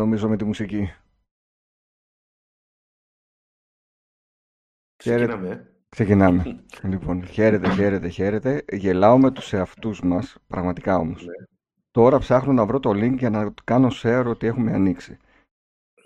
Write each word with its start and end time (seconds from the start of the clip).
νομίζω 0.00 0.28
με 0.28 0.36
τη 0.36 0.44
μουσική. 0.44 0.92
Ξεκινάμε. 4.96 5.48
ε. 5.48 5.70
Ξεκινάμε. 5.88 6.64
λοιπόν, 6.90 7.26
χαίρετε, 7.26 7.70
χαίρετε, 7.70 8.08
χαίρετε. 8.08 8.64
Γελάω 8.72 9.18
με 9.18 9.30
τους 9.30 9.52
εαυτούς 9.52 10.02
μας, 10.02 10.36
πραγματικά 10.46 10.96
όμως. 10.96 11.24
Ναι. 11.24 11.46
Τώρα 11.90 12.18
ψάχνω 12.18 12.52
να 12.52 12.66
βρω 12.66 12.80
το 12.80 12.90
link 12.90 13.14
για 13.18 13.30
να 13.30 13.54
κάνω 13.64 13.88
share 14.02 14.24
ότι 14.26 14.46
έχουμε 14.46 14.72
ανοίξει. 14.72 15.18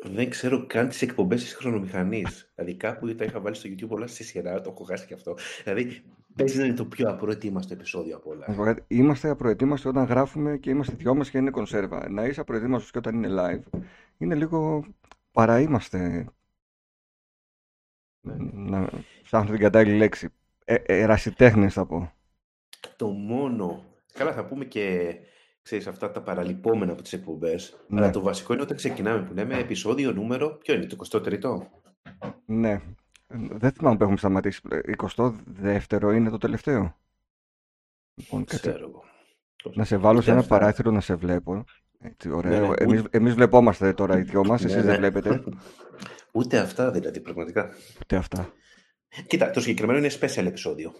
Δεν 0.02 0.30
ξέρω 0.30 0.66
καν 0.66 0.88
τις 0.88 1.02
εκπομπές 1.02 1.42
της 1.42 1.54
χρονομηχανής. 1.54 2.52
Δηλαδή, 2.54 2.76
κάπου 2.76 3.14
τα 3.14 3.24
είχα 3.24 3.40
βάλει 3.40 3.54
στο 3.54 3.68
YouTube 3.68 3.88
όλα 3.88 4.06
στη 4.06 4.24
σειρά, 4.24 4.60
το 4.60 4.70
έχω 4.70 4.84
χάσει 4.84 5.06
και 5.06 5.14
αυτό. 5.14 5.36
Δηλαδή, 5.64 6.02
παίζει 6.36 6.58
να 6.58 6.64
είναι 6.64 6.74
το 6.74 6.84
πιο 6.84 7.10
απροετοίμαστο 7.10 7.74
επεισόδιο 7.74 8.16
από 8.16 8.30
όλα; 8.30 8.44
Να 8.46 8.52
σου 8.52 8.58
πω 8.58 8.64
κάτι, 8.64 8.84
Είμαστε 8.88 9.28
απροετοίμαστοι 9.28 9.88
όταν 9.88 10.04
γράφουμε 10.04 10.56
και 10.58 10.70
είμαστε 10.70 10.94
δυο 10.94 11.14
μας 11.14 11.30
και 11.30 11.38
είναι 11.38 11.50
κονσέρβα. 11.50 12.08
Να 12.08 12.24
είσαι 12.24 12.40
απροετοίμαστος 12.40 12.90
και 12.90 12.98
όταν 12.98 13.14
είναι 13.14 13.28
live, 13.30 13.78
είναι 14.18 14.34
λίγο 14.34 14.84
παραείμαστε. 15.32 16.26
Ναι. 18.20 18.34
Να 18.52 18.88
ψάχνω 19.22 19.50
την 19.50 19.60
κατάλληλη 19.60 19.96
λέξη. 19.96 20.28
Ε, 20.64 20.74
ερασιτέχνες 20.86 21.72
θα 21.72 21.86
πω. 21.86 22.12
Το 22.96 23.08
μόνο. 23.08 23.84
Καλά, 24.12 24.32
θα 24.32 24.46
πούμε 24.46 24.64
και 24.64 25.14
ξέρεις, 25.62 25.86
αυτά 25.86 26.10
τα 26.10 26.22
παραλυπόμενα 26.22 26.92
από 26.92 27.02
τις 27.02 27.12
εκπομπές. 27.12 27.84
Ναι. 27.88 28.00
Αλλά 28.00 28.10
το 28.10 28.20
βασικό 28.20 28.52
είναι 28.52 28.62
όταν 28.62 28.76
ξεκινάμε 28.76 29.22
που 29.22 29.34
λέμε 29.34 29.58
επεισόδιο 29.58 30.12
νούμερο. 30.12 30.56
Ποιο 30.56 30.74
είναι, 30.74 30.86
το 30.86 30.96
23ο; 31.10 31.66
Ναι. 32.44 32.80
Δεν 33.36 33.70
θυμάμαι 33.70 33.96
που 33.96 34.02
έχουμε 34.02 34.18
σταματήσει. 34.18 34.60
22ο 34.98 36.12
είναι 36.14 36.30
το 36.30 36.38
τελευταίο. 36.38 36.96
Λοιπόν, 38.14 38.44
κάτσε. 38.44 38.68
Ξέρω 38.70 38.88
εγώ. 38.88 39.02
Να 39.74 39.84
σε 39.84 39.96
βάλω 39.96 40.20
σε 40.20 40.30
ένα 40.30 40.40
Αυτά. 40.40 40.58
παράθυρο 40.58 40.90
να 40.90 41.00
σε 41.00 41.14
βλέπω. 41.14 41.64
Έτσι, 42.00 42.28
Ναι, 42.28 42.34
ωραίο. 42.34 42.68
ναι, 42.68 42.74
Εμείς, 42.78 43.00
ούτε- 43.00 43.16
εμείς 43.18 43.34
βλεπόμαστε 43.34 43.92
τώρα 43.92 44.18
οι 44.18 44.22
δυο 44.22 44.44
μας, 44.44 44.64
εσείς 44.64 44.76
Ναι, 44.76 44.82
δεν 44.82 44.90
ναι. 45.00 45.08
βλέπετε. 45.08 45.42
Ούτε 46.32 46.58
αυτά 46.58 46.90
δηλαδή, 46.90 47.20
πραγματικά. 47.20 47.70
Ούτε 48.00 48.16
αυτά. 48.16 48.52
Κοίτα, 49.26 49.50
το 49.50 49.60
συγκεκριμένο 49.60 49.98
είναι 49.98 50.10
special 50.20 50.44
επεισόδιο. 50.46 50.92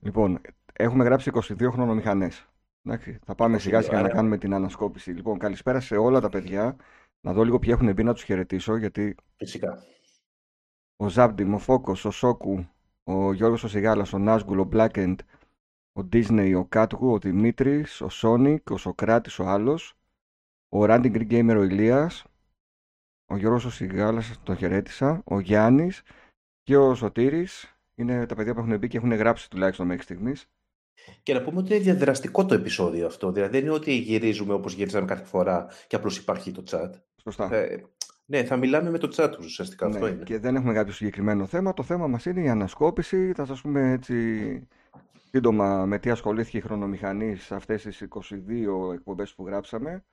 Λοιπόν, 0.00 0.40
έχουμε 0.72 1.04
γράψει 1.04 1.30
22 1.34 1.70
χρονομηχανές. 1.70 2.44
Εντάξει, 2.84 3.18
θα 3.24 3.34
πάμε 3.34 3.56
22, 3.56 3.60
σιγά 3.60 3.82
σιγά 3.82 3.94
να 4.00 4.04
άρα- 4.04 4.14
κάνουμε 4.14 4.38
την 4.38 4.54
ανασκόπηση. 4.54 5.10
Λοιπόν, 5.10 5.38
καλησπέρα 5.38 5.80
σε 5.80 5.96
όλα 5.96 6.20
τα 6.20 6.28
παιδιά. 6.28 6.76
Να 7.20 7.32
δω 7.32 7.44
λίγο 7.44 7.58
ποιοι 7.58 7.70
έχουν 7.80 7.92
μπει 7.92 8.02
να 8.02 8.12
τους 8.12 8.22
χαιρετήσω, 8.22 8.76
γιατί 8.76 9.14
Φυσικά. 9.36 9.78
Ο 11.00 11.08
Ζάμπτιμ, 11.08 11.54
ο 11.54 11.58
Φόκος, 11.58 12.04
ο 12.04 12.10
Σόκου, 12.10 12.66
ο 13.04 13.32
Γιώργος 13.32 13.64
ο 13.64 13.68
Σιγάλας, 13.68 14.12
ο 14.12 14.18
Νάσγκουλ, 14.18 14.58
ο 14.58 14.68
Blackened, 14.72 15.16
ο 15.92 16.08
Disney, 16.12 16.54
ο 16.56 16.64
Κάτγου, 16.64 17.12
ο 17.12 17.18
Δημήτρης, 17.18 18.00
ο 18.00 18.08
Σόνικ, 18.08 18.70
ο 18.70 18.76
Σοκράτης, 18.76 19.38
ο 19.38 19.44
άλλος, 19.44 19.94
ο 20.68 20.82
Ranting 20.82 21.12
Greek 21.14 21.30
Gamer, 21.30 21.56
ο 21.58 21.62
Ηλίας, 21.62 22.24
ο 23.26 23.36
Γιώργος 23.36 23.64
ο 23.64 23.70
Σιγάλας, 23.70 24.40
τον 24.42 24.56
χαιρέτησα, 24.56 25.22
ο 25.24 25.40
Γιάννης 25.40 26.02
και 26.62 26.76
ο 26.76 26.94
Σωτήρης. 26.94 27.74
Είναι 27.94 28.26
τα 28.26 28.34
παιδιά 28.34 28.54
που 28.54 28.60
έχουν 28.60 28.78
μπει 28.78 28.88
και 28.88 28.96
έχουν 28.96 29.12
γράψει 29.12 29.50
τουλάχιστον 29.50 29.86
μέχρι 29.86 30.02
στιγμής. 30.02 30.48
Και 31.22 31.34
να 31.34 31.42
πούμε 31.42 31.58
ότι 31.58 31.74
είναι 31.74 31.82
διαδραστικό 31.82 32.46
το 32.46 32.54
επεισόδιο 32.54 33.06
αυτό. 33.06 33.32
Δηλαδή 33.32 33.52
δεν 33.52 33.60
είναι 33.60 33.74
ότι 33.74 33.92
γυρίζουμε 33.92 34.52
όπως 34.52 34.72
γυρίζαμε 34.72 35.06
κάθε 35.06 35.24
φορά 35.24 35.68
και 35.86 35.96
απλώς 35.96 36.18
υπάρχει 36.18 36.52
το 36.52 36.62
chat. 36.70 36.90
Σωστά. 37.22 37.54
Ε, 37.54 37.84
ναι, 38.30 38.44
θα 38.44 38.56
μιλάμε 38.56 38.90
με 38.90 38.98
το 38.98 39.08
chat 39.16 39.30
τους 39.32 39.44
ουσιαστικά. 39.46 39.86
Αυτό 39.86 40.04
Ναι, 40.04 40.10
είναι. 40.10 40.22
και 40.22 40.38
δεν 40.38 40.56
έχουμε 40.56 40.72
κάποιο 40.72 40.92
συγκεκριμένο 40.92 41.46
θέμα. 41.46 41.74
Το 41.74 41.82
θέμα 41.82 42.06
μας 42.06 42.24
είναι 42.24 42.40
η 42.40 42.48
ανασκόπηση. 42.48 43.32
Θα 43.32 43.44
σας 43.44 43.60
πούμε 43.60 43.90
έτσι 43.92 44.68
σύντομα 45.30 45.86
με 45.86 45.98
τι 45.98 46.10
ασχολήθηκε 46.10 46.56
η 46.56 46.60
χρονομηχανής 46.60 47.44
σε 47.44 47.54
αυτές 47.54 47.82
τις 47.82 48.00
22 48.00 48.92
εκπομπές 48.94 49.34
που 49.34 49.46
γράψαμε. 49.46 50.04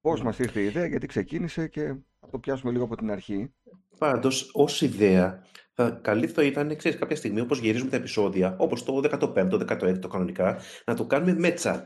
Πώς 0.00 0.22
μας 0.22 0.38
ήρθε 0.38 0.60
η 0.60 0.64
ιδέα, 0.64 0.86
γιατί 0.86 1.06
ξεκίνησε 1.06 1.68
και 1.68 1.94
θα 2.20 2.28
το 2.30 2.38
πιάσουμε 2.38 2.72
λίγο 2.72 2.84
από 2.84 2.96
την 2.96 3.10
αρχή. 3.10 3.52
Πάντως, 3.98 4.50
ως 4.52 4.80
ιδέα, 4.82 5.42
θα, 5.72 5.90
καλή 6.02 6.26
θα 6.26 6.42
ήταν, 6.42 6.76
ξέρεις, 6.76 6.98
κάποια 6.98 7.16
στιγμή 7.16 7.40
όπως 7.40 7.58
γυρίζουμε 7.58 7.90
τα 7.90 7.96
επεισόδια, 7.96 8.56
όπως 8.58 8.84
το 8.84 9.00
15ο, 9.02 9.66
16ο 9.66 10.08
κανονικά, 10.10 10.58
να 10.86 10.94
το 10.94 11.06
κάνουμε 11.06 11.34
με 11.34 11.54
chat. 11.58 11.82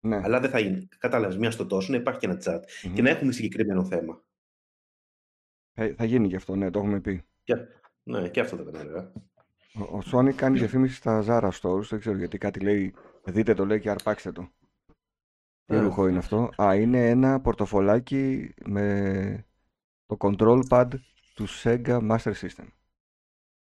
Ναι. 0.00 0.20
Αλλά 0.24 0.40
δεν 0.40 0.50
θα 0.50 0.60
είναι. 0.60 0.88
Κατάλαβες, 0.98 1.36
μία 1.36 1.50
στο 1.50 1.66
τόσο, 1.66 1.92
να 1.92 1.98
υπάρχει 1.98 2.20
και 2.20 2.26
ένα 2.26 2.38
chat. 2.44 2.60
Μμμ. 2.84 2.94
Και 2.94 3.02
να 3.02 3.10
έχουμε 3.10 3.32
συγκεκριμένο 3.32 3.84
θέμα. 3.84 4.24
Θα, 5.78 5.94
θα 5.96 6.04
γίνει 6.04 6.26
γι' 6.26 6.36
αυτό, 6.36 6.56
ναι, 6.56 6.70
το 6.70 6.78
έχουμε 6.78 7.00
πει. 7.00 7.24
Και, 7.42 7.54
ναι, 8.02 8.28
και 8.28 8.40
αυτό 8.40 8.56
δεν 8.56 8.66
είναι 8.68 8.78
αργά. 8.78 9.12
Ο, 9.74 9.82
ο 9.82 10.02
Sony 10.12 10.32
κάνει 10.34 10.58
διαφήμιση 10.58 10.94
στα 10.94 11.24
Zara 11.26 11.50
Stores, 11.60 11.82
δεν 11.88 12.00
ξέρω 12.00 12.16
γιατί 12.16 12.38
κάτι 12.38 12.60
λέει, 12.60 12.94
δείτε 13.24 13.54
το 13.54 13.66
λέει 13.66 13.80
και 13.80 13.90
αρπάξτε 13.90 14.32
το. 14.32 14.48
Τι 15.64 15.76
Α. 15.76 15.80
ρούχο 15.80 16.08
είναι 16.08 16.18
αυτό; 16.18 16.50
Α, 16.62 16.74
είναι 16.74 17.08
ένα 17.08 17.40
πορτοφολάκι 17.40 18.54
με 18.64 19.46
το 20.06 20.16
control 20.18 20.60
pad 20.68 20.88
του 21.34 21.46
Sega 21.48 22.10
Master 22.10 22.32
System. 22.32 22.66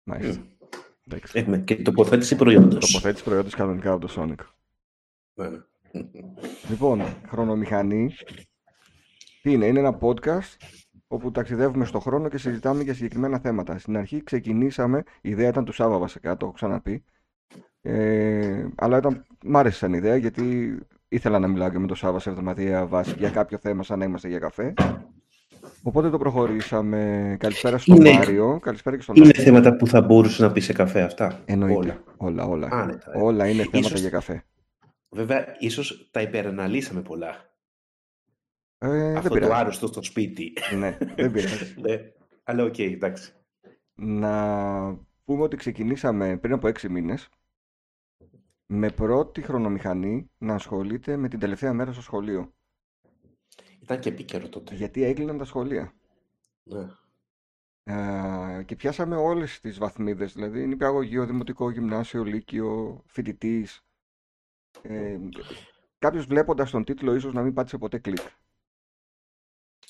Μάλιστα. 0.04 0.44
Εντάξει. 1.08 1.40
Έχουμε 1.40 1.60
και 1.60 1.82
τοποθέτηση 1.82 2.36
προϊόντος. 2.36 2.92
Τοποθέτηση 2.92 3.24
προϊόντος 3.24 3.56
κανονικά 3.56 3.92
από 3.92 4.08
το 4.08 4.14
Sonic. 4.18 4.46
Ναι, 5.34 5.50
ναι. 5.50 5.60
Λοιπόν, 6.70 7.02
χρονομηχανή. 7.28 8.14
Τι 9.42 9.52
είναι, 9.52 9.66
είναι 9.66 9.80
ένα 9.80 9.98
podcast 10.02 10.58
όπου 11.08 11.32
ταξιδεύουμε 11.32 11.86
στο 11.86 12.00
χρόνο 12.00 12.30
και 12.30 12.38
συζητάμε 12.38 12.84
για 12.84 12.94
συγκεκριμένα 12.94 13.40
θέματα. 13.40 13.78
Στην 13.78 13.98
αρχή 13.98 14.24
ξεκινήσαμε, 14.24 15.04
η 15.22 15.30
ιδέα 15.30 15.48
ήταν 15.48 15.66
του 15.66 15.72
Σάβα 15.72 15.98
βασικά, 15.98 16.38
το 16.38 16.46
έχω 16.46 16.56
ξαναπεί. 16.56 17.04
Ε, 17.82 18.66
αλλά 18.76 18.98
ήταν, 18.98 19.26
μ' 19.44 19.58
άρεσε 19.58 19.78
σαν 19.78 19.94
ιδέα 19.94 20.16
γιατί 20.16 20.78
ήθελα 21.08 21.40
να 21.40 21.48
μιλάω 21.48 21.70
και 21.70 21.80
με 21.80 21.88
τον 21.88 21.96
Σάβα 21.96 22.20
σε 22.20 22.30
εβδομαδιαία 22.30 22.86
βάση 22.86 23.16
για 23.18 23.30
κάποιο 23.30 23.58
θέμα 23.58 23.84
σαν 23.84 24.00
να 24.00 24.06
είμαστε 24.06 24.28
για 24.28 24.40
καφέ. 24.40 24.74
Οπότε 25.84 26.10
το 26.10 26.18
προχωρήσαμε. 26.18 27.36
Καλησπέρα 27.40 27.78
στον 27.78 27.96
Είναι- 27.96 28.12
Μάριο, 28.14 28.60
καλησπέρα 28.62 28.96
και 28.96 29.02
στον 29.02 29.16
Είναι 29.16 29.28
Άκη. 29.28 29.42
θέματα 29.42 29.76
που 29.76 29.88
θα 29.88 30.02
μπορούσε 30.02 30.44
να 30.44 30.52
πεις 30.52 30.66
σε 30.66 30.74
καφέ 30.74 31.02
αυτά. 31.02 31.40
Εννοείται. 31.46 31.76
Όλα. 31.78 32.04
Όλα, 32.18 32.46
όλα. 32.46 32.68
Άνετα, 32.72 33.12
ε. 33.14 33.22
Όλα 33.22 33.46
είναι 33.48 33.62
θέματα 33.62 33.78
Ίσως- 33.78 34.00
για 34.00 34.10
καφέ. 34.10 34.44
Βέβαια, 35.10 35.46
ίσως 35.60 36.10
τα 36.12 36.22
υπεραναλύσαμε 36.22 37.02
πολλά. 37.02 37.36
Ε, 38.78 38.88
δεν 38.90 39.18
Αυτό 39.18 39.30
το 39.30 39.36
πειράζει. 39.36 39.54
άρρωστο 39.54 39.88
στο 39.88 40.04
σπίτι. 40.04 40.54
Ναι, 40.78 40.98
δεν 41.16 41.32
πειράζει. 41.32 41.76
ναι. 41.82 42.12
Αλλά 42.44 42.64
οκ, 42.64 42.80
εντάξει. 42.80 43.34
Να 43.96 44.96
πούμε 45.24 45.44
ότι 45.44 45.56
ξεκινήσαμε 45.56 46.38
πριν 46.38 46.54
από 46.54 46.68
έξι 46.68 46.90
μήνες 46.90 47.30
με 48.66 48.90
πρώτη 48.90 49.42
χρονομηχανή 49.42 50.32
να 50.38 50.54
ασχολείται 50.54 51.18
με 51.18 51.28
την 51.28 51.40
τελευταία 51.40 51.74
μέρα 51.74 51.92
στο 51.92 52.02
σχολείο. 52.02 52.54
Ήταν 53.82 54.00
και 54.00 54.10
επίκαιρο 54.10 54.50
τότε. 54.50 54.76
Γιατί 54.76 55.04
έκλειναν 55.04 55.38
τα 55.38 55.46
σχολεία. 55.46 55.94
Ναι. 56.64 56.88
Ε, 57.84 58.64
και 58.64 58.76
πιάσαμε 58.76 59.16
όλες 59.16 59.60
τις 59.60 59.78
βαθμίδες, 59.78 60.34
δηλαδή 60.34 60.68
νηπιαγωγείο, 60.68 61.26
δημοτικό, 61.26 61.70
γυμνάσιο, 61.72 62.24
λύκειο, 62.24 63.02
φοιτητής. 63.06 63.82
Ε, 64.82 65.18
κάποιος 66.00 66.26
βλέποντας 66.26 66.72
τον 66.72 66.84
τίτλο 66.84 67.16
ίσως 67.16 67.34
να 67.34 67.42
μην 67.42 67.54
πάτησε 67.54 67.78
ποτέ 67.78 68.00
κλικ. 68.00 68.28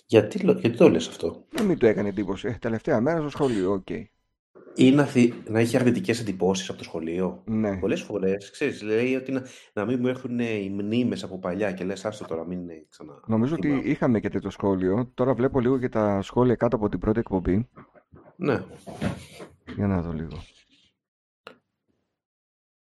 Γιατί, 0.09 0.39
λο- 0.39 0.51
γιατί 0.59 0.77
το 0.77 0.89
λες 0.89 1.07
αυτό; 1.07 1.45
Να 1.57 1.63
μην 1.63 1.77
του 1.77 1.85
έκανε 1.85 2.09
εντύπωση. 2.09 2.47
Ε, 2.47 2.57
τελευταία 2.61 3.01
μέρα 3.01 3.19
στο 3.19 3.29
σχολείο, 3.29 3.71
οκ. 3.71 3.89
Ή 4.75 4.91
να, 4.91 5.05
θυ- 5.05 5.49
να 5.49 5.59
έχει 5.59 5.77
αρνητικές 5.77 6.19
εντυπώσεις 6.19 6.69
από 6.69 6.77
το 6.77 6.83
σχολείο. 6.83 7.41
Ναι. 7.45 7.77
Πολλές 7.77 8.01
φορές, 8.01 8.51
ξέρεις, 8.51 8.81
λέει 8.81 9.15
ότι 9.15 9.31
να, 9.31 9.43
να 9.73 9.85
μην 9.85 9.99
μου 9.99 10.07
έρθουν 10.07 10.39
ε, 10.39 10.53
οι 10.53 10.69
μνήμες 10.69 11.23
από 11.23 11.39
παλιά 11.39 11.71
και 11.71 11.83
λες 11.83 12.05
άστο 12.05 12.25
τώρα 12.25 12.45
μην 12.45 12.59
είναι 12.59 12.85
ξανά. 12.89 13.19
Νομίζω 13.27 13.55
ότι 13.55 13.67
θυμάμαι». 13.67 13.87
είχαμε 13.89 14.19
και 14.19 14.29
τέτοιο 14.29 14.49
σχόλιο. 14.49 15.11
Τώρα 15.13 15.33
βλέπω 15.33 15.59
λίγο 15.59 15.79
και 15.79 15.89
τα 15.89 16.21
σχόλια 16.21 16.55
κάτω 16.55 16.75
από 16.75 16.89
την 16.89 16.99
πρώτη 16.99 17.19
εκπομπή. 17.19 17.69
Ναι. 18.35 18.63
Για 19.75 19.87
να 19.87 20.01
δω 20.01 20.11
λίγο. 20.11 20.37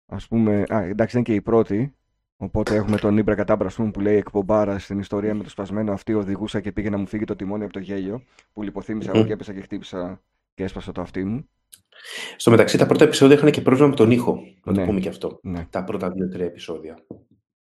Ας 0.06 0.28
πούμε, 0.28 0.64
α, 0.68 0.82
εντάξει 0.82 1.14
δεν 1.16 1.22
είναι 1.22 1.22
και 1.24 1.34
η 1.34 1.42
πρώτη, 1.42 1.96
οπότε 2.44 2.76
έχουμε 2.76 2.98
τον 2.98 3.18
Ήμπρα 3.18 3.36
Κατάμπρα 3.36 3.68
ας 3.68 3.76
πούμε, 3.76 3.92
που 3.92 4.00
λέει 4.00 4.16
εκπομπάρα 4.16 4.80
στην 4.80 5.00
ιστορία 5.00 5.34
με 5.36 5.44
το 5.44 5.50
σπασμένο 5.50 5.92
αυτή 5.94 6.14
οδηγούσα 6.14 6.60
και 6.60 6.72
πήγε 6.72 6.90
να 6.90 6.98
μου 6.98 7.08
φύγει 7.08 7.24
το 7.24 7.36
τιμόνι 7.36 7.64
από 7.64 7.74
το 7.74 7.80
γέλιο, 7.80 8.22
που 8.54 8.64
λιποθύμησα 8.64 9.10
εγώ 9.10 9.20
Μμμ. 9.20 9.28
και 9.28 9.34
έπεσα 9.34 9.54
και 9.54 9.62
χτύπησα 9.62 10.22
και 10.54 10.64
έσπασα 10.64 10.92
το 10.92 11.02
αυτί 11.02 11.24
μου. 11.24 11.48
Στο 12.38 12.52
μεταξύ 12.52 12.78
τα 12.78 12.86
πρώτα 12.86 13.04
επεισόδια 13.04 13.36
είχαν 13.36 13.52
και 13.52 13.62
πρόβλημα 13.62 13.88
με 13.90 13.96
τον 13.96 14.12
ήχο. 14.12 14.40
Να 14.64 14.72
Ναι. 14.72 14.80
το 14.80 14.86
πούμε 14.86 15.00
και 15.00 15.10
αυτό. 15.10 15.40
Ναι. 15.44 15.68
Τα 15.70 15.84
πρώτα 15.84 16.10
δύο-τρία 16.12 16.46
επεισόδια. 16.46 16.98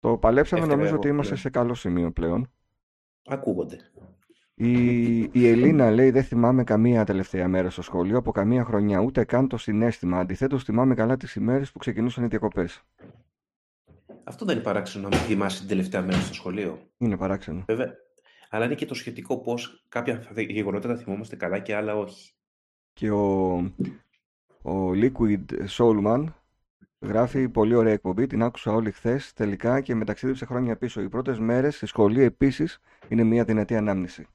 Το 0.01 0.17
παλέψαμε, 0.17 0.61
Έφταιγα 0.61 0.67
νομίζω 0.67 0.87
εγώ, 0.89 0.97
ότι 0.97 1.09
είμαστε 1.09 1.33
ναι. 1.35 1.39
σε 1.41 1.51
καλό 1.51 1.75
σημείο 1.75 2.11
πλέον. 2.11 2.51
Ακούγονται. 3.27 3.77
Η, 4.55 5.19
η 5.19 5.49
Ελίνα 5.49 5.91
λέει 5.91 6.11
δεν 6.11 6.25
θυμάμαι 6.25 6.65
καμία 6.65 7.05
τελευταία 7.05 7.49
μέρα 7.49 7.71
στο 7.71 7.83
σχολείο 7.83 8.19
από 8.19 8.33
καμία 8.33 8.65
χρονιά, 8.65 9.01
ούτε 9.01 9.25
καν 9.25 9.49
το 9.49 9.57
συνέστημα. 9.57 10.19
Αντιθέτως, 10.19 10.65
θυμάμαι 10.65 10.95
καλά 10.95 11.17
τις 11.17 11.35
ημέρες 11.35 11.73
που 11.73 11.79
ξεκινούσαν 11.79 12.25
οι 12.25 12.27
διακοπές. 12.27 12.83
Αυτό 14.31 14.45
δεν 14.45 14.55
είναι 14.55 14.65
παράξενο 14.65 15.09
να 15.09 15.17
μην 15.17 15.27
θυμάσαι 15.27 15.59
την 15.59 15.69
τελευταία 15.69 16.03
μέρα 16.03 16.21
στο 16.21 16.35
σχολείο. 16.35 16.91
Είναι 16.99 17.17
παράξενο. 17.17 17.65
Βέβαια. 17.67 17.95
Αλλά 18.51 18.65
είναι 18.65 18.75
και 18.75 18.87
το 18.87 18.95
σχετικό 18.95 19.41
πώς 19.41 19.87
κάποια 19.89 20.33
γεγονότα 20.49 20.89
τα 20.89 20.97
θυμόμαστε 20.97 21.37
καλά 21.37 21.59
και 21.59 21.75
άλλα 21.75 21.97
όχι. 21.97 22.33
Και 22.93 23.11
ο, 23.11 23.57
ο 24.63 24.91
Liquid 24.95 25.45
Soulman 25.77 26.25
Γράφει 27.03 27.49
πολύ 27.49 27.75
ωραία 27.75 27.93
εκπομπή, 27.93 28.27
την 28.27 28.43
άκουσα 28.43 28.73
όλη 28.73 28.91
χθες 28.91 29.33
τελικά 29.33 29.81
και 29.81 29.95
με 29.95 30.05
ταξίδεψε 30.05 30.45
χρόνια 30.45 30.77
πίσω. 30.77 31.01
Οι 31.01 31.09
πρώτες 31.09 31.39
μέρες 31.39 31.77
στη 31.77 31.87
σχολή 31.87 32.23
επίσης 32.23 32.81
είναι 33.09 33.23
μια 33.23 33.45
δυνατή 33.45 33.77
ανάμνηση. 33.77 34.27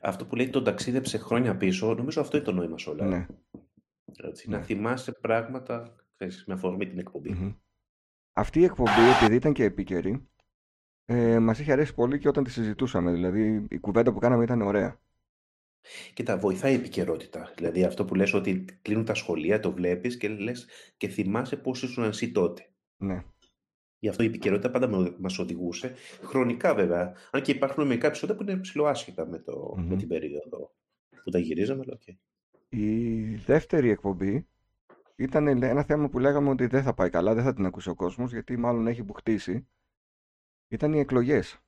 Αυτό 0.00 0.26
που 0.26 0.36
λέει 0.36 0.50
τον 0.50 0.64
ταξίδεψε 0.64 1.18
χρόνια 1.18 1.56
πίσω, 1.56 1.94
νομίζω 1.94 2.20
αυτό 2.20 2.36
είναι 2.36 2.46
το 2.46 2.52
νόημα 2.52 2.78
σε 2.78 2.90
όλα. 2.90 3.04
Ναι. 3.04 3.26
Έτσι, 4.22 4.50
Να 4.50 4.62
θυμάσαι 4.62 5.12
πράγματα 5.12 5.94
ξέρεις, 6.14 6.44
με 6.46 6.54
αφορμή 6.54 6.88
την 6.88 6.98
εκπομπή. 6.98 7.32
Μμμ. 7.32 7.52
Αυτή 8.32 8.60
η 8.60 8.64
εκπομπή, 8.64 8.90
επειδή 9.16 9.34
ήταν 9.34 9.52
και 9.52 9.64
επίκαιρη, 9.64 10.28
ε, 11.04 11.38
μας 11.38 11.58
είχε 11.58 11.72
αρέσει 11.72 11.94
πολύ 11.94 12.18
και 12.18 12.28
όταν 12.28 12.44
τη 12.44 12.50
συζητούσαμε. 12.50 13.12
Δηλαδή, 13.12 13.66
η 13.70 13.78
κουβέντα 13.78 14.12
που 14.12 14.18
κάναμε 14.18 14.44
ήταν 14.44 14.62
ωραία. 14.62 15.00
Κοίτα, 16.14 16.38
βοηθάει 16.38 16.72
η 16.72 16.76
επικαιρότητα. 16.76 17.52
Δηλαδή 17.56 17.84
αυτό 17.84 18.04
που 18.04 18.14
λες 18.14 18.32
ότι 18.32 18.64
κλείνουν 18.82 19.04
τα 19.04 19.14
σχολεία, 19.14 19.60
το 19.60 19.72
βλέπεις 19.72 20.16
και 20.16 20.28
λες 20.28 20.68
και 20.96 21.08
θυμάσαι 21.08 21.56
πώς 21.56 21.82
ήσουν 21.82 22.04
εσύ 22.04 22.32
τότε. 22.32 22.70
Ναι. 22.96 23.24
Γι' 23.98 24.08
αυτό 24.08 24.22
η 24.22 24.26
επικαιρότητα 24.26 24.70
πάντα 24.70 24.88
με- 24.88 25.14
μας 25.18 25.38
οδηγούσε. 25.38 25.94
Χρονικά 26.22 26.74
βέβαια. 26.74 27.14
Αν 27.30 27.42
και 27.42 27.50
υπάρχουν 27.50 27.86
μερικά 27.86 28.06
επεισόδια 28.06 28.34
που 28.36 28.42
είναι 28.42 28.56
ψιλοάσχετα 28.56 29.26
με, 29.26 29.38
το, 29.38 29.74
με 29.76 29.82
Μμμ. 29.82 29.96
την 29.96 30.08
περίοδο 30.08 30.74
που 31.24 31.30
τα 31.30 31.38
γυρίζαμε, 31.38 31.82
αλλά 31.86 31.92
οκ. 32.00 32.16
Η 32.68 33.20
δεύτερη 33.34 33.90
εκπομπή 33.90 34.46
ήταν 35.22 35.62
ένα 35.62 35.84
θέμα 35.84 36.08
που 36.08 36.18
λέγαμε 36.18 36.50
ότι 36.50 36.66
δεν 36.66 36.82
θα 36.82 36.94
πάει 36.94 37.10
καλά, 37.10 37.34
δεν 37.34 37.44
θα 37.44 37.54
την 37.54 37.66
ακούσει 37.66 37.88
ο 37.88 37.94
κόσμος, 37.94 38.32
γιατί 38.32 38.56
μάλλον 38.56 38.86
έχει 38.86 39.02
μπουχτίσει. 39.02 39.68
Ήταν 40.68 40.92
οι 40.92 40.98
εκλογές. 40.98 41.58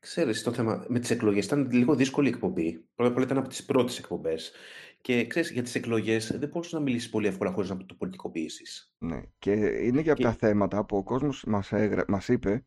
Ξέρεις, 0.00 0.42
το 0.42 0.52
θέμα 0.52 0.84
με 0.88 0.98
τις 0.98 1.10
εκλογές 1.10 1.44
ήταν 1.44 1.70
λίγο 1.70 1.94
δύσκολη 1.94 2.28
η 2.28 2.30
εκπομπή. 2.30 2.72
Πρώτα 2.94 3.10
απ' 3.10 3.16
όλα 3.16 3.24
ήταν 3.26 3.38
από 3.38 3.48
τις 3.48 3.64
πρώτες 3.64 3.98
εκπομπές. 3.98 4.52
Και 5.00 5.26
ξέρεις, 5.26 5.50
για 5.50 5.62
τις 5.62 5.74
εκλογές 5.74 6.38
δεν 6.38 6.48
μπορούσες 6.48 6.72
να 6.72 6.80
μιλήσεις 6.80 7.10
πολύ 7.10 7.26
εύκολα 7.26 7.52
χωρίς 7.52 7.70
να 7.70 7.76
το 7.86 7.94
πολιτικοποιήσεις. 7.94 8.94
Ναι. 8.98 9.22
Και 9.38 9.52
είναι 9.52 10.02
και 10.02 10.10
από 10.10 10.18
Και- 10.18 10.24
τα 10.24 10.32
θέματα 10.32 10.84
που 10.84 10.96
ο 10.96 11.02
κόσμος 11.02 11.44
μας, 11.44 11.72
έγρα... 11.72 12.04
μας 12.08 12.28
είπε, 12.28 12.66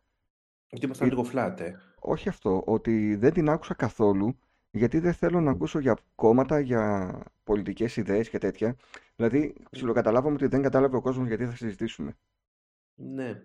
Ότι 0.71 0.85
ήμασταν 0.85 1.07
Ή- 1.07 1.09
λίγο 1.09 1.29
flat, 1.33 1.59
ε. 1.59 1.71
όχι 1.99 2.29
αυτό, 2.29 2.63
ότι 2.65 3.15
δεν 3.15 3.33
την 3.33 3.49
άκουσα 3.49 3.73
καθόλου, 3.73 4.39
γιατί 4.77 4.99
δεν 4.99 5.13
θέλω 5.13 5.41
να 5.41 5.51
ακούσω 5.51 5.79
για 5.79 5.97
κόμματα, 6.15 6.59
για 6.59 7.13
πολιτικές 7.43 7.97
ιδέες 7.97 8.29
και 8.29 8.37
τέτοια. 8.37 8.75
Δηλαδή, 9.15 9.55
ψιλοκαταλάβαμε 9.71 10.35
ότι 10.35 10.47
δεν 10.47 10.61
κατάλαβε 10.61 10.95
ο 10.95 11.01
κόσμος 11.01 11.27
γιατί 11.27 11.45
θα 11.45 11.55
συζητήσουμε. 11.55 12.17
Ναι. 12.95 13.41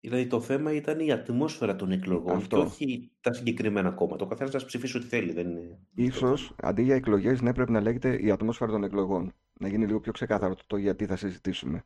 Δηλαδή 0.00 0.26
το 0.26 0.40
θέμα 0.40 0.72
ήταν 0.72 1.00
η 1.00 1.12
ατμόσφαιρα 1.12 1.76
των 1.76 1.90
εκλογών 1.90 2.36
Αυτό. 2.36 2.56
και 2.56 2.62
όχι 2.62 3.10
τα 3.20 3.32
συγκεκριμένα 3.32 3.90
κόμματα. 3.90 4.24
Ο 4.24 4.28
καθένας 4.28 4.52
να 4.52 4.64
ψηφίσει 4.64 4.96
ό,τι 4.96 5.06
θέλει. 5.06 5.32
Δεν 5.32 5.50
είναι... 5.50 5.78
Ίσως, 5.94 6.54
αντί 6.62 6.82
για 6.82 6.94
εκλογές, 6.94 7.40
ναι, 7.40 7.54
πρέπει 7.54 7.72
να 7.72 7.80
λέγεται 7.80 8.16
η 8.22 8.30
ατμόσφαιρα 8.30 8.70
των 8.70 8.84
εκλογών. 8.84 9.32
Να 9.60 9.68
γίνει 9.68 9.86
λίγο 9.86 10.00
πιο 10.00 10.12
ξεκάθαρο 10.12 10.54
το, 10.54 10.62
το 10.66 10.76
γιατί 10.76 11.06
θα 11.06 11.16
συζητήσουμε. 11.16 11.84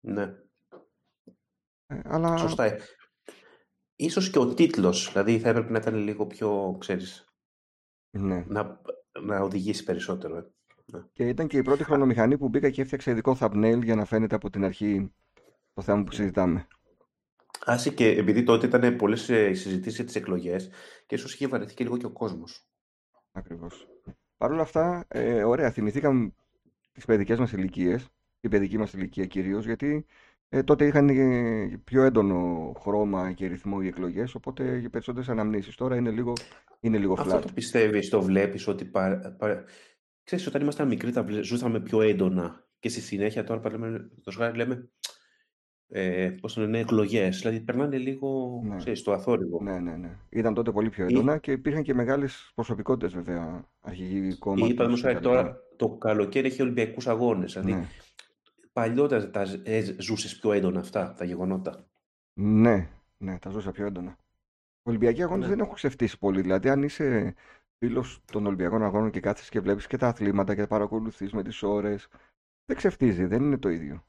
Ναι, 0.00 0.34
Ε, 1.86 2.00
αλλά 2.04 2.36
σωστά. 2.36 2.64
ε. 2.64 2.78
Ίσως 3.96 4.30
και 4.30 4.38
ο 4.38 4.54
τίτλος, 4.54 5.08
δηλαδή 5.12 5.38
θα 5.38 5.48
έπρεπε 5.48 5.70
να 5.70 5.78
ήταν 5.78 5.94
λίγο 5.94 6.26
πιο, 6.26 6.76
ξέρεις, 6.80 7.31
ναι. 8.12 8.44
να, 8.48 8.80
να 9.22 9.40
οδηγήσει 9.40 9.84
περισσότερο. 9.84 10.36
ε. 10.36 10.44
Ναι. 10.84 11.00
Και 11.12 11.28
ήταν 11.28 11.46
και 11.46 11.56
η 11.56 11.62
πρώτη 11.62 11.84
χρονομηχανή 11.84 12.38
που 12.38 12.48
μπήκα 12.48 12.70
και 12.70 12.82
έφτιαξα 12.82 13.10
ειδικό 13.10 13.36
thumbnail 13.40 13.80
για 13.82 13.94
να 13.94 14.04
φαίνεται 14.04 14.34
από 14.34 14.50
την 14.50 14.64
αρχή 14.64 15.12
το 15.74 15.82
θέμα 15.82 16.04
που 16.04 16.12
συζητάμε. 16.12 16.66
Άσε 17.64 17.90
και 17.90 18.08
επειδή 18.08 18.42
τότε 18.42 18.66
ήταν 18.66 18.96
πολλές 18.96 19.28
ε, 19.28 19.48
οι 19.48 19.54
συζητήσεις 19.54 19.96
για 19.96 20.04
τις 20.04 20.14
εκλογές 20.14 20.70
και 21.06 21.14
ίσως 21.14 21.34
είχε 21.34 21.46
βαρεθεί 21.46 21.74
και 21.74 21.84
λίγο 21.84 21.96
και 21.96 22.06
ο 22.06 22.10
κόσμος. 22.10 22.66
Ακριβώς. 23.32 23.88
Παρ' 24.36 24.50
όλα 24.50 24.62
αυτά, 24.62 25.04
ε, 25.08 25.44
ωραία, 25.44 25.70
θυμηθήκαμε 25.70 26.32
τις 26.92 27.04
παιδικές 27.04 27.38
μας 27.38 27.52
ηλικίες, 27.52 28.08
την 28.40 28.50
παιδική 28.50 28.78
μας 28.78 28.92
ηλικία 28.92 29.26
κυρίως, 29.26 29.64
γιατί 29.64 30.06
ε, 30.54 30.62
τότε 30.62 30.86
είχαν 30.86 31.08
ε, 31.08 31.80
πιο 31.84 32.02
έντονο 32.02 32.72
χρώμα 32.80 33.32
και 33.32 33.46
ρυθμό 33.46 33.78
οι 33.82 33.86
εκλογές, 33.86 34.34
οπότε 34.34 34.76
για 34.78 34.90
περισσότερες 34.90 35.28
αναμνήσεις. 35.28 35.74
Τώρα 35.74 35.96
είναι 35.96 36.10
λίγο, 36.10 36.32
είναι 36.80 36.98
λίγο 36.98 37.12
Αυτό 37.18 37.36
flat. 37.36 37.40
το 37.40 37.48
πιστεύεις, 37.54 38.08
το 38.08 38.22
βλέπεις 38.22 38.66
ότι... 38.68 38.84
Πα, 38.84 39.34
πα, 39.38 39.64
ξέρεις, 40.24 40.46
όταν 40.46 40.62
ήμασταν 40.62 40.88
μικροί 40.88 41.12
τα 41.12 41.22
βλέ- 41.22 41.44
ζούσαμε 41.44 41.80
πιο 41.80 42.00
έντονα 42.00 42.66
και 42.78 42.88
στη 42.88 43.00
συνέχεια 43.00 43.44
τώρα 43.44 43.70
λέμε, 43.70 44.10
το 44.22 44.30
σχάρι 44.30 44.56
λέμε 44.56 44.88
ε, 45.88 46.30
πώς 46.40 46.54
το 46.54 46.60
λένε, 46.60 46.78
εκλογές. 46.78 47.38
Δηλαδή 47.38 47.60
περνάνε 47.60 47.96
λίγο, 47.98 48.60
Ναι. 48.64 48.76
ξέρεις, 48.76 49.02
το 49.02 49.12
αθόρυβο. 49.12 49.62
Ναι, 49.62 49.78
ναι, 49.78 49.96
ναι. 49.96 50.18
Ήταν 50.28 50.54
τότε 50.54 50.70
πολύ 50.70 50.90
πιο 50.90 51.04
Ή- 51.08 51.12
έντονα 51.12 51.38
και 51.38 51.52
υπήρχαν 51.52 51.82
και 51.82 51.94
μεγάλες 51.94 52.52
προσωπικότητες 52.54 53.14
βέβαια, 53.14 53.68
αρχηγοί 53.80 54.26
Ή 54.28 54.34
κόμματος 54.38 54.74
παραδείγματος 54.74 55.00
χάρη 55.00 55.14
κτλ. 55.14 55.24
τώρα 55.24 55.56
το 55.76 55.88
καλοκαίρι 55.88 56.46
έχει 56.46 56.62
Ολυμπιακούς 56.62 57.06
αγώνες. 57.06 57.52
Δηλαδή 57.52 57.72
Ναι. 57.72 57.86
Παλιότερα 58.72 59.30
τα 59.30 59.44
ζ- 59.44 59.68
ε, 59.68 59.94
ζούσες 59.98 60.38
πιο 60.38 60.52
έντονα 60.52 60.80
αυτά 60.80 61.14
τα 61.14 61.24
γεγονότα; 61.24 61.86
Ναι, 62.32 62.88
ναι, 63.16 63.38
τα 63.38 63.50
ζούσα 63.50 63.70
πιο 63.70 63.86
έντονα. 63.86 64.16
Οι 64.84 64.88
Ολυμπιακοί 64.88 65.22
αγώνες 65.22 65.44
Ναι. 65.48 65.50
δεν 65.54 65.60
έχουν 65.60 65.74
ξεφτύσει 65.74 66.18
πολύ. 66.18 66.40
Δηλαδή, 66.40 66.68
αν 66.68 66.82
είσαι 66.82 67.34
φίλος 67.78 68.20
των 68.32 68.46
Ολυμπιακών 68.46 68.82
αγώνων 68.82 69.10
και 69.10 69.20
κάθεσαι 69.20 69.50
και 69.50 69.60
βλέπεις 69.60 69.86
και 69.86 69.96
τα 69.96 70.08
αθλήματα 70.08 70.54
και 70.54 70.66
παρακολουθείς 70.66 71.32
με 71.32 71.42
τις 71.42 71.62
ώρες, 71.62 72.08
δεν 72.64 72.76
ξεφτίζει, 72.76 73.24
δεν 73.26 73.42
είναι 73.42 73.58
το 73.58 73.68
ίδιο. 73.68 74.04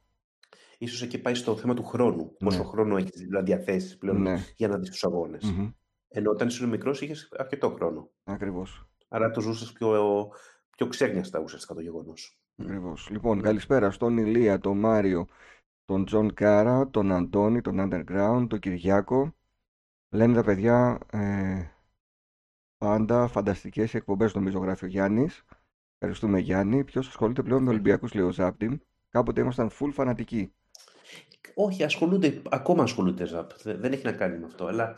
Ίσως 0.77 1.01
εκεί 1.01 1.21
πάει 1.21 1.33
στο 1.33 1.57
θέμα 1.57 1.73
του 1.73 1.83
χρόνου. 1.83 2.35
Πόσο 2.37 2.57
Ναι. 2.57 2.69
χρόνο 2.69 2.97
έχεις 2.97 3.21
δηλαδή, 3.21 3.45
διαθέσεις 3.45 3.97
πλέον 3.97 4.21
Ναι, 4.21 4.37
για 4.55 4.67
να 4.67 4.77
δεις 4.77 4.89
τους 4.89 5.03
αγώνες. 5.03 5.43
μμμ, 5.51 5.71
Ενώ 6.07 6.31
όταν 6.31 6.47
ήσουν 6.47 6.69
μικρός 6.69 7.01
είχες 7.01 7.33
αρκετό 7.37 7.69
χρόνο. 7.69 8.09
ακριβώς, 8.23 8.87
Άρα 9.07 9.31
το 9.31 9.41
ζούσες 9.41 9.71
πιο, 9.71 10.27
πιο 10.77 10.87
ξέγνιαστα 10.87 11.39
ουσιαστικά 11.39 11.73
το 11.73 11.81
γεγονός. 11.81 12.39
Μμ. 12.55 12.65
ακριβώς. 12.65 13.09
Λοιπόν, 13.09 13.37
Ναι. 13.37 13.43
καλησπέρα 13.43 13.91
στον 13.91 14.17
Ηλία, 14.17 14.59
τον 14.59 14.79
Μάριο, 14.79 15.27
τον 15.85 16.05
Τζον 16.05 16.33
Κάρα, 16.33 16.89
τον 16.89 17.11
Αντώνη, 17.11 17.61
τον 17.61 17.77
Underground, 17.79 18.45
τον 18.49 18.59
Κυριάκο. 18.59 19.35
Λένε 20.09 20.33
τα 20.33 20.43
παιδιά 20.43 20.99
ε, 21.11 21.63
πάντα 22.77 23.27
φανταστικές 23.27 23.93
οι 23.93 23.97
εκπομπές, 23.97 24.33
νομίζω 24.33 24.59
γράφει 24.59 24.85
ο 24.85 24.87
Γιάννης. 24.87 25.43
Ευχαριστούμε 25.93 26.39
Γιάννη. 26.39 26.83
Ποιος 26.83 27.07
ασχολείται 27.07 27.43
πλέον 27.43 27.63
με 27.63 27.69
Ολυμπιακούς, 27.69 28.13
λέει 28.13 28.25
ο 28.25 28.31
Ζάπτιμ. 28.31 28.77
Κάποτε 29.09 29.41
ήμασταν 29.41 29.69
full 29.69 29.89
φανατικοί. 29.93 30.53
Όχι, 31.55 31.83
ασχολούνται, 31.83 32.41
ακόμα 32.49 32.83
ασχολούνται 32.83 33.25
ζαπ. 33.25 33.51
Δεν 33.61 33.79
δεν 33.79 33.91
έχει 33.91 34.05
να 34.05 34.11
κάνει 34.11 34.37
με 34.37 34.45
αυτό. 34.45 34.65
Αλλά 34.65 34.95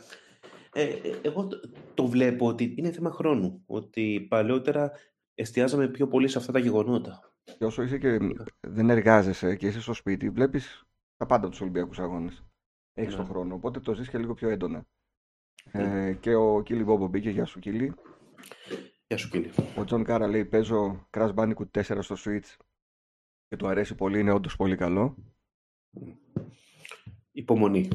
ε, 0.72 0.82
ε, 0.82 1.18
εγώ 1.22 1.46
το, 1.46 1.60
το 1.94 2.06
βλέπω 2.06 2.46
ότι 2.46 2.74
είναι 2.76 2.90
θέμα 2.90 3.10
χρόνου. 3.10 3.62
Ότι 3.66 4.26
παλαιότερα 4.28 4.92
εστιάζαμε 5.34 5.88
πιο 5.88 6.08
πολύ 6.08 6.28
σε 6.28 6.38
αυτά 6.38 6.52
τα 6.52 6.58
γεγονότα. 6.58 7.35
Και 7.58 7.64
όσο 7.64 7.82
είσαι 7.82 7.98
και 7.98 8.18
δεν 8.60 8.90
εργάζεσαι 8.90 9.56
και 9.56 9.66
είσαι 9.66 9.80
στο 9.80 9.92
σπίτι, 9.92 10.30
βλέπεις 10.30 10.86
τα 11.16 11.26
πάντα 11.26 11.48
τους 11.48 11.60
Ολυμπιακούς 11.60 11.98
αγώνες. 11.98 12.44
Έχεις 12.94 13.10
Ναι. 13.12 13.16
τον 13.18 13.26
χρόνο, 13.26 13.54
οπότε 13.54 13.80
το 13.80 13.94
ζεις 13.94 14.08
και 14.08 14.18
λίγο 14.18 14.34
πιο 14.34 14.48
έντονα. 14.48 14.86
Ναι. 15.72 16.06
Ε, 16.08 16.12
και 16.12 16.34
ο 16.34 16.62
Κίλι 16.62 16.84
Μπόμπο 16.84 17.06
μπήκε, 17.06 17.30
γεια 17.30 17.44
σου 17.44 17.58
Κίλι. 17.58 17.94
Γεια 19.06 19.16
σου, 19.16 19.28
Κίλι. 19.30 19.50
Ο 19.76 19.84
Τζον 19.84 20.04
Κάρα 20.04 20.26
λέει 20.26 20.44
παίζω 20.44 21.08
Crash 21.10 21.34
Bandicoot 21.34 21.70
4 21.82 21.98
στο 22.00 22.14
Switch 22.18 22.56
και 23.48 23.56
του 23.56 23.66
αρέσει 23.66 23.94
πολύ, 23.94 24.20
είναι 24.20 24.32
όντως 24.32 24.56
πολύ 24.56 24.76
καλό. 24.76 25.16
Υπομονή. 27.32 27.88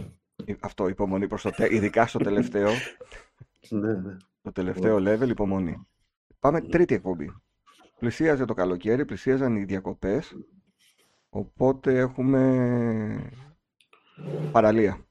Ε, 0.45 0.53
Αυτό, 0.59 0.87
υπομονή 0.87 1.27
προς 1.27 1.41
το 1.41 1.49
τε... 1.49 1.75
ειδικά 1.75 2.07
στο 2.07 2.19
τελευταίο, 2.19 2.69
Ναι, 3.69 3.93
ναι. 3.93 4.17
το 4.41 4.51
τελευταίο 4.51 4.97
level, 4.97 5.29
υπομονή. 5.29 5.87
Πάμε 6.39 6.61
τρίτη 6.61 6.93
εκπομπή. 6.93 7.31
Πλησίαζε 8.01 8.45
το 8.45 8.53
καλοκαίρι, 8.53 9.05
πλησίαζαν 9.05 9.55
οι 9.55 9.63
διακοπές, 9.63 10.35
οπότε 11.29 11.97
έχουμε 11.97 13.31
παραλία. 14.51 15.05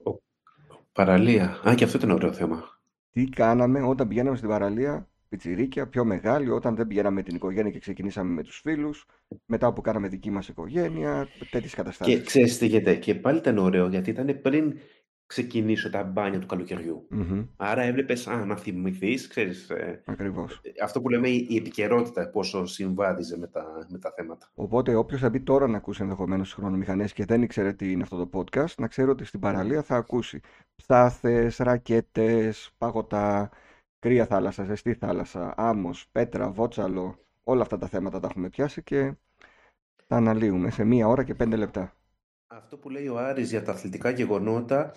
Παραλία. 0.92 1.60
Α, 1.68 1.74
και 1.74 1.84
αυτό 1.84 1.96
ήταν 1.96 2.10
ωραίο 2.10 2.32
θέμα. 2.32 2.64
Τι 3.10 3.24
κάναμε 3.24 3.82
όταν 3.82 4.08
πηγαίναμε 4.08 4.36
στην 4.36 4.48
παραλία, 4.48 5.08
πιτσιρίκια, 5.28 5.86
πιο 5.88 6.04
μεγάλη, 6.04 6.50
όταν 6.50 6.74
δεν 6.76 6.86
πηγαίναμε 6.86 7.14
με 7.14 7.22
την 7.22 7.34
οικογένεια 7.34 7.70
και 7.70 7.78
ξεκινήσαμε 7.78 8.32
με 8.32 8.42
τους 8.42 8.60
φίλους, 8.60 9.06
μετά 9.46 9.72
που 9.72 9.80
κάναμε 9.80 10.08
δική 10.08 10.30
μας 10.30 10.48
οικογένεια, 10.48 11.28
τέτοιες 11.50 11.70
Και 11.70 11.76
καταστάσεις. 11.76 12.22
ξέρεις 12.22 12.58
τι 12.58 12.66
γίνεται. 12.66 12.94
Και 12.94 13.14
πάλι 13.14 13.38
ήταν 13.38 13.58
ωραίο 13.58 13.88
γιατί 13.88 14.10
ήταν 14.10 14.40
πριν 14.42 14.78
ξεκινήσω 15.30 15.90
τα 15.90 16.02
μπάνια 16.02 16.38
του 16.38 16.46
καλοκαιριού. 16.46 17.06
Μμμ, 17.10 17.46
Άρα 17.56 17.82
έβλεπες, 17.82 18.26
α, 18.26 18.44
να 18.44 18.56
θυμηθείς, 18.56 19.26
ξέρεις, 19.26 19.70
ε, 19.70 20.02
ακριβώς. 20.06 20.60
αυτό 20.82 21.00
που 21.00 21.08
λέμε 21.08 21.28
η 21.28 21.46
η 21.50 21.56
επικαιρότητα 21.56 22.28
πόσο 22.30 22.66
συμβάδιζε 22.66 23.38
με 23.38 23.46
τα, 23.46 23.86
με 23.88 23.98
τα 23.98 24.12
θέματα. 24.16 24.50
Οπότε 24.54 24.94
όποιος 24.94 25.20
θα 25.20 25.30
μπει 25.30 25.40
τώρα 25.40 25.66
να 25.68 25.76
ακούσει 25.76 26.02
ενδεχομένως 26.02 26.48
τι 26.48 26.54
χρονομηχανές 26.60 27.12
και 27.12 27.24
δεν 27.24 27.42
ήξερε 27.42 27.72
τι 27.72 27.92
είναι 27.92 28.02
αυτό 28.02 28.26
το 28.26 28.38
podcast, 28.38 28.74
να 28.78 28.86
ξέρει 28.86 29.10
ότι 29.10 29.24
στην 29.24 29.40
παραλία 29.40 29.82
θα 29.82 29.96
ακούσει 29.96 30.40
ψάθες, 30.76 31.56
ρακέτες, 31.56 32.70
παγωτά, 32.78 33.50
κρύα 33.98 34.26
θάλασσα, 34.26 34.64
ζεστή 34.64 34.94
θάλασσα, 34.94 35.54
άμμος, 35.56 36.06
πέτρα, 36.12 36.50
βότσαλο. 36.50 37.18
Όλα 37.44 37.62
αυτά 37.62 37.78
τα 37.78 37.86
θέματα 37.86 38.20
τα 38.20 38.28
έχουμε 38.30 38.48
πιάσει 38.48 38.82
και 38.82 39.14
τα 40.06 40.16
αναλύουμε 40.16 40.70
σε 40.70 40.84
μία 40.84 41.08
ώρα 41.08 41.24
και 41.24 41.34
πέντε 41.34 41.56
λεπτά. 41.56 41.94
Αυτό 42.52 42.76
που 42.76 42.90
λέει 42.90 43.08
ο 43.08 43.18
Άρης 43.18 43.50
για 43.50 43.62
τα 43.62 43.72
αθλητικά 43.72 44.10
γεγονότα, 44.10 44.94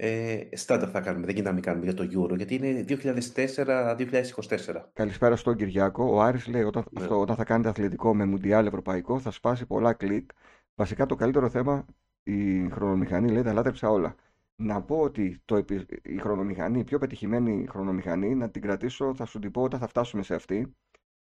Ε, 0.00 0.40
στάντα 0.52 0.88
θα 0.88 1.00
κάνουμε, 1.00 1.26
δεν 1.26 1.34
γίνεται 1.34 1.48
να 1.48 1.54
μην 1.54 1.64
κάνουμε 1.64 1.84
για 1.84 1.94
το 1.94 2.02
Euro, 2.02 2.36
γιατί 2.36 2.54
είναι 2.54 2.82
2004-2024. 2.82 4.90
Καλησπέρα 4.92 5.36
στον 5.36 5.56
Κυριάκο. 5.56 6.04
Ο 6.14 6.20
Άρης 6.22 6.46
λέει 6.46 6.62
όταν, 6.62 6.84
Ναι. 6.90 7.02
αυτό, 7.02 7.20
όταν 7.20 7.36
θα 7.36 7.44
κάνετε 7.44 7.68
αθλητικό 7.68 8.14
με 8.14 8.24
μουντιάλ 8.24 8.66
ευρωπαϊκό 8.66 9.18
θα 9.18 9.30
σπάσει 9.30 9.66
πολλά 9.66 9.92
κλικ. 9.92 10.30
Βασικά 10.74 11.06
το 11.06 11.14
καλύτερο 11.14 11.48
θέμα 11.48 11.84
η 12.22 12.68
χρονομηχανή 12.68 13.30
λέει 13.30 13.42
τα 13.42 13.52
λάτρεψα 13.52 13.90
όλα. 13.90 14.14
Να 14.56 14.82
πω 14.82 15.00
ότι 15.00 15.40
το, 15.44 15.56
επι- 15.56 16.06
η 16.08 16.18
χρονομηχανή, 16.18 16.78
η 16.78 16.84
πιο 16.84 16.98
πετυχημένη 16.98 17.66
χρονομηχανή, 17.68 18.34
να 18.34 18.50
την 18.50 18.62
κρατήσω, 18.62 19.14
θα 19.14 19.24
σου 19.24 19.38
την 19.38 19.50
πω 19.50 19.62
όταν 19.62 19.80
θα 19.80 19.86
φτάσουμε 19.86 20.22
σε 20.22 20.34
αυτή. 20.34 20.74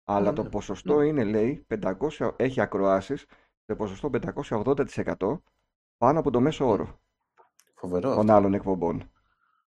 Αλλά 0.04 0.28
Α, 0.28 0.32
το 0.32 0.42
ναι. 0.42 0.48
ποσοστό 0.48 1.02
είναι, 1.02 1.24
λέει, 1.24 1.64
500, 1.66 2.34
έχει 2.36 2.60
ακροάσεις 2.60 3.24
σε 3.66 3.74
ποσοστό 3.74 4.10
580% 4.10 5.42
πάνω 5.98 6.18
από 6.18 6.30
το 6.30 6.40
μέσο 6.40 6.68
όρο 6.68 7.00
Φοβερό. 7.74 8.14
των 8.14 8.30
άλλων 8.30 8.54
εκπομπών. 8.54 9.00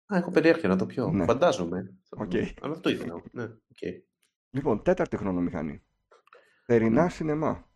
Α, 0.07 0.17
έχω 0.17 0.31
περιέργεια 0.31 0.69
να 0.69 0.76
το 0.76 0.87
πιω. 0.87 1.11
Ναι. 1.11 1.25
Φαντάζομαι. 1.25 1.97
Οκ. 2.11 2.33
Αλλά 2.61 2.73
αυτό 2.75 2.88
ήθελα. 2.91 3.23
Ναι, 3.33 3.43
οκ. 3.45 4.02
Λοιπόν, 4.50 4.83
τέταρτη 4.83 5.17
χρονομηχανή. 5.17 5.85
Θερινά 6.67 7.05
Μμ. 7.05 7.09
σινεμά. 7.09 7.71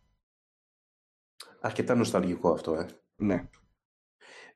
Αρκετά 1.61 1.95
νοσταλγικό 1.95 2.51
αυτό, 2.51 2.75
ε. 2.75 2.87
Ναι. 3.15 3.49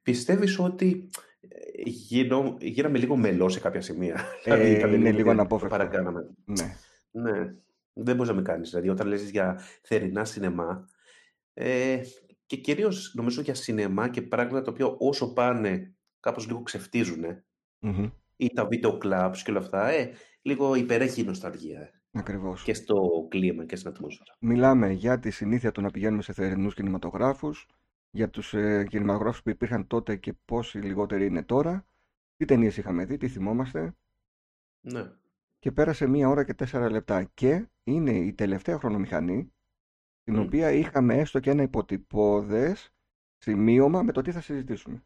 Πιστεύεις 0.04 0.60
ότι 0.60 1.10
ε, 1.40 1.82
γίνω, 1.86 2.58
γίναμε 2.60 2.98
λίγο 2.98 3.16
μελό 3.16 3.50
σε 3.50 3.60
κάποια 3.60 3.82
σημεία; 3.82 4.16
Ε, 4.16 4.24
Δηλαδή, 4.44 4.72
ήταν 4.72 4.94
είναι 4.94 5.12
λίγο 5.12 5.24
το 5.24 5.30
αναπόφευκτο. 5.30 5.78
Παρακάναμε. 5.78 6.30
Ναι. 6.46 6.76
Ναι. 7.12 7.56
Δεν 7.94 8.16
μπορείς 8.16 8.32
να 8.32 8.36
με 8.36 8.42
κάνεις. 8.42 8.70
Δηλαδή, 8.70 8.90
όταν 8.90 9.08
λες 9.08 9.30
για 9.30 9.62
θερινά 9.82 10.26
σινεμά, 10.26 10.90
ε, 11.54 12.02
και 12.52 12.58
κυρίως 12.58 13.14
νομίζω 13.16 13.42
για 13.42 13.54
σινεμά 13.56 14.10
και 14.10 14.22
πράγματα 14.22 14.62
τα 14.62 14.72
οποία 14.72 14.86
όσο 14.86 15.34
πάνε 15.34 15.96
κάπως 16.20 16.48
λίγο 16.48 16.62
ξεφτίζουν 16.62 17.24
Μμμ. 17.80 18.10
ή 18.36 18.50
τα 18.54 18.66
βίντεο 18.66 18.98
clubs 19.04 19.36
και 19.44 19.52
όλα 19.52 19.60
αυτά, 19.60 19.88
ε, 19.90 20.12
λίγο 20.42 20.76
υπερέχει 20.76 21.22
η 21.22 21.24
νοσταλγία 21.24 21.80
ε, 21.80 21.92
Ακριβώς. 22.12 22.64
και 22.64 22.74
στο 22.74 23.28
κλίμα 23.30 23.66
και 23.66 23.76
στην 23.76 23.90
ατμόσφαιρα. 23.90 24.36
Μιλάμε 24.40 24.92
για 24.92 25.20
τη 25.20 25.32
συνήθεια 25.32 25.72
του 25.72 25.82
να 25.82 25.92
πηγαίνουμε 25.92 26.22
σε 26.22 26.34
θερινούς 26.34 26.74
κινηματογράφους, 26.74 27.68
για 28.12 28.30
τους 28.30 28.54
ε, 28.54 28.86
κινηματογράφους 28.90 29.42
που 29.44 29.50
υπήρχαν 29.50 29.88
τότε 29.88 30.16
και 30.16 30.34
πόσοι 30.46 30.78
λιγότεροι 30.78 31.26
είναι 31.26 31.44
τώρα, 31.44 31.86
τι 32.38 32.46
ταινίες 32.46 32.78
είχαμε 32.78 33.06
δει, 33.06 33.18
τι 33.18 33.28
θυμόμαστε 33.28 33.96
Ναι. 34.82 35.12
και 35.60 35.72
πέρασε 35.72 36.08
μία 36.08 36.30
ώρα 36.30 36.44
και 36.44 36.54
τέσσερα 36.54 36.90
λεπτά 36.90 37.24
και 37.24 37.68
είναι 37.84 38.12
η 38.12 38.34
τελευταία 38.34 38.78
χρονομηχανή 38.78 39.54
την 40.24 40.36
Μμ. 40.36 40.40
οποία 40.40 40.72
είχαμε 40.72 41.16
έστω 41.18 41.40
και 41.40 41.50
ένα 41.50 41.62
υποτυπώδες 41.64 42.94
σημείωμα 43.38 44.04
με 44.04 44.12
το 44.12 44.22
τι 44.22 44.32
θα 44.32 44.42
συζητήσουμε. 44.42 45.04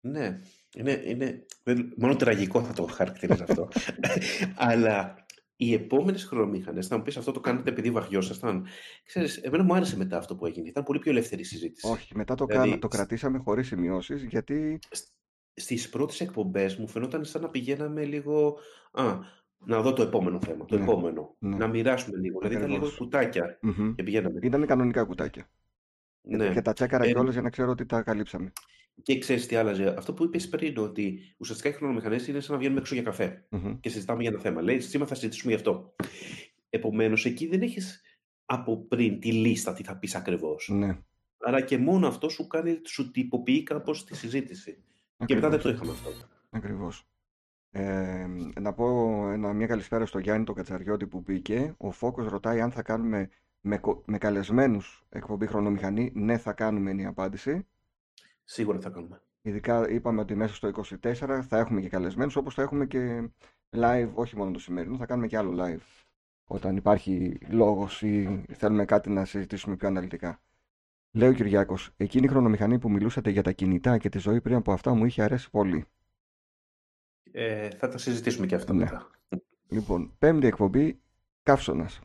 Ναι, 0.00 0.40
είναι, 0.76 1.02
είναι 1.04 1.46
δεν- 1.62 1.94
μόνο 1.96 2.16
τραγικό 2.16 2.62
θα 2.62 2.72
το 2.72 2.86
χαρακτηρίζω 2.86 3.44
αυτό. 3.48 3.68
Αλλά 4.56 5.24
οι 5.56 5.72
επόμενες 5.74 6.24
χρονομήχανε, 6.24 6.82
θα 6.82 6.96
μου 6.96 7.02
πεις 7.02 7.16
αυτό 7.16 7.32
το 7.32 7.40
κάνετε 7.40 7.70
επειδή 7.70 7.90
βαριόσασταν. 7.90 8.66
Ξέρεις, 9.04 9.36
εμένα 9.36 9.62
μου 9.62 9.74
άρεσε 9.74 9.96
μετά 9.96 10.16
αυτό 10.16 10.36
που 10.36 10.46
έγινε. 10.46 10.68
Ήταν 10.68 10.84
πολύ 10.84 10.98
πιο 10.98 11.10
ελεύθερη 11.10 11.40
η 11.40 11.44
συζήτηση. 11.44 11.86
Όχι, 11.86 12.16
μετά 12.16 12.34
το, 12.34 12.44
Δηλαδή, 12.44 12.68
κάνα, 12.68 12.80
το 12.80 12.88
κρατήσαμε 12.88 13.38
χωρίς 13.38 13.66
σημειώσεις 13.66 14.24
γιατί 14.24 14.78
Στις 15.54 15.88
πρώτες 15.88 16.20
εκπομπές 16.20 16.76
μου 16.76 16.88
φαινόταν 16.88 17.24
σαν 17.24 17.42
να 17.42 17.48
πηγαίναμε 17.48 18.04
λίγο. 18.04 18.58
Α, 18.92 19.18
να 19.64 19.80
δω 19.82 19.92
το 19.92 20.02
επόμενο 20.02 20.40
θέμα. 20.40 20.64
Το 20.64 20.76
Ναι, 20.76 20.82
επόμενο. 20.82 21.36
ναι. 21.38 21.56
Να 21.56 21.66
μοιράσουμε 21.66 22.16
λίγο. 22.18 22.38
Δηλαδή 22.38 22.56
ήταν 22.56 22.68
λίγο 22.68 22.78
Ακριβώς. 22.84 22.98
κουτάκια 22.98 23.58
Μμμ. 23.62 23.94
και 23.94 24.02
πηγαίναμε. 24.02 24.38
ήταν 24.42 24.66
κανονικά 24.66 25.04
κουτάκια. 25.04 25.50
Και- 26.28 26.36
Ναι. 26.36 26.52
Και 26.52 26.62
τα 26.62 26.72
τσέκαρα 26.72 27.04
Ε, 27.04 27.12
κιόλας 27.12 27.32
για 27.32 27.42
να 27.42 27.50
ξέρω 27.50 27.70
ότι 27.70 27.86
τα 27.86 28.02
καλύψαμε. 28.02 28.52
Και 29.02 29.18
ξέρεις 29.18 29.46
τι 29.46 29.56
άλλαζε. 29.56 29.94
Αυτό 29.98 30.14
που 30.14 30.24
είπες 30.24 30.48
πριν, 30.48 30.78
ότι 30.78 31.34
ουσιαστικά 31.38 31.68
οι 31.68 31.72
χρονομηχανές 31.72 32.28
είναι 32.28 32.40
σαν 32.40 32.52
να 32.52 32.58
βγαίνουμε 32.58 32.80
έξω 32.80 32.94
για 32.94 33.02
καφέ. 33.02 33.46
Μμμ. 33.50 33.80
και 33.80 33.88
συζητάμε 33.88 34.22
για 34.22 34.30
ένα 34.30 34.40
θέμα. 34.40 34.62
Λέει, 34.62 34.80
σήμερα 34.80 35.08
θα 35.10 35.14
συζητήσουμε 35.14 35.52
γι' 35.52 35.58
αυτό. 35.58 35.94
Επομένως, 36.70 37.24
εκεί 37.24 37.46
δεν 37.46 37.62
έχεις 37.62 38.02
από 38.44 38.86
πριν 38.86 39.20
τη 39.20 39.32
λίστα 39.32 39.72
τι 39.72 39.82
θα 39.82 39.96
πεις 39.98 40.14
ακριβώς. 40.14 40.68
Ναι, 40.72 40.98
Αλλά 41.38 41.60
και 41.60 41.78
μόνο 41.78 42.06
αυτό 42.06 42.28
σου 42.28 42.46
κάνει, 42.46 42.80
σου 42.86 43.10
τυποποιεί 43.10 43.62
κάπως 43.62 44.04
τη 44.04 44.16
συζήτηση. 44.16 44.84
Και 45.26 45.34
μετά 45.34 45.48
δεν 45.48 45.58
ακριβώς. 45.58 45.62
το 45.62 45.68
είχαμε 45.70 45.90
αυτό. 45.90 46.26
Ακριβώς. 46.50 47.06
Ε, 47.74 48.26
να 48.60 48.72
πω 48.72 48.86
ένα, 49.30 49.52
μια 49.52 49.66
καλησπέρα 49.66 50.06
στο 50.06 50.18
Γιάννη 50.18 50.44
τον 50.44 50.54
Κατσαριώτη 50.54 51.06
που 51.06 51.20
μπήκε. 51.20 51.74
Ο 51.76 51.90
Φόκος 51.90 52.26
ρωτάει 52.26 52.60
αν 52.60 52.70
θα 52.70 52.82
κάνουμε 52.82 53.28
με, 53.60 53.78
κο- 53.78 54.02
με 54.06 54.18
καλεσμένους 54.18 55.04
εκπομπή 55.08 55.46
χρονομηχανή. 55.46 56.12
Ναι, 56.14 56.38
θα 56.38 56.52
κάνουμε 56.52 56.90
είναι 56.90 57.02
η 57.02 57.04
απάντηση. 57.04 57.66
Σίγουρα 58.44 58.80
θα 58.80 58.90
κάνουμε. 58.90 59.20
Ειδικά 59.42 59.88
είπαμε 59.90 60.20
ότι 60.20 60.34
μέσα 60.34 60.54
στο 60.54 60.68
24 61.02 61.42
θα 61.48 61.58
έχουμε 61.58 61.80
και 61.80 61.88
καλεσμένους, 61.88 62.36
όπως 62.36 62.54
θα 62.54 62.62
έχουμε 62.62 62.86
και 62.86 63.30
live, 63.70 64.10
όχι 64.14 64.36
μόνο 64.36 64.50
το 64.50 64.58
σημερινό, 64.58 64.96
θα 64.96 65.06
κάνουμε 65.06 65.26
και 65.26 65.36
άλλο 65.36 65.64
live. 65.64 66.04
Όταν 66.44 66.76
υπάρχει 66.76 67.38
λόγος 67.48 68.02
ή 68.02 68.44
θέλουμε 68.52 68.84
κάτι 68.84 69.10
να 69.10 69.24
συζητήσουμε 69.24 69.76
πιο 69.76 69.88
αναλυτικά. 69.88 70.40
Λέει 71.10 71.28
ο 71.28 71.32
Κυριάκος, 71.32 71.90
εκείνη 71.96 72.24
η 72.24 72.28
χρονομηχανή 72.28 72.78
που 72.78 72.90
μιλούσατε 72.90 73.30
για 73.30 73.42
τα 73.42 73.52
κινητά 73.52 73.98
και 73.98 74.08
τη 74.08 74.18
ζωή 74.18 74.40
πριν 74.40 74.56
από 74.56 74.72
αυτά 74.72 74.94
μου 74.94 75.04
είχε 75.04 75.22
αρέσει 75.22 75.50
πολύ. 75.50 75.84
Ε, 77.32 77.68
θα 77.70 77.88
τα 77.88 77.98
συζητήσουμε 77.98 78.46
και 78.46 78.54
αυτά 78.54 78.72
Ναι. 78.72 78.78
μετά. 78.84 79.10
Λοιπόν, 79.68 80.14
πέμπτη 80.18 80.46
εκπομπή, 80.46 81.00
καύσωνας. 81.42 82.00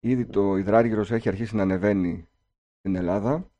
Ήδη 0.00 0.26
το 0.26 0.56
υδράργυρος 0.56 1.10
έχει 1.10 1.28
αρχίσει 1.28 1.56
να 1.56 1.62
ανεβαίνει 1.62 2.28
στην 2.78 2.96
Ελλάδα. 2.96 3.50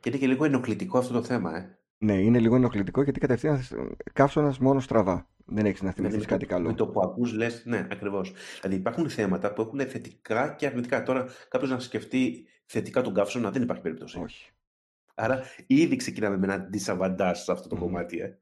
Και 0.00 0.08
είναι 0.08 0.18
και 0.18 0.26
λίγο 0.26 0.44
ενοχλητικό 0.44 0.98
αυτό 0.98 1.12
το 1.12 1.22
θέμα. 1.22 1.56
Ε. 1.56 1.78
Ναι, 1.98 2.14
είναι 2.14 2.38
λίγο 2.38 2.54
ενοχλητικό 2.56 3.02
γιατί 3.02 3.20
κατευθείαν 3.20 3.60
καύσωνας 4.12 4.58
μόνο 4.58 4.80
στραβά. 4.80 5.28
Δεν 5.46 5.66
έχεις 5.66 5.82
να 5.82 5.90
Δηλαδή, 5.90 6.12
θυμηθείς 6.14 6.30
με, 6.30 6.36
κάτι 6.36 6.46
το, 6.46 6.54
με 6.56 6.62
καλό. 6.62 6.74
το 6.74 6.86
που 6.88 7.00
ακούς 7.00 7.32
λες, 7.32 7.62
ναι, 7.66 7.86
ακριβώς. 7.90 8.32
Δηλαδή 8.60 8.76
υπάρχουν 8.80 9.10
θέματα 9.10 9.52
που 9.52 9.62
έχουν 9.62 9.80
θετικά 9.80 10.54
και 10.54 10.66
αρνητικά. 10.66 11.02
Τώρα 11.02 11.26
κάποιος 11.48 11.70
να 11.70 11.78
σκεφτεί 11.78 12.46
θετικά 12.66 13.02
τον 13.02 13.14
καύσωνα 13.14 13.50
δεν 13.50 13.62
υπάρχει 13.62 13.82
περίπτωση. 13.82 14.18
Όχι. 14.18 14.50
Άρα 15.14 15.42
ήδη 15.66 15.96
ξεκινάμε 15.96 16.36
με 16.36 16.46
ένα 16.54 16.68
disadvantage 16.72 17.32
σε 17.34 17.52
αυτό 17.52 17.68
το 17.68 17.74
Μμμ. 17.76 17.82
κομμάτι. 17.82 18.18
Ε. 18.18 18.38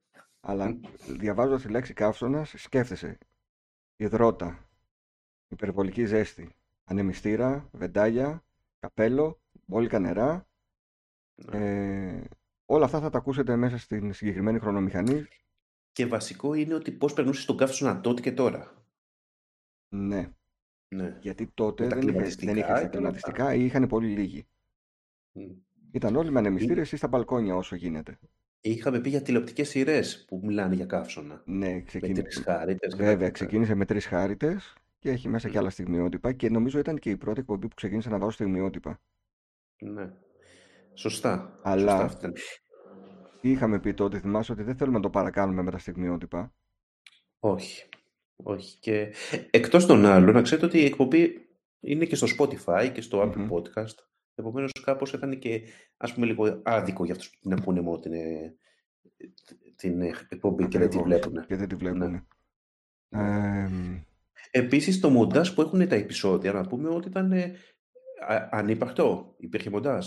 Αλλά 0.49 0.81
διαβάζοντας 1.09 1.63
τη 1.63 1.69
λέξη 1.69 1.93
καύσωνας, 1.93 2.55
σκέφτεσαι 2.57 3.19
υδρότα, 3.97 4.69
υπερβολική 5.49 6.05
ζέστη, 6.05 6.55
ανεμιστήρα, 6.85 7.69
βεντάλια, 7.73 8.45
καπέλο, 8.79 9.41
μπόλικα 9.67 9.99
νερά. 9.99 10.47
Ναι. 11.35 11.59
Ε, 12.19 12.25
όλα 12.67 12.85
αυτά 12.85 13.01
θα 13.01 13.11
τα 13.11 13.19
ακούσετε 13.19 13.57
μέσα 13.57 13.79
στην 13.79 14.13
συγκεκριμένη 14.13 14.59
χρονομηχανή. 14.59 15.27
Και 15.93 16.07
βασικό 16.07 16.55
είναι 16.55 16.75
ότι 16.75 16.93
πώς 16.93 17.13
περνούσε 17.13 17.47
τον 17.47 17.57
καύσωνα 17.57 18.01
τότε 18.01 18.21
και 18.21 18.33
τώρα. 18.33 18.73
Ναι, 19.89 20.33
Ναι. 20.89 21.19
γιατί 21.21 21.47
τότε 21.55 21.83
Με 21.83 21.89
τα 21.89 21.95
δεν, 21.95 22.03
είχε, 22.03 22.13
κλιματιστικά 22.13 22.53
δεν 22.53 22.63
και 22.63 22.69
όλα 22.69 22.75
είχαν 22.75 22.85
αυτά. 22.85 22.97
κλιματιστικά 22.99 23.55
ή 23.55 23.65
είχαν 23.65 23.87
πολύ 23.87 24.09
λίγοι. 24.09 24.47
Μμ. 25.33 25.51
Ήταν 25.91 26.17
όλοι 26.17 26.31
με 26.31 26.39
ανεμιστήρες 26.39 26.93
ή 26.93 26.97
στα 26.97 27.09
μπαλκόνια 27.09 27.57
όσο 27.57 27.77
γίνεται. 27.77 28.19
Είχαμε 28.61 29.01
πει 29.01 29.09
για 29.09 29.23
τηλεοπτικές 29.23 29.69
σειρές 29.69 30.25
που 30.29 30.41
μιλάνε 30.45 30.75
για 30.75 30.87
καύσωνα. 30.87 31.43
Ναι, 31.45 31.73
Με 31.73 31.81
ξεκίνησε. 31.81 32.23
τρεις 32.23 32.39
χάριτες 32.45 32.91
και 32.95 32.97
Βέβαια, 33.03 33.13
τέτοια. 33.17 33.31
ξεκίνησε 33.31 33.75
με 33.75 33.85
τρεις 33.85 34.07
χάριτες 34.07 34.75
και 34.99 35.11
έχει 35.11 35.29
μέσα 35.29 35.49
και 35.49 35.55
Μμ. 35.57 35.61
άλλα 35.61 35.71
στιγμιότυπα 35.71 36.33
και 36.33 36.51
νομίζω 36.51 36.79
ήταν 36.79 36.99
και 36.99 37.11
η 37.11 37.17
πρώτη 37.17 37.41
εκπομπή 37.41 37.69
που 37.69 37.75
ξεκίνησε 37.75 38.09
να 38.09 38.19
βάζω 38.19 38.31
στιγμιότυπα. 38.31 39.01
Ναι. 39.79 40.11
Σωστά. 40.95 41.37
Σωστά 41.39 41.61
Αλλά 41.63 41.95
αυτό 41.97 42.19
ήταν. 42.19 42.33
τι 43.41 43.51
είχαμε 43.51 43.81
πει 43.81 43.95
τότε, 43.95 44.19
θυμάσαι 44.21 44.53
ότι 44.53 44.63
δεν 44.63 44.77
θέλουμε 44.77 44.97
να 44.97 45.03
το 45.03 45.11
παρακάνουμε 45.11 45.63
με 45.63 45.71
τα 45.71 45.79
στιγμιότυπα. 45.79 46.55
Όχι. 47.39 47.89
Όχι. 48.37 48.79
Και 48.79 49.13
εκτός 49.51 49.87
των 49.87 50.05
άλλων, 50.07 50.35
να 50.35 50.43
ξέρετε 50.43 50.67
ότι 50.67 50.79
η 50.79 50.85
εκπομπή 50.85 51.49
είναι 51.81 52.05
και 52.05 52.17
στο 52.17 52.27
Spotify 52.39 52.91
και 52.93 53.01
στο 53.01 53.21
Apple 53.23 53.37
Μμμ. 53.37 53.49
Podcast. 53.51 53.95
Επομένως, 54.39 54.73
κάπως 54.73 55.13
ήταν 55.13 55.39
και, 55.39 55.63
ας 55.97 56.15
πούμε, 56.15 56.27
λίγο 56.27 56.61
άδικο 56.65 57.05
για 57.05 57.15
αυτούς 57.15 57.31
που 57.31 57.37
την 57.41 57.53
ακούνε 57.53 57.81
μόνο 57.81 57.99
την, 57.99 58.13
ε, 58.13 58.57
την 59.77 60.01
ε, 60.01 60.13
εκπομπή 60.29 60.69
και 60.69 60.79
δεν 60.79 60.91
τη 60.91 60.99
Ακριβώς. 60.99 61.21
βλέπουν. 61.21 61.47
Και 61.47 61.57
δεν 61.57 61.69
τη 61.69 61.75
Ναι. 61.75 61.81
βλέπουν. 61.81 62.27
Ναι. 63.09 63.63
Ε, 63.65 63.69
Επίσης, 64.51 65.01
το 65.01 65.11
μοντάζ 65.11 65.51
που 65.55 65.61
έχουν 65.61 65.89
τα 65.89 65.95
επεισόδια, 65.95 66.53
να 66.53 66.67
πούμε 66.67 66.89
ότι 66.89 67.09
ήταν 67.09 67.33
ε, 67.33 67.57
α- 68.27 68.49
ανύπαρκτο. 68.53 69.35
Υπήρχε 69.39 69.71
μοντάζ. 69.71 70.07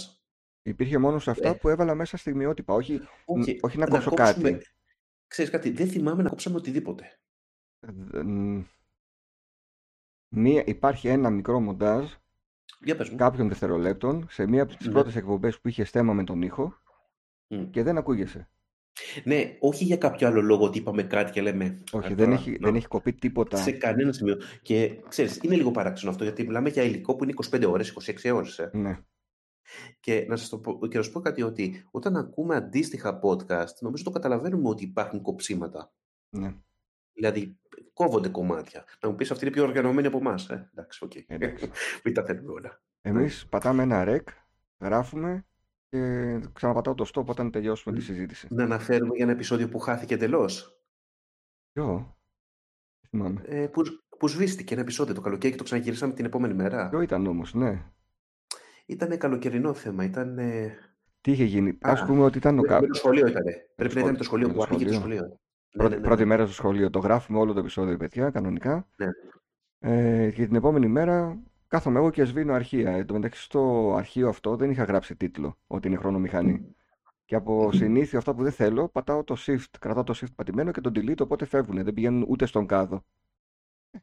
υπήρχε 0.61 0.97
μόνος 0.97 1.23
σε 1.23 1.31
αυτά 1.31 1.49
Ε, 1.49 1.53
που 1.53 1.69
έβαλα 1.69 1.95
μέσα 1.95 2.17
στιγμιότυπα. 2.17 2.73
Όχι, 2.73 2.93
μ, 3.27 3.39
όχι, 3.39 3.57
όχι 3.61 3.77
να 3.77 3.85
να 3.85 3.91
κόψω 3.91 4.09
κόψουμε. 4.09 4.51
κάτι. 4.51 4.65
Ξέρεις 5.27 5.51
κάτι, 5.51 5.69
δεν 5.69 5.87
θυμάμαι 5.87 6.23
να 6.23 6.29
κόψαμε 6.29 6.55
οτιδήποτε. 6.55 7.19
Ε, 8.13 8.21
μ, 8.23 8.63
Μία, 10.35 10.63
υπάρχει 10.65 11.07
ένα 11.07 11.29
μικρό 11.29 11.59
μοντάζ 11.59 12.13
Για 12.79 12.95
πες 12.95 13.09
μου. 13.09 13.15
κάποιων 13.17 13.47
δευτερολέπτων 13.47 14.27
σε 14.29 14.47
μία 14.47 14.63
από 14.63 14.75
τις 14.75 14.85
Ναι. 14.87 14.91
πρώτες 14.93 15.15
εκπομπές 15.15 15.59
που 15.59 15.67
είχε 15.67 15.83
στέμα 15.83 16.13
με 16.13 16.23
τον 16.23 16.41
ήχο 16.41 16.73
Μμ. 17.47 17.69
και 17.69 17.83
δεν 17.83 17.97
ακούγεσαι. 17.97 18.49
Ναι, 19.23 19.55
όχι 19.59 19.83
για 19.83 19.97
κάποιο 19.97 20.27
άλλο 20.27 20.41
λόγο 20.41 20.65
ότι 20.65 20.77
είπαμε 20.77 21.03
κάτι 21.03 21.31
και 21.31 21.41
λέμε. 21.41 21.83
Όχι, 21.91 22.05
«Α, 22.11 22.15
δεν 22.15 22.25
τώρα, 22.25 22.31
έχει, 22.39 22.51
να». 22.51 22.57
δεν 22.61 22.75
έχει 22.75 22.87
κοπεί 22.87 23.13
τίποτα. 23.13 23.57
Σε 23.57 23.71
κανένα 23.71 24.11
σημείο. 24.11 24.37
Και 24.61 24.99
ξέρεις, 25.07 25.39
είναι 25.41 25.55
λίγο 25.55 25.71
παράξενο 25.71 26.11
αυτό 26.11 26.23
γιατί 26.23 26.43
μιλάμε 26.43 26.69
για 26.69 26.83
υλικό 26.83 27.15
που 27.15 27.23
είναι 27.23 27.33
25 27.33 27.65
ώρες, 27.69 27.89
26 27.89 28.31
ώρες. 28.35 28.59
Ε. 28.59 28.69
Ναι. 28.73 28.99
Και 29.99 30.25
να 30.27 30.35
σας, 30.35 30.49
το 30.49 30.57
πω, 30.57 30.87
και 30.87 30.97
να 30.97 31.03
σου 31.03 31.11
πω 31.11 31.19
κάτι 31.19 31.41
ότι 31.41 31.87
όταν 31.91 32.15
ακούμε 32.15 32.55
αντίστοιχα 32.55 33.19
podcast, 33.23 33.73
νομίζω 33.79 34.03
το 34.03 34.09
καταλαβαίνουμε 34.11 34.69
ότι 34.69 34.83
υπάρχουν 34.83 35.21
κοψίματα. 35.21 35.93
Ναι. 36.29 36.55
Δηλαδή, 37.13 37.58
κόβονται 38.03 38.29
κομμάτια. 38.29 38.85
Να 39.01 39.09
μου 39.09 39.15
πεις 39.15 39.31
αυτή 39.31 39.45
είναι 39.45 39.53
πιο 39.53 39.63
οργανωμένη 39.63 40.07
από 40.07 40.17
εμάς. 40.17 40.49
Ε, 40.49 40.69
εντάξει, 40.71 41.03
οκ. 41.03 41.15
Εντάξει. 41.27 41.69
Μην 42.03 42.13
τα 42.13 42.23
θέλουμε 42.23 42.51
όλα. 42.51 42.81
Εμείς 43.01 43.47
πατάμε 43.49 43.83
ένα 43.83 44.03
rec, 44.07 44.23
γράφουμε 44.79 45.45
και 45.89 45.99
ξαναπατάω 46.53 46.95
το 46.95 47.09
stop 47.13 47.25
όταν 47.25 47.51
τελειώσουμε 47.51 47.95
τη 47.95 48.01
συζήτηση. 48.01 48.47
Να 48.49 48.63
αναφέρουμε 48.63 49.15
για 49.15 49.23
ένα 49.23 49.33
επεισόδιο 49.33 49.69
που 49.69 49.79
χάθηκε 49.79 50.13
εντελώς. 50.13 50.81
Ποιο; 51.71 52.17
Θυμάμαι. 53.09 53.41
Ε, 53.45 53.67
που, 53.67 53.81
που 54.17 54.27
σβήστηκε 54.27 54.73
ένα 54.73 54.81
επεισόδιο 54.83 55.13
το 55.13 55.21
καλοκαίρι 55.21 55.51
και 55.51 55.57
το 55.57 55.63
ξαναγυρίσαμε 55.63 56.13
την 56.13 56.25
επόμενη 56.25 56.53
μέρα. 56.53 56.89
Ποιο 56.89 57.01
ήταν 57.01 57.27
όμως, 57.27 57.53
ναι. 57.53 57.83
Ήταν 58.85 59.17
καλοκαιρινό 59.17 59.73
θέμα. 59.73 60.03
Ήταν. 60.03 60.37
Ε... 60.37 60.77
Τι 61.21 61.31
είχε 61.31 61.43
γίνει. 61.43 61.69
Α, 61.69 61.77
Ας 61.81 62.05
πούμε 62.05 62.23
ότι 62.23 62.37
ήταν 62.37 62.57
ο 62.59 62.61
με, 62.61 62.67
κα... 62.67 62.81
με 62.81 62.87
το 62.87 62.93
σχολείο 62.93 63.27
ήταν. 63.27 63.43
Πρέπει 63.75 63.95
να 63.95 64.01
ήταν 64.01 64.17
το 64.17 64.23
σχολείο 64.23 64.47
με 64.47 64.53
που 64.53 64.59
το 64.59 64.65
άφηκε 64.65 64.85
το 64.85 64.93
σχολείο. 64.93 65.39
Σχολείο. 65.69 65.89
Ναι, 65.89 65.89
Πρώτη, 65.89 65.93
ναι, 65.93 65.95
ναι, 65.95 66.07
πρώτη 66.07 66.21
ναι. 66.21 66.27
μέρα 66.27 66.45
στο 66.45 66.53
σχολείο. 66.53 66.89
Το 66.89 66.99
γράφουμε 66.99 67.39
όλο 67.39 67.53
το 67.53 67.59
επεισόδιο, 67.59 67.97
παιδιά, 67.97 68.29
κανονικά. 68.29 68.87
Ναι. 68.97 69.07
Ε, 69.79 70.31
και 70.31 70.45
την 70.45 70.55
επόμενη 70.55 70.87
μέρα 70.87 71.39
κάθομαι 71.67 71.99
εγώ 71.99 72.09
και 72.09 72.23
σβήνω 72.23 72.53
αρχεία. 72.53 72.91
Εν 72.91 73.05
τω 73.05 73.13
μεταξύ 73.13 73.43
στο 73.43 73.93
αρχείο 73.97 74.29
αυτό 74.29 74.55
δεν 74.55 74.71
είχα 74.71 74.83
γράψει 74.83 75.15
τίτλο 75.15 75.57
ότι 75.67 75.87
είναι 75.87 75.97
χρονομηχανή. 75.97 76.75
Και 77.25 77.35
από 77.35 77.71
συνήθειο 77.71 78.17
αυτά 78.17 78.35
που 78.35 78.43
δεν 78.43 78.51
θέλω, 78.51 78.87
πατάω 78.89 79.23
το 79.23 79.35
shift, 79.39 79.73
κρατάω 79.79 80.03
το 80.03 80.13
shift 80.15 80.33
πατημένο 80.35 80.71
και 80.71 80.81
τον 80.81 80.93
delete, 80.95 81.19
οπότε 81.21 81.45
φεύγουν. 81.45 81.83
Δεν 81.83 81.93
πηγαίνουν 81.93 82.25
ούτε 82.27 82.45
στον 82.45 82.65
κάδο. 82.65 83.05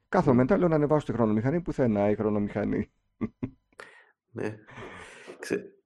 Κάθομαι 0.09 0.37
μετά, 0.37 0.59
λέω 0.59 0.69
να 0.69 0.75
ανεβάσω 0.75 1.07
τη 1.07 1.13
χρονομηχανή, 1.13 1.61
πουθενά 1.61 2.11
η 2.11 2.15
χρονομηχανή. 2.15 2.91
ναι. 4.31 4.57
Ξε... 5.39 5.77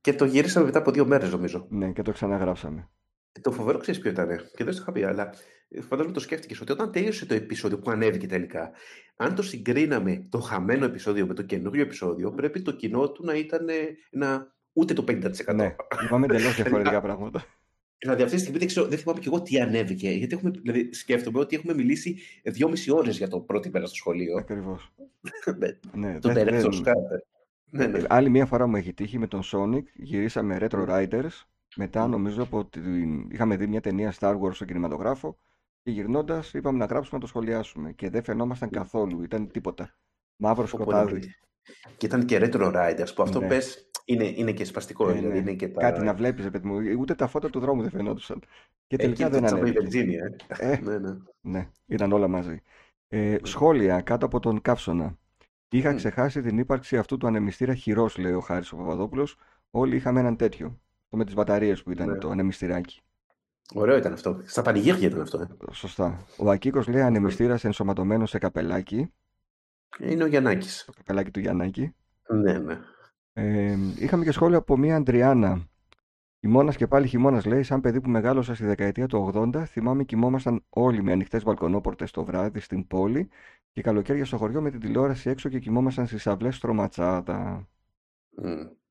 Και 0.00 0.14
το 0.14 0.24
γυρίσαμε 0.24 0.66
μετά 0.66 0.78
από 0.78 0.90
δύο 0.90 1.06
μέρες, 1.06 1.32
νομίζω. 1.32 1.66
Ναι, 1.70 1.92
και 1.92 2.02
το 2.02 2.12
ξαναγράψαμε. 2.12 2.90
Το 3.40 3.50
φοβερό 3.52 3.78
ξέρεις 3.78 4.00
ποιο 4.00 4.10
ήταν. 4.10 4.28
Και 4.56 4.64
δεν 4.64 4.74
το 4.74 4.78
είχα 4.80 4.92
πει, 4.92 5.02
αλλά 5.04 5.34
ε, 5.68 5.80
φαντάζομαι 5.80 6.14
το 6.14 6.20
σκέφτηκες 6.20 6.60
ότι 6.60 6.72
όταν 6.72 6.92
τέλειωσε 6.92 7.26
το 7.26 7.34
επεισόδιο 7.34 7.78
που 7.78 7.90
ανέβηκε 7.90 8.26
τελικά, 8.26 8.70
αν 9.16 9.34
το 9.34 9.42
συγκρίναμε 9.42 10.26
το 10.28 10.38
χαμένο 10.40 10.84
επεισόδιο 10.84 11.26
με 11.26 11.34
το 11.34 11.42
καινούριο 11.42 11.82
επεισόδιο, 11.82 12.32
πρέπει 12.32 12.62
το 12.62 12.72
κοινό 12.72 13.10
του 13.10 13.24
να 13.24 13.34
ήταν 13.34 13.68
ε, 13.68 13.74
ένα 14.10 14.54
ούτε 14.72 14.94
το 14.94 15.04
50%. 15.08 15.54
Ναι, 15.54 15.74
είπαμε 16.04 16.24
εντελώς 16.26 16.54
διαφορετικά 16.62 17.00
πράγματα. 17.00 17.44
Δηλαδή 17.98 18.22
αυτή 18.22 18.34
τη 18.34 18.40
στιγμή 18.40 18.58
δεν, 18.58 18.66
ξέρω, 18.68 18.86
δεν 18.86 18.98
θυμάμαι 18.98 19.20
και 19.20 19.28
εγώ 19.28 19.42
τι 19.42 19.60
ανέβηκε. 19.60 20.10
Γιατί 20.10 20.34
έχουμε, 20.34 20.50
δηλαδή, 20.62 20.92
σκέφτομαι 20.94 21.38
ότι 21.38 21.56
έχουμε 21.56 21.74
μιλήσει 21.74 22.18
δυόμιση 22.44 22.90
ώρες 22.92 23.16
για 23.16 23.28
το 23.28 23.40
πρώτη 23.40 23.70
μέρα 23.72 23.86
στο 23.86 23.94
σχολείο. 23.94 24.36
Ακριβώς. 24.38 24.92
Με 25.58 25.78
Ναι, 25.94 26.18
τον 26.18 26.32
δεν- 26.32 26.46
director's 26.48 26.80
δεν- 26.82 26.94
cut. 26.94 27.18
Ναι, 27.70 27.86
ναι. 27.86 28.00
Άλλη 28.08 28.28
μία 28.30 28.46
φορά 28.46 28.66
μου 28.66 28.76
έχει 28.76 28.92
τύχει 28.94 29.18
με 29.18 29.26
τον 29.26 29.40
Sonic, 29.52 29.82
γυρίσαμε 29.94 30.58
Retro 30.60 30.86
Riders. 30.88 31.42
Μετά 31.76 32.06
νομίζω 32.06 32.42
από 32.42 32.64
την... 32.64 33.30
είχαμε 33.30 33.56
δει 33.56 33.66
μια 33.66 33.80
ταινία 33.80 34.14
Star 34.18 34.40
Wars 34.40 34.54
στο 34.54 34.64
κινηματογράφο 34.64 35.38
και 35.82 35.90
γυρνώντας 35.90 36.54
είπαμε 36.54 36.78
να 36.78 36.84
γράψουμε 36.84 37.14
να 37.16 37.20
το 37.20 37.26
σχολιάσουμε. 37.26 37.92
Και 37.92 38.10
δεν 38.10 38.22
φαινόμασταν 38.24 38.70
καθόλου, 38.70 39.22
ήταν 39.22 39.50
τίποτα. 39.50 39.94
Μαύρο 40.36 40.66
Πω, 40.66 40.70
πω, 40.70 40.82
σκοτάδι. 40.82 41.12
ναι. 41.12 41.20
Και 41.96 42.06
ήταν 42.06 42.24
και 42.26 42.38
Retro 42.42 42.72
Riders 42.74 43.14
που 43.14 43.22
αυτό 43.22 43.40
Ναι. 43.40 43.46
πες 43.46 43.90
είναι, 44.04 44.24
είναι 44.24 44.52
και 44.52 44.64
σπαστικό. 44.64 45.08
Ε, 45.08 45.12
δηλαδή 45.12 45.32
ναι. 45.32 45.38
είναι 45.38 45.54
και 45.54 45.68
τα... 45.68 45.80
Κάτι 45.80 46.02
να 46.04 46.14
βλέπεις, 46.14 46.50
παιδί 46.50 46.66
μου. 46.68 46.78
Ούτε 46.98 47.14
τα 47.14 47.26
φώτα 47.26 47.50
του 47.50 47.60
δρόμου 47.60 47.80
δεν 47.82 47.90
φαινόντουσαν. 47.90 48.42
Και 48.86 48.96
τελικά 48.96 49.26
Εκεί 49.26 49.32
δεν 49.32 49.40
το 49.40 49.46
τσάπα 49.46 49.66
η 49.66 49.70
ανέβηκε. 49.70 49.80
βενζίνη, 49.80 50.14
ε. 50.14 50.72
Ε, 50.72 50.78
ναι, 50.84 50.98
ναι. 50.98 51.16
ναι, 51.40 51.68
ήταν 51.86 52.12
όλα 52.12 52.28
μαζί. 52.28 52.62
Ε, 53.08 53.36
σχόλια 53.42 54.00
κάτω 54.00 54.26
από 54.26 54.40
τον 54.40 54.60
καύσωνα. 54.60 55.18
Είχα 55.68 55.92
Μμ. 55.92 55.96
ξεχάσει 55.96 56.42
την 56.42 56.58
ύπαρξη 56.58 56.96
αυτού 56.98 57.16
του 57.16 57.26
ανεμιστήρα 57.26 57.74
χειρός, 57.74 58.16
λέει 58.18 58.32
ο 58.32 58.40
Χάρης 58.40 58.72
ο 58.72 58.76
Παπαδόπουλος. 58.76 59.36
Όλοι 59.70 59.96
είχαμε 59.96 60.20
έναν 60.20 60.36
τέτοιο. 60.36 60.81
Το 61.12 61.18
με 61.18 61.24
τις 61.24 61.34
μπαταρίες 61.34 61.82
που 61.82 61.90
ήταν 61.90 62.08
Ναι. 62.08 62.18
το 62.18 62.30
ανεμιστηράκι. 62.30 63.00
Ωραίο 63.74 63.96
ήταν 63.96 64.12
αυτό. 64.12 64.40
Στα 64.44 64.62
πανηγύρια 64.62 65.08
ήταν 65.08 65.20
αυτό. 65.20 65.40
Ε. 65.40 65.46
Σωστά. 65.72 66.26
Ο 66.38 66.50
Ακίκος 66.50 66.88
λέει 66.88 67.00
ανεμιστήρας 67.02 67.64
ενσωματωμένος 67.64 68.30
σε 68.30 68.38
καπελάκι. 68.38 69.12
Είναι 69.98 70.24
ο 70.24 70.26
Γιαννάκης. 70.26 70.84
Το 70.86 70.92
καπελάκι 70.92 71.30
του 71.30 71.40
Γιαννάκη. 71.40 71.94
Ναι, 72.28 72.58
ναι. 72.58 72.78
Ε, 73.32 73.76
είχαμε 73.98 74.24
και 74.24 74.32
σχόλιο 74.32 74.58
από 74.58 74.76
μία 74.76 74.96
Αντριάννα. 74.96 75.66
Χειμώνας 76.40 76.76
και 76.76 76.86
πάλι 76.86 77.06
χειμώνας, 77.06 77.44
λέει, 77.44 77.62
σαν 77.62 77.80
παιδί 77.80 78.00
που 78.00 78.10
μεγάλωσα 78.10 78.54
στη 78.54 78.64
δεκαετία 78.64 79.06
του 79.06 79.32
80, 79.34 79.64
θυμάμαι 79.64 80.04
κοιμόμασταν 80.04 80.64
όλοι 80.68 81.02
με 81.02 81.12
ανοιχτές 81.12 81.42
μπαλκονόπορτες 81.42 82.10
το 82.10 82.24
βράδυ 82.24 82.60
στην 82.60 82.86
πόλη 82.86 83.28
και 83.72 83.82
καλοκαίρια 83.82 84.24
στο 84.24 84.36
χωριό 84.36 84.60
με 84.60 84.70
την 84.70 84.80
τηλεόραση 84.80 85.30
έξω 85.30 85.48
και 85.48 85.58
κοιμόμασταν 85.58 86.06
στις 86.06 86.26
αυλές 86.26 86.56
στρωματσάδα. 86.56 87.68
Μμ. 88.30 88.81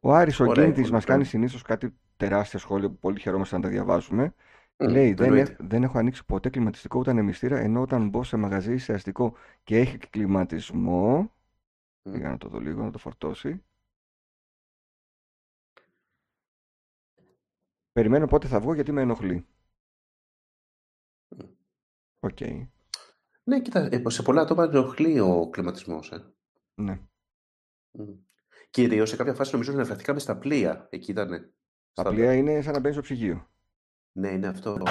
Ο 0.00 0.14
Άρης 0.14 0.40
ο 0.40 0.44
Ωραία 0.44 0.54
Γκίνητης 0.62 0.78
εικόνα, 0.80 0.94
μας 0.94 1.04
ναι. 1.06 1.12
κάνει 1.12 1.24
συνήθως 1.24 1.62
κάτι 1.62 1.94
τεράστια 2.16 2.58
σχόλια 2.58 2.88
που 2.88 2.98
πολύ 2.98 3.20
χαιρόμαστε 3.20 3.56
να 3.56 3.62
τα 3.62 3.68
διαβάζουμε. 3.68 4.34
Μμ, 4.76 4.88
Λέει, 4.88 5.12
δεν, 5.14 5.26
εννοείται. 5.26 5.50
έχ- 5.50 5.56
δεν 5.62 5.82
έχω 5.82 5.98
ανοίξει 5.98 6.24
ποτέ 6.24 6.50
κλιματιστικό 6.50 6.98
ούτε 6.98 7.10
ανεμιστήρα, 7.10 7.58
ενώ 7.58 7.80
όταν 7.80 8.08
μπω 8.08 8.22
σε 8.24 8.36
μαγαζί 8.36 8.72
ή 8.72 8.78
σε 8.78 8.92
αστικό 8.92 9.34
και 9.64 9.78
έχει 9.78 9.98
κλιματισμό, 9.98 11.32
Μμ. 12.02 12.14
για 12.16 12.28
να 12.28 12.38
το 12.38 12.48
δω 12.48 12.58
λίγο, 12.58 12.82
να 12.82 12.90
το 12.90 12.98
φορτώσει. 12.98 13.62
Περιμένω 17.92 18.26
πότε 18.26 18.46
θα 18.46 18.60
βγω 18.60 18.74
γιατί 18.74 18.92
με 18.92 19.00
ενοχλεί. 19.02 19.46
Μμ. 21.28 21.44
Οκ, 22.20 22.38
Ναι, 23.44 23.60
κοίτα, 23.60 23.88
ε, 23.92 24.02
σε 24.06 24.22
πολλά 24.22 24.40
άτομα 24.42 24.64
ενοχλεί 24.64 25.20
ο 25.20 25.48
κλιματισμός. 25.50 26.12
Ε. 26.12 26.32
ναι. 26.74 27.00
Κυρίως 28.70 29.06
σε 29.06 29.16
κάποια 29.16 29.34
φάση 29.34 29.52
νομίζω 29.52 29.72
αναφερθήκαμε 29.72 30.18
στα 30.18 30.36
πλοία. 30.36 30.86
Εκεί 30.90 31.10
ήταν. 31.10 31.52
Τα 31.92 32.02
πλοία 32.02 32.34
είναι 32.34 32.60
σαν 32.60 32.72
να 32.72 32.80
μπαίνει 32.80 32.94
στο 32.94 33.02
ψυγείο. 33.02 33.48
Ναι, 34.12 34.28
είναι 34.28 34.46
αυτό. 34.46 34.70
Αλλά 34.70 34.84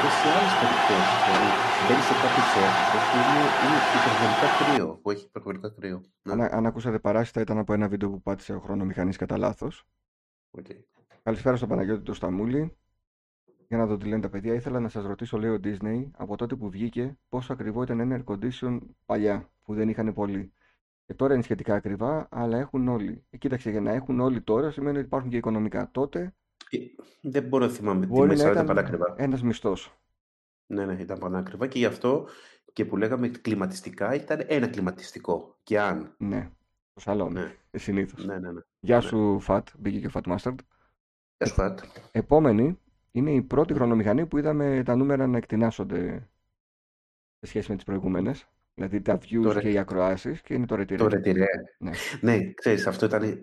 και 0.00 0.10
σε 0.10 0.28
άλλες 0.36 0.54
περιπτώσεις. 0.60 1.20
Δηλαδή, 1.24 1.48
μπαίνεις 1.86 2.02
σε 2.08 2.14
κάποιες 2.22 2.44
αίθουσες 2.62 2.98
που 3.08 3.16
είναι, 3.20 3.42
είναι 3.64 3.78
υπερβολικά 3.98 4.48
κρύο. 4.58 4.98
Που 5.02 5.10
έχει 5.10 5.24
υπερβολικά 5.24 5.68
κρύο. 5.70 6.00
Ναι. 6.22 6.32
Αν, 6.32 6.40
αν 6.40 6.66
ακούσατε 6.66 6.98
παράσιτα 6.98 7.40
ήταν 7.40 7.58
από 7.58 7.72
ένα 7.72 7.88
βίντεο 7.88 8.10
που 8.10 8.22
πάτησε 8.22 8.54
ο 8.54 8.60
χρονομηχανής 8.60 9.16
κατά 9.16 9.38
λάθος. 9.38 9.84
οκ. 10.50 10.66
Καλησπέρα 11.22 11.56
στον 11.56 11.68
Παναγιώτη 11.68 12.02
του 12.02 12.14
Σταμούλη. 12.14 12.76
Για 13.68 13.76
να 13.76 13.86
δω 13.86 13.96
τι 13.96 14.06
λένε 14.06 14.20
τα 14.20 14.28
παιδιά, 14.28 14.54
ήθελα 14.54 14.80
να 14.80 14.88
σας 14.88 15.04
ρωτήσω, 15.04 15.38
λέει 15.38 15.50
ο 15.50 15.60
Disney, 15.64 16.10
από 16.16 16.36
τότε 16.36 16.56
που 16.56 16.70
βγήκε, 16.70 17.18
πόσο 17.28 17.52
ακριβό 17.52 17.82
ήταν 17.82 18.00
ένα 18.00 18.24
air 18.26 18.34
condition 18.34 18.78
παλιά, 19.04 19.50
που 19.62 19.74
δεν 19.74 19.88
είχαν 19.88 20.14
πολύ. 20.14 20.52
Και 21.06 21.14
τώρα 21.14 21.34
είναι 21.34 21.42
σχετικά 21.42 21.74
ακριβά, 21.74 22.28
αλλά 22.30 22.58
έχουν 22.58 22.88
όλοι. 22.88 23.24
Ε, 23.30 23.36
κοίταξε, 23.36 23.70
για 23.70 23.80
να 23.80 23.92
έχουν 23.92 24.20
όλοι 24.20 24.42
τώρα 24.42 24.70
σημαίνει 24.70 24.96
ότι 24.96 25.06
υπάρχουν 25.06 25.30
και 25.30 25.36
οικονομικά. 25.36 25.90
Τότε 25.90 26.34
Ε, 26.70 26.78
Δεν 27.20 27.42
μπορώ 27.48 27.66
να 27.66 27.72
θυμάμαι 27.72 28.00
τι 28.00 28.06
μπορεί 28.06 28.20
να 28.28 28.32
μέσα 28.34 28.50
ήταν 28.50 28.52
ήταν 28.64 28.66
πανάκριβα. 28.66 29.14
ένας 29.18 29.42
μισθός. 29.42 29.98
Ναι, 30.66 30.86
ναι, 30.86 30.92
ήταν 30.94 31.18
πανάκριβα 31.18 31.66
και 31.66 31.78
γι' 31.78 31.84
αυτό 31.86 32.26
και 32.72 32.84
που 32.84 32.96
λέγαμε 32.96 33.28
κλιματιστικά 33.28 34.14
ήταν 34.14 34.40
ένα 34.46 34.68
κλιματιστικό. 34.68 35.58
Και 35.62 35.80
αν. 35.80 36.14
Ναι, 36.18 36.50
στο 36.90 37.00
σαλόνι, 37.00 37.32
Ναι, 37.32 37.54
συνήθως. 37.72 38.24
ναι, 38.24 38.38
ναι. 38.38 38.52
ναι. 38.52 38.60
Γεια 38.80 38.96
ναι. 38.96 39.02
σου, 39.02 39.40
Φατ, 39.40 39.68
μπήκε 39.78 40.00
και 40.00 40.06
ο 40.06 40.10
Fat 40.14 40.36
Mustard. 40.36 40.54
Γεια 41.36 41.46
σου, 41.46 41.54
Φατ. 41.54 41.80
Επόμενη 42.12 42.78
είναι 43.10 43.30
η 43.30 43.42
πρώτη 43.42 43.74
χρονομηχανή 43.74 44.26
που 44.26 44.38
είδαμε 44.38 44.82
τα 44.84 44.96
νούμερα 44.96 45.26
να 45.26 45.36
εκτινάσσονται 45.36 46.28
σε 47.38 47.46
σχέση 47.46 47.70
με 47.70 47.76
τις 47.76 47.84
προηγούμενες. 47.84 48.48
Δηλαδή 48.74 49.00
τα 49.00 49.18
views 49.22 49.42
Τώρα- 49.42 49.60
και 49.60 49.70
οι 49.70 49.78
ακροάσεις 49.78 50.40
και 50.40 50.54
είναι 50.54 50.66
το 50.66 50.74
Retire. 50.74 50.96
Το 50.96 51.08
ρετυρέ. 51.08 51.46
Ναι. 51.78 51.90
Ναι, 52.20 52.52
ξέρεις, 52.52 52.86
αυτό 52.86 53.06
ήταν... 53.06 53.40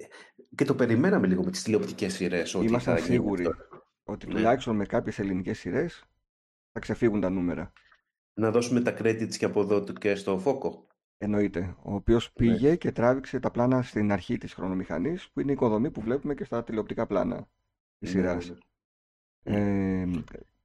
Και 0.55 0.65
το 0.65 0.75
περιμέναμε 0.75 1.27
λίγο 1.27 1.43
με 1.43 1.51
τις 1.51 1.63
τηλεοπτικές 1.63 2.13
σειρές. 2.13 2.53
Ότι 2.55 2.65
Ήμασταν 2.65 2.95
θα 2.95 2.99
γίνει 3.01 3.13
σίγουροι 3.15 3.45
αυτό. 3.45 3.63
ότι 4.03 4.27
Ναι. 4.27 4.33
τουλάχιστον 4.33 4.75
με 4.75 4.85
κάποιες 4.85 5.19
ελληνικές 5.19 5.59
σειρές 5.59 6.03
θα 6.71 6.79
ξεφύγουν 6.79 7.21
τα 7.21 7.29
νούμερα. 7.29 7.71
Να 8.33 8.51
δώσουμε 8.51 8.81
τα 8.81 8.91
credits 8.97 9.35
και 9.37 9.45
από 9.45 9.61
εδώ 9.61 9.83
του 9.83 9.93
και 9.93 10.15
στο 10.15 10.39
Φόκο. 10.39 10.87
Εννοείται. 11.17 11.75
Ο 11.83 11.93
οποίος 11.93 12.31
Ναι. 12.39 12.47
πήγε 12.47 12.75
και 12.75 12.91
τράβηξε 12.91 13.39
τα 13.39 13.51
πλάνα 13.51 13.81
στην 13.81 14.11
αρχή 14.11 14.37
της 14.37 14.53
χρονομηχανής, 14.53 15.29
που 15.33 15.39
είναι 15.39 15.51
η 15.51 15.53
οικοδομή 15.53 15.91
που 15.91 16.01
βλέπουμε 16.01 16.33
και 16.33 16.43
στα 16.43 16.63
τηλεοπτικά 16.63 17.07
πλάνα 17.07 17.47
της 17.99 18.13
Ναι, 18.13 18.19
σειράς. 18.21 18.49
ναι, 18.49 18.57
Ε, 19.43 20.05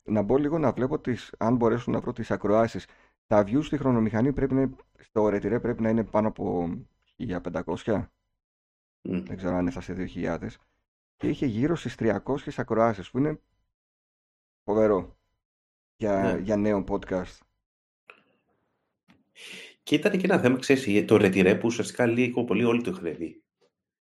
να 0.03 0.23
μπω 0.23 0.37
λίγο 0.37 0.59
να 0.59 0.73
βλέπω 0.73 1.01
τις, 1.01 1.33
αν 1.39 1.57
μπορέσουν 1.57 1.93
να 1.93 2.01
βρω 2.01 2.13
τις 2.13 2.31
ακροάσεις. 2.31 2.87
Τα 3.27 3.43
views 3.47 3.65
στη 3.65 3.77
χρονομηχανή 3.79 4.33
πρέπει 4.33 4.55
να, 4.55 4.61
είναι- 4.61 4.77
στο 4.99 5.27
Retire 5.27 5.59
πρέπει 5.63 5.83
να 5.83 5.89
είναι 5.89 6.05
πάνω 6.05 6.29
από 6.29 6.69
1500. 7.17 7.75
ναι. 7.87 8.09
Μμ. 9.03 9.25
Δεν 9.25 9.37
ξέρω 9.37 9.57
αν 9.57 9.67
έφτασε 9.67 9.93
2000. 9.95 10.49
Και 11.17 11.29
είχε 11.29 11.47
γύρω 11.47 11.77
στις 11.77 11.95
300 11.99 12.21
ακροάσεις, 12.57 13.11
που 13.11 13.19
είναι 13.19 13.41
φοβερό 14.65 15.19
για, 15.97 16.23
Ναι. 16.23 16.41
για 16.41 16.57
νέο 16.57 16.85
podcast. 16.89 17.39
Και 19.83 19.95
ήταν 19.95 20.19
και 20.19 20.25
ένα 20.27 20.39
θέμα, 20.39 20.59
ξέρεις, 20.59 21.05
το 21.07 21.17
ρετυρέ 21.17 21.55
που 21.55 21.67
ουσιαστικά 21.67 22.07
λίγο 22.07 22.45
πολύ 22.45 22.65
όλοι 22.65 22.83
το 22.83 22.91
είχαν 22.91 23.17
δει. 23.17 23.43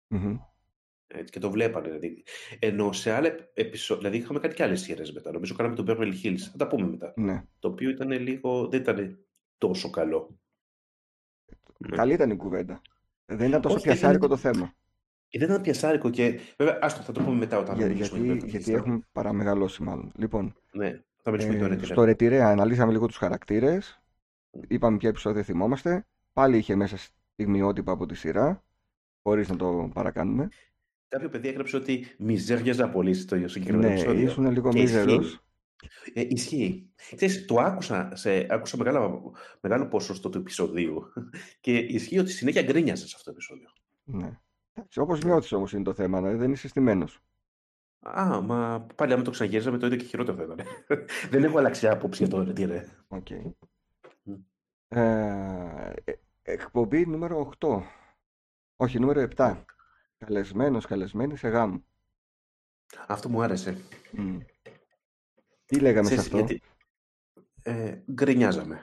Μμμ. 0.06 0.38
Έτσι, 1.14 1.32
και 1.32 1.38
το 1.38 1.50
βλέπανε. 1.50 1.86
Δηλαδή. 1.86 2.24
Ενώ 2.58 2.92
σε 2.92 3.10
άλλα 3.10 3.28
επεισόδια, 3.54 4.02
δηλαδή 4.02 4.22
είχαμε 4.24 4.38
κάνει 4.38 4.54
και 4.54 4.62
άλλες 4.62 4.80
σειρές 4.80 5.12
μετά. 5.12 5.32
Νομίζω 5.32 5.54
κάναμε 5.54 5.74
τον 5.74 5.86
Beverly 5.88 6.12
Hills. 6.24 6.38
Θα 6.50 6.56
τα 6.56 6.66
πούμε 6.66 6.86
μετά. 6.88 7.12
Ναι. 7.16 7.44
Το 7.58 7.68
οποίο 7.68 7.90
ήταν 7.90 8.10
λίγο, 8.10 8.68
δεν 8.68 8.80
ήταν 8.80 9.18
τόσο 9.58 9.90
καλό. 9.90 10.38
Ναι. 11.78 11.96
Καλή 11.96 12.12
ήταν 12.12 12.30
η 12.30 12.36
κουβέντα. 12.36 12.80
Δεν 13.26 13.48
ήταν 13.48 13.60
τόσο 13.60 13.74
Όχι, 13.74 13.84
πιασάρικο 13.84 14.24
ήταν- 14.24 14.36
το 14.36 14.36
θέμα. 14.36 14.74
Δεν 15.32 15.42
ήταν 15.48 15.62
πιασάρικο 15.62 16.10
και. 16.10 16.40
Βέβαια, 16.58 16.78
άστο, 16.80 17.02
θα 17.02 17.12
το 17.12 17.22
πούμε 17.22 17.36
μετά 17.36 17.58
όταν 17.58 17.76
Για, 17.76 17.86
μιλήσουμε 17.86 18.18
γιατί, 18.24 18.32
για 18.32 18.40
το 18.40 18.46
γιατί 18.46 18.70
Beverly 18.70 18.74
Hills. 18.74 18.78
έχουμε 18.78 19.00
παραμεγαλώσει 19.12 19.82
μάλλον. 19.82 20.12
Λοιπόν, 20.16 20.56
Ναι, 20.72 21.00
θα 21.22 21.30
μιλήσουμε 21.30 21.56
για 21.56 21.66
το 21.68 21.72
ε, 21.72 21.76
Red 21.76 21.84
στο 21.84 22.04
Ρετυρέ 22.04 22.42
αναλύσαμε 22.42 22.92
λίγο 22.92 23.06
τους 23.06 23.16
χαρακτήρες. 23.16 24.02
Είπαμε 24.68 24.96
ποια 24.96 25.08
επεισόδια 25.08 25.42
θυμόμαστε. 25.42 26.06
Πάλι 26.32 26.56
είχε 26.58 26.74
μέσα 26.74 26.96
στιγμιότυπα 26.96 27.92
από 27.92 28.06
τη 28.06 28.14
σειρά. 28.14 28.64
Χωρίς 29.22 29.48
να 29.48 29.56
το 29.56 29.90
παρακάνουμε. 29.94 30.48
Κάποιο 31.10 31.28
παιδί 31.28 31.48
έγραψε 31.48 31.76
ότι 31.76 32.06
μιζέριαζα 32.18 32.88
πολύ 32.90 33.14
στο 33.14 33.48
συγκεκριμένο 33.48 33.88
Ναι, 33.88 33.92
επεισόδιο. 33.92 34.22
ήσουν 34.22 34.50
λίγο 34.50 34.68
Και 34.68 34.80
ισχύει. 34.80 34.96
μίζερος. 34.98 35.44
Ε, 36.12 36.20
ισχύει. 36.28 36.92
Ξέρεις, 37.16 37.44
το 37.44 37.60
άκουσα, 37.60 38.10
σε, 38.16 38.46
άκουσα 38.50 38.76
μεγάλο, 38.76 39.34
μεγάλο 39.60 39.88
ποσοστό 39.88 40.28
του 40.28 40.38
επεισοδίου 40.38 41.02
και 41.60 41.76
ισχύει 41.78 42.18
ότι 42.18 42.30
συνέχεια 42.30 42.62
γκρίνιαζες 42.62 43.08
σε 43.08 43.14
αυτό 43.16 43.24
το 43.24 43.36
επεισόδιο. 43.36 43.68
Ναι. 44.04 44.40
Εντάξει, 44.72 45.00
όπως 45.00 45.24
νιώθεις 45.24 45.52
όμως 45.52 45.72
είναι 45.72 45.82
το 45.82 45.94
θέμα, 45.94 46.18
δηλαδή 46.18 46.36
δεν 46.38 46.52
είσαι 46.52 46.68
στημένος. 46.68 47.20
Α, 48.00 48.40
μα 48.40 48.86
πάλι 48.94 49.12
άμα 49.12 49.22
το 49.22 49.30
ξαναγύριζαμε 49.30 49.78
το 49.78 49.86
ίδιο 49.86 49.98
και 49.98 50.04
χειρότερο 50.04 50.36
θα 50.36 50.42
ήταν. 50.42 50.60
Δεν 51.30 51.44
έχω 51.44 51.58
αλλάξει 51.58 51.88
άποψη 51.88 52.24
για 52.24 52.32
το 52.36 52.42
ρε, 52.44 52.52
τι 52.52 52.64
ρε. 52.64 52.84
Οκ. 53.08 53.26
Μμ. 54.22 54.34
Ε, 54.88 55.94
ε, 56.04 56.12
εκπομπή 56.42 57.06
νούμερο 57.06 57.52
8. 57.58 57.82
Όχι, 58.76 58.98
νούμερο 58.98 59.28
7. 59.36 59.62
Καλεσμένος, 60.26 60.86
καλεσμένη 60.86 61.36
σε 61.36 61.48
γάμο. 61.48 61.84
Αυτό 63.06 63.28
μου 63.28 63.42
άρεσε. 63.42 63.76
Μμ. 64.12 64.38
Τι 65.66 65.80
λέγαμε 65.80 66.08
σε 66.08 66.16
Ξέρεις, 66.16 66.32
αυτό; 66.32 66.36
γιατί 66.36 66.62
ε, 67.62 67.98
γκρινιάζαμε. 68.12 68.80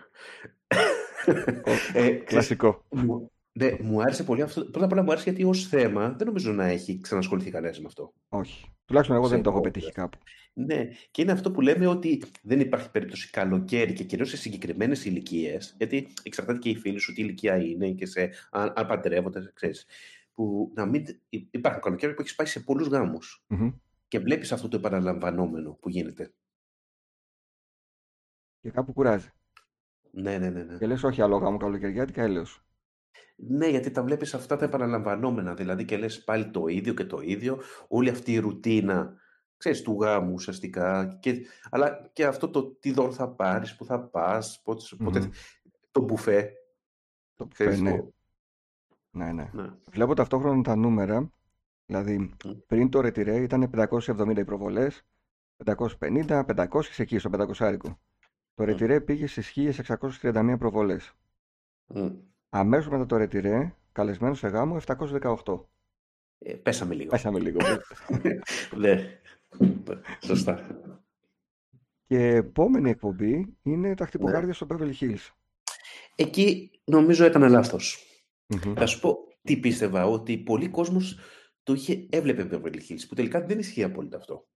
Ο- 1.66 1.72
Ε, 1.72 1.82
ξέρεις, 1.94 2.24
Κλασικό. 2.24 2.86
μου, 2.90 3.32
ναι, 3.52 3.76
μου 3.82 4.02
άρεσε 4.02 4.24
πολύ 4.24 4.42
αυτό. 4.42 4.66
Πρώτα 4.66 4.86
απ' 4.86 4.92
όλα 4.92 5.04
μου 5.04 5.12
άρεσε 5.12 5.30
γιατί 5.30 5.44
ως 5.44 5.68
θέμα 5.68 6.10
δεν 6.10 6.28
νομίζω 6.28 6.52
να 6.52 6.66
έχει 6.66 7.00
ξανασχοληθεί 7.00 7.52
κανένας 7.52 7.80
με 7.80 7.86
αυτό. 7.88 8.14
Όχι. 8.30 8.66
Τουλάχιστον 8.86 9.18
εγώ 9.18 9.28
δεν 9.28 9.42
το 9.42 9.50
έχω 9.50 9.60
Ξέρω. 9.60 9.74
πετύχει 9.74 9.92
κάπου. 9.92 10.18
Ναι, 10.54 10.88
και 11.12 11.22
είναι 11.22 11.32
αυτό 11.32 11.52
που 11.52 11.62
λέμε 11.62 11.88
ότι 11.88 12.24
δεν 12.42 12.60
υπάρχει 12.60 12.92
περίπτωση 12.92 13.30
καλοκαίρι 13.30 13.94
και 13.94 14.04
κυρίως 14.04 14.30
σε 14.30 14.38
συγκεκριμένες 14.38 15.06
ηλικίες, 15.06 15.76
γιατί 15.78 16.08
εξαρτάται 16.24 16.60
και 16.60 16.70
οι 16.70 16.76
φίλοι 16.76 17.00
σου 17.00 17.14
τι 17.14 17.22
ηλικία 17.22 17.58
είναι 17.58 17.92
και 17.92 18.06
σε, 18.06 18.30
αν, 18.52 18.74
αν 18.76 18.86
παντρεύονται, 18.88 19.52
ξέρεις, 19.54 19.86
που 20.38 20.72
να 20.76 20.86
μην 20.86 21.06
υ- 21.30 21.54
υπάρχουν 21.56 21.82
καλοκαίρι 21.82 22.14
που 22.14 22.22
έχεις 22.22 22.36
πάει 22.36 22.48
σε 22.48 22.60
πολλούς 22.60 22.88
γάμους 22.88 23.44
Μμμ. 23.48 23.72
και 24.08 24.20
βλέπεις 24.20 24.52
αυτό 24.52 24.68
το 24.68 24.78
επαναλαμβανόμενο 24.78 25.74
που 25.74 25.90
γίνεται. 25.90 26.34
Και 28.60 28.72
κάπου 28.72 28.94
κουράζει. 28.94 29.30
Ναι, 30.12 30.38
ναι, 30.38 30.50
ναι. 30.50 30.64
ναι. 30.64 30.78
Και 30.78 30.86
λες 30.88 31.04
όχι 31.04 31.22
άλλο 31.22 31.38
γάμο 31.38 31.58
καλοκαιριάτικα, 31.58 32.22
έλεος. 32.24 32.62
Ναι, 33.36 33.68
γιατί 33.68 33.92
τα 33.92 34.04
βλέπεις 34.04 34.34
αυτά 34.34 34.56
τα 34.56 34.66
επαναλαμβανόμενα, 34.66 35.54
δηλαδή 35.54 35.86
και 35.86 35.98
λες 35.98 36.24
πάλι 36.24 36.50
το 36.52 36.68
ίδιο 36.68 36.94
και 36.94 37.06
το 37.06 37.20
ίδιο, 37.22 37.62
όλη 37.88 38.10
αυτή 38.10 38.34
η 38.34 38.38
ρουτίνα, 38.38 39.18
ξέρεις, 39.58 39.82
του 39.82 39.98
γάμου 40.02 40.34
ουσιαστικά, 40.34 41.18
και, 41.22 41.46
αλλά 41.70 42.10
και 42.14 42.26
αυτό 42.26 42.50
το 42.50 42.66
τι 42.76 42.92
δώρο 42.92 43.12
θα 43.12 43.30
πάρεις, 43.30 43.76
που 43.76 43.86
θα 43.86 44.02
πας, 44.10 44.62
πότε, 44.64 44.84
πότε- 45.04 45.24
Μμμ. 45.24 45.30
το 45.92 46.02
μπουφέ, 46.02 46.52
Το 47.36 47.44
που 47.44 47.54
ξέρεις, 47.54 47.80
ναι. 47.82 47.98
το- 47.98 48.14
Ναι, 49.18 49.32
ναι. 49.32 49.50
ναι. 49.54 49.70
Βλέπω 49.92 50.14
ταυτόχρονα 50.14 50.62
τα 50.62 50.76
νούμερα. 50.76 51.30
Δηλαδή, 51.86 52.18
Μμ. 52.18 52.52
πριν 52.68 52.90
το 52.90 53.02
ρετυρέ 53.02 53.36
ήταν 53.42 53.70
570 53.76 54.38
οι 54.38 54.44
προβολές, 54.44 55.06
550, 55.66 56.44
500 56.46 56.68
εκεί 56.98 57.18
στο 57.18 57.30
500 57.58 57.80
Το 58.54 58.64
ρετυρέ 58.64 59.02
πήγε 59.02 59.28
στις 59.28 59.54
1631 60.22 60.56
προβολές. 60.60 61.14
Μμ. 61.88 62.10
Αμέσως 62.50 62.90
μετά 62.92 63.06
το 63.06 63.18
ρετυρέ, 63.18 63.76
καλεσμένο 63.92 64.34
σε 64.34 64.48
γάμο, 64.48 64.78
718. 64.86 65.66
Ε, 66.40 66.54
πέσαμε 66.54 66.94
λίγο. 66.96 67.10
Πέσαμε 67.10 67.40
λίγο. 67.40 67.60
Ναι, 68.78 69.20
σωστά. 70.24 70.82
και 72.08 72.26
επόμενη 72.36 72.90
εκπομπή 72.90 73.58
είναι 73.64 73.94
τα 73.96 74.04
Ναι. 74.04 74.10
χτυποκάρδια 74.10 74.54
στο 74.54 74.68
Beverly 74.70 74.94
Hills. 75.00 75.30
Εκεί 76.16 76.72
νομίζω 76.84 77.26
έκανα 77.26 77.50
λάθος. 77.50 78.07
Μμμ. 78.48 78.74
Θα 78.74 78.86
σου 78.86 79.00
πω 79.00 79.18
τι 79.42 79.58
πίστευα, 79.58 80.06
ότι 80.06 80.38
πολλοί 80.38 80.70
κόσμος 80.70 81.20
το 81.64 81.74
είχε, 81.74 82.08
έβλεπε 82.10 82.48
Beverly 82.52 82.80
Hills, 82.90 83.02
που 83.08 83.16
τελικά 83.16 83.46
δεν 83.46 83.60
ισχύει 83.60 83.84
απόλυτα 83.84 84.18
αυτό. 84.18 84.48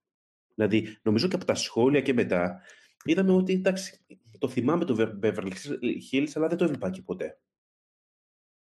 Δηλαδή, 0.55 0.97
νομίζω 1.01 1.27
και 1.27 1.35
από 1.35 1.45
τα 1.45 1.55
σχόλια 1.55 2.01
και 2.01 2.13
μετά, 2.13 2.61
είδαμε 3.03 3.31
ότι 3.31 3.53
εντάξει, 3.53 4.05
το 4.37 4.47
θυμάμαι 4.47 4.85
το 4.85 5.17
Beverly 5.23 5.51
Hills, 6.11 6.27
αλλά 6.33 6.47
δεν 6.47 6.57
το 6.57 6.63
έβλεπα 6.63 6.89
και 6.89 7.01
ποτέ. 7.01 7.39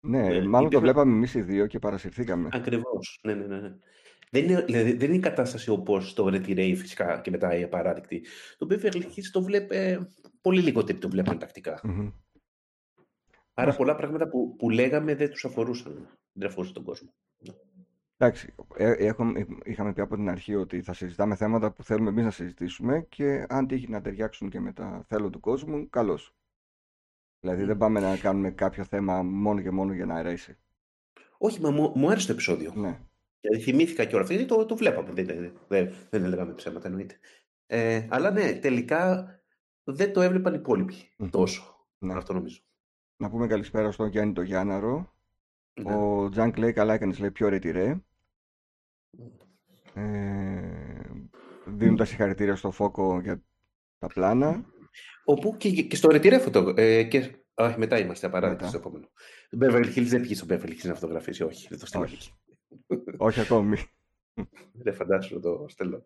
Ναι, 0.07 0.19
Ε, 0.19 0.23
μάλλον 0.25 0.51
το 0.53 0.59
υπήρχαν- 0.59 0.83
βλέπαμε 0.83 1.13
εμείς 1.13 1.35
οι 1.35 1.43
δύο 1.43 1.67
και 1.67 1.79
παρασυρθήκαμε. 1.79 2.49
Ακριβώς. 2.53 3.21
Ναι, 3.23 3.35
ναι, 3.35 3.47
ναι. 3.47 3.61
ναι. 3.61 3.77
Δεν 4.31 4.45
είναι, 4.45 4.63
δηλαδή, 4.63 4.93
δεν 4.93 5.09
είναι 5.09 5.17
η 5.17 5.21
κατάσταση 5.21 5.71
όπως 5.71 6.13
το 6.15 6.27
Retiré 6.27 6.75
φυσικά 6.77 7.21
και 7.21 7.31
μετά 7.31 7.57
η 7.57 7.63
απαράδεκτη. 7.63 8.27
Το 8.59 8.67
Beverly 8.71 9.03
Hills 9.03 9.29
το 9.33 9.43
βλέπει 9.43 9.99
πολύ 10.41 10.61
λιγότεροι 10.61 10.99
το 10.99 11.09
βλέπουν 11.09 11.39
τακτικά. 11.39 11.81
Μμμ. 11.83 12.11
Άρα 13.63 13.71
Μας- 13.71 13.77
πολλά 13.77 13.95
πράγματα 13.95 14.29
που, 14.29 14.57
που 14.57 14.71
λέγαμε 14.71 15.15
δεν 15.15 15.31
τους 15.31 15.45
αφορούσαν. 15.45 16.09
Δεν 16.33 16.49
αφορούσαν 16.49 16.75
τον 16.75 16.85
κόσμο. 16.85 17.15
Εντάξει, 18.17 18.55
ε, 18.77 18.91
έχουμε, 18.93 19.47
είχαμε 19.65 19.93
πει 19.93 20.01
από 20.01 20.15
την 20.15 20.29
αρχή 20.29 20.55
ότι 20.55 20.83
θα 20.83 20.93
συζητάμε 20.93 21.37
θέματα 21.37 21.73
που 21.73 21.83
θέλουμε 21.85 22.09
εμείς 22.11 22.25
να 22.25 22.31
συζητήσουμε 22.31 23.07
και 23.09 23.47
αν 23.49 23.67
τύχει 23.67 23.89
να 23.91 24.01
ταιριάξουν 24.01 24.51
και 24.51 24.61
με 24.61 24.73
τα 24.73 25.05
θέλω 25.09 25.31
του 25.31 25.41
κόσμου, 25.41 25.89
καλώς. 25.91 26.35
Δηλαδή 27.41 27.63
Μμ. 27.63 27.67
δεν 27.67 27.77
πάμε 27.77 28.01
να 28.01 28.17
κάνουμε 28.17 28.51
κάποιο 28.51 28.85
θέμα 28.85 29.23
μόνο 29.23 29.61
και 29.61 29.71
μόνο 29.71 29.93
για 29.93 30.07
να 30.07 30.15
αρέσει. 30.15 30.57
Όχι, 31.39 31.61
μα 31.61 31.71
μου, 31.71 31.93
μου 31.95 32.11
άρεσε 32.11 32.27
το 32.27 32.33
επεισόδιο. 32.33 32.73
Ναι. 32.75 33.01
Δηλαδή 33.41 33.63
θυμήθηκα 33.63 34.05
και 34.05 34.15
όλα 34.15 34.23
αυτά, 34.23 34.35
γιατί 34.35 34.49
το, 34.49 34.65
το 34.67 34.77
βλέπαμε. 34.77 35.13
Δεν, 35.13 35.27
δεν, 35.27 35.53
δεν, 35.69 35.93
δεν 36.11 36.25
έλεγαμε 36.25 36.53
ψέματα, 36.53 36.89
εννοείται. 36.89 37.19
Ε, 37.67 38.07
αλλά 38.11 38.31
ναι, 38.31 38.53
τελικά 38.53 39.27
δεν 39.85 40.13
το 40.13 40.21
έβλεπαν 40.21 40.55
οι 40.55 40.59
υπόλοιποι 40.61 40.95
Μμμ. 41.17 41.29
τόσο. 41.29 41.87
Ναι. 41.99 42.15
Αυτό 42.15 42.33
νομίζω. 42.33 42.61
Να 43.17 43.31
πούμε 43.31 43.47
καλησπέρα 43.47 43.93
στον 43.93 44.09
Γιάννη 44.09 44.33
το 44.33 44.43
Γιάνναρο. 44.43 45.15
Ναι. 45.83 45.95
Ο 45.95 46.29
Τζανκ 46.29 46.57
λέει 46.57 46.73
καλά 46.73 46.95
έκανες, 46.95 47.19
λέει 47.19 47.31
πιο 47.31 47.49
ρετυρέ. 47.49 48.01
Ε, 49.95 50.93
δίνουν 51.67 51.97
τα 51.97 52.05
συγχαρητήρια 52.05 52.57
στο 52.57 52.71
Φόκο 52.71 53.21
για 53.21 53.43
τα 53.99 54.07
πλάνα. 54.07 54.65
Όπου 55.25 55.57
και, 55.57 55.71
και 55.71 55.97
στο 55.97 56.09
Ρετυρέ 56.09 56.39
φωτο... 56.39 56.75
Ε, 56.77 57.03
και... 57.03 57.37
Όχι, 57.55 57.79
μετά 57.79 57.99
είμαστε 57.99 58.27
απαράδεκτοι 58.27 58.65
Μετά. 58.65 58.79
στο 58.79 58.89
επόμενο. 58.89 59.11
Το 59.51 59.59
Beverly 59.61 59.99
Hills 59.99 60.07
δεν 60.07 60.21
πήγε 60.21 60.35
στο 60.35 60.47
Beverly 60.49 60.71
Hills 60.71 60.85
να 60.85 60.95
φωτογραφίσει, 60.95 61.43
όχι. 61.43 61.69
Δεν 61.69 61.79
το 61.79 61.87
στείλω 61.87 62.03
Όχι. 62.03 62.15
εκεί. 62.15 62.31
Όχι 63.17 63.41
ακόμη. 63.41 63.77
Δεν 64.73 64.95
φαντάσου 64.95 65.35
να 65.35 65.41
το 65.41 65.65
στέλνω. 65.69 66.03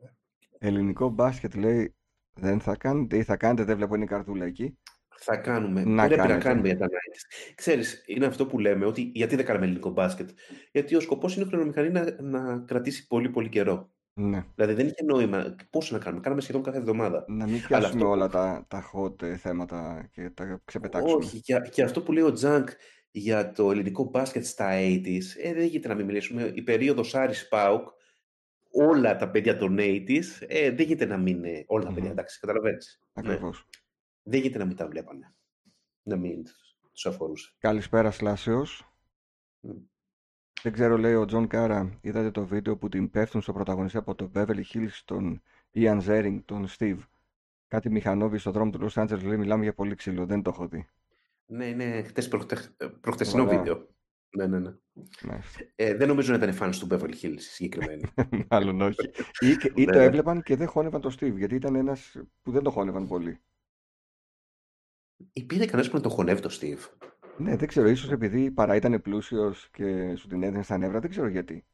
Ελληνικό 0.58 1.08
μπάσκετ 1.08 1.54
λέει 1.54 1.94
δεν 2.32 2.60
θα 2.60 2.76
κάνετε 2.76 3.16
ή 3.16 3.22
θα 3.22 3.36
κάνετε, 3.36 3.64
δεν 3.64 3.76
βλέπω 3.76 3.94
είναι 3.94 4.04
η 4.04 4.08
καρδούλα 4.08 4.44
εκεί. 4.44 4.78
Θα 5.18 5.36
κάνουμε. 5.36 5.84
Να 5.84 6.06
Πρέπει 6.06 6.20
να 6.20 6.26
κάνετε. 6.26 6.48
κάνουμε 6.48 6.68
για 6.68 6.76
τα 6.78 6.86
90s. 6.86 7.52
Ξέρεις, 7.54 8.02
είναι 8.06 8.26
αυτό 8.26 8.46
που 8.46 8.58
λέμε, 8.58 8.86
ότι 8.86 9.10
γιατί 9.14 9.36
δεν 9.36 9.44
κάνουμε 9.44 9.64
ελληνικό 9.64 9.90
μπάσκετ; 9.90 10.30
Γιατί 10.72 10.94
ο 10.96 11.00
σκοπός 11.00 11.36
είναι 11.36 11.44
η 11.44 11.48
χρονομηχανή 11.48 11.90
να, 11.90 12.16
να 12.20 12.58
κρατήσει 12.66 13.06
πολύ 13.06 13.28
πολύ 13.28 13.48
καιρό. 13.48 13.90
Ναι. 14.14 14.44
Δηλαδή 14.54 14.72
δεν 14.72 14.86
είχε 14.86 15.04
νόημα. 15.04 15.54
Πόσο 15.70 15.94
να 15.96 16.02
κάνουμε, 16.02 16.22
κάναμε 16.22 16.40
σχεδόν 16.42 16.62
κάθε 16.62 16.78
εβδομάδα. 16.78 17.24
Να 17.28 17.44
μην 17.46 17.54
Αλλά 17.54 17.66
πιάσουμε 17.66 17.88
αυτό- 17.88 18.08
όλα 18.08 18.28
τα, 18.28 18.64
τα 18.68 18.90
hot 18.94 19.22
ε, 19.22 19.36
θέματα 19.36 20.08
και 20.12 20.30
τα 20.30 20.60
ξεπετάξουμε. 20.64 21.24
Όχι, 21.24 21.40
και, 21.40 21.60
και 21.70 21.82
αυτό 21.82 22.02
που 22.02 22.12
λέει 22.12 22.22
ο 22.22 22.32
Τζανκ 22.32 22.68
για 23.10 23.52
το 23.52 23.70
ελληνικό 23.70 24.04
μπάσκετ 24.04 24.44
στα 24.44 24.68
80s, 24.72 25.22
ε, 25.42 25.52
δεν 25.54 25.64
γίνεται 25.66 25.88
να 25.88 25.94
μην 25.94 26.06
μιλήσουμε. 26.06 26.50
Η 26.54 26.62
περίοδος 26.62 27.14
Άρης 27.14 27.48
ΠΑΟΚ, 27.48 27.88
όλα 28.70 29.16
τα 29.16 29.30
παιδιά 29.30 29.56
των 29.56 29.76
80s, 29.80 30.24
ε, 30.46 30.70
δεν 30.70 30.86
γίνεται 30.86 31.06
να 31.06 31.16
μην 31.16 31.36
είναι 31.44 31.64
όλα 31.66 31.82
τα 31.84 31.88
παιδιά, 31.88 32.02
Μμμ. 32.04 32.10
εντάξει, 32.10 32.40
καταλαβαίνεις. 32.40 33.00
Ναι. 33.22 33.38
Ακριβώς. 34.26 34.32
Δεν 34.32 34.40
γίνεται 34.40 34.58
να 34.58 34.64
μην 34.64 34.76
τα 34.76 34.88
βλέπανε. 34.88 35.34
Να 36.02 36.16
μην 36.16 36.44
τους 36.92 37.06
αφορούσε. 37.06 37.52
Καλησπέρα 37.58 38.10
Σλάσεως. 38.10 38.90
Μμ. 39.60 39.70
Δεν 40.62 40.72
ξέρω, 40.72 40.96
λέει 40.98 41.14
ο 41.14 41.24
Τζον 41.24 41.46
Κάρα, 41.46 41.98
είδατε 42.00 42.30
το 42.30 42.46
βίντεο 42.46 42.76
που 42.76 42.88
την 42.88 43.10
πέφτουν 43.10 43.40
στο 43.42 43.52
πρωταγωνιστή 43.52 43.96
από 43.98 44.14
το 44.14 44.30
Beverly 44.34 44.62
Hills, 44.72 45.00
τον 45.04 45.42
Ian 45.74 46.00
Ziering, 46.06 46.38
τον 46.44 46.66
Steve. 46.78 46.98
Κάτι 47.68 47.90
μηχανόβιοι 47.90 48.38
στο 48.38 48.50
δρόμο 48.50 48.70
του 48.70 48.88
Los 48.90 49.02
Angeles 49.02 49.22
λέει 49.24 49.36
μιλάμε 49.36 49.62
για 49.62 49.74
πολύ 49.74 49.94
ξύλο, 49.94 50.26
δεν 50.26 50.42
το 50.42 50.50
έχω 50.50 50.68
δει. 50.68 50.88
Ναι, 51.46 51.66
είναι 51.66 52.02
χτες 52.02 52.28
προχτε... 52.28 52.56
προχτεσινό 53.00 53.42
Σοβαρά. 53.42 53.58
βίντεο. 53.62 53.88
Ναι, 54.36 54.46
ναι, 54.46 54.58
ναι. 54.58 54.74
Μάλιστα. 55.22 55.60
Ε, 55.74 55.94
δεν 55.94 56.08
νομίζω 56.08 56.36
να 56.36 56.44
ήταν 56.44 56.56
fans 56.60 56.74
του 56.78 56.86
Beverly 56.90 57.14
Hills 57.22 57.36
συγκεκριμένοι. 57.38 58.02
Μάλλον 58.50 58.80
όχι. 58.80 59.10
Ή, 59.40 59.56
και- 59.56 59.72
ή 59.74 59.84
το 59.92 59.98
Ναι. 59.98 60.04
έβλεπαν 60.04 60.42
και 60.42 60.56
δεν 60.56 60.68
χώνευαν 60.68 61.00
το 61.00 61.16
Steve, 61.20 61.36
γιατί 61.36 61.54
ήταν 61.54 61.74
ένας 61.74 62.16
που 62.42 62.50
δεν 62.50 62.62
το 62.62 62.70
χώνευαν 62.70 63.06
πολύ. 63.06 63.40
Υπήρχε 65.32 65.64
κανένας 65.64 65.90
που 65.90 65.96
να 65.96 66.02
το 66.02 66.08
χωνεύει 66.08 66.40
το 66.40 66.58
Steve; 66.60 67.08
Ναι, 67.36 67.56
δεν 67.56 67.68
ξέρω, 67.68 67.88
ίσως 67.88 68.10
επειδή 68.10 68.50
παρά 68.50 68.76
ήταν 68.76 69.02
πλούσιος 69.02 69.68
και 69.72 70.16
σου 70.16 70.28
την 70.28 70.42
έδινε 70.42 70.62
στα 70.62 70.78
νεύρα, 70.78 71.00
δεν 71.00 71.10
ξέρω 71.10 71.28
γιατί. 71.28 71.66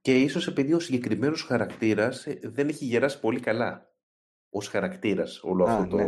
Και 0.00 0.20
ίσως 0.20 0.46
επειδή 0.46 0.72
ο 0.72 0.80
συγκεκριμένος 0.80 1.42
χαρακτήρας 1.42 2.26
ε, 2.26 2.38
δεν 2.42 2.68
έχει 2.68 2.84
γεράσει 2.84 3.20
πολύ 3.20 3.40
καλά. 3.40 3.88
Ως 4.52 4.68
χαρακτήρας, 4.68 5.40
όλο 5.42 5.64
Α, 5.64 5.72
αυτό 5.72 5.86
το 5.88 5.96
ναι. 5.96 6.06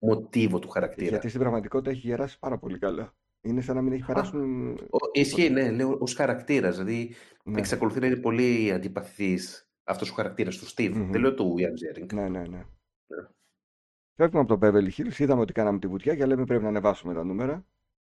μοτίβο 0.00 0.58
του 0.58 0.68
χαρακτήρα. 0.68 1.08
Γιατί 1.08 1.28
στην 1.28 1.40
πραγματικότητα 1.40 1.90
έχει 1.90 2.06
γεράσει 2.06 2.38
πάρα 2.38 2.58
πολύ 2.58 2.78
καλά. 2.78 3.14
Είναι 3.40 3.60
σαν 3.60 3.74
να 3.74 3.82
μην 3.82 3.92
έχει 3.92 4.04
περάσουν. 4.04 4.72
Ο, 4.72 4.98
ισχύει, 5.12 5.50
ναι, 5.50 5.70
λέω 5.70 5.96
ως 6.00 6.14
χαρακτήρας. 6.14 6.76
Δηλαδή 6.76 7.14
Ναι. 7.44 7.58
εξακολουθεί 7.58 8.00
να 8.00 8.06
είναι 8.06 8.16
πολύ 8.16 8.72
αντιπαθητή 8.72 9.38
αυτός 9.84 10.10
ο 10.10 10.14
χαρακτήρας 10.14 10.56
του 10.56 10.66
Steve. 10.66 10.92
Μμμ. 10.94 11.10
Δεν 11.10 11.20
λέω 11.20 11.34
του 11.34 11.54
Ian 11.58 12.02
Ziering. 12.02 12.12
Ναι, 12.14 12.28
ναι, 12.28 12.42
ναι. 12.48 12.64
Φεύγουμε 14.16 14.40
από 14.40 14.58
το 14.58 14.66
Beverly 14.66 14.90
Hills, 14.90 15.18
είδαμε 15.18 15.40
ότι 15.40 15.52
κάναμε 15.52 15.78
τη 15.78 15.86
βουτιά 15.86 16.16
και 16.16 16.26
λέμε 16.26 16.44
πρέπει 16.44 16.62
να 16.62 16.68
ανεβάσουμε 16.68 17.14
τα 17.14 17.24
νούμερα. 17.24 17.66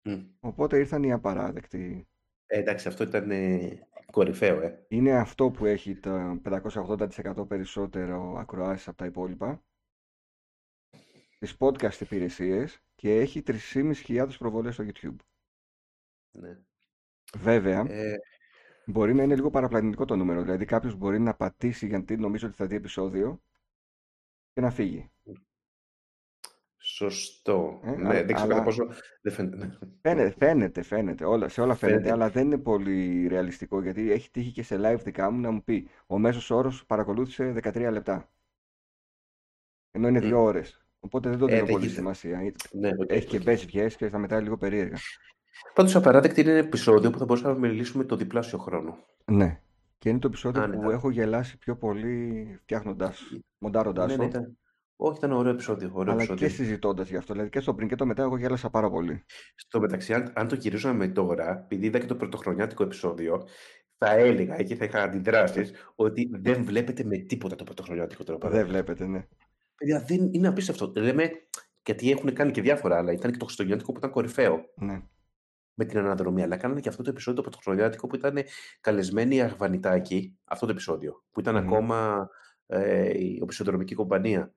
Μμ. 0.03 0.23
Οπότε 0.41 0.79
ήρθαν 0.79 1.03
οι 1.03 1.13
απαράδεκτοι. 1.13 2.09
Ε, 2.47 2.59
εντάξει, 2.59 2.89
αυτό 2.89 3.05
ήταν 3.05 3.31
ε, 3.31 3.87
κορυφαίο, 4.11 4.61
ε. 4.61 4.85
Είναι 4.89 5.13
αυτό 5.13 5.51
που 5.51 5.65
έχει 5.67 5.97
το 5.97 6.41
580% 6.45 7.49
περισσότερο 7.49 8.37
ακροάσεις 8.39 8.89
από 8.89 8.97
τα 8.97 9.07
υπόλοιπα. 9.07 9.63
Τις 11.39 11.57
podcast 11.59 12.01
υπηρεσίες 12.01 12.81
και 12.95 13.21
έχει 13.21 13.43
3.500 13.47 14.29
προβολές 14.39 14.75
στο 14.75 14.85
YouTube. 14.87 15.17
Ναι. 16.31 16.59
Βέβαια, 17.39 17.81
Ε, 17.89 18.15
μπορεί 18.87 19.15
να 19.15 19.23
είναι 19.23 19.35
λίγο 19.35 19.51
παραπλανητικό 19.51 20.05
το 20.05 20.17
νούμερο. 20.17 20.43
Δηλαδή 20.43 20.65
κάποιος 20.65 20.95
μπορεί 20.95 21.19
να 21.21 21.35
πατήσει 21.35 21.87
γιατί 21.87 22.17
νομίζει 22.17 22.45
ότι 22.45 22.55
θα 22.55 22.67
δει 22.67 22.77
επεισόδιο 22.77 23.43
και 24.53 24.61
να 24.61 24.71
φύγει. 24.71 25.11
Σωστό. 26.95 27.81
Ε, 27.85 27.91
ναι, 27.91 27.97
αλλά- 27.97 28.13
δεν 28.13 28.25
ξέρω 28.27 28.41
αλλά- 28.41 28.53
κατά 28.55 28.63
πόσο. 28.65 28.87
Δεν 29.23 29.33
φαίνεται. 29.33 29.57
ναι. 29.57 29.73
Φαίνεται, 30.01 30.35
φαίνεται, 30.39 30.83
φαίνεται. 30.83 31.25
Όλα, 31.25 31.49
σε 31.49 31.61
όλα 31.61 31.75
φαίνεται, 31.75 31.97
Φαίνεται. 31.99 32.15
αλλά 32.15 32.31
δεν 32.31 32.45
είναι 32.47 32.59
πολύ 32.59 33.27
ρεαλιστικό 33.27 33.83
γιατί 33.83 34.11
έχει 34.13 34.31
τύχει 34.31 34.53
και 34.53 34.63
σε 34.63 34.77
live 34.83 34.99
δικά 35.05 35.31
μου 35.31 35.41
να 35.41 35.51
μου 35.51 35.65
πει 35.65 35.89
ο 36.07 36.19
μέσος 36.19 36.51
όρος 36.51 36.87
παρακολούθησε 36.87 37.53
13 37.53 37.91
λεπτά. 37.91 38.29
Ενώ 39.91 40.09
είναι 40.09 40.21
Μμ. 40.21 40.23
2 40.31 40.43
ώρες. 40.43 40.87
Οπότε 41.01 41.29
δεν 41.29 41.39
το 41.39 41.45
Ε, 41.45 41.49
δίνω 41.49 41.61
δεν 41.65 41.71
πολύ 41.73 41.85
γίνεται. 41.87 42.01
σημασία. 42.01 42.53
Ναι, 42.73 42.89
οκ, 42.99 43.11
Έχει 43.13 43.27
και 43.27 43.37
οκ. 43.37 43.43
μπες 43.43 43.65
βγες 43.67 43.97
και 43.97 44.09
στα 44.09 44.19
μετά 44.19 44.41
λίγο 44.41 44.57
περίεργα. 44.57 44.97
Πάντως 45.75 45.97
Απαράδεκτοι 45.97 46.41
είναι 46.41 46.51
ένα 46.51 46.59
επεισόδιο 46.59 47.11
που 47.11 47.19
θα 47.19 47.25
μπορούσαμε 47.25 47.53
να 47.53 47.59
μιλήσουμε 47.69 48.05
το 48.05 48.17
διπλάσιο 48.17 48.59
χρόνο. 48.59 48.97
Ναι. 49.25 49.61
Και 49.99 50.09
είναι 50.09 50.19
το 50.19 50.27
επεισόδιο 50.27 50.63
Άνετα. 50.63 50.83
που 50.83 50.91
έχω 50.91 51.11
γελάσει 51.11 51.59
πιο 51.59 51.77
πολύ 51.77 52.47
φτιάχνοντας, 52.63 53.23
μοντάροντάς 53.59 54.07
Ναι, 54.11 54.17
το. 54.17 54.23
ναι, 54.23 54.29
ήταν... 54.29 54.59
Όχι, 54.97 55.17
ήταν 55.17 55.33
ωραίο 55.33 55.53
επεισόδιο. 55.53 55.91
Ωραίο 55.93 56.13
αλλά 56.13 56.23
επεισόδιο. 56.23 56.47
και 56.49 56.55
συζητώντας 56.55 57.09
γι' 57.09 57.17
αυτό. 57.17 57.33
Δηλαδή 57.33 57.51
και 57.51 57.61
στο 57.61 57.75
πριν 57.75 57.89
και 57.89 57.95
το 57.95 58.07
μετά, 58.07 58.23
εγώ 58.23 58.37
γέλασα 58.37 58.71
πάρα 58.71 58.91
πολύ. 58.91 59.25
Στο 59.55 59.81
μεταξύ, 59.81 60.15
αν, 60.15 60.33
αν 60.35 60.49
το 60.49 60.55
γυρίζαμε 60.55 61.09
τώρα, 61.09 61.61
επειδή 61.65 61.87
είδα 61.87 61.99
και 61.99 62.07
το 62.07 62.17
πρωτοχρονιάτικο 62.17 62.83
επεισόδιο, 62.83 63.47
θα 63.99 64.13
έλεγα 64.13 64.57
εκεί 64.59 64.77
θα 64.77 64.85
είχα 64.85 65.03
αντιδράσεις 65.03 65.73
ότι 65.95 66.31
δεν 66.33 66.65
βλέπετε 66.65 67.05
με 67.05 67.17
τίποτα 67.19 67.57
το 67.57 67.65
πρωτοχρονιάτικο 67.65 68.25
τώρα. 68.25 68.39
Δεν 68.39 68.49
παράδειγμα. 68.51 68.79
βλέπετε, 68.79 69.07
ναι. 69.07 69.27
Παιδιά, 69.77 70.01
δεν 70.01 70.29
είναι 70.33 70.49
απίστευτο. 70.49 70.93
Λέμε, 70.97 71.31
γιατί 71.87 72.11
έχουν 72.11 72.33
κάνει 72.33 72.51
και 72.51 72.61
διάφορα 72.61 72.97
άλλα. 72.97 73.13
Ήταν 73.13 73.31
και 73.31 73.37
το 73.37 73.45
Χριστουγεννιάτικο 73.45 73.93
που 73.93 73.99
ήταν 73.99 74.11
κορυφαίο 74.11 74.65
ναι. 74.75 75.03
με 75.75 75.85
την 75.85 75.99
αναδρομή. 75.99 76.43
Αλλά 76.43 76.57
κάνανε 76.57 76.81
και 76.81 76.89
αυτό 76.89 77.03
το 77.03 77.11
επεισόδιο 77.11 77.43
το 77.43 77.49
πρωτοχρονιάτικο 77.49 78.07
που 78.07 78.15
ήταν 78.15 78.39
καλεσμένη 78.81 79.37
η 79.37 79.41
Αγβανιτάκη, 79.41 80.39
αυτό 80.45 80.67
το 80.67 80.73
επεισόδιο, 80.73 81.25
που 81.31 81.41
ήταν 81.41 81.55
Μμμ. 81.55 81.63
ακόμα 81.63 82.29
ε, 82.67 83.19
η 83.19 83.39
οπισθοδρομική 83.43 83.95
κομπανία. 83.95 84.55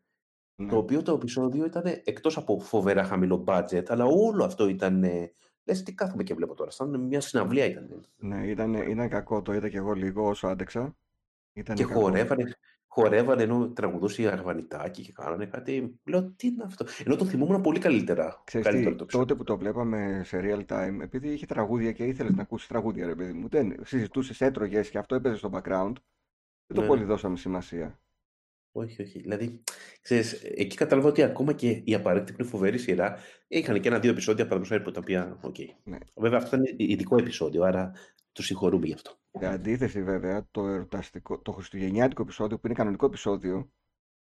Ναι. 0.60 0.70
Το 0.70 0.78
οποίο 0.78 1.02
το 1.02 1.14
επεισόδιο 1.14 1.66
ήταν 1.66 1.84
εκτός 2.04 2.38
από 2.38 2.60
φοβερά 2.60 3.04
χαμηλό 3.04 3.44
budget, 3.48 3.84
αλλά 3.88 4.06
όλο 4.06 4.44
αυτό 4.44 4.68
ήταν. 4.68 5.04
Ε, 5.04 5.32
λες, 5.66 5.84
τι 5.84 5.94
κάθομαι 5.94 6.24
και 6.24 6.34
βλέπω 6.34 6.54
τώρα. 6.54 6.72
Σαν 6.72 7.00
μια 7.00 7.22
συναυλία 7.22 7.66
ήταν. 7.66 8.06
Ναι, 8.18 8.48
ήταν, 8.48 8.74
ήταν 8.74 9.10
κακό. 9.10 9.42
Το 9.42 9.54
είδα 9.54 9.70
και 9.70 9.78
εγώ 9.78 9.94
λίγο 9.94 10.28
όσο 10.28 10.48
άντεξα. 10.48 10.96
Ήταν 11.54 11.76
Και 11.76 11.84
κακό. 11.84 12.00
χορεύανε, 12.00 12.56
χορεύανε 12.88 13.44
ενώ 13.44 13.70
τραγουδούσε 13.70 14.22
η 14.22 14.28
Αρβανιτάκη 14.28 15.02
και 15.02 15.12
κάνανε 15.12 15.46
κάτι. 15.46 16.00
Λέω, 16.06 16.32
τι 16.32 16.48
είναι 16.48 16.64
αυτό; 16.64 16.86
Ενώ 17.06 17.16
το 17.16 17.26
θυμόμουν 17.26 17.62
πολύ 17.62 17.80
καλύτερα. 17.80 18.42
Ξέρεις 18.44 18.68
καλύτερο 18.68 18.92
τι, 18.92 18.98
το 18.98 19.04
επεισόδιο. 19.04 19.28
τότε 19.28 19.36
που 19.40 19.44
το 19.44 19.58
βλέπαμε 19.58 20.22
σε 20.26 20.40
real 20.44 20.66
time, 20.66 20.98
επειδή 21.02 21.30
είχε 21.30 21.46
τραγούδια 21.46 21.92
και 21.92 22.04
ήθελες 22.06 22.34
να 22.36 22.42
ακούσεις 22.42 22.68
τραγούδια, 22.68 23.06
ρε 23.06 23.16
παιδί 23.16 23.34
μου, 23.34 23.48
δεν 23.48 23.76
συζητούσες, 23.86 24.42
έτρωγες 24.42 24.90
και 24.90 24.98
αυτό 24.98 25.16
έπαιζε 25.16 25.36
στο 25.36 25.50
background, 25.54 25.94
δεν 26.68 26.76
το 26.76 26.82
Ναι. 26.82 26.88
πολύ 26.88 27.04
δώσαμε 27.04 27.38
σημασία. 27.38 28.00
Όχι, 28.78 29.02
όχι. 29.02 29.20
Δηλαδή, 29.20 29.64
ξέρεις, 30.02 30.34
εκεί 30.44 30.76
κατάλαβα 30.76 31.08
ότι 31.08 31.24
ακόμα 31.24 31.54
και 31.54 31.82
οι 31.84 31.94
Απαράδεκτοι 31.94 32.32
που 32.34 32.42
είναι 32.42 32.50
φοβερή 32.50 32.78
σειρά 32.78 33.18
είχαν 33.48 33.80
και 33.82 33.88
ένα-δύο 33.88 34.12
επεισόδια 34.12 34.48
παραδείγματος 34.48 34.94
χάρη, 34.94 34.94
τα 34.94 35.00
οποία. 35.00 35.40
οκ. 35.42 35.56
Ναι. 35.84 35.98
Βέβαια, 36.16 36.38
αυτό 36.40 36.56
ήταν 36.56 36.76
ειδικό 36.78 37.18
επεισόδιο, 37.18 37.64
άρα 37.64 37.92
του 38.32 38.44
συγχωρούμε 38.44 38.86
γι' 38.86 38.94
αυτό. 38.94 39.20
Σε 39.40 39.46
αντίθεση 39.46 40.04
βέβαια, 40.04 40.48
το 40.52 40.68
εορταστικό, 40.68 41.40
το 41.40 41.52
χριστουγεννιάτικο 41.52 42.22
επεισόδιο 42.22 42.60
που 42.60 42.66
είναι 42.68 42.76
κανονικό 42.76 43.06
επεισόδιο, 43.06 43.72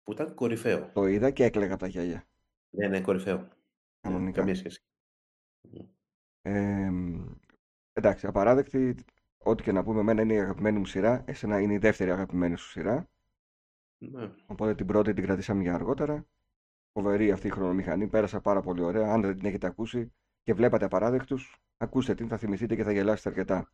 Που 0.02 0.12
ήταν 0.12 0.34
κορυφαίο. 0.34 0.90
το 0.92 1.06
είδα 1.06 1.30
και 1.30 1.44
έκλαιγα 1.44 1.72
από 1.72 1.82
τα 1.82 1.88
γέλια. 1.88 2.24
Ναι, 2.70 2.88
ναι, 2.88 3.00
κορυφαίο. 3.00 3.36
Ναι, 3.36 3.48
Κανονικά. 4.00 4.38
καμία 4.38 4.54
σχέση. 4.54 4.80
Ε, 6.42 6.90
εντάξει, 7.92 8.26
απαράδεκτη, 8.26 8.94
ό,τι 9.38 9.62
και 9.62 9.72
να 9.72 9.82
πούμε, 9.82 10.00
εμένα 10.00 10.22
είναι 10.22 10.34
η 10.34 10.40
αγαπημένη 10.40 10.78
μου 10.78 10.86
σειρά, 10.86 11.22
εσένα 11.26 11.60
είναι 11.60 11.72
η 11.72 11.78
δεύτερη 11.78 12.10
αγαπημένη 12.10 12.56
σου 12.56 12.68
σειρά, 12.68 13.08
Ναι. 13.98 14.30
οπότε 14.46 14.74
την 14.74 14.86
πρώτη 14.86 15.12
την 15.12 15.24
κρατήσαμε 15.24 15.62
για 15.62 15.74
αργότερα. 15.74 16.26
Φοβερή 16.92 17.30
αυτή 17.30 17.46
η 17.46 17.50
χρονομηχανή, 17.50 18.08
πέρασα 18.08 18.40
πάρα 18.40 18.60
πολύ 18.60 18.82
ωραία. 18.82 19.12
Αν 19.12 19.20
δεν 19.20 19.36
την 19.36 19.46
έχετε 19.46 19.66
ακούσει 19.66 20.12
και 20.42 20.54
βλέπατε 20.54 20.84
απαράδεκτους, 20.84 21.56
ακούστε 21.76 22.14
την, 22.14 22.28
θα 22.28 22.36
θυμηθείτε 22.36 22.74
και 22.76 22.82
θα 22.82 22.92
γελάσετε 22.92 23.28
αρκετά. 23.28 23.70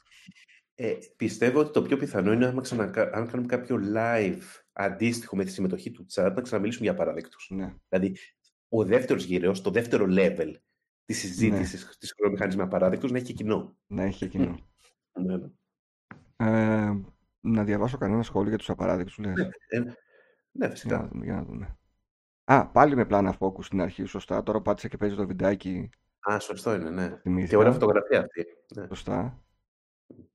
Ε, 0.74 0.94
πιστεύω 1.16 1.60
ότι 1.60 1.72
το 1.72 1.82
πιο 1.82 1.96
πιθανό 1.96 2.32
είναι 2.32 2.46
άμα 2.46 2.60
ξανακα... 2.60 3.02
αν 3.12 3.26
κάνουμε 3.28 3.48
κάποιο 3.48 3.78
live 3.94 4.42
αντίστοιχο 4.72 5.36
με 5.36 5.44
τη 5.44 5.50
συμμετοχή 5.50 5.90
του 5.90 6.06
chat 6.12 6.32
να 6.34 6.40
ξαναμιλήσουμε 6.40 6.84
για 6.86 6.94
παραδέκτους. 6.94 7.50
Ναι, 7.50 7.74
Δηλαδή, 7.88 8.16
ο 8.68 8.84
δεύτερος 8.84 9.24
γύρος, 9.24 9.60
το 9.60 9.70
δεύτερο 9.70 10.06
level 10.08 10.54
της 11.04 11.18
συζήτησης 11.18 11.84
Ναι. 11.84 11.90
της 11.98 12.12
χρονομηχανής 12.16 12.56
με 12.56 12.62
απαράδεκτους 12.62 13.10
να 13.10 13.16
έχει 13.16 13.26
και 13.26 13.32
κοινό. 13.32 13.76
να 13.86 14.02
έχει 14.02 14.18
και 14.18 14.28
κοινό. 14.28 14.58
Ναι, 15.22 15.36
ναι. 15.36 15.46
Ε, 16.36 16.92
να 17.40 17.64
διαβάσω 17.64 17.98
κανένα 17.98 18.22
σχόλιο 18.22 18.48
για 18.48 18.58
τους 18.58 18.70
απαράδεκτους, 18.70 19.18
λες. 19.18 19.38
Ε, 19.66 19.96
ναι, 20.56 20.66
Για 20.66 20.68
να 20.68 20.70
φυσικά. 20.70 21.08
δούμε, 21.08 21.24
για 21.24 21.34
να 21.34 21.44
δούμε. 21.44 21.78
Α, 22.44 22.66
πάλι 22.66 22.96
με 22.96 23.04
πλάνα 23.06 23.36
focus 23.38 23.64
στην 23.64 23.80
αρχή, 23.80 24.04
σωστά. 24.04 24.42
Τώρα 24.42 24.60
πάτησα 24.60 24.88
και 24.88 24.96
παίζει 24.96 25.16
το 25.16 25.26
βιντεάκι, 25.26 25.90
Α, 26.30 26.38
σωστό 26.38 26.74
είναι, 26.74 26.90
ναι. 26.90 27.08
Και 27.08 27.16
θυμήθηκα. 27.16 27.58
ωραία 27.58 27.72
φωτογραφία 27.72 28.20
αυτή. 28.20 28.44
Ναι. 28.74 28.86
Σωστά. 28.86 29.42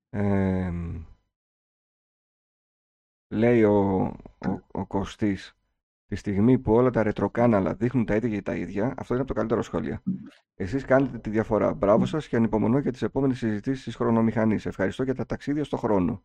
Ε, 0.10 0.72
λέει 3.28 3.64
ο, 3.64 4.02
ο, 4.48 4.62
ο 4.72 4.86
Κωστής, 4.88 5.58
τη 6.06 6.16
στιγμή 6.16 6.60
που 6.60 6.74
όλα 6.74 6.90
τα 6.90 7.04
ρετροκάναλα 7.04 7.74
δείχνουν 7.76 8.06
τα 8.06 8.16
ίδια 8.16 8.30
και 8.30 8.42
τα 8.42 8.56
ίδια, 8.56 8.94
αυτό 8.98 9.14
είναι 9.14 9.22
από 9.24 9.32
το 9.34 9.38
καλύτερο 9.40 9.62
σχόλιο. 9.62 10.02
Εσείς 10.56 10.86
κάνετε 10.86 11.18
τη 11.20 11.30
διαφορά. 11.30 11.74
Μπράβο 11.74 12.06
σας 12.06 12.28
και 12.28 12.36
ανυπομονώ 12.36 12.80
για 12.80 12.92
τις 12.92 13.02
επόμενες 13.02 13.38
συζητήσεις 13.38 13.84
της 13.84 13.96
χρονομηχανής. 13.96 14.66
Ευχαριστώ 14.66 15.04
για 15.04 15.16
τα 15.16 15.26
ταξίδια 15.26 15.64
στο 15.64 15.78
χρόνο. 15.78 16.24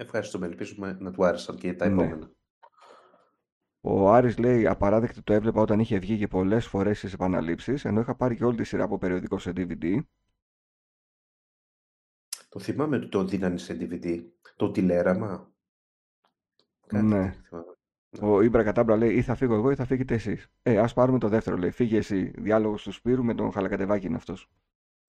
Ευχαριστούμε. 0.00 0.46
Ελπίζουμε 0.46 0.96
να 1.00 1.10
του 1.12 1.24
άρεσαν 1.24 1.56
και 1.56 1.74
τα 1.74 1.88
Ναι. 1.88 2.02
επόμενα. 2.02 2.30
Ο 3.80 4.10
Άρης 4.12 4.38
λέει 4.38 4.66
απαράδεκτη 4.66 5.22
το 5.22 5.32
έβλεπα 5.32 5.60
όταν 5.60 5.78
είχε 5.80 5.98
βγει 5.98 6.18
και 6.18 6.26
πολλές 6.28 6.66
φορές 6.66 6.98
στις 6.98 7.12
επαναλήψεις, 7.12 7.84
ενώ 7.84 8.00
είχα 8.00 8.14
πάρει 8.14 8.36
και 8.36 8.44
όλη 8.44 8.56
τη 8.56 8.64
σειρά 8.64 8.84
από 8.84 8.98
περιοδικό 8.98 9.38
σε 9.38 9.52
DVD. 9.56 10.00
Το 12.48 12.58
θυμάμαι 12.60 12.96
ότι 12.96 13.08
το 13.08 13.24
δίνανε 13.24 13.58
σε 13.58 13.76
DVD. 13.80 14.24
Το 14.56 14.70
τηλέραμα. 14.70 15.52
Κάτι 16.86 17.04
Ναι. 17.04 17.24
τέτοιο 17.24 17.42
θυμάμαι. 17.42 17.72
Ο 18.20 18.42
Ήμπρα 18.42 18.62
Κατάμπρα 18.64 18.96
λέει 18.96 19.14
ή 19.14 19.22
θα 19.22 19.34
φύγω 19.34 19.54
εγώ 19.54 19.70
ή 19.70 19.74
θα 19.74 19.84
φύγετε 19.84 20.14
εσείς. 20.14 20.48
Ε, 20.62 20.78
ας 20.78 20.92
πάρουμε 20.94 21.18
το 21.18 21.28
δεύτερο 21.28 21.56
λέει. 21.56 21.70
Φύγε 21.70 21.96
εσύ. 21.96 22.24
Διάλογος 22.38 22.82
του 22.82 22.92
Σπύρου 22.92 23.24
με 23.24 23.34
τον 23.34 23.52
Χαλακατεβάκη 23.52 24.06
είναι 24.06 24.16
αυτός. 24.16 24.50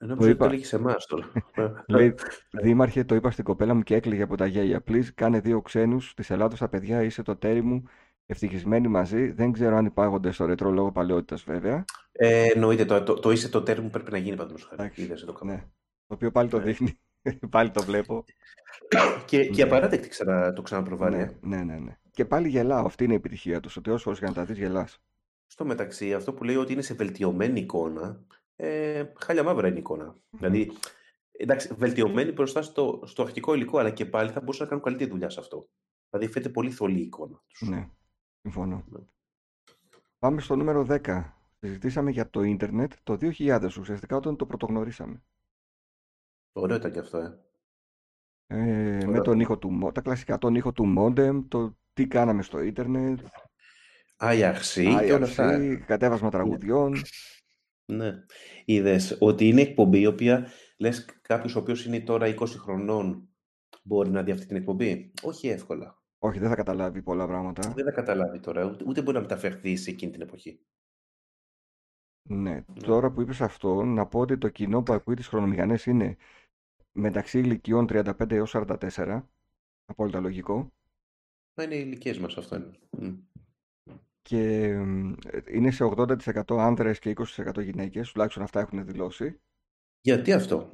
Ενώ 0.02 0.16
Το 0.16 0.22
το 0.22 0.28
είπα. 0.30 0.46
έλεγε 0.46 0.66
σε 0.66 0.76
εμάς 0.76 1.06
τώρα. 1.06 1.32
Λέει, 1.88 2.16
Δήμαρχε, 2.52 3.04
το 3.04 3.16
είπα 3.16 3.32
στην 3.32 3.44
κοπέλα 3.44 3.74
μου 3.74 3.82
και 3.84 3.96
έκλαιγε 3.96 4.22
από 4.22 4.38
τα 4.38 4.46
γέλια. 4.46 4.84
Please, 4.88 5.06
κάνε 5.16 5.40
δύο 5.40 5.62
ξένους 5.62 6.14
της 6.14 6.30
Ελλάδος 6.30 6.58
στα 6.58 6.70
παιδιά, 6.70 7.04
είσαι 7.04 7.22
το 7.22 7.36
τέρι 7.36 7.62
μου. 7.62 7.84
Ευτυχισμένοι 8.26 8.88
μαζί. 8.88 9.32
Δεν 9.32 9.52
ξέρω 9.52 9.76
αν 9.76 9.86
υπάγονται 9.86 10.32
στο 10.32 10.46
ρετρό 10.46 10.72
λόγω 10.72 10.92
παλαιότητας 10.92 11.44
βέβαια. 11.44 11.86
Ε, 12.12 12.46
εννοείται, 12.54 12.86
το, 12.86 13.04
το, 13.04 13.14
το 13.14 13.32
είσαι 13.32 13.50
το 13.50 13.64
τέρμο 13.64 13.84
που 13.86 13.90
πρέπει 13.92 14.12
να 14.12 14.18
γίνει 14.18 14.36
πάντως 14.36 14.64
χάρη. 14.64 14.82
Εντάξει, 14.82 15.02
Είδες 15.02 15.22
εδώ 15.22 15.34
κάπου. 15.34 15.46
Ναι. 15.46 15.58
Το 16.08 16.14
οποίο 16.14 16.32
πάλι 16.32 16.50
το 16.50 16.58
Ναι. 16.58 16.64
δείχνει. 16.64 17.00
πάλι 17.50 17.72
το 17.72 17.84
βλέπω. 17.84 18.24
Και, 19.26 19.46
και 19.46 19.64
Ναι. 19.64 19.70
απαράδεκτη 19.70 20.08
ξανα, 20.10 20.54
το 20.54 20.62
ξαναπροβάλλει. 20.62 21.16
Ναι, 21.16 21.22
ε. 21.22 21.32
ναι, 21.42 21.64
ναι, 21.64 21.78
ναι. 21.80 21.98
Και 22.12 22.26
πάλι 22.26 22.48
γελάω. 22.50 22.86
Αυτή 22.86 23.04
είναι 23.04 23.14
η 23.14 23.16
επιτυχία 23.16 23.60
τους. 23.60 23.78
Ότι 23.78 23.90
όσο 23.90 24.04
φορέ 24.04 24.16
και 24.20 24.26
να 24.26 24.34
τα 24.34 24.46
δεις, 24.46 24.58
γελάς. 24.58 25.00
Στο 25.48 25.66
μεταξύ, 25.66 26.14
αυτό 26.14 26.34
που 26.34 26.44
λέει 26.44 26.56
ότι 26.56 26.74
είναι 26.74 26.82
σε 26.82 26.94
βελτιωμένη 26.94 27.60
εικόνα, 27.60 28.20
ε, 28.62 29.12
χάλια 29.20 29.44
μαύρα 29.44 29.68
είναι 29.68 29.76
η 29.76 29.80
εικόνα. 29.80 30.16
Δηλαδή, 30.30 30.72
εντάξει, 31.32 31.74
βελτιωμένη 31.74 32.32
μπροστά 32.32 32.62
στο, 32.62 33.02
στο 33.06 33.22
αρχικό 33.24 33.54
υλικό, 33.54 33.78
αλλά 33.78 33.90
και 33.90 34.06
πάλι 34.06 34.32
θα 34.32 34.40
μπορούσαν 34.40 34.64
να 34.64 34.70
κάνουν 34.70 34.84
καλύτερη 34.84 35.10
δουλειά 35.10 35.30
σε 35.30 35.40
αυτό. 35.40 35.70
Δηλαδή, 36.10 36.32
φαίνεται 36.32 36.52
πολύ 36.52 36.72
θολή 36.72 37.00
η 37.00 37.02
εικόνα 37.02 37.42
τους. 37.48 37.62
Ναι, 37.70 37.90
συμφωνώ. 38.42 38.84
Ναι. 38.90 39.00
Πάμε 40.20 40.42
στο 40.42 40.56
νούμερο 40.56 40.86
10. 40.90 41.24
Συζητήσαμε 41.60 42.12
για 42.12 42.30
το 42.30 42.42
ίντερνετ 42.42 42.94
το 43.04 43.18
2000, 43.22 43.70
ουσιαστικά 43.80 44.16
όταν 44.16 44.36
το 44.36 44.46
πρωτογνωρίσαμε. 44.46 45.24
Ωραίο 46.52 46.76
ήταν 46.78 46.92
και 46.92 47.00
αυτό, 47.00 47.18
ε. 47.18 47.40
Ε, 48.48 48.98
με 49.04 49.08
Ωραία. 49.08 49.22
τον 49.22 49.40
ήχο 49.40 49.58
του, 49.58 49.72
μο- 49.72 49.92
τα 49.92 50.02
κλασικά, 50.02 50.38
τον 50.38 50.56
ήχο 50.56 50.72
του 50.72 50.96
modem, 50.98 51.44
το 51.48 51.78
τι 51.94 52.08
κάναμε 52.08 52.42
στο 52.42 52.62
ίντερνετ, 52.62 53.20
IRC 54.18 55.02
και 55.06 55.14
όλα 55.14 55.26
αυτά. 55.26 55.52
ε. 55.52 55.58
IRC, 55.78 55.84
κατέβασμα 55.86 56.30
τραγουδιών. 56.30 56.96
Ναι. 57.90 58.26
Είδες 58.66 59.18
ότι 59.20 59.48
είναι 59.48 59.62
εκπομπή 59.62 60.00
η 60.00 60.06
οποία 60.06 60.48
λες 60.78 61.06
κάποιος 61.22 61.56
ο 61.56 61.60
οποίος 61.60 61.86
είναι 61.86 62.00
τώρα 62.00 62.36
20 62.40 62.46
χρονών 62.48 63.30
μπορεί 63.84 64.10
να 64.10 64.24
δει 64.24 64.32
αυτή 64.32 64.46
την 64.46 64.56
εκπομπή; 64.56 65.14
Όχι 65.22 65.48
εύκολα. 65.48 66.02
Όχι, 66.20 66.40
δεν 66.40 66.50
θα 66.50 66.56
καταλάβει 66.56 67.02
πολλά 67.02 67.28
πράγματα. 67.28 67.74
Δεν 67.76 67.86
θα 67.86 67.92
καταλάβει 67.92 68.40
τώρα, 68.40 68.66
ούτε, 68.66 68.84
ούτε 68.88 69.02
μπορεί 69.02 69.16
να 69.16 69.22
μεταφερθεί 69.22 69.76
σε 69.76 69.90
εκείνη 69.90 70.12
την 70.12 70.22
εποχή. 70.22 70.60
Ναι. 72.22 72.64
Τώρα 72.84 73.12
που 73.12 73.22
είπες 73.22 73.42
αυτό, 73.42 73.84
να 73.84 74.06
πω 74.06 74.20
ότι 74.20 74.38
το 74.38 74.50
κοινό 74.50 74.84
που 74.84 74.94
ακούει 74.94 75.16
τις 75.16 75.28
χρονομηχανές 75.28 75.86
είναι 75.86 76.18
μεταξύ 76.92 77.40
ηλικιών 77.40 77.88
35 77.90 78.32
έως 78.32 78.56
44. 78.56 79.24
Απόλυτα 79.86 80.20
λογικό. 80.20 80.74
Να 81.54 81.64
είναι 81.64 81.76
οι 81.76 81.84
ηλικίε 81.86 82.20
μας 82.20 82.38
αυτό 82.38 82.56
είναι. 82.56 83.29
Μμ. 84.20 84.22
Και 84.22 84.74
μ, 84.78 85.14
είναι 85.52 85.72
σε 85.72 85.84
80% 85.84 86.58
άνδρες 86.58 87.00
και 87.00 87.10
20% 87.10 87.62
γυναίκες, 87.64 88.12
τουλάχιστον 88.12 88.44
αυτά 88.44 88.60
έχουν 88.60 88.86
δηλώσει. 88.86 89.40
Γιατί 90.02 90.34
αυτό; 90.34 90.70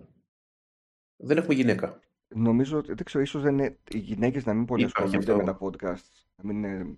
Δεν 1.16 1.38
έχουμε 1.38 1.54
γυναίκα. 1.54 2.00
Νομίζω, 2.36 2.78
ότι- 2.78 2.94
δεν 2.94 3.06
ξέρω, 3.06 3.24
ίσως 3.24 3.42
δεν 3.42 3.54
είναι, 3.54 3.80
οι 3.92 3.98
γυναίκες 3.98 4.46
να 4.46 4.54
μην 4.54 4.66
πολύ 4.66 4.84
Υπάρχει 4.84 5.16
ασχολούνται 5.18 5.44
με 5.44 5.52
αυτό. 5.52 5.70
τα 5.70 5.78
podcasts. 5.78 6.26
Να 6.36 6.44
μην 6.54 6.64
είναι... 6.64 6.96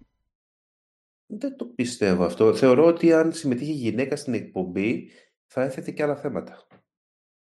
Δεν 1.30 1.58
το 1.58 1.66
πιστεύω 1.66 2.24
αυτό. 2.24 2.56
Θεωρώ 2.56 2.86
ότι 2.86 3.14
αν 3.14 3.34
συμμετείχε 3.34 3.72
γυναίκα 3.72 4.16
στην 4.16 4.34
εκπομπή 4.34 5.12
θα 5.46 5.62
έθετε 5.64 5.92
και 5.92 6.04
άλλα 6.04 6.16
θέματα. 6.16 6.68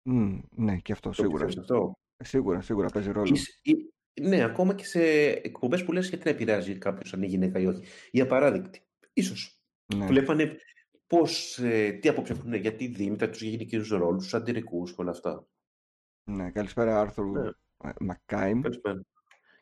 Μ, 0.09 0.39
ναι, 0.49 0.77
και 0.77 0.91
αυτό 0.91 1.09
Το 1.09 1.15
σίγουρα. 1.15 1.45
πιστεύεις 1.45 1.71
αυτό. 1.71 1.93
Σίγουρα, 2.23 2.61
σίγουρα 2.61 2.87
παίζει 2.87 3.11
ρόλο. 3.11 3.29
Ίσ- 3.33 3.59
ή- 3.67 3.93
ναι, 4.21 4.43
ακόμα 4.43 4.73
και 4.73 4.85
σε 4.85 5.01
εκπομπές 5.29 5.83
που 5.83 5.91
λες 5.91 6.09
γιατί 6.09 6.23
να 6.25 6.31
επηρεάζει 6.31 6.77
κάποιος 6.77 7.13
αν 7.13 7.19
είναι 7.19 7.29
γυναίκα 7.31 7.59
ή 7.59 7.65
όχι. 7.65 7.83
Για 8.11 8.25
παράδειγμα, 8.27 8.69
ίσως. 9.13 9.59
Ναι. 9.95 10.05
Βλέπανε 10.05 10.55
πώς, 11.07 11.57
ε, 11.57 11.91
τι 11.91 12.09
άποψη 12.09 12.31
έχουν 12.31 12.53
για 12.53 12.75
τη 12.75 12.87
Δήμητρα, 12.87 13.29
τους 13.29 13.41
γυναικείους 13.41 13.89
ρόλους, 13.89 14.23
τους 14.23 14.33
αντιρρικούς 14.33 14.89
και 14.95 15.01
όλα 15.01 15.11
αυτά. 15.11 15.47
ναι. 16.23 16.51
Καλησπέρα, 16.51 16.99
Άρθρου 16.99 17.31
Ναι. 17.31 17.47
ε, 17.83 17.91
Μακάιμ. 17.99 18.61
Καλησπέρα. 18.61 19.01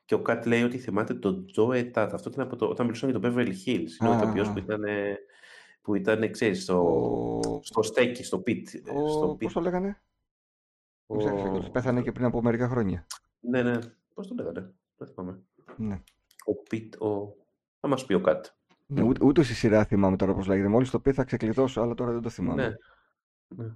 Και 0.05 0.13
ο 0.13 0.21
Κατ 0.21 0.45
λέει 0.45 0.63
ότι 0.63 0.77
θυμάται 0.77 1.13
τον 1.13 1.45
Τζο 1.45 1.71
Ετάτ. 1.73 2.13
Αυτό 2.13 2.29
ήταν 2.29 2.45
από 2.45 2.55
το, 2.55 2.65
όταν 2.67 2.85
μιλούσαν 2.85 3.09
για 3.09 3.19
τον 3.19 3.33
Beverly 3.35 3.53
Hills. 3.65 3.87
Είναι 4.01 4.09
ο 4.09 4.11
Α, 4.11 4.15
ηθοποιός 4.17 4.47
α. 4.47 4.51
που 4.53 4.57
ήταν, 4.57 4.83
ε, 4.83 5.17
που 5.81 5.95
ήταν 5.95 6.31
ξέρεις, 6.31 6.61
στο, 6.63 6.81
Ο... 7.45 7.59
στο 7.63 7.81
στέκι, 7.81 8.23
στο 8.23 8.39
πιτ. 8.39 8.67
ο... 8.93 9.07
Στο 9.09 9.37
Πώς 9.39 9.49
pit. 9.51 9.53
το 9.53 9.59
λέγανε; 9.61 10.01
Ο... 11.05 11.15
Μην 11.15 11.25
ξέχασα 11.25 11.49
κιόλας. 11.49 11.71
Πέθανε 11.71 12.01
και 12.01 12.11
πριν 12.11 12.25
από 12.25 12.41
μερικά 12.41 12.67
χρόνια. 12.67 13.07
Ναι, 13.39 13.63
ναι. 13.63 13.79
Πώς 14.13 14.27
το 14.27 14.33
λέγανε. 14.33 14.73
Δεν 14.97 15.07
θυμάμαι. 15.07 15.39
Ναι. 15.77 16.01
Ο 16.45 16.55
Πιτ, 16.55 17.01
ο... 17.01 17.35
Θα 17.79 17.87
μας 17.87 18.05
πει 18.05 18.13
ο 18.13 18.21
Κατ. 18.21 18.45
Ναι, 18.85 19.01
ούτε, 19.01 19.25
ούτε 19.25 19.43
στη 19.43 19.53
σειρά 19.53 19.85
θυμάμαι 19.85 20.15
τώρα 20.17 20.33
πώς 20.33 20.47
λέγεται. 20.47 20.67
Μόλις 20.67 20.89
το 20.89 20.99
πει 20.99 21.11
θα 21.13 21.23
ξεκλειδώσω, 21.23 21.81
αλλά 21.81 21.93
τώρα 21.93 22.11
δεν 22.11 22.21
το 22.21 22.29
θυμάμαι. 22.29 22.77
Ναι. 23.47 23.63
ναι. 23.63 23.71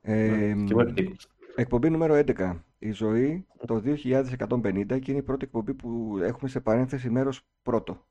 Ε, 0.00 0.54
ναι. 0.54 0.64
Και 0.64 0.72
εγώ 0.72 0.80
εκτύπωσα. 0.80 1.28
εκπομπή 1.56 1.90
νούμερο 1.90 2.14
11. 2.26 2.60
Η 2.78 2.90
ζωή 2.90 3.46
το 3.66 3.82
2150 3.84 4.98
και 5.00 5.10
είναι 5.10 5.20
η 5.20 5.22
πρώτη 5.22 5.44
εκπομπή 5.44 5.74
που 5.74 6.18
έχουμε 6.22 6.50
σε 6.50 6.60
παρένθεση 6.60 7.10
μέρος 7.10 7.46
πρώτο. 7.62 8.06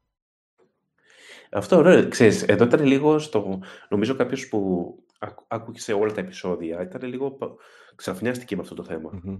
Αυτό 1.51 1.77
ωραίο. 1.77 2.07
Ξέρεις, 2.07 2.43
εδώ 2.43 2.65
ήταν 2.65 2.83
λίγο 2.85 3.19
στο... 3.19 3.59
Νομίζω 3.89 4.15
κάποιος 4.15 4.47
που 4.49 4.95
άκου- 5.19 5.45
άκουγε 5.47 5.93
όλα 5.93 6.11
τα 6.11 6.19
επεισόδια 6.21 6.81
ήταν 6.81 7.09
λίγο 7.09 7.31
πα- 7.31 7.55
ξαφνιάστηκε 7.95 8.55
με 8.55 8.61
αυτό 8.61 8.75
το 8.75 8.83
θέμα. 8.83 9.19
Μμμ. 9.23 9.37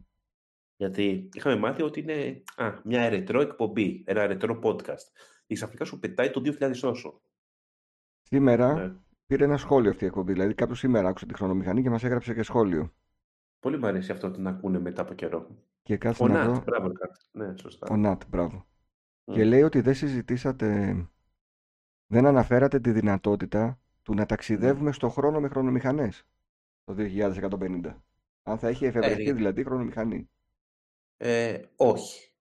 Γιατί 0.82 1.30
είχαμε 1.34 1.56
μάθει 1.56 1.82
ότι 1.82 2.00
είναι 2.00 2.44
α, 2.56 2.72
μια 2.84 3.02
ερετρό 3.02 3.42
εκπομπή, 3.42 4.04
ένα 4.08 4.22
ερετρό 4.22 4.60
podcast. 4.64 5.06
Και 5.46 5.54
ξαφνικά 5.56 5.86
σου 5.86 6.00
πετάει 6.00 6.30
το 6.30 6.42
2000 6.60 6.72
όσο. 6.84 7.22
Σήμερα 8.22 8.74
Ναι. 8.74 8.94
πήρε 9.26 9.44
ένα 9.44 9.58
σχόλιο 9.58 9.90
αυτή 9.90 10.04
η 10.04 10.08
εκπομπή. 10.08 10.32
Δηλαδή 10.34 10.54
κάποιος 10.54 10.80
σήμερα 10.80 11.08
άκουσε 11.10 11.26
τη 11.26 11.34
χρονομηχανή 11.34 11.82
και 11.82 11.90
μας 11.90 12.04
έγραψε 12.04 12.34
και 12.34 12.44
σχόλιο. 12.44 12.94
Πολύ 13.60 13.78
μου 13.78 13.86
αρέσει 13.88 14.12
αυτό 14.12 14.32
το 14.32 14.40
να 14.42 14.50
ακούνε 14.50 14.80
μετά 14.80 15.02
από 15.02 15.14
καιρό. 15.14 15.48
Και 15.84 15.98
κάτσε 15.98 16.24
Ο 16.24 16.28
να 16.28 16.34
Νατ, 16.34 16.54
δω. 16.56 16.62
μπράβο 16.66 16.88
Νατ. 16.88 17.16
Ναι, 17.32 17.58
σωστά. 17.58 17.88
Ο 17.92 17.98
Νατ, 17.98 18.22
μπράβο. 18.30 18.68
Μμ. 19.26 19.34
Και 19.34 19.44
λέει 19.46 19.62
ότι 19.62 19.82
δεν 19.82 19.94
συζητήσατε, 19.94 20.96
δεν 22.06 22.26
αναφέρατε 22.26 22.80
τη 22.80 22.92
δυνατότητα 22.92 23.80
του 24.02 24.14
να 24.14 24.26
ταξιδεύουμε 24.26 24.92
στο 24.92 25.10
χρόνο 25.10 25.40
με 25.40 25.48
χρονομηχανές 25.48 26.24
το 26.84 26.94
2150. 26.94 27.96
Αν 28.44 28.58
θα 28.58 28.68
έχει 28.68 28.86
εφευρεθεί 28.86 29.30
Ε, 29.30 29.34
δηλαδή 29.34 29.62
η 29.62 29.64
χρονομηχανή. 29.64 30.30
Ε, 31.24 31.62
όχι. 31.76 32.32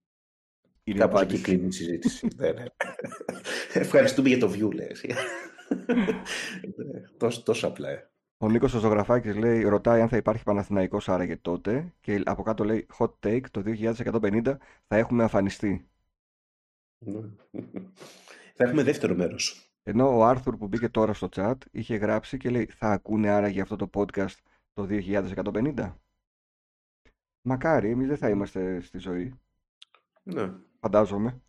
Είναι 0.84 0.96
η 0.98 1.00
Κάπως 1.00 1.20
εκεί 1.20 1.34
απάντηση. 1.34 1.42
κλείνει 1.42 1.66
η 1.66 1.70
συζήτηση. 1.72 2.28
ναι, 2.36 2.52
ναι. 2.52 2.64
Ευχαριστούμε 3.72 4.28
για 4.28 4.38
το 4.38 4.50
view, 4.52 4.74
λέει. 4.74 4.86
εσύ. 4.90 5.08
Ναι, 6.76 7.00
τόσο, 7.16 7.42
τόσο 7.42 7.66
απλά. 7.66 7.88
ε. 7.88 8.10
Ο 8.38 8.48
Νίκος 8.48 8.74
ο 8.74 8.78
Ζωγραφάκης 8.78 9.36
λέει, 9.36 9.62
ρωτάει 9.62 10.00
αν 10.00 10.08
θα 10.08 10.16
υπάρχει 10.16 10.42
Παναθηναϊκός 10.42 11.08
άραγε 11.08 11.36
τότε 11.36 11.94
και 12.00 12.22
από 12.24 12.42
κάτω 12.42 12.64
λέει 12.64 12.86
hot 12.98 13.10
take 13.26 13.44
το 13.50 13.62
2150 13.66 14.56
θα 14.86 14.96
έχουμε 14.96 15.24
αφανιστεί. 15.24 15.88
Ναι. 16.98 17.20
Θα 18.54 18.64
έχουμε 18.64 18.82
δεύτερο 18.82 19.14
μέρος. 19.14 19.72
Ενώ 19.82 20.16
ο 20.16 20.24
Άρθουρ 20.24 20.56
που 20.56 20.66
μπήκε 20.68 20.88
τώρα 20.88 21.12
στο 21.12 21.28
chat 21.32 21.54
είχε 21.70 21.96
γράψει 21.96 22.36
και 22.36 22.50
λέει 22.50 22.66
θα 22.66 22.88
ακούνε 22.90 23.28
άραγε 23.30 23.60
αυτό 23.60 23.76
το 23.76 23.90
podcast 23.94 24.34
το 24.72 24.86
2150. 24.90 25.94
Μακάρι, 27.42 27.90
εμείς 27.90 28.08
δεν 28.08 28.16
θα 28.16 28.28
είμαστε 28.28 28.80
στη 28.80 28.98
ζωή, 28.98 29.34
Ναι. 30.22 30.52
φαντάζομαι. 30.80 31.40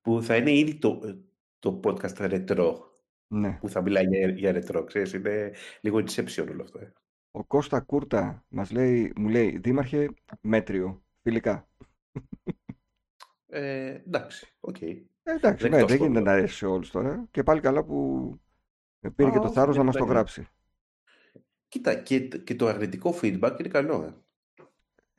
Που 0.00 0.22
θα 0.22 0.36
είναι 0.36 0.52
ήδη 0.52 0.74
το, 0.78 1.00
το 1.58 1.80
podcast 1.84 2.16
ρετρό. 2.18 2.86
Ναι. 3.26 3.58
Που 3.60 3.68
θα 3.68 3.82
μιλάει 3.82 4.06
για, 4.06 4.28
για 4.28 4.52
ρετρό. 4.52 4.84
Ξέρεις, 4.84 5.12
είναι 5.12 5.52
λίγο 5.80 5.98
inception 5.98 6.46
όλο 6.50 6.62
αυτό. 6.62 6.78
ε. 6.78 6.92
Ο 7.30 7.44
Κώστα 7.44 7.80
Κούρτα 7.80 8.44
μας 8.48 8.70
λέει, 8.70 9.12
μου 9.16 9.28
λέει, 9.28 9.58
Δήμαρχε, 9.58 10.08
μέτριο, 10.40 11.02
φιλικά. 11.22 11.68
Ε, 13.46 13.86
εντάξει, 14.06 14.54
οκ. 14.60 14.80
Ε, 14.80 15.04
εντάξει, 15.22 15.68
Δεκτό 15.68 15.68
ναι, 15.68 15.76
δεν 15.76 15.88
σχόλιο. 15.88 16.04
γίνεται 16.06 16.20
να 16.24 16.32
αρέσει 16.32 16.54
σε 16.54 16.66
όλους 16.66 16.90
τώρα. 16.90 17.28
Και 17.30 17.42
πάλι 17.42 17.60
καλά 17.60 17.84
που 17.84 18.30
πήρε 19.14 19.28
Α, 19.28 19.32
και 19.32 19.38
το 19.38 19.44
όχι, 19.44 19.54
θάρρος 19.54 19.76
να 19.76 19.82
δεν 19.82 19.84
μας 19.84 19.96
το 19.96 20.04
υπάρχει. 20.04 20.12
γράψει. 20.12 20.46
Κοίτα, 21.68 21.94
και, 21.94 22.20
και 22.20 22.54
το 22.54 22.66
αρνητικό 22.66 23.14
feedback 23.22 23.56
είναι 23.58 23.68
καλό. 23.68 24.02
Ε. 24.02 24.14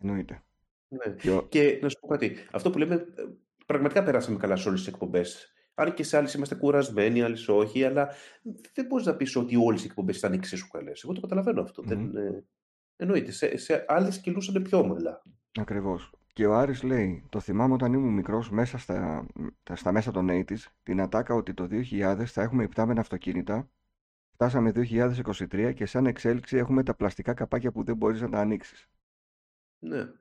Εννοείται. 0.02 0.43
Ναι. 0.88 1.14
Και 1.16 1.32
ο- 1.32 1.47
Και 1.47 1.80
να 1.82 1.89
σου 1.89 2.00
πω 2.00 2.08
κάτι. 2.08 2.36
Αυτό 2.52 2.70
που 2.70 2.78
λέμε, 2.78 2.93
ε, 2.95 3.24
πραγματικά 3.66 4.04
περάσαμε 4.04 4.38
καλά 4.38 4.56
σε 4.56 4.68
όλες 4.68 4.80
τις 4.84 4.93
εκπομπές. 4.93 5.54
Αν 5.74 5.93
και 5.93 6.04
σε 6.04 6.18
άλλες 6.18 6.34
είμαστε 6.34 6.56
κουρασμένοι, 6.56 7.22
άλλες 7.22 7.47
όχι, 7.47 7.84
αλλά 7.84 8.10
δεν 8.74 8.86
μπορείς 8.86 9.06
να 9.06 9.16
πεις 9.16 9.36
ότι 9.36 9.56
όλες 9.56 9.84
οι 9.84 9.86
εκπομπές 9.86 10.18
ήταν 10.18 10.34
εξίσου 10.34 10.68
καλές. 10.68 11.04
Εγώ 11.04 11.14
το 11.14 11.22
καταλαβαίνω 11.22 11.62
αυτό. 11.62 11.82
Μμμ. 11.84 11.89
Δεν, 11.89 12.16
ε, 12.16 12.43
εννοείται. 12.95 13.32
Σε, 13.32 13.58
σε 13.58 13.86
άλλες 13.88 14.20
κυλούσαν 14.20 14.62
πιο 14.62 14.78
ομαλά. 14.80 15.24
Ακριβώς. 15.60 16.14
Και 16.34 16.45
ο 16.45 16.56
Άρης 16.56 16.84
λέει, 16.84 17.26
το 17.30 17.39
θυμάμαι 17.39 17.74
όταν 17.74 17.93
ήμουν 17.93 18.14
μικρός 18.14 18.50
μέσα 18.50 18.78
στα, 18.78 19.26
τα- 19.64 19.76
στα 19.76 19.91
μέσα 19.91 20.12
των 20.12 20.28
80s, 20.30 20.66
την 20.84 21.02
ατάκα 21.02 21.34
ότι 21.34 21.54
το 21.54 21.68
2000 21.68 22.32
θα 22.32 22.41
έχουμε 22.41 22.64
υπτάμενα 22.64 23.00
αυτοκίνητα. 23.02 23.70
Φτάσαμε 24.34 24.72
2023 24.72 25.74
και 25.74 25.86
σαν 25.86 26.06
εξέλιξη 26.06 26.58
έχουμε 26.58 26.84
τα 26.84 26.95
πλαστικά 26.95 27.34
καπάκια 27.34 27.72
που 27.72 27.84
δεν 27.84 27.95
μπορείς 27.97 28.22
να 28.22 28.30
τα 28.30 28.39
ανοίξεις. 28.39 28.89
Ναι. 29.80 30.12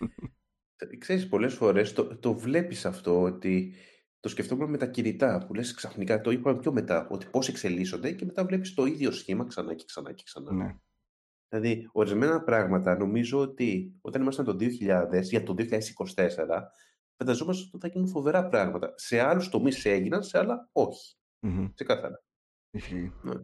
Ε, 0.82 0.96
Ξέρεις, 0.96 1.28
πολλές 1.28 1.54
φορές 1.54 1.92
το, 1.92 2.18
το 2.18 2.34
βλέπεις 2.34 2.86
αυτό 2.86 3.22
ότι 3.22 3.74
το 4.20 4.28
σκεφτόμουν 4.28 4.70
με 4.70 4.76
τα 4.76 4.86
κινητά 4.86 5.44
που 5.46 5.54
λες 5.54 5.74
ξαφνικά, 5.74 6.20
το 6.20 6.30
είπαμε 6.30 6.58
πιο 6.58 6.72
μετά, 6.72 7.08
ότι 7.10 7.26
πώς 7.26 7.48
εξελίσσονται 7.48 8.12
και 8.12 8.24
μετά 8.24 8.44
βλέπεις 8.44 8.74
το 8.74 8.84
ίδιο 8.84 9.10
σχήμα 9.10 9.46
ξανά 9.46 9.74
και 9.74 9.84
ξανά 9.86 10.12
και 10.12 10.22
ξανά. 10.26 10.52
Ναι. 10.52 10.76
Δηλαδή, 11.48 11.88
ορισμένα 11.92 12.42
πράγματα 12.42 12.96
νομίζω 12.96 13.38
ότι 13.38 13.98
όταν 14.00 14.22
ήμασταν 14.22 14.44
το 14.44 14.56
2000 14.56 15.22
για 15.22 15.42
το 15.42 15.54
2024, 15.58 15.66
φανταζόμαστε 17.16 17.70
ότι 17.72 17.86
θα 17.86 17.92
γίνουν 17.92 18.08
φοβερά 18.08 18.48
πράγματα. 18.48 18.92
Σε 18.96 19.20
άλλους 19.20 19.48
τομείς 19.48 19.84
έγιναν, 19.84 20.22
σε 20.22 20.38
άλλα 20.38 20.68
όχι. 20.72 21.16
Μμμ. 21.40 21.72
Ξεκάθαρα. 21.74 22.22
Ισχύει. 22.70 23.12
Ναι. 23.22 23.34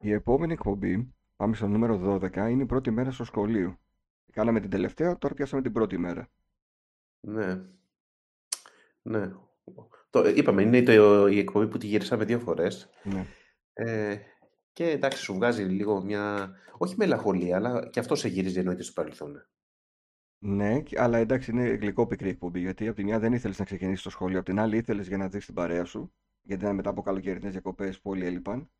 Η 0.00 0.12
επόμενη 0.12 0.52
εκπομπή, 0.52 1.14
πάμε 1.36 1.54
στο 1.54 1.66
νούμερο 1.66 2.18
12, 2.22 2.36
είναι 2.36 2.62
η 2.62 2.66
πρώτη 2.66 2.90
μέρα 2.90 3.10
στο 3.10 3.24
σχολείο. 3.24 3.78
Κάναμε 4.38 4.60
την 4.60 4.70
τελευταία, 4.70 5.18
τώρα 5.18 5.34
πιάσαμε 5.34 5.62
την 5.62 5.72
πρώτη 5.72 5.98
μέρα. 5.98 6.28
Ναι. 7.20 7.64
Ναι. 9.02 9.32
Το, 10.10 10.28
είπαμε, 10.28 10.62
είναι 10.62 10.82
το, 10.82 11.26
η 11.26 11.38
εκπομπή 11.38 11.68
που 11.68 11.78
τη 11.78 11.86
γυρίσαμε 11.86 12.24
δύο 12.24 12.38
φορές. 12.38 12.90
Ναι. 13.02 13.26
Ε, 13.72 14.20
και 14.72 14.90
εντάξει, 14.90 15.22
σου 15.22 15.34
βγάζει 15.34 15.62
λίγο 15.62 16.04
μια. 16.04 16.52
Όχι 16.78 16.94
μελαγχολία, 16.96 17.56
αλλά 17.56 17.88
και 17.88 18.00
αυτό 18.00 18.14
σε 18.14 18.28
γυρίζει 18.28 18.58
εννοείται 18.58 18.82
στο 18.82 18.92
παρελθόν. 18.92 19.46
Ναι, 20.38 20.80
και- 20.80 21.00
αλλά 21.00 21.18
εντάξει, 21.18 21.50
είναι 21.50 21.68
γλυκόπικρη 21.68 22.28
εκπομπή. 22.28 22.60
Γιατί 22.60 22.86
από 22.86 22.96
τη 22.96 23.04
μια 23.04 23.18
δεν 23.18 23.32
ήθελες 23.32 23.58
να 23.58 23.64
ξεκινήσεις 23.64 24.02
το 24.02 24.10
σχολείο, 24.10 24.38
από 24.38 24.48
την 24.48 24.58
άλλη 24.58 24.76
ήθελες 24.76 25.08
για 25.08 25.16
να 25.16 25.28
δεις 25.28 25.44
την 25.46 25.54
παρέα 25.54 25.84
σου. 25.84 26.12
Γιατί 26.42 26.62
ήταν 26.62 26.74
μετά 26.74 26.90
από 26.90 27.02
καλοκαιρινές 27.02 27.52
διακοπές 27.52 28.00
που 28.00 28.10
όλοι 28.10 28.24
έλειπαν. 28.26 28.70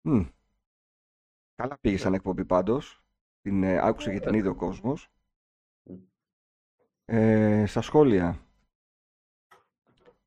Μμ. 0.00 0.24
Καλά 1.54 1.78
πήγε 1.80 1.96
σαν 1.96 2.10
Ναι. 2.10 2.16
εκπομπή 2.16 2.44
πάντως. 2.44 3.03
Την 3.44 3.62
ε, 3.62 3.78
άκουσε 3.86 4.12
και 4.12 4.20
την 4.20 4.34
είδε 4.34 4.48
ο 4.48 4.54
κόσμος. 4.54 5.08
Μμ. 5.82 5.96
Ε, 7.04 7.64
στα 7.66 7.80
σχόλια. 7.80 8.38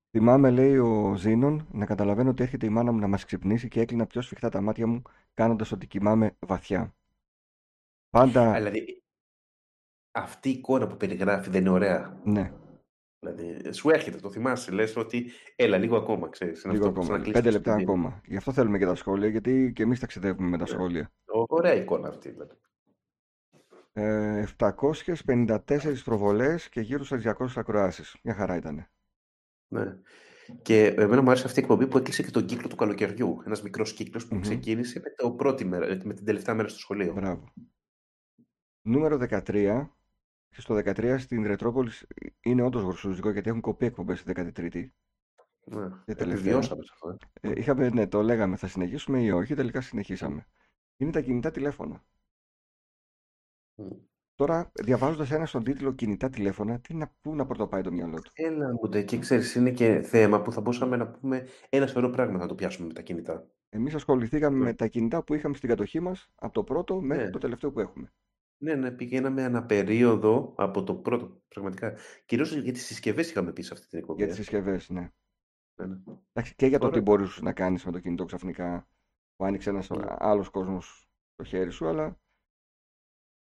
Θυμάμαι, 0.10 0.52
λέει 0.52 0.78
ο 0.78 1.16
Ζήνων, 1.16 1.68
να 1.72 1.86
καταλαβαίνω 1.86 2.30
ότι 2.30 2.44
έρχεται 2.44 2.66
η 2.66 2.70
μάνα 2.70 2.92
μου 2.92 3.00
να 3.00 3.08
μας 3.08 3.26
ξυπνήσει 3.26 3.68
και 3.68 3.80
έκλεινα 3.80 4.06
πιο 4.08 4.22
σφιχτά 4.22 4.50
τα 4.50 4.62
μάτια 4.62 4.88
μου, 4.88 5.02
κάνοντας 5.34 5.72
ότι 5.72 5.88
κοιμάμαι 5.88 6.36
βαθιά. 6.40 6.96
Πάντα. 8.10 8.54
Δηλαδή, 8.54 9.04
αυτή 10.12 10.50
η 10.50 10.52
εικόνα 10.52 10.88
που 10.88 10.98
περιγράφει 10.98 11.50
δεν 11.50 11.62
είναι 11.62 11.70
ωραία. 11.70 12.22
Ναι. 12.24 12.54
Δηλαδή, 13.20 13.74
σου 13.74 13.90
έρχεται, 13.90 14.18
το 14.18 14.32
θυμάσαι, 14.32 14.72
λες 14.72 14.96
ότι 14.96 15.32
έλα 15.56 15.78
λίγο 15.78 15.98
ακόμα, 15.98 16.30
ξέρεις. 16.30 16.64
είναι 16.64 16.74
Λίγο 16.74 16.86
αυτό 16.88 17.00
που 17.00 17.06
ακόμα. 17.06 17.18
ξανακλείσεις 17.20 17.42
Πέντε 17.42 17.50
το 17.50 17.56
λεπτά 17.58 17.72
σπίτι. 17.72 17.92
ακόμα. 17.92 18.22
Γι' 18.26 18.38
αυτό 18.38 18.52
θέλουμε 18.54 18.78
και 18.78 18.86
τα 18.86 18.96
σχόλια, 18.96 19.28
γιατί 19.30 19.72
και 19.76 19.84
εμείς 19.84 20.00
ταξιδεύουμε 20.00 20.48
με 20.48 20.58
τα 20.58 20.64
Ναι. 20.64 20.70
σχόλια. 20.70 21.12
Ω- 21.26 21.46
Ωραία 21.48 21.74
εικόνα 21.74 22.08
αυτή. 22.08 22.30
Δηλαδή. 22.32 22.54
Ε, 24.00 24.46
754 24.58 26.04
προβολές 26.04 26.70
και 26.70 26.82
γύρω 26.82 27.04
στα 27.04 27.18
200 27.18 27.48
ακροάσεις. 27.56 28.18
Μια 28.24 28.34
χαρά 28.34 28.56
ήταν. 28.56 28.88
Ναι. 29.68 29.98
Και 30.62 30.86
εμένα 30.86 31.22
μου 31.22 31.30
άρεσε 31.30 31.46
αυτή 31.46 31.60
η 31.60 31.62
εκπομπή 31.62 31.88
που 31.88 31.98
έκλεισε 31.98 32.24
και 32.24 32.32
τον 32.32 32.46
κύκλο 32.46 32.68
του 32.68 32.76
καλοκαιριού. 32.76 33.42
Ένας 33.46 33.62
μικρός 33.62 33.94
κύκλος 33.94 34.28
που 34.28 34.36
Μμμ. 34.36 34.42
ξεκίνησε 34.42 35.00
με, 35.00 35.10
το 35.16 35.32
πρώτη 35.32 35.66
μέρα, 35.66 35.98
με 36.04 36.14
την 36.14 36.26
τελευταία 36.26 36.56
μέρα 36.56 36.68
στο 36.68 36.80
σχολείο. 36.80 37.14
Μπράβο. 37.14 37.54
Νούμερο 38.82 39.18
13. 39.18 39.90
Και 40.50 40.62
στο 40.62 40.76
13 40.76 41.16
στην 41.20 41.48
Ρετρόπολης 41.48 42.08
είναι 42.40 42.62
όντως 42.62 42.82
γορσούζικο 42.82 43.30
γιατί 43.32 43.50
έχουν 43.50 43.62
κοπεί 43.62 43.86
εκπομπές 43.86 44.20
στη 44.20 44.32
13η. 44.36 44.90
Ναι. 45.66 45.88
Και 46.06 46.16
τελευταία. 46.16 46.34
Επιβιώσαμε 46.34 46.84
σε 46.84 46.92
αυτό. 46.94 47.18
ε. 47.42 47.50
Ε, 47.50 47.54
είχαμε, 47.56 47.90
ναι, 47.90 48.08
το 48.08 48.22
λέγαμε, 48.22 48.56
θα 48.56 48.68
συνεχίσουμε 48.68 49.22
ή 49.22 49.32
όχι, 49.32 49.56
τελικά 49.56 49.82
συνεχίσαμε. 49.82 50.48
Είναι 50.98 51.12
τα 51.12 51.22
κινητά 51.22 51.52
τηλέφωνα. 51.52 52.06
Μμ. 53.78 53.88
Τώρα, 54.36 54.72
διαβάζοντας 54.74 55.32
ένα 55.32 55.46
στον 55.46 55.64
τίτλο 55.64 55.92
Κινητά 55.94 56.30
τηλέφωνα, 56.30 56.80
τι 56.80 56.94
να, 56.94 57.12
πού 57.22 57.36
να 57.36 57.46
πρωτοπάει 57.46 57.82
το 57.82 57.92
μυαλό 57.92 58.22
του; 58.22 58.32
Έλα 58.34 58.72
μου 58.74 58.90
ντε, 58.90 59.02
και 59.02 59.18
ξέρεις, 59.18 59.56
είναι 59.56 59.72
και 59.72 60.02
θέμα 60.02 60.42
που 60.42 60.52
θα 60.52 60.62
μπορούσαμε 60.62 60.98
να 60.98 61.08
πούμε 61.08 61.46
ένα 61.70 61.88
σωρό 61.88 62.10
πράγματα 62.10 62.40
να 62.44 62.48
το 62.48 62.56
πιάσουμε 62.56 62.88
με 62.88 62.94
τα 62.94 63.02
κινητά. 63.02 63.48
Εμείς 63.70 63.94
ασχοληθήκαμε 63.94 64.58
Ναι. 64.58 64.64
με 64.64 64.74
τα 64.74 64.88
κινητά 64.88 65.24
που 65.24 65.34
είχαμε 65.34 65.56
στην 65.56 65.70
κατοχή 65.70 66.00
μας 66.00 66.30
από 66.36 66.54
το 66.54 66.64
πρώτο 66.64 67.02
μέχρι 67.02 67.24
Ναι. 67.24 67.30
το 67.30 67.38
τελευταίο 67.38 67.72
που 67.72 67.80
έχουμε. 67.80 68.14
Ναι, 68.64 68.76
ναι, 68.76 68.92
πηγαίναμε 68.92 69.44
αναπερίοδο 69.44 70.54
από 70.58 70.84
το 70.84 70.96
πρώτο, 70.96 71.42
πραγματικά. 71.48 71.94
Κυρίως 72.26 72.56
για 72.56 72.74
τις 72.74 72.86
συσκευές 72.86 73.30
είχαμε 73.30 73.52
πει 73.52 73.62
σε 73.62 73.74
αυτή 73.74 73.88
την 73.88 74.00
εκπομπή. 74.00 74.18
Για 74.18 74.28
τις 74.28 74.38
ε. 74.40 74.42
συσκευές, 74.42 74.90
ναι. 74.90 75.12
Ναι, 75.80 75.86
ναι. 75.86 75.98
Εντάξει, 76.34 76.56
και 76.56 76.66
για 76.66 76.80
το 76.80 76.86
Ωραία. 76.86 76.98
τι 77.00 77.04
μπορούσες 77.06 77.42
να 77.42 77.54
κάνεις 77.54 77.86
με 77.86 77.92
το 77.92 78.00
κινητό 78.00 78.26
ξαφνικά 78.26 78.88
που 79.36 79.46
άνοιξε 79.46 79.70
ένας 79.70 79.90
Ναι. 79.90 80.06
άλλος 80.08 80.50
κόσμος 80.50 81.10
στο 81.34 81.44
χέρι 81.44 81.72
σου, 81.72 81.88
αλλά 81.88 82.20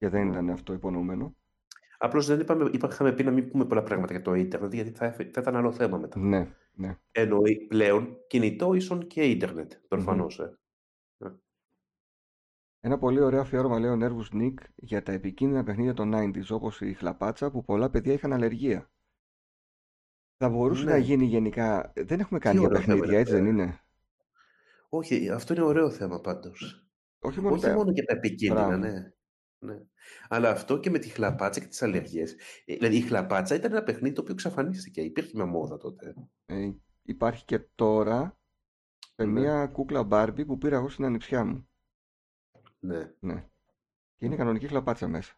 και 0.04 0.10
δεν 0.10 0.24
Ναι. 0.26 0.32
ήταν 0.32 0.50
αυτό 0.50 0.74
υπονοούμενο. 0.74 1.36
Απλώς 1.98 2.26
δεν 2.28 2.40
είπαμε, 2.40 2.70
είπα, 2.74 2.88
είχαμε 2.92 3.12
πει 3.14 3.24
να 3.24 3.32
μην 3.32 3.50
πούμε 3.52 3.66
πολλά 3.66 3.84
πράγματα 3.84 4.14
για 4.14 4.22
το 4.22 4.34
ίντερνετ, 4.34 4.74
γιατί 4.74 4.90
θα, 4.92 5.06
έφε- 5.06 5.34
θα 5.34 5.42
ήταν 5.42 5.56
άλλο 5.56 5.72
θέμα 5.72 5.98
μετά. 5.98 6.20
Ναι, 6.20 6.48
ναι. 6.74 6.98
Εννοεί 7.12 7.66
πλέον 7.68 8.18
κινητό 8.28 8.74
ίσον 8.74 9.08
και 9.08 9.24
ίντερνετ, 9.24 9.72
προφανώς. 9.88 10.40
ε. 10.40 10.58
Ένα 12.80 12.98
πολύ 12.98 13.22
ωραίο 13.22 13.40
αφιέρωμα 13.42 13.80
λέει 13.80 13.90
ο 13.92 13.98
Nervous 14.02 14.36
Nick 14.42 14.54
για 14.76 15.04
τα 15.04 15.12
επικίνδυνα 15.12 15.64
παιχνίδια 15.64 15.94
των 15.94 16.12
90s 16.16 16.48
όπως 16.50 16.82
η 16.82 16.94
χλαπάτσα 16.94 17.52
που 17.52 17.64
πολλά 17.64 17.90
παιδιά 17.90 18.14
είχαν 18.14 18.34
αλλεργία. 18.34 18.92
Θα 20.38 20.50
μπορούσε 20.50 20.84
Ναι. 20.86 20.92
να 20.92 20.98
γίνει 20.98 21.26
γενικά. 21.26 21.92
Δεν 21.96 22.20
έχουμε 22.20 22.40
κάνει 22.40 22.60
για 22.60 22.68
ωραίο 22.68 22.82
θέμα 22.82 22.94
παιχνίδια, 22.94 23.12
είναι 23.20 23.22
έτσι 23.22 23.34
δεν 23.34 23.48
αυτό, 23.48 23.62
είναι; 23.62 23.80
Όχι, 24.90 25.30
αυτό 25.30 25.54
είναι 25.54 25.64
ωραίο 25.64 25.90
θέμα 25.90 26.22
πάντως. 26.22 26.88
Όχι 27.20 27.42
μόνο 27.42 27.56
Όχι 27.56 27.66
τα. 27.66 27.74
μόνο 27.74 27.92
για 27.92 28.04
τα 28.04 28.14
επικίνδυνα, 28.14 28.68
Μπράβο. 28.68 28.78
ναι. 28.82 29.14
Ναι. 29.64 29.82
Αλλά 30.30 30.50
αυτό 30.50 30.80
και 30.80 30.90
με 30.90 31.00
τη 31.00 31.10
χλαπάτσα 31.10 31.60
και 31.60 31.68
τις 31.68 31.82
αλλεργίες. 31.82 32.36
Ε, 32.66 32.76
Δηλαδή 32.76 32.98
η 32.98 33.02
χλαπάτσα 33.02 33.56
ήταν 33.56 33.72
ένα 33.72 33.84
παιχνίδι 33.84 34.16
το 34.16 34.22
οποίο 34.22 34.34
εξαφανίστηκε. 34.34 35.02
Υπήρχε 35.02 35.32
μια 35.36 35.46
μόδα 35.46 35.78
τότε. 35.78 36.14
Ε, 36.46 36.70
υπάρχει 37.02 37.46
και 37.46 37.60
τώρα 37.76 38.38
σε 39.16 39.26
Ναι. 39.26 39.40
μια 39.40 39.68
κούκλα 39.68 40.08
Barbie 40.12 40.46
που 40.46 40.58
πήρα 40.58 40.76
εγώ 40.76 40.90
στην 40.90 41.06
ανιψιά 41.06 41.46
μου. 41.46 41.68
Ναι. 42.80 43.12
Ναι. 43.20 43.48
Και 44.16 44.26
είναι 44.26 44.36
κανονική 44.36 44.68
χλαπάτσα 44.68 45.08
μέσα. 45.08 45.34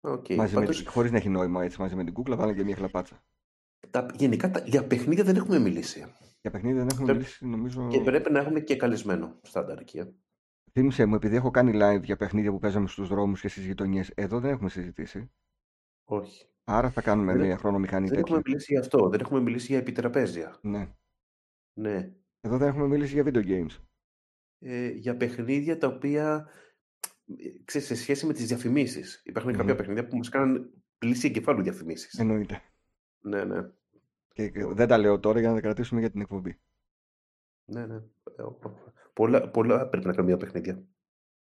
Οκ. 0.00 0.28
Μαζί 0.28 0.54
με, 0.54 0.60
Πάντως, 0.60 0.76
την- 0.82 0.90
χωρίς 0.90 1.10
να 1.10 1.16
έχει 1.16 1.28
νόημα 1.28 1.64
έτσι, 1.64 1.80
μαζί 1.80 1.94
με 1.94 2.04
την 2.04 2.12
κούκλα 2.12 2.36
βάλανε 2.36 2.56
και 2.56 2.64
μια 2.64 2.76
χλαπάτσα. 2.76 3.24
τα, 3.90 4.06
γενικά 4.14 4.50
τα, 4.50 4.60
για 4.60 4.86
παιχνίδια 4.86 5.24
δεν 5.24 5.36
έχουμε 5.36 5.58
μιλήσει. 5.58 6.12
Για 6.40 6.50
παιχνίδια 6.50 6.78
δεν 6.78 6.88
έχουμε 6.90 7.04
Πρέπει- 7.04 7.20
μιλήσει 7.20 7.46
νομίζω. 7.46 7.88
Και 7.88 8.00
πρέπει 8.00 8.32
να 8.32 8.38
έχουμε 8.38 8.60
και 8.60 8.76
καλεσμένο 8.76 9.38
στάνταρ 9.42 9.78
εκεί. 9.78 10.14
Ε. 10.74 10.80
Θύμισε 10.80 11.04
μου, 11.06 11.14
επειδή 11.14 11.36
έχω 11.36 11.50
κάνει 11.50 11.72
live 11.82 12.02
για 12.02 12.16
παιχνίδια 12.16 12.50
που 12.50 12.58
παίζαμε 12.58 12.88
στους 12.88 13.08
δρόμους 13.08 13.40
και 13.40 13.48
στις 13.48 13.64
γειτονιές, 13.66 14.10
εδώ 14.10 14.40
δεν 14.40 14.50
έχουμε 14.50 14.68
συζητήσει. 14.68 15.30
Όχι. 16.04 16.46
Άρα 16.64 16.90
θα 16.90 17.02
κάνουμε 17.02 17.26
Δεν 17.26 17.34
μια 17.40 17.44
έχουμε- 17.44 17.60
χρονομηχανή 17.60 18.06
Δεν 18.08 18.16
τέτοια. 18.16 18.34
έχουμε 18.34 18.42
μιλήσει 18.46 18.72
για 18.72 18.80
αυτό. 18.80 19.08
Δεν 19.08 19.20
έχουμε 19.20 19.40
μιλήσει 19.40 19.66
για 19.66 19.78
επιτραπέζια. 19.78 20.58
Ναι. 20.62 20.94
Ναι. 21.74 22.12
Εδώ 22.40 22.56
δεν 22.58 22.68
έχουμε 22.68 22.86
μιλήσει 22.86 23.12
για 23.12 23.22
video 23.26 23.46
games. 23.46 23.78
Ε, 24.58 24.88
για 24.88 25.16
παιχνίδια 25.16 25.78
τα 25.78 25.86
οποία 25.86 26.48
ε, 27.26 27.48
ξέρεις, 27.64 27.86
σε 27.86 27.94
σχέση 27.94 28.26
με 28.26 28.32
τις 28.32 28.46
διαφημίσεις. 28.46 29.22
Υπάρχουν 29.24 29.50
Μμμ. 29.52 29.58
κάποια 29.58 29.74
παιχνίδια 29.74 30.06
που 30.06 30.16
μας 30.16 30.28
κάνουν 30.28 30.70
πλήση 30.98 31.26
εγκεφάλου 31.26 31.62
διαφημίσεις. 31.62 32.18
Εννοείται. 32.18 32.62
Ναι, 33.20 33.44
ναι. 33.44 33.70
Και 34.32 34.48
και 34.48 34.64
δεν 34.66 34.88
τα 34.88 34.98
λέω 34.98 35.20
τώρα 35.20 35.40
για 35.40 35.48
να 35.48 35.54
τα 35.54 35.60
κρατήσουμε 35.60 36.00
για 36.00 36.10
την 36.10 36.20
εκπομπή. 36.20 36.58
ναι, 37.64 37.86
ναι. 37.86 38.00
Ε, 39.14 39.22
ο- 39.22 39.26
ο- 39.26 39.40
Πολλά, 39.40 39.50
πολλά 39.50 39.88
πρέπει 39.88 40.06
να 40.06 40.12
κάνουμε 40.12 40.34
για 40.36 40.46
παιχνίδια. 40.46 40.84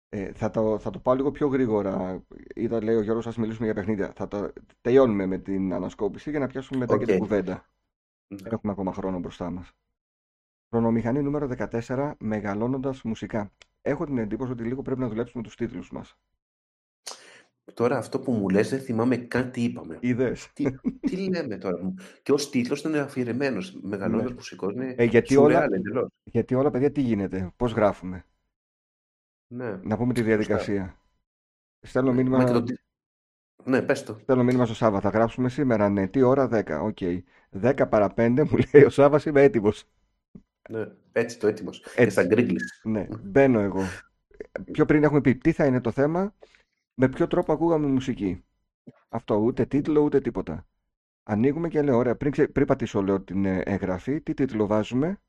Ε, 0.09 0.33
θα, 0.33 0.49
το, 0.49 0.79
θα 0.79 0.89
το 0.89 0.99
πάω 0.99 1.15
λίγο 1.15 1.31
πιο 1.31 1.47
γρήγορα. 1.47 2.23
Είδα, 2.55 2.83
λέει 2.83 2.95
ο 2.95 3.01
Γιώργος, 3.01 3.27
ας 3.27 3.37
μιλήσουμε 3.37 3.65
για 3.65 3.75
παιχνίδια. 3.75 4.13
Θα 4.15 4.27
το 4.27 4.53
τελειώνουμε 4.81 5.25
με 5.25 5.37
την 5.37 5.73
ανασκόπηση 5.73 6.29
για 6.29 6.39
να 6.39 6.47
πιάσουμε 6.47 6.79
μετά 6.79 6.97
και 6.97 7.05
την 7.05 7.13
Οκ. 7.13 7.19
κουβέντα. 7.19 7.69
Ναι. 8.27 8.49
Έχουμε 8.49 8.71
ακόμα 8.71 8.93
χρόνο 8.93 9.19
μπροστά 9.19 9.49
μας. 9.49 9.71
Χρονομηχανή 10.69 11.21
νούμερο 11.21 11.47
14, 11.47 12.15
μεγαλώνοντας 12.19 13.01
μουσικά. 13.03 13.51
Έχω 13.81 14.05
την 14.05 14.17
εντύπωση 14.17 14.51
ότι 14.51 14.63
λίγο 14.63 14.81
πρέπει 14.81 14.99
να 14.99 15.07
δουλέψουμε 15.07 15.43
τους 15.43 15.55
τίτλους 15.55 15.91
μας. 15.91 16.15
Τώρα 17.73 17.97
αυτό 17.97 18.19
που 18.19 18.31
μου 18.31 18.49
λες 18.49 18.69
δεν 18.69 18.79
θυμάμαι 18.79 19.17
καν 19.17 19.51
τι 19.51 19.63
είπαμε. 19.63 19.97
Είδες. 20.01 20.49
τι, 20.53 20.65
τι 20.99 21.29
λέμε 21.29 21.57
τώρα; 21.57 21.93
Και 22.23 22.31
ως 22.31 22.49
τίτλος 22.49 22.81
είναι 22.83 22.99
αφηρημένος. 22.99 23.79
Μεγαλώνοντας 23.81 24.29
Ναι. 24.29 24.35
μουσικά 24.35 24.73
είναι 24.73 24.93
Ε, 24.97 25.03
γιατί 25.03 25.35
όλα- 25.35 25.45
σουρεάλ 25.53 25.73
εντελώς. 25.73 26.07
Γιατί 26.23 26.55
όλα, 26.55 26.71
παιδιά, 26.71 26.91
τι 26.91 27.01
γίνεται, 27.01 27.51
πώς 27.55 27.71
γράφουμε; 27.71 28.25
Ναι. 29.47 29.79
Να 29.83 29.97
πούμε 29.97 30.13
τη 30.13 30.21
διαδικασία. 30.21 30.97
Στέλνω 31.81 32.09
Ναι. 32.09 32.15
μήνυμα, 32.17 32.37
Μα 32.37 32.43
και 32.43 32.51
το 32.51 32.63
τι- 32.63 32.75
Ναι, 33.63 33.81
πες 33.81 34.03
το. 34.03 34.17
στέλνω 34.21 34.43
μήνυμα 34.43 34.65
στο 34.65 34.75
Σάβα. 34.75 34.99
Θα 34.99 35.09
γράψουμε 35.09 35.49
σήμερα, 35.49 35.89
ναι. 35.89 36.07
Τι 36.07 36.21
ώρα, 36.21 36.47
10. 36.47 36.81
Οκ. 36.81 36.97
10 37.49 37.87
παρα 37.89 38.13
5 38.13 38.43
μου 38.43 38.57
λέει 38.73 38.83
ο 38.83 38.89
Σάβας, 38.89 39.25
είμαι 39.25 39.41
έτοιμος. 39.43 39.83
Ναι. 40.69 40.85
Έτσι 41.11 41.39
το 41.39 41.47
έτοιμος. 41.47 41.79
Και 41.81 41.89
Έτσι. 41.95 42.09
στα 42.11 42.23
greeklish. 42.23 42.81
Ναι, 42.83 43.07
μπαίνω 43.23 43.59
εγώ. 43.59 43.81
Πιο 44.71 44.85
πριν 44.85 45.03
έχουμε 45.03 45.21
πει 45.21 45.35
τι 45.35 45.51
θα 45.51 45.65
είναι 45.65 45.81
το 45.81 45.91
θέμα, 45.91 46.33
με 46.95 47.09
ποιο 47.09 47.27
τρόπο 47.27 47.53
ακούγαμε 47.53 47.87
μουσική; 47.87 48.43
Αυτό, 49.09 49.35
ούτε 49.35 49.65
τίτλο, 49.65 50.01
ούτε 50.01 50.19
τίποτα. 50.21 50.67
Ανοίγουμε 51.23 51.67
και 51.67 51.81
λέω, 51.81 51.97
ωραία, 51.97 52.15
πριν, 52.15 52.31
ξε- 52.31 52.51
πριν 52.51 52.65
πατήσω 52.65 53.01
λέω 53.01 53.21
την 53.21 53.45
ε, 53.45 53.61
εγγραφή, 53.65 54.21
τι 54.21 54.33
τίτλο 54.33 54.67
βάζουμε; 54.67 55.19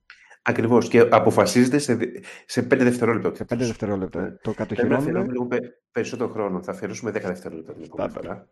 Ακριβώς. 0.49 0.89
Και 0.89 1.09
αποφασίζεται 1.11 1.79
σε, 1.79 1.95
δι- 1.95 2.25
σε 2.47 2.61
5 2.61 2.67
δευτερόλεπτα. 2.79 3.29
ο 3.29 3.35
σε 3.35 3.43
5 3.43 3.47
τίτλος. 3.49 3.67
δευτερόλεπτα. 3.67 4.21
Ναι. 4.21 4.29
Το 4.31 4.37
Πρέπει 4.37 4.49
να 4.49 4.55
κατοχυρώνουμε. 4.67 4.97
αφιερώσουμε 4.99 5.33
λίγο 5.33 5.47
πε- 5.47 5.65
περισσότερο 5.93 6.31
χρόνο. 6.31 6.63
Θα 6.63 6.71
αφιερώσουμε 6.73 7.11
10 7.11 7.13
δευτερόλεπτα 7.27 7.73
την 7.73 7.83
επόμενη 7.85 8.11
Στάνταρ. 8.11 8.33
φορά. 8.33 8.47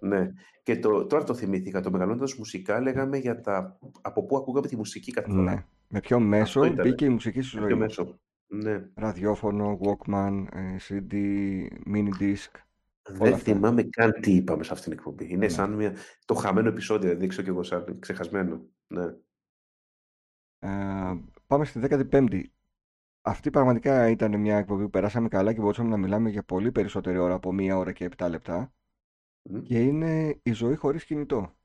ναι. 0.00 0.30
Και 0.62 0.78
το, 0.78 1.06
τώρα 1.06 1.24
το 1.24 1.34
θυμήθηκα. 1.34 1.80
Το 1.80 1.90
μεγαλώνοντας 1.90 2.34
μουσικά 2.34 2.80
λέγαμε 2.80 3.16
για 3.16 3.40
τα 3.40 3.78
από 4.00 4.24
πού 4.24 4.36
ακούγαμε 4.36 4.66
τη 4.66 4.76
μουσική 4.76 5.12
κάθε 5.12 5.30
φορά. 5.30 5.42
Ναι. 5.42 5.64
Με 5.88 6.00
ποιο 6.00 6.20
μέσο 6.20 6.64
ήταν. 6.64 6.86
μπήκε 6.88 7.04
η 7.04 7.08
μουσική 7.08 7.42
στη 7.42 7.54
Με 7.56 7.60
ζωή 7.60 7.70
ποιο 7.70 7.78
μας; 7.78 7.86
μέσο. 7.98 8.18
Ναι. 8.62 8.88
Ραδιόφωνο, 8.94 9.78
Walkman, 9.82 10.46
ε, 10.52 10.76
CD, 10.88 11.12
mini 11.86 12.08
disc. 12.20 12.50
Δεν 13.08 13.32
αυτά. 13.32 13.36
θυμάμαι 13.38 13.82
καν 13.82 14.12
τι 14.20 14.34
είπαμε 14.34 14.62
σε 14.64 14.72
αυτήν 14.72 14.90
την 14.90 14.98
εκπομπή. 14.98 15.24
Είναι 15.24 15.36
Ναι. 15.36 15.48
σαν 15.48 15.72
μια... 15.72 15.94
το 16.24 16.34
χαμένο 16.34 16.68
επεισόδιο, 16.68 17.08
δεν 17.08 17.18
δείξω 17.18 17.42
κι 17.42 17.48
εγώ 17.48 17.62
σαν 17.62 17.98
ξεχασμένο. 17.98 18.66
Ναι. 18.86 19.04
Ε, 20.58 21.20
πάμε 21.46 21.64
στη 21.64 21.80
15η. 21.82 22.42
Αυτή 23.26 23.50
πραγματικά 23.50 24.08
ήταν 24.08 24.40
μια 24.40 24.56
εκπομπή 24.58 24.82
που 24.82 24.90
περάσαμε 24.90 25.28
καλά 25.28 25.52
και 25.52 25.60
μπορούσαμε 25.60 25.88
να 25.88 25.96
μιλάμε 25.96 26.30
για 26.30 26.42
πολύ 26.42 26.72
περισσότερη 26.72 27.18
ώρα 27.18 27.34
από 27.34 27.52
μία 27.52 27.76
ώρα 27.76 27.92
και 27.92 28.08
7 28.16 28.26
λεπτά. 28.30 28.72
Μμ. 29.42 29.60
Και 29.62 29.82
είναι 29.82 30.38
η 30.42 30.52
ζωή 30.52 30.74
χωρίς 30.76 31.04
κινητό. 31.04 31.56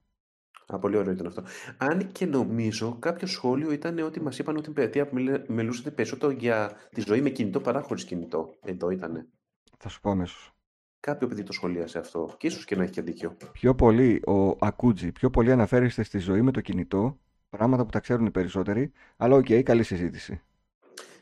Α, 0.74 0.80
πολύ 0.80 0.98
ωραίο 0.98 1.12
ήταν 1.14 1.28
αυτό. 1.28 1.44
Αν 1.78 2.12
και 2.12 2.26
νομίζω 2.26 2.96
κάποιο 3.00 3.28
σχόλιο 3.28 3.72
ήταν 3.72 4.00
ότι 4.00 4.22
μας 4.22 4.40
είπαν 4.40 4.56
ότι 4.58 4.70
η 4.70 4.74
παιδεία 4.74 5.10
μιλούσατε 5.48 5.92
περισσότερο 5.92 6.32
για 6.32 6.72
τη 6.94 7.02
ζωή 7.02 7.22
με 7.22 7.30
κινητό 7.30 7.60
παρά 7.60 7.82
χωρίς 7.82 8.04
κινητό. 8.06 8.54
Εδώ 8.66 8.90
ήταν. 8.90 9.28
Θα 9.78 9.90
σου 9.90 10.02
πω 10.02 10.10
αμέσως. 10.10 10.54
Κάποιο 11.00 11.28
παιδί 11.28 11.44
το 11.44 11.52
σχολίασε 11.52 12.00
αυτό. 12.00 12.36
Και 12.38 12.48
ίσως 12.48 12.66
και 12.66 12.76
να 12.76 12.84
έχει 12.84 12.92
και 12.92 13.02
δίκιο. 13.02 13.38
Πιο 13.52 13.76
πολύ 13.76 14.22
ο 14.26 14.50
Ακούτζι, 14.60 15.12
πιο 15.12 15.30
πολύ 15.30 15.52
αναφέρεστε 15.52 16.04
στη 16.04 16.18
ζωή 16.18 16.42
με 16.42 16.52
το 16.52 16.62
κινητό, 16.62 17.18
πράγματα 17.50 17.84
που 17.84 17.90
τα 17.90 18.00
ξέρουν 18.00 18.26
οι 18.26 18.32
περισσότεροι, 18.32 18.92
αλλά 19.18 19.36
οκ, 19.36 19.46
καλή 19.64 19.84
συζήτηση. 19.84 20.42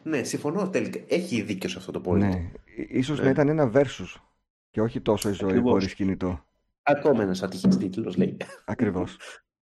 Ναι, 0.04 0.24
συμφωνώ 0.24 0.70
τελικά. 0.70 1.00
Έχει 1.08 1.42
δίκιο 1.42 1.70
σε 1.70 1.78
αυτό 1.78 1.92
το 1.92 2.02
point. 2.06 2.18
Ναι, 2.18 2.52
Ί- 2.78 2.88
ίσως 2.90 3.18
Ναι. 3.18 3.24
να 3.24 3.30
ήταν 3.30 3.48
ένα 3.50 3.72
versus 3.74 4.16
και 4.70 4.82
όχι 4.82 5.02
τόσο 5.02 5.30
η 5.30 5.32
ζωή 5.34 5.50
Ακριβώς. 5.50 5.72
χωρίς 5.72 5.94
κινητό. 5.94 6.46
Ακόμα 6.90 7.22
ένας 7.22 7.44
ατυχής 7.44 7.78
τίτλος 7.78 8.18
λέει. 8.18 8.38
Ακριβώς. 8.66 9.18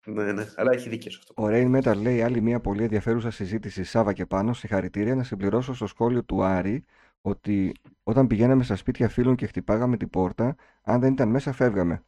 Ναι, 0.06 0.32
ναι, 0.32 0.46
αλλά 0.56 0.72
έχει 0.72 0.88
δίκιο 0.88 1.10
σε 1.10 1.18
αυτό. 1.20 1.42
Ο 1.42 1.46
Rain 1.50 1.76
Metal 1.76 1.96
λέει 1.96 2.22
άλλη 2.22 2.40
μια 2.40 2.60
πολύ 2.60 2.82
ενδιαφέρουσα 2.82 3.30
συζήτηση 3.30 3.84
Σάβα 3.84 4.12
και 4.12 4.26
πάνω. 4.26 4.52
Συγχαρητήρια 4.52 5.14
να 5.14 5.22
συμπληρώσω 5.22 5.74
στο 5.74 5.86
σχόλιο 5.86 6.24
του 6.24 6.42
Άρη 6.42 6.84
ότι 7.20 7.74
όταν 8.02 8.26
πηγαίναμε 8.26 8.62
στα 8.62 8.76
σπίτια 8.76 9.08
φίλων 9.08 9.36
και 9.36 9.46
χτυπάγαμε 9.46 9.96
την 9.96 10.10
πόρτα, 10.10 10.56
αν 10.82 11.00
δεν 11.00 11.12
ήταν 11.12 11.28
μέσα, 11.28 11.52
φεύγαμε. 11.52 12.02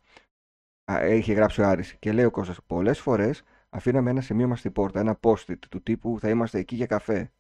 Α, 0.93 1.01
έχει 1.01 1.33
γράψει 1.33 1.61
ο 1.61 1.67
Άρης. 1.67 1.95
Και 1.95 2.13
λέει 2.13 2.25
ο 2.25 2.31
Κώστας, 2.31 2.59
πολλές 2.67 3.01
φορές 3.01 3.43
αφήναμε 3.69 4.11
ένα 4.11 4.21
σημείο 4.21 4.55
στην 4.55 4.73
πόρτα, 4.73 5.01
ένα 5.01 5.19
post-it 5.23 5.59
του 5.69 5.83
τύπου 5.83 6.19
θα 6.21 6.29
είμαστε 6.29 6.59
εκεί 6.59 6.75
για 6.75 6.87
καφέ 6.87 7.33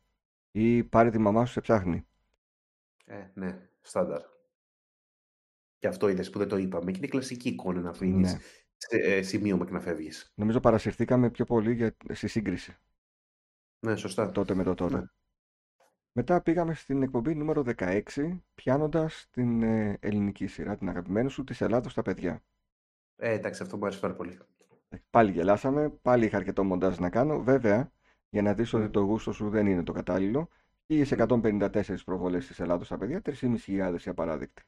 ή 0.50 0.84
πάρε 0.84 1.10
τη 1.10 1.18
μαμά 1.18 1.44
σου 1.44 1.52
σε 1.52 1.60
ψάχνει. 1.60 2.06
Ε, 3.04 3.30
ναι, 3.34 3.58
στάνταρ. 3.80 4.31
Και 5.82 5.88
αυτό 5.88 6.08
είδες 6.08 6.30
που 6.30 6.38
δεν 6.38 6.48
το 6.48 6.56
είπαμε. 6.56 6.90
Και 6.90 6.98
είναι 6.98 7.06
κλασική 7.06 7.48
εικόνα 7.48 7.80
να 7.80 7.90
αφήνεις 7.90 8.32
Ναι. 8.32 8.98
ε, 9.00 9.22
σημείωμα 9.22 9.64
και 9.64 9.72
να 9.72 9.80
φεύγεις. 9.80 10.32
Νομίζω 10.34 10.60
παρασυρθήκαμε 10.60 11.30
πιο 11.30 11.44
πολύ 11.44 11.74
για, 11.74 11.96
στη 12.12 12.28
σύγκριση 12.28 12.76
Ναι, 13.86 13.96
σωστά. 13.96 14.30
τότε 14.30 14.54
με 14.54 14.62
το 14.62 14.74
τώρα. 14.74 14.98
Ναι. 14.98 15.04
Μετά 16.12 16.42
πήγαμε 16.42 16.74
στην 16.74 17.02
εκπομπή 17.02 17.34
νούμερο 17.34 17.62
16, 17.62 18.42
πιάνοντας 18.54 19.26
την 19.30 19.62
ε, 19.62 19.96
ελληνική 20.00 20.46
σειρά, 20.46 20.76
την 20.76 20.88
αγαπημένη 20.88 21.30
σου, 21.30 21.44
της 21.44 21.60
Ελλάδος 21.60 21.92
στα 21.92 22.02
παιδιά. 22.02 22.42
Ε, 23.16 23.32
εντάξει, 23.32 23.62
αυτό 23.62 23.76
μου 23.76 23.84
άρεσε 23.84 24.00
πάρα 24.00 24.14
πολύ. 24.14 24.38
Πάλι 25.10 25.30
γελάσαμε, 25.30 25.90
πάλι 25.90 26.24
είχα 26.24 26.36
αρκετό 26.36 26.64
μοντάζ 26.64 26.98
να 26.98 27.10
κάνω. 27.10 27.42
Βέβαια, 27.42 27.92
για 28.28 28.42
να 28.42 28.54
δεις 28.54 28.72
ότι 28.72 28.86
Mm. 28.86 28.90
το 28.92 29.00
γούστο 29.00 29.32
σου 29.32 29.48
δεν 29.50 29.66
είναι 29.66 29.82
το 29.82 29.92
κατάλληλο, 29.92 30.48
1154 30.86 32.04
προβολές 32.04 32.46
της 32.46 32.60
Ελλάδος 32.60 32.86
στα 32.86 32.98
παιδιά, 32.98 33.20
3.500 33.22 34.06
οι 34.06 34.10
απαράδεκτοι. 34.10 34.62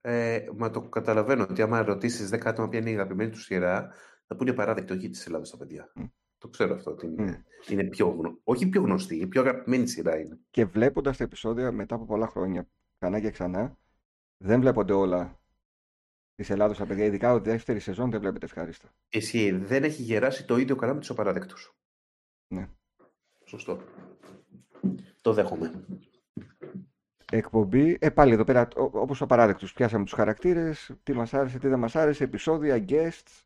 Ε, 0.00 0.46
μα 0.56 0.70
το 0.70 0.80
καταλαβαίνω 0.80 1.46
ότι 1.50 1.62
άμα 1.62 1.82
ρωτήσεις 1.82 2.30
10 2.34 2.40
άτομα 2.44 2.68
ποια 2.68 2.78
είναι 2.78 2.90
η 2.90 2.94
αγαπημένη 2.94 3.30
τους 3.30 3.44
σειρά, 3.44 3.92
θα 4.26 4.36
πούνε 4.36 4.52
παράδεκτο 4.52 4.94
όχι 4.94 5.08
της 5.08 5.26
Ελλάδα 5.26 5.44
στα 5.44 5.56
παιδιά. 5.56 5.92
Μμ. 5.94 6.04
Το 6.38 6.48
ξέρω 6.48 6.74
αυτό. 6.74 6.90
Ότι 6.90 7.06
είναι, 7.06 7.22
Μμ. 7.22 7.72
είναι 7.72 7.84
πιο 7.84 8.08
γνω... 8.08 8.38
Όχι 8.42 8.68
πιο 8.68 8.82
γνωστή, 8.82 9.16
η 9.16 9.26
πιο 9.26 9.40
αγαπημένη 9.40 9.86
σειρά 9.86 10.18
είναι. 10.18 10.38
Και 10.50 10.64
βλέποντας 10.64 11.16
τα 11.16 11.24
επεισόδια 11.24 11.72
μετά 11.72 11.94
από 11.94 12.04
πολλά 12.04 12.26
χρόνια, 12.26 12.68
ξανά 12.98 13.20
και 13.20 13.30
ξανά, 13.30 13.78
δεν 14.36 14.60
βλέπονται 14.60 14.92
όλα 14.92 15.40
της 16.34 16.50
Ελλάδος 16.50 16.76
στα 16.76 16.86
παιδιά, 16.86 17.04
ειδικά 17.04 17.34
η 17.34 17.38
δεύτερης 17.38 17.82
σεζόν 17.82 18.10
δεν 18.10 18.20
βλέπετε 18.20 18.46
ευχάριστα. 18.46 18.94
Εσύ 19.08 19.50
δεν 19.50 19.84
έχει 19.84 20.02
γεράσει 20.02 20.46
το 20.46 20.56
ίδιο 20.56 20.76
καλά 20.76 20.94
με 20.94 21.00
τους 21.00 21.10
απαράδεκτους. 21.10 21.76
Ναι. 22.48 22.68
Σωστό. 23.44 23.82
Το 25.20 25.32
δέχομαι. 25.32 25.84
Εκπομπή, 27.32 27.96
ε, 28.00 28.10
πάλι 28.10 28.32
εδώ 28.32 28.44
πέρα, 28.44 28.68
ό- 28.76 28.90
όπως 29.00 29.20
ο 29.20 29.26
παράδεκτος, 29.26 29.72
πιάσαμε 29.72 30.04
τους 30.04 30.12
χαρακτήρες, 30.12 30.92
τι 31.02 31.12
μας 31.12 31.34
άρεσε, 31.34 31.58
τι 31.58 31.68
δεν 31.68 31.78
μας 31.78 31.96
άρεσε, 31.96 32.24
επεισόδια, 32.24 32.84
guests. 32.88 33.42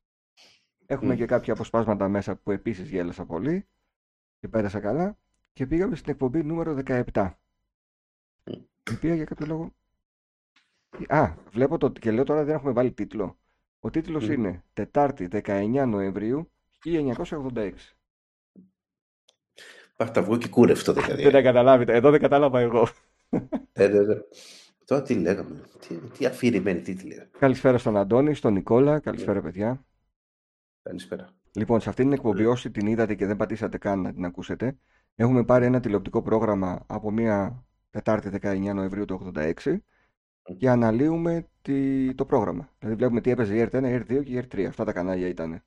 Έχουμε 0.86 1.14
Μμ. 1.14 1.16
και 1.16 1.26
κάποια 1.26 1.52
αποσπάσματα 1.52 2.08
μέσα 2.08 2.36
που 2.36 2.50
επίσης 2.50 2.88
γέλασα 2.90 3.24
πολύ 3.26 3.66
και 4.38 4.48
πέρασα 4.48 4.80
καλά. 4.80 5.18
Και 5.52 5.66
πήγαμε 5.66 5.96
στην 5.96 6.12
εκπομπή 6.12 6.42
νούμερο 6.42 6.74
17. 6.86 7.38
Μμ. 8.44 8.52
Η 8.90 8.94
οποία 8.94 9.14
για 9.14 9.24
κάποιο 9.24 9.46
λόγο... 9.46 9.72
Α, 11.08 11.34
βλέπω 11.50 11.78
το 11.78 11.88
και 11.88 12.10
λέω 12.10 12.24
τώρα 12.24 12.44
δεν 12.44 12.54
έχουμε 12.54 12.72
βάλει 12.72 12.92
τίτλο. 12.92 13.38
Ο 13.80 13.90
τίτλος 13.90 14.28
Μμ. 14.28 14.32
είναι 14.32 14.64
Τετάρτη 14.72 15.28
19 15.32 15.84
Νοεμβρίου 15.88 16.50
1986. 16.84 17.72
Πάρτα 19.96 20.22
βγω 20.22 20.36
και 20.38 20.48
κούρευτο 20.48 20.92
δηλαδή. 20.92 21.22
Δεν 21.28 21.32
τα 21.32 21.42
καταλάβετε, 21.42 21.94
εδώ 21.94 22.10
δεν 22.10 22.20
κατάλαβα 22.20 22.60
εγώ. 22.60 22.88
Ε, 23.72 23.88
ναι, 23.88 24.00
ναι. 24.00 24.14
Τώρα 24.84 25.02
τι 25.02 25.14
λέγαμε. 25.14 25.60
Τι, 25.88 25.94
τι 25.94 26.26
αφηρημένη 26.26 26.80
τίτλη. 26.80 27.28
Καλησπέρα 27.38 27.78
στον 27.78 27.96
Αντώνη, 27.96 28.34
στον 28.34 28.52
Νικόλα, 28.52 28.98
καλησπέρα 28.98 29.42
παιδιά. 29.42 29.84
Καλησπέρα. 30.82 31.28
Λοιπόν, 31.52 31.80
σε 31.80 31.88
αυτήν 31.88 32.04
την 32.04 32.12
εκπομπή, 32.12 32.44
όσοι 32.44 32.70
την 32.70 32.86
είδατε 32.86 33.14
και 33.14 33.26
δεν 33.26 33.36
πατήσατε 33.36 33.78
καν 33.78 34.00
να 34.00 34.12
την 34.12 34.24
ακούσετε, 34.24 34.76
έχουμε 35.14 35.44
πάρει 35.44 35.64
ένα 35.64 35.80
τηλεοπτικό 35.80 36.22
πρόγραμμα 36.22 36.84
από 36.86 37.10
μια 37.10 37.64
Τετάρτη 37.90 38.30
19 38.42 38.74
Νοεμβρίου 38.74 39.04
του 39.04 39.32
86 39.36 39.76
και 40.56 40.70
αναλύουμε 40.70 41.48
τη, 41.62 42.14
το 42.14 42.24
πρόγραμμα. 42.24 42.70
Δηλαδή 42.78 42.96
βλέπουμε 42.96 43.20
τι 43.20 43.30
έπαιζε 43.30 43.54
η 43.54 43.68
ΕΡΤ1, 43.70 43.82
η 43.84 43.98
ΕΡΤ2 43.98 44.24
και 44.24 44.32
η 44.32 44.46
ΕΡΤ3. 44.48 44.64
Αυτά 44.64 44.84
τα 44.84 44.92
κανάλια 44.92 45.28
ήταν. 45.28 45.62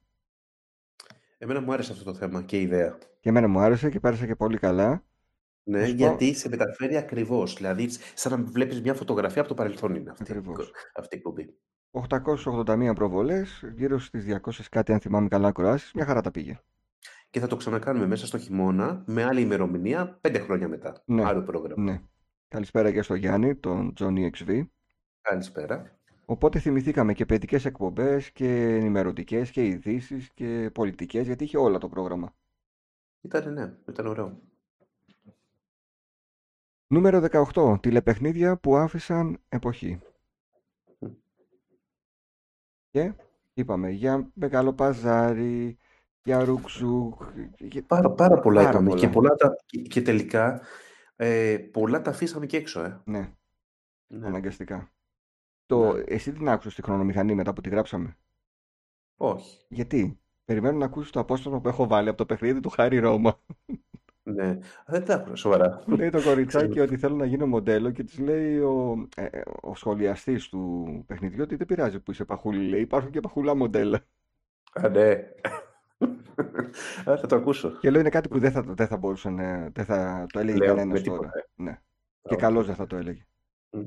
Εμένα 1.38 1.62
μου 1.62 1.74
άρεσε 1.74 1.92
αυτό 1.92 2.04
το 2.04 2.14
θέμα 2.14 2.42
και 2.42 2.58
η 2.58 2.62
ιδέα. 2.62 2.98
Και 3.20 3.30
εμένα 3.30 3.48
μου 3.48 3.60
άρεσε 3.60 3.90
και 3.90 4.00
πέρασα 4.00 4.26
και 4.26 4.36
πολύ 4.36 4.58
καλά. 4.58 5.04
Ναι, 5.68 5.80
Να 5.80 5.86
σου 5.86 5.92
πω- 5.92 5.98
γιατί 5.98 6.34
σε 6.34 6.50
μεταφέρει 6.50 6.98
ακριβώς. 6.98 7.54
Δηλαδή, 7.56 7.90
σαν 8.14 8.32
να 8.40 8.46
βλέπεις 8.52 8.82
μια 8.82 8.94
φωτογραφία 8.94 9.40
από 9.42 9.50
το 9.50 9.56
παρελθόν 9.56 9.96
είναι 9.96 10.10
αυτή, 10.12 10.24
Ακριβώς. 10.32 10.72
αυτή 10.96 11.16
η 11.16 11.18
εκπομπή. 11.18 11.58
881 11.92 12.94
προβολές, 12.96 13.64
γύρω 13.76 14.00
στις 14.00 14.24
200 14.26 14.70
κάτι 14.70 14.94
αν 14.94 15.00
θυμάμαι 15.00 15.28
καλά 15.28 15.48
ακροάσεις, 15.48 15.94
μια 15.94 16.06
χαρά 16.06 16.22
τα 16.22 16.32
πήγε. 16.32 16.60
Και 17.30 17.40
θα 17.40 17.48
το 17.48 17.56
ξανακάνουμε 17.56 18.06
μέσα 18.08 18.26
στο 18.26 18.38
χειμώνα 18.38 19.04
με 19.08 19.24
άλλη 19.24 19.42
ημερομηνία 19.42 20.18
πέντε 20.22 20.40
χρόνια 20.40 20.68
μετά. 20.68 21.02
Ναι. 21.06 21.24
Άλλο 21.26 21.44
πρόγραμμα. 21.44 21.84
Ναι. 21.92 22.02
Καλησπέρα 22.48 22.92
και 22.92 23.02
στο 23.02 23.16
Γιάννη, 23.16 23.56
τον 23.56 23.94
Johnny 24.00 24.30
XV. 24.30 24.68
Καλησπέρα. 25.22 26.00
Οπότε 26.26 26.60
θυμηθήκαμε 26.60 27.14
και 27.14 27.26
παιδικές 27.26 27.66
εκπομπές 27.66 28.32
και 28.32 28.66
ενημερωτικές 28.76 29.52
και 29.52 29.66
ειδήσεις 29.66 30.32
και 30.34 30.70
πολιτικές, 30.74 31.26
γιατί 31.26 31.44
είχε 31.44 31.58
όλα 31.58 31.78
το 31.78 31.90
πρόγραμμα. 31.90 32.36
Ήταν, 33.22 33.54
ναι, 33.54 33.74
ήταν 33.90 34.08
ωραίο. 34.08 34.42
Νούμερο 36.88 37.24
18. 37.54 37.78
Τηλεπαιχνίδια 37.82 38.58
που 38.58 38.76
άφησαν 38.76 39.38
εποχή. 39.50 40.00
Μμ. 41.00 41.08
Και 42.92 43.14
είπαμε 43.54 43.90
για 43.90 44.30
Μεγάλο 44.34 44.74
Παζάρι, 44.74 45.78
για 46.24 46.44
Ρουξούκ. 46.44 47.22
για- 47.60 47.84
Πάρα, 47.84 48.12
πάρα 48.12 48.40
πολλά 48.40 48.60
Πάρα 48.60 48.70
είπαμε. 48.70 48.90
πολλά. 48.90 49.02
Και, 49.02 49.10
πολλά 49.10 49.36
τα, 49.36 49.56
και, 49.66 49.82
και 49.82 50.02
τελικά 50.02 50.62
ε, 51.16 51.58
πολλά 51.72 52.02
τα 52.02 52.10
αφήσαμε 52.10 52.46
και 52.46 52.58
έξω. 52.58 52.82
Ε. 52.84 53.02
Ναι, 53.06 53.34
Ναι. 54.08 54.28
αναγκαστικά. 54.28 54.90
Το, 55.66 55.94
Ναι. 55.94 56.04
εσύ 56.08 56.32
την 56.32 56.50
άκουσες 56.50 56.72
στη 56.74 56.82
χρονομηχανή 56.82 57.36
μετά 57.36 57.54
που 57.54 57.62
τη 57.62 57.70
γράψαμε; 57.70 58.18
Όχι. 59.18 59.66
Γιατί; 59.70 60.20
Περιμένω 60.46 60.78
να 60.78 60.86
ακούσεις 60.86 61.12
το 61.12 61.20
απόσπασμα 61.20 61.62
που 61.62 61.68
έχω 61.68 61.88
βάλει 61.88 62.10
από 62.10 62.18
το 62.18 62.26
παιχνίδι 62.26 62.60
του 62.60 62.70
Χάρη 62.70 63.00
Ρώμα. 63.00 63.40
Ναι. 64.28 64.48
Α, 64.50 64.60
Δεν 64.86 65.06
τα 65.06 65.14
άκουσα 65.16 65.36
σοβαρά. 65.36 65.82
Που 65.86 65.96
λέει 65.96 66.10
το 66.10 66.22
κοριτσάκι 66.24 66.70
Ξέρω. 66.70 66.86
ότι 66.86 66.98
θέλω 66.98 67.16
να 67.16 67.26
γίνω 67.26 67.48
μοντέλο 67.48 67.92
και 67.92 68.04
της 68.04 68.20
λέει 68.20 68.58
ο, 68.60 69.08
ε, 69.16 69.26
ε, 69.26 69.42
ο 69.62 69.76
σχολιαστής 69.76 70.50
του 70.50 71.04
παιχνιδιού 71.08 71.42
ότι 71.44 71.56
δεν 71.56 71.68
πειράζει 71.68 72.00
που 72.00 72.12
είσαι 72.12 72.26
παχούλη. 72.26 72.70
Λέει 72.70 72.82
υπάρχουν 72.82 73.12
και 73.12 73.20
παχουλά 73.20 73.56
μοντέλα. 73.56 74.06
Α, 74.74 74.90
ναι. 74.90 75.12
Α, 77.10 77.18
θα 77.18 77.28
το 77.28 77.36
ακούσω. 77.36 77.70
Και 77.70 77.90
λέω 77.90 78.00
είναι 78.00 78.10
κάτι 78.10 78.28
που 78.28 78.40
δεν 78.40 78.52
θα, 78.52 78.62
δεν 78.62 78.88
θα 78.88 78.98
μπορούσε 78.98 79.30
να 79.30 79.70
δεν 79.70 79.86
θα 79.86 80.26
το 80.34 80.40
έλεγε 80.40 80.58
Λέω 80.58 80.68
κανένας 80.76 81.02
με 81.02 81.06
τώρα. 81.06 81.20
τίποτα. 81.20 81.48
Ναι. 81.56 81.82
Και 82.22 82.34
οκ. 82.34 82.40
καλώς 82.40 82.66
δεν 82.66 82.76
θα 82.76 82.88
το 82.88 82.96
έλεγε. 82.96 83.26
Μμ. 83.70 83.82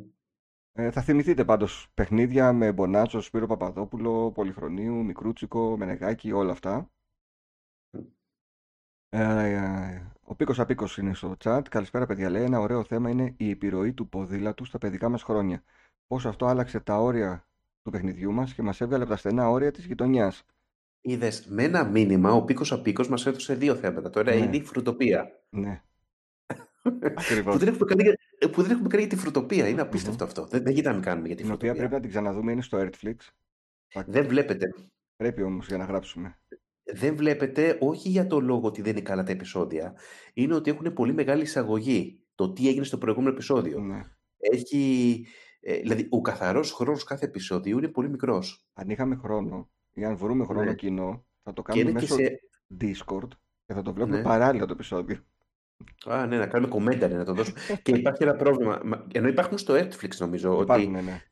Ε, 0.72 0.90
θα 0.90 1.00
θυμηθείτε 1.00 1.44
πάντως 1.44 1.88
παιχνίδια 1.94 2.52
με 2.52 2.72
Μπονάτσο, 2.72 3.20
Σπύρο 3.20 3.46
Παπαδόπουλο, 3.46 4.32
Πολυχρονίου, 4.32 5.04
Μικρούτσικο, 5.04 5.76
Μενεγάκη, 5.76 6.32
όλα 6.32 6.52
αυτά. 6.52 6.90
Μμ. 7.90 8.00
Ε, 9.08 9.52
ε, 9.52 10.12
ο 10.30 10.34
Πίκος 10.34 10.60
Απίκος 10.60 10.98
είναι 10.98 11.14
στο 11.14 11.36
chat. 11.44 11.60
Καλησπέρα 11.70 12.06
παιδιά. 12.06 12.30
Λέει 12.30 12.42
ένα 12.42 12.58
ωραίο 12.60 12.84
θέμα 12.84 13.10
είναι 13.10 13.34
η 13.36 13.50
επιρροή 13.50 13.92
του 13.92 14.08
ποδήλατου 14.08 14.64
στα 14.64 14.78
παιδικά 14.78 15.08
μας 15.08 15.22
χρόνια. 15.22 15.62
Πώς 16.06 16.26
αυτό 16.26 16.46
άλλαξε 16.46 16.80
τα 16.80 16.96
όρια 16.98 17.46
του 17.82 17.90
παιχνιδιού 17.90 18.32
μας 18.32 18.54
και 18.54 18.62
μας 18.62 18.80
έβγαλε 18.80 19.02
από 19.02 19.12
τα 19.12 19.18
στενά 19.18 19.48
όρια 19.50 19.70
της 19.70 19.84
γειτονιάς. 19.84 20.44
Είδες 21.00 21.46
με 21.46 21.62
ένα 21.62 21.84
μήνυμα 21.84 22.32
ο 22.32 22.44
Πίκος 22.44 22.72
Απίκος 22.72 23.08
μας 23.08 23.26
έδωσε 23.26 23.54
δύο 23.54 23.74
θέματα. 23.74 24.10
Το 24.10 24.20
ένα 24.20 24.34
Ναι. 24.34 24.36
είναι 24.36 24.56
η 24.56 24.62
φρουτοπία. 24.64 25.42
Ναι, 25.50 25.82
που, 26.82 26.98
ακριβώς. 27.14 27.56
δεν 27.58 27.68
έχουμε 27.68 27.84
κάνει, 27.94 28.02
για- 28.02 28.50
που 28.50 28.62
δεν 28.62 28.70
έχουμε 28.70 28.88
κάνει 28.88 29.02
για 29.02 29.12
τη 29.16 29.16
φρουτοπία. 29.22 29.68
Είναι 29.68 29.80
Μμμ. 29.82 29.86
απίστευτο 29.88 30.24
αυτό. 30.24 30.46
Δεν, 30.46 30.62
δεν 30.62 30.72
γίνεται 30.72 30.88
να 30.88 30.94
μην 30.94 31.04
κάνουμε 31.04 31.26
για 31.26 31.36
τη 31.36 31.42
Την 31.42 31.52
οποία 31.52 31.72
φρουτοπία. 31.72 31.88
πρέπει 31.88 31.94
να 31.94 32.00
την 32.00 32.10
ξαναδούμε 32.10 32.52
είναι 32.52 32.62
στο 32.62 32.78
Earthflix. 32.80 33.16
Θα- 33.88 34.04
Δεν 34.08 34.26
βλέπετε. 34.26 34.74
Πρέπει 35.16 35.42
όμως 35.42 35.66
για 35.66 35.76
να 35.76 35.84
γράψουμε. 35.84 36.38
Δεν 36.94 37.16
βλέπετε 37.16 37.76
όχι 37.80 38.08
για 38.08 38.26
το 38.26 38.40
λόγο 38.40 38.66
ότι 38.66 38.82
δεν 38.82 38.92
είναι 38.92 39.00
καλά 39.00 39.22
τα 39.22 39.32
επεισόδια. 39.32 39.94
Είναι 40.34 40.54
ότι 40.54 40.70
έχουν 40.70 40.92
πολύ 40.92 41.12
μεγάλη 41.12 41.42
εισαγωγή. 41.42 42.22
Το 42.34 42.52
τι 42.52 42.68
έγινε 42.68 42.84
στο 42.84 42.98
προηγούμενο 42.98 43.32
επεισόδιο. 43.32 43.80
Ναι. 43.80 44.02
Έχει. 44.38 45.26
Ε, 45.60 45.76
δηλαδή, 45.76 46.06
ο 46.10 46.20
καθαρός 46.20 46.72
χρόνος 46.72 47.04
κάθε 47.04 47.24
επεισόδιο 47.24 47.78
είναι 47.78 47.88
πολύ 47.88 48.08
μικρός. 48.08 48.66
Αν 48.72 48.88
είχαμε 48.90 49.16
χρόνο 49.16 49.70
ή 49.92 50.04
αν 50.04 50.16
βρούμε 50.16 50.44
χρόνο 50.44 50.62
Ναι. 50.64 50.74
κοινό, 50.74 51.26
θα 51.42 51.52
το 51.52 51.62
Και 51.62 51.72
κάνουμε 51.72 51.90
είναι 51.90 52.00
και 52.00 52.14
μέσω 52.14 52.24
σε. 52.24 52.40
Discord 52.80 53.28
και 53.66 53.74
θα 53.74 53.82
το 53.82 53.92
βλέπουμε 53.92 54.16
Ναι. 54.16 54.22
παράλληλα 54.22 54.66
το 54.66 54.72
επεισόδιο. 54.72 55.16
Α, 56.06 56.26
ναι, 56.26 56.38
να 56.38 56.46
κάνουμε 56.46 56.70
κομμέντα, 56.70 57.08
ναι, 57.08 57.16
να 57.16 57.24
το 57.24 57.34
δώσουμε. 57.34 57.58
και 57.82 57.92
υπάρχει 57.92 58.22
ένα 58.22 58.36
πρόβλημα. 58.36 58.80
Μα- 58.84 59.06
Ενώ 59.12 59.28
υπάρχουν 59.28 59.58
στο 59.58 59.74
Netflix, 59.74 60.16
νομίζω, 60.18 60.52
ότι 60.52 60.62
Υπάρχουν, 60.62 60.90
ναι, 60.90 61.00
ναι. 61.00 61.22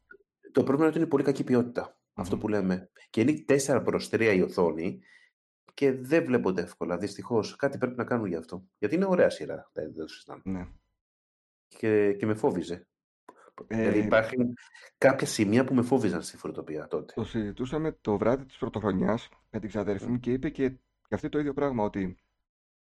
το 0.53 0.61
πρόβλημα 0.63 0.79
είναι 0.81 0.89
ότι 0.89 0.99
είναι 0.99 1.07
πολύ 1.09 1.23
κακή 1.25 1.45
ποιότητα. 1.45 1.99
Αυτό 2.15 2.35
Μμμ. 2.35 2.43
που 2.43 2.49
λέμε. 2.49 2.91
Και 3.11 3.21
είναι 3.21 3.45
4 3.49 3.83
προς 3.85 4.09
3 4.09 4.35
η 4.37 4.41
οθόνη 4.43 5.01
και 5.77 5.93
δεν 5.93 6.25
βλέπονται 6.25 6.63
εύκολα. 6.63 6.97
Δυστυχώς. 6.99 7.57
Κάτι 7.57 7.79
πρέπει 7.79 7.97
να 7.97 8.05
κάνουν 8.05 8.27
γι' 8.27 8.37
αυτό. 8.37 8.65
Γιατί 8.79 8.95
είναι 8.95 9.05
ωραία 9.05 9.31
σειρά. 9.31 9.71
Δεν 9.73 9.85
δεν 9.85 10.07
το 10.07 10.09
συζητάμε. 10.09 10.41
ναι. 10.45 10.69
Και, 11.69 12.13
και 12.13 12.27
με 12.27 12.35
φόβιζε. 12.35 12.87
Δηλαδή 13.67 13.99
Ε, 13.99 14.05
υπάρχουν 14.05 14.55
κάποια 14.99 15.27
σημεία 15.27 15.65
που 15.65 15.75
με 15.75 15.83
φόβιζαν 15.83 16.23
στη 16.23 16.37
φρουτοπία 16.37 16.87
τότε. 16.87 17.13
το 17.15 17.25
συζητούσαμε 17.25 17.93
το 18.01 18.19
βράδυ 18.19 18.45
της 18.45 18.57
πρωτοχρονιάς 18.57 19.29
με 19.51 19.61
την 19.61 19.69
ξαδέρφη 19.69 20.07
μου 20.07 20.21
και 20.21 20.33
είπε 20.33 20.51
και, 20.51 20.69
και 21.09 21.15
αυτή 21.15 21.29
το 21.29 21.39
ίδιο 21.39 21.53
πράγμα 21.55 21.85
ότι 21.85 22.17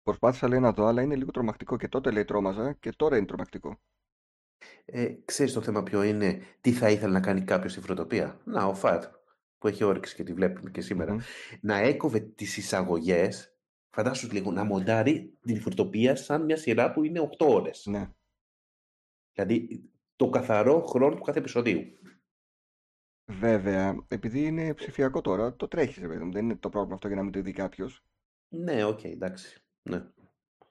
προσπάθησα 0.02 0.48
λέει 0.48 0.60
να 0.60 0.72
δω 0.72 0.86
αλλά 0.86 1.02
είναι 1.02 1.16
λίγο 1.16 1.30
τρομακτικό 1.30 1.76
και 1.76 1.88
τότε 1.88 2.10
λέει 2.10 2.24
τρόμαζα 2.24 2.72
και 2.72 2.92
τώρα 2.92 3.16
είναι 3.16 3.26
τρομακτικό. 3.26 3.80
Ε, 4.84 5.14
ξέρεις 5.24 5.52
το 5.52 5.60
θέμα 5.60 5.82
ποιο 5.82 6.02
είναι, 6.02 6.42
τι 6.60 6.72
θα 6.72 6.90
ήθελε 6.90 7.12
να 7.12 7.20
κάνει 7.20 7.42
κάποιος 7.42 7.72
στη 7.72 7.80
φρουτοπία. 7.80 8.40
Να, 8.44 8.64
ο 8.64 8.74
Φατ, 8.74 9.04
που 9.61 9.68
έχει 9.68 9.84
όρεξη 9.84 10.14
και 10.14 10.22
τη 10.22 10.32
βλέπουμε 10.32 10.70
και 10.70 10.80
σήμερα. 10.80 11.12
Μμμ. 11.12 11.20
Να 11.61 11.76
έκοβε 11.76 12.20
τις 12.20 12.56
εισαγωγές, 12.56 13.56
φαντάσου 13.90 14.32
λίγο, 14.32 14.50
να 14.50 14.64
μοντάρει 14.64 15.38
την 15.40 15.61
φρουτοπία 15.61 16.16
σαν 16.16 16.44
μια 16.44 16.56
σειρά 16.56 16.92
που 16.92 17.04
είναι 17.04 17.20
8 17.38 17.46
ώρες. 17.46 17.86
Ναι. 17.86 18.11
Δηλαδή, 19.32 19.84
το 20.16 20.30
καθαρό 20.30 20.86
χρόνο 20.86 21.14
του 21.14 21.22
κάθε 21.22 21.38
επεισοδίου. 21.38 21.98
Βέβαια, 23.32 24.04
επειδή 24.08 24.44
είναι 24.44 24.74
ψηφιακό 24.74 25.20
τώρα, 25.20 25.56
το 25.56 25.68
τρέχεις, 25.68 26.00
παιδί 26.00 26.24
μου. 26.24 26.32
Δεν 26.32 26.44
είναι 26.44 26.56
το 26.56 26.68
πρόβλημα 26.68 26.94
αυτό 26.94 27.06
για 27.06 27.16
να 27.16 27.22
μην 27.22 27.32
το 27.32 27.40
δει 27.40 27.52
κάποιος. 27.52 28.04
Ναι, 28.48 28.84
οκ, 28.84 29.04
εντάξει. 29.04 29.62
Ναι. 29.82 30.06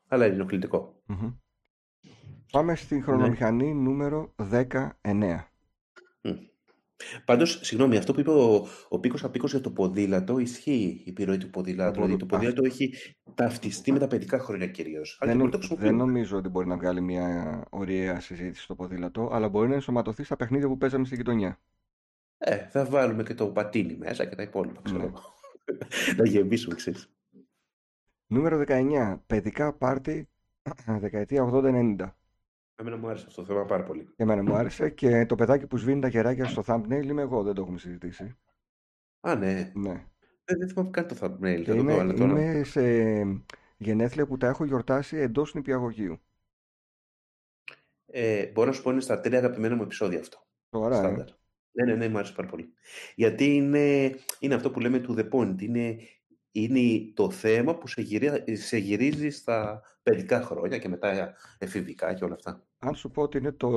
Αλλά 0.07 0.25
είναι 0.25 0.35
ενοχλητικό. 0.35 1.03
Πάμε 2.51 2.75
στην 2.75 3.03
χρονομηχανή 3.03 3.73
νούμερο 3.73 4.35
19. 4.37 4.89
Μμ. 6.21 6.31
Πάντως, 7.25 7.59
συγγνώμη, 7.63 7.97
αυτό 7.97 8.13
που 8.13 8.19
είπε 8.19 8.29
ο, 8.29 8.67
ο 8.89 8.99
Πίκος 8.99 9.23
Απίκος 9.23 9.51
για 9.51 9.61
το 9.61 9.71
ποδήλατο, 9.71 10.39
ισχύει 10.39 11.01
η 11.05 11.09
επιρροή 11.09 11.37
του 11.37 11.49
ποδήλατου. 11.49 11.91
Το 11.93 11.99
ποδ- 11.99 12.05
Δηλαδή, 12.05 12.17
το 12.19 12.25
ποδήλατο 12.25 12.63
έχει 12.65 12.93
ταυτιστεί 13.35 13.91
με 13.91 13.99
τα 13.99 14.07
παιδικά 14.07 14.39
χρόνια 14.39 14.67
κυρίως. 14.67 15.17
Αλλά 15.21 15.31
Δεν, 15.31 15.39
και 15.39 15.45
νο- 15.45 15.49
μπορεί 15.49 15.61
να 15.63 15.67
το 15.67 15.67
δεν 15.67 15.77
χρησιμοποιούμε. 15.77 16.05
νομίζω 16.11 16.37
ότι 16.37 16.49
μπορεί 16.49 16.67
να 16.67 16.77
βγάλει 16.77 17.01
μια 17.01 17.63
ωραία 17.69 18.19
συζήτηση 18.19 18.63
στο 18.63 18.75
ποδήλατο, 18.75 19.29
αλλά 19.31 19.49
μπορεί 19.49 19.67
να 19.69 19.73
ενσωματωθεί 19.75 20.23
στα 20.23 20.35
παιχνίδια 20.35 20.67
που 20.67 20.77
παίζαμε 20.77 21.05
στη 21.05 21.15
γειτονιά. 21.15 21.59
Ε, 22.37 22.57
θα 22.57 22.85
βάλουμε 22.85 23.23
και 23.23 23.33
το 23.33 23.47
πατίνι 23.47 23.95
μέσα 23.97 24.25
και 24.25 24.35
τα 24.35 24.41
υπόλοιπα, 24.43 24.81
ξέρω 24.83 24.97
Ναι. 24.99 25.05
εγώ. 25.05 25.19
να 26.17 26.25
γεμίσουμε, 26.25 26.75
ξέρεις. 26.75 27.11
Νούμερο 28.27 28.63
19. 28.67 29.19
Παιδικά 29.27 29.73
πάρτι 29.73 30.29
δεκαετία 30.99 31.43
80-90. 31.53 32.15
Εμένα 32.79 32.97
μου 32.97 33.07
άρεσε 33.07 33.25
αυτό 33.27 33.41
το 33.41 33.47
θέμα 33.47 33.65
πάρα 33.65 33.83
πολύ. 33.83 34.03
Και 34.03 34.23
εμένα 34.23 34.43
μου 34.43 34.55
άρεσε 34.55 34.89
και 34.89 35.25
το 35.25 35.35
παιδάκι 35.35 35.67
που 35.67 35.77
σβήνει 35.77 36.01
τα 36.01 36.07
γεράκια 36.07 36.45
στο 36.45 36.63
thumbnail 36.65 37.05
είμαι 37.05 37.21
εγώ, 37.21 37.43
δεν 37.43 37.53
το 37.53 37.61
έχουμε 37.61 37.77
συζητήσει. 37.77 38.37
Α, 39.19 39.35
ναι. 39.35 39.71
Ναι. 39.75 40.05
Δεν, 40.43 40.57
δεν 40.59 40.69
θυμάμαι 40.69 40.89
καν 40.89 41.07
το 41.07 41.15
thumbnail. 41.19 41.61
Και 41.63 41.63
Θα 41.63 41.73
το 41.73 41.79
είμαι, 41.79 41.93
δω, 41.93 41.99
αλλά 41.99 42.13
τώρα... 42.13 42.31
είμαι 42.31 42.63
σε 42.63 42.81
γενέθλια 43.77 44.27
που 44.27 44.37
τα 44.37 44.47
έχω 44.47 44.65
γιορτάσει 44.65 45.17
εντός 45.17 45.53
νηπιαγωγείου. 45.53 46.19
Ε, 48.05 48.45
μπορώ 48.45 48.67
να 48.67 48.73
σου 48.73 48.81
πω 48.81 48.91
είναι 48.91 49.01
στα 49.01 49.19
τρία 49.19 49.37
αγαπημένα 49.37 49.75
μου 49.75 49.83
επεισόδια 49.83 50.19
αυτό. 50.19 50.47
Σοβαρά, 50.75 50.95
ε. 50.95 50.99
Στάνταρ. 50.99 51.27
Ναι, 51.71 51.85
ναι, 51.85 51.95
ναι, 51.95 52.09
μου 52.09 52.17
άρεσε 52.17 52.33
πάρα 52.33 52.47
πολύ. 52.47 52.73
Γιατί 53.15 53.55
είναι, 53.55 54.15
είναι 54.39 54.55
αυτό 54.55 54.71
που 54.71 54.79
λέμε 54.79 55.03
to 55.07 55.19
the 55.19 55.29
point. 55.29 55.61
Είναι, 55.61 55.97
είναι 56.51 57.11
το 57.13 57.31
θέμα 57.31 57.77
που 57.77 57.87
σε, 57.87 58.01
γυρί, 58.01 58.55
σε 58.55 58.77
γυρίζει 58.77 59.29
στα 59.29 59.81
παιδικά 60.03 60.41
χρόνια 60.41 60.77
και 60.77 60.89
μετά 60.89 61.35
εφηβικά 61.57 62.13
και 62.13 62.23
όλα 62.23 62.33
αυτά. 62.33 62.63
Αν 62.79 62.95
σου 62.95 63.11
πω 63.11 63.21
ότι 63.21 63.37
είναι 63.37 63.51
το, 63.51 63.69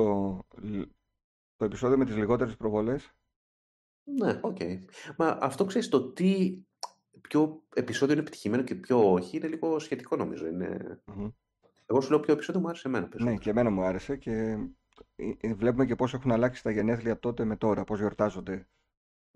το 1.55 1.65
επεισόδιο 1.65 1.97
με 1.97 2.05
τις 2.05 2.15
λιγότερες 2.15 2.55
προβολές, 2.55 3.13
Ναι, 4.03 4.39
οκ. 4.41 4.57
Μα 5.17 5.37
αυτό 5.41 5.65
ξέρεις 5.65 5.89
το 5.89 6.11
τι 6.11 6.61
ποιο 7.21 7.63
επεισόδιο 7.75 8.13
είναι 8.13 8.23
επιτυχημένο 8.23 8.63
και 8.63 8.75
ποιο 8.75 9.11
όχι 9.11 9.37
είναι 9.37 9.47
λίγο 9.47 9.79
σχετικό 9.79 10.15
νομίζω. 10.15 10.47
Είναι... 10.47 11.01
Μμμ. 11.05 11.29
Εγώ 11.85 12.01
σου 12.01 12.09
λέω 12.09 12.19
ποιο 12.19 12.33
επεισόδιο 12.33 12.61
μου 12.61 12.67
άρεσε 12.67 12.87
εμένα. 12.87 13.03
ναι, 13.03 13.09
περισσότερο. 13.09 13.37
και 13.37 13.49
εμένα 13.49 13.69
μου 13.69 13.83
άρεσε 13.83 14.17
και 14.17 14.31
ε, 15.15 15.31
ε, 15.39 15.53
βλέπουμε 15.53 15.85
και 15.85 15.95
πώς 15.95 16.13
έχουν 16.13 16.31
αλλάξει 16.31 16.63
τα 16.63 16.71
γενέθλια 16.71 17.19
τότε 17.19 17.43
με 17.43 17.57
τώρα, 17.57 17.83
πώς 17.83 17.99
γιορτάζονται. 17.99 18.67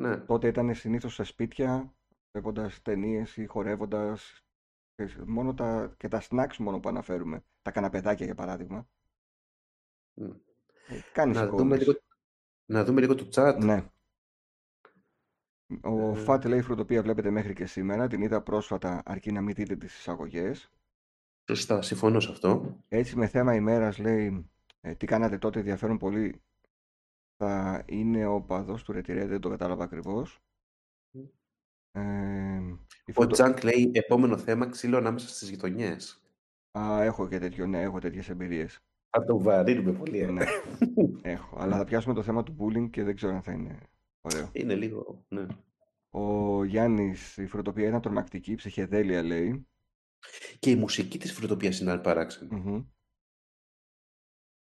Ναι. 0.02 0.18
Τότε 0.18 0.48
ήταν 0.48 0.76
συνήθως 0.76 1.14
σε 1.14 1.24
σπίτια, 1.24 1.96
βλέποντας 2.32 2.82
ταινίες 2.82 3.38
ή 3.38 3.46
χορεύοντας. 3.46 4.42
Και 4.96 5.16
Μόνο 5.26 5.54
τα, 5.54 5.94
και 5.98 6.08
τα 6.08 6.22
snacks 6.30 6.56
μόνο 6.58 6.80
που 6.80 6.90
αναφέρουμε. 6.90 7.44
Τα 7.62 7.72
καναπεδάκια 7.72 8.26
για 8.26 8.36
παράδειγμα. 8.36 8.88
Μμ. 10.18 10.26
Ε, 10.88 11.00
κάνεις 11.14 11.36
Να, 11.38 11.46
δούμε 11.48 11.58
εικόνες. 11.62 11.80
λίγο, 11.80 12.00
να 12.66 12.84
δούμε 12.84 13.02
λίγο 13.02 13.16
το 13.16 13.28
chat. 13.32 13.58
Ναι. 13.64 13.90
Ο 15.84 16.10
Ε, 16.10 16.16
Φατ 16.16 16.46
λέει 16.46 16.62
φρουτοπία 16.62 17.02
βλέπετε 17.02 17.30
μέχρι 17.30 17.54
και 17.54 17.66
σήμερα. 17.66 18.08
Την 18.08 18.22
είδα 18.22 18.42
πρόσφατα 18.42 19.02
αρκεί 19.06 19.32
να 19.32 19.42
μην 19.42 19.56
δείτε 19.56 19.76
τις 19.76 19.98
εισαγωγές. 19.98 20.72
Σωστά, 21.48 21.82
συμφωνώ 21.82 22.20
σε 22.20 22.32
αυτό. 22.32 22.78
Έτσι 22.88 23.16
με 23.18 23.28
θέμα 23.28 23.56
ημέρας 23.56 23.98
λέει 23.98 24.50
ε, 24.82 24.96
τι 24.96 25.06
κάνατε 25.06 25.38
τότε 25.38 25.60
ενδιαφέρον 25.60 25.98
πολύ. 25.98 26.42
Θα 27.38 27.84
είναι 27.88 28.26
ο 28.26 28.42
παδός 28.42 28.84
του 28.84 28.92
Ρετυρέ, 28.92 29.26
δεν 29.26 29.42
το 29.42 29.50
κατάλαβα 29.50 29.84
ακριβώς. 29.84 30.40
Ε, 31.92 32.02
η 33.06 33.12
Ο 33.12 33.14
φρουτο- 33.14 33.34
Τζανκ 33.34 33.64
λέει 33.64 33.92
επόμενο 33.94 34.38
θέμα 34.38 34.70
ξύλο 34.70 34.98
ανάμεσα 34.98 35.28
στις 35.28 35.50
γειτονιές. 35.50 36.22
Α, 36.80 37.04
έχω 37.04 37.28
και 37.28 37.40
τέτοιο, 37.40 37.68
ναι, 37.68 37.82
έχω 37.82 38.00
τέτοιες 38.00 38.30
εμπειρίες. 38.30 38.82
Θα 39.10 39.24
το 39.26 39.40
βαρύνουμε 39.40 39.92
πολύ. 39.92 40.20
ε. 40.20 40.32
Ναι, 40.32 40.46
έχω. 41.22 41.58
Αλλά 41.60 41.78
θα 41.78 41.84
πιάσουμε 41.84 42.14
το 42.14 42.24
θέμα 42.24 42.44
του 42.44 42.56
bullying 42.60 42.90
και 42.90 43.04
δεν 43.04 43.16
ξέρω 43.16 43.34
αν 43.36 43.42
θα 43.42 43.52
είναι 43.52 43.80
ωραίο. 44.22 44.50
Είναι 44.54 44.76
λίγο, 44.76 45.26
ναι. 45.28 45.46
Ο 46.10 46.64
Γιάννης, 46.64 47.38
η 47.38 47.46
φρουτοπία 47.46 47.88
ήταν 47.88 48.02
τρομακτική, 48.02 48.56
ψυχεδέλεια 48.56 49.24
λέει. 49.24 49.68
Και 50.60 50.70
η 50.70 50.76
μουσική 50.76 51.18
της 51.18 51.34
φρουτοπίας 51.34 51.80
είναι 51.80 51.98
παράξενη. 51.98 52.56
Μμμ. 52.56 52.86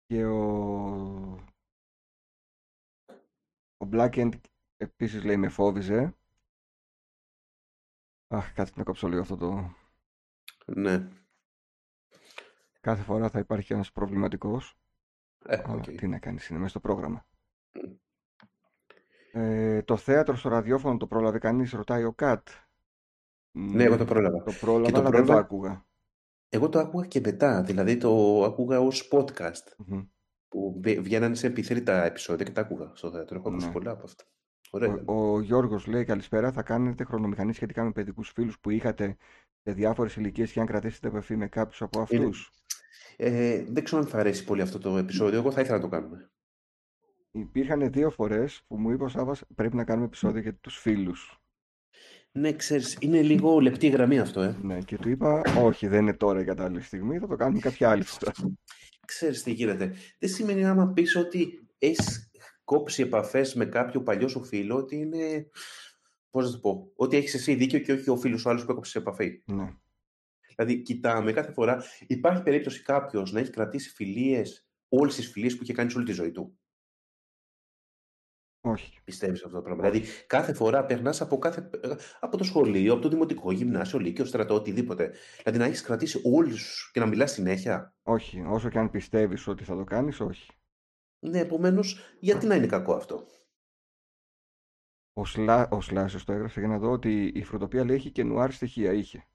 Και 0.06 0.24
ο... 0.24 0.42
Ο 3.76 3.88
Black 3.92 4.10
End 4.14 4.40
επίσης 4.76 5.24
λέει 5.24 5.36
με 5.36 5.48
φόβιζε. 5.48 6.16
Αχ, 8.26 8.52
κάτσε 8.52 8.72
να 8.76 8.82
κόψω 8.82 9.08
λίγο 9.08 9.20
αυτό 9.20 9.36
το... 9.36 9.74
Ναι. 10.66 11.08
Κάθε 12.80 13.02
φορά 13.02 13.28
θα 13.28 13.38
υπάρχει 13.38 13.72
ένας 13.72 13.92
προβληματικός. 13.92 14.78
Ε, 15.46 15.56
Αλλά 15.64 15.74
οκ. 15.74 15.82
τι 15.84 16.06
να 16.08 16.18
κάνεις, 16.18 16.48
είναι 16.48 16.58
μέσα 16.58 16.70
στο 16.70 16.80
πρόγραμμα. 16.80 17.26
Μμ. 17.72 17.92
Ε, 19.32 19.82
το 19.82 19.96
θέατρο 19.96 20.36
στο 20.36 20.48
ραδιόφωνο 20.48 20.96
το 20.96 21.06
πρόλαβε 21.06 21.38
κανείς, 21.38 21.72
ρωτάει 21.72 22.04
ο 22.04 22.12
Κατ. 22.12 22.48
Ναι, 23.50 23.82
εγώ 23.84 23.96
το 23.96 24.04
πρόλαβα. 24.04 24.42
Το 24.42 24.52
πρόλαβα, 24.60 24.86
Και 24.86 24.92
το 24.92 24.98
αλλά 24.98 25.10
δεν 25.10 25.18
το 25.20 25.24
πρόλαβα- 25.26 25.44
άκουγα. 25.46 25.86
Εγώ 26.48 26.68
το 26.68 26.78
άκουγα 26.78 27.06
και 27.06 27.20
μετά, 27.20 27.62
δηλαδή 27.62 27.96
το 27.96 28.42
άκουγα 28.44 28.80
ως 28.80 29.08
podcast. 29.12 29.74
Μμμ. 29.86 30.02
Που 30.48 30.80
βγ- 30.82 31.00
βγαίνανε 31.00 31.34
σε 31.34 31.46
επιθέρητα 31.46 32.04
επεισόδια 32.04 32.44
και 32.44 32.50
τα 32.52 32.60
άκουγα 32.60 32.90
στο 32.94 33.10
θέατρο. 33.10 33.38
Έχω 33.38 33.48
ακούσει 33.48 33.66
Ναι. 33.66 33.72
πολλά 33.72 33.90
από 33.90 34.04
αυτά. 34.04 34.24
Ωραία. 34.70 34.88
ήταν. 34.92 35.04
Ο, 35.08 35.32
ο 35.32 35.40
Γιώργος 35.40 35.86
λέει 35.86 36.04
καλησπέρα. 36.04 36.52
Θα 36.52 36.62
κάνετε 36.62 37.04
χρονομηχανή 37.04 37.52
σχετικά 37.52 37.84
με 37.84 37.92
παιδικούς 37.92 38.30
φίλους 38.30 38.58
που 38.60 38.70
είχατε 38.70 39.16
σε 39.68 39.74
διάφορες 39.74 40.16
ηλικίες 40.16 40.52
και 40.52 40.60
αν 40.60 40.66
κρατήσετε 40.66 41.08
επαφή 41.08 41.36
με 41.36 41.48
κάποιους 41.48 41.82
από 41.82 42.06
Είναι- 42.10 42.24
αυτούς; 42.24 42.50
Ε, 43.16 43.64
δεν 43.68 43.84
ξέρω 43.84 44.02
αν 44.02 44.08
θα 44.08 44.18
αρέσει 44.18 44.44
πολύ 44.44 44.60
αυτό 44.60 44.78
το 44.78 44.96
επεισόδιο. 44.96 45.38
Εγώ 45.38 45.50
θα 45.50 45.60
ήθελα 45.60 45.76
να 45.76 45.82
το 45.82 45.88
κάνουμε. 45.88 46.30
Υπήρχαν 47.30 47.92
δύο 47.92 48.10
φορές 48.10 48.62
που 48.66 48.78
μου 48.78 48.90
είπες 48.90 49.06
ο 49.06 49.08
Σάββας 49.08 49.42
πρέπει 49.54 49.76
να 49.76 49.84
κάνουμε 49.84 50.06
επεισόδιο 50.06 50.40
για 50.40 50.54
τους 50.54 50.78
φίλους. 50.78 51.40
Ναι, 52.32 52.52
ξέρεις, 52.52 52.96
είναι 53.00 53.22
λίγο 53.22 53.60
λεπτή 53.60 53.86
η 53.86 53.90
γραμμή 53.90 54.18
αυτό, 54.18 54.40
ε. 54.40 54.56
Ναι, 54.62 54.78
και 54.78 54.98
του 54.98 55.08
είπα 55.08 55.42
όχι 55.58 55.86
δεν 55.86 56.00
είναι 56.00 56.14
τώρα 56.14 56.40
η 56.40 56.44
κατάλληλη 56.44 56.82
στιγμή, 56.82 57.18
θα 57.18 57.26
το 57.26 57.36
κάνουμε 57.36 57.60
κάποια 57.60 57.90
άλλη 57.90 58.02
φορά. 58.02 58.32
Ξέρεις 59.06 59.42
τι 59.42 59.50
γίνεται. 59.52 59.94
Δεν 60.18 60.28
σημαίνει 60.28 60.64
άμα 60.64 60.92
πεις 60.92 61.16
ότι 61.16 61.68
έχεις 61.78 62.30
κόψει 62.64 63.02
επαφές 63.02 63.54
με 63.54 63.64
κάποιο 63.66 64.02
παλιό 64.02 64.28
σου 64.28 64.44
φίλο, 64.44 64.76
ότι 64.76 64.96
είναι, 64.96 65.48
πώς 66.38 66.46
να 66.46 66.52
το 66.52 66.58
πω, 66.58 66.92
ότι 66.96 67.16
έχεις 67.16 67.34
εσύ 67.34 67.54
δίκιο 67.54 67.78
και 67.78 67.92
όχι 67.92 68.10
ο 68.10 68.16
φίλος 68.16 68.40
σου 68.40 68.50
άλλος 68.50 68.64
που 68.64 68.70
έκοψε 68.70 68.98
επαφή. 68.98 69.42
ναι. 69.44 69.76
Δηλαδή, 70.56 70.82
κοιτάμε 70.82 71.32
κάθε 71.32 71.52
φορά, 71.52 71.82
υπάρχει 72.06 72.42
περίπτωση 72.42 72.82
κάποιος 72.82 73.32
να 73.32 73.40
έχει 73.40 73.50
κρατήσει 73.50 73.90
φιλίες, 73.90 74.68
όλες 74.88 75.14
τις 75.14 75.30
φιλίες 75.30 75.56
που 75.56 75.62
είχε 75.62 75.72
κάνει 75.72 75.90
σε 75.90 75.96
όλη 75.96 76.06
τη 76.06 76.12
ζωή 76.12 76.30
του. 76.30 76.58
Όχι. 78.60 78.98
Πιστεύεις 79.04 79.44
αυτό 79.44 79.56
το 79.56 79.62
πράγμα. 79.62 79.90
Δηλαδή, 79.90 80.06
κάθε 80.26 80.52
φορά 80.52 80.84
περνάς 80.84 81.20
από, 81.20 81.38
κάθε, 81.38 81.70
από 82.20 82.36
το 82.36 82.44
σχολείο, 82.44 82.92
από 82.92 83.02
το 83.02 83.08
δημοτικό, 83.08 83.52
γυμνάσιο, 83.52 83.98
λύκειο, 83.98 84.24
στρατό, 84.24 84.54
οτιδήποτε. 84.54 85.12
Δηλαδή, 85.42 85.58
να 85.58 85.64
έχεις 85.64 85.82
κρατήσει 85.82 86.20
όλους 86.24 86.90
και 86.92 87.00
να 87.00 87.06
μιλάς 87.06 87.32
συνέχεια. 87.32 87.94
Όχι. 88.02 88.44
Όσο 88.46 88.68
και 88.68 88.78
αν 88.78 88.90
πιστεύεις 88.90 89.46
ότι 89.46 89.64
θα 89.64 89.76
το 89.76 89.84
κάνεις, 89.84 90.20
όχι. 90.20 90.50
Ναι, 91.18 91.38
επομένως, 91.38 91.98
γιατί 92.20 92.46
να 92.46 92.54
είναι 92.54 92.66
κακό 92.66 92.94
αυτό; 92.94 93.26
Ο, 95.18 95.24
Σλά, 95.24 95.68
ο 95.70 95.80
Σλάσιος 95.80 96.24
το 96.24 96.32
έγραψε 96.32 96.60
για 96.60 96.68
να 96.68 96.78
δω 96.78 96.90
ότι 96.90 97.32
η 97.34 97.42
φρουτοπία 97.42 97.84
λέει 97.84 97.96
έχει 97.96 98.10
και 98.10 98.24
νουάρ 98.24 98.52
στοιχεία. 98.52 98.92
Είχε. 98.92 99.26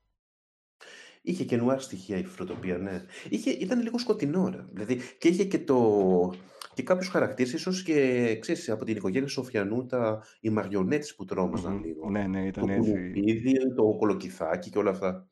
Είχε 1.21 1.43
και 1.43 1.57
νουάρ 1.57 1.81
στοιχεία 1.81 2.17
η 2.17 2.23
φρουτοπία, 2.23 2.77
ναι. 2.77 3.05
Είχε, 3.29 3.49
ήταν 3.51 3.81
λίγο 3.81 3.97
σκοτεινό, 3.97 4.49
ρε. 4.49 4.65
Δηλαδή, 4.71 4.99
και 5.17 5.27
είχε 5.27 5.43
και, 5.45 5.59
το, 5.59 6.33
και 6.73 6.83
κάποιους 6.83 7.07
χαρακτήρες, 7.07 7.53
ίσως 7.53 7.83
και, 7.83 8.37
ξέρεις, 8.39 8.69
από 8.69 8.85
την 8.85 8.95
οικογένεια 8.95 9.27
Σοφιανού, 9.27 9.85
τα, 9.85 10.23
οι 10.39 10.49
μαριονέτες 10.49 11.15
που 11.15 11.25
τρόμαζαν 11.25 11.73
Μμμ. 11.73 11.83
λίγο. 11.83 12.09
Ναι, 12.09 12.27
ναι, 12.27 12.41
Το 12.41 12.47
ήταν 12.47 12.69
έτσι. 12.69 12.91
κουνουπίδι, 12.91 13.73
το 13.75 13.95
κολοκυθάκι 13.99 14.69
και 14.69 14.77
όλα 14.77 14.89
αυτά. 14.89 15.27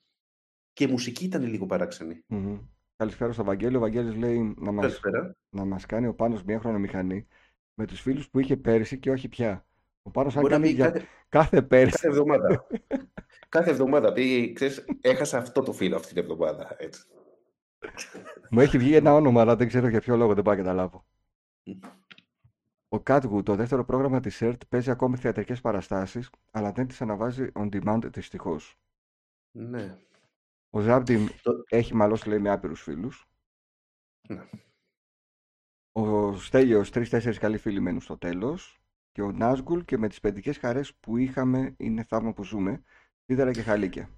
Και 0.74 0.84
η 0.84 0.88
μουσική 0.88 1.26
ήταν 1.26 1.44
λίγο 1.46 1.66
παράξενη. 1.66 2.24
Μμμ. 2.28 2.58
Καλησπέρα 2.96 3.32
στο 3.32 3.44
Βαγγέλη. 3.44 3.76
Ο 3.76 3.80
Βαγγέλης 3.80 4.16
λέει 4.16 4.56
να 4.58 4.72
μας, 4.72 4.82
Καλησπέρα. 4.82 5.36
να 5.50 5.66
μας 5.66 5.86
κάνει 5.86 6.08
ο 6.08 6.14
Πάνος 6.14 6.44
μια 6.44 6.60
χρονομηχανή 6.60 7.28
με 7.74 7.86
τους 7.86 8.02
φίλους 8.02 8.30
που 8.30 8.40
είχε 8.40 8.58
πέρυσι 8.58 9.00
και 9.00 9.12
όχι 9.12 9.28
πια. 9.28 9.66
Ο 10.02 10.12
Πάνος 10.12 10.36
αν 10.36 10.42
Μπορεί 10.42 10.54
να 10.54 10.60
κάνει 10.60 10.70
πει 10.72 10.76
για 10.76 10.90
κάθε, 10.92 11.08
κάθε 11.30 11.62
πέρυσι. 11.62 11.92
κάθε 11.96 12.08
εβδομάδα. 12.08 12.68
κάθε 13.50 13.70
εβδομάδα 13.70 14.14
πει, 14.14 14.54
ξέρεις, 14.54 14.86
έχασα 15.02 15.38
αυτό 15.38 15.62
το 15.62 15.74
φίλο 15.74 15.96
αυτή 15.96 16.14
την 16.14 16.24
εβδομάδα. 16.24 16.76
Έτσι. 16.80 17.04
Μου 18.50 18.60
έχει 18.60 18.78
βγει 18.78 18.96
ένα 18.96 19.14
όνομα, 19.14 19.42
αλλά 19.42 19.56
δεν 19.56 19.68
ξέρω 19.68 19.88
για 19.88 20.02
ποιο 20.02 20.16
λόγο, 20.16 20.34
δεν 20.34 20.44
πάω 20.44 20.54
να 20.56 20.60
καταλάβω. 20.62 21.06
Ο 22.90 22.98
Catwood, 23.08 23.44
το 23.46 23.56
δεύτερο 23.56 23.86
πρόγραμμα 23.86 24.20
της 24.20 24.40
ERT, 24.42 24.58
παίζει 24.70 24.92
ακόμη 24.92 25.18
θεατρικές 25.18 25.62
παραστάσεις, 25.62 26.30
αλλά 26.52 26.72
δεν 26.72 26.88
τις 26.88 27.02
αναβάζει 27.02 27.48
on 27.54 27.70
demand 27.74 28.00
δυστυχώς. 28.14 28.78
Ναι. 29.52 29.98
Ο 30.70 30.80
Ζάμπτιμ 30.80 31.26
Το- 31.42 31.64
έχει 31.70 31.96
μαλώσει, 31.96 32.30
λέει, 32.30 32.40
με 32.40 32.50
άπειρους 32.50 32.82
φίλους. 32.82 33.28
Ναι. 34.28 34.50
Ο 35.92 36.36
Στέλιος, 36.36 36.90
τρεις-τέσσερις 36.90 37.38
καλοί 37.38 37.58
φίλοι 37.58 37.80
μένουν 37.80 38.02
στο 38.02 38.18
τέλος. 38.18 38.81
Και 39.12 39.22
ο 39.22 39.32
Νάσγκουλ 39.32 39.80
και 39.80 39.98
με 39.98 40.08
τις 40.08 40.20
παιδικές 40.20 40.58
χαρές 40.58 40.96
που 41.00 41.18
είχαμε 41.18 41.74
είναι 41.78 42.04
θαύμα 42.04 42.34
που 42.34 42.44
ζούμε. 42.44 42.84
Σίδερα 43.26 43.52
και 43.52 43.62
χαλίκια. 43.62 44.10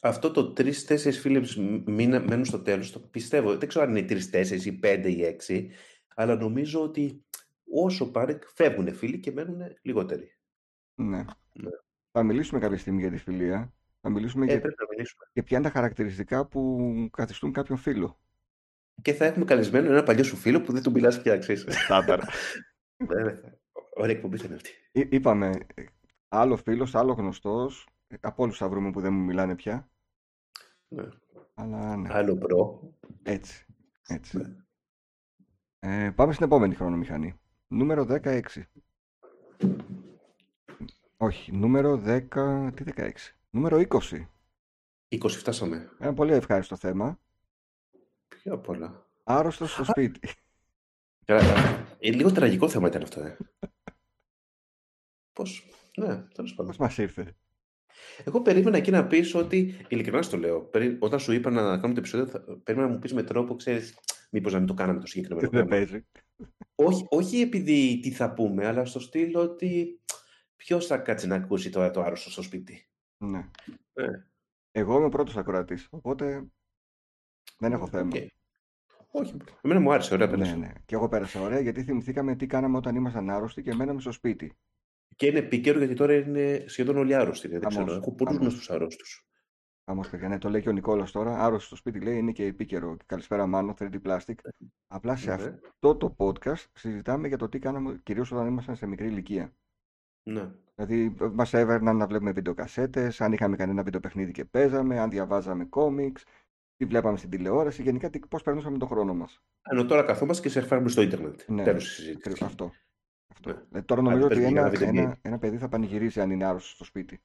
Αυτό 0.00 0.30
το 0.30 0.52
τρει-τέσσερι 0.52 1.16
φίλοι 1.16 1.42
μένουν 1.86 2.44
στο 2.44 2.58
τέλος, 2.60 2.92
το 2.92 2.98
πιστεύω. 2.98 3.56
Δεν 3.56 3.68
ξέρω 3.68 3.84
αν 3.84 3.96
είναι 3.96 4.06
τρει-τέσσερι 4.06 4.62
ή 4.64 4.72
πέντε 4.72 5.10
ή 5.10 5.24
έξι, 5.24 5.70
αλλά 6.14 6.36
νομίζω 6.36 6.82
ότι 6.82 7.24
όσο 7.74 8.10
πάνε, 8.10 8.38
φεύγουν 8.54 8.94
φίλοι 8.94 9.18
και 9.18 9.32
μένουν 9.32 9.60
λιγότεροι. 9.82 10.36
Ναι. 10.94 11.24
Ναι. 11.52 11.70
Θα 12.12 12.22
μιλήσουμε 12.22 12.60
κάποια 12.60 12.78
στιγμή 12.78 13.00
για 13.00 13.10
τη 13.10 13.16
φιλία. 13.16 13.72
Θα 14.00 14.10
μιλήσουμε 14.10 14.44
Ε, 14.44 14.48
για, 14.48 14.60
πρέπει 14.60 14.76
να 14.78 14.86
μιλήσουμε. 14.90 15.24
για 15.32 15.42
ποια 15.42 15.58
είναι 15.58 15.66
τα 15.66 15.72
χαρακτηριστικά 15.72 16.46
που 16.46 16.80
καθιστούν 17.12 17.52
κάποιον 17.52 17.78
φίλο. 17.78 18.18
Και 19.02 19.12
θα 19.12 19.24
έχουμε 19.24 19.44
καλεσμένο 19.44 19.90
ένα 19.90 20.02
παλιό 20.02 20.24
σου 20.24 20.36
φίλο 20.36 20.60
που 20.60 20.72
δεν 20.72 20.82
τον 20.82 20.92
μιλάς 20.92 21.22
πια, 21.22 21.38
ξέρεις. 21.38 21.66
Στάνταρα. 21.68 22.24
Ναι, 23.96 24.02
ναι. 24.02 24.02
Ωραία 24.04 24.16
εκπομπή 24.16 24.36
θα 24.36 24.46
είναι 24.46 24.54
αυτή. 24.54 24.70
Εί- 24.92 25.12
Είπαμε, 25.12 25.50
ε, 25.74 25.84
άλλο 26.28 26.56
φίλος, 26.56 26.94
άλλο 26.94 27.12
γνωστός. 27.12 27.88
ε, 28.06 28.16
Από 28.20 28.42
όλους 28.42 28.56
θα 28.58 28.68
βρούμε 28.68 28.90
που 28.90 29.00
δεν 29.00 29.12
μου 29.12 29.22
μιλάνε 29.24 29.54
πια. 29.54 29.90
Ναι. 30.88 31.08
Αλλά 31.54 31.96
ναι, 31.96 32.08
Άλλο 32.12 32.36
προ. 32.36 32.90
έτσι. 33.22 33.66
έτσι. 34.06 34.36
Ναι. 34.38 34.56
Ε, 35.78 36.10
πάμε 36.10 36.32
στην 36.32 36.46
επόμενη 36.46 36.74
χρονομηχανή. 36.74 37.40
Νούμερο 37.66 38.04
16. 38.04 38.40
Όχι, 41.16 41.52
νούμερο 41.52 42.02
10. 42.04 42.70
Τι 42.74 42.84
16. 42.96 43.10
Νούμερο 43.50 43.76
20. 43.78 44.28
20 45.08 45.28
φτάσαμε. 45.28 45.90
Ένα 45.98 46.14
πολύ 46.14 46.32
ευχάριστο 46.32 46.76
θέμα. 46.76 47.20
Πιο 48.28 48.54
απ' 48.54 48.68
όλα. 48.68 49.10
Άρρωστος 49.24 49.72
στο 49.72 49.84
σπίτι. 49.84 50.28
Καλά, 51.24 51.42
ε, 51.98 52.10
λίγο 52.12 52.32
τραγικό 52.32 52.68
θέμα 52.68 52.88
ήταν 52.88 53.02
αυτό, 53.02 53.20
ε. 53.20 53.36
Πώς, 55.32 55.68
ναι, 55.96 56.16
τέλος 56.34 56.50
πάντων. 56.54 56.66
Πώς 56.66 56.76
μας 56.76 56.98
ήρθε; 56.98 57.36
Εγώ 58.24 58.42
περίμενα 58.42 58.76
εκεί 58.76 58.90
να 58.90 59.06
πεις 59.06 59.34
ότι, 59.34 59.74
ειλικρινά 59.88 60.22
στο 60.22 60.36
λέω, 60.36 60.60
περί- 60.60 61.02
όταν 61.02 61.20
σου 61.20 61.32
είπα 61.32 61.50
να 61.50 61.60
κάνουμε 61.62 61.92
το 61.94 61.98
επεισόδιο, 61.98 62.26
θα, 62.26 62.40
περίμενα 62.62 62.88
να 62.90 62.94
μου 62.94 63.00
πεις 63.00 63.12
με 63.14 63.22
τρόπο, 63.22 63.54
ξέρεις, 63.56 63.98
μήπως 64.30 64.52
να 64.52 64.58
μην 64.58 64.66
το 64.66 64.74
κάναμε 64.74 65.00
το 65.00 65.06
συγκεκριμένο 65.06 65.48
Δεν 65.50 65.58
θέμα. 65.58 65.70
παίζει. 65.70 66.06
όχι, 66.74 67.06
όχι 67.08 67.40
επειδή 67.40 68.00
τι 68.02 68.10
θα 68.10 68.32
πούμε, 68.34 68.66
αλλά 68.66 68.84
στο 68.84 69.00
στυλ 69.00 69.36
ότι 69.36 70.00
ποιος 70.56 70.86
θα 70.86 70.98
κάτσει 70.98 71.26
να 71.26 71.34
ακούσει 71.34 71.70
τώρα 71.70 71.90
το 71.90 72.02
άρρωστο 72.02 72.30
στο 72.30 72.42
σπίτι. 72.42 72.88
Ναι. 73.18 73.48
Ναι. 73.92 74.24
Εγώ 74.70 74.96
είμαι 74.96 75.04
ο 75.04 75.08
πρώτος 75.08 75.36
ακροατής, 75.36 75.86
οπότε 75.90 76.46
δεν 77.58 77.72
έχω 77.72 77.86
θέμα. 77.86 78.10
Οκ. 78.16 78.30
Όχι, 79.14 79.36
εμένα 79.62 79.80
μου 79.80 79.92
άρεσε, 79.92 80.14
ωραία 80.14 80.26
Ναι, 80.26 80.32
πέρασε. 80.32 80.56
ναι. 80.56 80.72
Και 80.84 80.94
εγώ 80.94 81.08
πέρασα 81.08 81.40
ωραία 81.40 81.60
γιατί 81.60 81.84
θυμηθήκαμε 81.84 82.36
τι 82.36 82.46
κάναμε 82.46 82.76
όταν 82.76 82.94
ήμασταν 82.94 83.30
άρρωστοι 83.30 83.62
και 83.62 83.74
μέναμε 83.74 84.00
στο 84.00 84.12
σπίτι. 84.12 84.56
Και 85.16 85.26
είναι 85.26 85.38
επίκαιρο 85.38 85.78
γιατί 85.78 85.94
τώρα 85.94 86.14
είναι 86.14 86.64
σχεδόν 86.66 86.96
όλοι 86.96 87.14
άρρωστοι. 87.14 87.48
Δεν 87.48 87.60
Χαμός, 87.62 87.84
ξέρω, 87.84 87.92
έχω 88.00 88.12
πολλούς 88.14 88.34
χαμός. 88.36 88.40
γνωστούς 88.52 88.70
άρρωστους. 88.70 89.26
Χαμός 89.84 90.00
παιδιά, 90.10 90.28
ναι, 90.28 90.38
το 90.38 90.48
λέει 90.50 90.60
και 90.60 90.68
ο 90.68 90.72
Νικόλας 90.72 91.10
τώρα. 91.10 91.38
Άρρωστος 91.44 91.66
στο 91.66 91.76
σπίτι 91.76 92.00
λέει 92.00 92.18
είναι 92.18 92.32
και 92.32 92.44
επίκαιρο. 92.44 92.96
Καλησπέρα, 93.06 93.46
Μάνο, 93.46 93.74
3D 93.78 93.96
Plastic. 94.04 94.34
Απλά 94.86 95.16
σε 95.16 95.26
Ναι. 95.28 95.34
αυτό 95.34 95.96
το 95.96 96.14
podcast 96.18 96.64
συζητάμε 96.72 97.28
για 97.28 97.36
το 97.36 97.48
τι 97.48 97.58
κάναμε 97.58 98.00
κυρίως 98.02 98.32
όταν 98.32 98.46
ήμασταν 98.46 98.76
σε 98.76 98.86
μικρή 98.86 99.06
ηλικία. 99.06 99.52
Ναι. 100.22 100.50
Δηλαδή, 100.74 101.16
μας 101.32 101.54
έπαιρναν 101.54 101.96
να 101.96 102.06
βλέπουμε 102.06 102.32
βιντεοκασέτες, 102.32 103.20
αν 103.20 103.32
είχαμε 103.32 103.56
κανένα 103.56 103.82
βιντεοπαιχνίδι 103.82 104.32
και 104.32 104.44
παίζαμε, 104.44 104.98
αν 105.00 105.10
διαβάζαμε 105.10 105.64
κόμιξ, 105.64 106.24
τι 106.76 106.84
βλέπαμε 106.84 107.16
στην 107.16 107.30
τηλεόραση, 107.30 107.82
γενικά 107.82 108.10
πώς 108.28 108.42
περνούσαμε 108.42 108.78
τον 108.78 108.88
χρόνο 108.88 109.14
μας. 109.14 109.42
Ενώ 109.70 109.86
τώρα 109.86 110.02
καθόμαστε 110.02 110.42
και 110.42 110.48
σερφάρουμε 110.48 110.88
στο 110.88 111.02
ίντερνετ. 111.02 111.40
Ναι. 111.46 111.62
Τέλος 111.62 111.84
της 111.84 111.92
συζήτησης. 111.94 112.42
Αυτό. 112.42 112.72
Αυτό. 113.32 113.50
Ναι. 113.70 113.78
Ε, 113.78 113.82
τώρα 113.82 114.02
νομίζω 114.02 114.26
Άντε, 114.26 114.34
ότι 114.34 114.42
πες 114.42 114.52
μου, 114.52 114.58
ένα, 114.58 114.68
για 114.68 114.78
να 114.78 114.86
δείτε 114.86 115.00
ένα, 115.00 115.18
ένα 115.22 115.38
παιδί 115.38 115.58
θα 115.58 115.68
πανηγυρίσει 115.68 116.20
αν 116.20 116.30
είναι 116.30 116.44
άρρωστος 116.44 116.70
στο 116.74 116.84
σπίτι 116.84 117.22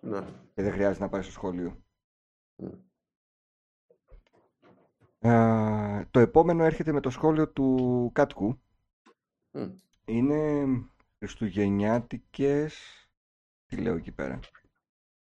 Ναι. 0.00 0.20
και 0.54 0.62
δεν 0.62 0.72
χρειάζεται 0.72 1.04
να 1.04 1.10
πάει 1.10 1.22
στο 1.22 1.32
σχολείο. 1.32 1.82
Ναι. 2.56 2.70
Ε, 5.18 6.04
το 6.10 6.20
επόμενο 6.20 6.64
έρχεται 6.64 6.92
με 6.92 7.00
το 7.00 7.10
σχόλιο 7.10 7.48
του 7.48 8.10
Κάτκου. 8.14 8.60
Μμ. 9.50 9.70
Είναι 10.04 10.64
χριστουγεννιάτικες... 11.18 12.78
Τι 13.66 13.76
λέω 13.76 13.94
εκεί 13.96 14.12
πέρα; 14.12 14.38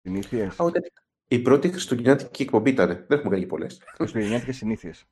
Συνήθειες. 0.01 0.59
Α, 0.59 0.63
ούτε- 0.65 0.91
Η 1.27 1.39
πρώτη 1.41 1.69
χριστουγεννιάτικη 1.69 2.41
εκπομπή 2.41 2.69
ήταν. 2.69 2.87
Δεν 2.87 3.17
έχουμε 3.17 3.29
κάνει 3.29 3.45
πολλές. 3.45 3.81
Χριστουγεννιάτικες 3.95 4.55
συνήθειες. 4.55 5.05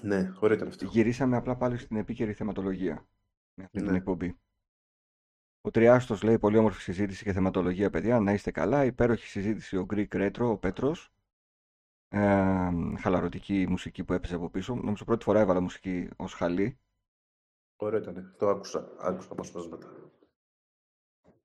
Ναι, 0.00 0.32
ωραίο 0.40 0.56
ήταν 0.56 0.68
αυτό. 0.68 0.84
Γυρίσαμε 0.84 1.36
απλά 1.36 1.56
πάλι 1.56 1.76
στην 1.78 1.96
επίκαιρη 1.96 2.32
θεματολογία 2.32 3.06
με 3.54 3.64
αυτή 3.64 3.78
την 3.78 3.90
Ναι. 3.90 3.96
εκπομπή. 3.96 4.36
Ο 5.60 5.70
Τριάστος 5.70 6.22
λέει 6.22 6.38
πολύ 6.38 6.56
όμορφη 6.56 6.82
συζήτηση 6.82 7.24
και 7.24 7.32
θεματολογία, 7.32 7.90
παιδιά. 7.90 8.20
Να 8.20 8.32
είστε 8.32 8.50
καλά. 8.50 8.84
Υπέροχη 8.84 9.26
συζήτηση 9.26 9.76
ο 9.76 9.86
Greek 9.90 10.08
Retro, 10.08 10.40
ο 10.50 10.56
Πέτρος. 10.58 11.12
Ε, 12.08 12.70
χαλαρωτική 12.98 13.66
μουσική 13.68 14.04
που 14.04 14.12
έπαιζε 14.12 14.34
από 14.34 14.50
πίσω. 14.50 14.74
Νομίζω 14.74 15.04
πρώτη 15.04 15.24
φορά 15.24 15.40
έβαλα 15.40 15.60
μουσική 15.60 16.08
ως 16.16 16.32
χαλή. 16.34 16.78
Ωραίο 17.76 18.00
ήταν. 18.00 18.34
Το 18.38 18.48
άκουσα. 18.48 18.92
Άκουσα 19.00 19.28
αποσπάσματα. 19.32 19.88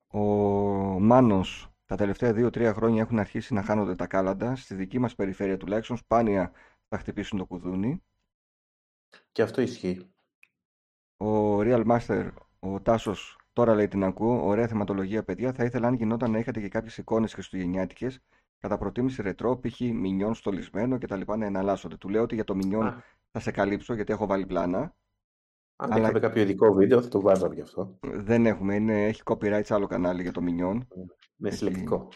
Ο 0.07 0.19
Μάνος 0.99 1.71
τα 1.85 1.95
τελευταία 1.95 2.33
2-3 2.33 2.73
χρόνια 2.73 3.01
έχουν 3.01 3.19
αρχίσει 3.19 3.53
να 3.53 3.63
χάνονται 3.63 3.95
τα 3.95 4.07
κάλαντα. 4.07 4.55
Στη 4.55 4.75
δική 4.75 4.99
μας 4.99 5.15
περιφέρεια 5.15 5.57
τουλάχιστον 5.57 5.97
σπάνια 5.97 6.51
θα 6.87 6.97
χτυπήσουν 6.97 7.37
το 7.37 7.45
κουδούνι. 7.45 8.03
Και 9.31 9.41
αυτό 9.41 9.61
ισχύει. 9.61 10.11
Ο 11.17 11.59
Real 11.59 11.85
Master, 11.87 12.29
ο 12.59 12.81
Τάσος, 12.81 13.37
τώρα 13.53 13.75
λέει 13.75 13.87
την 13.87 14.03
ακούω. 14.03 14.45
Ωραία 14.45 14.67
θεματολογία, 14.67 15.23
παιδιά. 15.23 15.53
Θα 15.53 15.63
ήθελα 15.63 15.87
αν 15.87 15.93
γινόταν 15.93 16.31
να 16.31 16.39
είχατε 16.39 16.59
και 16.59 16.67
κάποιες 16.69 16.97
εικόνες 16.97 17.33
χριστουγεννιάτικες. 17.33 18.19
Κατά 18.59 18.77
προτίμηση 18.77 19.21
ρετρό, 19.21 19.59
π.χ. 19.59 19.79
μινιόν 19.79 20.33
στολισμένο 20.33 20.97
κτλ. 20.97 21.21
να 21.37 21.45
εναλλάσσονται. 21.45 21.97
Του 21.97 22.09
λέω 22.09 22.21
ότι 22.21 22.35
για 22.35 22.43
το 22.43 22.55
μινιόν 22.55 22.85
Α, 22.87 23.03
θα 23.31 23.39
σε 23.39 23.51
καλύψω 23.51 23.93
γιατί 23.93 24.13
έχω 24.13 24.25
βάλει 24.25 24.45
πλάνα. 24.45 24.95
αν 25.75 25.91
αλλά- 25.91 26.01
είχαμε 26.03 26.19
κάποιο 26.19 26.41
ειδικό 26.41 26.73
βίντεο, 26.73 27.01
θα 27.01 27.07
το 27.07 27.21
βάζαμε 27.21 27.53
γι' 27.55 27.61
αυτό. 27.61 27.99
Δεν 28.01 28.45
έχουμε, 28.45 28.75
είναι, 28.75 29.05
έχει 29.05 29.21
copyright 29.25 29.61
σε 29.63 29.73
άλλο 29.73 29.87
κανάλι 29.87 30.21
για 30.21 30.31
το 30.31 30.41
μινιόν. 30.41 30.87
Με 31.35 31.47
Έχει- 31.47 31.57
συλλεκτικό. 31.57 32.07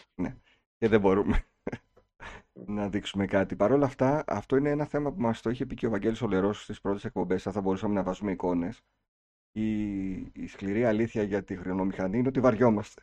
και 0.78 0.88
δεν 0.88 1.00
μπορούμε 1.00 1.44
να 2.52 2.88
δείξουμε 2.88 3.26
κάτι. 3.26 3.56
Παρ' 3.56 3.72
όλα 3.72 3.86
αυτά, 3.86 4.24
αυτό 4.26 4.56
είναι 4.56 4.70
ένα 4.70 4.84
θέμα 4.84 5.12
που 5.12 5.20
μας 5.20 5.40
το 5.40 5.50
είχε 5.50 5.66
πει 5.66 5.74
και 5.74 5.86
ο 5.86 5.90
Βαγγέλης 5.90 6.22
Ολερός 6.22 6.62
στις 6.62 6.80
πρώτες 6.80 7.04
εκπομπές, 7.04 7.46
αν 7.46 7.52
θα 7.52 7.60
μπορούσαμε 7.60 7.94
να 7.94 8.02
βάζουμε 8.02 8.30
εικόνες. 8.30 8.80
Η, 9.52 10.10
η 10.16 10.46
σκληρή 10.46 10.84
αλήθεια 10.84 11.22
για 11.22 11.42
τη 11.44 11.56
χρονομηχανή 11.56 12.18
είναι 12.18 12.28
ότι 12.28 12.40
βαριόμαστε. 12.40 13.02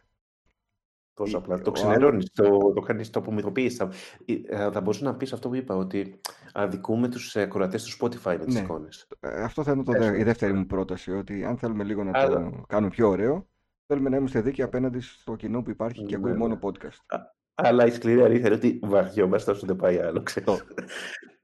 Τόσο 1.13 1.37
Η- 1.37 1.41
απλά. 1.41 1.55
ο 1.55 1.61
Το 1.61 1.71
ξενερώνει, 1.71 2.25
το, 2.33 2.73
το 2.73 2.81
κάνεις, 2.81 3.09
το 3.09 3.19
απομυθοποιεί. 3.19 3.69
Θα, 3.69 3.91
ε, 4.25 4.71
θα 4.71 4.81
μπορούσες 4.81 5.01
να 5.01 5.15
πεις 5.15 5.33
αυτό 5.33 5.49
που 5.49 5.55
είπα, 5.55 5.75
ότι 5.75 6.19
αδικούμε 6.53 7.07
τους 7.09 7.35
ακροατές 7.35 7.83
του 7.83 8.05
Spotify 8.05 8.37
με 8.37 8.45
τις 8.45 8.53
Ναι. 8.53 8.59
εικόνες. 8.59 9.07
Ε, 9.19 9.43
Αυτό 9.43 9.63
θα 9.63 9.71
είναι 9.71 9.83
το, 9.83 9.91
δε- 9.91 9.97
Έστω. 9.99 10.13
η 10.15 10.23
δεύτερη 10.23 10.53
μου 10.53 10.65
πρόταση, 10.65 11.11
ότι 11.11 11.45
αν 11.45 11.57
θέλουμε 11.57 11.83
λίγο 11.83 12.03
να 12.03 12.11
Αλλά- 12.19 12.49
το 12.51 12.63
κάνουμε 12.67 12.89
πιο 12.91 13.09
ωραίο, 13.09 13.47
θέλουμε 13.85 14.09
να 14.09 14.17
είμαστε 14.17 14.41
δίκαιοι 14.41 14.65
απέναντι 14.65 14.99
στο 14.99 15.35
κοινό 15.35 15.61
που 15.61 15.69
υπάρχει 15.69 16.03
και 16.05 16.15
ακούει 16.15 16.31
Ναι, 16.31 16.37
μόνο 16.37 16.53
ναι. 16.53 16.59
podcast. 16.61 17.19
Αλλά 17.61 17.85
η 17.85 17.91
σκληρή 17.91 18.21
αλήθεια 18.21 18.45
είναι 18.45 18.55
ότι 18.55 18.79
βαριόμαστε 18.83 19.51
όσο 19.51 19.65
δεν 19.65 19.75
πάει 19.75 19.99
άλλο. 19.99 20.23
ξέρεις. 20.23 20.49
Αυτό. 20.49 20.67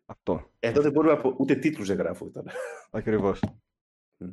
Αυτό, 0.06 0.52
Εδώ 0.60 0.82
δεν 0.82 0.92
μπορούμε 0.92 1.14
να 1.14 1.22
πω, 1.22 1.36
ούτε 1.40 1.56
τίτλους 1.56 1.88
δεν 1.88 1.98
γράφω 1.98 2.30
τώρα. 2.30 2.52
ακριβώς. 2.90 3.40
Μμ. 4.18 4.30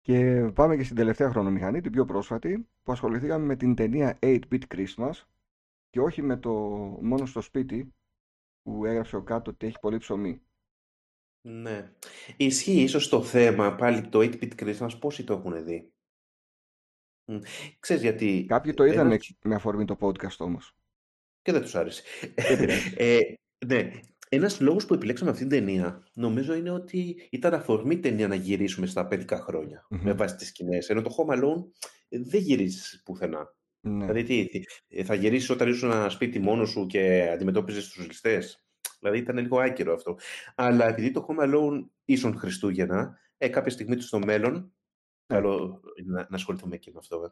Και 0.00 0.50
πάμε 0.54 0.76
και 0.76 0.84
στην 0.84 0.96
τελευταία 0.96 1.30
χρονομηχανή, 1.30 1.80
την 1.80 1.92
πιο 1.92 2.04
πρόσφατη, 2.04 2.68
που 2.82 2.92
ασχοληθήκαμε 2.92 3.44
με 3.44 3.56
την 3.56 3.74
ταινία 3.74 4.18
8-Bit 4.22 4.62
Christmas 4.74 5.12
και 5.90 6.00
όχι 6.00 6.22
με 6.22 6.36
το 6.36 6.50
μόνο 7.02 7.26
στο 7.26 7.40
σπίτι 7.40 7.94
που 8.62 8.84
έγραψε 8.84 9.16
ο 9.16 9.22
κάτω 9.22 9.50
ότι 9.50 9.66
έχει 9.66 9.78
πολύ 9.80 9.98
ψωμί. 9.98 10.40
Ναι. 11.48 11.92
Ισχύει 12.36 12.82
ίσως 12.82 13.08
το 13.08 13.22
θέμα, 13.22 13.74
πάλι 13.74 14.08
το 14.08 14.18
8-bit 14.18 14.52
Christmas, 14.56 14.90
πόσοι 15.00 15.24
το 15.24 15.32
έχουν 15.32 15.64
δει; 15.64 15.92
Μ. 17.26 17.36
Ξέρεις 17.80 18.02
γιατί... 18.02 18.44
Κάποιοι 18.48 18.74
το 18.74 18.84
είδαν 18.84 19.06
ένας- 19.06 19.36
με 19.42 19.54
αφορμή 19.54 19.84
το 19.84 19.96
podcast 20.00 20.36
όμως. 20.38 20.76
Και 21.42 21.52
δεν 21.52 21.62
τους 21.62 21.74
άρεσε. 21.74 22.02
Δεν 22.34 22.58
πειράζει. 22.58 22.94
ε, 22.96 23.18
ναι, 23.66 23.90
ένας 24.28 24.60
λόγος 24.60 24.86
που 24.86 24.94
επιλέξαμε 24.94 25.30
αυτήν 25.30 25.48
την 25.48 25.58
ταινία, 25.58 26.06
νομίζω 26.14 26.54
είναι 26.54 26.70
ότι 26.70 27.28
ήταν 27.30 27.54
αφορμή 27.54 27.98
ταινία 28.00 28.28
να 28.28 28.34
γυρίσουμε 28.34 28.86
στα 28.86 29.06
παιδικά 29.06 29.40
χρόνια, 29.40 29.86
με 29.88 29.98
Μμμ. 30.10 30.16
βάση 30.16 30.36
τις 30.36 30.48
σκηνές. 30.48 30.88
Ενώ 30.88 31.02
το 31.02 31.10
Home 31.16 31.34
Alone 31.34 31.62
ε, 32.08 32.18
δεν 32.18 32.40
γυρίζεις 32.40 33.02
πουθενά. 33.04 33.54
Ναι. 33.80 34.04
Δηλαδή, 34.06 34.22
τι, 34.22 34.46
τι, 34.46 34.62
ε, 34.88 35.04
θα 35.04 35.14
γυρίσεις 35.14 35.50
όταν 35.50 35.68
ήσουν 35.68 35.90
ένα 35.90 36.08
σπίτι 36.08 36.38
μόνος 36.38 36.70
σου 36.70 36.86
και 36.86 37.28
αντιμετώπιζες 37.32 37.88
τους 37.88 38.06
ληστές; 38.06 38.64
Δηλαδή, 39.00 39.18
ήταν 39.18 39.38
λίγο 39.38 39.58
άκυρο 39.60 39.94
αυτό. 39.94 40.18
Αλλά 40.54 40.88
επειδή 40.88 41.10
το 41.10 41.26
Home 41.28 41.42
Alone 41.44 41.84
ίσον 42.04 42.38
Χριστούγεννα, 42.38 43.18
ε, 43.36 43.48
κάποια 43.48 43.70
στιγμή 43.70 43.96
του 43.96 44.02
στο 44.02 44.18
μέλλον, 44.18 44.52
Ναι. 44.52 44.64
Καλό 45.26 45.80
είναι 45.94 46.12
να, 46.12 46.26
να 46.30 46.36
ασχοληθούμε 46.36 46.76
και 46.76 46.90
με 46.94 46.98
αυτό. 46.98 47.22
ε. 47.24 47.28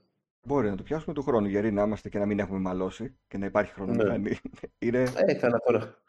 Μπορεί 0.47 0.69
να 0.71 0.77
το 0.77 0.83
πιάσουμε 0.83 1.15
του 1.15 1.23
χρόνου, 1.23 1.47
γεροί 1.47 1.73
να 1.73 1.83
είμαστε 1.83 2.09
και 2.09 2.19
να 2.19 2.27
μην 2.27 2.39
έχουμε 2.39 2.59
μαλώσει 2.59 3.17
και 3.29 3.39
να 3.39 3.47
υπάρχει 3.47 3.73
χρονομηχανή. 3.73 4.37
Είναι... 4.79 5.03
Ε, 5.17 5.35
καλά 5.35 5.59
τώρα. 5.67 6.03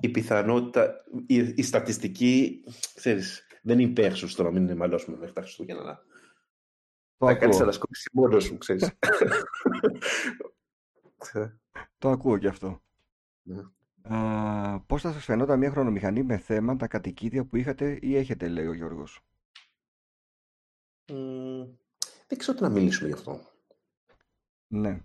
Η 0.00 0.08
πιθανότητα, 0.08 1.04
η, 1.26 1.36
η 1.36 1.62
στατιστική, 1.62 2.64
ξέρεις, 2.94 3.46
δεν 3.62 3.78
είναι 3.78 3.90
υπέρσους 3.90 4.34
το 4.34 4.42
να 4.42 4.50
μην 4.50 4.76
μαλώσουμε 4.76 5.16
μέχρι 5.16 5.34
τα 5.34 5.40
Χριστούγεννα. 5.40 5.80
αλλά 5.82 6.04
Το 7.18 7.26
Θα 7.26 7.34
κάνεις 7.34 7.54
ακούω. 7.54 7.62
ανασκόπηση 7.62 8.10
μόνος 8.12 8.44
σου, 8.44 8.58
ξέρεις. 8.58 8.90
Το 11.98 12.10
ακούω 12.10 12.38
κι 12.38 12.46
αυτό. 12.46 12.82
Ναι. 13.42 13.62
Α, 14.16 14.80
πώς 14.80 15.02
θα 15.02 15.12
σας 15.12 15.24
φαινόταν 15.24 15.58
μια 15.58 15.70
χρονομηχανή 15.70 16.22
με 16.22 16.36
θέμα 16.38 16.76
τα 16.76 16.86
κατοικίδια 16.86 17.44
που 17.44 17.56
είχατε 17.56 17.98
ή 18.02 18.16
έχετε, 18.16 18.48
λέει 18.48 18.66
ο 18.66 18.72
Γιώργος; 18.72 19.20
Μμ, 21.10 21.66
δεν 22.26 22.38
ξέρω 22.38 22.56
τι 22.56 22.62
να 22.62 22.68
μιλήσουμε 22.68 23.08
γι' 23.08 23.14
αυτό. 23.14 23.40
Ναι. 24.72 25.00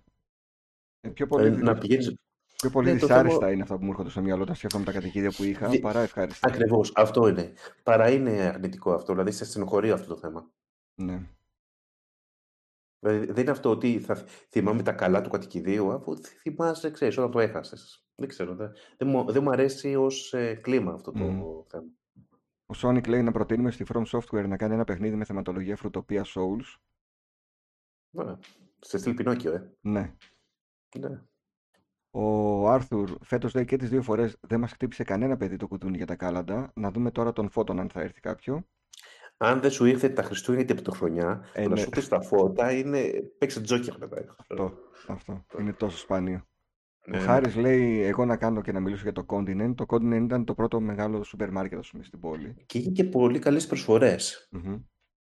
Ε, 1.00 1.08
πιο 1.08 1.26
πολύ, 1.26 1.46
Ε, 1.46 1.50
να 1.50 1.78
πηγαίνεις... 1.78 2.14
πιο 2.56 2.70
πολύ 2.70 2.92
Ναι, 2.92 2.98
το 2.98 3.06
δυσάρεστα 3.06 3.38
θέμα- 3.38 3.52
είναι 3.52 3.62
αυτά 3.62 3.76
που 3.78 3.84
μου 3.84 3.90
έρχονται 3.90 4.10
στο 4.10 4.20
μυαλό 4.20 4.42
όταν 4.42 4.54
σκέφτομαι 4.54 4.84
τα 4.84 4.92
κατοικίδια 4.92 5.30
που 5.30 5.42
είχα, 5.44 5.68
Δι- 5.68 5.80
παρά 5.80 6.00
ευχάριστα. 6.00 6.48
Ακριβώς, 6.48 6.92
αυτό 6.94 7.28
είναι. 7.28 7.52
Παρά 7.82 8.10
είναι 8.10 8.30
αρνητικό 8.42 8.92
αυτό, 8.92 9.12
δηλαδή 9.12 9.30
σε 9.30 9.44
στενοχωρεί 9.44 9.90
αυτό 9.90 10.06
το 10.14 10.16
θέμα. 10.20 10.50
Ναι. 10.94 11.28
Δηλαδή, 12.98 13.26
δεν 13.26 13.42
είναι 13.42 13.50
αυτό 13.50 13.70
ότι 13.70 14.00
θα 14.00 14.14
θυμάμαι 14.48 14.82
τα 14.82 14.92
καλά 14.92 15.20
του 15.22 15.30
κατοικιδίου, 15.30 15.92
αφού 15.92 16.16
θυμάσαι, 16.16 16.90
ξέρεις, 16.90 17.18
όταν 17.18 17.30
το 17.30 17.40
έχασες. 17.40 18.06
Δεν 18.14 18.28
ξέρω, 18.28 18.54
δεν, 18.54 18.72
δεν, 18.96 19.08
μου, 19.08 19.32
δεν 19.32 19.42
μου 19.42 19.50
αρέσει 19.50 19.94
ως 19.94 20.32
ε, 20.34 20.54
κλίμα 20.54 20.92
αυτό 20.92 21.12
το 21.12 21.18
Μμμ. 21.24 21.42
θέμα. 21.68 21.84
Ο 22.66 22.74
Sonic 22.82 23.08
λέει 23.08 23.22
να 23.22 23.32
προτείνουμε 23.32 23.70
στη 23.70 23.84
From 23.92 24.04
Software 24.06 24.48
να 24.48 24.56
κάνει 24.56 24.74
ένα 24.74 24.84
παιχνίδι 24.84 25.16
με 25.16 25.24
θεματολογία 25.24 25.76
φρουτοπία 25.76 26.24
Souls. 26.24 26.76
Ναι. 28.10 28.36
Σε 28.78 28.98
στυλ 28.98 29.14
Πινόκιο, 29.14 29.52
ε. 29.52 29.76
Ναι. 29.80 30.14
Ναι. 30.98 31.22
Ο 32.10 32.68
Άρθουρ 32.68 33.10
φέτος 33.20 33.54
λέει 33.54 33.64
και 33.64 33.76
τις 33.76 33.88
δύο 33.88 34.02
φορές 34.02 34.36
δεν 34.40 34.60
μας 34.60 34.72
χτύπησε 34.72 35.04
κανένα 35.04 35.36
παιδί 35.36 35.56
το 35.56 35.68
κουτούνι 35.68 35.96
για 35.96 36.06
τα 36.06 36.16
κάλαντα. 36.16 36.72
Να 36.74 36.90
δούμε 36.90 37.10
τώρα 37.10 37.32
τον 37.32 37.50
Φώτον 37.50 37.80
αν 37.80 37.88
θα 37.90 38.00
έρθει 38.00 38.20
κάποιο. 38.20 38.66
Αν 39.36 39.60
δεν 39.60 39.70
σου 39.70 39.84
ήρθε 39.84 40.08
τα 40.08 40.22
Χριστούγεννα 40.22 40.64
ή 40.64 40.66
την 40.66 40.74
Πρωτοχρονιά, 40.74 41.50
Ε, 41.52 41.62
το 41.62 41.68
να 41.68 41.74
ναι. 41.74 41.80
σου 41.80 41.88
έρθει 41.94 42.08
τα 42.08 42.20
φώτα 42.20 42.72
είναι. 42.72 43.10
Παίξε 43.38 43.60
τζόκερ 43.60 43.98
μετά. 43.98 44.36
Αυτό, 44.38 44.78
αυτό. 45.06 45.44
Είναι 45.58 45.72
τόσο 45.72 45.98
σπάνιο. 45.98 46.46
Ναι, 47.08 47.16
Ο 47.16 47.20
ναι. 47.20 47.26
Χάρης 47.26 47.56
λέει 47.56 48.00
εγώ 48.00 48.24
να 48.24 48.36
κάνω 48.36 48.60
και 48.60 48.72
να 48.72 48.80
μιλήσω 48.80 49.02
για 49.02 49.12
το 49.12 49.24
Continent. 49.28 49.72
Το 49.74 49.84
Continent 49.88 50.22
ήταν 50.24 50.44
το 50.44 50.54
πρώτο 50.54 50.80
μεγάλο 50.80 51.22
σούπερ 51.22 51.50
μάρκετ 51.50 51.78
ας 51.78 51.90
πούμε, 51.90 52.04
στην 52.04 52.20
πόλη. 52.20 52.56
Και 52.66 52.78
είχε 52.78 52.90
και 52.90 53.04
πολύ 53.04 53.38
καλές 53.38 53.66
προσφορές 53.66 54.48
Μμμ. 54.50 54.76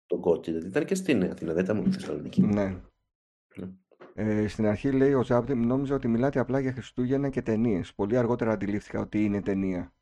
το 0.05 0.19
Continent. 0.25 0.65
Ήταν 0.65 0.85
και 0.85 0.95
στην 0.95 1.23
Αθήνα, 1.23 1.53
δεν 1.53 1.63
ήταν 1.63 1.75
μόνο 1.75 1.91
στη 1.91 2.01
Θεσσαλονίκη. 2.01 2.41
Ναι. 2.41 2.81
Ναι. 3.55 3.69
Ε, 4.13 4.47
στην 4.47 4.65
αρχή 4.65 4.91
λέει 4.91 5.13
ο 5.13 5.23
Ζάπτη, 5.23 5.55
νόμιζα 5.55 5.95
ότι 5.95 6.07
μιλάτε 6.07 6.39
απλά 6.39 6.59
για 6.59 6.73
Χριστούγεννα 6.73 7.29
και 7.29 7.41
ταινίες. 7.41 7.93
Πολύ 7.93 8.17
αργότερα 8.17 8.51
αντιλήφθηκα 8.51 8.99
ότι 8.99 9.23
είναι 9.23 9.41
ταινία. 9.41 9.93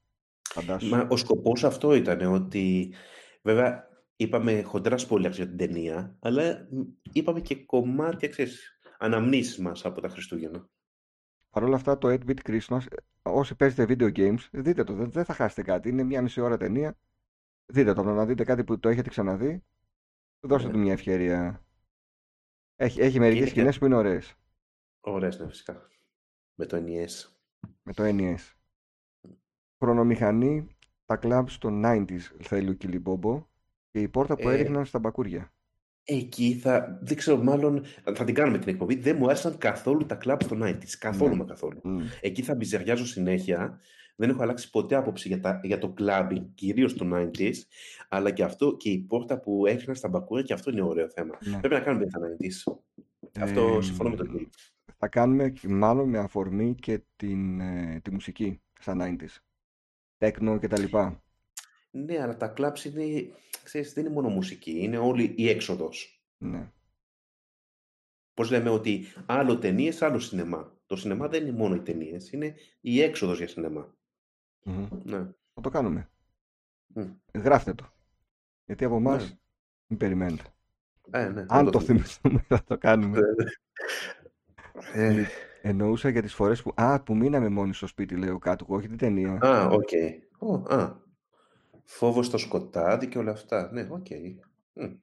Φαντάσου. 0.49 0.89
Μα 0.89 1.07
ο 1.09 1.17
σκοπός 1.17 1.63
αυτό 1.63 1.95
ήταν 1.95 2.34
ότι. 2.34 2.93
Βέβαια, 3.41 3.88
είπαμε 4.15 4.61
χοντρά 4.61 4.97
spoilers 4.97 5.32
για 5.32 5.47
την 5.47 5.57
ταινία, 5.57 6.17
αλλά 6.19 6.67
μ, 6.71 6.80
είπαμε 7.11 7.39
και 7.39 7.55
κομμάτια, 7.55 8.27
ξέρεις, 8.27 8.80
αναμνήσεις 8.97 9.57
μας 9.57 9.86
από 9.86 10.01
τα 10.01 10.09
Χριστούγεννα. 10.09 10.69
Παρ' 11.50 11.64
όλα 11.64 11.76
αυτά, 11.76 11.97
το 11.97 12.08
8-bit 12.08 12.39
Christmas, 12.43 12.80
ε, 12.91 12.95
όσοι 13.22 13.56
παίζετε 13.56 13.84
video 13.89 14.16
games, 14.18 14.47
δείτε 14.52 14.84
το. 14.84 14.93
Δεν, 14.93 15.12
δεν 15.12 15.26
θα 15.26 15.34
χάσετε 15.34 15.62
κάτι. 15.62 15.89
Είναι 15.89 16.04
μια 16.04 16.22
μισή 16.22 16.41
ώρα 16.41 16.58
ταινία. 16.58 16.97
Δείτε 17.74 17.93
το. 17.93 18.04
Να 18.04 18.26
δείτε 18.26 18.43
κάτι 18.43 18.64
που 18.64 18.80
το 18.80 18.89
έχετε 18.89 19.10
ξαναδεί. 19.10 19.64
Δώστε 20.47 20.68
Ναι. 20.68 20.74
του 20.74 20.80
μια 20.80 20.93
ευκαιρία. 20.93 21.64
Έχει, 22.76 23.02
έχει 23.02 23.20
μερικές 23.20 23.38
είναι 23.39 23.45
και- 23.50 23.56
σκηνές 23.56 23.78
που 23.80 23.86
είναι 23.86 23.95
ωραίες. 23.95 24.36
Ωραίες, 25.00 25.39
ναι, 25.39 25.47
φυσικά. 25.47 25.88
Με 26.60 26.66
το 26.66 26.78
NES. 26.78 27.30
Με 27.84 27.93
το 27.93 28.04
NES. 28.06 28.54
Χρονομηχανή, 29.84 30.78
τα 31.06 31.18
κλαμπ 31.18 31.47
στο 31.47 31.70
90s, 31.72 32.20
θέλει 32.41 32.70
ο 32.70 32.74
Κιλιμπόμπο. 32.74 33.47
Και 33.91 34.02
η 34.02 34.08
πόρτα 34.10 34.36
που 34.36 34.50
Ε, 34.50 34.54
έριχναν 34.54 34.86
στα 34.86 35.00
μπακούρια. 35.00 35.54
Εκεί 36.12 36.53
θα, 36.53 36.99
δεν 37.01 37.18
ξέρω, 37.18 37.38
μάλλον 37.43 37.84
θα 38.14 38.24
την 38.24 38.34
κάνουμε 38.34 38.57
την 38.57 38.70
εκπομπή. 38.70 38.95
Δεν 38.95 39.16
μου 39.20 39.26
άρεσαν 39.26 39.57
καθόλου 39.57 40.05
τα 40.05 40.16
κλαμπ 40.16 40.41
στο 40.41 40.57
90s. 40.64 40.89
Καθόλου 40.99 41.32
Ναι. 41.32 41.38
μα 41.38 41.45
καθόλου. 41.45 41.80
Μμ. 41.84 41.99
Εκεί 42.22 42.41
θα 42.41 42.55
μπιζεριάζω 42.55 43.05
συνέχεια. 43.05 43.80
Δεν 44.16 44.30
έχω 44.30 44.41
αλλάξει 44.41 44.70
ποτέ 44.70 44.95
άποψη 44.95 45.28
για, 45.28 45.39
τα, 45.39 45.60
για 45.64 45.78
το 45.78 45.93
clubbing, 45.99 46.45
κυρίως 46.55 46.93
το 46.95 47.10
90s, 47.14 47.53
αλλά 48.10 48.32
και 48.32 48.43
αυτό 48.43 48.76
και 48.78 48.89
η 48.89 48.97
πόρτα 48.99 49.39
που 49.39 49.66
έριχναν 49.66 49.95
στα 49.95 50.07
μπακούρια 50.07 50.43
και 50.43 50.53
αυτό 50.53 50.72
είναι 50.72 50.82
ωραίο 50.82 51.10
θέμα. 51.10 51.38
Ναι. 51.41 51.57
Πρέπει 51.60 51.74
να 51.74 51.80
κάνουμε 51.80 52.05
για 52.10 52.20
τα 52.20 52.28
90s. 52.28 52.80
Αυτό 53.39 53.76
Ε, 53.78 53.82
συμφωνώ 53.82 54.10
με 54.10 54.16
τον 54.16 54.32
Dave. 54.36 54.47
Θα 54.97 55.07
κάνουμε 55.07 55.49
και- 55.49 55.68
μάλλον 55.68 56.10
με 56.10 56.18
αφορμή 56.18 56.76
και 56.80 57.01
την, 57.16 57.60
ε, 57.60 57.99
τη 58.03 58.12
μουσική 58.12 58.62
στα 58.80 58.95
90s. 58.99 59.41
Τέκνο 60.18 60.60
και 60.60 60.68
τα 60.68 60.80
λοιπά. 60.80 61.24
Ναι, 61.91 62.22
αλλά 62.22 62.38
τα 62.38 62.53
clubs 62.57 62.84
είναι, 62.86 63.03
ξέρεις, 63.70 63.93
δεν 63.93 64.05
είναι 64.05 64.13
μόνο 64.13 64.30
μουσική, 64.30 64.80
είναι 64.80 64.97
όλη 64.97 65.34
η 65.38 65.49
έξοδος. 65.49 66.24
Ναι. 66.38 66.72
Πώς 68.34 68.51
λέμε 68.51 68.70
ότι 68.70 69.05
άλλο 69.26 69.57
ταινίες, 69.57 70.01
άλλο 70.01 70.20
σινεμά. 70.20 70.78
Το 70.86 70.95
σινεμά 70.95 71.28
δεν 71.28 71.41
είναι 71.47 71.57
μόνο 71.57 71.76
οι 71.76 71.80
ταινίες, 71.80 72.32
είναι 72.32 72.55
η 72.82 73.01
έξοδος 73.01 73.38
για 73.38 73.47
σινεμά. 73.47 73.95
Μμμ. 74.63 74.88
Ναι. 75.03 75.17
Θα 75.53 75.61
το 75.61 75.70
κάνουμε. 75.70 76.09
Μμ. 76.88 77.09
Γράφτε 77.34 77.74
το. 77.74 77.93
Γιατί 78.65 78.86
από 78.86 78.95
εμάς 78.95 79.30
Ναι. 79.30 79.38
μην 79.88 79.99
περιμένετε. 79.99 80.43
Ε, 81.11 81.28
ναι, 81.28 81.45
Αν 81.47 81.63
δεν 81.63 81.72
το 81.72 81.80
θυμηθούμε 81.80 82.45
θα 82.47 82.63
το 82.63 82.78
κάνουμε. 82.78 83.20
Ε, 84.93 85.26
Εννοούσα 85.61 86.09
για 86.09 86.22
τις 86.22 86.34
φορές 86.34 86.61
που... 86.61 86.72
Α, 86.76 87.03
που 87.03 87.15
μείναμε 87.15 87.49
μόνοι 87.49 87.74
στο 87.74 87.88
σπίτι, 87.88 88.15
λέω 88.15 88.38
κάτω. 88.39 88.65
Όχι 88.67 88.88
την 88.88 88.97
ταινία. 88.97 89.38
Α, 89.41 89.67
οκ. 89.67 89.89
Ω, 90.38 90.74
α. 90.74 91.07
Φόβος 91.92 92.26
στο 92.26 92.38
σκοτάδι 92.38 93.08
και 93.08 93.18
όλα 93.18 93.32
αυτά. 93.32 93.70
Ναι, 93.72 93.88
οκ. 93.90 94.06
Μμ. 94.74 94.94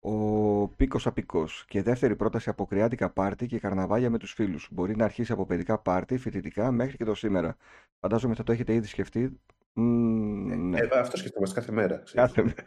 Ο 0.00 0.68
Πίκος 0.68 1.06
Απικός. 1.06 1.64
Και 1.68 1.82
δεύτερη 1.82 2.16
πρόταση 2.16 2.48
αποκριάτικα 2.48 3.10
πάρτι 3.10 3.46
και 3.46 3.58
καρναβάλια 3.58 4.10
με 4.10 4.18
τους 4.18 4.32
φίλους. 4.32 4.68
Μπορεί 4.70 4.96
να 4.96 5.04
αρχίσει 5.04 5.32
από 5.32 5.46
παιδικά 5.46 5.78
πάρτι, 5.78 6.18
φοιτητικά, 6.18 6.70
μέχρι 6.70 6.96
και 6.96 7.04
το 7.04 7.14
σήμερα. 7.14 7.56
Φαντάζομαι 8.00 8.34
θα 8.34 8.42
το 8.42 8.52
έχετε 8.52 8.74
ήδη 8.74 8.86
σκεφτεί. 8.86 9.40
Μμμ, 9.72 10.68
ναι. 10.68 10.78
Ε, 10.78 10.88
αυτό 10.98 11.16
σκεφτόμαστε 11.16 11.60
κάθε 11.60 11.72
μέρα. 11.72 11.98
ξέρεις. 11.98 12.32
Κάθε 12.32 12.42
μέρα. 12.42 12.64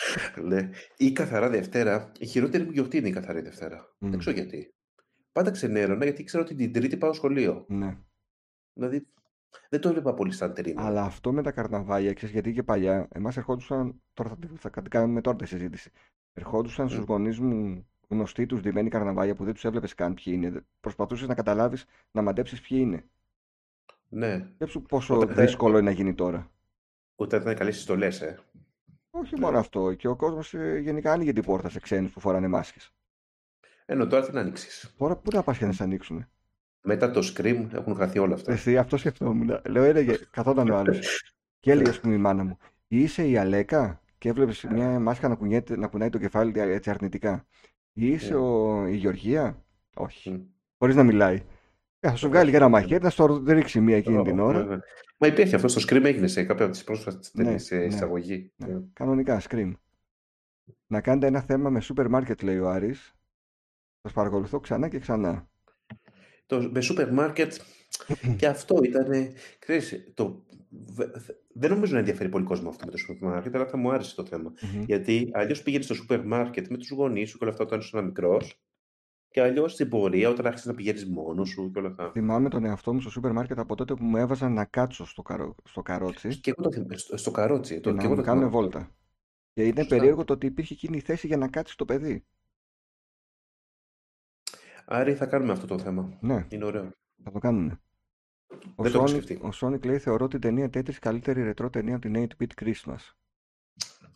ναι. 0.48 0.70
Ή 0.96 1.12
καθαρά 1.12 1.48
Δευτέρα. 1.48 2.12
Η 2.18 2.26
χειρότερη 2.26 2.64
μου 2.64 2.70
γιορτή 2.70 2.96
είναι 2.96 3.08
η 3.08 3.12
καθαρή 3.12 3.40
Δευτέρα. 3.40 3.94
Μμ. 3.98 4.10
Δεν 4.10 4.18
ξέρω 4.18 4.36
γιατί. 4.36 4.74
Πάντα 5.32 5.50
ξενέρωνα 5.50 6.04
γιατί 6.04 6.24
ξέρω 6.24 6.42
ότι 6.42 6.54
την 6.54 6.72
Τρίτη 6.72 6.96
πάω 6.96 7.12
σχολείο. 7.12 7.64
Ναι. 7.68 7.98
Δηλαδή 8.72 9.06
δεν 9.68 9.80
το 9.80 9.88
έβλεπα 9.88 10.14
πολύ 10.14 10.32
σαν 10.32 10.54
τερίνα. 10.54 10.82
Αλλά 10.84 11.02
αυτό 11.02 11.32
με 11.32 11.42
τα 11.42 11.52
καρναβάλια, 11.52 12.12
ξέρεις, 12.12 12.32
γιατί 12.34 12.52
και 12.52 12.62
παλιά, 12.62 13.08
εμάς 13.12 13.36
ερχόντουσαν, 13.36 14.02
τώρα 14.12 14.28
θα, 14.28 14.36
τη- 14.36 14.46
θα 14.56 14.70
την 14.70 14.90
κάνουμε 14.90 15.20
τώρα 15.20 15.36
τη 15.36 15.46
συζήτηση, 15.46 15.90
ερχόντουσαν 16.32 16.88
στους 16.88 17.00
Μμ. 17.00 17.04
γονείς 17.08 17.38
μου 17.38 17.86
γνωστοί 18.08 18.46
τους 18.46 18.60
ντυμένοι 18.60 18.88
καρναβάλια 18.88 19.34
που 19.34 19.44
δεν 19.44 19.54
τους 19.54 19.64
έβλεπες 19.64 19.94
καν 19.94 20.14
ποιοι 20.14 20.32
είναι. 20.36 20.64
Προσπαθούσες 20.80 21.28
να 21.28 21.34
καταλάβεις, 21.34 21.84
να 22.10 22.22
μαντέψεις 22.22 22.60
ποιοι 22.60 22.78
είναι. 22.80 23.04
Ναι. 24.08 24.48
Σκέψου 24.54 24.82
πόσο 24.82 25.14
Όταν 25.16 25.34
δεν- 25.34 25.44
δύσκολο 25.44 25.78
είναι 25.78 25.90
να 25.90 25.96
γίνει 25.96 26.14
τώρα. 26.14 26.50
Ούτε 27.16 27.36
ήταν 27.36 27.54
καλές 27.54 27.76
συστολές, 27.76 28.20
ε. 28.20 28.38
Όχι 29.10 29.34
Ναι. 29.34 29.40
μόνο 29.40 29.58
αυτό, 29.58 29.94
και 29.94 30.08
ο 30.08 30.16
κόσμος 30.16 30.54
ε, 30.54 30.78
γενικά 30.78 31.12
άνοιγε 31.12 31.32
την 31.32 31.42
πόρτα 31.44 31.68
σε 31.68 31.80
ξένους 31.80 32.12
που 32.12 32.20
φοράνε 32.20 32.48
μάσκες. 32.48 32.92
Ενώ 33.86 34.06
τώρα 34.06 34.26
τι 34.26 34.32
να 34.32 34.40
ανοίξει. 34.40 34.94
Τώρα 34.98 35.16
πού 35.16 35.30
να 35.34 35.42
πας 35.42 35.58
και 35.58 35.66
να 35.66 35.72
σε 35.72 35.82
ανοίξουν. 35.82 36.26
Μετά 36.82 37.10
το 37.10 37.20
Scream 37.34 37.66
έχουν 37.72 37.94
χαθεί 37.96 38.18
όλα 38.18 38.34
αυτά. 38.34 38.52
Εσύ, 38.52 38.76
αυτό 38.78 38.96
σκεφτόμουν. 38.96 39.60
Λέω, 39.68 39.82
έλεγε, 39.84 40.18
καθόταν 40.30 40.70
ο 40.70 40.76
άλλος. 40.76 41.22
Και 41.60 41.70
έλεγε, 41.70 41.90
ας 41.90 42.00
πούμε, 42.00 42.14
η 42.14 42.18
μάνα 42.18 42.44
μου, 42.44 42.56
είσαι 42.88 43.28
η 43.28 43.36
Αλέκα 43.36 44.00
και 44.18 44.28
έβλεπες 44.28 44.64
μια 44.70 45.00
μάσκα 45.00 45.28
να, 45.28 45.34
κουνιέται, 45.34 45.76
να 45.76 45.86
κουνάει 45.86 46.08
το 46.08 46.18
κεφάλι 46.18 46.60
έτσι 46.60 46.90
αρνητικά. 46.90 47.46
Είσαι 47.92 48.32
Ναι. 48.32 48.38
ο, 48.38 48.86
η 48.86 48.96
Γεωργία; 48.96 49.64
Όχι. 49.94 50.30
Μμ. 50.30 50.40
Χωρίς 50.78 50.94
να 50.96 51.02
μιλάει. 51.02 51.42
Ε, 52.00 52.08
θα 52.08 52.16
σου 52.16 52.28
βγάλει 52.28 52.50
και 52.50 52.56
ένα 52.56 52.68
μαχαίρι, 52.68 53.02
να 53.02 53.10
στο 53.10 53.42
ρίξει 53.46 53.80
μία 53.80 53.96
εκείνη 53.96 54.22
την 54.22 54.40
Ω, 54.40 54.44
ώρα. 54.44 54.58
ναι, 54.64 54.74
ναι. 54.74 54.80
Μα 55.18 55.26
υπήρχε 55.26 55.54
αυτό 55.54 55.68
στο 55.68 55.80
Scream 55.88 56.04
έγινε 56.04 56.26
σε 56.26 56.44
κάποια 56.44 56.64
από 56.64 56.74
τις 56.74 56.84
πρόσφατες 56.84 57.30
Ναι, 57.34 57.44
ταινίες 57.44 57.64
σε 57.64 57.76
ναι. 57.76 57.84
εισαγωγή. 57.84 58.52
Ναι, 58.56 58.66
Ναι. 58.66 58.80
Κανονικά, 58.92 59.40
scream. 59.48 59.72
Να 60.86 61.00
κάνετε 61.00 61.26
ένα 61.26 61.40
θέμα 61.40 61.70
με 61.70 61.80
σούπερ 61.80 62.08
μάρκετ, 62.08 62.42
λέει 62.42 62.58
ο 62.58 62.68
Άρης. 62.68 63.14
Σας 64.02 64.12
παρακολουθώ 64.12 64.60
ξανά 64.60 64.88
και 64.88 64.98
ξανά. 64.98 65.49
Το, 66.50 66.70
με 66.72 66.80
σούπερ 66.80 67.12
μάρκετ 67.12 67.54
και 68.38 68.46
αυτό 68.46 68.78
ήταν. 68.82 69.32
Ξέρεις, 69.58 70.12
το, 70.14 70.44
δεν 71.52 71.70
νομίζω 71.70 71.92
να 71.92 71.98
ενδιαφέρει 71.98 72.28
πολύ 72.28 72.44
κόσμο 72.44 72.68
αυτό 72.68 72.84
με 72.84 72.90
το 72.90 72.96
σούπερ 72.96 73.28
μάρκετ, 73.28 73.54
αλλά 73.54 73.66
θα 73.66 73.76
μου 73.76 73.90
άρεσε 73.90 74.14
το 74.14 74.24
θεμα 74.24 74.52
Γιατί 74.86 75.30
αλλιώς 75.32 75.62
πήγαινε 75.62 75.82
στο 75.82 75.94
σούπερ 75.94 76.26
μάρκετ 76.26 76.66
με 76.68 76.76
τους 76.76 76.90
γονείς 76.90 77.28
σου 77.28 77.38
και 77.38 77.44
όλα 77.44 77.52
αυτά 77.52 77.64
όταν 77.64 77.78
ήσουν 77.78 78.04
μικρός. 78.04 78.60
Και 79.30 79.40
αλλιώς 79.40 79.72
στην 79.72 79.88
πορεία, 79.88 80.28
όταν 80.28 80.46
άρχισες 80.46 80.66
να 80.66 80.74
πηγαίνεις 80.74 81.06
μόνος 81.06 81.48
σου 81.48 81.70
και 81.72 81.78
όλα 81.78 81.88
αυτά. 81.88 82.10
Θυμάμαι 82.10 82.48
τον 82.48 82.64
εαυτό 82.64 82.94
μου 82.94 83.00
στο 83.00 83.10
σούπερ 83.10 83.32
μάρκετ 83.32 83.58
από 83.58 83.74
τότε 83.74 83.94
που 83.94 84.04
μου 84.04 84.16
έβαζαν 84.16 84.52
να 84.52 84.64
κάτσω 84.64 85.06
στο, 85.06 85.22
καρο... 85.22 85.54
στο 85.64 85.82
καρότσι. 85.82 86.40
Και 86.40 86.50
εγώ 86.50 86.62
το 86.62 86.72
θυμάμαι. 86.72 86.96
Στο, 86.96 87.16
στο 87.16 87.30
καρότσι. 87.30 87.74
Και 87.74 87.80
το, 87.80 87.92
να 87.92 87.98
και 87.98 88.04
εγώ 88.04 88.14
μου 88.14 88.20
το 88.20 88.26
κάνουν 88.26 88.48
θυμάμαι. 88.48 88.62
βόλτα. 88.62 88.90
Και 89.52 89.62
είναι 89.62 89.80
Σωστά. 89.80 89.96
περίεργο 89.96 90.24
το 90.24 90.32
ότι 90.32 90.46
υπήρχε 90.46 90.74
εκείνη 90.74 90.96
η 90.96 91.00
θέση 91.00 91.26
για 91.26 91.36
να 91.36 91.48
κάτσεις 91.48 91.76
το 91.76 91.84
παιδί. 91.84 92.24
Άρα 94.92 95.14
θα 95.14 95.26
κάνουμε 95.26 95.52
αυτό 95.52 95.66
το 95.66 95.78
θέμα. 95.78 96.18
Ναι, 96.20 96.46
Είναι 96.48 96.64
ωραίο. 96.64 96.90
θα 97.24 97.30
το 97.30 97.38
κάνουμε. 97.38 97.80
Ο 98.74 98.82
Δεν 98.82 98.92
το 98.92 98.98
έχω 98.98 99.06
Sonic, 99.06 99.08
σκεφτεί. 99.08 99.34
ο 99.34 99.50
Sonic 99.60 99.84
λέει 99.86 99.98
θεωρώ 99.98 100.28
την 100.28 100.40
ταινία 100.40 100.66
Tetris 100.66 100.94
καλύτερη 101.00 101.42
ρετρό 101.42 101.70
ταινία 101.70 101.96
από 101.96 102.10
την 102.10 102.28
8-bit 102.38 102.64
Christmas. 102.64 103.10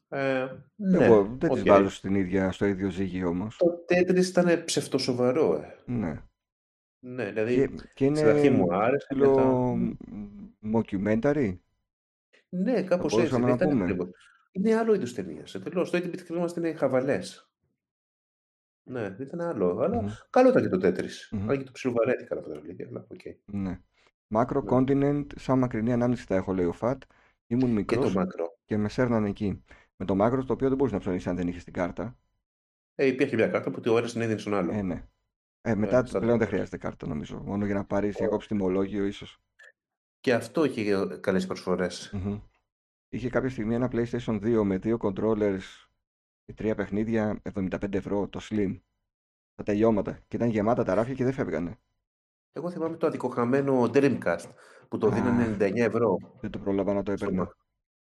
Ε, 0.08 0.46
ναι, 0.74 1.04
Εγώ 1.04 1.24
δεν 1.38 1.50
τις 1.50 1.60
οκ. 1.60 1.66
βάζω 1.66 1.90
στην 1.90 2.14
ίδια, 2.14 2.52
στο 2.52 2.66
ίδιο 2.66 2.90
ζύγι 2.90 3.24
όμως. 3.24 3.56
Το 3.56 3.66
Tetris 3.88 4.24
ήταν 4.24 4.64
ψευτοσοβαρό. 4.64 5.54
Ε. 5.54 5.82
Ναι. 5.92 6.22
Ναι, 6.98 7.24
δηλαδή 7.30 7.54
Και, 7.54 7.68
και 7.94 8.14
στην 8.14 8.28
αρχή 8.28 8.46
είναι 8.46 8.56
μου 8.56 8.74
άρεσε. 8.74 9.06
στυλ 9.10 9.18
Μετά... 9.18 9.74
mockumentary. 10.72 11.58
Ναι, 12.48 12.82
κάπως 12.82 13.04
έτσι. 13.04 13.16
μπορούσαμε 13.16 13.40
Δεν 13.46 13.48
να 13.50 13.54
ήταν 13.54 13.68
πούμε. 13.68 13.82
ακριβώς. 13.82 14.08
Είναι 14.52 14.74
άλλο 14.74 14.94
είδος 14.94 15.12
ταινία. 15.12 15.44
Εντελώς. 15.54 15.90
Το 15.90 15.98
8-bit 15.98 16.18
Christmas 16.28 16.56
είναι 16.56 16.72
χαβαλές. 16.74 17.50
Ναι, 18.86 19.00
δεν 19.10 19.26
ήταν 19.26 19.40
άλλο. 19.40 19.78
Αλλά 19.78 20.00
Μμμ. 20.02 20.08
καλό 20.30 20.48
ήταν 20.48 20.62
και 20.62 20.68
το 20.68 20.86
Tetris. 20.88 21.28
Μμμ. 21.30 21.50
Αν 21.50 21.58
και 21.58 21.64
το 21.64 21.72
ψιλοβαρέθηκα 21.72 22.34
να 22.34 22.40
πω 22.40 22.48
την 22.48 22.58
αλήθεια. 22.58 22.86
Αλλά, 22.88 23.06
οκ. 23.10 23.20
Ναι. 23.44 23.80
Macro 24.34 24.62
Ναι. 24.62 24.70
Continent, 24.70 25.26
σαν 25.36 25.58
μακρινή 25.58 25.92
ανάμνηση 25.92 26.24
θα 26.24 26.34
έχω, 26.34 26.52
λέει 26.54 26.64
ο 26.66 26.72
Φατ. 26.72 27.02
Ήμουν 27.46 27.60
Και 27.84 27.94
το 27.94 28.00
μικρός 28.00 28.14
μάκρο. 28.14 28.58
και 28.64 28.76
με 28.76 28.88
σέρνανε 28.88 29.28
εκεί. 29.28 29.64
Με 29.96 30.04
το 30.06 30.14
Macro, 30.24 30.44
το 30.46 30.52
οποίο 30.52 30.68
δεν 30.68 30.76
μπορούσε 30.76 30.94
να 30.94 31.00
ψωνίσεις 31.00 31.26
αν 31.26 31.36
δεν 31.36 31.48
είχες 31.48 31.64
την 31.64 31.72
κάρτα. 31.72 32.16
Ε, 32.94 33.06
υπήρχε 33.06 33.36
μια 33.36 33.48
κάρτα 33.48 33.70
που 33.70 33.80
τι 33.80 33.88
ώρα 33.88 34.06
συνέδινε 34.06 34.38
στον 34.38 34.54
άλλο. 34.54 34.72
Ε, 34.72 34.82
ναι. 34.82 35.08
Ε, 35.60 35.74
μετά 35.74 36.04
σαν 36.06 36.20
πλέον 36.20 36.38
δεν 36.38 36.46
το- 36.46 36.52
χρειάζεται 36.52 36.76
κάρτα, 36.76 37.06
νομίζω. 37.06 37.38
Μόνο 37.44 37.64
για 37.64 37.74
να 37.74 37.84
πάρεις 37.84 38.16
για 38.16 38.28
κόψει 38.28 38.48
τιμολόγιο, 38.48 39.04
ίσως. 39.04 39.38
Και 40.20 40.34
αυτό 40.34 40.64
είχε 40.64 41.06
καλές 41.20 41.46
προσφορές. 41.46 42.14
Είχε 43.08 43.30
κάποια 43.30 43.50
στιγμή 43.50 43.74
ένα 43.74 43.88
PlayStation 43.92 44.40
2 44.40 44.64
με 44.64 44.78
δύο 44.78 44.96
controllers 45.00 45.58
και 45.58 45.83
τρία 46.52 46.74
παιχνίδια 46.74 47.40
75 47.54 47.94
ευρώ, 47.94 48.28
το 48.28 48.40
Slim. 48.42 48.80
Τα 49.54 49.62
τελειώματα. 49.62 50.12
Και 50.28 50.36
ήταν 50.36 50.48
γεμάτα 50.48 50.84
τα 50.84 50.94
ράφια 50.94 51.14
και 51.14 51.24
δεν 51.24 51.32
φεύγανε. 51.32 51.78
Εγώ 52.52 52.70
θυμάμαι 52.70 52.96
το 52.96 53.06
αδικοχαμένο 53.06 53.82
Dreamcast 53.82 54.44
που 54.88 54.98
το 54.98 55.06
Α. 55.06 55.10
δίνανε 55.10 55.56
99 55.58 55.76
ευρώ. 55.76 56.16
Δεν 56.40 56.50
το 56.50 56.58
πρόλαβα 56.58 56.92
να 56.92 57.02
το 57.02 57.16
στο 57.16 57.24
έπαιρνα. 57.24 57.42
μα- 57.42 57.54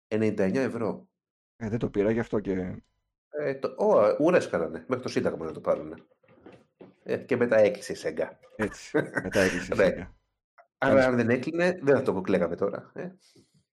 99 0.08 0.54
ευρώ. 0.54 1.08
Ε, 1.56 1.68
δεν 1.68 1.78
το 1.78 1.90
πήρα 1.90 2.10
γι' 2.10 2.20
αυτό 2.20 2.40
και. 2.40 2.82
Ε, 3.28 3.54
το, 3.54 3.68
ω, 3.78 4.16
ουρές 4.20 4.48
κάνανε, 4.48 4.84
μέχρι 4.88 5.02
το 5.04 5.08
Σύνταγμα 5.08 5.44
να 5.44 5.52
το 5.52 5.60
πάρουν. 5.60 6.06
Ε, 7.02 7.16
και 7.16 7.36
μετά 7.36 7.56
έκλεισε 7.56 7.92
η 7.92 7.96
Σέγγα. 7.96 8.38
Έτσι. 8.56 8.96
Μετά 8.96 9.40
έκλεισε 9.40 9.72
η 9.72 9.76
Ναι. 9.78 9.84
Sega. 9.86 10.06
Άρα 10.78 10.92
Κάνεις- 10.94 11.04
αν 11.06 11.16
δεν 11.16 11.30
έκλεινε, 11.30 11.78
δεν 11.82 11.96
θα 11.96 12.02
το 12.02 12.20
κλαίγαμε 12.20 12.56
τώρα. 12.56 12.90
Ε. 12.94 13.10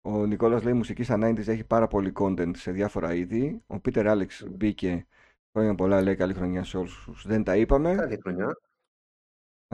Ο 0.02 0.26
Νικόλας 0.26 0.62
λέει: 0.62 0.72
Μουσική 0.72 1.02
σαν 1.02 1.22
90s 1.24 1.48
έχει 1.48 1.64
πάρα 1.64 1.86
πολύ 1.86 2.12
content 2.14 2.56
σε 2.56 2.70
διάφορα 2.70 3.14
είδη. 3.14 3.62
Ο 3.66 3.80
Πίτερ 3.80 4.08
Άλεξ 4.08 4.42
Μμ. 4.42 4.54
μπήκε. 4.54 5.06
Χρόνια 5.52 5.74
πολλά, 5.74 6.02
λέει: 6.02 6.14
Καλή 6.16 6.34
χρονιά 6.34 6.64
σε 6.64 6.76
όλους. 6.76 7.24
Δεν 7.26 7.44
τα 7.44 7.56
είπαμε. 7.56 7.94
Καλή 7.94 8.18
χρονιά. 8.22 8.60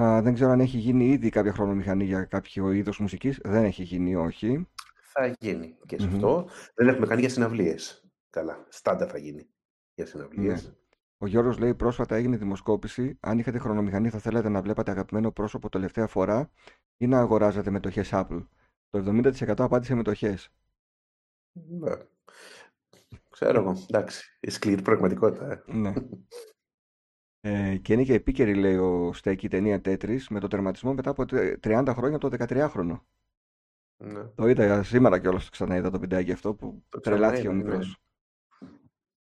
Α, 0.01 0.23
δεν 0.23 0.35
ξέρω 0.35 0.51
αν 0.51 0.61
έχει 0.61 0.79
γίνει 0.79 1.09
ήδη 1.09 1.29
κάποια 1.29 1.53
χρονομηχανή 1.53 2.05
για 2.05 2.25
κάποιο 2.25 2.71
είδος 2.73 2.99
μουσικής. 2.99 3.41
Δεν 3.45 3.65
έχει 3.65 3.83
γίνει, 3.83 4.15
όχι. 4.15 4.69
Θα 5.13 5.35
γίνει 5.39 5.77
και 5.87 5.99
σε 6.01 6.07
Μμμ. 6.07 6.15
αυτό. 6.15 6.49
Δεν 6.75 6.89
έχουμε 6.89 7.07
κάνει 7.07 7.21
για 7.21 7.31
συναυλίες. 7.31 8.05
Καλά, 8.31 8.67
στάντα 8.69 9.07
θα 9.07 9.19
γίνει 9.19 9.49
για 9.95 10.07
συναυλίες. 10.07 10.65
Ναι. 10.67 10.75
Ο 11.19 11.27
Γιώργος 11.27 11.59
λέει: 11.59 11.75
Πρόσφατα 11.75 12.17
έγινε 12.17 12.37
δημοσκόπηση. 12.37 13.19
Αν 13.21 13.39
είχατε 13.39 13.59
χρονομηχανή, 13.59 14.09
θα 14.11 14.19
θέλατε 14.19 14.49
να 14.49 14.63
βλέπατε 14.63 14.91
αγαπημένο 14.91 15.31
πρόσωπο 15.33 15.69
τελευταία 15.69 16.07
φορά 16.07 16.51
ή 16.97 17.07
να 17.07 17.19
αγοράζατε 17.19 17.71
μετοχές 17.71 18.11
Apple. 18.13 18.47
Το 18.91 18.99
70% 19.23 19.55
απάντησε 19.59 19.95
μετοχέ. 19.95 20.39
Ναι. 21.53 21.93
Ξέρω 23.31 23.61
εγώ. 23.61 23.77
Εντάξει. 23.89 24.37
Η 24.41 24.51
σκληρή 24.51 24.83
πραγματικότητα. 24.83 25.53
ε. 25.53 25.63
Ναι. 25.73 25.93
Ε, 27.41 27.77
και 27.77 27.93
είναι 27.93 28.03
και 28.05 28.15
επίκαιρη, 28.15 28.55
λέει 28.55 28.77
ο 28.77 29.13
Στέκη, 29.13 29.47
η 29.47 29.49
ταινία 29.49 29.81
Tetris 29.85 30.21
με 30.31 30.41
το 30.41 30.49
τερματισμό 30.49 30.95
μετά 30.95 31.11
από 31.11 31.25
τε- 31.25 31.59
30 31.67 31.93
χρόνια 31.97 32.17
από 32.17 32.31
το 32.31 32.45
13χρονο. 32.49 33.01
Ναι. 33.97 34.25
Το 34.35 34.49
είδα 34.49 34.83
σήμερα 34.83 35.19
κιόλας 35.21 35.45
το 35.45 35.51
ξαναείδα 35.51 35.91
το 35.91 35.99
βιντεάκι 35.99 36.33
αυτό 36.33 36.55
που 36.55 36.85
Το 36.89 37.01
τρελάθηκε 37.01 37.49
ο 37.49 37.51
ξαναείδα, 37.51 37.69
μικρός. 37.77 37.97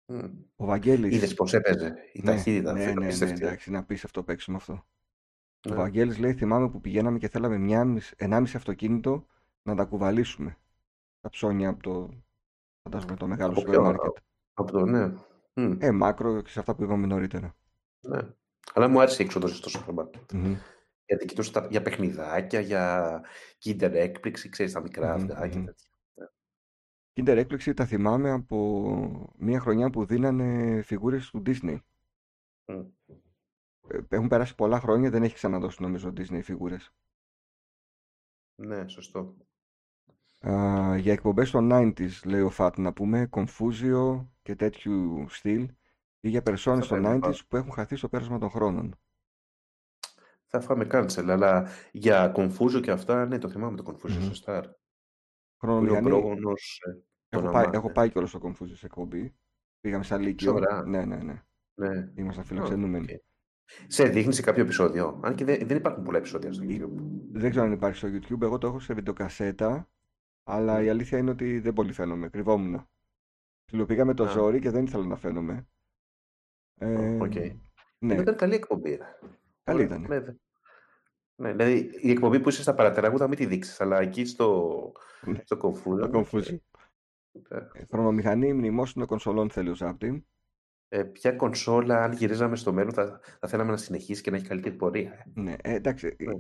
Μμ. 0.07 0.29
Ο 0.57 0.65
Βαγγέλης. 0.67 1.17
Είδες 1.17 1.35
πώς 1.35 1.53
έπαιζε. 1.55 1.95
Η 2.13 2.21
Ναι, 2.23 2.31
ταχύτητα. 2.31 2.73
ναι, 2.73 2.81
αυτή, 2.81 2.93
ναι, 2.93 2.99
ναι, 3.01 3.05
απίστευτη. 3.07 3.45
εντάξει, 3.45 3.69
είναι 3.69 3.79
απίστευτο 3.79 4.23
παίξιμο 4.23 4.57
αυτό. 4.57 4.73
Ο 4.73 5.69
Ναι. 5.69 5.75
Βαγγέλης 5.75 6.19
λέει: 6.19 6.35
Θυμάμαι 6.35 6.71
που 6.71 6.81
πηγαίναμε 6.81 7.19
και 7.19 7.29
θέλαμε 7.29 7.59
μια, 7.59 7.85
μισ- 7.85 8.15
ενάμιση 8.23 8.57
αυτοκίνητο 8.57 9.27
να 9.71 9.77
τα 9.77 9.85
κουβαλήσουμε. 9.85 10.59
Τα 11.21 11.29
ψώνια 11.29 11.69
από 11.69 11.83
το. 11.83 12.11
Φαντάζομαι 12.83 13.17
το 13.17 13.27
μεγάλο 13.27 13.51
Από 13.51 13.61
σούπερ 13.61 13.75
ποιο- 13.75 13.85
μάρκετ. 13.85 14.17
Από 14.53 14.73
το 14.73 14.85
ναι. 14.87 15.07
Μμ. 15.55 15.77
Ε, 15.81 15.91
μάκρο 15.91 16.43
και 16.43 16.51
σε 16.51 16.59
αυτά 16.61 16.75
που 16.75 16.83
είπαμε 16.85 17.07
νωρίτερα. 17.07 17.57
ναι. 18.01 18.19
Αλλά 18.75 18.89
μου 18.89 19.01
άρεσε 19.01 19.23
η 19.23 19.25
έξοδος 19.27 19.57
στο 19.57 19.69
σούπερ 19.69 19.95
μάρκετ. 19.95 20.33
Μμμ. 20.33 20.57
Γιατί 21.05 21.25
κοιτούσα 21.27 21.53
τα, 21.53 21.67
για 21.71 21.83
παιχνιδάκια, 21.83 22.61
για 22.61 23.21
Kinder 23.65 23.91
έκπληξη, 23.93 24.49
ξέρεις, 24.49 24.73
τα 24.73 24.81
μικρά 24.81 25.19
Μμμ, 25.19 25.31
αυγά 25.31 25.49
και 25.49 25.59
μμμ. 25.59 25.65
τέτοια. 25.65 25.89
Kinder 27.15 27.37
έκπληξη 27.37 27.75
τα 27.75 27.87
θυμάμαι 27.87 28.31
από 28.31 29.35
μια 29.39 29.61
χρονιά 29.61 29.91
που 29.91 30.05
δίνανε 30.07 30.83
φιγούρες 30.83 31.31
του 31.31 31.43
Disney. 31.47 31.79
Μμ. 32.65 32.81
Ε, 33.89 34.01
Έχουν 34.09 34.29
περάσει 34.29 34.55
πολλά 34.55 34.81
χρόνια, 34.81 35.11
δεν 35.11 35.23
έχει 35.23 35.35
ξαναδώσει 35.35 35.83
νομίζω 35.83 36.09
Disney 36.17 36.41
φιγούρες. 36.43 36.93
Ναι, 38.55 38.89
σωστό. 38.89 39.37
Α, 40.49 40.97
για 40.97 41.13
εκπομπές 41.13 41.51
των 41.51 41.69
90s, 41.73 42.11
λέει 42.25 42.41
ο 42.41 42.51
Φατ, 42.51 42.79
να 42.79 42.93
πούμε 42.93 43.29
Confucio 43.33 44.27
και 44.43 44.55
τέτοιου 44.57 45.25
στυλ 45.29 45.69
ή 46.21 46.29
για 46.29 46.43
περσόνες 46.43 46.87
Θα 46.87 46.95
των 46.95 47.03
πρέπει 47.03 47.19
90s 47.27 47.31
να 47.31 47.37
που 47.49 47.57
έχουν 47.57 47.73
χαθεί 47.73 47.97
στο 47.97 48.09
πέρασμα 48.09 48.39
των 48.39 48.51
χρόνων. 48.51 48.95
Θα 50.47 50.61
φάμε 50.61 50.87
cancel, 50.91 51.25
αλλά 51.29 51.69
για 51.93 52.33
Confucio 52.37 52.81
και 52.83 52.91
αυτά, 52.91 53.27
ναι, 53.27 53.39
το 53.39 53.49
θυμάμαι 53.49 53.77
το 53.77 53.85
Confucio 53.87 54.19
Μμμ. 54.25 54.31
στο 54.33 54.53
Star. 54.53 54.63
Που 54.63 55.67
είναι 55.67 55.91
ο 55.91 55.93
Χρονομηχανή, 55.95 56.09
πρόγονος 56.09 56.81
ε, 56.87 56.91
των 57.29 57.43
έχω 57.45 57.53
πάει, 57.53 57.65
αμά. 57.65 57.73
έχω 57.77 57.93
πάει 57.93 58.11
κιόλας 58.11 58.31
στο 58.31 58.41
Confucio 58.43 58.73
σε 58.73 58.87
εκπομπή. 58.87 59.35
Πήγαμε 59.81 60.05
σαν 60.05 60.21
Λύκειο. 60.21 60.47
Σοβαρά. 60.53 60.87
Ναι, 60.87 61.05
ναι, 61.05 61.17
ναι. 61.17 61.43
Ναι. 61.75 62.13
Ήμασταν 62.15 62.45
Α, 62.45 62.47
φιλοξενούμενοι. 62.47 63.13
οκ. 63.13 63.21
Σε 63.87 64.05
δείχνει 64.05 64.33
σε 64.33 64.43
κάποιο 64.43 64.63
επεισόδιο. 64.63 65.21
Αν 65.23 65.35
και 65.35 65.45
δεν, 65.45 65.67
δεν 65.67 65.77
υπάρχουν 65.77 66.03
πολλά 66.03 66.19
επεισόδια 66.19 66.53
στο 66.53 66.63
Ή- 66.63 66.81
YouTube. 66.83 67.03
Δεν 67.33 67.51
ξέρω 67.51 67.65
αν 67.67 67.73
υπάρχει 67.73 67.97
στο 67.97 68.09
YouTube, 68.09 68.43
εγώ 68.43 68.59
το 68.59 68.67
έχω 68.67 68.79
σε 68.79 68.95
βιντεοκασέτα, 68.95 69.89
αλλά 70.51 70.79
Μμ. 70.81 70.85
η 70.85 70.89
αλήθεια 70.89 71.19
είναι 71.19 71.31
ότι 71.31 71.59
δεν 71.61 71.73
πολύ 71.73 71.93
φαίνομαι, 71.93 72.29
κρυβόμουν. 72.29 72.87
Ψιλοπήγαμε 73.71 74.15
το 74.15 74.25
Α. 74.25 74.29
ζόρι 74.29 74.61
και 74.61 74.71
δεν 74.71 74.85
ήθελα 74.85 75.07
να 75.07 75.17
φαίνομαι. 75.17 75.67
Ε, 76.79 77.17
Οκ. 77.21 77.35
ναι, 77.99 78.15
Ήταν 78.15 78.37
καλή 78.37 78.55
εκπομπή. 78.55 78.91
ρε. 78.91 79.19
καλή 79.65 79.85
Ωραία. 79.85 79.85
ήταν. 79.85 80.01
Ναι, 80.09 80.21
δε- 80.21 80.33
ναι, 81.37 81.51
δηλαδή 81.53 81.91
η 82.01 82.11
εκπομπή 82.11 82.41
που 82.41 82.49
είσαι 82.49 82.63
στα 82.63 82.75
παρατεράγουδα 82.75 83.29
μην 83.29 83.37
τη 83.37 83.47
δείξεις, 83.47 83.81
αλλά 83.81 84.01
εκεί 84.01 84.25
στο, 84.25 84.93
Ναι, 85.27 85.41
στο 85.45 85.59
Confucio. 85.63 86.11
το 86.11 86.21
Confucio. 86.33 86.57
ε, 87.49 87.57
Ε, 87.73 87.85
Χρονομηχανή 87.91 88.53
μνημόσυνο 88.53 89.07
κονσολών 89.07 89.51
θέλει 89.51 89.69
ο 89.71 89.75
Ζάπτη. 89.75 90.27
ε, 90.89 91.03
ποια 91.03 91.33
κονσόλα, 91.33 92.05
αν 92.05 92.13
γυρίζαμε 92.13 92.57
στο 92.57 92.73
μέλλον, 92.73 92.93
θα, 92.93 93.21
θα 93.41 93.49
θέλαμε 93.49 93.71
να 93.71 93.77
συνεχίσει 93.77 94.23
και 94.23 94.31
να 94.31 94.37
έχει 94.37 94.47
καλύτερη 94.47 94.75
πορεία. 94.75 95.13
ε. 95.13 95.41
Ναι, 95.41 95.55
ε, 95.63 95.75
εντάξει, 95.75 96.17
Ναι. 96.19 96.33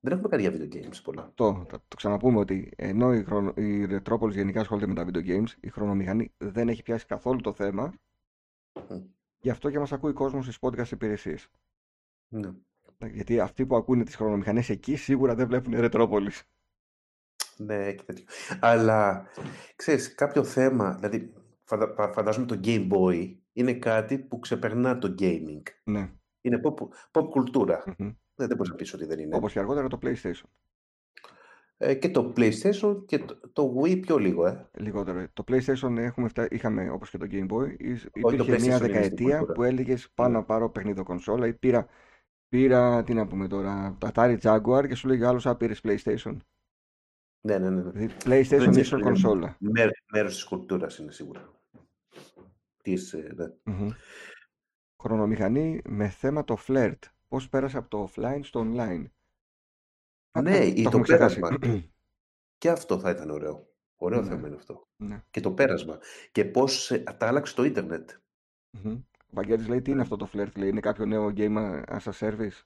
Δεν 0.00 0.12
έχουμε 0.12 0.28
κάνει 0.28 0.42
για 0.42 0.52
video 0.52 0.74
games 0.74 1.00
πολλά. 1.02 1.32
το, 1.34 1.64
θα 1.68 1.82
το 1.88 1.96
ξαναπούμε 1.96 2.38
ότι 2.38 2.72
ενώ 2.76 3.14
η, 3.14 3.24
χρονο, 3.24 3.52
η 3.56 3.86
Retrópolis 3.90 4.30
γενικά 4.30 4.60
ασχολείται 4.60 4.86
με 4.86 4.94
τα 4.94 5.06
video 5.06 5.26
games, 5.28 5.48
η 5.60 5.68
χρονομηχανή 5.68 6.32
δεν 6.38 6.68
έχει 6.68 6.82
πιάσει 6.82 7.06
καθόλου 7.06 7.40
το 7.40 7.52
θέμα, 7.52 7.92
Μμ. 8.88 9.00
γι' 9.40 9.50
αυτό 9.50 9.70
και 9.70 9.78
μας 9.78 9.92
ακούει 9.92 10.12
κόσμος 10.12 10.44
στις 10.44 10.58
podcast 10.60 10.90
υπηρεσίες. 10.90 11.48
Ναι. 12.28 12.50
Γιατί 13.12 13.40
αυτοί 13.40 13.66
που 13.66 13.76
ακούνε 13.76 14.04
τις 14.04 14.16
χρονομηχανές 14.16 14.68
εκεί 14.68 14.96
σίγουρα 14.96 15.34
δεν 15.34 15.46
βλέπουν 15.46 15.72
Retrópolis. 15.76 16.40
Ναι, 17.56 17.92
και 17.92 18.02
τέτοιο. 18.02 18.24
Αλλά 18.60 19.26
ξέρεις, 19.76 20.14
κάποιο 20.14 20.44
θέμα, 20.44 20.94
δηλαδή 20.94 21.32
φαντα- 21.64 21.94
φα- 21.94 22.12
φαντάζομαι 22.12 22.46
το 22.46 22.60
Game 22.64 22.90
Boy 22.92 23.36
είναι 23.52 23.74
κάτι 23.74 24.18
που 24.18 24.38
ξεπερνά 24.38 24.98
το 24.98 25.14
gaming. 25.18 25.62
Ναι. 25.84 26.10
Είναι 26.40 26.60
pop, 26.64 26.88
pop 27.12 27.28
κουλτούρα. 27.30 27.84
Μμμ. 27.98 28.10
Ναι, 28.40 28.46
δεν 28.46 28.56
μπορείς 28.56 28.70
να 28.70 28.76
πεις 28.76 28.94
ότι 28.94 29.04
δεν 29.04 29.18
είναι. 29.18 29.36
Όπως 29.36 29.52
και 29.52 29.58
αργότερα 29.58 29.88
το 29.88 29.98
PlayStation. 30.02 30.48
Ε, 31.76 31.94
και 31.94 32.10
το 32.10 32.32
PlayStation 32.36 33.02
και 33.06 33.18
το, 33.18 33.40
το 33.52 33.74
Wii 33.82 34.00
πιο 34.00 34.18
λίγο, 34.18 34.46
ε. 34.46 34.68
Λιγότερο. 34.78 35.26
Το 35.32 35.44
PlayStation 35.48 35.96
έχουμε 35.96 36.28
φτά... 36.28 36.46
είχαμε 36.50 36.90
όπως 36.90 37.10
και 37.10 37.18
το 37.18 37.26
Game 37.30 37.48
Boy. 37.48 37.74
Ήσ- 37.78 38.10
το 38.10 38.10
Υπήρχε 38.14 38.36
μια 38.36 38.44
PlayStation 38.44 38.62
είναι 38.64 38.74
στην 38.74 38.86
δεκαετία 38.86 39.36
κουλτούρα. 39.36 39.52
που 39.52 39.62
έλεγες 39.62 40.10
πάω 40.14 40.28
Ναι. 40.28 40.32
να 40.32 40.44
πάρω 40.44 40.70
παιχνίδι 40.70 41.02
κονσόλα 41.02 41.46
ή 41.46 41.52
πήρα 41.54 41.86
Πήρα, 42.48 43.02
τι 43.02 43.14
να 43.14 43.26
πούμε 43.26 43.48
τώρα, 43.48 43.96
το 43.98 44.10
Atari 44.14 44.38
Jaguar 44.40 44.84
και 44.88 44.94
σου 44.94 45.08
λέει 45.08 45.24
άλλος 45.24 45.46
Α 45.46 45.56
πήρες 45.56 45.80
PlayStation. 45.84 46.36
Ναι, 47.40 47.58
ναι, 47.58 47.70
ναι. 47.70 47.82
ναι. 47.82 47.90
Δηλαδή, 47.90 48.14
PlayStation 48.24 48.76
ίσο 48.76 49.00
κονσόλα. 49.00 49.56
Μέρος 50.12 50.34
της 50.34 50.44
κουλτούρας 50.44 50.98
είναι 50.98 51.12
σίγουρα. 51.12 51.50
Της, 52.82 53.12
ε, 53.12 53.32
ναι. 53.36 53.46
mm 53.64 53.88
Χρονομηχανή 55.02 55.80
με 55.88 56.08
θέμα 56.08 56.44
το 56.44 56.56
φλερτ. 56.56 57.04
Πώς 57.30 57.48
πέρασε 57.48 57.78
από 57.78 57.88
το 57.88 58.08
offline 58.10 58.40
στο 58.42 58.60
online. 58.64 59.04
Ναι, 60.42 60.64
ή 60.64 60.82
το, 60.82 60.90
το 60.90 61.00
πέρασμα. 61.00 61.58
και 62.58 62.70
αυτό 62.70 62.98
θα 62.98 63.10
ήταν 63.10 63.30
ωραίο. 63.30 63.68
Ωραίο 63.96 64.20
ναι. 64.20 64.28
θέμα 64.28 64.46
είναι 64.46 64.56
αυτό. 64.56 64.88
Ναι. 64.96 65.24
Και 65.30 65.40
το 65.40 65.52
πέρασμα. 65.52 65.98
Και 66.32 66.44
πώς 66.44 66.92
τα 67.18 67.26
άλλαξε 67.26 67.54
το 67.54 67.64
ίντερνετ. 67.64 68.10
Mm-hmm. 68.76 69.02
Ο 69.12 69.32
Βαγγέλης 69.32 69.68
λέει 69.68 69.82
τι 69.82 69.90
είναι 69.90 70.00
αυτό 70.00 70.16
το 70.16 70.26
φλερτ, 70.26 70.56
λέει, 70.56 70.68
είναι 70.68 70.80
κάποιο 70.80 71.04
νέο 71.06 71.32
game 71.36 71.84
as 71.84 72.02
a 72.02 72.12
service; 72.12 72.62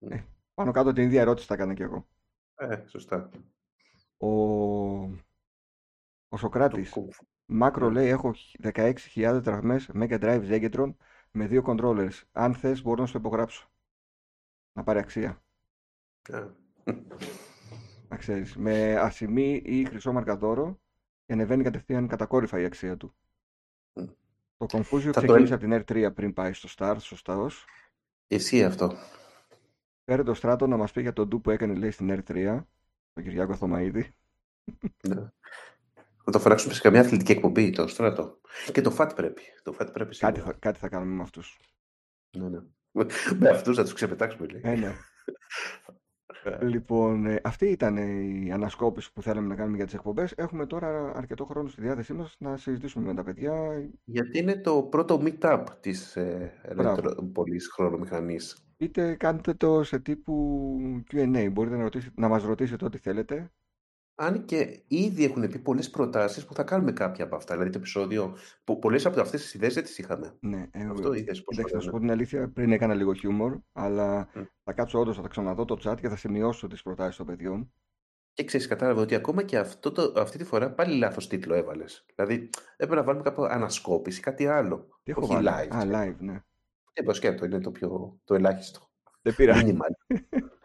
Mm. 0.00 0.10
Ε, 0.10 0.24
πάνω 0.54 0.70
κάτω 0.70 0.92
την 0.92 1.02
ίδια 1.02 1.20
ερώτηση 1.20 1.46
θα 1.46 1.54
έκανα 1.54 1.74
κι 1.74 1.82
εγώ. 1.82 2.08
Ε, 2.54 2.82
σωστά. 2.86 3.30
Ο, 4.16 4.28
ο 6.28 6.36
Σοκράτης. 6.36 6.98
Μάκρο 7.46 7.90
λέει 7.90 8.08
έχω 8.08 8.34
16.000 8.62 9.40
τραυμές 9.44 9.90
Mega 9.94 10.20
Drive 10.20 10.50
Zegetron 10.50 10.94
με 11.30 11.46
δύο 11.46 11.62
controllers. 11.66 12.22
Αν 12.32 12.54
θες 12.54 12.82
μπορώ 12.82 13.00
να 13.00 13.06
σου 13.06 13.16
υπογράψω. 13.16 13.70
Να 14.76 14.82
πάρει 14.82 14.98
αξία. 14.98 15.42
Να 18.08 18.16
ξέρεις. 18.16 18.56
Με 18.56 18.96
ασημή 18.96 19.62
ή 19.64 19.84
χρυσό 19.84 20.12
μαρκαδόρο 20.12 20.80
και 21.26 21.32
ανεβαίνει 21.32 21.62
κατευθείαν 21.62 22.08
κατακόρυφα 22.08 22.60
η 22.60 22.64
αξία 22.64 22.96
του. 22.96 23.14
Το 24.56 24.66
Confusion 24.72 25.10
ξεκίνησε 25.10 25.54
από 25.54 25.62
την 25.62 25.84
R3 25.86 26.14
πριν 26.14 26.32
πάει 26.32 26.52
στο 26.52 26.68
Stars, 26.76 27.00
σωστά 27.00 27.36
ως. 27.38 27.64
Εσύ 28.26 28.64
αυτό. 28.64 28.92
Φέρε 30.04 30.22
το 30.22 30.34
στράτο 30.34 30.66
να 30.66 30.76
μας 30.76 30.92
πει 30.92 31.00
για 31.00 31.12
τον 31.12 31.28
ντου 31.28 31.40
που 31.40 31.50
έκανε 31.50 31.74
λέει 31.74 31.90
στην 31.90 32.10
R3, 32.10 32.62
τον 33.12 33.22
Κυριάκο 33.22 33.54
Θωμαίδη. 33.54 34.14
Ναι. 35.08 35.30
Να 36.24 36.32
το 36.32 36.38
φράξουμε 36.38 36.74
σε 36.74 36.80
καμιά 36.80 37.00
αθλητική 37.00 37.32
εκπομπή, 37.32 37.70
το 37.70 37.86
στράτο. 37.86 38.40
Και 38.72 38.80
το 38.80 38.96
FAT 38.98 39.12
πρέπει. 39.14 39.42
Το 39.62 39.76
FAT 39.78 39.92
πρέπει 39.92 40.16
κάτι, 40.16 40.40
θα, 40.40 40.52
κάτι 40.52 40.78
θα 40.78 40.88
κάνουμε 40.88 41.14
με 41.14 41.22
αυτούς. 41.22 41.58
Ναι, 42.36 42.48
ναι. 42.48 42.58
Με 43.38 43.48
αυτούς 43.48 43.76
θα 43.76 43.82
τους 43.82 43.92
ξεπετάξουμε, 43.92 44.46
λέει. 44.46 44.60
Ε, 44.64 44.74
ναι. 44.74 44.92
λοιπόν, 46.60 47.26
ε, 47.26 47.40
αυτή 47.44 47.66
ήταν 47.66 47.96
η 47.96 48.52
ανασκόπηση 48.52 49.12
που 49.12 49.22
θέλαμε 49.22 49.46
να 49.46 49.54
κάνουμε 49.54 49.76
για 49.76 49.84
τις 49.84 49.94
εκπομπές. 49.94 50.32
Έχουμε 50.36 50.66
τώρα 50.66 51.12
αρκετό 51.16 51.44
χρόνο 51.44 51.68
στη 51.68 51.80
διάθεσή 51.80 52.12
μας 52.12 52.36
να 52.38 52.56
συζητήσουμε 52.56 53.06
με 53.06 53.14
τα 53.14 53.22
παιδιά. 53.22 53.54
Γιατί 54.04 54.38
είναι 54.38 54.56
το 54.56 54.82
πρώτο 54.82 55.22
meet-up 55.24 55.64
της 55.80 56.16
ε, 56.16 56.52
πολύς 57.32 57.68
χρονομηχανής. 57.72 58.66
Είτε 58.76 59.14
κάντε 59.14 59.54
το 59.54 59.82
σε 59.82 59.98
τύπου 59.98 60.76
Q&A. 61.12 61.48
Μπορείτε 61.52 61.76
να, 61.76 61.82
ρωτήσετε, 61.82 62.20
να 62.20 62.28
μας 62.28 62.44
ρωτήσετε 62.44 62.84
ό,τι 62.84 62.98
θέλετε 62.98 63.50
αν 64.18 64.44
και 64.44 64.82
ήδη 64.88 65.24
έχουν 65.24 65.48
πει 65.48 65.58
πολλές 65.58 65.90
προτάσεις 65.90 66.44
που 66.44 66.54
θα 66.54 66.62
κάνουμε 66.62 66.92
κάποια 66.92 67.24
από 67.24 67.36
αυτά. 67.36 67.52
Δηλαδή 67.52 67.70
το 67.70 67.78
επεισόδιο. 67.78 68.36
Πολλές 68.80 69.06
από 69.06 69.20
αυτές 69.20 69.42
τις 69.42 69.54
ιδέες 69.54 69.74
δεν 69.74 69.82
τις 69.82 69.98
είχαμε. 69.98 70.36
Ναι, 70.40 70.68
ε, 70.70 70.84
Αυτό 70.84 71.12
είδες 71.12 71.42
πώς. 71.42 71.58
Εντάξει, 71.58 71.74
θα 71.74 71.80
σου 71.80 71.90
πω 71.90 71.98
την 71.98 72.10
αλήθεια, 72.10 72.48
πριν 72.48 72.72
έκανα 72.72 72.94
λίγο 72.94 73.14
χιούμορ, 73.14 73.58
αλλά 73.72 74.28
mm. 74.34 74.46
θα 74.64 74.72
κάτσω 74.72 74.98
όντως, 74.98 75.16
θα 75.16 75.28
ξαναδώ 75.28 75.64
το 75.64 75.78
chat 75.84 75.96
και 76.00 76.08
θα 76.08 76.16
σημειώσω 76.16 76.66
τις 76.66 76.82
προτάσεις 76.82 77.16
των 77.16 77.26
παιδιών. 77.26 77.72
Και 78.32 78.44
ξέρεις, 78.44 78.66
κατάλαβα 78.66 79.00
ότι 79.00 79.14
ακόμα 79.14 79.42
και 79.42 79.58
αυτό 79.58 79.92
το, 79.92 80.12
αυτή 80.16 80.38
τη 80.38 80.44
φορά 80.44 80.70
πάλι 80.70 80.96
λάθος 80.96 81.26
τίτλο 81.26 81.54
έβαλες. 81.54 82.06
Δηλαδή 82.14 82.50
έπρεπε 82.76 82.94
να 82.94 83.02
βάλουμε 83.02 83.24
κάπου 83.24 83.44
ανασκόπηση, 83.44 84.20
κάτι 84.20 84.46
άλλο. 84.46 84.88
Τι 85.02 85.10
έχω 85.10 85.26
βάλει; 85.26 85.48
live. 85.50 85.76
Α, 85.76 85.82
live, 85.84 86.16
ναι. 86.18 86.40
Ε, 86.92 87.12
σκέτο, 87.12 87.44
είναι 87.44 87.60
το, 87.60 87.70
πιο, 87.70 88.20
το 88.24 88.34
ελάχιστο. 88.34 88.90
Δεν 89.22 89.34
πειράζει. 89.34 89.76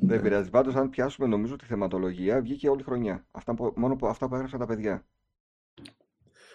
Δεν 0.00 0.22
πειράζει. 0.22 0.50
Πάντως, 0.50 0.74
αν 0.74 0.90
πιάσουμε 0.90 1.26
νομίζω 1.26 1.56
τη 1.56 1.64
θεματολογία, 1.64 2.40
βγήκε 2.40 2.68
όλη 2.68 2.82
χρονιά. 2.82 3.26
Αυτά, 3.30 3.54
μόνο 3.74 3.96
που, 3.96 4.06
αυτά 4.06 4.28
που 4.28 4.34
έγραψαν 4.34 4.58
τα 4.58 4.66
παιδιά. 4.66 5.06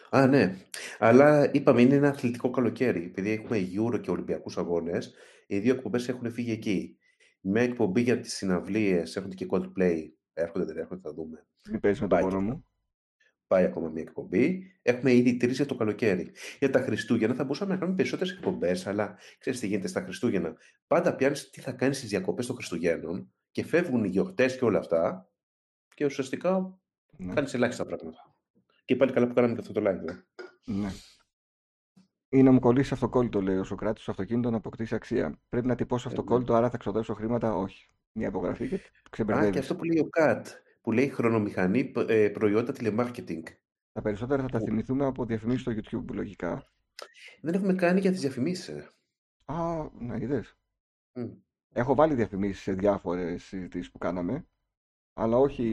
Α, 0.09 0.27
ναι. 0.27 0.55
Αλλά 0.99 1.51
είπαμε 1.53 1.81
είναι 1.81 1.95
ένα 1.95 2.09
αθλητικό 2.09 2.49
καλοκαίρι. 2.49 3.03
Επειδή 3.03 3.29
έχουμε 3.29 3.57
Euro 3.75 4.01
και 4.01 4.11
Ολυμπιακούς 4.11 4.57
Αγώνες, 4.57 5.13
οι 5.47 5.59
δύο 5.59 5.73
εκπομπές 5.73 6.09
έχουν 6.09 6.31
φύγει 6.31 6.51
εκεί. 6.51 6.97
Μια 7.41 7.61
εκπομπή 7.61 8.01
για 8.01 8.19
τις 8.19 8.33
συναυλίες 8.33 9.15
έχουν 9.15 9.29
και 9.29 9.47
Coldplay. 9.49 9.97
Έρχονται, 10.33 10.65
δεν 10.65 10.77
έρχονται, 10.77 11.01
θα 11.03 11.13
δούμε. 11.13 11.45
Τι 11.61 11.79
παίζει 11.79 12.01
με 12.01 12.07
τον 12.07 12.19
πόνο 12.19 12.41
μου. 12.41 12.65
Πάει 13.49 13.63
ακόμα 13.63 13.89
μια 13.89 14.01
εκπομπή. 14.01 14.71
Έχουμε 14.81 15.13
ήδη 15.13 15.37
τρεις 15.37 15.55
για 15.55 15.65
το 15.65 15.75
καλοκαίρι. 15.75 16.31
Για 16.59 16.69
τα 16.69 16.79
Χριστούγεννα 16.79 17.35
θα 17.35 17.43
μπορούσαμε 17.43 17.73
να 17.73 17.79
κάνουμε 17.79 17.95
περισσότερες 17.95 18.33
εκπομπές, 18.33 18.87
αλλά 18.87 19.17
ξέρεις 19.39 19.59
τι 19.59 19.67
γίνεται 19.67 19.87
στα 19.87 20.01
Χριστούγεννα. 20.01 20.55
Πάντα 20.87 21.15
πιάνεις 21.15 21.49
τι 21.49 21.61
θα 21.61 21.71
κάνεις 21.71 21.97
στις 21.97 22.09
διακοπές 22.09 22.45
των 22.45 22.55
Χριστουγέννων 22.55 23.33
και 23.51 23.63
φεύγουν 23.63 24.03
οι 24.03 24.07
γιορτές 24.07 24.57
και 24.57 24.65
όλα 24.65 24.79
αυτά 24.79 25.29
και 25.95 26.05
ουσιαστικά 26.05 26.79
ναι. 27.17 27.33
κάνεις 27.33 27.53
ελάχιστα 27.53 27.85
πράγματα. 27.85 28.35
Και 28.85 28.95
πάλι 28.95 29.11
καλά 29.11 29.27
που 29.27 29.33
κάναμε 29.33 29.53
και 29.53 29.59
αυτό 29.59 29.73
το 29.73 29.81
live. 29.81 30.07
Ε. 30.07 30.23
Ναι. 30.63 30.91
Ή 32.29 32.43
να 32.43 32.51
μου 32.51 32.59
κολλήσεις 32.59 32.91
αυτοκόλλητο, 32.91 33.41
λέει 33.41 33.57
ο 33.57 33.63
Σοκράτης, 33.63 34.01
στο 34.01 34.11
αυτοκίνητο 34.11 34.49
να 34.49 34.57
αποκτήσει 34.57 34.95
αξία. 34.95 35.39
Πρέπει 35.49 35.67
να 35.67 35.75
τυπώσω 35.75 36.09
ε, 36.09 36.11
αυτοκόλλητο, 36.11 36.53
άρα 36.53 36.69
θα 36.69 36.77
ξοδέψω 36.77 37.13
χρήματα. 37.13 37.55
Όχι. 37.55 37.87
Μια 38.11 38.27
υπογραφή 38.27 38.67
και 38.67 38.81
ξεμπερδεύεις. 39.09 39.49
Α, 39.49 39.53
και 39.53 39.59
αυτό 39.59 39.75
που 39.75 39.83
λέει 39.83 39.99
ο 39.99 40.09
Κατ, 40.09 40.47
που 40.81 40.91
λέει 40.91 41.09
χρονομηχανή 41.09 41.91
ε, 42.07 42.29
προϊόντα 42.29 42.71
τηλεμάρκετινγκ. 42.71 43.43
Τα 43.91 44.01
περισσότερα 44.01 44.41
θα 44.41 44.49
τα 44.49 44.59
θυμηθούμε 44.59 45.05
από 45.05 45.25
διαφημίσεις 45.25 45.61
στο 45.61 45.71
YouTube, 45.71 46.13
λογικά. 46.13 46.71
Δεν 47.41 47.53
έχουμε 47.53 47.73
κάνει 47.73 47.99
για 47.99 48.11
τις 48.11 48.19
διαφημίσεις. 48.19 48.93
Α, 49.45 49.89
να 49.99 50.15
είδες. 50.15 50.57
Έχω 51.73 51.95
βάλει 51.95 52.13
διαφημίσεις 52.13 52.63
σε 52.63 52.73
διάφορες 52.73 53.43
συζητήσεις 53.43 53.91
που 53.91 53.97
κάναμε, 53.97 54.47
αλλά 55.13 55.37
όχι 55.37 55.63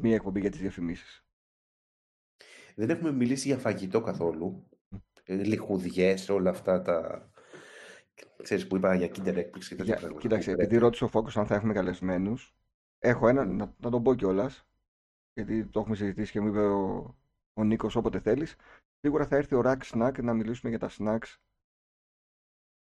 μία 0.00 0.14
εκπομπή 0.14 0.40
για 0.40 0.50
τις 0.50 0.60
διαφημίσεις. 0.60 1.26
Δεν 2.74 2.90
έχουμε 2.90 3.12
μιλήσει 3.12 3.48
για 3.48 3.58
φαγητό 3.58 4.00
καθόλου. 4.00 4.68
Ε, 5.24 5.34
λιχουδιές, 5.34 6.28
όλα 6.28 6.50
αυτά 6.50 6.82
τα... 6.82 7.26
Ξέρεις 8.42 8.66
που 8.66 8.76
είπα 8.76 8.94
για 8.94 9.06
Kinder 9.06 9.36
έκπληξη 9.36 9.68
και 9.68 9.74
τέτοια 9.74 9.96
πράγματα. 9.96 10.20
Κοίταξε, 10.20 10.50
επειδή 10.50 10.76
ρώτησε 10.76 11.04
ο 11.04 11.08
Φόκος 11.08 11.36
αν 11.36 11.46
θα 11.46 11.54
έχουμε 11.54 11.72
καλεσμένους, 11.72 12.54
έχω 13.02 13.28
ένα, 13.28 13.44
να, 13.44 13.74
να 13.78 13.90
τον 13.90 14.02
πω 14.02 14.14
κιόλας, 14.14 14.66
γιατί 15.32 15.66
το 15.66 15.80
έχουμε 15.80 15.96
συζητήσει 15.96 16.32
και 16.32 16.40
μου 16.40 16.48
είπε 16.48 16.64
ο, 16.64 17.16
ο 17.52 17.64
Νίκος 17.64 17.96
όποτε 17.96 18.20
θέλεις. 18.20 18.56
Σίγουρα 19.00 19.26
θα 19.26 19.36
έρθει 19.36 19.54
ο 19.54 19.62
Rack 19.64 19.80
Snack 19.82 20.22
να 20.22 20.34
μιλήσουμε 20.34 20.70
για 20.70 20.78
τα 20.78 20.90
snacks 20.98 21.36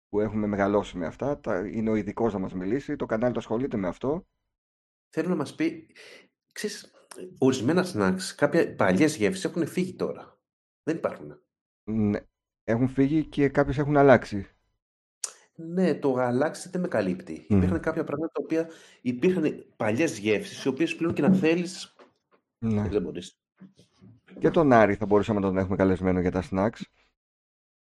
που 0.08 0.20
έχουμε 0.20 0.48
μεγαλώσει 0.48 0.98
με 0.98 1.06
αυτά. 1.06 1.40
Είναι 1.68 1.90
ο 1.90 1.96
ειδικός 1.96 2.34
να 2.34 2.40
μας 2.40 2.54
μιλήσει. 2.54 2.96
Το 2.96 3.06
κανάλι 3.06 3.34
το 3.34 3.40
ασχολείται 3.40 3.78
με 3.78 3.88
αυτό. 3.88 4.28
Θέλω 5.10 5.30
να 5.30 5.36
μας 5.36 5.56
πει, 5.56 5.96
ξέρεις, 6.52 6.94
ορισμένα 7.38 7.86
snacks, 7.94 8.34
κάποια 8.36 8.76
παλιές 8.76 9.16
γεύσεις 9.16 9.46
έχουν 9.46 9.68
φύγει 9.68 9.96
τώρα. 9.96 10.40
Δεν 10.84 10.96
υπάρχουν. 10.98 11.42
Ναι. 11.92 12.20
Έχουν 12.64 12.88
φύγει 12.88 13.26
και 13.26 13.50
κάποιες 13.50 13.78
έχουν 13.78 13.98
αλλάξει. 13.98 14.55
Ναι, 15.56 15.96
το 15.96 16.16
αλλάξει 16.16 16.70
δεν 16.70 16.82
με 16.82 16.88
καλύπτει. 16.88 17.46
Mm. 17.50 17.56
Υπήρχαν 17.56 17.80
κάποια 17.80 18.04
πράγματα 18.04 18.32
τα 18.34 18.42
οποία 18.44 18.70
υπήρχαν 19.02 19.66
παλιές 19.76 20.18
γεύσεις, 20.18 20.64
οι 20.64 20.68
οποίες 20.68 20.96
πλέον 20.96 21.14
και 21.14 21.22
να 21.22 21.34
θέλεις. 21.34 21.96
Ναι. 22.58 22.88
Δεν 22.88 23.02
μπορείς. 23.02 23.40
Και 24.40 24.50
τον 24.50 24.72
Άρη 24.72 24.96
θα 24.96 25.06
μπορούσαμε 25.06 25.40
να 25.40 25.46
τον 25.46 25.58
έχουμε 25.58 25.76
καλεσμένο 25.76 26.20
για 26.20 26.32
τα 26.32 26.44
snacks. 26.52 26.82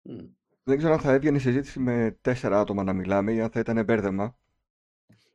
Mm. 0.09 0.29
Δεν 0.63 0.77
ξέρω 0.77 0.93
αν 0.93 0.99
θα 0.99 1.13
έβγαινε 1.13 1.37
η 1.37 1.39
συζήτηση 1.39 1.79
με 1.79 2.17
τέσσερα 2.21 2.59
άτομα 2.59 2.83
να 2.83 2.93
μιλάμε 2.93 3.33
ή 3.33 3.41
αν 3.41 3.49
θα 3.49 3.59
ήταν 3.59 3.83
μπέρδεμα. 3.83 4.37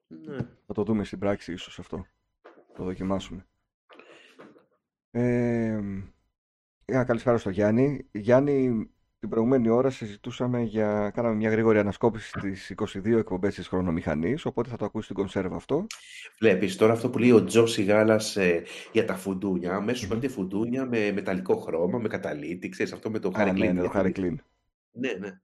Ναι. 0.09 0.37
Θα 0.67 0.73
το 0.75 0.83
δούμε 0.83 1.05
στην 1.05 1.19
πράξη 1.19 1.53
ίσως 1.53 1.79
αυτό. 1.79 2.07
Το 2.75 2.85
δοκιμάσουμε. 2.85 3.47
Ε, 5.11 5.81
καλησπέρα 6.85 7.39
στο 7.39 7.51
Γιάννη. 7.51 8.09
Γιάννη, 8.13 8.91
την 9.19 9.28
προηγούμενη 9.28 9.69
ώρα 9.69 9.90
συζητούσαμε 9.90 10.62
για. 10.62 11.11
Κάναμε 11.11 11.35
μια 11.35 11.51
γρήγορη 11.51 11.78
ανασκόπηση 11.78 12.28
στις 12.28 12.74
22 12.77 13.07
εκπομπές 13.07 13.55
της 13.55 13.69
χρονομηχανής. 13.69 14.45
Οπότε 14.45 14.70
θα 14.70 14.77
το 14.77 14.85
ακούσεις 14.85 15.05
στην 15.05 15.16
κονσέρβα 15.16 15.57
αυτό. 15.57 15.86
Βλέπεις 16.39 16.77
τώρα 16.77 16.93
αυτό 16.93 17.11
που 17.11 17.19
λέει 17.19 17.31
ο 17.31 17.45
Τζόσι 17.45 17.82
Γάλλα 17.82 18.20
ε, 18.35 18.62
για 18.93 19.05
τα 19.05 19.15
φουντούνια. 19.15 19.74
Αμέσως 19.74 20.09
mm-hmm. 20.12 20.28
φουντούνια 20.28 20.86
με 20.86 21.12
μεταλλικό 21.12 21.57
χρώμα, 21.57 21.99
με 21.99 22.09
καταλήτη. 22.09 22.69
Ξέρεις 22.69 22.93
αυτό 22.93 23.11
με 23.11 23.19
το 23.19 23.32
Harry 23.35 23.55
Ναι, 23.59 23.73
ναι, 23.73 23.82
το 23.82 23.90
Harry 23.95 24.36
ναι, 24.93 25.12
ναι. 25.12 25.40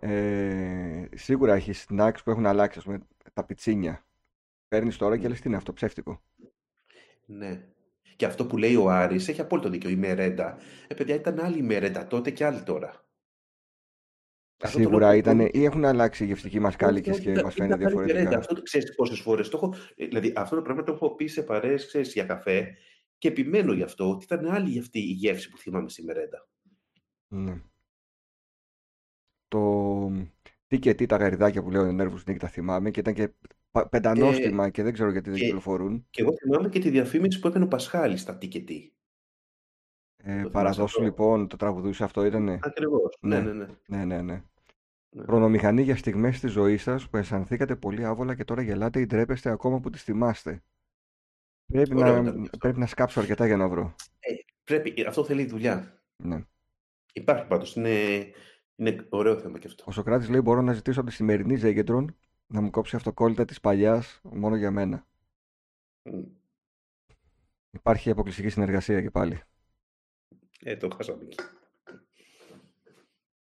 Ε, 0.00 1.08
σίγουρα 1.14 1.54
έχει 1.54 1.72
snacks 1.88 2.18
που 2.24 2.30
έχουν 2.30 2.46
αλλάξει, 2.46 2.78
ας 2.78 2.84
πούμε, 2.84 2.98
τα 3.32 3.44
πιτσίνια. 3.44 4.06
Παίρνεις 4.68 4.96
τώρα 4.96 5.18
και 5.18 5.28
λες 5.28 5.40
τι 5.40 5.48
είναι 5.48 5.56
αυτό, 5.56 5.72
ψεύτικο. 5.72 6.22
Ναι. 7.26 7.64
Και 8.18 8.26
αυτό 8.26 8.46
που 8.46 8.56
λέει 8.56 8.76
ο 8.76 8.90
Άρης 8.90 9.28
έχει 9.28 9.40
απόλυτο 9.40 9.68
δίκιο. 9.68 9.90
Η 9.90 9.96
μερέντα. 9.96 10.58
Ε, 10.88 10.94
παιδιά, 10.94 11.14
ήταν 11.14 11.40
άλλη 11.40 11.58
η 11.58 11.62
μερέντα 11.62 12.06
τότε 12.06 12.30
και 12.30 12.44
άλλη 12.44 12.62
τώρα. 12.62 13.06
Σίγουρα 14.64 15.16
ήταν, 15.16 15.40
ή 15.40 15.64
έχουν 15.64 15.84
αλλάξει 15.84 16.24
οι 16.24 16.26
γευστικοί 16.26 16.60
μας 16.60 16.76
κάλικε 16.76 17.10
και 17.10 17.42
μας 17.42 17.54
φαίνεται 17.54 17.76
διαφορετικά. 17.76 18.18
Μερέντα. 18.18 18.38
Αυτό 18.38 18.54
το 18.54 18.62
ξέρεις 18.62 18.94
πόσες 18.94 19.20
φορές 19.20 19.48
το 19.48 19.56
έχω. 19.56 19.74
Ε, 19.96 20.06
δηλαδή, 20.06 20.32
αυτό 20.36 20.56
το 20.56 20.62
πράγμα 20.62 20.82
το 20.82 20.92
έχω 20.92 21.14
πει 21.14 21.26
σε 21.26 21.42
παρέες 21.42 22.12
για 22.12 22.24
καφέ 22.24 22.76
και 23.18 23.28
επιμένω 23.28 23.72
γι' 23.72 23.82
αυτό 23.82 24.10
ότι 24.10 24.24
ήταν 24.24 24.46
άλλη 24.46 24.78
αυτή 24.78 24.98
η 24.98 25.12
γεύση 25.12 25.48
που 25.48 25.58
θυμάμαι 25.58 25.88
στη 25.88 26.04
μερέντα. 26.04 26.48
Ναι. 27.28 27.60
Το... 29.48 30.12
Τι 30.66 30.78
και 30.78 30.94
τι 30.94 31.06
τα 31.06 31.16
γαριδάκια 31.16 31.62
που 31.62 31.70
λέω 31.70 31.96
Nervous 32.00 32.30
Nick 32.30 32.36
τα 32.36 32.48
θυμάμαι 32.48 32.90
και 32.90 33.00
ήταν 33.00 33.14
και 33.14 33.32
πα- 33.82 33.88
πεντανόστιμα 33.88 34.68
και, 34.70 34.82
δεν 34.82 34.92
ξέρω 34.92 35.10
γιατί 35.10 35.30
δεν 35.30 35.38
και- 35.38 35.44
κυκλοφορούν. 35.44 36.06
Και 36.10 36.22
εγώ 36.22 36.32
θυμάμαι 36.36 36.68
και 36.68 36.78
τη 36.78 36.90
διαφήμιση 36.90 37.40
που 37.40 37.48
έκανε 37.48 37.64
ο 37.64 37.68
Πασχάλης 37.68 38.20
στα 38.20 38.36
τι 38.38 38.48
και 38.48 38.60
τι. 38.60 38.92
Ε, 40.16 40.30
θυμάσαι 40.32 40.50
παραδόσου 40.50 40.82
αυτό; 40.84 41.02
λοιπόν, 41.02 41.48
το 41.48 41.56
τραγουδούσε 41.56 42.04
αυτό 42.04 42.24
ήτανε. 42.24 42.58
Ακριβώς. 42.62 43.16
Ναι, 43.20 43.40
Ναι. 43.40 43.52
ναι, 43.52 43.64
ναι. 43.64 43.66
Ναι, 43.86 44.04
ναι, 44.04 44.22
ναι. 44.22 44.42
Ναι. 45.10 45.22
Χρονομηχανή 45.24 45.82
για 45.82 45.96
στιγμές 45.96 46.40
της 46.40 46.52
ζωής 46.52 46.82
σας 46.82 47.08
που 47.08 47.16
αισθανθήκατε 47.16 47.76
πολύ 47.76 48.04
άβολα 48.04 48.34
και 48.34 48.44
τώρα 48.44 48.62
γελάτε 48.62 49.00
ή 49.00 49.06
ντρέπεστε 49.06 49.50
ακόμα 49.50 49.80
που 49.80 49.90
τις 49.90 50.02
θυμάστε. 50.02 50.62
Πρέπει 51.72 51.96
Ωραίο 51.96 52.12
να, 52.14 52.20
ήταν 52.20 52.34
και 52.34 52.40
αυτό. 52.42 52.56
πρέπει 52.58 52.78
να 52.78 52.86
σκάψω 52.86 53.20
αρκετά 53.20 53.46
για 53.46 53.56
να 53.56 53.68
βρω. 53.68 53.94
Πρέπει, 54.64 55.04
αυτό 55.06 55.24
θέλει 55.24 55.44
δουλειά. 55.44 56.02
Ναι. 56.16 56.44
Υπάρχει 57.12 57.46
πάντως. 57.46 57.76
Είναι, 57.76 57.90
είναι 58.76 59.06
ωραίο 59.08 59.38
θέμα 59.38 59.58
και 59.58 59.66
αυτό. 59.66 59.84
Ο 59.86 59.90
Σοκράτης 59.92 60.28
λέει 60.28 60.40
μπορώ 60.44 60.60
να 60.62 60.72
ζητήσω 60.72 61.00
από 61.00 61.08
τη 61.08 61.14
σημερινή 61.14 61.56
Ζέγκεντρον 61.56 62.16
να 62.48 62.60
μου 62.60 62.70
κόψει 62.70 62.96
αυτοκόλλητα 62.96 63.44
της 63.44 63.60
παλιάς 63.60 64.20
μόνο 64.22 64.56
για 64.56 64.70
μένα. 64.70 65.06
Μμ. 66.02 66.22
Υπάρχει 67.70 68.10
αποκλειστική 68.10 68.48
συνεργασία 68.48 69.02
και 69.02 69.10
πάλι. 69.10 69.40
Ε, 70.60 70.76
το 70.76 70.90
χάσαμε 70.96 71.22
εκεί. 71.22 71.36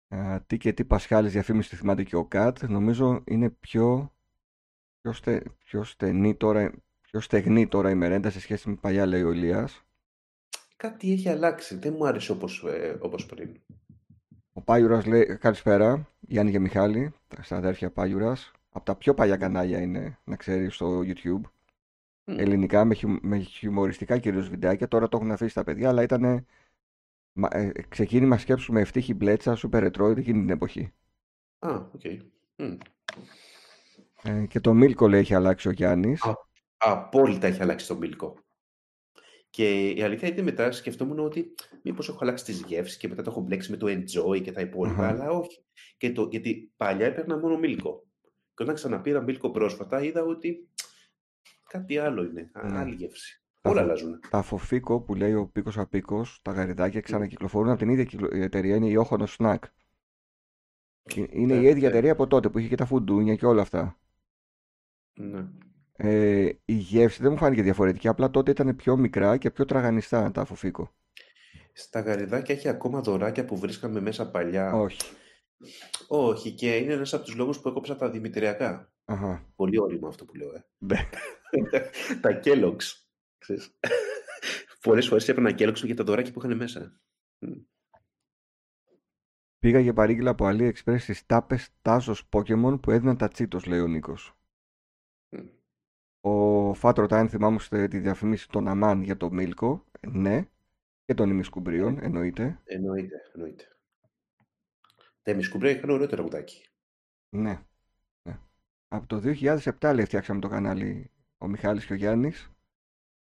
Α, 0.08 0.42
τι 0.46 0.56
και 0.56 0.72
τι 0.72 0.84
Πασχάλης 0.84 1.32
διαφήμιση 1.32 1.68
τη 1.68 1.76
θυμάται 1.76 2.02
και 2.02 2.16
ο 2.16 2.24
Κατ. 2.24 2.62
Νομίζω 2.62 3.22
είναι 3.26 3.50
πιο, 3.50 4.14
πιο, 5.00 5.12
στε, 5.12 5.42
πιο, 5.64 5.84
στενή 5.84 6.34
τώρα, 6.34 6.72
πιο 7.00 7.20
στεγνή 7.20 7.68
τώρα 7.68 7.90
η 7.90 7.94
μερέντα 7.94 8.30
σε 8.30 8.40
σχέση 8.40 8.68
με 8.68 8.74
παλιά, 8.74 9.06
λέει 9.06 9.22
ο 9.22 9.32
Ηλίας. 9.32 9.84
Κάτι 10.76 11.12
έχει 11.12 11.28
αλλάξει. 11.28 11.76
Δεν 11.76 11.92
μου 11.92 12.06
άρεσε 12.06 12.32
όπως, 12.32 12.64
ε, 12.66 12.98
όπως 13.00 13.26
πριν. 13.26 13.60
Ο 14.52 14.62
Πάγιουρας 14.62 15.06
λέει 15.06 15.36
καλησπέρα, 15.36 16.08
Γιάννη 16.20 16.50
και 16.50 16.58
Μιχάλη, 16.58 17.14
στα 17.40 17.56
αδέρφια 17.56 17.90
Πάγιουρας. 17.90 18.55
Από 18.76 18.84
τα 18.84 18.96
πιο 18.96 19.14
παλιά 19.14 19.36
κανάλια 19.36 19.80
είναι, 19.80 20.18
να 20.24 20.36
ξέρεις, 20.36 20.74
στο 20.74 21.00
YouTube. 21.00 21.40
Μμ. 22.24 22.38
Ελληνικά, 22.38 22.84
με, 22.84 22.94
χιου, 22.94 23.18
με 23.22 23.38
χιουμοριστικά 23.38 24.18
κυρίως 24.18 24.48
βιντεάκια. 24.48 24.88
Τώρα 24.88 25.08
το 25.08 25.16
έχουν 25.16 25.30
αφήσει 25.30 25.54
τα 25.54 25.64
παιδιά, 25.64 25.88
αλλά 25.88 26.02
ήταν 26.02 26.24
ε, 27.50 27.70
ξεκίνημα 27.88 28.38
σκέψου 28.38 28.72
με 28.72 28.80
Ευτύχη 28.80 29.14
Μπλέτσα, 29.14 29.56
super 29.62 29.90
retro 29.90 30.16
εκείνη 30.16 30.40
την 30.40 30.50
εποχή. 30.50 30.92
Α, 31.58 31.70
οκ. 31.74 32.00
Μμ. 32.56 32.76
Ε, 34.22 34.46
και 34.46 34.60
το 34.60 34.74
Μίλκο 34.74 35.08
λέει 35.08 35.20
έχει 35.20 35.34
αλλάξει 35.34 35.68
ο 35.68 35.70
Γιάννης. 35.70 36.24
Α. 36.24 36.32
Απόλυτα 36.76 37.46
έχει 37.46 37.62
αλλάξει 37.62 37.86
το 37.86 37.96
μήλκο. 37.96 38.34
Και 39.50 39.90
η 39.90 40.02
αλήθεια 40.02 40.28
είναι 40.28 40.42
μετά 40.42 40.72
σκεφτόμουν 40.72 41.18
ότι 41.18 41.54
μήπως 41.82 42.08
έχω 42.08 42.18
αλλάξει 42.20 42.44
τις 42.44 42.62
γεύσεις 42.62 42.96
και 42.96 43.08
μετά 43.08 43.22
το 43.22 43.30
έχω 43.30 43.40
μπλέξει 43.40 43.70
με 43.70 43.76
το 43.76 43.86
enjoy 43.86 44.42
και 44.42 44.52
τα 44.52 44.60
υπόλοιπα, 44.60 45.06
Αχα. 45.06 45.08
αλλά 45.08 45.30
όχι. 45.30 45.64
Και 45.96 46.12
το, 46.12 46.28
γιατί 46.30 46.72
παλιά 46.76 47.06
έπαιρνα 47.06 47.38
μόνο 47.38 47.58
μήλκο. 47.58 48.05
Και 48.56 48.62
όταν 48.62 48.74
ξαναπήρα 48.74 49.20
μήλκο 49.22 49.50
πρόσφατα 49.50 50.02
είδα 50.02 50.22
ότι 50.22 50.68
κάτι 51.68 51.98
άλλο 51.98 52.22
είναι, 52.24 52.50
α- 52.52 52.68
Ναι. 52.70 52.78
άλλη 52.78 52.94
γεύση. 52.94 53.42
Τα 53.60 53.70
Όλα 53.70 53.78
φο- 53.80 53.86
αλλάζουν. 53.86 54.20
Τα 54.30 54.42
φοφίκο 54.42 55.00
που 55.00 55.14
λέει 55.14 55.34
ο 55.34 55.46
Πίκος 55.46 55.78
Απίκος, 55.78 56.38
τα 56.42 56.52
γαριδάκια 56.52 57.00
ξανακυκλοφορούν 57.00 57.68
από 57.70 57.78
την 57.78 57.88
ίδια 57.88 58.04
κυκλο- 58.04 58.32
εταιρεία, 58.34 58.76
είναι 58.76 58.86
η 58.88 58.96
Όχονο 58.96 59.26
Snack. 59.38 59.58
Ε, 61.02 61.24
Είναι 61.30 61.54
Ναι, 61.54 61.60
η 61.60 61.64
ίδια 61.68 61.80
ναι. 61.80 61.86
εταιρεία 61.86 62.12
από 62.12 62.26
τότε 62.26 62.48
που 62.48 62.58
είχε 62.58 62.68
και 62.68 62.74
τα 62.76 62.86
φουντούνια 62.86 63.34
και 63.36 63.46
όλα 63.46 63.62
αυτά. 63.62 63.98
Ναι. 65.14 65.46
Ε, 65.96 66.50
η 66.64 66.72
γεύση 66.72 67.22
δεν 67.22 67.30
μου 67.32 67.36
φάνηκε 67.38 67.62
διαφορετική, 67.62 68.08
απλά 68.08 68.30
τότε 68.30 68.50
ήταν 68.50 68.76
πιο 68.76 68.96
μικρά 68.96 69.36
και 69.36 69.50
πιο 69.50 69.64
τραγανιστά 69.64 70.30
τα 70.30 70.44
φοφίκο. 70.44 70.94
Στα 71.72 72.00
γαριδάκια 72.00 72.54
έχει 72.54 72.68
ακόμα 72.68 73.00
δωράκια 73.00 73.44
που 73.44 73.56
βρίσκαμε 73.58 74.00
μέσα 74.00 74.30
παλιά. 74.30 74.72
Όχι. 74.74 74.98
Όχι, 76.08 76.52
και 76.52 76.76
είναι 76.76 76.92
ένας 76.92 77.14
από 77.14 77.24
τους 77.24 77.34
λόγους 77.34 77.60
που 77.60 77.68
έκοψα 77.68 77.96
τα 77.96 78.10
δημητριακά. 78.10 78.92
Αχα. 79.04 79.52
Πολύ 79.56 79.78
όριμο 79.78 80.08
αυτό 80.08 80.24
που 80.24 80.34
λέω, 80.34 80.54
ε. 80.54 80.66
Ναι. 80.78 81.08
τα 82.22 82.40
Kellogg's. 82.44 83.06
Ξέρεις. 83.38 83.78
Πολλές 84.80 85.08
φορές 85.08 85.28
έπαιρνα 85.28 85.54
Kellogg's 85.58 85.84
για 85.84 85.96
τα 85.96 86.04
δωράκια 86.04 86.32
που 86.32 86.38
είχαν 86.38 86.56
μέσα. 86.56 87.00
Μμ. 87.38 87.52
Πήγα 89.58 89.80
για 89.80 89.92
παρήγγειλα 89.92 90.30
από 90.30 90.46
AliExpress 90.48 90.98
στις 90.98 91.26
τάπες 91.26 91.68
τάζος 91.82 92.28
Pokemon 92.30 92.78
που 92.82 92.90
έδιναν 92.90 93.16
τα 93.16 93.28
τσίτος, 93.28 93.66
λέει 93.66 93.80
ο 93.80 93.86
Νίκος. 93.86 94.38
Μμ. 95.28 95.46
Ο 96.20 96.74
Φάτρο 96.74 97.06
Τάιν 97.06 97.28
θυμάμαστε 97.28 97.88
τη 97.88 97.98
διαφήμιση 97.98 98.48
των 98.48 98.68
Αμάν 98.68 99.02
για 99.02 99.16
το 99.16 99.30
Μίλκο. 99.30 99.84
Ναι. 100.00 100.48
Και 101.04 101.14
των 101.14 101.30
ημισκουμπρίων, 101.30 101.98
εννοείται. 102.02 102.60
Εννοείται, 102.64 103.16
εννοείται. 103.34 103.75
Τα 105.26 105.32
εμισκουμπρία 105.32 105.70
είχαν 105.70 105.90
ωραίο 105.90 106.06
τραγουδάκι. 106.06 106.66
Ναι. 107.28 107.62
ναι. 108.22 108.38
Από 108.88 109.06
το 109.06 109.22
2007 109.24 109.92
λέει 109.94 110.04
φτιάξαμε 110.04 110.40
το 110.40 110.48
κανάλι 110.48 111.10
ο 111.38 111.46
Μιχάλης 111.46 111.86
και 111.86 111.92
ο 111.92 111.96
Γιάννης. 111.96 112.50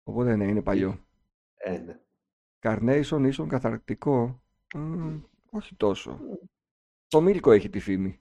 Οπότε 0.04 0.36
ναι, 0.36 0.48
είναι 0.48 0.62
παλιό. 0.62 1.06
Ε, 1.56 1.78
ναι. 1.78 2.00
Carnation 2.60 3.24
ίσον 3.26 3.50
καθαρκτικό. 3.50 4.44
Μμ, 4.76 5.22
όχι 5.50 5.76
τόσο. 5.76 6.20
Το 7.08 7.22
Μίλκο 7.22 7.52
έχει 7.52 7.70
τη 7.70 7.80
φήμη. 7.80 8.20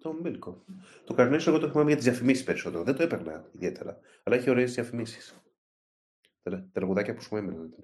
Το 0.00 0.12
Μίλκο. 0.12 0.64
Το 1.04 1.14
Carnation 1.18 1.46
εγώ 1.46 1.58
το 1.58 1.70
θυμάμαι 1.70 1.88
για 1.88 1.96
τις 1.96 2.04
διαφημίσεις 2.04 2.44
περισσότερο. 2.44 2.82
Δεν 2.82 2.94
το 2.94 3.02
έπαιρνα 3.02 3.48
ιδιαίτερα. 3.52 4.00
Αλλά 4.22 4.36
έχει 4.36 4.50
ωραίες 4.50 4.74
διαφημίσεις. 4.74 5.42
Τα 6.42 6.50
τα 6.50 6.68
τραγουδάκια 6.72 7.14
που 7.14 7.22
σου 7.22 7.36
έμεναν. 7.36 7.74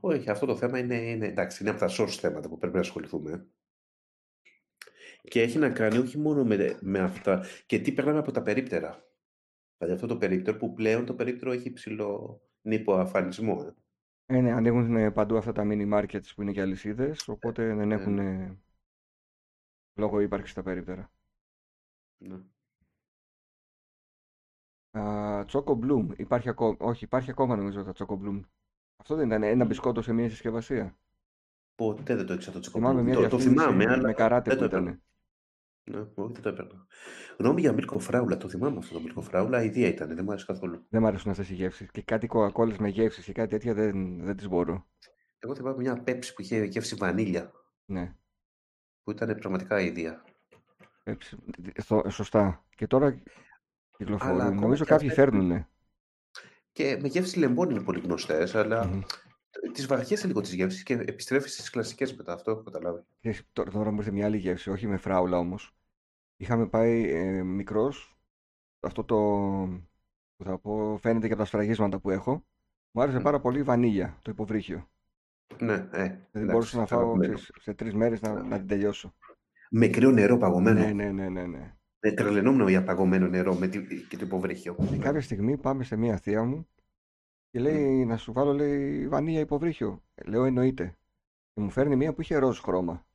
Όχι, 0.00 0.30
αυτό 0.30 0.46
το 0.46 0.56
θέμα 0.56 0.78
είναι, 0.78 0.96
είναι, 0.96 1.26
εντάξει, 1.26 1.62
είναι 1.62 1.70
από 1.70 1.80
τα 1.80 1.88
source 1.90 2.16
θέματα 2.20 2.48
που 2.48 2.58
πρέπει 2.58 2.74
να 2.74 2.80
ασχοληθούμε. 2.80 3.46
Και 5.22 5.42
έχει 5.42 5.58
να 5.58 5.70
κάνει 5.70 5.98
όχι 5.98 6.18
μόνο 6.18 6.44
με, 6.44 6.78
με 6.80 6.98
αυτά, 6.98 7.44
και 7.66 7.78
τι 7.78 7.92
περνάμε 7.92 8.18
από 8.18 8.32
τα 8.32 8.42
περίπτερα. 8.42 9.04
Δηλαδή 9.76 9.94
αυτό 9.94 10.06
το 10.06 10.16
περίπτερο 10.16 10.56
που 10.56 10.72
πλέον 10.72 11.06
το 11.06 11.14
περίπτερο 11.14 11.52
έχει 11.52 11.72
ψηλό 11.72 12.42
νυποαφανισμό. 12.62 13.64
Ε. 13.66 14.36
Ε, 14.36 14.40
ναι, 14.40 14.52
ανοίγουν 14.52 14.96
ε, 14.96 15.10
παντού 15.10 15.36
αυτά 15.36 15.52
τα 15.52 15.62
mini 15.66 15.92
markets 15.92 16.34
που 16.34 16.42
είναι 16.42 16.52
και 16.52 16.60
αλυσίδες, 16.60 17.28
οπότε 17.28 17.74
δεν 17.74 17.92
έχουν 17.92 18.18
ε, 18.18 18.58
λόγο 19.94 20.20
ύπαρξης 20.20 20.54
τα 20.54 20.62
περίπτερα. 20.62 21.12
Ναι. 22.18 22.40
Α, 24.98 25.44
Choco 25.48 25.78
Bloom. 25.78 26.06
Υπάρχει 26.16 26.48
ακόμα. 26.48 26.76
Όχι, 26.80 27.04
υπάρχει 27.04 27.30
ακόμα 27.30 27.56
νομίζω 27.56 27.84
τα 27.84 27.92
Choco 27.94 28.18
Bloom. 28.18 28.40
Αυτό 29.00 29.14
δεν 29.14 29.26
ήταν 29.26 29.42
ένα 29.42 29.64
Μμ. 29.64 29.68
μπισκότο 29.68 30.02
σε 30.02 30.12
μια 30.12 30.28
συσκευασία. 30.30 30.98
Ποτέ 31.74 32.14
δεν 32.16 32.26
το 32.26 32.32
ήξερα 32.34 32.58
το 32.60 32.62
Θυμάμαι 32.70 33.02
τσικοπλούμ. 33.02 33.04
μια 33.04 33.14
Το, 33.14 33.20
το 33.20 33.36
διαφήμιση 33.36 33.62
θυμάμαι, 33.64 33.92
αλλά 33.92 34.02
με 34.06 34.12
καράτε 34.12 34.50
δεν 34.50 34.58
που 34.58 34.68
το 34.68 34.76
έπαιρνα. 34.76 34.90
ήταν. 34.90 35.02
Ναι, 35.84 35.98
όχι, 36.24 36.32
δεν 36.32 36.42
το 36.42 36.48
έπαιρνα. 36.48 36.86
Γνώμη 37.38 37.60
για 37.60 37.72
Μίλκο 37.72 37.98
Φράουλα, 37.98 38.36
το 38.36 38.48
θυμάμαι 38.48 38.78
αυτό 38.78 38.94
το 38.94 39.00
Μίλκο 39.00 39.20
Φράουλα, 39.22 39.62
ιδέα 39.62 39.88
ήταν, 39.88 40.14
δεν 40.14 40.24
μου 40.24 40.30
άρεσε 40.30 40.46
καθόλου. 40.46 40.86
Δεν 40.88 41.00
μου 41.00 41.06
αρέσουν 41.06 41.30
αυτές 41.30 41.50
οι 41.50 41.54
γεύσεις. 41.54 41.90
Και 41.90 42.02
κάτι 42.02 42.26
κοκακόλε 42.26 42.74
με 42.78 42.88
γεύσεις 42.88 43.24
και 43.24 43.32
κάτι 43.32 43.48
τέτοια 43.50 43.74
δεν, 43.74 44.24
δεν 44.24 44.36
τις 44.36 44.48
μπορώ. 44.48 44.86
Εγώ 45.38 45.54
θυμάμαι 45.54 45.76
μια 45.76 46.02
πέψη 46.02 46.34
που 46.34 46.42
είχε 46.42 46.64
γεύση 46.64 46.94
βανίλια, 46.94 47.52
Ναι. 47.84 48.14
που 49.02 49.10
ήταν 49.10 49.36
πραγματικά 49.38 49.80
ιδέα. 49.80 50.24
Ε, 51.04 51.12
ψ- 51.14 51.36
στο- 51.76 52.04
σωστά. 52.08 52.64
Και 52.76 52.86
τώρα 52.86 53.22
κυκλοφορούν. 53.96 54.40
ακόμα 54.40 54.60
Νομίζω 54.60 54.84
και 54.84 54.90
κάποιοι 54.90 55.08
αυτές- 55.08 55.24
φέρνουν. 55.24 55.66
Και 56.72 56.98
με 57.00 57.08
γεύση 57.08 57.38
λεμόνι 57.38 57.74
είναι 57.74 57.82
πολύ 57.82 58.00
γνωστές, 58.00 58.54
αλλά 58.54 58.86
Μμμ. 58.86 59.00
τις 59.72 59.86
βαριέσαι 59.86 60.26
λίγο 60.26 60.40
τις 60.40 60.52
γεύσεις 60.54 60.82
και 60.82 60.92
επιστρέφεις 60.94 61.52
στις 61.52 61.70
κλασικές 61.70 62.14
μετά. 62.16 62.32
Αυτό 62.32 62.50
έχω 62.50 62.62
καταλάβει. 62.62 63.02
Και 63.20 63.42
τώρα, 63.52 63.70
τώρα 63.70 63.90
μου 63.90 63.98
ήρθε 63.98 64.10
μια 64.10 64.26
άλλη 64.26 64.36
γεύση, 64.36 64.70
όχι 64.70 64.86
με 64.86 64.96
φράουλα 64.96 65.38
όμως. 65.38 65.74
Είχαμε 66.36 66.66
πάει 66.66 67.10
ε, 67.10 67.42
μικρός. 67.42 68.18
Αυτό 68.80 69.04
το 69.04 69.16
που 70.36 70.44
θα 70.44 70.58
πω 70.58 70.98
φαίνεται 71.00 71.26
και 71.26 71.32
από 71.32 71.42
τα 71.42 71.48
σφραγίσματα 71.48 71.98
που 71.98 72.10
έχω. 72.10 72.44
Μου 72.90 73.02
άρεσε 73.02 73.18
Μμ. 73.18 73.22
πάρα 73.22 73.40
πολύ 73.40 73.58
η 73.58 73.62
βανίλια, 73.62 74.18
το 74.22 74.30
υποβρύχιο. 74.30 74.88
Ναι, 75.58 75.72
ε. 75.72 75.88
Δηλαδή 75.88 76.28
εντάξει, 76.32 76.44
μπορούσα 76.52 76.78
να 76.78 76.86
φάω 76.86 77.00
αγαπημένο. 77.00 77.34
ξέρεις, 77.34 77.62
σε 77.62 77.74
τρεις 77.74 77.94
μέρες 77.94 78.20
να, 78.20 78.42
να 78.42 78.58
την 78.58 78.66
τελειώσω. 78.66 79.14
Με 79.70 79.88
κρύο 79.88 80.10
νερό 80.10 80.38
παγωμένο. 80.38 80.78
Ναι, 80.80 80.92
ναι, 80.92 81.10
ναι, 81.10 81.28
ναι, 81.28 81.46
ναι. 81.46 81.74
Ε, 82.00 82.12
τρελαινόμουν 82.12 82.68
για 82.68 82.84
παγωμένο 82.84 83.26
νερό 83.28 83.54
με 83.54 83.68
τη, 83.68 84.02
και 84.08 84.16
το 84.16 84.24
υποβρύχιο. 84.24 84.76
Και 84.90 84.96
κάποια 84.98 85.20
στιγμή 85.20 85.56
πάμε 85.56 85.84
σε 85.84 85.96
μία 85.96 86.16
θεία 86.16 86.42
μου 86.44 86.68
και 87.50 87.60
λέει 87.60 88.04
να 88.04 88.16
σου 88.16 88.32
βάλω 88.32 88.52
λέει 88.52 89.08
βανίλια 89.08 89.40
υποβρύχιο. 89.40 90.02
Ε, 90.14 90.22
Λέω 90.28 90.44
εννοείται. 90.44 90.96
Και 91.54 91.60
μου 91.60 91.70
φέρνει 91.70 91.96
μία 91.96 92.12
που 92.14 92.20
είχε 92.20 92.36
ροζ 92.36 92.58
χρώμα. 92.60 93.06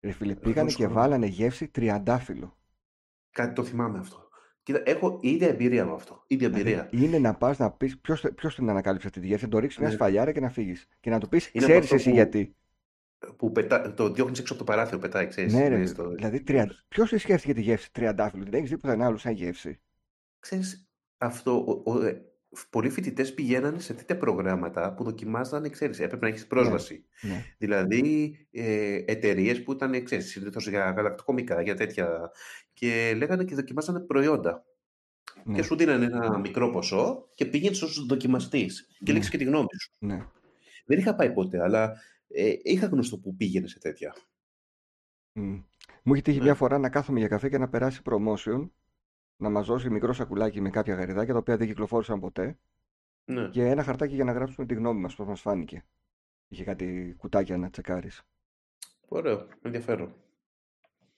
Ρε 0.00 0.10
φίλε, 0.12 0.34
πήγανε 0.34 0.62
Ροζ 0.62 0.74
και 0.74 0.84
χρώμα. 0.84 1.00
βάλανε 1.00 1.26
γεύση 1.26 1.68
τριαντάφυλλο. 1.68 2.56
Κάτι 3.30 3.54
το 3.54 3.64
θυμάμαι 3.64 3.98
αυτό. 3.98 4.28
Κοίτα, 4.62 4.82
έχω 4.84 5.18
ίδια 5.22 5.48
εμπειρία 5.48 5.84
με 5.84 5.92
αυτό. 5.92 6.24
ίδια 6.26 6.48
Δηλαδή, 6.50 6.70
εμπειρία. 6.70 7.04
είναι 7.04 7.18
να 7.18 7.34
πας 7.34 7.58
να 7.58 7.70
πεις 7.72 7.98
ποιος 8.00 8.24
ποιος 8.34 8.54
την 8.54 8.70
ανακάλυψε 8.70 9.06
αυτή 9.06 9.20
τη 9.20 9.26
γεύση, 9.26 9.44
να 9.44 9.50
το 9.50 9.58
ρίξεις 9.58 9.78
μια 9.80 9.88
Ναι. 9.88 9.94
σφαλιάρα 9.94 10.32
και 10.32 10.40
να 10.40 10.50
φύγεις. 10.50 10.88
Και 11.00 11.10
να 11.10 11.20
του 11.20 11.28
πεις, 11.28 11.44
Είναι 11.52 11.64
από 11.64 11.72
ξέρεις 11.72 11.82
αυτό 11.84 11.94
εσύ 11.94 12.08
που- 12.08 12.14
γιατί. 12.14 12.56
Που 13.36 13.52
πετά, 13.52 13.94
το 13.94 14.10
διώχνεις 14.12 14.38
έξω 14.38 14.52
από 14.54 14.64
το 14.64 14.70
παράθυρο, 14.72 14.98
πετάει, 14.98 15.26
ξέρεις. 15.26 15.52
Ναι, 15.54 15.68
ρε. 15.68 15.76
είναι 15.76 15.86
στο- 15.86 16.08
Δηλαδή, 16.10 16.44
ποιος 16.88 17.12
σκέφτηκε 17.16 17.54
τη 17.54 17.60
γεύση 17.60 17.92
τριαντάφυλλο, 17.92 18.44
δεν 18.44 18.54
έχεις 18.54 18.70
δει 18.70 18.76
πουθενά 18.78 19.06
άλλο 19.06 19.16
σαν 19.16 19.32
γεύση. 19.32 19.80
Ξέρεις, 20.38 20.88
αυτό, 21.18 21.82
ο, 21.84 21.92
ο, 21.92 22.02
ε, 22.04 22.22
πολλοί 22.70 22.90
φοιτητές 22.90 23.34
πηγαίνανε 23.34 23.78
σε 23.78 23.94
τέτοια 23.94 24.16
προγράμματα 24.18 24.94
που 24.94 25.04
δοκιμάζανε, 25.04 25.68
ξέρεις, 25.68 26.00
έπρεπε 26.00 26.24
να 26.24 26.28
έχεις 26.32 26.46
πρόσβαση. 26.46 27.04
Ναι, 27.20 27.30
ναι. 27.32 27.44
Δηλαδή 27.58 28.34
ε, 28.50 29.02
εταιρείες 29.06 29.62
που 29.62 29.72
ήταν, 29.72 30.04
ξέρεις, 30.04 30.26
συνήθως 30.30 30.68
για 30.68 30.90
γαλακτοκομικά, 30.90 31.62
για 31.62 31.74
τέτοια. 31.76 32.30
Και 32.72 33.14
λέγανε 33.16 33.44
και 33.44 33.54
δοκιμάζανε 33.54 34.00
προϊόντα. 34.00 34.64
Ναι. 35.44 35.54
Και 35.54 35.62
σου 35.62 35.76
δίνανε 35.76 36.04
ένα 36.04 36.38
μικρό 36.38 36.70
ποσό 36.70 37.28
και 37.34 37.44
πήγαινες 37.44 37.82
ως 37.82 38.06
δοκιμαστής 38.06 38.88
και 39.04 39.12
Ναι. 39.12 39.18
ναι. 39.18 39.28
και 39.28 39.36
τη 39.38 39.44
γνώμη 39.44 39.66
σου. 39.80 39.90
ναι. 39.98 40.26
Δεν 40.86 40.98
είχα 40.98 41.14
πάει 41.14 41.32
ποτέ, 41.32 41.62
αλλά 41.62 41.92
ε, 42.28 42.54
είχα 42.62 42.86
γνωστό 42.86 43.18
που 43.18 43.36
πήγαινε 43.36 43.66
σε 43.66 43.78
τέτοια. 43.78 44.14
Μμ. 45.32 45.60
Μου 46.02 46.12
έχει 46.14 46.22
τύχει 46.22 46.38
Ναι. 46.38 46.44
μια 46.44 46.54
φορά 46.54 46.78
να 46.78 46.88
κάθομαι 46.90 47.18
για 47.18 47.28
καφέ 47.28 47.48
και 47.48 47.58
να 47.58 47.68
περάσει 47.68 48.00
promotion, 48.04 48.68
να 49.36 49.48
μας 49.50 49.66
δώσει 49.66 49.90
μικρό 49.90 50.12
σακουλάκι 50.12 50.60
με 50.60 50.70
κάποια 50.70 50.94
γαριδάκια 50.94 51.32
τα 51.32 51.38
οποία 51.38 51.56
δεν 51.56 51.66
κυκλοφόρησαν 51.66 52.20
ποτέ 52.20 52.58
Ναι. 53.24 53.48
και 53.48 53.66
ένα 53.66 53.82
χαρτάκι 53.82 54.14
για 54.14 54.24
να 54.24 54.32
γράψουμε 54.32 54.66
τη 54.66 54.74
γνώμη 54.74 55.00
μας, 55.00 55.14
πώς 55.14 55.26
μας 55.26 55.40
φάνηκε. 55.40 55.84
Είχε 56.48 56.64
κάτι 56.64 57.14
κουτάκια 57.18 57.56
να 57.56 57.70
τσεκάρεις. 57.70 58.22
Ωραίο, 59.08 59.48
ενδιαφέρον. 59.62 60.14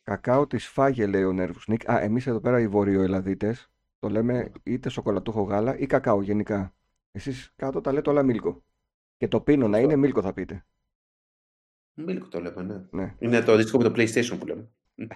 Κακάο 0.03 0.47
τη 0.47 0.59
φάγε, 0.59 1.07
λέει 1.07 1.25
ο 1.25 1.33
Νέρβου 1.33 1.61
Νίκ. 1.67 1.91
Α, 1.91 2.01
εμείς 2.01 2.27
εδώ 2.27 2.41
πέρα 2.41 2.61
οι 2.61 2.69
Βορειοελλαδίτες 2.69 3.71
το 3.99 4.09
λέμε 4.09 4.53
είτε 4.63 4.89
σοκολατούχο 4.89 5.43
γάλα 5.43 5.79
ή 5.79 5.87
κακάο 5.87 6.23
γενικά. 6.23 6.75
Εσείς 7.13 7.53
κάτω 7.57 7.81
τα 7.81 7.93
λέτε 7.93 8.11
όλα 8.11 8.23
μίλκο. 8.23 8.65
Και 9.17 9.29
το 9.29 9.41
πίνω 9.41 9.69
να 9.69 9.79
είναι 9.79 9.97
μίλκο 9.97 10.23
θα 10.23 10.33
πείτε. 10.33 10.67
Μίλκο 12.05 12.29
το 12.29 12.41
λέμε, 12.41 12.63
ναι. 12.63 12.85
Ναι. 12.91 13.15
Είναι 13.19 13.41
το 13.43 13.53
αντίστοιχο 13.53 13.79
με 13.79 13.85
το 13.85 13.91
PlayStation 13.97 14.37
που 14.39 14.47
λέμε. 14.47 14.69
Ναι. 14.95 15.07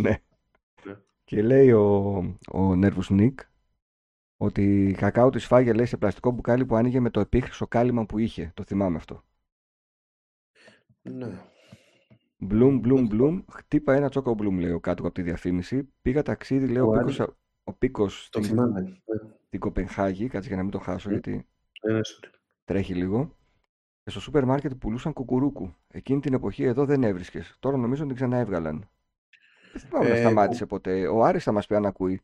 Ναι. 0.00 0.20
Και 1.24 1.42
λέει 1.42 1.72
ο, 1.72 2.16
ο 2.52 2.70
Nervous 2.82 3.08
Nick 3.20 3.34
ότι 4.36 4.88
η 4.88 4.92
κακάο 4.92 5.30
της 5.30 5.46
φάγε 5.46 5.72
λέει 5.72 5.86
σε 5.86 5.96
πλαστικό 5.96 6.30
μπουκάλι 6.30 6.66
που 6.66 6.76
άνοιγε 6.76 7.00
με 7.00 7.10
το 7.10 7.20
επίχρυσο 7.20 7.66
κάλυμα 7.66 8.06
που 8.06 8.18
είχε. 8.18 8.50
Το 8.54 8.62
θυμάμαι 8.64 8.96
αυτό. 8.96 9.24
Ναι. 11.02 11.40
Μπλουμ, 12.36 12.78
μπλουμ, 12.78 13.06
μπλουμ. 13.06 13.40
Χτύπα 13.52 13.94
ένα 13.94 14.08
τσόκο 14.08 14.34
μπλουμ, 14.34 14.58
λέει 14.58 14.70
ο 14.72 14.80
κάτω 14.80 15.02
από 15.06 15.14
τη 15.14 15.22
διαφήμιση. 15.22 15.92
Πήγα 16.02 16.22
ταξίδι, 16.22 16.66
λέει 16.66 16.82
ο, 16.82 16.86
Ο 16.88 16.92
Πίκος, 16.92 17.20
α- 17.20 17.36
ο 17.64 17.72
Πίκος 17.72 18.28
Το 18.30 18.38
στην, 18.42 18.50
θυμάμαι. 18.54 18.80
Ναι. 18.80 18.90
στην 19.46 19.60
Κοπενχάγη. 19.60 20.28
Κάτσε 20.28 20.48
για 20.48 20.56
να 20.56 20.62
μην 20.62 20.72
το 20.72 20.78
χάσω 20.78 21.08
Μμ. 21.08 21.12
γιατί 21.12 21.30
Ναι, 21.86 21.92
ναι, 21.92 22.00
sorry. 22.02 22.28
τρέχει 22.64 22.94
λίγο. 22.94 23.36
Και 24.04 24.10
στο 24.10 24.20
σούπερ 24.20 24.44
μάρκετ 24.44 24.72
πουλούσαν 24.74 25.12
κουκουρούκου. 25.12 25.74
Εκείνη 25.88 26.20
την 26.20 26.34
εποχή 26.34 26.64
εδώ 26.64 26.84
δεν 26.84 27.02
έβρισκες. 27.02 27.56
Τώρα 27.60 27.76
νομίζω 27.76 28.06
την 28.06 28.14
ξαναέβγαλαν. 28.14 28.88
Δεν 29.72 29.80
θυμάμαι 29.80 30.08
να 30.08 30.14
Ε, 30.14 30.20
σταμάτησε 30.20 30.66
ποτέ. 30.66 31.06
Ο 31.06 31.24
Άρης 31.24 31.44
θα 31.44 31.52
μας 31.52 31.66
πει 31.66 31.74
αν 31.74 31.86
ακούει. 31.86 32.20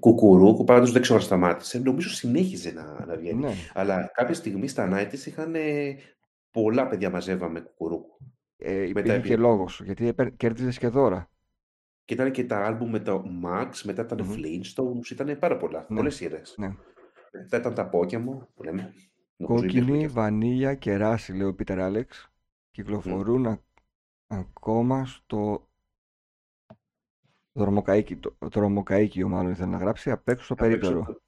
Κουκουρούκου, 0.00 0.64
πάντως 0.64 0.92
δεν 0.92 1.02
ξέρω 1.02 1.18
αν 1.18 1.24
σταμάτησε. 1.24 1.78
Νομίζω 1.78 2.08
συνέχιζε 2.08 2.70
να, 2.72 3.04
να 3.06 3.16
βγαίνει. 3.16 3.40
Ναι. 3.40 3.52
Αλλά 3.74 4.10
κάποια 4.14 4.34
στιγμή 4.34 4.68
στα 4.68 4.88
90's 4.92 5.26
είχαν 5.26 5.54
ε, 5.54 5.96
πολλά 6.50 6.88
παιδιά 6.88 7.10
μαζεύαμε 7.10 7.60
κουκουρούκου. 7.60 8.18
Ε, 8.56 8.72
Μετά 8.72 8.86
υπήρχε 9.00 9.20
και 9.20 9.32
επί- 9.32 9.38
λόγος. 9.38 9.80
Γιατί 9.84 10.14
κέρδιζες 10.36 10.78
και 10.78 10.88
δώρα. 10.88 11.28
Και 12.04 12.14
ήταν 12.14 12.30
και 12.30 12.44
τα 12.44 12.64
άλμπουμ 12.64 12.90
με 12.90 12.98
το 12.98 13.22
Max, 13.44 13.68
μετά 13.84 14.02
ήταν 14.02 14.20
Μμμ. 14.22 14.32
Flintstones, 14.34 15.10
ήταν 15.10 15.38
πάρα 15.38 15.56
πολλά. 15.56 15.86
Ναι. 15.88 15.96
Πολλές 15.96 16.14
σειρές. 16.14 16.54
Ναι. 16.58 16.74
Μετά 17.32 17.56
ήταν 17.56 17.74
τα 17.74 17.90
Pokemon 17.92 18.46
που 18.54 18.62
λέμε. 18.62 18.94
Νομίζω 19.36 19.64
υπήρχαν 19.64 19.80
Κόκκινη, 19.84 19.98
και 19.98 20.06
αυτά. 20.06 20.20
βανίλια 20.20 20.74
και 20.74 20.96
ράση, 20.96 21.32
λέει 21.32 21.46
ο 21.46 21.54
Πίτερ 21.54 21.80
Άλεξ. 21.80 22.28
Κυκλοφορούν 22.70 23.46
α- 23.46 23.62
ακόμα 24.26 25.06
στο 25.06 25.68
δρομοκαίκι, 27.52 28.16
το, 28.16 28.36
δρομοκαίκιο 28.40 29.28
μάλλον 29.28 29.52
ήθελε 29.52 29.70
να 29.70 29.78
γράψει, 29.78 30.10
απ' 30.10 30.28
έξω 30.28 30.44
στο 30.44 30.54
Απ' 30.54 30.60
έξω 30.60 30.78
περίπτερο. 30.78 31.04
το- 31.04 31.22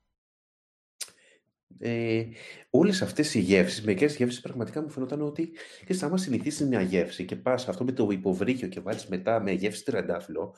Ε, 1.78 2.28
όλες 2.70 3.03
αυτές 3.03 3.35
οι 3.35 3.41
γεύσεις, 3.41 3.85
μερικές 3.85 4.16
γεύσεις 4.16 4.41
πραγματικά 4.41 4.83
μου 4.83 4.91
φαινόταν 4.91 5.20
ότι 5.23 5.51
ξέρεις, 5.85 6.03
άμα 6.03 6.16
συνηθίσεις 6.16 6.66
μια 6.66 6.81
γεύση 6.81 7.24
και 7.24 7.37
πας 7.37 7.69
αυτό 7.69 7.85
με 7.85 7.93
το 7.93 8.09
υποβρύχιο 8.11 8.69
και 8.69 8.81
βάλεις 8.81 9.07
μετά 9.07 9.41
με 9.41 9.51
γεύση 9.53 9.85
τριαντάφυλλο, 9.85 10.55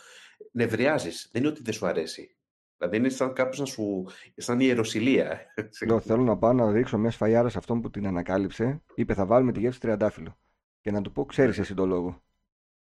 νευριάζεις. 0.52 1.28
Δεν 1.32 1.42
είναι 1.42 1.50
ότι 1.50 1.62
δεν 1.62 1.72
σου 1.74 1.86
αρέσει. 1.86 2.37
Δηλαδή 2.78 2.96
είναι 2.96 3.08
σαν 3.08 3.32
κάποιος 3.32 3.58
να 3.58 3.64
σου... 3.64 4.06
σαν 4.36 4.60
ιεροσιλία. 4.60 5.40
Λέω, 5.86 6.00
θέλω 6.00 6.22
να 6.22 6.38
πάω 6.38 6.52
να 6.52 6.72
ρίξω 6.72 6.98
μιας 6.98 7.14
σφαλιάρα 7.14 7.48
σε 7.48 7.58
αυτόν 7.58 7.80
που 7.80 7.90
την 7.90 8.06
ανακάλυψε. 8.06 8.82
Είπε, 8.94 9.14
θα 9.14 9.26
βάλουμε 9.26 9.52
τη 9.52 9.60
γεύση 9.60 9.80
τριαντάφυλλο. 9.80 10.38
Και 10.80 10.90
να 10.90 11.02
του 11.02 11.12
πω, 11.12 11.24
ξέρεις 11.24 11.56
Ναι. 11.56 11.62
εσύ 11.62 11.74
τον 11.74 11.88
λόγο. 11.88 12.22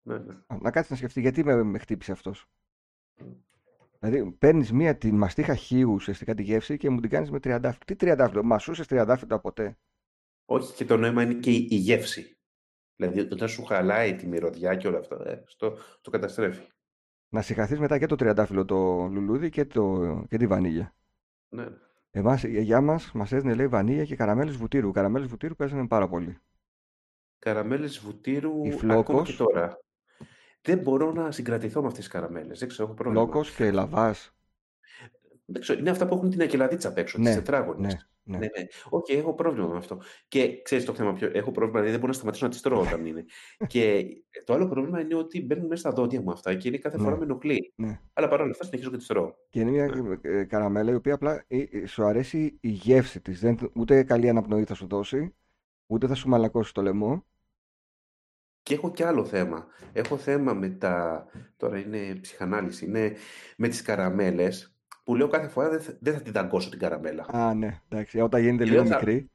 ναι, 0.03 0.19
ναι. 0.19 0.35
Α, 0.47 0.59
Να 0.61 0.71
κάτσει 0.71 0.91
να 0.93 0.97
σκεφτεί, 0.99 1.21
γιατί 1.21 1.45
με, 1.45 1.63
με 1.63 1.79
χτύπησε 1.79 2.13
αυτός. 2.13 2.47
Δηλαδή, 4.01 4.31
παίρνεις 4.31 4.73
μία 4.73 4.97
τη 4.97 5.13
μαστίχα 5.13 5.55
χείου 5.55 5.93
ουσιαστικά 5.93 6.35
τη 6.35 6.43
γεύση 6.43 6.77
και 6.77 6.91
μου 6.91 7.01
την 7.01 7.11
κάνεις 7.11 7.31
με 7.31 7.41
τριαντάφυλλο. 7.41 7.83
Τι 7.87 7.97
τριαντάφυλλο, 7.97 8.43
μασούσε 8.43 8.87
τριαντάφυλλο 8.87 9.41
ποτέ; 9.41 9.79
Όχι 10.45 10.75
και 10.75 10.85
το 10.85 10.97
νόημα 10.97 11.23
είναι 11.23 11.35
και 11.35 11.51
η, 11.51 11.67
η 11.71 11.77
γεύση. 11.77 12.39
Δηλαδή 12.97 13.21
όταν 13.21 13.49
σου 13.49 13.65
χαλάει 13.65 14.15
τη 14.15 14.27
μυρωδιά 14.27 14.75
και 14.75 14.89
όλα 14.89 14.99
αυτά, 14.99 15.31
ε, 15.31 15.43
στο, 15.47 15.77
το 16.01 16.11
καταστρέφει. 16.11 16.63
Να 17.28 17.43
συγχαθείς 17.43 17.78
μετά 17.78 17.98
και 17.98 18.07
το 18.07 18.15
τριαντάφυλλο 18.16 18.65
το 18.65 19.07
λουλούδι 19.07 19.51
και, 19.51 19.65
το, 19.65 20.24
και 20.28 20.36
τη 20.36 20.47
βανίλια. 20.47 20.94
Ναι. 21.48 21.62
ναι. 21.65 21.70
Εμάς, 22.11 22.43
η 22.43 22.51
γιαγιά 22.51 22.81
μας 22.81 23.12
μας 23.12 23.32
έδινε 23.32 23.55
λέει 23.55 23.66
βανίλια 23.69 24.05
και 24.05 24.16
καραμέλες 24.16 24.57
βουτύρου. 24.57 24.93
Καραμέλες 24.93 25.28
βουτύρου 25.28 25.57
παίζανε 25.57 25.86
πάρα 25.86 26.09
πολύ. 26.09 26.39
Καραμέλες 27.39 27.98
βουτύρου 27.98 28.65
Η 28.65 28.69
ακόμα 28.69 28.94
και 28.94 29.03
Φλόκος. 29.03 29.36
τώρα. 29.36 29.78
Δεν 30.61 30.78
μπορώ 30.78 31.12
να 31.12 31.31
συγκρατηθώ 31.31 31.81
με 31.81 31.86
αυτές 31.86 32.05
τις 32.05 32.12
καραμέλες. 32.12 32.59
Δεν 32.59 32.69
ξέρω, 32.69 32.85
έχω 32.89 32.97
πρόβλημα. 32.97 33.24
Λόκο 33.24 33.43
και 33.57 33.70
λαβάς. 33.70 34.35
Δεν 35.44 35.61
ξέρω, 35.61 35.78
είναι 35.78 35.90
αυτά 35.90 36.07
που 36.07 36.15
έχουν 36.15 36.31
την 36.31 36.43
ακελαδίτσα 36.43 36.89
απ' 36.89 36.98
έξω, 36.98 37.19
Ναι, 37.19 37.24
τις 37.24 37.35
τετράγωνες. 37.35 37.93
ναι, 37.94 38.01
ναι. 38.28 38.39
Ναι, 38.39 38.47
ναι. 38.47 38.66
Όχι, 38.89 39.12
έχω 39.12 39.35
πρόβλημα 39.35 39.69
με 39.69 39.77
αυτό. 39.77 39.98
Και 40.28 40.62
ξέρεις 40.62 40.85
το 40.85 40.94
θέμα 40.94 41.12
ποιο. 41.12 41.31
Έχω 41.32 41.51
πρόβλημα, 41.51 41.73
δηλαδή 41.81 41.90
δεν 41.90 41.98
μπορώ 41.98 42.07
να 42.12 42.16
σταματήσω 42.19 42.44
να 42.44 42.51
τις 42.51 42.61
τρώω 42.61 42.81
όταν 42.81 43.07
είναι. 43.07 43.24
και 43.73 44.07
το 44.44 44.53
άλλο 44.55 44.69
πρόβλημα 44.69 45.01
είναι 45.01 45.15
ότι 45.15 45.43
μπαίνουν 45.43 45.66
μέσα 45.66 45.81
στα 45.81 46.03
δόντια 46.03 46.20
μου 46.20 46.31
αυτά 46.31 46.55
και 46.55 46.69
είναι 46.69 46.78
κάθε 46.78 46.98
φορά 46.98 47.11
Ναι. 47.11 47.16
με 47.16 47.24
ενοχλεί. 47.24 47.73
ναι. 47.77 48.01
Αλλά 48.12 48.28
παρόλα 48.28 48.51
αυτά 48.51 48.65
συνεχίζω 48.65 48.90
και 48.90 48.97
τις 48.97 49.07
τρώω. 49.07 49.35
Και 49.51 49.61
είναι 49.61 49.70
μια 49.70 50.19
ε, 50.23 50.44
καραμέλα 50.44 50.90
η 50.90 50.94
οποία 50.94 51.15
απλά 51.15 51.44
ε, 51.48 51.59
ε, 51.70 51.86
σου 51.86 52.05
αρέσει 52.05 52.59
η 52.61 52.69
γεύση 52.69 53.20
της. 53.20 53.44
Ούτε 53.74 54.03
καλή 54.03 54.28
αναπνοή 54.28 54.65
θα 54.65 54.74
σου 54.74 54.86
δώσει, 54.86 55.35
ούτε 55.86 56.07
θα 56.07 56.15
σου 56.15 56.28
μαλακώσει 56.28 56.74
το 56.74 56.82
λαιμό. 56.82 57.24
Και 58.62 58.74
έχω 58.74 58.90
και 58.93 59.05
άλλο 59.05 59.24
θέμα. 59.24 59.66
Έχω 59.93 60.16
θέμα 60.16 60.55
με 60.55 60.69
τα. 60.69 61.27
Τώρα 61.57 61.78
είναι 61.78 62.19
ψυχανάλυση. 62.20 62.85
Είναι 62.85 63.16
με 63.57 63.69
τις 63.69 63.82
καραμέλες 63.82 64.76
που 65.07 65.15
λέω 65.15 65.28
κάθε 65.28 65.49
φορά 65.49 65.69
δεν 65.69 65.81
θα, 65.81 65.97
δεν 66.01 66.15
θα 66.15 66.20
την 66.20 66.33
δαγκώσω 66.33 66.70
την 66.70 66.78
καραμέλα. 66.78 67.27
Α, 67.31 67.55
ναι, 67.55 67.81
εντάξει. 67.89 68.20
Όταν 68.20 68.41
γίνεται 68.41 68.65
Και 68.65 68.70
λίγο 68.70 68.83
λέω, 68.83 68.91
θα- 68.93 68.97
μικρή. 68.99 69.31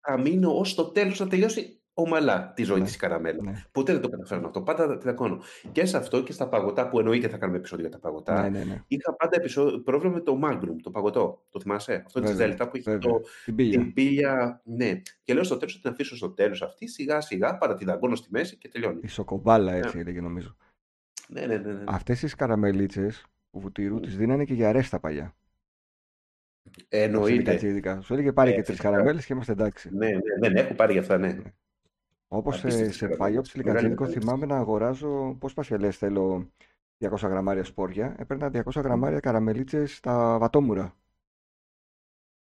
Θα 0.00 0.18
μείνω 0.20 0.58
ως 0.58 0.74
το 0.74 0.84
τέλος 0.84 1.20
να 1.20 1.28
τελειώσει 1.28 1.80
ομαλά 1.94 2.52
τη 2.56 2.62
ζωή 2.62 2.78
Ναι, 2.78 2.84
της 2.84 2.94
η 2.94 2.98
καραμέλα. 2.98 3.42
ναι. 3.42 3.62
Ποτέ 3.72 3.92
δεν 3.92 4.02
το 4.02 4.08
καταφέρνω 4.08 4.46
αυτό. 4.46 4.62
Πάντα 4.62 4.98
τη 4.98 5.04
δακώνω. 5.04 5.38
Και 5.72 5.84
σε 5.86 5.96
αυτό 5.96 6.22
και 6.22 6.32
στα 6.32 6.48
παγωτά 6.48 6.88
που 6.88 6.98
εννοείται 6.98 7.28
θα 7.28 7.36
κάνουμε 7.36 7.58
επεισόδιο 7.58 7.86
για 7.88 7.94
τα 7.94 8.00
παγωτά. 8.02 8.42
Ναι, 8.42 8.58
ναι, 8.58 8.64
ναι. 8.64 8.82
Είχα 8.86 9.14
πάντα 9.14 9.36
επεισόδιο, 9.36 9.80
πρόβλημα 9.80 10.14
με 10.14 10.20
το 10.20 10.40
Magnum, 10.44 10.76
το 10.82 10.90
παγωτό. 10.90 11.44
Το 11.50 11.60
θυμάσαι; 11.60 12.02
Αυτό 12.06 12.20
τη 12.20 12.26
Βέβαια, 12.26 12.46
Δέλτα 12.46 12.68
που 12.68 12.76
είχε 12.76 12.90
βέβαια. 12.90 13.10
το, 13.12 13.20
Την 13.44 13.54
πήγε. 13.54 13.76
την 13.78 13.92
πύλια. 13.92 14.60
Ναι. 14.64 15.00
Και 15.22 15.34
λέω 15.34 15.42
στο 15.44 15.56
τέλος 15.56 15.74
θα 15.74 15.80
την 15.80 15.90
αφήσω 15.90 16.16
στο 16.16 16.30
τέλος 16.30 16.62
αυτή, 16.62 16.88
σιγά 16.88 17.20
σιγά, 17.20 17.58
παρά 17.58 17.74
τη 17.74 17.84
δαγκώνω 17.84 18.14
στη 18.14 18.28
μέση 18.30 18.56
και 18.56 18.68
τελειώνει. 18.68 19.00
Η 19.02 19.08
σοκομπάλα 19.08 19.72
έτσι 19.72 19.98
έλεγε 19.98 20.20
νομίζω. 20.20 20.56
Ναι, 21.28 21.40
ναι, 21.46 21.56
ναι. 21.56 21.72
ναι. 21.72 21.84
Αυτές 21.86 22.20
τις 22.20 22.34
καραμελίτσε 22.34 23.06
του 23.06 23.12
βουτύρου 23.60 24.00
τι 24.00 24.08
δίνανε 24.08 24.44
και 24.44 24.54
για 24.54 24.68
αρέστα 24.68 25.00
παλιά. 25.00 25.34
Εννοείται. 26.88 27.50
Κατσίδικα. 27.50 28.00
Σου 28.00 28.12
έλεγε 28.12 28.32
πάρε 28.32 28.50
Ε, 28.50 28.54
και 28.54 28.62
τρεις 28.62 28.76
φυσικά. 28.76 28.90
καραμέλες 28.90 29.26
και 29.26 29.32
είμαστε 29.32 29.52
εντάξει. 29.52 29.90
Ναι, 29.94 30.08
ναι, 30.08 30.18
δεν 30.40 30.56
έχω 30.56 30.74
πάρει 30.74 30.92
για 30.92 31.00
αυτά, 31.00 31.18
ναι. 31.18 31.36
Όπως 32.28 32.54
σε, 32.54 32.60
Απίστευτες 32.60 32.94
σε 32.96 33.06
καραμέλες. 33.06 33.18
παλιό 33.18 33.34
Μεγάλη 33.34 33.42
ψιλικατσίδικο 33.48 34.02
επένδυση. 34.04 34.26
θυμάμαι 34.26 34.46
να 34.46 34.56
αγοράζω. 34.56 35.36
Πώς 35.40 35.52
πασχελέ 35.54 35.90
θέλω 35.90 36.50
200 36.98 37.28
γραμμάρια 37.28 37.64
σπόρια. 37.64 38.14
Έπαιρνα 38.18 38.50
200 38.52 38.82
γραμμάρια 38.82 39.20
καραμελίτσες 39.20 39.96
στα 39.96 40.38
βατόμουρα. 40.38 40.94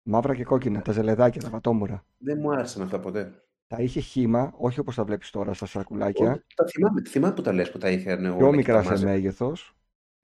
Μαύρα 0.03 0.35
και 0.35 0.43
κόκκινα, 0.43 0.81
τα 0.81 0.91
ζελεδάκια, 0.91 1.41
τα 1.41 1.49
βατόμουρα. 1.49 2.05
Δεν 2.17 2.37
μου 2.39 2.51
άρεσαν 2.51 2.81
αυτά 2.83 2.99
ποτέ. 2.99 3.43
Τα 3.67 3.77
είχε 3.81 3.99
χύμα, 3.99 4.53
όχι 4.57 4.79
όπως 4.79 4.95
τα 4.95 5.03
βλέπεις 5.03 5.29
τώρα 5.29 5.53
στα 5.53 5.65
σακουλάκια. 5.65 6.31
Όχι, 6.31 6.41
τα 6.55 6.65
θυμάμαι, 6.67 7.01
θυμάμαι 7.01 7.33
που 7.33 7.41
τα 7.41 7.53
λες 7.53 7.71
που 7.71 7.77
τα 7.77 7.89
είχαν 7.89 8.25
όλα. 8.25 8.35
Πιο 8.37 8.49
και 8.49 8.55
μικρά 8.55 8.73
τα 8.75 8.83
σε 8.83 8.89
μάζευα. 8.89 9.11
μέγεθος. 9.11 9.73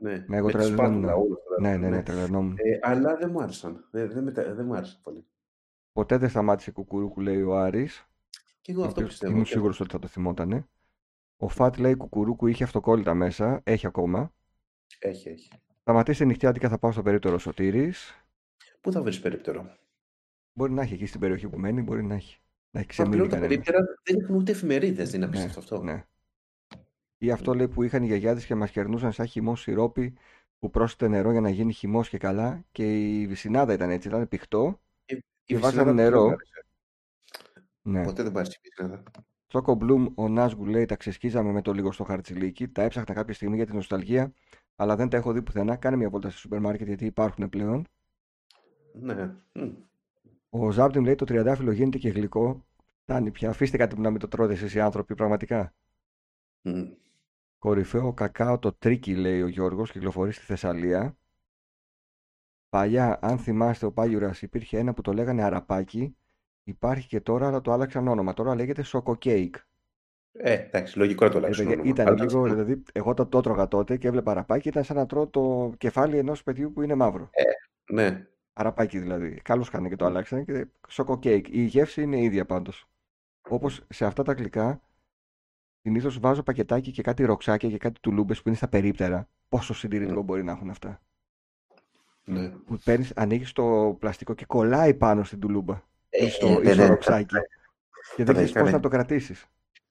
Ναι, 0.09 0.23
Ναι, 0.27 0.37
εγώ 0.37 0.45
με 0.45 0.51
τη 0.51 0.57
τρελαινόμουν. 0.57 0.91
σπάτουλα 1.03 1.13
όλα 1.15 1.33
αυτά. 1.33 1.61
Ναι, 1.69 1.77
ναι, 1.77 1.89
ναι, 1.95 2.03
τρελαινόμουν. 2.03 2.55
Ε, 2.57 2.79
αλλά 2.81 3.15
δεν 3.15 3.29
μου 3.29 3.41
άρεσαν. 3.41 3.87
Δεν, 3.91 4.11
δεν, 4.11 4.23
μετα- 4.23 4.53
δεν 4.53 4.65
μου 4.65 4.75
άρεσαν 4.75 4.99
πολύ. 5.03 5.25
Ποτέ 5.93 6.17
δεν 6.17 6.29
σταμάτησε 6.29 6.71
κουκουρούκου, 6.71 7.21
λέει 7.21 7.41
ο 7.41 7.57
Άρης. 7.57 8.07
Και 8.61 8.71
εγώ 8.71 8.81
ο 8.81 8.83
αυτό 8.85 8.95
οποίος 8.95 9.09
πιστεύω. 9.11 9.31
Ήμουν 9.31 9.43
Και- 9.45 9.51
σίγουρος 9.51 9.79
ότι 9.79 9.91
θα 9.91 9.99
το 9.99 10.07
θυμότανε. 10.07 10.67
Ο 11.37 11.47
Φατ 11.47 11.77
λέει 11.77 11.95
κουκουρούκου 11.95 12.47
είχε 12.47 12.63
αυτοκόλλητα 12.63 13.13
μέσα. 13.13 13.61
Έχει 13.63 13.87
ακόμα. 13.87 14.33
Έχει, 14.99 15.29
έχει. 15.29 15.49
Σταματήστε 15.81 16.25
νυχτιάτικα, 16.25 16.69
θα 16.69 16.77
πάω 16.77 16.91
στο 16.91 17.01
περίπτερο 17.01 17.37
Σωτήρης. 17.37 18.25
Πού 18.81 18.91
θα 18.91 19.01
βρεις 19.01 19.19
περίπτερο; 19.19 19.75
Μπορεί 20.53 20.71
να 20.71 20.81
έχει 20.81 20.93
εκεί 20.93 21.05
στην 21.05 21.19
περιοχή 21.19 21.47
που 21.47 21.59
μένει, 21.59 21.81
μπορεί 21.81 22.03
να 22.03 22.13
έχει. 22.15 22.39
Να 22.71 22.79
έχει 22.79 22.87
Μα 22.87 22.93
ξεμείνει 22.93 23.15
πλέον 23.15 23.29
τα 23.29 23.35
κανένας. 23.35 23.63
περίπτερα 23.65 23.99
δεν 24.03 24.19
έχουν 24.21 24.35
ούτε 24.35 24.51
εφημερίδες, 24.51 25.11
δεν 25.11 25.21
είναι 25.21 25.29
Ναι, 25.29 25.37
απίστευτο 25.39 25.75
αυτό. 25.75 25.85
ναι. 25.85 26.05
Ή 27.25 27.31
αυτό 27.31 27.53
λέει 27.53 27.67
που 27.67 27.83
είχαν 27.83 28.03
οι 28.03 28.05
γιαγιάδες 28.05 28.45
και 28.45 28.55
μας 28.55 28.71
κερνούσαν 28.71 29.11
σαν 29.11 29.25
χυμό 29.27 29.55
σιρόπι 29.55 30.13
που 30.59 30.69
πρόσθεται 30.69 31.07
νερό 31.07 31.31
για 31.31 31.41
να 31.41 31.49
γίνει 31.49 31.73
χυμός 31.73 32.09
και 32.09 32.17
καλά 32.17 32.63
και 32.71 33.19
η 33.21 33.27
βυσινάδα 33.27 33.73
ήταν 33.73 33.89
έτσι, 33.89 34.07
ήταν 34.07 34.27
πηχτό 34.27 34.81
Ε, 35.05 35.15
Και 35.43 35.53
Η 35.53 35.57
βάζαμε 35.57 35.91
βυσσινάδα 35.91 35.93
ποτέ 35.93 35.93
δεν 35.93 35.93
μ' 35.93 35.95
νερό. 35.95 36.25
άρεσε. 36.31 36.65
Ναι. 37.81 38.03
Ποτέ 38.03 38.23
δεν 38.23 38.31
μ' 38.31 38.37
άρεσε 38.37 38.57
η 38.57 38.59
βυσσινάδα. 38.63 39.03
Τσόκο 39.47 39.77
Bloom, 39.81 40.11
ο 40.15 40.29
Νάσγκου 40.29 40.65
λέει 40.65 40.85
τα 40.85 40.95
ξεσκίζαμε 40.95 41.51
με 41.51 41.61
το 41.61 41.73
λίγο 41.73 41.91
στο 41.91 42.03
χαρτσιλίκι. 42.03 42.67
Τα 42.67 42.81
έψαχνα 42.81 43.13
κάποια 43.13 43.33
στιγμή 43.33 43.55
για 43.55 43.65
την 43.65 43.75
νοσταλγία, 43.75 44.33
αλλά 44.75 44.95
δεν 44.95 45.09
τα 45.09 45.17
έχω 45.17 45.31
δει 45.31 45.41
πουθενά. 45.41 45.75
Κάνε 45.75 45.95
μια 45.95 46.09
βόλτα 46.09 46.29
στο 46.29 46.39
σούπερ 46.39 46.59
μάρκετ 46.59 46.87
γιατί 46.87 47.05
υπάρχουν 47.05 47.49
πλέον. 47.49 47.87
Ναι. 48.93 49.35
Μμ. 49.53 49.71
Ο 50.49 50.71
Ζάπτιμ 50.71 51.03
λέει 51.03 51.15
το 51.15 51.25
τριαντάφυλλο 51.25 51.71
γίνεται 51.71 51.97
και 51.97 52.09
γλυκό. 52.09 52.65
Φτάνει 53.03 53.31
πια. 53.31 53.49
Αφήστε 53.49 53.77
κάτι 53.77 53.95
που 53.95 54.01
να 54.01 54.09
μην 54.09 54.19
το 54.19 54.27
τρώτε 54.27 54.53
εσείς 54.53 54.73
οι 54.73 54.79
άνθρωποι, 54.79 55.15
πραγματικά. 55.15 55.73
Μμ. 56.61 56.83
Κορυφαίο 57.65 58.13
κακάο 58.13 58.59
το 58.59 58.73
τρίκι, 58.73 59.15
λέει 59.15 59.41
ο 59.41 59.47
Γιώργος, 59.47 59.91
κυκλοφορεί 59.91 60.31
στη 60.31 60.45
Θεσσαλία. 60.45 61.17
Παλιά, 62.69 63.19
αν 63.21 63.37
θυμάστε, 63.37 63.85
ο 63.85 63.91
Πάγιουρας 63.91 64.41
υπήρχε 64.41 64.77
ένα 64.77 64.93
που 64.93 65.01
το 65.01 65.13
λέγανε 65.13 65.43
αραπάκι. 65.43 66.17
Υπάρχει 66.63 67.07
και 67.07 67.21
τώρα, 67.21 67.47
αλλά 67.47 67.61
το 67.61 67.71
άλλαξαν 67.71 68.07
όνομα. 68.07 68.33
Τώρα 68.33 68.55
λέγεται 68.55 68.83
σοκοκέικ. 68.83 69.55
Ε, 70.31 70.53
εντάξει, 70.53 70.97
λογικό 70.97 71.25
να 71.25 71.31
το 71.31 71.37
Ε, 71.37 71.39
αλλάξουν 71.39 71.65
παιδιά, 71.65 71.79
όνομα. 71.81 71.93
ήταν 71.93 72.07
Αλλά- 72.07 72.23
λίγο, 72.23 72.43
δηλαδή, 72.43 72.83
εγώ 72.93 73.13
το, 73.13 73.25
το 73.25 73.37
έτρωγα 73.37 73.67
τότε 73.67 73.97
και 73.97 74.07
έβλεπα 74.07 74.31
αραπάκι, 74.31 74.67
ήταν 74.67 74.83
σαν 74.83 74.95
να 74.95 75.05
τρώω 75.05 75.27
το 75.27 75.73
κεφάλι 75.77 76.17
ενός 76.17 76.43
παιδιού 76.43 76.71
που 76.71 76.81
είναι 76.81 76.95
μαύρο. 76.95 77.29
Ναι. 77.91 78.27
Αραπάκι 78.53 78.99
δηλαδή. 78.99 79.41
Καλώς 79.43 79.69
κάνανε 79.69 79.89
και 79.89 79.95
το 79.95 80.05
άλλαξαν 80.05 80.45
και 80.45 80.67
σοκοκέικ. 80.87 81.47
Η 81.49 81.61
γεύση 81.63 82.01
είναι 82.01 82.21
ίδια 82.21 82.45
πάντως. 82.45 82.85
Όπως 83.49 83.85
σε 83.89 84.05
αυτά 84.05 84.23
τα 84.23 84.33
γλυκά, 84.33 84.81
συνήθως 85.85 86.19
βάζω 86.19 86.43
πακετάκι 86.43 86.91
και 86.91 87.01
κάτι 87.01 87.23
ροξάκια 87.25 87.69
και 87.69 87.77
κάτι 87.77 87.99
τουλούμπες 87.99 88.41
που 88.41 88.47
είναι 88.47 88.57
στα 88.57 88.67
περίπτερα. 88.67 89.27
Πόσο 89.49 89.73
συντηρητικό 89.73 90.21
μπορεί 90.21 90.43
να 90.43 90.51
έχουν 90.51 90.69
αυτά. 90.69 91.01
ναι. 92.23 92.49
Που 92.49 92.77
παίρνεις, 92.83 93.11
ανοίγεις 93.15 93.51
το 93.51 93.95
πλαστικό 93.99 94.33
και 94.33 94.45
κολλάει 94.45 94.93
πάνω 94.93 95.23
στην 95.23 95.39
τουλούμπα 95.39 95.81
Ε, 96.09 96.25
ή 96.25 96.29
στο, 96.29 96.47
ε, 96.47 96.51
ή 96.51 96.55
ναι, 96.63 96.71
στο 96.73 96.81
ναι. 96.81 96.87
ροξάκι. 96.87 97.35
Και 98.15 98.23
δεν 98.23 98.25
Τώρα 98.25 98.31
ξέρεις 98.37 98.51
πώς 98.51 98.61
είχαμε- 98.61 98.71
να 98.71 98.79
το 98.79 98.89
κρατήσεις. 98.89 99.45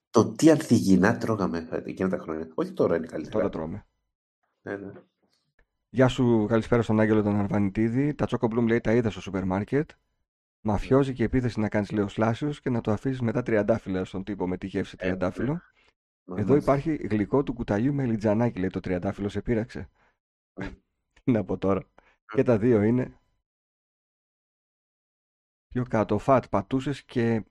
Το 0.09 0.25
τι 0.31 0.51
ανθυγινά 0.51 1.17
τρώγαμε 1.17 1.67
ε, 1.71 1.81
εκείνα 1.85 2.09
τα 2.09 2.17
χρόνια. 2.17 2.47
Όχι 2.53 2.71
τώρα 2.71 2.95
είναι 2.95 3.05
καλύτερα. 3.07 3.35
Τώρα 3.37 3.49
τρώμε. 3.49 3.85
Ναι, 4.61 4.75
ναι. 4.75 4.91
Γεια 5.89 6.07
σου, 6.07 6.45
καλησπέρα 6.49 6.81
στον 6.81 6.99
Άγγελο 6.99 7.23
τον 7.23 7.35
Αρβανιτίδη. 7.39 8.13
Τα 8.13 8.25
Choco 8.29 8.45
Bloom 8.49 8.67
λέει 8.67 8.81
τα 8.81 8.93
είδα 8.93 9.09
στο 9.09 9.21
σούπερ 9.21 9.43
μάρκετ. 9.45 9.89
Μαφιόζη 10.61 11.13
και 11.13 11.23
επίθεση 11.23 11.59
να 11.59 11.69
κάνεις 11.69 11.91
λέω 11.91 12.07
σλάσιους 12.07 12.61
και 12.61 12.69
να 12.69 12.81
το 12.81 12.91
αφήσεις 12.91 13.21
μετά 13.21 13.43
τριαντάφυλλα 13.43 14.05
στον 14.05 14.23
τύπο 14.23 14.47
με 14.47 14.57
τη 14.57 14.67
γεύση 14.67 14.95
Ε, 14.99 15.03
τριαντάφυλλο. 15.03 15.61
Μα- 16.25 16.39
Εδώ 16.39 16.53
μα- 16.53 16.59
υπάρχει 16.59 16.95
γλυκό 16.95 17.43
του 17.43 17.53
κουταλιού 17.53 17.93
με 17.93 18.05
λιτζανάκι, 18.05 18.59
λέει 18.59 18.69
το 18.69 18.79
τριαντάφυλλο 18.79 19.29
σε 19.29 19.41
πείραξε. 19.41 19.89
Mm. 20.53 20.73
Τι 21.23 21.31
να 21.31 21.43
πω 21.43 21.57
τώρα. 21.57 21.83
Και 22.33 22.43
τα 22.43 22.57
δύο 22.57 22.81
είναι 22.81 23.19
πιο 25.67 25.85
κάτω. 25.85 26.17
Φατ, 26.17 26.45
πατούσες 26.49 27.03
και 27.03 27.45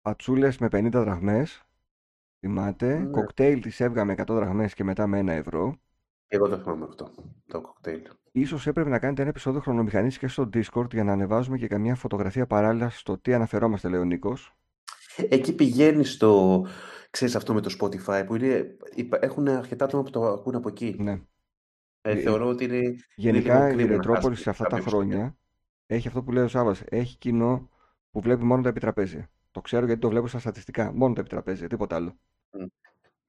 πατσούλες 0.00 0.58
με 0.58 0.68
50 0.72 0.90
δραχμές. 0.92 1.66
Θυμάται. 2.40 2.98
Ναι. 2.98 3.10
Κοκτέιλ 3.10 3.60
τις 3.60 3.80
έβγαμε 3.80 4.12
100 4.12 4.24
δραχμές 4.26 4.74
και 4.74 4.84
μετά 4.84 5.06
με 5.06 5.18
1 5.18 5.28
ευρώ. 5.28 5.78
Εγώ 6.26 6.48
το 6.48 6.58
θυμάμαι 6.58 6.84
αυτό. 6.84 7.10
Το 7.46 7.60
κοκτέιλ. 7.60 8.08
Ίσως 8.32 8.66
έπρεπε 8.66 8.88
να 8.88 8.98
κάνετε 8.98 9.20
ένα 9.20 9.30
επεισόδιο 9.30 9.60
χρονομηχανής 9.60 10.18
και 10.18 10.26
στο 10.28 10.48
Discord 10.52 10.92
για 10.92 11.04
να 11.04 11.12
ανεβάζουμε 11.12 11.58
και 11.58 11.66
καμιά 11.66 11.94
φωτογραφία 11.94 12.46
παράλληλα 12.46 12.88
στο 12.90 13.18
τι 13.18 13.34
αναφερόμαστε, 13.34 13.88
λέει 13.88 14.00
ο 14.00 14.04
Νίκος. 14.04 14.56
Εκεί 15.16 15.54
πηγαίνει 15.54 16.04
στο. 16.04 16.64
Ξέρεις 17.10 17.34
αυτό 17.36 17.54
με 17.54 17.60
το 17.60 17.76
Spotify 17.80 18.24
που 18.26 18.34
είναι, 18.36 18.76
υπα- 18.94 19.18
έχουν 19.24 19.48
αρκετά 19.48 19.84
άτομα 19.84 20.02
που 20.02 20.10
το 20.10 20.26
ακούν 20.26 20.54
από 20.54 20.68
εκεί. 20.68 20.96
Ναι. 20.98 21.20
Ε, 22.00 22.10
Ε, 22.10 22.16
θεωρώ 22.16 22.46
ότι 22.48 22.64
είναι. 22.64 22.80
Γενικά 23.14 23.54
λίγο 23.54 23.70
η 23.70 23.74
κρίμα 23.74 23.88
να 23.90 23.96
Ρετρόπολης 23.96 24.22
χάσουμε 24.22 24.34
σε 24.36 24.50
αυτά 24.50 24.62
τα 24.62 24.68
κάποια 24.68 24.82
επεισόδια. 24.82 25.08
χρόνια 25.14 25.36
έχει 25.86 26.08
αυτό 26.08 26.22
που 26.22 26.32
λέει 26.32 26.44
ο 26.44 26.48
Σάββας. 26.48 26.82
Έχει 26.88 27.16
κοινό 27.18 27.68
που 28.10 28.20
βλέπει 28.20 28.44
μόνο 28.44 28.62
τα 28.62 28.68
επιτραπέζια. 28.68 29.30
Το 29.50 29.60
ξέρω 29.60 29.86
γιατί 29.86 30.00
το 30.00 30.08
βλέπω 30.08 30.26
στα 30.26 30.38
στατιστικά. 30.38 30.92
Μόνο 30.92 31.14
τα 31.14 31.20
επιτραπέζια, 31.20 31.68
τίποτα 31.68 31.96
άλλο. 31.96 32.16
Μμ. 32.50 32.64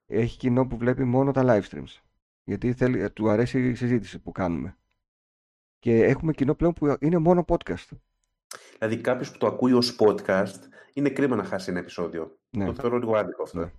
Έχει 0.05 0.38
κοινό 0.38 0.68
που 0.68 0.77
βλέπει 0.77 1.03
μόνο 1.03 1.31
τα 1.31 1.43
live 1.45 1.69
streams. 1.73 1.97
Γιατί 2.43 2.73
θέλει, 2.73 2.99
ε, 3.01 3.09
του 3.09 3.30
αρέσει 3.30 3.68
η 3.69 3.76
συζήτηση 3.76 4.19
που 4.19 4.31
κάνουμε. 4.31 4.77
Και 5.80 6.03
έχουμε 6.03 6.34
κοινό 6.34 6.55
πλέον 6.55 6.73
που 6.73 6.95
είναι 6.99 7.18
μόνο 7.18 7.45
podcast. 7.47 7.88
Δηλαδή 8.78 8.98
κάποιος 9.02 9.32
που 9.32 9.38
το 9.38 9.48
ακούει 9.48 9.74
ως 9.74 9.95
podcast 9.99 10.60
είναι 10.94 11.10
κρίμα 11.10 11.36
να 11.36 11.44
χάσει 11.44 11.70
ένα 11.70 11.80
επεισόδιο. 11.80 12.38
Ναι. 12.49 12.66
Το 12.66 12.74
θεωρώ 12.74 12.98
λίγο 12.98 13.16
άδικο 13.18 13.44
αυτό. 13.44 13.60
Ναι. 13.60 13.72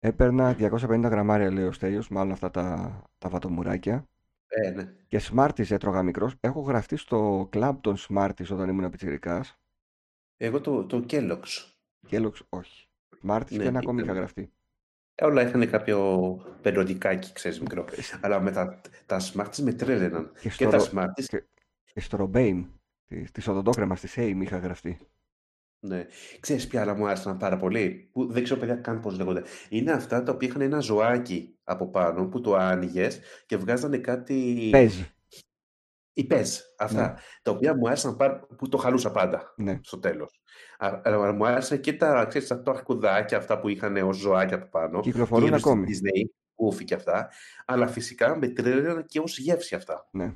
Έπαιρνα 0.00 0.56
250 0.58 1.00
γραμμάρια, 1.10 1.50
λέει 1.50 1.64
ο 1.64 1.72
Στέλιος, 1.72 2.08
μάλλον 2.08 2.32
αυτά 2.32 2.50
τα, 2.50 2.96
τα 3.18 3.28
βατομουράκια. 3.28 4.06
Ε, 4.46 4.70
ναι. 4.70 4.94
Και 5.08 5.20
Smarties 5.32 5.70
έτρωγα 5.70 6.02
μικρός. 6.02 6.34
Έχω 6.40 6.60
γραφτεί 6.60 6.96
στο 6.96 7.46
κλαμπ 7.50 7.80
των 7.80 7.96
Smarties 8.08 8.48
όταν 8.52 8.68
ήμουν 8.68 8.90
πιτσιρικάς. 8.90 9.58
Εγώ 10.36 10.60
το, 10.60 10.84
το 10.84 11.04
Kellogg's. 11.10 11.72
Kellogg's 12.10 12.40
όχι. 12.48 12.88
Smarties 13.22 13.50
Ναι, 13.50 13.62
και 13.62 13.68
ένα 13.68 13.78
ακόμη 13.78 13.98
ήταν. 14.00 14.10
είχα 14.10 14.18
γραφτεί. 14.18 14.52
Ε, 15.14 15.24
Όλα 15.24 15.42
είχαν 15.42 15.70
κάποιο 15.70 16.36
περιοδικάκι, 16.62 17.32
ξέρεις, 17.32 17.60
μικρό. 17.60 17.84
Αλλά 18.20 18.40
με 18.40 18.50
τα, 18.50 18.80
τα 19.06 19.20
Smarties 19.20 19.56
με 19.62 19.72
τρέλαιναν. 19.72 20.32
Και 20.32 20.40
Και 20.48 20.50
στο, 20.50 20.68
τα 20.68 20.76
ρο- 20.76 20.90
Smarties, 20.92 21.24
και, 21.26 21.38
και 21.38 21.44
στο 22.00 22.16
Ρομπέιν, 22.16 22.66
της, 23.06 23.30
της 23.30 23.48
οδοντόκρεμας 23.48 23.98
στη 23.98 24.08
Σέιμ 24.08 24.42
είχα 24.42 24.58
γραφτεί. 24.58 24.98
ναι. 25.80 26.06
Ξέρεις 26.40 26.66
ποια 26.66 26.80
άλλα 26.80 26.94
μου 26.94 27.06
άρεσαν 27.06 27.36
πάρα 27.36 27.56
πολύ, 27.56 28.08
που 28.12 28.32
δεν 28.32 28.42
ξέρω 28.42 28.60
παιδιά 28.60 28.74
καν 28.76 29.00
πώς 29.00 29.16
λέγονται. 29.16 29.42
Είναι 29.68 29.92
αυτά 29.92 30.22
τα 30.22 30.32
οποία 30.32 30.48
είχαν 30.48 30.60
ένα 30.60 30.78
ζωάκι 30.80 31.58
από 31.64 31.88
πάνω 31.90 32.26
που 32.28 32.40
το 32.40 32.54
άνοιγες 32.54 33.20
και 33.46 33.56
βγάζανε 33.56 33.98
κάτι... 33.98 34.68
Πεζ. 34.70 35.00
Οι 36.14 36.24
πεζ, 36.24 36.58
αυτά. 36.78 37.18
Τα 37.42 37.50
οποία 37.50 37.76
μου 37.76 37.86
άρεσαν 37.86 38.16
πάρα 38.16 38.46
που 38.56 38.68
το 38.68 38.76
χαλούσα 38.76 39.10
πάντα 39.10 39.54
Ναι. 39.56 39.78
στο 39.82 39.98
τέλος. 39.98 40.40
Α- 40.78 41.00
Αλλά 41.04 41.32
μου 41.32 41.46
άρεσαν 41.46 41.80
και 41.80 41.92
τα, 41.92 42.24
ξέρεις, 42.24 42.48
τα 42.48 42.62
αρκουδάκια 42.66 43.38
αυτά 43.38 43.60
που 43.60 43.68
είχαν 43.68 43.96
ως 43.96 44.16
ζωάκια 44.16 44.56
από 44.56 44.66
πάνω. 44.66 45.00
Κυκλοφορούν 45.00 45.44
γύρω 45.44 45.58
στη 45.58 45.68
ακόμη. 45.68 45.86
Disney, 45.88 46.24
Goofy 46.54 46.84
και 46.84 46.94
αυτά. 46.94 47.30
Αλλά 47.64 47.86
φυσικά 47.86 48.36
με 48.36 48.48
τρέλαιναν 48.48 49.06
και 49.06 49.20
ως 49.20 49.38
γεύση 49.38 49.74
αυτά. 49.74 50.08
Ναι. 50.12 50.34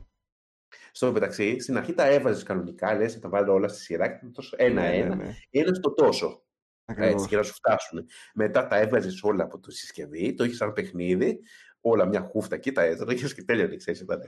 Στο 0.97 1.13
μεταξύ, 1.13 1.61
στην 1.61 1.77
αρχή 1.77 1.95
τα 1.95 2.07
έβαζες 2.07 2.43
κανονικά, 2.43 2.95
λες, 2.95 3.13
θα 3.15 3.19
τα 3.19 3.29
βάλω 3.29 3.53
όλα 3.53 3.69
στη 3.69 3.81
σειρά 3.81 4.09
και 4.09 4.19
θα 4.23 4.31
τόσο 4.31 4.57
Ναι, 4.59 4.65
ένα-ένα, 4.65 5.15
ναι, 5.15 5.25
ναι. 5.25 5.35
ένα 5.51 5.75
στο 5.75 5.95
τόσο. 5.95 6.43
Ακριβώς. 6.85 7.13
Έτσι, 7.13 7.27
για 7.29 7.39
να 7.39 7.43
σου 7.43 7.53
φτάσουν. 7.53 8.07
Μετά 8.35 8.67
τα 8.67 8.77
έβαζες 8.77 9.23
όλα 9.23 9.45
από 9.45 9.59
το 9.61 9.71
συσκευή, 9.71 10.35
το 10.35 10.45
είχε 10.45 10.55
σαν 10.55 10.73
παιχνίδι, 10.73 11.41
όλα 11.81 12.07
μια 12.07 12.21
χούφτα 12.21 12.55
εκεί, 12.55 12.73
τα 12.73 12.83
έτρωγε 12.83 13.27
και 13.35 13.43
τέλειωνε. 13.45 13.77
Ξέρεις, 13.77 14.01
ήταν 14.01 14.21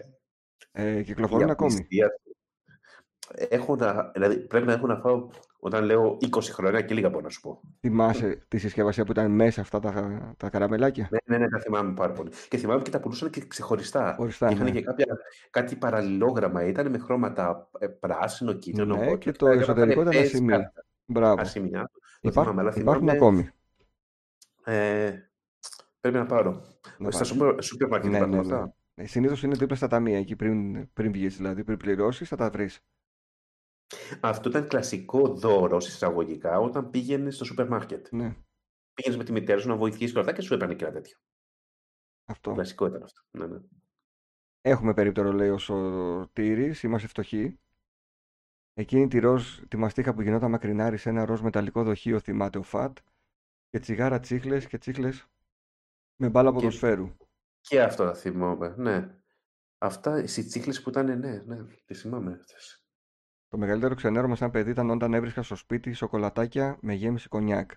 Ε, 0.73 0.99
η 0.99 1.05
κυκλοφορούν 1.05 1.51
ακόμη; 1.51 1.73
απληστία 1.73 2.09
του. 2.09 2.37
Έχω 3.35 3.77
να, 3.77 4.11
δηλαδή, 4.15 4.37
πρέπει 4.37 4.67
να 4.67 4.73
έχω 4.73 4.87
να 4.87 4.97
φάω 4.97 5.29
όταν 5.61 5.85
λέω 5.85 6.17
20 6.37 6.41
χρόνια 6.43 6.81
και 6.81 6.95
λίγα 6.95 7.09
μπορώ 7.09 7.23
να 7.23 7.29
σου 7.29 7.41
πω. 7.41 7.61
Θυμάσαι 7.81 8.45
τη 8.49 8.59
συσκευασία 8.59 9.05
που 9.05 9.11
ήταν 9.13 9.31
μέσα 9.31 9.61
αυτά 9.61 9.79
τα, 9.81 10.35
τα 10.37 10.49
καραμελάκια; 10.51 11.09
Ναι, 11.11 11.19
ναι, 11.25 11.45
ναι, 11.45 11.49
τα 11.51 11.59
θυμάμαι 11.59 11.95
πάρα 11.95 12.13
πολύ. 12.13 12.31
Και 12.49 12.57
θυμάμαι 12.57 12.83
και 12.83 12.91
τα 12.91 13.01
πουλούσαν 13.01 13.31
και 13.31 13.41
ξεχωριστά. 13.49 14.15
Χωριστά, 14.17 14.51
Είχαν 14.51 14.65
ναι. 14.65 14.71
και 14.71 14.81
κάποια, 14.83 15.07
κάτι 15.51 15.77
παραλληλόγραμμα, 15.77 16.65
ήταν 16.65 16.91
με 16.91 16.99
χρώματα 16.99 17.69
ε, 17.79 17.87
πράσινο, 17.87 18.53
κίτρινο, 18.53 18.97
Ναι, 18.97 19.07
κόκκινο, 19.07 19.19
και 19.19 19.31
τα 19.33 19.37
το 19.39 19.45
γράμματα 19.47 19.73
εσωτερικό 19.73 20.01
ήταν 20.01 20.13
πες 20.13 20.23
ασημή. 20.33 20.49
κάρτα. 20.53 20.73
Μπράβο. 21.05 21.41
ασημιά. 21.41 21.91
Το 22.21 22.29
Υπά- 22.29 22.43
θυμάμαι, 22.43 22.61
αλλά 22.61 22.73
υπάρχουν 22.77 23.09
θυμάμαι, 23.09 23.19
ακόμη. 23.19 23.49
ε, 24.65 25.13
πρέπει 26.01 26.17
να 26.17 26.27
πάρω. 26.27 26.51
Να 26.99 27.11
Στα 27.11 27.25
πάρεις. 27.25 27.27
σούπερ, 27.29 27.63
σούπερ 27.63 27.89
μάρκετ 27.89 28.11
Ναι, 28.11 28.17
υπάρχουν 28.17 28.37
ναι, 28.39 28.47
ναι. 28.47 28.55
αυτά. 28.55 28.75
Ε, 28.95 29.07
Συνήθως 29.07 29.43
είναι 29.43 29.55
δίπλα 29.57 29.77
στα 29.77 29.87
ταμεία, 29.89 30.19
εκεί 30.19 30.37
πριν, 30.37 30.89
πριν 30.93 31.13
βγεις 31.13 31.37
δηλαδή, 31.37 31.65
πριν 31.65 31.77
πληρώσεις, 31.79 32.29
θα 32.29 32.37
τα 32.37 32.51
βρεις. 32.51 32.81
Αυτό 34.21 34.49
ήταν 34.49 34.69
κλασικό 34.69 35.29
δώρο 35.29 35.77
εισαγωγικά 35.77 36.59
όταν 36.59 36.91
πήγαινες 36.91 37.35
στο 37.35 37.45
σούπερ 37.45 37.69
μάρκετ. 37.69 38.07
Ναι, 38.13 38.37
Πήγαινες 38.95 39.19
με 39.19 39.25
τη 39.25 39.33
μητέρα 39.33 39.61
σου 39.61 39.69
να 39.69 39.77
βοηθήσεις 39.77 40.13
και 40.13 40.19
όλα 40.19 40.21
αυτά 40.21 40.33
και 40.33 40.47
σου 40.47 40.55
έπαιρνε 40.55 40.75
και 40.75 40.85
ένα 40.85 40.93
τέτοιο. 40.93 41.19
αυτό. 42.25 42.53
Κλασικό 42.53 42.87
ήταν 42.87 43.03
αυτό. 43.03 43.23
Ναι, 43.31 43.47
ναι. 43.47 43.59
Έχουμε 44.61 44.95
περίπτερο, 44.95 45.33
λέει 45.33 45.49
ο 45.49 45.59
Σωτήρης, 45.59 46.83
είμαστε 46.83 47.09
φτωχοί. 47.09 47.59
Εκείνη 48.75 49.09
τη 49.09 49.19
ροζ, 49.19 49.59
τη 49.69 49.77
μαστίχα 49.77 50.15
που 50.15 50.23
γινόταν 50.23 50.51
μακρινάρι 50.51 50.97
σε 50.97 51.09
ένα 51.09 51.25
ροζ 51.25 51.41
μεταλλικό 51.41 51.83
δοχείο, 51.83 52.21
θυμάται 52.21 52.59
ο 52.59 52.63
Φατ. 52.63 52.99
Και 53.69 53.79
τσιγάρα 53.79 54.21
τσίχλες 54.21 54.67
και 54.67 54.79
τσίχλες 54.79 55.27
με 56.17 56.29
μπάλα 56.29 56.53
ποδοσφαίρου. 56.53 57.17
Και 57.61 57.83
αυτό 57.83 58.05
θα 58.05 58.15
θυμάμαι. 58.15 58.75
Ναι. 58.77 59.15
Αυτά 59.79 60.23
οι 60.23 60.25
τσίχλες 60.25 60.83
που 60.83 60.89
ήταν, 60.89 61.19
ναι, 61.19 61.43
ναι, 61.47 61.65
τις 61.85 62.01
θυμάμαι 62.01 62.33
αυτές. 62.33 62.78
Το 63.49 63.59
μεγαλύτερο 63.59 63.95
ξενέρωμα 63.95 64.37
σαν 64.37 64.51
παιδί 64.51 64.71
ήταν 64.71 64.91
όταν 64.91 65.15
έβρισκα 65.15 65.43
στο 65.43 65.55
σπίτι 65.55 65.93
σοκολατάκια 65.93 66.79
με 66.81 66.95
γέμιση 66.95 67.29
κονιάκ. 67.29 67.71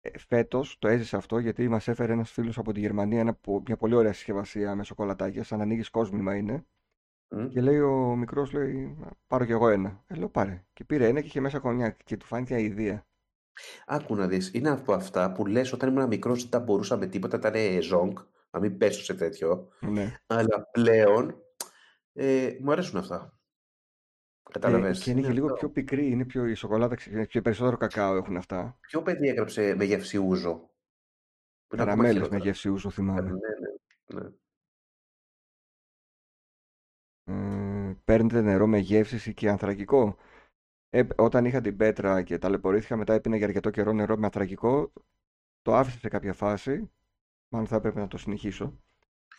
Ε, 0.00 0.18
Φέτος 0.18 0.78
το 0.78 0.88
έζησα 0.88 1.16
αυτό 1.16 1.38
γιατί 1.38 1.68
μας 1.68 1.88
έφερε 1.88 2.12
ένας 2.12 2.30
φίλος 2.30 2.58
από 2.58 2.72
τη 2.72 2.80
Γερμανία 2.80 3.20
ένα, 3.20 3.34
πο- 3.34 3.62
μια 3.66 3.76
πολύ 3.76 3.94
ωραία 3.94 4.12
συσκευασία 4.12 4.74
με 4.74 4.84
σοκολατάκια, 4.84 5.44
σαν 5.44 5.58
να 5.58 5.64
ανοίγεις 5.64 5.90
κόσμημα 5.90 6.36
είναι. 6.36 6.66
Μμ. 7.28 7.48
Και 7.48 7.60
λέει 7.60 7.80
ο 7.80 8.16
μικρός, 8.16 8.52
λέει, 8.52 8.96
πάρω 9.26 9.44
κι 9.44 9.52
εγώ 9.52 9.68
ένα. 9.68 10.04
Ε, 10.06 10.14
λέω 10.14 10.28
πάρε. 10.28 10.64
Και 10.72 10.84
πήρε 10.84 11.06
ένα 11.08 11.20
και 11.20 11.26
είχε 11.26 11.40
μέσα 11.40 11.58
κονιάκ 11.58 12.04
και 12.04 12.16
του 12.16 12.26
φάνηκε 12.26 12.54
αηδία. 12.54 13.06
Άκου 13.86 14.14
να 14.14 14.26
δεις, 14.26 14.50
είναι 14.54 14.68
από 14.68 14.92
αυτά 14.92 15.32
που 15.32 15.46
λες 15.46 15.72
όταν 15.72 15.88
ήμουν 15.88 16.06
μικρός 16.06 16.40
δεν 16.42 16.50
τα 16.50 16.60
μπορούσα 16.60 16.96
με 16.96 17.06
τίποτα, 17.06 17.36
ήταν 17.36 17.82
ζόγκ, 17.82 18.16
να 18.50 18.60
μην 18.60 18.78
πέσω 18.78 19.02
σε 19.02 19.14
τέτοιο. 19.14 19.68
Ναι. 19.80 20.16
Αλλά 20.26 20.68
πλέον 20.72 21.40
Ε, 22.12 22.56
μου 22.60 22.72
αρέσουν 22.72 22.98
αυτά. 22.98 23.35
Και, 24.46 24.52
Καταλαβες. 24.52 25.02
και 25.02 25.10
είναι 25.10 25.20
και 25.20 25.26
Είναι 25.26 25.34
λίγο 25.34 25.46
αυτό. 25.46 25.58
πιο 25.58 25.70
πικρή, 25.70 26.06
είναι 26.10 26.24
πιο 26.24 26.46
η 26.46 26.54
σοκολάτα, 26.54 26.94
ξε- 26.94 27.26
και 27.26 27.42
περισσότερο 27.42 27.76
κακάο 27.76 28.16
έχουν 28.16 28.36
αυτά. 28.36 28.76
Ποιο 28.80 29.02
παιδί 29.02 29.28
έγραψε 29.28 29.74
με 29.74 29.84
γεύση 29.84 30.18
ούζο; 30.18 30.54
Που 31.66 31.74
είναι 31.74 31.82
ακόμα 31.82 32.02
Καραμέλες 32.02 32.14
με 32.14 32.18
χειρότερα. 32.24 32.44
γεύση 32.44 32.68
ούζο 32.68 32.88
Ναι, 32.88 32.94
θυμάμαι. 32.94 33.20
ναι, 33.20 34.20
ναι. 34.20 34.30
Ε, 37.24 37.96
παίρνετε 38.04 38.40
νερό 38.40 38.66
με 38.66 38.78
γεύσεις 38.78 39.26
ή 39.26 39.34
και 39.34 39.48
ανθρακικό; 39.50 40.16
Ε, 40.90 41.02
όταν 41.16 41.44
είχα 41.44 41.60
την 41.60 41.76
πέτρα 41.76 42.22
και 42.22 42.38
ταλαιπωρήθηκα, 42.38 42.96
μετά 42.96 43.14
έπινε 43.14 43.36
για 43.36 43.46
αρκετό 43.46 43.70
καιρό 43.70 43.92
νερό 43.92 44.16
με 44.16 44.24
ανθρακικό. 44.24 44.92
Το 45.62 45.74
άφησα 45.74 45.98
σε 45.98 46.08
κάποια 46.08 46.32
φάση. 46.32 46.90
Μάλλον 47.48 47.66
θα 47.68 47.76
έπρεπε 47.76 48.00
να 48.00 48.08
το 48.08 48.18
συνεχίσω. 48.18 48.80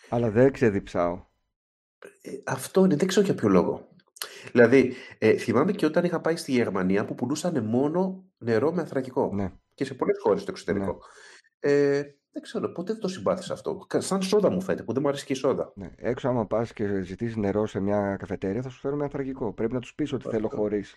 Αλλά 0.10 0.30
δεν 0.32 0.52
ξεδιψάω. 0.52 1.26
Ε, 2.22 2.32
αυτό 2.46 2.86
είναι, 2.86 2.96
δεν 2.96 3.08
ξέρω 3.08 3.26
για 3.26 3.36
ποιο 3.36 3.50
λόγο. 3.50 3.88
Δηλαδή, 4.52 4.94
ε, 5.18 5.38
θυμάμαι 5.38 5.72
και 5.72 5.86
όταν 5.86 6.04
είχα 6.04 6.22
πάει 6.22 6.36
στη 6.36 6.52
Γερμανία 6.52 7.06
που 7.06 7.16
πουλούσαν 7.16 7.66
μόνο 7.66 8.26
νερό 8.38 8.72
με 8.74 8.82
ανθρακικό. 8.82 9.32
Ναι, 9.34 9.52
Και 9.74 9.86
σε 9.86 9.94
πολλές 9.94 10.18
χώρες 10.22 10.42
στο 10.42 10.52
εξωτερικό. 10.52 10.98
Ε, 11.60 12.02
δεν 12.32 12.42
ξέρω, 12.42 12.72
ποτέ 12.72 12.92
δεν 12.92 13.02
το 13.02 13.08
συμπάθησα 13.08 13.54
αυτό. 13.54 13.78
Κα- 13.88 14.02
Σαν 14.02 14.22
σόδα 14.22 14.50
μου 14.50 14.62
φαίνεται, 14.62 14.84
που 14.84 14.94
δεν 14.94 15.02
μου 15.02 15.08
αρέσει 15.08 15.26
και 15.26 15.34
η 15.34 15.36
σόδα. 15.36 15.72
ναι. 15.76 15.92
Έξω, 15.96 16.28
άμα 16.30 16.46
πας 16.48 16.74
και 16.74 17.02
ζητήσεις 17.02 17.36
νερό 17.36 17.66
σε 17.66 17.80
μια 17.80 18.16
καφετέρια, 18.20 18.62
θα 18.62 18.70
σου 18.70 18.80
φέρουν 18.80 18.98
με 18.98 19.04
ανθρακικό. 19.04 19.54
Πρέπει 19.54 19.74
να 19.74 19.80
τους 19.80 19.96
πεις 19.96 20.14
ότι 20.14 20.30
θέλω 20.30 20.46
Αυτό. 20.46 20.58
χωρίς. 20.58 20.96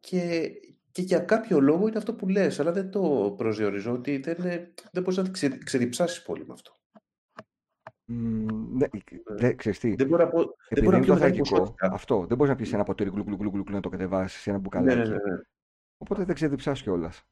Και, 0.00 0.50
και 0.92 1.02
για 1.02 1.18
κάποιο 1.18 1.60
λόγο 1.60 1.88
είναι 1.88 1.96
αυτό 1.98 2.14
που 2.14 2.28
λες, 2.28 2.60
αλλά 2.60 2.72
δεν 2.72 2.90
το 2.90 3.34
προσδιορίζω 3.36 3.92
ότι 3.92 4.16
δεν, 4.18 4.36
είναι- 4.38 4.74
δεν 4.92 5.02
μπορείς 5.02 5.18
να 5.18 5.28
ξε, 5.28 5.48
ξεδιψάσεις 5.64 6.22
πολύ 6.22 6.46
με 6.46 6.52
αυτό. 6.52 6.75
Ναι, 8.08 8.86
δε, 9.24 9.52
ξέρεις 9.54 9.78
τι, 9.78 9.94
Δεν 9.94 10.06
μπορώ 10.06 10.24
να 10.24 10.30
πω, 10.30 10.38
δεν 10.38 10.48
επειδή 10.68 10.86
μπορώ 10.86 10.90
να 10.90 10.96
είναι 10.96 11.06
το 11.06 11.12
πιω 11.12 11.14
μεγάλη 11.14 11.38
ανθρακικό, 11.38 11.56
ποσότητα. 11.58 11.90
αυτό, 11.92 12.26
δεν 12.26 12.36
μπορείς 12.36 12.52
να 12.52 12.58
πεις 12.58 12.72
ένα 12.72 12.82
ποτήρι 12.84 13.10
γλου, 13.10 13.24
γλου, 13.26 13.36
γλου, 13.38 13.50
γλου, 13.50 13.62
γλου, 13.66 13.74
να 13.74 13.80
το 13.80 13.88
κατεβάσεις 13.88 14.46
ένα 14.46 14.56
Ναι, 14.56 14.62
μπουκαλάκι. 14.62 14.96
ναι, 14.98 15.04
ναι, 15.04 15.14
ναι. 15.14 15.38
Οπότε 15.98 16.24
δεν 16.24 16.34
ξεδιψά 16.34 16.72
κιόλας. 16.72 17.22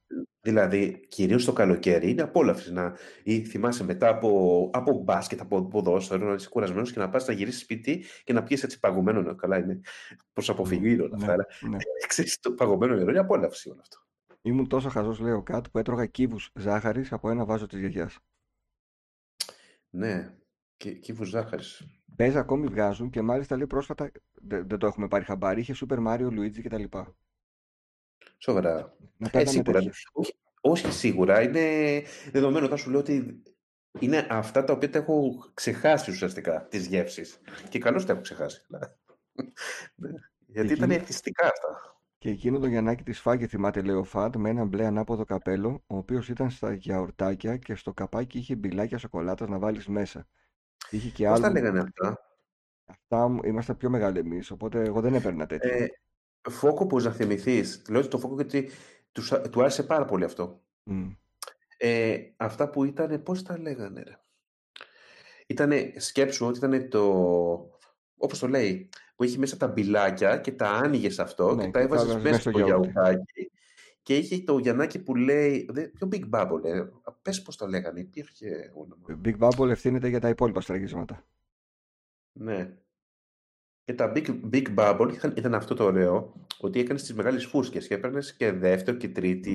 Δηλαδή, 0.41 1.07
κυρίως 1.09 1.45
το 1.45 1.53
καλοκαίρι 1.53 2.11
είναι 2.11 2.23
απόλαυση 2.23 2.73
να 2.73 2.97
ή 3.23 3.45
θυμάσαι 3.45 3.85
μετά 3.85 4.09
από, 4.09 4.71
από 4.73 4.93
μπάσκετ, 5.03 5.41
από 5.41 5.65
ποδόσφαιρο, 5.65 6.27
να 6.29 6.35
είσαι 6.35 6.49
κουρασμένος 6.49 6.93
και 6.93 6.99
να 6.99 7.09
πας 7.09 7.27
να 7.27 7.35
γυρίσεις 7.35 7.61
σπίτι 7.61 8.05
και 8.25 8.33
να 8.33 8.43
πιεις 8.43 8.63
έτσι 8.63 8.81
παγωμένο 8.81 9.21
νερό. 9.23 9.35
Καλά 9.35 9.59
είναι 9.59 9.81
προς 10.33 10.49
αποφυγή 10.51 10.93
είναι 10.93 11.03
όλα 11.03 11.15
αυτά, 11.15 11.27
Ναι, 11.27 11.33
αλλά 11.33 11.47
ναι. 11.71 11.77
ξέρεις, 12.09 12.41
το 12.41 12.53
παγωμένο 12.53 12.95
νερό 12.95 13.11
είναι 13.11 13.19
απόλαυση 13.19 13.71
όλο 13.71 13.79
αυτό. 13.81 13.99
Ήμουν 14.43 14.69
τόσο 14.69 14.89
χαζός, 14.89 15.19
λέω 15.21 15.43
κάτω, 15.43 15.71
που 15.71 15.79
έτρωγα 15.79 16.07
κύβους 16.07 16.51
ζάχαρης 16.55 17.13
από 17.13 17.31
ένα 17.31 17.45
βάζο 17.45 17.67
της 17.67 17.79
γιαγιάς. 17.79 18.19
Ναι, 19.91 20.35
και 20.77 20.93
κύβους 20.93 21.29
ζάχαρης. 21.29 21.87
Παίζα 22.17 22.39
ακόμη 22.41 22.67
βγάζουν 22.67 23.11
και 23.11 23.23
μάλιστα 23.23 23.57
λέει 23.57 23.67
πρόσφατα, 23.67 24.11
δεν, 24.33 24.69
δεν 24.69 24.79
το 24.79 24.87
έχουμε 24.87 25.09
πάρει 25.09 25.25
χαμπάρι, 25.25 25.61
είχε 25.61 25.75
Super 25.81 26.07
Mario, 26.07 26.27
Luigi 26.29 26.61
κτλ. 26.63 26.85
Σοβαρά. 28.39 28.97
Να 29.17 29.27
Ε, 29.27 29.31
παίρναμε 29.31 29.51
σίγουρα. 29.51 29.73
τέτοια. 29.79 29.93
Όχι, 30.13 30.35
όχι 30.61 30.93
σίγουρα. 30.93 31.43
Είναι 31.43 32.03
δεδομένο 32.33 32.67
όταν 32.67 32.79
σου 32.79 32.91
λέω 32.91 33.01
ότι 33.01 33.43
είναι 33.99 34.27
αυτά 34.31 34.65
τα 34.65 34.73
οποία 34.73 34.91
τα 34.91 34.99
έχω 34.99 35.51
ξεχάσει 35.55 36.11
ουσιαστικά 36.11 36.67
τις 36.69 36.87
γεύσεις. 36.87 37.41
Και 37.69 37.79
καλώς 37.79 38.05
τα 38.07 38.13
έχω 38.13 38.21
ξεχάσει. 38.21 38.67
Ναι. 38.69 38.79
Γιατί 40.47 40.73
ήταν 40.73 40.91
Εκείνη- 40.91 41.03
εθιστικά 41.03 41.47
αυτά. 41.47 41.99
Και 42.19 42.31
εκείνο 42.31 42.59
το 42.59 42.67
Γιαννάκι 42.67 43.03
της 43.03 43.21
φάγε, 43.21 43.47
θυμάται, 43.47 43.83
λέει 43.83 43.95
ο 43.97 44.05
Φαντ, 44.05 44.37
με 44.37 44.49
ένα 44.51 44.65
μπλε 44.65 44.87
ανάποδο 44.87 45.25
καπέλο, 45.25 45.83
ο 45.87 45.97
οποίος 45.97 46.29
ήταν 46.29 46.51
στα 46.51 46.73
γιαουρτάκια 46.75 47.57
και 47.57 47.75
στο 47.75 47.93
καπάκι 47.93 48.39
είχε 48.39 48.57
μπιλάκια 48.57 48.99
σοκολάτας 48.99 49.49
να 49.49 49.59
βάλεις 49.59 49.87
μέσα. 49.87 50.27
Είχε 50.91 51.09
και 51.09 51.27
Πώς 51.29 51.41
τα 51.41 51.47
άλλο. 51.47 51.55
λέγανε 51.55 51.79
αυτά; 51.81 52.19
Αυτά 52.87 53.29
μου- 53.29 53.45
ήμασταν 53.45 53.77
πιο 53.77 53.91
μεγάλοι 53.91 54.19
εμείς, 54.19 54.51
οπότε 54.51 54.83
εγώ 54.83 55.01
δεν 55.01 55.15
έπαιρνα 55.15 55.47
τέτοια. 55.47 55.71
Ε, 55.73 55.89
φόκο 56.51 56.87
που 56.87 57.01
να 57.01 57.11
θυμηθείς. 57.13 57.83
Λέω 57.89 58.01
ότι 58.01 58.09
το 58.09 58.19
φόκο 58.19 58.35
γιατί 58.35 58.71
τους, 59.13 59.33
α- 59.33 59.41
του 59.41 59.61
άρεσε 59.61 59.83
πάρα 59.83 60.05
πολύ 60.05 60.25
αυτό. 60.25 60.63
Μμ. 60.83 61.11
Ε, 61.77 62.17
αυτά 62.37 62.71
που 62.71 62.85
ήταν, 62.85 63.23
πώς 63.23 63.43
τα 63.43 63.59
λέγανε 63.59 64.03
ρε; 64.03 64.19
Ήτανε, 65.47 65.93
σκέψου 65.97 66.47
ότι 66.47 66.59
ήταν 66.59 66.89
το, 66.89 67.03
όπως 68.17 68.39
το 68.39 68.49
λέει, 68.49 68.89
που 69.17 69.25
είχε 69.25 69.39
μέσα 69.39 69.57
τα 69.57 69.69
μπιλάκια 69.69 70.37
και 70.39 70.53
τα 70.53 70.69
άνοιγες 70.71 71.19
αυτό 71.19 71.55
Ναι, 71.55 71.65
και 71.65 71.71
τα 71.71 71.79
και 71.79 71.85
έβαζες 71.85 72.07
βάζεις 72.07 72.23
μέσα 72.23 72.29
μέσα 72.37 72.41
στο 72.41 72.51
στο 72.51 72.59
γιαούρτι. 72.59 72.91
γιαουρτάκι 72.91 73.51
και 74.05 74.17
είχε 74.17 74.39
το 74.39 74.59
Γιαννάκι 74.59 75.03
που 75.03 75.15
λέει, 75.15 75.69
δε, 75.71 75.89
πιο 75.89 76.09
Big 76.13 76.31
Bubble, 76.31 76.65
ε, 76.65 76.89
πες 77.23 77.43
πώς 77.43 77.57
το 77.57 77.67
λέγανε, 77.67 78.01
υπήρχε 78.01 78.73
όνομα. 78.75 79.21
Big 79.25 79.39
Bubble 79.39 79.69
ευθύνεται 79.69 80.09
για 80.09 80.21
τα 80.21 80.29
υπόλοιπα 80.29 80.61
στραγγίσματα. 80.61 81.25
Ναι. 82.33 82.77
Και 83.85 83.95
τα 83.95 84.13
Big, 84.15 84.41
Big 84.53 84.75
Bubble 84.77 85.11
είχαν, 85.13 85.35
ήταν 85.37 85.55
αυτό 85.55 85.75
το 85.75 85.85
ωραίο, 85.85 86.47
ότι 86.61 86.81
έκανες 86.81 87.03
τις 87.03 87.15
μεγάλες 87.15 87.47
φούσκες 87.47 87.87
και 87.87 87.95
έπαιρνες 87.95 88.35
και 88.37 88.53
δεύτερο 88.53 88.97
και 88.97 89.09
τρίτη 89.09 89.55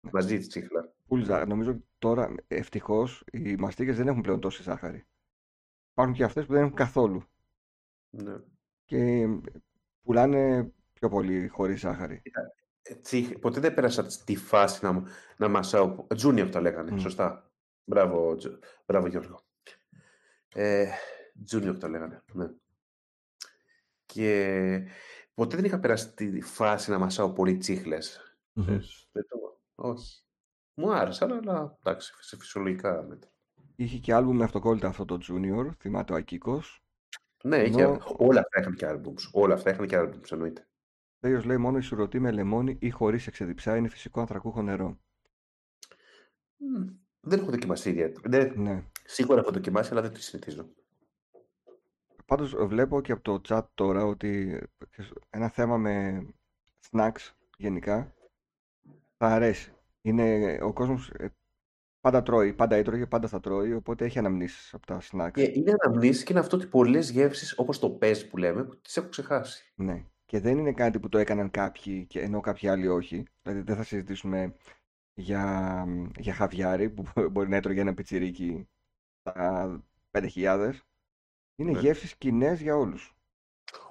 Ναι. 0.00 0.10
μαζί 0.12 0.38
τη 0.38 0.46
τσίχλα. 0.46 0.94
Full 1.08 1.22
ζάχαρη. 1.24 1.48
Νομίζω 1.48 1.70
ότι 1.70 1.84
τώρα 1.98 2.34
ευτυχώς 2.46 3.24
οι 3.32 3.56
μαστίγες 3.56 3.96
δεν 3.96 4.08
έχουν 4.08 4.20
πλέον 4.20 4.40
τόση 4.40 4.62
ζάχαρη. 4.62 5.06
Υπάρχουν 5.92 6.14
και 6.14 6.24
αυτές 6.24 6.46
που 6.46 6.52
δεν 6.52 6.62
έχουν 6.62 6.74
καθόλου. 6.74 7.22
Ναι. 8.10 8.34
Και 8.84 9.26
πουλάνε 10.02 10.72
πιο 10.92 11.08
πολύ 11.08 11.48
χωρίς 11.48 11.80
ζάχαρη. 11.80 12.22
Έτσι, 12.88 13.38
ποτέ 13.40 13.60
δεν 13.60 13.74
πέρασα 13.74 14.06
τη 14.24 14.36
φάση 14.36 14.84
να, 14.84 15.02
να 15.36 15.48
μασάω. 15.48 16.06
Junior 16.22 16.48
τα 16.52 16.60
λέγανε, 16.60 16.90
Μμ. 16.90 16.98
σωστά. 16.98 17.50
Μπράβο, 17.84 18.34
Τζο- 18.36 18.58
μπράβο 18.86 19.06
Γιώργο. 19.06 19.40
Ε, 20.54 20.88
junior 21.52 21.76
τα 21.80 21.88
λέγανε, 21.88 22.22
ναι. 22.32 22.46
Και 24.06 24.86
ποτέ 25.34 25.56
δεν 25.56 25.64
είχα 25.64 25.78
περάσει 25.80 26.14
τη 26.14 26.40
φάση 26.40 26.90
να 26.90 26.98
μασάω 26.98 27.32
πολύ 27.32 27.56
τσίχλες. 27.56 28.36
Μμμ. 28.52 28.64
Ξέρεις, 28.64 29.08
δεν 29.12 29.26
το- 29.28 29.60
Όχι. 29.74 30.20
Μου 30.74 30.92
άρεσαν, 30.92 31.32
αλλά 31.32 31.76
εντάξει, 31.84 32.14
σε 32.20 32.36
φυσιολογικά 32.36 33.02
μέτρα. 33.02 33.30
Είχε 33.76 33.98
και 33.98 34.12
άλμπουμ 34.14 34.36
με 34.36 34.44
αυτοκόλλητα 34.44 34.88
αυτό 34.88 35.04
το 35.04 35.18
Junior, 35.28 35.70
θυμάται 35.78 36.12
ο 36.12 36.16
Ακίκος. 36.16 36.82
Ναι, 37.42 37.56
είχε, 37.62 37.82
Ενώ- 37.82 38.14
όλα 38.18 38.40
αυτά 38.40 38.60
είχαν 38.60 38.74
και 38.74 38.86
albums. 38.90 39.30
Όλα 39.32 39.54
αυτά 39.54 39.70
είχαν 39.70 39.86
και 39.86 39.98
albums, 40.00 40.32
εννοείται. 40.32 40.66
Τέλειος 41.20 41.44
λέει 41.44 41.56
μόνο 41.56 41.78
η 41.78 41.80
σουρωτή 41.80 42.18
με 42.20 42.30
λεμόνι 42.30 42.76
ή 42.80 42.90
χωρίς 42.90 43.26
εξεδιψά 43.26 43.76
είναι 43.76 43.88
φυσικό 43.88 44.20
ανθρακούχο 44.20 44.62
νερό. 44.62 44.98
Μμ, 46.56 46.86
Δεν 47.20 47.38
έχω 47.38 47.50
δοκιμάσει 47.50 47.90
ιδιαίτερα. 47.90 48.28
Ναι, 48.28 48.62
Ναι. 48.62 48.84
σίγουρα 49.04 49.40
έχω 49.40 49.50
δοκιμάσει, 49.50 49.92
αλλά 49.92 50.02
δεν 50.02 50.12
το 50.12 50.20
συνηθίζω. 50.20 50.68
Πάντως 52.26 52.54
βλέπω 52.66 53.00
και 53.00 53.12
από 53.12 53.22
το 53.22 53.40
chat 53.48 53.64
τώρα 53.74 54.04
ότι 54.04 54.60
ένα 55.30 55.48
θέμα 55.48 55.76
με 55.76 56.26
snacks 56.90 57.30
γενικά 57.56 58.14
θα 59.16 59.26
αρέσει. 59.26 59.72
Είναι, 60.02 60.58
ο 60.62 60.72
κόσμος 60.72 61.10
ε, 61.10 61.34
πάντα 62.00 62.22
τρώει, 62.22 62.52
πάντα 62.52 62.76
έτρωγε, 62.76 63.06
πάντα 63.06 63.28
θα 63.28 63.40
τρώει, 63.40 63.72
οπότε 63.72 64.04
έχει 64.04 64.18
αναμνήσεις 64.18 64.74
από 64.74 64.86
τα 64.86 65.00
snacks. 65.10 65.30
Και 65.32 65.52
είναι 65.54 65.74
αναμνήσεις 65.82 66.22
και 66.22 66.32
είναι 66.32 66.40
αυτό 66.40 66.56
ότι 66.56 66.66
πολλές 66.66 67.10
γεύσεις, 67.10 67.58
όπως 67.58 67.78
το 67.78 67.90
πες 67.90 68.28
που 68.28 68.36
λέμε, 68.36 68.64
που 68.64 68.80
τις 68.80 68.96
έχω 68.96 69.08
ξεχάσει. 69.08 69.72
Ναι. 69.74 70.04
Και 70.26 70.40
δεν 70.40 70.58
είναι 70.58 70.72
κάτι 70.72 71.00
που 71.00 71.08
το 71.08 71.18
έκαναν 71.18 71.50
κάποιοι, 71.50 72.06
και 72.06 72.20
ενώ 72.20 72.40
κάποιοι 72.40 72.68
άλλοι 72.68 72.88
όχι. 72.88 73.24
Δηλαδή 73.42 73.60
δεν 73.60 73.76
θα 73.76 73.82
συζητήσουμε 73.82 74.54
για, 75.14 75.84
για 76.18 76.34
χαβιάρι 76.34 76.90
που 76.90 77.04
μπορεί 77.30 77.48
να 77.48 77.56
έτρωγε 77.56 77.80
ένα 77.80 77.94
πιτσιρίκι 77.94 78.68
στα 79.20 79.84
5.000. 80.10 80.72
Είναι 81.56 81.70
Ναι. 81.70 81.78
γεύσεις 81.78 82.16
κοινές 82.16 82.60
για 82.60 82.76
όλους. 82.76 83.16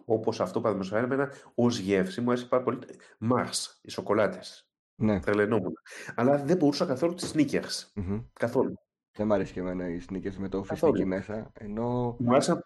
Όπως 0.06 0.42
αυτό, 0.42 0.62
παραδείγματος 0.62 1.00
χάρη, 1.00 1.14
εμένα 1.14 1.32
ως 1.56 1.78
γεύση 1.78 2.22
μου 2.22 2.30
άρεσε 2.32 2.46
πάρα 2.46 2.64
πολύ. 2.64 2.80
Mars, 3.20 3.78
οι 3.82 3.90
σοκολάτες. 3.90 4.70
Ναι. 5.02 5.20
Τρελαινόμουν. 5.20 5.74
Αλλά 6.16 6.38
δεν 6.44 6.58
μπορούσα 6.58 6.86
καθόλου 6.86 7.14
τις 7.14 7.32
sneakers. 7.36 7.92
Μμμ. 7.96 8.22
Καθόλου. 8.34 8.74
Δεν 9.18 9.28
μ' 9.28 9.34
αρέσει 9.34 9.54
και 9.54 9.60
εμένα 9.60 9.90
οι 9.90 10.00
sneakers 10.10 10.36
με 10.36 10.50
το 10.50 10.62
Καθόλου. 10.62 10.92
φιστίκι 10.94 11.06
μέσα. 11.06 11.52
Ενώ 11.54 12.16
Μου 12.20 12.32
άρεσαν 12.32 12.66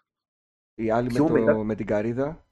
οι 0.74 0.90
άλλοι 0.90 1.06
με, 1.06 1.12
πιο 1.14 1.26
το, 1.26 1.32
μετά- 1.32 1.54
με 1.64 1.74
την 1.74 1.86
καρύδα. 1.86 2.44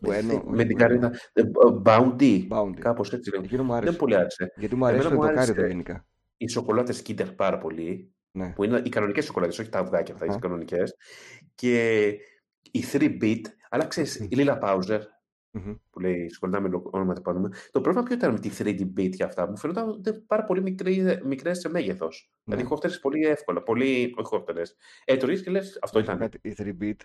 Που 0.00 0.12
εννοώ, 0.12 0.42
με 0.46 0.64
την 0.64 0.76
καρύδα. 0.76 1.12
ε, 1.32 1.42
Bounty. 1.84 2.48
Bounty. 2.48 2.78
Κάπως 2.78 3.12
έτσι 3.12 3.30
λέγω. 3.30 3.42
Εκείνο 3.44 3.62
μου 3.62 3.68
Δεν 3.72 3.78
άρεσε. 3.82 3.96
πολύ 3.96 4.14
άρεσε. 4.16 4.52
Γιατί 4.56 4.76
μου 4.76 4.84
αρέσει 4.86 5.02
το 5.02 5.06
Εμένα 5.08 5.22
μου 5.24 5.28
εντοκάριδο 5.30 5.60
άρεσε 5.60 5.72
γενικά. 5.72 6.06
οι 6.36 6.48
σοκολάτες 6.48 7.02
Kinder 7.06 7.36
πάρα 7.36 7.58
πολύ. 7.58 8.14
Ναι. 8.32 8.52
Που 8.52 8.64
είναι 8.64 8.82
οι 8.84 8.88
κανονικές 8.88 9.24
σοκολάτες, 9.24 9.58
όχι 9.58 9.68
τα 9.68 9.78
αυγάκια 9.78 10.14
αυτά, 10.14 10.26
οι 10.26 10.28
Αχα. 10.28 10.38
κανονικές. 10.38 10.94
Και 11.54 12.06
η 12.70 12.84
3-bit. 12.92 13.40
Αλλά 13.70 13.86
ξέρεις, 13.86 14.14
η 14.16 14.28
Λίλα 14.30 14.58
Πάουζερ, 14.58 15.00
Μμμ. 15.50 15.74
που 15.90 16.00
λέει 16.00 16.28
σοκολάτα 16.32 16.60
με 16.60 16.80
όνομα 16.90 17.12
το 17.14 17.20
πάνω. 17.20 17.48
Το 17.70 17.80
πρόβλημα 17.80 18.06
ποιο 18.06 18.14
ήταν 18.16 18.32
με 18.32 18.38
τη 18.38 18.50
3D 18.58 18.80
bit 19.00 19.10
και 19.16 19.24
αυτά. 19.24 19.48
Μου 19.48 19.56
φαίνονταν 19.58 19.88
ότι 19.88 19.98
ήταν 20.00 20.24
πάρα 20.26 20.44
πολύ 20.44 20.62
μικρή, 20.62 21.20
μικρές 21.24 21.58
σε 21.58 21.68
μέγεθος. 21.68 22.30
Ναι. 22.30 22.54
Δηλαδή 22.54 22.64
χόρτερες 22.72 22.98
πολύ 23.00 23.26
εύκολα. 23.26 23.62
Πολύ, 23.62 24.14
όχι 24.16 24.28
χόρτερες. 24.28 24.76
Ε, 25.04 25.16
το 25.16 25.26
ρίχνεις 25.26 25.44
και 25.44 25.50
λες 25.50 25.78
αυτό 25.82 25.98
Να 25.98 26.04
σου 26.04 26.10
πω 26.10 26.16
ήταν. 26.16 26.30
κάτι, 26.30 26.48
η 26.48 26.54
3-bit 26.78 26.94
ε, 27.00 27.04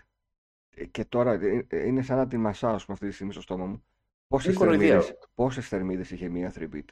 και 0.90 1.04
τώρα 1.04 1.32
ε, 1.32 1.66
ε, 1.68 1.86
είναι 1.86 2.02
σαν 2.02 2.16
να 2.16 2.26
τη 2.26 2.36
μασάω 2.36 2.74
ας 2.74 2.80
πούμε, 2.84 2.92
αυτή 2.94 3.08
τη 3.08 3.14
στιγμή 3.14 3.32
στο 3.32 3.40
στόμα 3.40 3.66
μου. 3.66 3.84
Πόσες 4.28 4.46
Είναι 4.54 4.56
κοροϊδία. 4.64 4.86
θερμίδες, 4.88 5.18
πόσες 5.34 5.68
θερμίδες 5.68 6.10
είχε 6.10 6.28
μία 6.28 6.52
3-bit. 6.58 6.84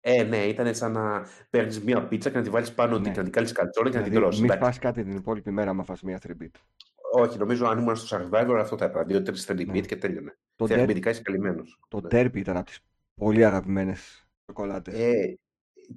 Ε, 0.00 0.22
ναι, 0.22 0.36
ήταν 0.36 0.74
σαν 0.74 0.92
να 0.92 1.26
παίρνεις 1.50 1.82
μία 1.82 2.06
πίτσα 2.06 2.30
και 2.30 2.36
να 2.36 2.42
τη 2.42 2.50
βάλεις 2.50 2.74
πάνω 2.74 2.98
Ναι. 2.98 3.10
και 3.10 3.16
να 3.16 3.22
την 3.22 3.32
κάνεις 3.32 3.52
καλτσόνα 3.52 3.90
και 3.90 3.96
να 3.96 4.02
την 4.02 4.10
Δηλαδή 4.12 4.24
τρώσεις. 4.26 4.40
μην 4.42 4.50
εντάξει. 4.50 4.70
φας 4.70 4.78
κάτι 4.82 5.04
την 5.04 5.16
υπόλοιπη 5.16 5.50
μέρα 5.50 5.70
άμα 5.70 5.84
φας 5.84 6.02
μία 6.02 6.20
3-bit. 6.26 6.50
όχι, 7.14 7.38
νομίζω 7.38 7.66
αν 7.66 7.78
ήμουν 7.78 7.96
στο 7.96 8.16
Survivor 8.30 8.56
αυτό 8.60 8.76
θα 8.76 8.84
έπαιρνα. 8.84 9.04
Δύο-τρει 9.06 9.34
steady 9.46 9.66
Ναι. 9.66 9.72
beat 9.78 9.86
και 9.86 9.96
τέλειωνε. 9.96 10.36
Το, 10.56 10.66
Θεωρητικά 10.66 11.10
derby, 11.10 11.12
είσαι 11.12 11.22
καλυμμένος. 11.22 11.80
το 11.88 12.00
Ναι. 12.00 12.08
derby 12.20 12.36
ήταν 12.36 12.56
από 12.56 12.66
τις 12.66 12.80
πολύ 13.14 13.44
αγαπημένες 13.44 14.26
σοκολάτες. 14.46 14.94
Ε, 14.98 15.38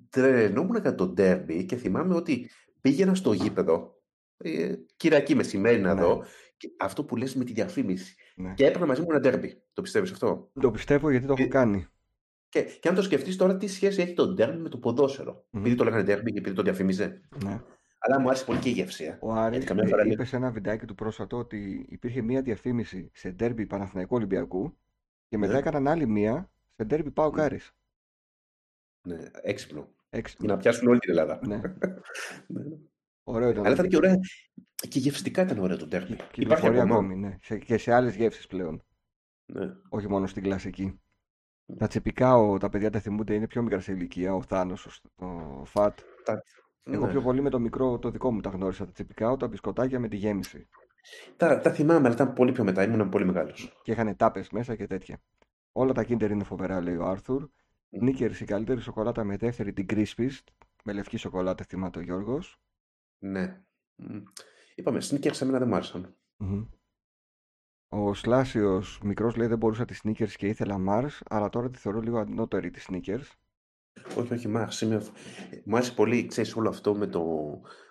τρελαινόμουν 0.09 0.75
για 0.81 0.95
το 0.95 1.13
derby 1.17 1.65
και 1.65 1.75
θυμάμαι 1.75 2.15
ότι 2.15 2.49
πήγαινα 2.81 3.15
στο 3.15 3.33
γήπεδο 3.33 3.94
ε, 4.37 4.75
Κυριακή 4.97 5.35
μεσημέρι 5.35 5.79
να 5.81 5.93
Ναι. 5.93 6.01
δω 6.01 6.23
και 6.57 6.69
αυτό 6.79 7.03
που 7.05 7.15
λες 7.15 7.35
με 7.35 7.43
τη 7.43 7.53
διαφήμιση. 7.53 8.15
Ναι. 8.35 8.53
Και 8.53 8.65
έπαιρνα 8.65 8.85
μαζί 8.85 9.01
μου 9.01 9.07
ένα 9.11 9.19
derby. 9.23 9.49
Το 9.73 9.81
πιστεύεις 9.81 10.11
αυτό; 10.11 10.51
Το 10.59 10.71
πιστεύω 10.71 11.09
γιατί 11.09 11.25
το 11.25 11.33
έχω 11.33 11.43
Ε, 11.43 11.47
κάνει. 11.47 11.87
Και, 12.49 12.61
και 12.79 12.87
αν 12.89 12.95
το 12.95 13.01
σκεφτείς 13.01 13.35
τώρα, 13.35 13.57
τι 13.57 13.67
σχέση 13.67 14.01
έχει 14.01 14.13
το 14.13 14.23
derby 14.37 14.57
με 14.57 14.69
το 14.69 14.77
ποδόσφαιρο; 14.77 15.45
Μμμ. 15.49 15.61
Επειδή 15.61 15.75
το 15.75 15.83
λέγανε 15.83 16.01
derby 16.01 16.31
και 16.31 16.37
επειδή 16.37 16.55
το 16.55 16.61
διαφήμιζε. 16.61 17.21
Ναι. 17.43 17.61
Αλλά 17.99 18.19
μου 18.19 18.27
άρεσε 18.27 18.45
πολύ 18.45 18.59
και 18.59 18.69
η 18.69 18.71
γεύση. 18.71 19.03
ε. 19.03 19.17
Ο 19.21 19.31
Άρης 19.33 19.49
Γιατί 19.51 19.65
καμιά 19.65 19.83
ε, 19.83 19.87
φορά 19.87 20.03
λέει. 20.03 20.13
είπε 20.13 20.25
σε 20.25 20.35
ένα 20.35 20.51
βιντεάκι 20.51 20.85
του 20.85 20.95
πρόσφατο 20.95 21.37
ότι 21.37 21.85
υπήρχε 21.89 22.21
μία 22.21 22.41
διαφήμιση 22.41 23.09
σε 23.13 23.29
ντέρμπι 23.31 23.65
Παναθηναϊκού 23.65 24.15
Ολυμπιακού 24.15 24.77
και 25.27 25.37
μετά 25.37 25.51
Ναι. 25.53 25.57
έκαναν 25.59 25.87
άλλη 25.87 26.07
μία 26.07 26.51
σε 26.75 26.83
ντέρμπι 26.83 27.11
Πάο 27.11 27.31
Ναι. 27.31 27.41
Άρης. 27.41 27.75
Ναι, 29.07 29.17
έξυπνο. 29.41 29.79
Για 29.79 29.93
Έξυπνο. 30.09 30.47
να 30.53 30.57
πιάσουν 30.57 30.87
όλη 30.87 30.99
την 30.99 31.09
Ελλάδα. 31.09 31.39
Ναι. 31.47 31.61
Ναι, 33.25 33.33
ναι. 33.33 33.37
Ωραίο 33.37 33.49
ήταν. 33.49 33.65
Αλλά 33.65 33.73
ήταν 33.73 33.87
και 33.87 33.95
ωραία. 33.97 34.15
Και 34.89 34.99
γευστικά 34.99 35.41
ήταν 35.41 35.59
ωραίο 35.59 35.77
το 35.77 35.85
derby. 35.85 36.09
Υπάρχει 36.09 36.31
Κυκλοφορεί 36.31 36.79
ακόμα. 36.79 36.93
ακόμη, 36.93 37.15
ναι. 37.15 37.37
Σε- 37.41 37.57
και 37.57 37.77
σε 37.77 37.93
άλλες 37.93 38.15
γεύσεις 38.15 38.47
πλέον. 38.47 38.83
Ναι. 39.45 39.65
Όχι 39.89 40.09
μόνο 40.09 40.27
στην 40.27 40.43
κλασική. 40.43 40.99
Τα 41.77 41.87
τσεπικά, 41.87 42.37
ο, 42.37 42.57
τα 42.57 42.69
παιδιά 42.69 42.89
τα 42.89 42.99
θυμούνται, 42.99 43.33
είναι 43.33 43.47
πιο 43.47 43.61
μικρά 43.61 43.79
σε 43.79 43.91
ηλικία. 43.91 44.33
Ο 44.35 44.41
Θάνος, 44.41 45.01
ο, 45.15 45.25
ο 45.25 45.65
Φατ. 45.65 45.99
Τα... 46.23 46.43
Εγώ 46.83 47.05
ναι. 47.05 47.11
πιο 47.11 47.21
πολύ 47.21 47.41
με 47.41 47.49
το 47.49 47.59
μικρό, 47.59 47.99
το 47.99 48.09
δικό 48.09 48.31
μου 48.31 48.41
τα 48.41 48.49
γνώρισα. 48.49 48.85
Τα 48.85 48.91
τσεπικά, 48.91 49.35
τα 49.35 49.47
μπισκοτάκια 49.47 49.99
με 49.99 50.07
τη 50.07 50.15
γέμιση. 50.15 50.67
Τα, 51.37 51.59
τα 51.59 51.71
θυμάμαι, 51.71 52.05
αλλά 52.05 52.13
ήταν 52.13 52.33
πολύ 52.33 52.51
πιο 52.51 52.63
μετά. 52.63 52.83
Ήμουν 52.83 53.09
πολύ 53.09 53.25
μεγάλος. 53.25 53.79
Και 53.83 53.91
είχαν 53.91 54.15
τάπες 54.15 54.49
μέσα 54.49 54.75
και 54.75 54.87
τέτοια. 54.87 55.21
Όλα 55.71 55.93
τα 55.93 56.01
Kinder 56.01 56.29
είναι 56.29 56.43
φοβερά, 56.43 56.81
λέει 56.81 56.95
ο 56.95 57.05
Άρθουρ. 57.05 57.47
Snickers, 58.01 58.39
η 58.39 58.45
καλύτερη 58.45 58.81
σοκολάτα 58.81 59.23
με 59.23 59.37
δεύτερη 59.37 59.73
την 59.73 59.85
Crispis. 59.89 60.31
Με 60.83 60.93
λευκή 60.93 61.17
σοκολάτα, 61.17 61.63
θυμάται 61.63 61.99
ο 61.99 62.01
Γιώργος. 62.01 62.59
Ναι. 63.29 63.61
Μμ. 63.95 64.23
Είπαμε, 64.75 64.99
sneakers 65.09 65.41
εμένα 65.41 65.59
δεν 65.59 65.67
μου 65.67 65.75
άρεσαν. 65.75 66.15
Μμμ. 66.37 66.65
Ο 67.89 68.13
Σλάσιος 68.13 68.99
μικρός 69.03 69.35
λέει 69.35 69.47
δεν 69.47 69.57
μπορούσα 69.57 69.85
τη 69.85 69.99
Snickers 70.03 70.29
και 70.31 70.47
ήθελα 70.47 70.77
Mars, 70.89 71.19
αλλά 71.27 71.49
τώρα 71.49 71.69
τη 71.69 71.77
θεωρώ 71.77 71.99
λίγο 71.99 72.17
ανώτερη 72.17 72.69
τη 72.71 72.85
Snickers. 72.89 73.23
Όχι, 74.17 74.33
όχι, 74.33 74.47
μ' 74.47 74.57
άρεσε. 74.57 74.85
Είμαι... 74.85 75.03
Μου 75.65 75.75
άρεσε 75.75 75.93
πολύ, 75.93 76.25
ξέρεις, 76.25 76.55
όλο 76.55 76.69
αυτό 76.69 76.95
με 76.95 77.07
το, 77.07 77.23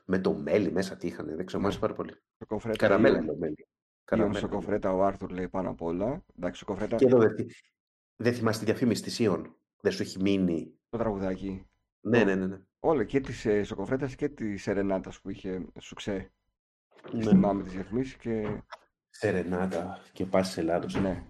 με 0.04 0.18
το 0.18 0.34
μέλι 0.34 0.72
μέσα 0.72 0.96
τι 0.96 1.06
είχαν. 1.06 1.26
Δεν 1.36 1.46
ξέρω, 1.46 1.62
μου 1.62 1.68
Ναι. 1.68 1.74
άρεσε 1.74 1.78
πάρα 1.80 1.92
πολύ. 1.94 2.12
Σοκοφρέτα 2.38 2.76
Καραμέλα 2.76 3.14
Ιον. 3.14 3.22
είναι 3.24 3.32
το 3.32 3.38
μέλι. 3.38 3.54
Ιον 3.58 3.68
Καραμέλα. 4.04 4.38
σοκοφρέτα 4.38 4.92
ο 4.92 5.04
Άρθουρ 5.04 5.30
λέει 5.30 5.48
πάνω 5.48 5.70
απ' 5.70 5.82
όλα. 5.82 6.24
Εντάξει, 6.36 6.58
σοκοφρέτα 6.58 6.96
Και 6.96 7.06
εδώ 7.06 7.18
δεν, 7.18 7.34
θυ- 7.34 7.50
δεν 8.16 8.34
θυμάσαι 8.34 8.58
τη 8.58 8.64
διαφήμιση 8.64 9.02
της 9.02 9.18
Ιον. 9.18 9.56
Δεν 9.80 9.92
σου 9.92 10.02
έχει 10.02 10.20
μείνει. 10.20 10.78
το 10.88 10.98
τραγουδάκι. 10.98 11.66
Ναι, 12.04 12.18
Το- 12.18 12.24
ναι, 12.24 12.34
ναι. 12.34 12.46
ναι. 12.46 12.60
Όλα 12.80 13.04
και 13.04 13.20
τη 13.20 13.48
ε, 13.50 13.62
σοκοφρέτας 13.62 14.14
και 14.14 14.28
τη 14.28 14.56
Σερενάτας 14.56 15.20
που 15.20 15.30
είχε 15.30 15.66
σουξέ. 15.80 16.32
Τις 17.10 17.24
ναι. 17.24 17.30
θυμάμαι 17.30 17.62
τις 17.62 17.72
διαφημίσεις 17.72 18.16
και 18.16 18.62
Σερενάτα 19.10 19.98
και 20.12 20.26
πάση 20.26 20.60
Ελλάδος. 20.60 20.94
ναι. 20.94 21.24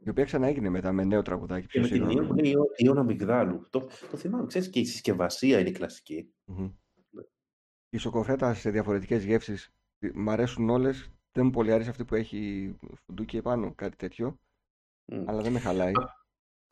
Η 0.00 0.08
οποία 0.10 0.24
ξαναέγινε 0.24 0.68
μετά 0.68 0.92
με 0.92 1.04
νέο 1.04 1.22
τραγουδάκι 1.22 1.66
Και 1.66 1.80
πιο 1.80 1.80
με 1.80 1.88
την 1.88 1.96
Ιον 2.00 2.08
σύγχρονο. 2.10 2.28
που 2.28 2.34
λέει 2.42 2.50
Ιον- 2.52 2.66
Ιον 2.76 2.98
Αμυγδάλου. 2.98 3.66
Το, 3.70 3.80
το 4.10 4.16
θυμάμαι, 4.16 4.46
ξέρεις, 4.46 4.68
και 4.70 4.80
η 4.80 4.84
συσκευασία 4.84 5.58
είναι 5.60 5.70
κλασική. 5.70 6.32
Μμμ. 6.44 6.70
Η 7.90 7.96
σοκοφρέτα 7.98 8.54
σε 8.54 8.70
διαφορετικές 8.70 9.24
γεύσεις 9.24 9.70
ε, 9.98 10.10
μ' 10.14 10.30
αρέσουν 10.30 10.70
όλες. 10.70 11.10
Δεν 11.32 11.44
μου 11.44 11.50
πολύ 11.50 11.72
αρέσει 11.72 11.88
αυτή 11.88 12.04
που 12.04 12.14
έχει 12.14 12.74
φουντούκι 13.04 13.36
επάνω, 13.36 13.74
κάτι 13.74 13.96
τέτοιο. 13.96 14.38
Μμ. 15.12 15.28
Αλλά 15.28 15.42
δεν 15.42 15.52
με 15.52 15.58
χαλάει. 15.58 15.92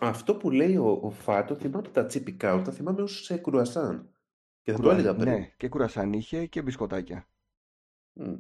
Α, 0.05 0.09
Αυτό 0.09 0.37
που 0.37 0.51
λέει 0.51 0.77
ο, 0.77 0.89
ο 1.03 1.11
Φάτο, 1.11 1.55
θυμάμαι 1.55 1.89
τα 1.89 2.07
Chipicao, 2.07 2.63
τα 2.63 2.73
θυμάμαι 2.73 3.03
ως 3.03 3.31
ε, 3.31 3.37
κρουασάν. 3.39 4.11
Και 4.63 4.71
θα 4.73 4.77
το 4.77 4.83
Κουρα- 4.83 4.95
έλεγα 4.99 5.15
πριν. 5.15 5.33
Ναι, 5.33 5.53
και 5.57 5.69
κουρασάν 5.69 6.13
είχε 6.13 6.47
και 6.47 6.63
μπισκοτάκια. 6.63 7.29
Μμ. 8.13 8.35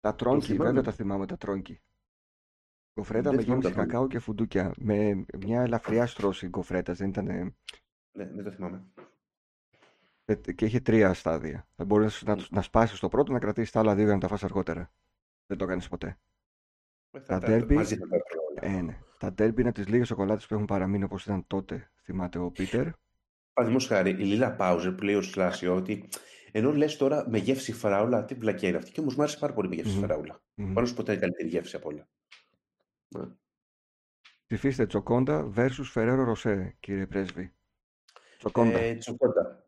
Τα 0.00 0.14
Tronky, 0.14 0.46
θυμάμαι. 0.46 0.64
βέβαια 0.64 0.82
τα 0.82 0.92
θυμάμαι 0.92 1.26
τα 1.26 1.36
Tronky. 1.36 1.80
Γκοφρέτα 2.94 3.22
Δεν 3.30 3.34
με 3.38 3.42
θυμάμαι 3.42 3.60
γέμιση 3.60 3.68
τα 3.68 3.74
Tronky. 3.74 3.90
κακάο 3.92 4.06
και 4.08 4.18
φουντούκια. 4.18 4.72
Με 4.76 5.24
μια 5.38 5.62
ελαφριά 5.62 6.06
στρώση 6.06 6.46
γκοφρέτας. 6.48 6.98
Δεν 6.98 7.08
ήταν... 7.08 7.24
Ναι, 8.12 8.24
δεν 8.24 8.44
το 8.44 8.50
θυμάμαι. 8.50 8.84
Και 10.54 10.64
είχε 10.64 10.80
τρία 10.80 11.14
στάδια. 11.14 11.68
Θα 11.76 11.84
μπορείς 11.84 12.22
να, 12.22 12.34
Μμ. 12.34 12.40
να 12.50 12.62
σπάσεις 12.62 12.98
το 12.98 13.08
πρώτο, 13.08 13.32
να 13.32 13.38
κρατήσεις 13.38 13.70
τα 13.72 13.80
άλλα 13.80 13.94
δύο 13.94 14.04
για 14.04 14.14
να 14.14 14.20
τα 14.20 14.28
φας 14.28 14.44
αργότερα. 14.44 14.92
Δεν 15.46 15.58
το 15.58 15.64
έκανες 15.64 15.88
ποτέ. 15.88 16.18
Ε, 17.10 17.20
Τα 17.20 17.40
θα- 17.40 17.46
Derby- 17.48 17.74
Μαζί 17.74 17.96
θα 17.96 18.08
τα 18.08 18.18
τρώω 18.22 18.44
όλα. 18.44 18.76
Ε, 18.76 18.80
ναι. 18.82 18.98
Τα 19.18 19.32
Derby 19.32 19.60
είναι 19.60 19.68
από 19.70 19.78
τις 19.78 19.88
λίγες 19.88 20.06
σοκολάτες 20.06 20.46
που 20.46 20.54
έχουν 20.54 20.66
παραμείνει 20.66 21.04
όπως 21.04 21.24
ήταν 21.24 21.46
τότε, 21.46 21.90
θυμάται 22.02 22.38
ο 22.38 22.50
Πίτερ. 22.50 22.86
Παραδείγματος 23.52 23.88
χάρη, 23.88 24.10
η 24.10 24.14
Lila 24.24 24.52
Pause 24.56 24.92
που 24.92 25.02
λέει 25.02 25.14
ο 25.14 25.22
Σλάσιο 25.22 25.74
ότι 25.74 26.08
ενώ 26.52 26.72
λες 26.72 26.96
τώρα 26.96 27.28
με 27.28 27.38
γεύση 27.38 27.72
φράουλα, 27.72 28.24
τι 28.24 28.34
βλακιά 28.34 28.68
είναι 28.68 28.76
αυτή. 28.78 28.90
Και 28.90 29.00
όμως 29.00 29.14
μου 29.16 29.22
άρεσε 29.22 29.38
πάρα 29.38 29.52
πολύ 29.52 29.68
με 29.68 29.74
γεύση 29.74 29.96
Μμμ. 29.96 30.02
φράουλα. 30.04 30.42
Μμμ. 30.54 30.72
Πάνω 30.72 30.86
σου 30.86 30.94
ποτέ 30.94 31.12
είναι 31.12 31.20
καλύτερη 31.20 31.48
γεύση 31.48 31.76
από 31.76 31.88
όλα. 31.88 32.08
Ναι. 33.08 33.24
Ψηφίστε 34.46 34.86
Τσοκόντα 34.86 35.52
versus 35.56 35.92
Ferrero 35.94 36.32
Rocher, 36.32 36.68
κύριε 36.80 37.06
Πρέσβη. 37.06 37.52
Τσοκόντα. 38.38 38.78
Ε, 38.78 38.94
τσοκόντα. 38.94 39.66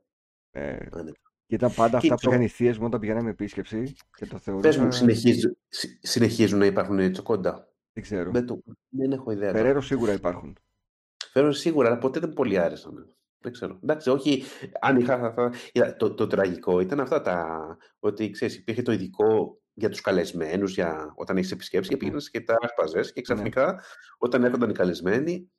Ε, 0.51 0.71
Άνετα. 0.91 1.19
και 1.47 1.55
ήταν 1.55 1.75
πάντα 1.75 1.91
Και 1.91 1.97
αυτά 1.97 2.09
που 2.09 2.15
τσο- 2.21 2.31
είχαν 2.31 2.43
οι 2.43 2.49
θείες 2.49 2.79
μου 2.79 2.87
όταν 2.87 3.01
πηγαίναμε 3.01 3.31
επίσκεψη 3.31 3.95
και 4.17 4.27
το 4.27 4.35
Πες 4.35 4.43
θεωρούσα... 4.45 4.83
μου, 4.83 4.93
συνεχίζουν, 4.93 5.57
συ- 5.69 6.07
συνεχίζουν 6.07 6.59
να 6.59 6.67
υπάρχουν 6.67 7.13
τσοκόντα. 7.13 7.69
Δεν 7.97 8.05
ξέρω. 8.05 8.31
Δεν, 8.31 8.47
το, 8.47 8.63
δεν 8.89 9.13
έχω 9.13 9.31
ιδέα. 9.31 9.53
τώρα. 9.53 9.73
Ferrero 9.79 9.83
σίγουρα 9.83 10.13
υπάρχουν. 10.13 10.57
Φέρω 11.33 11.53
σίγουρα, 11.53 11.89
αλλά 11.89 11.99
ποτέ 11.99 12.21
δεν 12.21 12.33
πολύ 12.33 12.59
άρεσαν. 12.59 13.17
Δεν 13.39 13.53
ξέρω. 13.53 13.79
Εντάξει, 13.83 14.11
όχι. 14.11 14.43
Αν 14.81 14.97
είχα. 15.01 15.19
θα- 15.19 15.33
θα- 15.33 15.53
Είδα, 15.73 15.97
το, 15.97 16.15
το 16.15 16.27
τραγικό 16.27 16.81
ήταν 16.81 17.01
αυτά 17.01 17.21
τα. 17.23 17.77
Ότι 17.99 18.31
ξέρεις, 18.31 18.57
υπήρχε 18.57 18.83
το 18.83 18.93
ειδικό 18.93 19.61
για 19.75 19.89
τους 19.89 20.01
καλεσμένους, 20.01 20.75
για 20.75 21.13
όταν 21.17 21.37
έχεις 21.37 21.51
επισκέψεις 21.53 21.91
και 21.93 21.97
πήγαινες 21.97 22.31
και 22.31 22.41
τα 22.41 22.57
άσπαζε. 22.61 23.13
Και 23.13 23.21
ξαφνικά, 23.21 23.81
όταν 24.19 24.45
έρχονταν 24.45 24.71
οι 24.71 24.75
καλεσμένοι, 24.75 25.51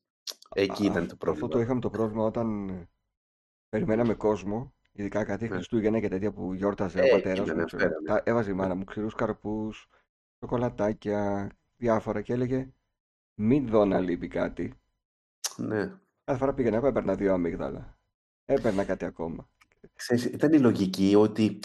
εκεί 0.56 0.88
Α- 0.88 0.92
ήταν 0.92 1.04
α- 1.04 1.08
το 1.08 1.16
πρόβλημα. 1.16 1.46
Αυτό 1.46 1.58
το 1.58 1.64
είχαμε 1.64 1.80
το 1.80 1.90
πρόβλημα 1.90 2.24
όταν 2.24 2.70
ε, 2.70 2.90
περιμέναμε 3.70 4.14
κόσμο, 4.14 4.74
ειδικά 4.92 5.24
κάτι 5.24 5.48
Ναι. 5.48 5.54
Χριστούγεννα 5.56 6.00
και 6.00 6.08
τέτοια 6.08 6.32
που 6.32 6.54
γιόρταζε 6.54 7.00
Ε, 7.00 7.06
ο 7.12 7.16
πατέρας 7.16 7.40
εκεί 7.40 7.50
μου. 7.50 7.56
δεν 7.56 7.66
ξέρω. 7.66 7.82
φέρανε. 7.82 8.08
Τα 8.08 8.22
έβαζε 8.24 8.52
η 8.52 8.54
μάνα 8.54 8.76
μου 8.76 8.84
ξηρούς 8.84 9.14
καρπούς, 9.16 9.88
σοκολατάκια, 10.40 11.52
διάφορα 11.78 12.22
και 12.22 12.34
έλεγε 12.34 12.70
μην 13.36 13.68
δω 13.68 13.86
να 13.86 14.00
λείπει 14.00 14.28
κάτι. 14.28 14.74
Ναι. 15.58 15.92
Κάθε 16.24 16.40
φορά 16.40 16.54
πήγαινα 16.54 16.76
εγώ 16.76 16.88
έπαιρνα 16.88 17.16
δύο 17.16 17.34
αμύγδαλα. 17.34 17.98
Έπαιρνα 18.46 18.84
κάτι 18.86 19.06
ακόμα. 19.06 19.50
Ξέρεις, 19.94 20.26
ήταν 20.26 20.54
η 20.54 20.60
λογική 20.60 21.16
ότι 21.18 21.60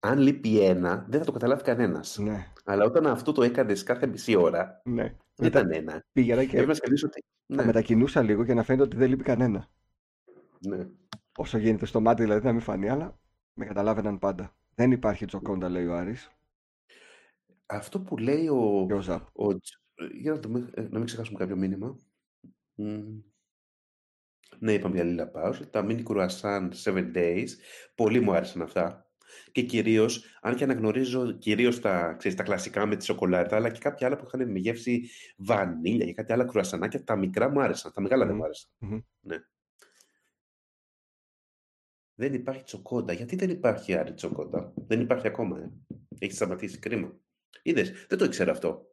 αν 0.00 0.18
λείπει 0.18 0.60
ένα, 0.64 1.06
δεν 1.08 1.18
θα 1.18 1.26
το 1.26 1.32
καταλάβει 1.32 1.62
κανένας. 1.62 2.18
Ναι, 2.18 2.52
Αλλά 2.64 2.84
όταν 2.84 3.06
αυτό 3.06 3.32
το 3.32 3.42
έκανες 3.42 3.82
κάθε 3.82 4.06
μισή 4.06 4.36
ώρα, 4.36 4.80
ναι. 4.84 5.02
δεν 5.02 5.16
Μετά 5.38 5.58
ήταν 5.58 5.72
ένα. 5.72 6.04
πήγαινα 6.12 6.40
και 6.44 6.50
Έπρεπε 6.50 6.66
να 6.66 6.74
σκεφτείς 6.74 7.02
ότι. 7.04 7.24
τα 7.46 7.54
Ναι, 7.54 7.64
μετακινούσα 7.64 8.22
λίγο 8.22 8.44
για 8.44 8.54
να 8.54 8.62
φαίνεται 8.62 8.84
ότι 8.84 8.96
δεν 8.96 9.08
λείπει 9.08 9.22
κανένα. 9.22 9.68
ναι. 10.68 10.88
Όσο 11.36 11.58
γίνεται 11.58 11.86
στο 11.86 12.00
μάτι 12.00 12.22
δηλαδή 12.22 12.46
να 12.46 12.52
μην 12.52 12.60
φανεί, 12.60 12.88
αλλά 12.88 13.18
με 13.54 13.64
καταλάβαιναν 13.64 14.18
πάντα. 14.18 14.56
Δεν 14.74 14.90
υπάρχει 14.92 15.24
τσοκόντα, 15.26 15.68
λέει 15.68 15.86
ο 15.86 15.96
Άρης 15.96 16.30
Αυτό 17.66 18.00
που 18.00 18.16
λέει 18.16 18.48
ο, 18.48 18.84
και 18.88 18.94
ο 18.94 19.00
Ζαπ. 19.00 19.28
Ο 19.32 19.58
Τζ- 19.58 20.12
Για 20.14 20.32
να, 20.32 20.38
το 20.38 20.48
μην, 20.48 20.70
ε, 20.74 20.80
να 20.82 20.88
μην 20.98 21.04
ξεχάσουμε 21.04 21.38
κάποιο 21.38 21.56
μήνυμα. 21.56 21.96
Μμ. 22.74 23.18
Ναι, 24.58 24.72
είπαμε 24.72 24.94
για 24.94 25.04
Λίλα 25.04 25.28
Πάους. 25.28 25.70
Τα 25.70 25.86
mini 25.88 26.02
croissant 26.04 26.68
7 26.84 27.12
days. 27.14 27.48
Πολύ 27.94 28.20
μου 28.20 28.32
άρεσαν 28.32 28.62
αυτά. 28.62 29.08
Και 29.52 29.62
κυρίως, 29.62 30.24
αν 30.40 30.56
και 30.56 30.64
αναγνωρίζω 30.64 31.32
κυρίως 31.32 31.80
τα, 31.80 32.14
ξέρεις, 32.18 32.36
τα 32.36 32.42
κλασικά 32.42 32.86
με 32.86 32.96
τη 32.96 33.04
σοκολάτα, 33.04 33.56
αλλά 33.56 33.70
και 33.70 33.78
κάποια 33.78 34.06
άλλα 34.06 34.16
που 34.16 34.24
είχαν 34.26 34.50
με 34.50 34.58
γεύση 34.58 35.08
βανίλια 35.36 36.04
και 36.06 36.12
κάτι 36.14 36.32
άλλα 36.32 36.44
κρουασανάκια, 36.44 37.04
τα 37.04 37.16
μικρά 37.16 37.50
μου 37.50 37.60
άρεσαν. 37.60 37.92
Τα 37.92 38.00
μεγάλα 38.00 38.24
δεν 38.24 38.32
Μμμ. 38.34 38.38
μου 38.40 38.44
άρεσαν. 38.44 38.70
Μμμ. 38.78 38.98
Ναι. 39.20 39.36
Δεν 42.14 42.34
υπάρχει 42.34 42.62
τσοκόντα. 42.62 43.12
Γιατί 43.12 43.36
δεν 43.36 43.50
υπάρχει 43.50 43.94
άλλη 43.94 44.14
τσοκόντα; 44.14 44.72
Δεν 44.76 45.00
υπάρχει 45.00 45.26
ακόμα. 45.26 45.58
Ε. 45.58 45.70
Έχει 46.18 46.32
σταματήσει 46.32 46.78
κρίμα. 46.78 47.16
Είδες, 47.62 48.06
δεν 48.08 48.18
το 48.18 48.24
ήξερα 48.24 48.50
αυτό. 48.50 48.86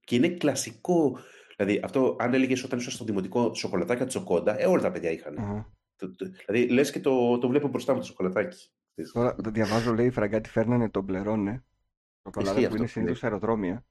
Και 0.00 0.16
είναι 0.16 0.28
κλασικό. 0.28 1.18
Δηλαδή, 1.56 1.80
αυτό, 1.84 2.16
αν 2.18 2.34
έλεγες 2.34 2.64
όταν 2.64 2.78
ήσουν 2.78 2.92
στο 2.92 3.04
δημοτικό 3.04 3.54
σοκολατάκια 3.54 4.06
τσοκόντα, 4.06 4.60
ε, 4.60 4.66
όλα 4.66 4.82
τα 4.82 4.90
παιδιά 4.90 5.10
είχαν. 5.10 5.38
Αχα. 5.38 5.72
Δηλαδή, 6.46 6.68
λες 6.72 6.90
και 6.90 7.00
το, 7.00 7.38
το 7.38 7.48
βλέπω 7.48 7.68
μπροστά 7.68 7.92
μου 7.92 7.98
το 7.98 8.04
σοκολατάκι. 8.04 8.70
Τώρα 9.12 9.34
το 9.34 9.50
διαβάζω, 9.50 9.94
λέει, 9.94 10.06
οι 10.06 10.10
φραγκάτι 10.10 10.48
φέρνανε 10.48 10.90
τον 10.90 11.06
πλερώνε. 11.06 11.64
Σοκολάτα 12.22 12.60
Ισχύει 12.60 12.60
που 12.60 12.66
αυτό 12.66 12.76
είναι 12.76 12.84
που 12.84 12.90
συνήθω 12.90 13.10
λέει. 13.10 13.20
σε 13.20 13.26
αεροδρόμια. 13.26 13.84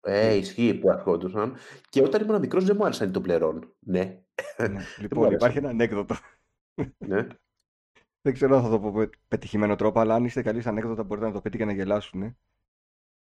Ε, 0.00 0.34
ισχύει 0.34 0.74
που 0.74 0.90
αρχόντουσαν. 0.90 1.56
Και 1.88 2.02
όταν 2.02 2.22
ήμουν 2.22 2.40
μικρός 2.40 2.64
δεν 2.64 2.76
μου 2.78 2.84
άρεσαν 2.84 3.08
οι 3.08 3.10
των 3.10 3.22
πλερών. 3.22 3.74
Ναι. 3.78 4.22
ναι. 4.70 4.84
Λοιπόν, 5.00 5.24
άρεσε. 5.24 5.34
υπάρχει 5.36 5.58
ένα 5.58 5.68
ανέκδοτο. 5.68 6.14
ναι. 6.98 7.26
Δεν 8.22 8.32
ξέρω 8.32 8.56
αν 8.56 8.62
θα 8.62 8.70
το 8.70 8.80
πω 8.80 8.92
με 8.92 9.10
πετυχημένο 9.28 9.76
τρόπο, 9.76 10.00
αλλά 10.00 10.14
αν 10.14 10.24
είστε 10.24 10.42
καλοί 10.42 10.60
σε 10.60 10.68
ανέκδοτα 10.68 11.04
μπορείτε 11.04 11.26
να 11.26 11.32
το 11.32 11.40
πείτε 11.40 11.56
και 11.56 11.64
να 11.64 11.72
γελάσουν. 11.72 12.36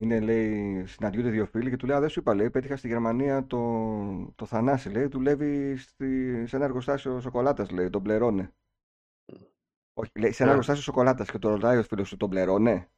Είναι, 0.02 0.20
λέει, 0.20 0.86
συναντιούνται 0.86 1.30
δύο 1.30 1.46
φίλοι 1.46 1.70
και 1.70 1.76
του 1.76 1.86
λέει: 1.86 1.96
Α, 1.96 2.00
δεν 2.00 2.08
σου 2.08 2.20
είπα, 2.20 2.34
λέει, 2.34 2.50
πέτυχα 2.50 2.76
στη 2.76 2.88
Γερμανία 2.88 3.46
το, 3.46 4.32
το 4.34 4.46
Θανάση, 4.46 4.90
λέει, 4.90 5.06
δουλεύει 5.06 5.76
στη, 5.76 6.46
σε 6.46 6.56
ένα 6.56 6.64
εργοστάσιο 6.64 7.20
σοκολάτας, 7.20 7.70
λέει, 7.70 7.90
τον 7.90 8.02
πληρώνε. 8.02 8.52
Όχι, 9.94 10.10
λέει, 10.18 10.32
σε 10.32 10.42
ένα 10.42 10.50
Α. 10.50 10.52
εργοστάσιο 10.52 10.82
σοκολάτας 10.82 11.30
και 11.30 11.38
το 11.38 11.48
ρωτάει 11.48 11.78
ο 11.78 11.82
φίλος 11.82 12.08
σου, 12.08 12.16
τον 12.16 12.30
πληρώνε. 12.30 12.90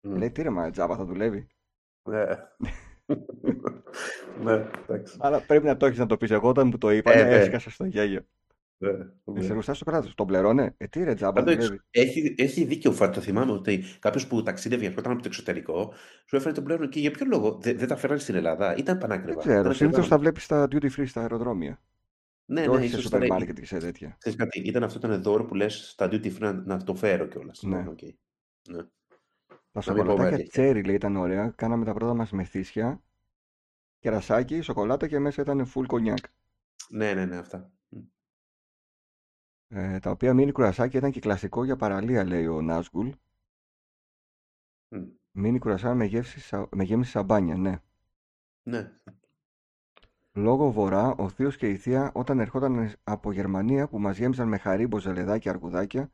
Μμ. 0.00 0.14
Λέει, 0.16 0.30
τι 0.30 0.42
ρε, 0.42 0.50
μα 0.50 0.70
τζάμπα 0.70 0.96
θα 0.96 1.04
δουλεύει. 1.04 1.46
Ναι. 2.08 2.24
Ναι, 4.42 4.52
εντάξει. 4.52 5.16
Αλλά 5.20 5.40
πρέπει 5.46 5.66
να 5.66 5.76
το 5.76 5.86
έχεις 5.86 5.98
να 5.98 6.06
το 6.06 6.16
πεις. 6.16 6.30
Εγώ 6.30 6.48
όταν 6.48 6.66
μου 6.66 6.78
το 6.78 6.90
είπα, 6.90 7.12
Ε, 7.12 7.22
ναι, 7.22 7.24
ναι. 7.24 7.34
έσκασα 7.34 7.70
στο 7.70 7.84
γέλιο. 7.84 8.26
Ναι, 8.78 8.90
Σε 8.90 9.12
ναι. 9.24 9.46
εργοστάσιο 9.46 9.74
σοκολάτα, 9.74 10.14
τον 10.14 10.26
πληρώνε. 10.26 10.74
Ε, 10.76 10.86
τι 10.86 11.04
ρε, 11.04 11.14
τζάμπα 11.14 11.32
Πάντως, 11.32 11.54
δουλεύει. 11.54 11.80
έχει, 11.90 12.34
έχει 12.38 12.64
δίκιο 12.64 12.94
ο 13.02 13.10
Το 13.10 13.20
θυμάμαι 13.20 13.52
ότι 13.52 13.84
κάποιος 13.98 14.26
που 14.26 14.42
ταξίδευε 14.42 14.86
ερχόταν 14.86 15.12
από 15.12 15.20
το 15.22 15.28
εξωτερικό, 15.28 15.92
σου 16.26 16.36
έφερε 16.36 16.54
τον 16.54 16.64
πλέον 16.64 16.88
και 16.88 17.00
για 17.00 17.10
ποιο 17.10 17.26
λόγο; 17.26 17.58
Δεν, 17.60 17.78
δεν 17.78 17.88
τα 17.88 17.96
φέρανε 17.96 18.18
στην 18.20 18.34
Ελλάδα, 18.34 18.76
ήταν 18.76 18.98
Δεν 18.98 19.08
πανάκριβα. 19.08 19.42
ξέρω. 19.42 19.60
Ήταν 19.60 19.74
Συνήθως 19.74 19.98
ακριβά. 19.98 20.16
τα 20.16 20.18
βλέπεις 20.18 20.44
στα 20.44 20.64
duty 20.70 20.90
free 20.96 21.06
στα 21.06 21.20
αεροδρόμια. 21.20 21.80
Ναι, 22.44 22.60
Και 22.62 22.68
ναι, 22.68 22.76
όχι 22.76 22.88
σε 22.88 22.98
ίσως 22.98 23.02
σούπερ 23.02 23.22
ήταν, 23.22 23.36
μάρκετ 23.36 23.58
και 23.58 23.66
σε 23.66 23.78
τέτοια. 23.78 24.14
ξέρεις 24.18 24.38
κάτι, 24.38 24.60
ήταν 24.60 24.82
αυτό 24.82 24.98
το 24.98 25.20
δώρο 25.20 25.44
που 25.44 25.54
λες 25.54 25.88
στα 25.90 26.06
duty 26.06 26.26
free 26.26 26.38
να, 26.38 26.52
να 26.52 26.82
το 26.84 26.94
φέρω 26.94 27.26
κιόλας. 27.26 27.62
Ναι. 27.62 27.76
Ναι. 27.76 27.84
Okay. 27.90 28.10
ναι. 28.70 28.82
Τα 29.72 29.82
Να 29.84 29.92
μην 29.94 30.04
πω 30.04 30.10
σοκολατάκια 30.10 30.26
αλήθεια. 30.36 30.50
τσέρι 30.50 30.82
λέει 30.84 30.94
ήταν 30.94 31.16
ωραία. 31.16 31.52
Κάναμε 31.56 31.84
τα 31.84 31.94
πρώτα 31.94 32.14
μας 32.14 32.30
μεθύσια. 32.30 33.02
Κερασάκι, 33.98 34.60
σοκολάτα 34.60 35.06
και 35.06 35.18
μέσα 35.18 35.42
ήταν 35.42 35.66
full 35.74 35.84
κονιάκ. 35.86 36.24
ναι, 36.90 37.14
ναι, 37.14 37.24
ναι, 37.24 37.36
αυτά. 37.36 37.70
Μ. 39.68 39.76
Ε, 39.76 39.98
τα 39.98 40.10
οποία 40.10 40.34
μίνι 40.34 40.52
κουρασάκια 40.52 40.98
ήταν 40.98 41.10
και 41.10 41.20
κλασικό 41.20 41.64
για 41.64 41.76
παραλία, 41.76 42.24
λέει 42.24 42.46
ο 42.46 42.62
Νάσγκουλ. 42.62 43.08
Μ. 44.88 44.96
Μίνι 45.30 45.58
κουρασά 45.58 45.94
με, 45.94 46.04
γεύση, 46.04 46.40
σα- 46.40 46.68
με 46.76 46.84
γέμιση 46.84 47.10
σαμπάνια, 47.10 47.56
ναι. 47.56 47.80
Ναι. 48.62 48.92
Λόγω 50.32 50.70
βορρά, 50.70 51.14
ο 51.14 51.28
θείος 51.28 51.56
και 51.56 51.68
η 51.68 51.76
θεία 51.76 52.10
όταν 52.14 52.38
ερχόταν 52.40 52.92
από 53.04 53.32
Γερμανία 53.32 53.88
που 53.88 53.98
μας 53.98 54.18
γέμισαν 54.18 54.48
με 54.48 54.58
Haribo, 54.58 54.98
ζελεδάκια, 54.98 55.50
αρκουδάκια. 55.50 56.10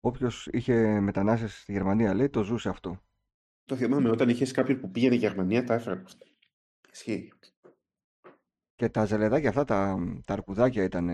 Όποιος 0.00 0.46
είχε 0.46 1.00
μετανάστες 1.00 1.60
στη 1.60 1.72
Γερμανία, 1.72 2.14
λέει, 2.14 2.28
το 2.28 2.42
ζούσε 2.42 2.68
αυτό. 2.68 3.00
Το 3.64 3.76
θυμάμαι 3.76 4.10
όταν 4.10 4.28
είχες 4.28 4.52
κάποιον 4.52 4.80
που 4.80 4.90
πήγαινε 4.90 5.14
Γερμανία, 5.14 5.64
τα 5.64 5.74
έφερε. 5.74 6.02
Ισχύει. 6.92 7.32
Και 8.74 8.88
τα 8.88 9.04
ζελεδάκια 9.04 9.48
αυτά, 9.48 9.64
τα, 9.64 9.98
τα 10.24 10.32
αρκουδάκια 10.32 10.84
ήταν 10.84 11.08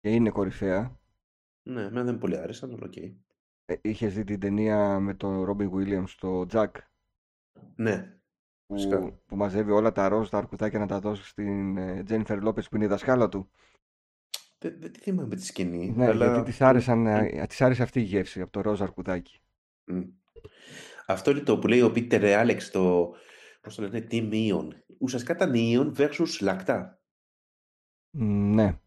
και 0.00 0.10
είναι 0.10 0.30
κορυφαία. 0.30 0.98
Ναι, 1.66 1.80
εμένα 1.82 2.04
δεν 2.04 2.14
με 2.14 2.20
πολύ 2.20 2.36
άρεσαν, 2.38 2.70
αλλά 2.72 2.84
οκ. 2.86 2.96
Ε, 2.96 3.76
είχες 3.82 4.14
δει 4.14 4.24
την 4.24 4.40
ταινία 4.40 5.00
με 5.00 5.14
τον 5.14 5.42
Robin 5.42 5.70
Williams, 5.74 6.10
το 6.18 6.46
Jack, 6.50 6.70
Ναι, 7.76 8.18
φυσικά. 8.66 8.98
που, 8.98 9.22
που 9.26 9.36
μαζεύει 9.36 9.70
όλα 9.70 9.92
τα 9.92 10.08
ροζ, 10.08 10.28
τα 10.28 10.38
αρκουδάκια 10.38 10.78
να 10.78 10.86
τα 10.86 11.00
δώσει 11.00 11.28
στην 11.28 11.76
Τζένιφερ 12.04 12.42
Λόπες 12.42 12.68
που 12.68 12.76
είναι 12.76 12.84
η 12.84 12.88
δασκάλα 12.88 13.28
του. 13.28 13.50
Δεν, 14.58 14.80
δεν 14.80 14.92
τη 14.92 15.00
θυμάμαι 15.00 15.34
τη 15.34 15.44
σκηνή, 15.44 15.90
Ναι, 15.96 16.06
αλλά... 16.06 16.32
γιατί 16.32 16.50
της, 16.50 16.60
άρεσαν, 16.60 17.06
ε, 17.06 17.46
της 17.46 17.60
άρεσε 17.60 17.82
αυτή 17.82 18.00
η 18.00 18.04
γεύση 18.04 18.40
από 18.40 18.52
το 18.52 18.60
ροζ 18.60 18.82
αρκουδάκι. 18.82 19.40
Μ. 19.84 20.00
Αυτό 21.06 21.30
είναι 21.30 21.40
το 21.40 21.58
που 21.58 21.66
λέει 21.66 21.80
ο 21.80 21.90
Πίτερ 21.90 22.24
Άλεξ, 22.38 22.70
το. 22.70 23.14
Πώς 23.60 23.74
το 23.74 23.82
λένε, 23.82 24.06
Team 24.10 24.32
Ion. 24.32 24.68
Ουσιαστικά 24.98 25.32
ήταν 25.34 25.52
Ion 25.54 25.96
versus 25.96 26.40
Λάκτα. 26.40 27.00
Μ, 28.10 28.22
Ναι, 28.54 28.78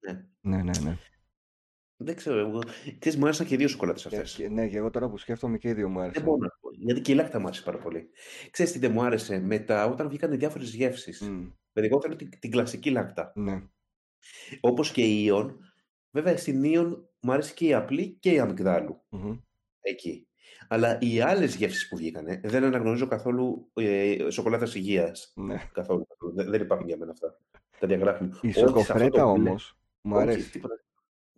Ναι. 0.00 0.26
ναι, 0.40 0.62
ναι. 0.62 0.78
ναι. 0.82 0.96
Δεν 2.04 2.14
ξέρω, 2.16 2.38
εγώ. 2.38 2.58
Ξέρεις, 2.98 3.18
μου 3.18 3.24
άρεσαν 3.24 3.46
και 3.46 3.54
οι 3.54 3.56
δύο 3.56 3.68
σοκολάτες 3.68 4.02
Και, 4.06 4.08
αυτές. 4.16 4.34
και- 4.34 4.48
ναι, 4.48 4.68
και 4.68 4.76
εγώ 4.76 4.90
τώρα 4.90 5.08
που 5.08 5.18
σκέφτομαι 5.18 5.58
και 5.58 5.68
οι 5.68 5.72
δύο 5.72 5.88
μου 5.88 5.94
Δεν 5.94 6.02
άρεσαν. 6.04 6.22
μπορώ 6.24 6.36
να 6.36 6.48
πω. 6.60 6.68
Γιατί 6.72 7.00
και 7.00 7.12
η 7.12 7.14
Λάκτα 7.14 7.38
μου 7.40 7.46
άρεσε 7.46 7.62
πάρα 7.62 7.78
πολύ. 7.78 8.08
Ξέρεις 8.50 8.72
τι 8.72 8.78
δεν 8.78 8.92
μου 8.92 9.02
άρεσε; 9.02 9.38
Μετά, 9.40 9.86
όταν 9.86 10.08
βγήκαν 10.08 10.38
διάφορες 10.38 10.74
γεύσεις. 10.74 11.20
Μ, 11.20 11.26
Δηλαδή, 11.72 11.92
εγώ 11.92 12.00
θέλω 12.00 12.16
την, 12.16 12.30
την 12.38 12.50
κλασική 12.50 12.90
λάκτα. 12.90 13.32
ναι. 13.34 13.62
Όπως 14.60 14.90
και 14.92 15.02
η 15.02 15.28
Ion. 15.32 15.54
Βέβαια, 16.10 16.36
στην 16.36 16.62
Ion 16.64 16.96
μου 17.20 17.32
άρεσε 17.32 17.54
και 17.54 17.66
η 17.66 17.74
απλή 17.74 18.16
και 18.20 18.32
η 18.32 18.38
αμυγδάλου. 18.38 19.02
Μμμ. 19.08 19.38
Εκεί. 19.80 20.26
Αλλά 20.68 20.98
οι 21.00 21.20
άλλες 21.20 21.54
γεύσεις 21.56 21.88
που 21.88 21.96
βγήκανε 21.96 22.40
δεν 22.44 22.64
αναγνωρίζω 22.64 23.06
καθόλου 23.06 23.70
ε, 23.74 24.16
σοκολάτα 24.30 24.66
υγείας. 24.74 25.32
Ναι. 25.36 25.68
Καθόλου. 25.72 26.06
Δεν, 26.34 26.50
δεν 26.50 26.60
υπάρχουν 26.60 26.86
για 26.86 26.96
μένα 26.96 27.10
αυτά. 27.10 27.38
Τα 27.78 27.86
διαγράφουμε. 27.86 28.28
Η 28.42 28.48
Όχι 28.48 28.58
σε 28.58 28.64
αυτό 28.64 28.78
σοκοφρέτα 28.80 29.18
το 29.22 29.32
μπλε. 29.34 29.48
όμως 29.48 29.78
μου 30.02 30.14
Όχι, 30.16 30.22
αρέσει. 30.22 30.50
τίποτα. 30.50 30.74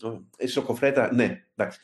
Όχι. 0.02 0.28
Η 0.38 0.46
σοκοφρέτα, 0.46 1.12
ναι, 1.14 1.46
εντάξει. 1.54 1.80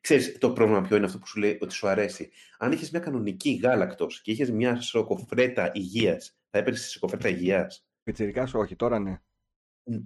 Ξέρεις, 0.00 0.38
το 0.38 0.52
πρόβλημα 0.52 0.80
ποιο 0.82 0.96
είναι 0.96 1.06
αυτό 1.06 1.18
που 1.18 1.26
σου 1.26 1.38
λέει 1.38 1.58
ότι 1.60 1.74
σου 1.74 1.88
αρέσει. 1.88 2.30
Αν 2.58 2.72
είχες 2.72 2.90
μια 2.90 3.00
κανονική 3.00 3.60
γάλακτος 3.62 4.20
και 4.22 4.30
είχες 4.30 4.50
μια 4.50 4.80
σοκοφρέτα 4.80 5.70
υγείας, 5.74 6.38
θα 6.50 6.58
έπαιρνες 6.58 6.82
τη 6.82 6.88
σοκοφρέτα 6.88 7.28
υγείας; 7.28 7.86
Πιτσιρικάς 8.02 8.54
όχι, 8.54 8.76
τώρα 8.76 8.98
ναι. 8.98 9.20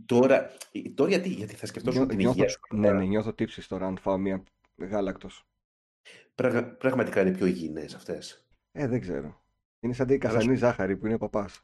Τώρα, 0.07 0.51
τώρα 0.95 1.11
γιατί, 1.11 1.29
γιατί 1.29 1.55
θα 1.55 1.67
σκεφτόσουν 1.67 1.99
Νιώ- 2.01 2.09
την 2.11 2.19
νιώθω, 2.19 2.35
υγεία 2.39 2.49
σου. 2.49 2.61
ναι, 2.75 2.93
ναι, 2.93 3.05
νιώθω 3.05 3.35
τύψεις 3.35 3.67
τώρα 3.67 3.87
αν 3.87 3.99
φάω 3.99 4.19
μια 4.19 4.43
γάλακτος. 4.77 5.47
Πραγμα- 6.35 6.63
πραγματικά 6.77 7.21
είναι 7.21 7.31
πιο 7.33 7.47
υγιεινές 7.47 7.95
αυτές. 7.95 8.47
Ε, 8.73 8.87
δεν 8.87 9.01
ξέρω. 9.01 9.43
Είναι 9.81 9.93
σαν 9.93 10.07
την 10.07 10.19
Αλλά 10.23 10.33
καστανή 10.35 10.55
σου, 10.55 10.61
ζάχαρη 10.65 10.97
που 10.97 11.07
είναι 11.07 11.19
παπάς. 11.19 11.63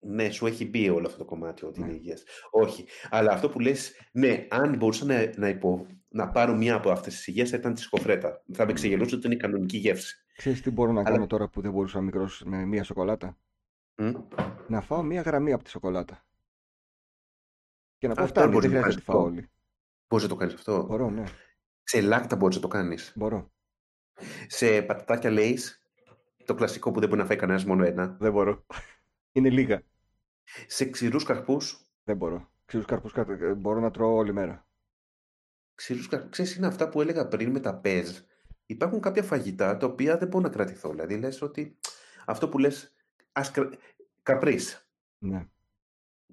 Ναι, 0.00 0.30
σου 0.30 0.46
έχει 0.46 0.68
μπει 0.68 0.88
όλο 0.88 1.06
αυτό 1.06 1.18
το 1.18 1.24
κομμάτι 1.24 1.64
ότι 1.64 1.80
είναι 1.80 1.88
Ναι. 1.88 1.94
υγιές. 1.94 2.24
Όχι. 2.50 2.86
Αλλά 3.10 3.32
αυτό 3.32 3.48
που 3.50 3.60
λες, 3.60 3.92
ναι, 4.12 4.46
αν 4.50 4.76
μπορούσα 4.76 5.04
να, 5.04 5.32
να, 5.36 5.48
υπο, 5.48 5.86
να 6.08 6.30
πάρω 6.30 6.54
μια 6.54 6.74
από 6.74 6.90
αυτές 6.90 7.14
τις 7.14 7.26
υγείες 7.26 7.50
θα 7.50 7.56
ήταν 7.56 7.74
της 7.74 7.82
σοκοφρέτα. 7.82 8.42
Θα 8.52 8.64
με 8.64 8.70
Μμ. 8.70 8.74
ξεγελούσε 8.74 9.14
ότι 9.14 9.26
είναι 9.26 9.34
η 9.34 9.38
κανονική 9.38 9.76
γεύση. 9.76 10.24
Ξέρεις 10.36 10.62
τι 10.62 10.70
μπορώ 10.70 10.92
να 10.92 11.00
Αλλά 11.00 11.10
κάνω 11.10 11.26
τώρα 11.26 11.48
που 11.48 11.60
δεν 11.60 11.70
μπορούσα 11.72 11.96
να 11.98 12.04
μικρός 12.04 12.42
με 12.46 12.64
μία 12.64 12.84
σοκολάτα; 12.84 13.38
Μμ. 13.96 14.12
Να 14.68 14.80
φάω 14.80 15.02
μία 15.02 15.20
γραμμή 15.20 15.52
από 15.52 15.64
τη 15.64 15.70
σοκολάτα. 15.70 16.24
Και 17.98 18.08
να 18.08 18.14
πω 18.14 18.22
Α, 18.22 18.26
τώρα 18.26 18.28
φτάνει, 18.28 18.52
μπορείς 18.52 18.70
δεν 18.70 18.78
να 18.80 18.84
το 18.84 18.90
χρειάζεται 18.90 18.92
κάνεις 18.92 18.94
να 18.94 19.00
τη 19.00 19.04
φάω 19.04 19.16
αυτό. 19.18 19.28
όλη. 19.30 19.50
Μπορείς 20.08 20.24
να 20.24 20.30
το 20.30 20.36
κάνεις 20.36 20.54
αυτό. 20.54 20.86
Μπορώ, 20.86 21.10
ναι. 21.10 21.24
Σε 21.82 22.00
λάκτα 22.00 22.36
μπορείς 22.36 22.56
να 22.56 22.62
το 22.62 22.68
κάνεις. 22.68 23.12
Μπορώ. 23.16 23.52
Σε 24.46 24.82
πατατάκια 24.82 25.30
Lay's, 25.32 25.60
το 26.44 26.54
κλασικό 26.54 26.90
που 26.90 27.00
δεν 27.00 27.08
μπορεί 27.08 27.20
να 27.20 27.26
φάει 27.26 27.36
κανένας 27.36 27.64
μόνο 27.64 27.84
ένα. 27.84 28.16
Δεν 28.20 28.32
μπορώ. 28.32 28.66
Είναι 29.36 29.50
λίγα. 29.50 29.82
Σε 30.66 30.84
ξηρούς 30.84 31.24
καρπούς, 31.24 31.80
Δεν 32.04 32.16
μπορώ. 32.16 32.50
Ξηρούς 32.64 32.86
καρπούς 32.86 33.12
κα- 33.12 33.26
ε, 33.40 33.54
μπορώ 33.54 33.80
να 33.80 33.90
τρώω 33.90 34.14
όλη 34.14 34.32
μέρα. 34.32 34.66
ξηρούς 35.74 36.08
καρπούς, 36.08 36.30
ξέρεις 36.30 36.54
είναι 36.56 36.66
αυτά 36.66 36.88
που 36.88 37.00
έλεγα 37.00 37.28
πριν 37.28 37.50
με 37.50 37.60
τα 37.60 37.74
πεζ. 37.74 38.18
Υπάρχουν 38.66 39.00
κάποια 39.00 39.22
φαγητά 39.22 39.76
τα 39.76 39.86
οποία 39.86 40.18
δεν 40.18 40.28
μπορώ 40.28 40.44
να 40.44 40.50
κρατηθώ. 40.50 40.90
Δηλαδή 40.90 41.16
λες 41.16 41.42
ότι 41.42 41.78
αυτό 42.26 42.48
που 42.48 42.58
λες, 42.58 42.94
ας 43.32 43.50
κρα... 43.50 43.70
καπρίς. 44.22 44.88
Ναι. 45.18 45.46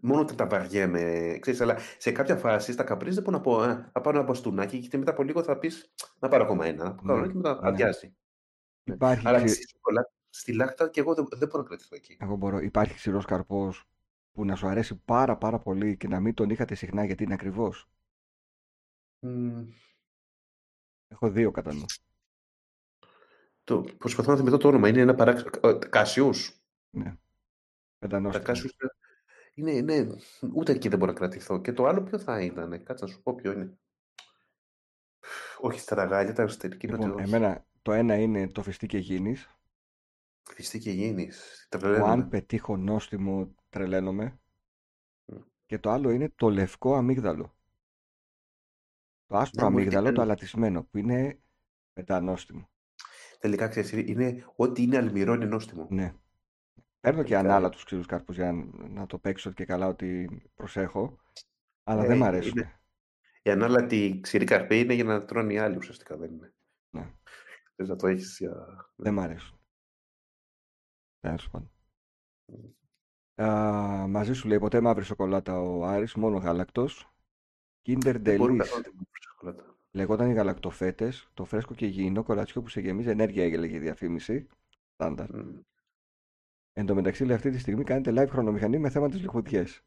Μόνο 0.02 0.22
όταν 0.22 0.36
τα 0.36 0.48
βαριέμαι, 0.48 1.38
ξέρεις, 1.42 1.62
αλλά 1.62 1.78
σε 1.98 2.12
κάποια 2.12 2.36
φάση 2.38 2.72
στα 2.72 2.84
καπρίς 2.84 3.14
δεν 3.16 3.24
μπορώ 3.24 3.38
να 3.38 3.44
πω, 3.44 3.58
α, 3.62 3.90
θα 3.94 4.02
πάρω 4.02 4.18
ένα 4.18 4.28
μπαστούνάκι 4.28 4.88
και 4.88 4.98
μετά 4.98 5.12
από 5.12 5.24
λίγο 5.24 5.44
θα 5.44 5.58
πεις, 5.58 5.94
να 6.20 6.28
πάρω 6.28 6.44
ακόμα 6.44 6.66
ένα, 6.66 6.84
να 6.84 6.96
πάρω 6.96 7.20
Ναι. 7.20 7.24
ένα 7.24 7.28
και 7.32 7.38
μετά 7.38 7.54
Ναι. 7.62 7.68
αδειάζει. 7.68 8.16
Ναι. 8.84 8.94
Υπάρχει, 8.94 9.28
Αλλά 9.28 9.44
ξη... 9.44 9.54
στη, 9.54 9.68
σοκολάτα, 9.68 10.12
στη 10.34 10.54
λάκτα 10.54 10.90
και 10.90 11.00
εγώ 11.00 11.14
δεν, 11.14 11.28
δεν 11.32 11.48
μπορώ 11.48 11.62
να 11.62 11.68
κρατηθώ 11.68 11.96
εκεί. 11.96 12.18
Εγώ 12.20 12.36
μπορώ. 12.36 12.60
Υπάρχει 12.60 12.94
ξηρός 12.94 13.26
καρπός 13.26 13.84
που 14.32 14.46
να 14.46 14.56
σου 14.56 14.68
αρέσει 14.68 14.96
πάρα 14.96 15.38
πάρα 15.38 15.60
πολύ 15.60 15.98
και 15.98 16.08
να 16.08 16.20
μην 16.20 16.34
τον 16.34 16.50
είχατε 16.50 16.76
συχνά 16.76 17.06
γιατί 17.06 17.24
είναι 17.24 17.34
ακριβώς. 17.34 17.90
Μμ, 19.20 19.64
Έχω 21.08 21.30
δύο 21.30 21.52
κατά 21.52 21.74
νου. 21.74 21.86
το, 23.64 23.82
προσπαθώ 23.98 24.32
να 24.32 24.38
θυμηθώ 24.38 24.58
το 24.58 24.68
όνομα. 24.68 24.88
Είναι 24.88 25.02
ένα 25.02 25.16
παράξενο. 25.16 25.80
Κάσιους. 25.90 26.62
Ναι. 26.90 27.04
Τα 27.04 27.18
Πεντανόστιμο. 28.00 28.46
Κάσιους 28.46 28.76
είναι, 29.56 29.82
ναι, 29.82 30.08
ούτε 30.54 30.72
εκεί 30.72 30.90
δεν 30.90 31.00
μπορώ 31.00 31.12
να 31.12 31.18
κρατηθώ. 31.18 31.62
Και 31.62 31.74
το 31.74 31.86
άλλο 31.86 32.04
ποιο 32.04 32.20
θα 32.20 32.42
ήταν, 32.42 32.84
κάτσε 32.84 33.06
να 33.06 33.12
σου 33.12 33.22
πω 33.22 33.36
ποιο 33.36 33.52
είναι. 33.52 33.78
Όχι 35.60 35.80
στα 35.80 35.96
ραγάλια, 35.96 36.34
τα 36.34 36.42
αριστερική 36.42 36.88
Λοιπόν, 36.88 37.08
νότια, 37.08 37.24
όχι. 37.24 37.34
εμένα 37.34 37.66
το 37.82 37.92
ένα 37.92 38.16
είναι 38.16 38.48
το 38.48 38.62
φιστί 38.64 38.88
και 38.88 38.98
γίνεις, 38.98 39.50
Φυστή 40.44 40.80
και 40.80 40.92
γίνεις. 40.92 41.68
που 41.70 41.78
αν 41.78 41.82
Τρελαίνομαι. 41.82 42.28
πετύχω 42.28 42.78
νόστιμο 42.78 43.56
τρελαίνομαι. 43.70 44.40
Μμ. 45.26 45.38
Και 45.66 45.80
το 45.80 45.90
άλλο 45.90 46.10
είναι 46.10 46.30
το 46.36 46.50
λευκό 46.50 46.96
αμύγδαλο. 46.96 47.56
Το 49.26 49.38
άσπρο 49.38 49.64
Δεν 49.64 49.72
μου 49.72 49.78
έρχεται 49.78 49.96
αμύγδαλο, 49.96 50.16
το 50.16 50.22
καν. 50.22 50.30
αλατισμένο, 50.30 50.84
που 50.84 50.98
είναι 50.98 51.42
πεντανόστιμο. 51.94 52.70
Τελικά 53.40 53.68
ξέρεις, 53.68 53.92
είναι 53.92 54.46
ό,τι 54.56 54.82
είναι 54.84 54.98
αλμυρό 54.98 55.34
είναι 55.34 55.46
νόστιμο. 55.46 55.88
Ναι. 55.90 56.14
Παίρνω 57.00 57.24
και 57.24 57.30
Τελικά. 57.30 57.40
ανάλα 57.50 57.70
τους 57.70 57.84
ξηρούς 57.84 58.06
καρπούς 58.06 58.36
για 58.36 58.52
να, 58.52 58.88
να 58.88 59.06
το 59.06 59.20
παίξω 59.20 59.52
και 59.52 59.66
καλά 59.66 59.88
ότι 59.88 60.42
προσέχω, 60.56 61.18
αλλά 61.84 62.04
Ε, 62.04 62.08
δεν 62.08 62.16
μ' 62.16 62.20
είναι, 62.20 62.28
αρέσουν. 62.28 62.58
είναι. 62.58 62.80
Η 63.42 63.50
ανάλατη 63.50 64.20
ξηρή 64.22 64.46
καρπή 64.46 64.80
είναι 64.80 64.94
για 64.94 65.04
να 65.04 65.26
τρώνε 65.26 65.54
οι 65.54 65.58
άλλοι 65.58 65.78
ουσιαστικά, 65.78 66.18
δεν 66.18 66.32
είναι. 66.32 66.54
Ναι, 66.90 67.14
Θες 67.76 67.88
να 67.90 67.96
το 67.96 68.08
έχεις 68.08 68.38
για... 68.40 68.54
δεν 68.96 69.14
μ' 69.14 69.20
αρέσουν. 69.20 69.60
Τέλος 71.24 71.50
πάντων. 71.50 71.72
Μμ. 72.46 73.42
Α, 73.42 74.08
μαζί 74.08 74.34
σου 74.34 74.48
λέει 74.48 74.60
ποτέ 74.60 74.82
μαύρη 74.82 75.04
σοκολάτα 75.04 75.62
ο 75.62 75.86
Άρης, 75.86 76.14
μόνο 76.14 76.38
γάλακτος. 76.38 77.14
Kinder 77.86 78.16
Δεν 78.20 78.38
μπορώ 78.38 78.54
Delice. 78.54 78.58
καθόλου 78.58 78.82
την 78.84 78.94
μαύρη 78.96 79.22
σοκολάτα. 79.30 79.78
Λεγόταν 79.92 80.30
οι 80.30 80.34
γαλακτοφέτες, 80.34 81.30
το 81.34 81.46
φρέσκο 81.46 81.74
και 81.74 81.86
υγιεινό 81.86 82.24
κορατσιό 82.24 82.62
που 82.62 82.70
σε 82.70 82.82
γεμίζει 82.82 83.10
ενέργεια, 83.10 83.44
έλεγε 83.44 83.76
η 83.76 83.80
διαφήμιση. 83.80 84.48
Στάνταρ. 84.94 85.36
Μμ. 85.36 85.60
Εν 86.74 86.86
τω 86.86 86.96
μεταξύ, 86.96 87.26
λέει, 87.26 87.36
αυτή 87.36 87.50
τη 87.50 87.58
στιγμή 87.58 87.84
κάνετε 87.84 88.24
live 88.24 88.30
χρονομηχανή 88.30 88.78
με 88.78 88.90
θέμα 88.90 89.10
τι 89.10 89.18
λιχουδιές. 89.18 89.82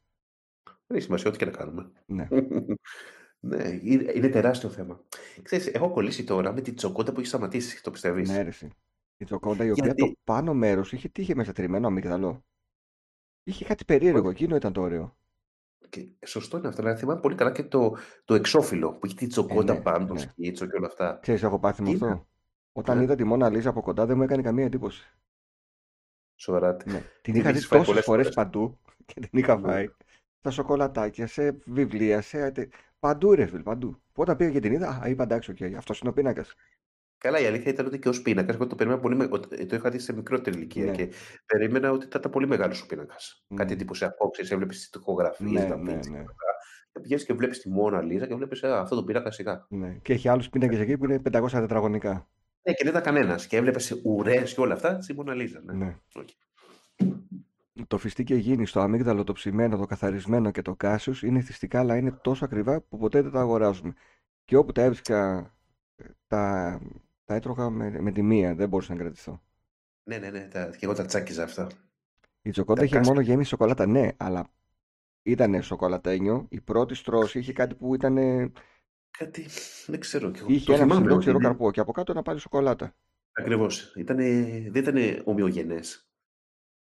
Δεν 0.64 0.96
έχει 0.96 1.04
σημασία 1.04 1.28
ό,τι 1.28 1.38
και 1.38 1.44
να 1.44 1.50
κάνουμε. 1.50 1.90
Ναι. 2.06 2.28
ναι, 3.48 3.68
είναι, 3.82 4.12
είναι 4.14 4.28
τεράστιο 4.28 4.68
θέμα. 4.68 5.04
Ξέρεις, 5.42 5.66
έχω 5.66 5.90
κολλήσει 5.90 6.24
τώρα 6.24 6.52
με 6.52 6.60
την 6.60 6.74
τσοκότα 6.74 7.12
που 7.12 7.18
έχει 7.18 7.28
σταματήσει, 7.28 7.82
το 7.82 7.90
πιστεύεις; 7.90 8.28
Ναι, 8.28 8.42
ρε, 8.42 8.50
εσύ. 9.16 9.22
Η 9.22 9.24
Τζοκόντα 9.24 9.64
η 9.64 9.70
οποία 9.70 9.84
Γιατί- 9.84 10.02
το 10.08 10.14
πάνω 10.24 10.54
μέρος 10.54 10.92
είχε 10.92 11.08
τι 11.08 11.22
είχε 11.22 11.34
μέσα 11.34 11.52
τριμμένο 11.52 11.86
αμύγδαλο. 11.86 12.44
Είχε 13.42 13.64
κάτι 13.64 13.84
περίεργο, 13.84 14.30
εκείνο 14.30 14.56
ήταν 14.56 14.72
το 14.72 14.80
ωραίο. 14.80 15.16
Και 15.88 16.08
σωστό 16.26 16.58
είναι 16.58 16.68
αυτό, 16.68 16.82
αλλά 16.82 16.96
θυμάμαι 16.96 17.20
πολύ 17.20 17.34
καλά 17.34 17.52
και 17.52 17.62
το, 17.64 17.96
το 18.24 18.34
εξώφυλλο 18.34 18.92
που 18.92 19.06
έχει 19.06 19.14
τη 19.14 19.26
Τζοκόντα 19.26 19.74
ναι, 19.74 19.80
πάνω, 19.80 20.06
το 20.06 20.12
ναι. 20.14 20.20
σκίτσο 20.20 20.66
και 20.66 20.76
όλα 20.76 20.86
αυτά. 20.86 21.18
Ξέρεις, 21.22 21.42
έχω 21.42 21.58
πάθει 21.58 21.82
με 21.82 21.90
Είναι. 21.90 22.06
αυτό. 22.06 22.26
Όταν 22.72 22.96
Ναι. 22.96 23.02
είδα 23.02 23.14
τη 23.14 23.24
Μόνα 23.24 23.48
Λίζα 23.50 23.68
από 23.68 23.80
κοντά 23.82 24.06
δεν 24.06 24.16
μου 24.16 24.22
έκανε 24.22 24.42
καμία 24.42 24.64
εντύπωση. 24.64 25.16
Σοβαρά. 26.34 26.72
Ναι. 26.72 26.76
Την 27.00 27.02
Την 27.22 27.34
είχα 27.34 27.50
δει 27.50 27.56
έχεις 27.56 27.66
φάει 27.66 27.78
τόσες 27.78 27.86
πολλές 27.92 28.04
φορές 28.04 28.22
φορές. 28.26 28.34
παντού 28.34 28.78
και 29.06 29.20
την 29.20 29.38
είχα 29.38 29.56
Ναι. 29.58 29.68
φάει. 29.68 29.88
Στα 30.38 30.50
σοκολατάκια, 30.50 31.26
σε 31.26 31.52
βιβλία, 31.64 32.20
σε. 32.20 32.42
ατε- 32.42 32.72
Παντού 32.98 33.34
ρε 33.34 33.46
φίλ, 33.46 33.62
παντού. 33.62 33.90
Που 34.12 34.22
Όταν 34.22 34.36
πήγα 34.36 34.50
και 34.50 34.60
την 34.60 34.72
είδα, 34.72 35.00
α, 35.02 35.08
είπα 35.08 35.22
εντάξει, 35.22 35.50
οκ, 35.50 35.62
αυτό 35.76 35.94
είναι 36.00 36.08
ο 36.10 36.12
πίνακας. 36.12 36.54
Καλά, 37.26 37.40
η 37.40 37.46
αλήθεια 37.46 37.70
ήταν 37.72 37.86
ότι 37.86 37.98
και 37.98 38.08
ως 38.08 38.22
πίνακας, 38.22 38.54
εγώ 38.54 38.66
το 38.66 38.74
περίμενα 38.74 39.00
πολύ. 39.00 39.16
με- 39.16 39.28
ότι- 39.30 39.66
Το 39.66 39.76
είχα 39.76 39.90
δει 39.90 39.98
σε 39.98 40.12
μικρότερη 40.14 40.56
ηλικία 40.56 40.84
Ναι. 40.84 40.90
και 40.90 41.08
περίμενα 41.46 41.90
ότι 41.90 42.06
θα 42.10 42.16
ήταν 42.18 42.30
πολύ 42.30 42.46
μεγάλος 42.46 42.82
ο 42.82 42.86
πίνακας. 42.86 43.44
Ναι. 43.48 43.56
Κάτι 43.56 43.72
εντυπωσιακό, 43.72 44.30
ξέρει, 44.30 44.48
έβλεπες 44.50 44.76
τις 44.76 44.90
τοιχογραφίες, 44.90 45.46
Ναι, 45.50 45.68
τα 45.68 45.76
ναι, 45.76 45.92
πίτσια 45.92 46.12
ναι. 46.12 46.18
και 46.18 46.22
αυτά. 46.30 46.44
Και 46.92 47.00
πηγαίνεις 47.00 47.24
και 47.24 47.32
βλέπεις 47.32 47.58
τη 47.60 47.70
Μόνα 47.70 48.02
Λίζα 48.02 48.26
και 48.26 48.34
βλέπεις 48.34 48.62
αυτό 48.64 48.96
το 48.96 49.04
πίνακα 49.04 49.30
σιγά. 49.30 49.66
Ναι. 49.68 49.98
Και 50.02 50.12
έχει 50.12 50.28
άλλους 50.28 50.48
πίνακες 50.50 50.78
εκεί 50.78 50.98
που 50.98 51.04
είναι 51.04 51.18
500 51.18 51.60
τετραγωνικά. 51.60 52.28
Ναι, 52.62 52.72
και 52.72 52.84
δεν 52.84 52.92
ήταν 52.92 53.02
κανένας. 53.02 53.46
Και 53.46 53.56
έβλεπες 53.56 54.00
ουρές 54.04 54.54
και 54.54 54.60
όλα 54.60 54.74
αυτά 54.74 55.02
στη 55.02 55.14
Μόνα 55.14 55.34
Λίζα. 55.34 55.60
Ναι. 55.64 55.72
Ναι. 55.72 55.96
Οκ. 56.14 56.28
Το 57.86 57.98
φιστίκι 57.98 58.34
Αιγίνης, 58.34 58.66
το 58.66 58.80
αμύγδαλο, 58.80 59.24
το 59.24 59.32
ψημένο, 59.32 59.76
το 59.76 59.86
καθαρισμένο 59.86 60.50
και 60.50 60.62
το 60.62 60.74
κάσιους 60.76 61.22
είναι 61.22 61.40
εθιστικά, 61.40 61.78
αλλά 61.80 61.96
είναι 61.96 62.10
τόσο 62.22 62.44
ακριβά 62.44 62.80
που 62.80 62.98
ποτέ 62.98 63.22
δεν 63.22 63.32
τα 63.32 63.40
αγοράζουμε. 63.40 63.94
Και 64.44 64.56
όπου 64.56 64.72
τα 64.72 64.82
έβρισκα, 64.82 65.50
τα, 66.26 66.80
τα 67.26 67.34
έτρωγα 67.34 67.70
με, 67.70 68.00
με 68.00 68.12
τη 68.12 68.22
μία, 68.22 68.54
δεν 68.54 68.68
μπορούσα 68.68 68.92
να 68.94 68.98
κρατηθώ. 69.00 69.42
ναι, 70.04 70.18
ναι, 70.18 70.30
ναι. 70.30 70.48
Τα, 70.48 70.66
και 70.70 70.78
εγώ 70.84 70.94
τα 70.94 71.04
τσάκιζα 71.04 71.42
αυτά. 71.42 71.66
Η 72.42 72.50
τσοκόντα 72.50 72.78
Τα 72.78 72.84
είχε 72.84 72.94
κάσια. 72.96 73.12
μόνο 73.12 73.24
γέμιση 73.26 73.48
σοκολάτα, 73.48 73.86
ναι, 73.86 74.08
αλλά 74.16 74.48
ήταν 75.22 75.62
σοκολατένιο. 75.62 76.46
Η 76.48 76.60
πρώτη 76.60 76.94
στρώση 76.94 77.38
είχε 77.38 77.52
κάτι 77.52 77.74
που 77.74 77.94
ήταν. 77.94 78.16
Κάτι. 79.18 79.46
Δεν 79.86 80.00
ξέρω. 80.00 80.30
κι 80.30 80.38
εγώ. 80.40 80.52
είχε 80.52 80.64
Το 80.66 80.72
ένα 80.72 80.82
θυμάμαι 80.82 81.00
ψηλό 81.00 81.14
ότι 81.14 81.22
ξηρό 81.24 81.38
είναι- 81.38 81.46
καρπό 81.48 81.70
και 81.70 81.80
από 81.80 81.92
κάτω 81.92 82.12
ένα 82.12 82.22
πάλι 82.22 82.38
σοκολάτα. 82.40 82.94
Ακριβώς. 83.32 83.92
Δεν 83.94 84.74
ήταν 84.74 85.22
ομοιογενές. 85.24 86.08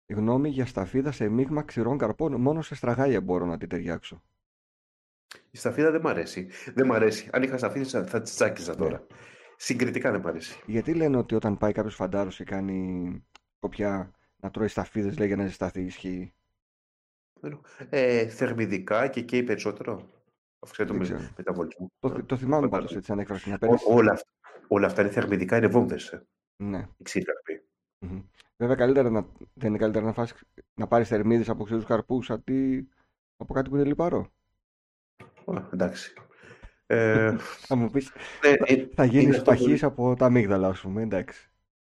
Η 0.06 0.14
γνώμη 0.14 0.50
για 0.50 0.66
σταφίδα 0.66 1.12
σε 1.12 1.28
μείγμα 1.30 1.64
ξηρών 1.64 1.98
καρπών, 1.98 2.42
μόνο 2.42 2.62
σε 2.62 2.76
στραγάλια 2.76 3.22
μπορώ 3.22 3.46
να 3.46 3.58
την 3.58 3.70
ταιριάξω. 3.70 4.24
Η 5.52 5.58
σταφίδα 5.58 5.92
δεν 5.92 6.02
μ' 6.02 6.08
αρέσει. 6.08 6.50
Δεν 6.74 6.86
μ' 6.86 6.92
αρέσει. 6.94 7.30
Αν 7.32 7.44
είχα 7.44 7.58
σταφίδες 7.58 7.92
θα, 7.92 8.04
θα 8.06 8.22
τις 8.22 8.32
Ναι. 8.32 8.36
τσάκιζα 8.36 8.76
τώρα. 8.76 9.06
Συγκριτικά 9.64 10.12
δεν 10.12 10.22
μ' 10.22 10.28
αρέσει. 10.28 10.62
Γιατί 10.66 10.94
λένε 10.94 11.18
ότι 11.18 11.36
όταν 11.36 11.58
πάει 11.58 11.72
κάποιος 11.72 11.96
φαντάρος 11.96 12.36
και 12.36 12.44
κάνει 12.44 13.26
κοπιά 13.60 14.12
να 14.42 14.52
τρώει 14.52 14.68
σταφίδες, 14.68 15.18
λέει 15.18 15.28
για 15.28 15.36
να 15.36 15.46
ζεσταθεί, 15.46 15.82
ισχύει; 15.82 16.34
Ε, 17.90 18.28
θερμιδικά 18.28 19.08
και 19.08 19.22
καίει 19.22 19.44
περισσότερο. 19.44 20.10
Αυξάνεται 20.60 20.98
το 20.98 21.04
Δεν 21.04 21.12
με, 21.12 21.18
ξέρω. 21.18 21.34
μεταβολισμό. 21.38 21.92
Το, 22.00 22.08
Ε, 22.18 22.24
το 22.24 22.38
θυμάμαι 22.38 22.68
φαντάζομαι. 22.68 22.70
πάντω 22.70 22.96
έτσι, 22.96 23.06
σαν 23.08 23.20
έκφραση 23.20 23.50
να 23.50 23.56
Ό- 23.56 23.58
παίρνει. 23.58 23.78
όλα, 23.88 24.12
αυτά, 24.12 24.30
όλα 24.68 24.86
αυτά 24.88 25.02
είναι 25.02 25.12
θερμιδικά, 25.12 25.58
είναι 25.58 25.68
βόμβες. 25.68 26.24
Ναι. 26.64 26.88
Οι 26.98 27.04
ξύκαρποι. 27.04 27.64
Μμμ. 28.00 28.22
Βέβαια, 28.58 28.76
καλύτερα 28.76 29.10
να, 29.10 29.28
δεν 29.54 29.70
είναι 29.70 29.78
καλύτερα 29.78 30.06
να, 30.06 30.14
φας, 30.14 30.34
να 30.74 30.88
πάρεις 30.88 31.08
θερμίδες 31.08 31.50
από 31.50 31.64
ξηρούς 31.64 31.86
καρπούς 31.86 32.30
αντί 32.30 32.88
από 33.38 33.54
κάτι 33.54 33.70
που 33.70 33.76
είναι 33.76 33.86
λιπαρό. 33.86 34.32
Α, 35.46 35.68
εντάξει. 35.74 36.14
Ε, 36.86 37.36
Θα 37.40 37.76
μου 37.76 37.90
πεις, 37.90 38.12
ναι, 38.46 38.50
ε, 38.76 38.88
θα 38.96 39.06
γίνεις 39.06 39.24
είναι 39.26 39.36
αυτό 39.38 39.52
που- 39.54 39.58
παχύ 39.66 39.86
από 39.86 40.16
τα 40.16 40.26
αμύγδαλα, 40.26 40.68
ας 40.68 40.80
πούμε. 40.80 41.02
Εντάξει. 41.02 41.50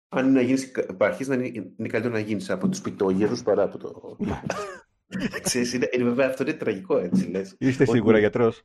αν 0.08 0.24
είναι 0.24 0.34
να 0.34 0.40
γίνεις, 0.46 0.72
αρχίσει 0.98 1.28
να 1.30 1.34
είναι, 1.34 1.46
είναι 1.76 1.88
καλύτερο 1.88 2.14
να 2.14 2.20
γίνεις 2.20 2.50
από 2.50 2.68
τους 2.68 2.80
πιτόγυρους 2.80 3.42
παρά 3.42 3.62
από 3.62 3.78
το... 3.78 4.16
Ξέρεις, 5.42 5.72
είναι, 5.72 5.88
είναι, 5.92 6.04
βέβαια 6.04 6.26
αυτό 6.28 6.42
είναι 6.42 6.52
τραγικό 6.52 6.98
έτσι 6.98 7.24
λες. 7.30 7.54
Είστε 7.58 7.82
Ότι- 7.82 7.92
σίγουρα 7.92 8.18
γιατρός. 8.18 8.62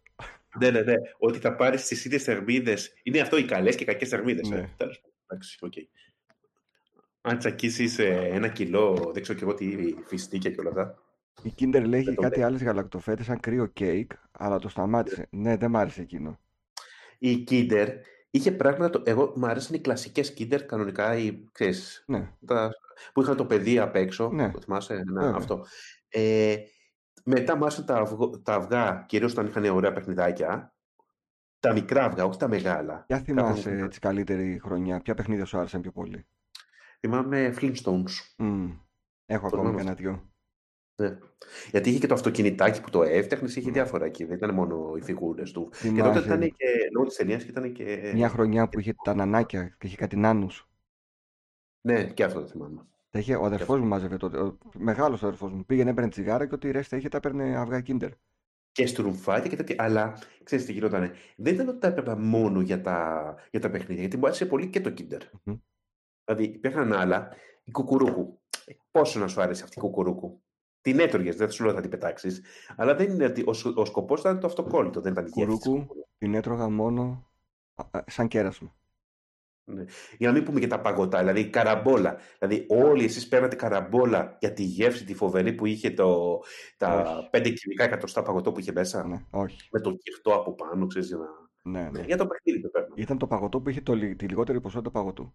Ναι, 0.60 0.70
ναι, 0.70 0.82
ναι. 0.82 0.94
Ότι 1.18 1.40
θα 1.40 1.56
πάρεις 1.56 1.86
τις 1.88 2.06
ίδιες 2.06 2.24
θερμίδες. 2.24 2.94
Είναι 3.04 3.20
αυτό 3.20 3.38
οι 3.38 3.46
καλές 3.46 3.76
και 3.76 3.84
οι 3.84 3.86
κακές 3.86 4.10
θερμίδες. 4.10 4.50
Ναι. 4.50 4.56
Ε. 4.58 4.70
Τέλος 4.78 5.00
πάντων. 5.02 5.18
Εντάξει, 5.28 5.58
οκ. 5.62 5.74
Αν 7.22 7.38
τσακίσεις 7.38 8.00
ε, 8.00 8.30
ένα 8.32 8.48
κιλό, 8.48 9.12
δεν 9.14 9.22
ξέρω 9.22 9.38
και 9.38 9.44
εγώ 9.44 9.54
τι 9.54 9.94
φιστίκια 10.06 10.52
και 10.52 10.60
όλα 10.60 10.70
αυτά. 10.70 10.98
Η 11.42 11.54
Kinder 11.60 11.84
λέει 11.86 12.02
Δεν 12.04 12.16
το 12.16 12.22
κάτι 12.22 12.38
λέει. 12.38 12.48
άλλες 12.48 12.64
γαλακτοφέτες 12.64 13.26
σαν 13.26 13.40
κρύο 13.40 13.66
κέικ, 13.66 14.12
αλλά 14.32 14.60
το 14.60 14.70
σταμάτησε. 14.70 15.28
Ναι, 15.32 15.58
δεν 15.58 15.70
μ' 15.70 15.78
άρεσε 15.78 16.02
εκείνο. 16.02 16.40
Η 17.18 17.44
Kinder 17.50 17.88
είχε 18.30 18.52
πράγματα. 18.52 18.90
Το... 18.90 19.02
Εγώ 19.06 19.34
μου 19.36 19.46
άρεσαν 19.46 19.76
οι 19.76 19.80
κλασικές 19.80 20.34
Kinder 20.38 20.60
κανονικά, 20.66 21.16
οι, 21.18 21.50
ξέρεις, 21.52 22.04
Ναι, 22.08 22.32
τα... 22.46 22.70
που 23.14 23.22
είχαν 23.22 23.36
το 23.36 23.46
παιδί 23.46 23.80
απ' 23.80 23.96
έξω. 23.96 24.30
Ναι. 24.32 24.52
Το 24.52 24.60
θυμάσαι, 24.62 24.94
ναι, 24.94 25.22
Βέβαια. 25.22 25.36
αυτό. 25.36 25.66
Ε, 26.08 26.56
μετά 27.26 27.56
μου 27.58 27.64
άρεσαν 27.66 27.86
τα, 27.86 27.96
αυγο... 27.98 28.42
τα 28.42 28.54
αυγά, 28.54 29.06
κυρίως 29.08 29.32
όταν 29.32 29.46
είχαν 29.46 29.66
ωραία 29.66 29.94
παιχνιδάκια. 29.94 30.74
Τα 31.60 31.74
μικρά 31.74 32.04
αυγά, 32.06 32.26
όχι 32.26 32.38
τα 32.40 32.48
μεγάλα. 32.48 33.04
ποια 33.08 33.18
Κάπου- 33.18 33.26
θυμάσαι 33.26 33.70
έτσι 33.78 34.00
καλύτερη 34.00 34.60
χρονιά, 34.64 35.02
ποια 35.02 35.14
παιχνίδια 35.14 35.46
σου 35.46 35.58
άρεσαν 35.58 35.82
πιο 35.82 35.92
πολύ; 35.92 36.26
Θυμάμαι 37.00 37.54
Flintstones. 37.60 38.12
Μμ, 38.38 38.70
Έχω 39.26 39.50
Το 39.50 39.58
ακόμη 39.58 39.62
θυμάμαι 39.62 39.78
κανένα 39.78 39.94
δυο. 39.96 40.33
Ναι. 40.96 41.18
Γιατί 41.72 41.90
είχε 41.90 42.00
και 42.00 42.08
το 42.08 42.14
αυτοκινητάκι 42.14 42.82
που 42.82 42.90
το 42.90 43.04
έφτιαχνε, 43.04 43.48
είχε 43.48 43.66
Ναι. 43.66 43.72
διάφορα 43.72 44.06
εκεί. 44.06 44.24
Δεν 44.26 44.38
ήταν 44.38 44.54
μόνο 44.54 44.94
οι 44.98 45.02
φιγούρες 45.02 45.52
του. 45.52 45.70
Και 45.70 45.78
τότε 45.78 45.92
Θυμάσαι 45.92 46.26
ήταν 46.26 46.40
και 46.42 46.66
λόγω 46.94 47.08
της 47.08 47.16
ταινίας 47.18 47.44
και 47.44 47.50
ήταν 47.50 47.72
και. 47.72 48.12
μια 48.14 48.30
χρονιά 48.30 48.70
που 48.70 48.80
είχε 48.80 48.94
τα 49.04 49.14
νανάκια 49.16 49.68
και 49.68 49.88
είχε 49.88 49.96
κάτι 49.96 50.16
νάνους. 50.16 50.68
Ναι, 51.82 52.04
και 52.14 52.24
αυτό 52.24 52.40
το 52.40 52.48
θυμάμαι. 52.48 52.88
Τα 53.10 53.20
είχε, 53.20 53.36
ο 53.36 53.46
αδερφός 53.46 53.80
μου 53.80 53.88
μάζευε 53.88 54.18
τότε. 54.18 54.38
Ο 54.40 54.58
μεγάλος 54.78 55.24
αδερφός 55.24 55.52
μου. 55.52 55.66
Πήγαινε, 55.66 55.90
έπαιρνε 55.90 56.10
τσιγάρα 56.10 56.48
και 56.48 56.54
ό,τι 56.56 56.72
ρέστα 56.72 56.98
είχε 56.98 57.10
τα 57.10 57.18
έπαιρνε 57.18 57.58
αυγά 57.58 57.84
Kinder. 57.88 58.10
Και 58.72 58.86
στρουμφάκια 58.86 59.50
και 59.50 59.56
τέτοια. 59.56 59.76
Αλλά 59.80 60.18
ξέρεις 60.44 60.66
τι 60.66 60.72
γινότανε. 60.72 61.12
Δεν 61.36 61.54
ήταν 61.54 61.68
ότι 61.68 61.80
τα 61.80 61.88
έπαιρνα 61.88 62.16
μόνο 62.16 62.62
για 62.62 62.82
τα, 62.82 63.36
για 63.52 63.60
τα 63.60 63.70
παιχνίδια, 63.70 64.02
γιατί 64.02 64.18
μου 64.18 64.26
άρεσε 64.26 64.46
πολύ 64.46 64.70
και 64.70 64.82
το 64.82 64.94
Kinder. 64.98 65.22
Μμμ. 65.44 65.56
Δηλαδή 66.26 66.44
υπήρχαν 66.44 66.94
άλλα. 66.94 67.36
Η 67.64 67.72
κουκουρούκου. 67.72 68.42
Πόσο 68.92 69.20
να 69.20 69.28
σου 69.28 69.42
άρεσε 69.42 69.64
αυτή 69.64 69.78
η 69.78 69.82
κουκουρούκου; 69.82 70.44
Την 70.84 71.00
έτρωγες, 71.00 71.36
δεν 71.36 71.52
σου 71.52 71.64
λέω 71.64 71.74
θα 71.74 71.82
την 71.82 71.90
πετάξεις. 71.90 72.42
Αλλά 72.76 72.96
δεν 72.96 73.12
είναι 73.12 73.26
ότι 73.26 73.44
ο, 73.46 73.54
σκ- 73.54 73.78
ο 73.78 73.86
σκοπός 73.86 74.20
ήταν 74.20 74.40
το 74.40 74.48
αυτοκόλλητο, 74.48 75.02
δεν 75.02 75.12
ήταν 75.12 75.26
η 75.26 75.30
γεύση. 75.34 75.56
της 75.58 75.66
Κουκουρούκου. 75.66 75.86
κουκουρούκου. 75.88 76.10
Την 76.18 76.34
έτρωγα 76.34 76.70
μόνο 76.70 77.30
α, 77.76 77.84
α, 78.00 78.04
σαν 78.08 78.28
κέρασμα. 78.28 78.76
Ναι. 79.66 79.84
Για 80.18 80.28
να 80.28 80.34
μην 80.34 80.44
πούμε 80.44 80.60
και 80.60 80.68
τα 80.68 80.82
παγωτά, 80.82 81.20
δηλαδή 81.20 81.50
καραμπόλα. 81.50 82.18
Δηλαδή, 82.40 82.66
όλοι 82.70 83.04
εσείς 83.04 83.28
παίρνατε 83.28 83.56
καραμπόλα 83.56 84.38
για 84.40 84.54
τη 84.54 84.64
γεύση 84.64 85.06
τη 85.06 85.14
φοβερή 85.14 85.54
που 85.54 85.66
είχε 85.66 85.92
το, 85.92 86.40
τα 86.78 87.02
Όχι. 87.18 87.30
5 87.32 87.54
κυβικά 87.54 87.84
εκατοστά 87.84 88.22
παγωτό 88.22 88.52
που 88.52 88.60
είχε 88.60 88.72
μέσα; 88.72 89.08
Ναι, 89.08 89.26
όχι. 89.32 89.68
Με 89.72 89.80
το 89.80 89.92
κυρτό 89.92 90.34
από 90.34 90.54
πάνω, 90.54 90.88
ξέρεις, 90.88 91.08
για 91.08 91.18
να. 91.18 91.26
Ναι, 91.72 91.90
ναι. 91.90 92.02
Για 92.02 92.18
το 92.18 92.28
παιχνίδι 92.28 92.62
το 92.62 92.70
παίρνω. 92.70 92.94
Ήταν 92.98 93.18
το 93.18 93.28
παγωτό 93.28 93.60
που 93.62 93.70
είχε 93.70 93.82
το, 93.82 93.94
λι- 93.96 94.16
τη 94.18 94.26
λιγότερη 94.28 94.62
ποσότητα 94.62 94.92
παγωτού. 94.92 95.34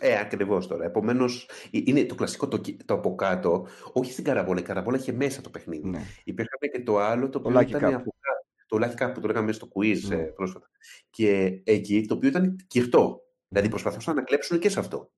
Ε, 0.00 0.18
ακριβώς 0.18 0.66
τώρα. 0.66 0.84
Επομένως, 0.84 1.48
είναι 1.70 2.04
το 2.04 2.14
κλασικό 2.14 2.48
το, 2.48 2.56
κι- 2.58 2.84
το 2.84 2.94
από 2.94 3.14
κάτω, 3.14 3.66
όχι 3.92 4.12
στην 4.12 4.24
καραμπόλα. 4.24 4.60
Η 4.60 4.62
καραμπόλα 4.62 4.96
είχε 4.96 5.12
μέσα 5.12 5.40
το 5.40 5.50
παιχνίδι. 5.50 5.88
Ναι. 5.88 6.02
Υπήρχαν 6.24 6.58
και 6.72 6.82
το 6.82 6.98
άλλο 6.98 7.28
το 7.28 7.40
Το 7.40 7.48
οποίο 7.48 7.60
Lucky 7.60 7.68
ήταν 7.68 7.80
Cup. 7.90 7.94
από 7.94 8.14
κάτω. 8.20 8.44
Το 8.66 8.76
Lucky 8.80 9.02
Cup 9.10 9.14
που 9.14 9.20
το 9.20 9.26
λέγαμε 9.26 9.52
στο 9.52 9.68
quiz 9.74 10.00
Ναι. 10.08 10.14
ε, 10.14 10.22
πρόσφατα. 10.24 10.70
Και 11.10 11.60
εκεί 11.64 12.06
το 12.06 12.14
οποίο 12.14 12.28
ήταν 12.28 12.56
κυρτό. 12.66 13.20
Δηλαδή 13.48 13.66
Μμμ. 13.68 13.76
προσπαθούσαν 13.76 14.14
να 14.14 14.22
κλέψουν 14.22 14.58
και 14.58 14.68
σε 14.68 14.78
αυτό. 14.78 15.12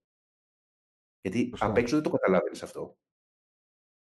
Γιατί 1.21 1.49
Σωστά. 1.51 1.67
απ' 1.67 1.77
έξω 1.77 1.95
δεν 1.95 2.05
το 2.05 2.11
καταλάβαινες 2.11 2.63
αυτό. 2.63 2.97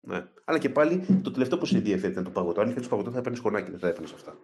Ναι. 0.08 0.26
Αλλά 0.46 0.58
και 0.60 0.70
πάλι 0.70 1.22
το 1.22 1.32
τελευταίο 1.32 1.58
που 1.58 1.66
σε 1.66 1.78
ενδιαφέρει 1.78 2.12
ήταν 2.12 2.24
το 2.24 2.30
παγωτό. 2.32 2.62
Αν 2.62 2.70
είχες 2.70 2.84
το 2.84 2.90
παγωτό 2.90 3.12
θα 3.12 3.18
έπαιρνες 3.18 3.40
σκονάκι, 3.40 3.70
δεν 3.70 3.80
θα 3.80 3.88
έπαιρνες 3.88 4.14
αυτά. 4.14 4.38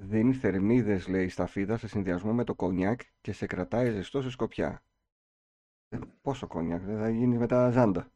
Δίνει 0.00 0.32
θερμίδες, 0.32 1.08
λέει, 1.08 1.28
σταφίδα 1.28 1.76
σε 1.76 1.88
συνδυασμό 1.88 2.32
με 2.32 2.44
το 2.44 2.54
κονιάκ 2.54 3.00
και 3.20 3.32
σε 3.32 3.46
κρατάει 3.46 3.90
ζεστό 3.90 4.22
σε 4.22 4.30
σκοπιά. 4.30 4.82
Ε, 5.88 5.98
πόσο 6.22 6.46
κονιάκ, 6.46 6.82
δεν 6.82 6.98
θα 6.98 7.10
γίνει 7.10 7.38
μετά 7.38 7.70
ζάντα. 7.70 8.12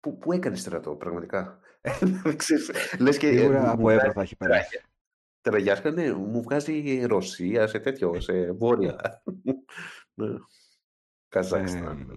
Πού, 0.00 0.18
πού 0.18 0.32
έκανες 0.32 0.60
στρατό, 0.60 0.96
πραγματικά; 0.96 1.60
Δεν 2.22 2.36
ξέρεις, 2.36 2.96
Λες 2.98 3.18
και. 3.18 3.28
ε, 3.28 3.38
Σίγουρα 3.38 3.60
μου 3.60 3.70
από 3.70 3.82
βγάζει 3.82 3.98
Εύρο 3.98 4.12
θα 4.12 4.22
έχει 4.22 4.36
περάσει. 4.36 4.80
Τραγιάσκα, 5.40 5.90
ναι, 5.90 6.12
μου 6.12 6.42
βγάζει 6.42 7.04
Ρωσία 7.04 7.66
σε 7.66 7.78
τέτοιο, 7.78 8.20
σε 8.20 8.52
βόρεια. 8.52 9.22
ναι. 10.14 10.36
Καζακστάν. 11.28 12.10
Ε, 12.10 12.16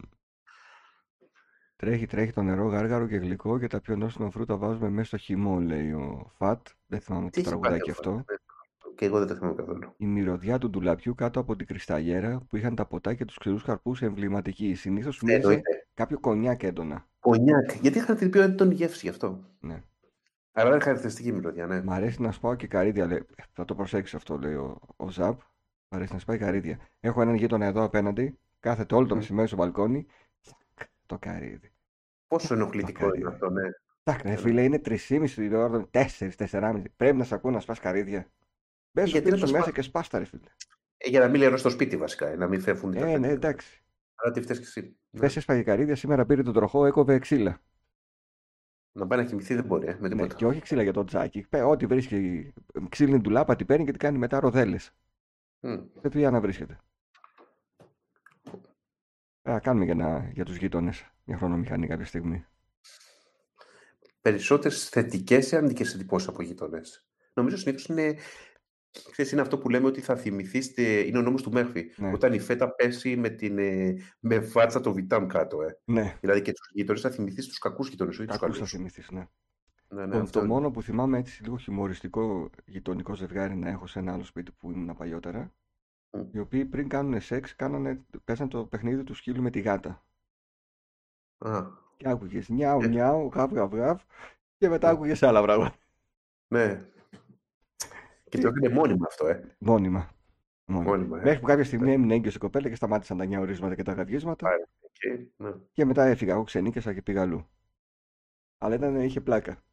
τρέχει, 1.75 2.05
τρέχει 2.05 2.31
το 2.31 2.41
νερό 2.41 2.67
γάργαρο 2.67 3.07
και 3.07 3.15
γλυκό 3.15 3.59
και 3.59 3.67
τα 3.67 3.81
πιο 3.81 3.95
νόστιμα 3.95 4.29
φρούτα 4.29 4.57
βάζουμε 4.57 4.89
μέσα 4.89 5.07
στο 5.07 5.17
χυμό, 5.17 5.59
λέει 5.59 5.91
ο 5.91 6.31
Φατ. 6.35 6.67
Δεν 6.85 7.01
θυμάμαι 7.01 7.25
τι 7.25 7.31
Τι 7.31 7.39
έχει 7.39 7.49
τραγουδάκι 7.49 7.77
πάθει 7.79 7.91
αυτό. 7.91 8.23
Αυτό. 9.01 9.05
Και 9.05 9.05
εγώ 9.05 9.17
δεν 9.19 9.27
το 9.27 9.35
θυμάμαι 9.35 9.55
καθόλου. 9.55 9.93
Η 9.97 10.05
μυρωδιά 10.05 10.57
του 10.57 10.69
ντουλαπιού 10.69 11.15
κάτω 11.15 11.39
από 11.39 11.55
την 11.55 11.67
κρυσταλλιέρα 11.67 12.41
που 12.49 12.57
είχαν 12.57 12.75
τα 12.75 12.85
ποτά 12.85 13.13
και 13.13 13.25
τους 13.25 13.37
ξηρούς 13.37 13.63
καρπούς 13.63 14.01
εμβληματική. 14.01 14.73
Συνήθως 14.75 15.21
Ναι, 15.21 15.31
μύριζε 15.31 15.47
εννοείται. 15.47 15.87
κάποιο 15.93 16.19
κονιάκ 16.19 16.63
έντονα. 16.63 17.07
Κονιάκ. 17.19 17.71
Γιατί 17.81 17.97
είχαν 17.97 18.15
την 18.17 18.29
πιο 18.29 18.41
έντονη 18.41 18.73
γεύσης 18.73 19.01
γι' 19.01 19.09
αυτό. 19.09 19.39
Ναι. 19.59 19.83
Αλλά 20.53 20.69
είναι 20.69 20.83
χαρακτηριστική 20.83 21.31
μυρωδιά, 21.31 21.67
ναι. 21.67 21.81
Μ' 21.83 21.91
αρέσει 21.91 22.21
να 22.21 22.31
σπάω 22.31 22.55
και 22.55 22.67
καρύδια. 22.67 23.05
Λέει. 23.05 23.25
Θα 23.53 23.65
το 23.65 23.75
προσέξεις 23.75 24.15
αυτό, 24.15 24.37
λέει 24.37 24.53
ο, 24.53 24.79
ο 24.95 25.09
Ζαπ. 25.09 25.39
Μ' 25.89 25.95
αρέσει 25.95 26.13
να 26.13 26.19
σπάει 26.19 26.37
καρύδια. 26.37 26.79
Έχω 26.99 27.21
έναν 27.21 27.35
γείτονα 27.35 27.65
εδώ 27.65 27.83
απέναντι. 27.83 28.39
Κάθεται 28.59 28.95
όλο 28.95 29.07
το 29.07 29.13
Μμ. 29.15 29.17
μεσημέρι 29.17 29.47
στο 29.47 29.55
μπαλκόνι. 29.57 30.05
Το 31.05 31.17
καρύδι. 31.19 31.71
Πόσο 32.27 32.53
ενοχλητικό 32.53 33.01
Μακάρι. 33.01 33.19
είναι 33.21 33.29
αυτό, 33.29 33.49
ναι. 33.49 33.61
Εντάξει, 34.03 34.27
ρε 34.27 34.35
φίλε, 34.35 34.63
είναι 34.63 34.81
3,5 34.85 35.29
την 35.35 35.53
ώρα, 35.55 35.87
4, 35.91 36.31
4,5. 36.37 36.83
Πρέπει 36.95 37.17
να 37.17 37.23
σε 37.23 37.35
ακούω 37.35 37.51
να 37.51 37.59
σπάς 37.59 37.79
καρύδια. 37.79 38.27
Μπε 38.91 39.01
στο 39.01 39.09
Γιατί 39.11 39.27
σπίτι 39.27 39.29
να 39.31 39.37
σου 39.37 39.45
τα 39.45 39.51
μέσα 39.51 39.63
σπά- 39.63 39.75
και 39.75 39.81
σπάστα, 39.81 40.17
ρε 40.19 40.25
φίλε. 40.25 40.41
Ε, 40.97 41.09
για 41.09 41.19
να 41.19 41.27
μην 41.27 41.41
λερώ 41.41 41.57
στο 41.57 41.69
σπίτι 41.69 41.97
βασικά, 41.97 42.27
ε, 42.27 42.35
να 42.35 42.47
μην 42.47 42.61
φεύγουν 42.61 42.91
τα 42.91 42.99
Ε, 42.99 43.03
ναι, 43.05 43.11
παιδιά. 43.13 43.29
εντάξει. 43.29 43.81
Αλλά 44.15 44.31
τι 44.33 44.41
φταίεις 44.41 44.59
και 44.59 44.65
εσύ. 44.65 44.81
Χθε 45.15 45.25
Ναι. 45.25 45.33
έσπαγε 45.35 45.61
καρύδια, 45.63 45.95
σήμερα 45.95 46.25
πήρε 46.25 46.43
τον 46.43 46.53
τροχό, 46.53 46.85
έκοβε 46.85 47.19
ξύλα. 47.19 47.61
Να 48.91 49.07
πάει 49.07 49.19
να 49.19 49.25
κοιμηθεί 49.25 49.55
δεν 49.55 49.63
μπορεί, 49.65 49.87
ε, 49.87 49.97
με 49.99 50.07
Ναι, 50.07 50.15
τίποτα. 50.15 50.35
και 50.35 50.45
όχι 50.45 50.61
ξύλα 50.61 50.83
για 50.83 50.93
τον 50.93 51.05
τζάκι. 51.05 51.45
Πέ, 51.49 51.61
Ό,τι 51.61 51.85
βρίσκει 51.85 52.53
ξύλινη 52.89 53.19
ντουλάπα, 53.19 53.55
την 53.55 53.65
παίρνει 53.65 53.85
και 53.85 53.91
την 53.91 53.99
κάνει 53.99 54.17
μετά 54.17 54.39
ροδέλες. 54.39 54.91
Μμ. 55.59 55.77
Δεν 56.01 56.11
του 56.11 56.19
να 56.19 56.41
βρίσκεται. 56.41 56.79
Α, 59.49 59.59
κάνουμε 59.59 59.85
για, 59.85 59.95
να, 59.95 60.29
για 60.33 60.45
τους 60.45 60.55
γείτονες 60.55 61.05
μια 61.25 61.37
χρονομηχανή 61.37 61.87
κάποια 61.87 62.05
στιγμή. 62.05 62.45
Περισσότερες 64.21 64.89
θετικές 64.89 65.51
ή 65.51 65.55
αρνητικές 65.55 65.93
εντυπώσεις 65.93 66.27
από 66.27 66.41
γείτονες. 66.41 67.05
Νομίζω 67.33 67.57
συνήθως 67.57 67.85
είναι. 67.85 68.15
Ξέρεις, 69.11 69.31
είναι 69.31 69.41
αυτό 69.41 69.57
που 69.57 69.69
λέμε 69.69 69.87
ότι 69.87 70.01
θα 70.01 70.15
θυμηθείς. 70.15 70.73
Είναι 70.77 71.17
ο 71.17 71.21
νόμος 71.21 71.41
του 71.41 71.51
Μέρφυ. 71.51 71.91
Ναι. 71.97 72.11
Όταν 72.13 72.33
η 72.33 72.39
φέτα 72.39 72.75
πέσει 72.75 73.15
με, 73.17 73.29
την, 73.29 73.57
ε, 73.57 73.95
με 74.19 74.41
φάτσα 74.41 74.79
το 74.79 74.93
βιτάμ 74.93 75.25
κάτω. 75.27 75.61
Ε. 75.61 75.79
Ναι, 75.83 76.17
Δηλαδή 76.21 76.41
και 76.41 76.51
τους 76.53 76.69
γείτονες 76.73 77.01
θα 77.01 77.09
θυμηθείς 77.09 77.47
τους 77.47 77.57
κακούς 77.57 77.89
γείτονες, 77.89 78.17
όχι 78.19 78.27
τους 78.27 78.37
κακούς 78.37 78.53
θα 78.57 78.63
καλούς. 78.63 78.71
θυμηθείς, 78.71 79.11
ναι. 79.11 79.27
Ναι, 79.87 80.05
ναι, 80.05 80.11
Το, 80.15 80.19
αυτό 80.21 80.39
το 80.39 80.45
είναι. 80.45 80.53
μόνο 80.53 80.71
που 80.71 80.81
θυμάμαι 80.81 81.17
έτσι 81.17 81.43
λίγο 81.43 81.57
χιουμοριστικό 81.57 82.49
γειτονικό 82.65 83.15
ζευγάρι 83.15 83.55
να 83.55 83.69
έχω 83.69 83.87
σε 83.87 83.99
ένα 83.99 84.13
άλλο 84.13 84.23
σπίτι 84.23 84.51
που 84.51 84.71
ήμουν 84.71 84.95
παλιότερα, 84.97 85.53
Μμ. 86.11 86.21
οι 86.31 86.39
οποίοι 86.39 86.65
πριν 86.65 86.87
κάνουν 86.87 87.21
σεξ 87.21 87.55
κάνανε, 87.55 88.05
παίζαν 88.23 88.49
το 88.49 88.65
παιχνίδι 88.65 89.03
του 89.03 89.13
σκύλου 89.13 89.41
με 89.41 89.49
τη 89.49 89.59
γάτα. 89.59 90.05
Α, 91.37 91.61
Και 91.97 92.09
άκουγες 92.09 92.49
νιάου 92.49 92.81
Ε. 92.81 92.87
νιάου, 92.87 93.29
γαβ 93.33 93.53
γαβ 93.53 93.73
γαβ 93.75 93.99
και 94.57 94.69
μετά 94.69 94.87
Ναι. 94.87 94.93
άκουγες 94.93 95.23
άλλα 95.23 95.41
πράγματα. 95.41 95.75
ναι. 96.47 96.85
Και 98.31 98.37
το 98.41 98.47
έκανε 98.47 98.69
μόνιμα 98.69 99.05
αυτό, 99.09 99.27
ε. 99.27 99.55
Μόνιμα. 99.59 100.09
Μόνιμα. 100.65 100.89
Μόνιμα, 100.91 101.19
ε. 101.19 101.23
Μέχρι 101.23 101.39
που 101.39 101.45
κάποια 101.45 101.63
στιγμή 101.63 101.91
έμεινε 101.93 102.13
έγκυος 102.13 102.35
η 102.35 102.37
κοπέλα 102.37 102.69
και 102.69 102.75
σταμάτησαν 102.75 103.17
τα 103.17 103.25
νιαουρίσματα 103.25 103.75
και 103.75 103.83
τα 103.83 103.93
γαδιέσματα 103.93 104.47
Άρα, 104.47 104.67
Και, 104.91 105.25
ναι. 105.37 105.51
και 105.71 105.85
μετά 105.85 106.03
έφυγα. 106.05 106.33
Εγώ 106.33 106.43
ξενίκασα 106.43 106.93
και 106.93 107.01
πήγα 107.01 107.21
αλλού. 107.21 107.47
Αλλά 108.57 108.75
ήταν, 108.75 108.95
είχε 109.01 109.21
πλάκα. 109.21 109.63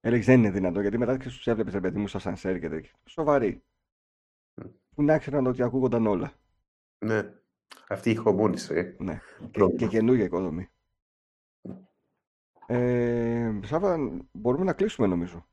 Έλεγες 0.00 0.26
δεν 0.26 0.38
είναι 0.38 0.50
δυνατό 0.50 0.80
γιατί 0.80 0.98
μετά 0.98 1.16
και 1.16 1.24
τους 1.24 1.46
έβλεπες 1.46 1.72
ρε 1.72 1.80
παιδί 1.80 1.98
μου 1.98 2.08
στα 2.08 2.18
σανσέρ 2.18 2.60
και 2.60 2.68
τέτοια. 2.68 2.90
Σοβαρή. 3.04 3.62
Μμ. 4.54 4.66
Που 4.94 5.02
να 5.02 5.14
ήξεραν 5.14 5.46
ότι 5.46 5.62
ακούγονταν 5.62 6.06
όλα. 6.06 6.32
ναι. 6.98 7.32
Αυτή 7.88 8.08
η 8.08 8.12
ηχομόνηση. 8.12 8.74
Ε. 8.74 8.94
Ναι. 8.98 9.20
Και, 9.40 9.46
Πρόβλημα. 9.46 9.78
και 9.80 9.86
καινούργια 9.86 10.24
οικοδομή. 10.24 10.68
Ε, 12.66 13.52
Σάβα, 13.64 13.98
μπορούμε 14.32 14.64
να 14.64 14.72
κλείσουμε 14.72 15.06
νομίζω. 15.06 15.46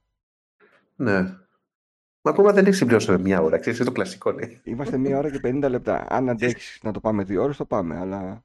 Ναι. 0.99 1.21
Μα 2.21 2.31
ακόμα 2.31 2.51
δεν 2.53 2.65
έχει 2.65 2.75
συμπληρώσει 2.75 3.17
μια 3.17 3.41
ώρα. 3.41 3.57
Ξέρεις, 3.57 3.79
είναι 3.79 3.87
το 3.87 3.93
κλασικό, 3.93 4.31
ναι. 4.31 4.47
Είμαστε 4.63 4.97
μία 4.97 5.17
ώρα 5.17 5.31
και 5.31 5.39
50 5.43 5.67
λεπτά. 5.69 6.05
Αν 6.09 6.29
αντέξει 6.29 6.79
να 6.83 6.91
το 6.91 6.99
πάμε 6.99 7.23
δύο 7.23 7.43
ώρες, 7.43 7.57
το 7.57 7.65
πάμε. 7.65 7.97
Αλλά 7.97 8.43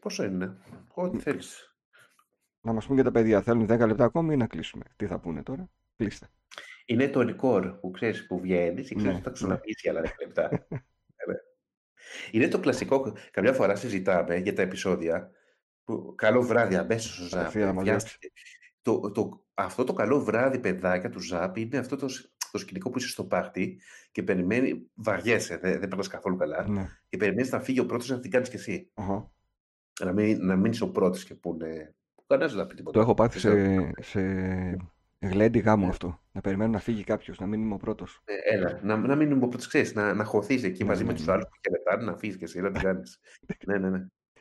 Πόσο 0.00 0.24
είναι; 0.24 0.56
Ό,τι 0.94 1.18
θέλεις. 1.18 1.76
να 2.60 2.72
μας 2.72 2.86
πούν 2.86 2.96
και 2.96 3.02
τα 3.02 3.10
παιδιά, 3.10 3.42
θέλουν 3.42 3.66
10 3.66 3.86
λεπτά 3.86 4.04
ακόμη 4.04 4.34
ή 4.34 4.36
να 4.36 4.46
κλείσουμε; 4.46 4.84
Τι 4.96 5.06
θα 5.06 5.18
πούνε 5.18 5.42
τώρα; 5.42 5.70
Κλείστε. 5.96 6.28
Είναι 6.84 7.08
το 7.08 7.22
ρεκόρ 7.22 7.72
που 7.80 7.90
ξέρεις 7.90 8.26
που 8.26 8.40
βγαίνει 8.40 8.82
και 8.82 8.94
ξέρεις 8.94 9.02
Ναι, 9.04 9.10
ότι 9.12 9.22
θα 9.22 9.28
ναι. 9.28 9.34
ξαναπεί 9.34 9.74
για 9.80 9.90
άλλα 9.90 10.00
10 10.00 10.04
λεπτά. 10.20 10.48
Ναι. 11.28 11.34
Είναι 12.30 12.48
το 12.48 12.60
κλασικό. 12.60 13.16
Καμιά 13.30 13.52
φορά 13.52 13.76
συζητάμε 13.76 14.36
για 14.36 14.54
τα 14.54 14.62
επεισόδια. 14.62 15.30
Που, 15.84 16.14
καλό 16.16 16.42
βράδυ, 16.42 16.74
αμέσως 16.76 17.18
ο 17.20 17.22
Ζαπ. 17.22 17.38
Κατευθείαν 17.38 17.66
να 17.66 17.72
μας 17.72 17.84
βιάστηκε. 17.84 18.32
Το, 18.82 19.10
το, 19.10 19.45
αυτό 19.58 19.84
το 19.84 19.92
καλό 19.92 20.20
βράδυ, 20.20 20.58
παιδάκια 20.58 21.10
του 21.10 21.20
Ζαπ, 21.20 21.56
είναι 21.56 21.78
αυτό 21.78 21.96
το, 21.96 22.08
σ- 22.08 22.30
το 22.52 22.58
σκηνικό 22.58 22.90
που 22.90 22.98
είσαι 22.98 23.08
στο 23.08 23.24
πάρτι 23.24 23.80
και 24.12 24.22
περιμένει. 24.22 24.90
Βαριέσαι, 24.94 25.56
δεν, 25.56 25.80
δεν 25.80 25.88
περνάς 25.88 26.08
καθόλου 26.08 26.36
καλά. 26.36 26.68
Ναι. 26.68 26.88
Και 27.08 27.16
περιμένεις 27.16 27.50
να 27.50 27.60
φύγει 27.60 27.80
ο 27.80 27.86
πρώτος 27.86 28.08
να 28.08 28.20
την 28.20 28.30
κάνεις 28.30 28.48
κι 28.48 28.56
εσύ. 28.56 28.90
Αχα. 28.94 29.30
Να 30.04 30.12
μην, 30.12 30.44
να 30.46 30.56
μείνει 30.56 30.78
ο 30.80 30.90
πρώτος 30.90 31.24
και 31.24 31.34
πούνε. 31.34 31.94
Κανένας 32.26 32.52
δεν 32.52 32.60
θα 32.62 32.66
πει 32.68 32.74
τίποτα. 32.74 32.96
Το 32.98 33.04
έχω 33.04 33.14
πάθει 33.14 33.38
Δεν 33.48 33.92
σε, 34.00 34.20
σε 34.20 34.76
γλέντι 35.18 35.58
γάμο 35.58 35.88
αυτό. 35.88 36.20
Να 36.32 36.40
περιμένω 36.40 36.70
να 36.70 36.78
φύγει 36.78 37.04
κάποιος, 37.04 37.38
να 37.38 37.46
μην 37.46 37.60
είμαι 37.62 37.74
ο 37.74 37.76
πρώτος. 37.76 38.20
Ε, 38.24 38.54
Έλα, 38.54 38.80
να, 38.82 38.96
να 38.96 39.14
μην 39.16 39.30
είμαι 39.30 39.38
πρώτος, 39.48 39.66
ξέρεις, 39.66 39.94
να, 39.94 40.14
να 40.14 40.24
χωθείς 40.24 40.62
εκεί 40.62 40.82
Ναι, 40.82 40.88
μαζί 40.88 41.02
ναι, 41.02 41.08
με 41.08 41.14
τους 41.14 41.26
ναι. 41.26 41.32
άλλους 41.32 41.44
που 41.44 41.56
χαιρετάνε, 41.68 42.10
να 42.10 42.16
φύγεις 42.18 42.36
και 42.36 42.44
εσύ 42.44 42.60
να 42.60 42.70
την 42.70 42.82
κάνεις. 42.82 43.18
ναι, 43.66 43.78
ναι, 43.78 43.90
ναι. 43.90 43.98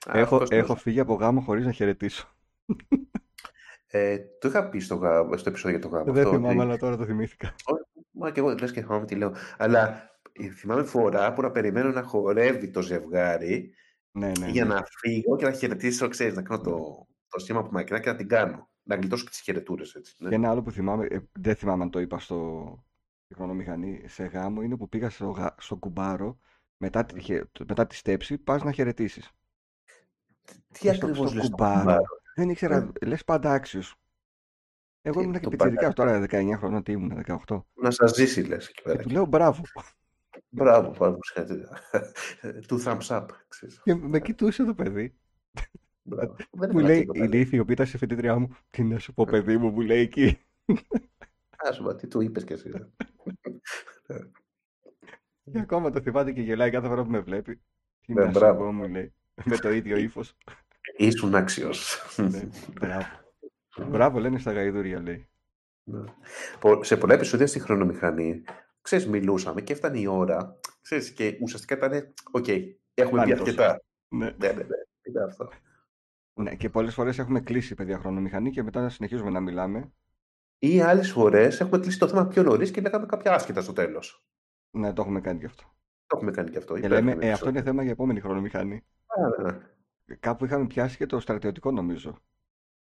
Α, 0.07 0.19
Έχω, 0.19 0.35
αυτός 0.35 0.49
έχω 0.51 0.65
τέλος. 0.67 0.81
φύγει 0.81 0.99
από 0.99 1.13
γάμο 1.13 1.41
χωρίς 1.41 1.65
να 1.65 1.71
χαιρετήσω. 1.71 2.35
Ε, 3.87 4.17
το 4.39 4.47
είχα 4.47 4.69
πει 4.69 4.79
στο, 4.79 4.95
γάμο, 4.95 5.37
στο 5.37 5.49
επεισόδιο 5.49 5.77
για 5.77 5.87
το 5.89 5.95
γάμο. 5.95 6.13
Δεν 6.13 6.23
αυτό, 6.25 6.35
θυμάμαι, 6.35 6.53
ότι- 6.53 6.61
αλλά 6.63 6.77
τώρα 6.77 6.97
το 6.97 7.05
θυμήθηκα. 7.05 7.55
Μα 8.11 8.31
και 8.31 8.39
εγώ 8.39 8.49
λες 8.59 8.71
και 8.71 8.81
θυμάμαι 8.81 9.05
τι 9.05 9.15
λέω. 9.15 9.33
Αλλά 9.57 10.09
ε, 10.31 10.49
θυμάμαι 10.49 10.83
φορά 10.83 11.33
που 11.33 11.41
να 11.41 11.51
περιμένω 11.51 11.89
να 11.91 12.03
χορεύει 12.03 12.69
το 12.69 12.81
ζευγάρι 12.81 13.73
Ναι, 14.11 14.31
ναι. 14.39 14.47
για 14.49 14.65
ναι. 14.65 14.73
να 14.73 14.83
φύγω 14.99 15.35
και 15.35 15.45
να 15.45 15.51
χαιρετήσω, 15.51 16.07
ξέρεις, 16.07 16.35
να 16.35 16.41
κάνω 16.41 16.61
το, 16.61 17.07
το 17.27 17.39
σήμα 17.39 17.59
από 17.59 17.69
μακριά 17.71 17.99
και 17.99 18.09
να 18.09 18.15
την 18.15 18.27
κάνω. 18.27 18.69
Να 18.83 18.95
γλιτώσω 18.95 19.23
και 19.23 19.29
τις 19.29 19.39
χαιρετούρες 19.39 19.93
έτσι. 19.95 20.15
Ναι. 20.19 20.29
Και 20.29 20.35
ένα 20.35 20.49
άλλο 20.49 20.61
που 20.61 20.71
θυμάμαι, 20.71 21.05
ε, 21.09 21.17
δεν 21.39 21.55
θυμάμαι 21.55 21.83
αν 21.83 21.89
το 21.89 21.99
είπα 21.99 22.19
στο 22.19 22.63
στη 23.25 23.33
χρονομηχανή, 23.35 24.03
σε 24.07 24.23
γάμο, 24.25 24.61
είναι 24.61 24.77
που 24.77 24.89
πήγα 24.89 25.09
στο, 25.09 25.29
γα- 25.29 25.55
στο 25.59 25.75
κουμπάρο 25.75 26.39
μετά 26.77 27.05
τη, 27.05 27.21
χε- 27.21 27.59
μετά 27.67 27.87
τη 27.87 27.95
στέψη, 27.95 28.37
πας 28.37 28.63
να 28.63 28.71
χαιρετήσεις. 28.71 29.31
Τι 30.79 30.89
ακριβώς 30.89 31.33
λες. 31.33 31.49
κουμπάρο; 31.49 32.01
Δεν 32.35 32.49
ήξερα, 32.49 32.79
Ναι. 32.79 32.91
λες 33.07 33.23
πάντα 33.23 33.51
άξιος. 33.53 33.95
Εγώ 35.01 35.15
Τι, 35.17 35.21
ήμουν 35.23 35.33
και 35.33 35.39
το 35.43 35.49
πιτσιρικάς 35.49 35.93
τώρα 35.93 36.19
19 36.29 36.57
χρόνια, 36.57 36.81
τι 36.83 36.91
ήμουν, 36.91 37.23
18. 37.47 37.65
Να 37.73 37.91
σας 37.91 38.13
ζήσει, 38.15 38.41
λες 38.43 38.67
εκεί 38.67 38.73
Και 38.81 38.81
πέρα. 38.89 39.01
του 39.03 39.09
λέω 39.09 39.25
μπράβο. 39.25 39.61
Μπράβο, 40.49 40.89
πάνω 40.91 41.17
συγχαρητήρια. 41.21 41.79
Του 42.67 42.81
thumbs 42.85 43.07
up, 43.07 43.25
ξέρεις. 43.47 43.81
Και 43.83 43.95
με 43.95 44.19
κοιτούσε 44.19 44.63
το 44.63 44.73
παιδί. 44.73 45.15
Μπράβο. 46.01 46.35
Δεν 46.35 46.47
Μου 46.51 46.63
έβαλα 46.63 46.87
λέει, 46.87 46.99
τίποτα, 46.99 47.23
η 47.23 47.27
Λύθη, 47.27 47.55
η 47.55 47.59
οποία 47.59 47.73
ήταν 47.73 47.85
σε 47.87 47.97
φοιτήτριά 47.97 48.39
μου, 48.39 48.55
τι 48.69 48.83
να 48.83 48.99
σου 48.99 49.13
πω 49.13 49.25
παιδί 49.25 49.57
μου, 49.57 49.69
μου 49.69 49.81
λέει 49.81 49.99
εκεί. 50.01 50.37
Ας 51.57 51.77
πούμε, 51.77 51.95
τι 51.95 52.07
του 52.07 52.21
είπες 52.21 52.43
κι 52.43 52.53
εσύ. 52.53 52.71
ε. 54.07 54.17
Και 55.51 55.59
ακόμα 55.59 55.89
το 55.89 56.01
θυμάται 56.01 56.31
και 56.31 56.41
γελάει 56.41 56.71
κάθε 56.71 56.87
φορά 56.87 57.03
που 57.03 57.09
με 57.09 57.19
βλέπει. 57.19 57.61
Τι 58.05 58.13
Ναι, 58.13 58.21
να 58.25 58.31
σου 58.31 58.39
μπράβο. 58.39 58.63
πω, 58.63 58.71
μου 58.71 58.87
λέει. 58.87 59.13
Με 59.45 59.57
το 59.57 59.71
ίδιο 59.71 59.97
ύφος. 59.97 60.35
Ήσουν 60.97 61.35
άξιος. 61.35 62.01
ναι, 62.17 62.47
μπράβο. 62.79 63.05
Μπράβο, 63.89 64.19
λένε 64.19 64.39
στα 64.39 64.51
γαϊδούρια, 64.51 65.01
λέει. 65.01 65.27
Ναι. 65.83 66.03
Πο- 66.59 66.83
Σε 66.83 66.97
πολλά 66.97 67.13
επεισόδια 67.13 67.47
στη 67.47 67.59
χρονομηχανή, 67.59 68.43
ξέρεις, 68.81 69.07
μιλούσαμε 69.07 69.61
και 69.61 69.73
έφτανε 69.73 69.99
η 69.99 70.05
ώρα, 70.07 70.59
ξέρεις, 70.81 71.11
και 71.11 71.37
ουσιαστικά 71.41 71.75
ήταν, 71.75 72.13
οκ, 72.31 72.47
έχουμε 72.47 72.71
πει 72.93 73.15
Πάλι 73.15 73.31
τόσο. 73.31 73.43
αρκετά. 73.43 73.81
Ναι. 74.07 74.25
Ναι, 74.25 74.47
ναι, 74.47 74.53
ναι, 74.53 74.63
είναι 75.01 75.23
αυτό. 75.23 75.49
ναι 76.33 76.55
και 76.55 76.69
πολλές 76.69 76.93
φορές 76.93 77.19
έχουμε 77.19 77.39
κλείσει 77.39 77.75
παιδιά 77.75 77.97
χρονομηχανή 77.99 78.49
και 78.51 78.63
μετά 78.63 78.81
να 78.81 78.89
συνεχίζουμε 78.89 79.29
να 79.29 79.39
μιλάμε. 79.39 79.91
Ή 80.59 80.81
άλλες 80.81 81.11
φορές 81.11 81.59
έχουμε 81.59 81.79
κλείσει 81.79 81.99
το 81.99 82.07
θέμα 82.07 82.27
πιο 82.27 82.43
νωρίς 82.43 82.71
και 82.71 82.81
λέγαμε 82.81 83.05
κάποια 83.05 83.33
άσχετα 83.33 83.61
στο 83.61 83.73
τέλος. 83.73 84.25
Ναι, 84.71 84.93
το 84.93 85.01
έχουμε 85.01 85.21
κάνει 85.21 85.39
και 85.39 85.45
αυτό. 85.45 85.63
Το 86.07 86.15
έχουμε 86.17 86.31
κάνει 86.31 86.49
και 86.49 86.57
αυτό. 86.57 86.73
Και 86.73 86.79
υπέροχο 86.85 86.99
λέμε, 87.05 87.11
ε, 87.11 87.13
αυτό 87.15 87.25
είναι 87.27 87.31
επεισόδιο. 87.59 87.63
θέμα 87.63 87.81
για 87.83 87.91
επόμενη 87.91 88.19
χρονομηχανή. 88.19 88.85
Α, 89.05 89.43
ναι, 89.43 89.51
ναι. 89.51 89.59
Κάπου 90.19 90.45
είχαμε 90.45 90.67
πιάσει 90.67 90.97
και 90.97 91.05
το 91.05 91.19
στρατιωτικό, 91.19 91.71
νομίζω. 91.71 92.21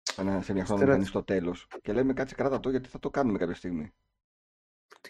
Σε, 0.01 0.21
ένα- 0.21 0.41
σε 0.41 0.53
μια 0.53 0.63
Στρα- 0.63 0.77
χρονομηχανή 0.77 1.05
στο 1.05 1.23
τέλος. 1.23 1.67
Και 1.81 1.93
λέμε, 1.93 2.13
κάτσε 2.13 2.35
κράτα 2.35 2.59
το 2.59 2.69
γιατί 2.69 2.89
θα 2.89 2.99
το 2.99 3.09
κάνουμε 3.09 3.37
κάποια 3.37 3.55
στιγμή. 3.55 3.91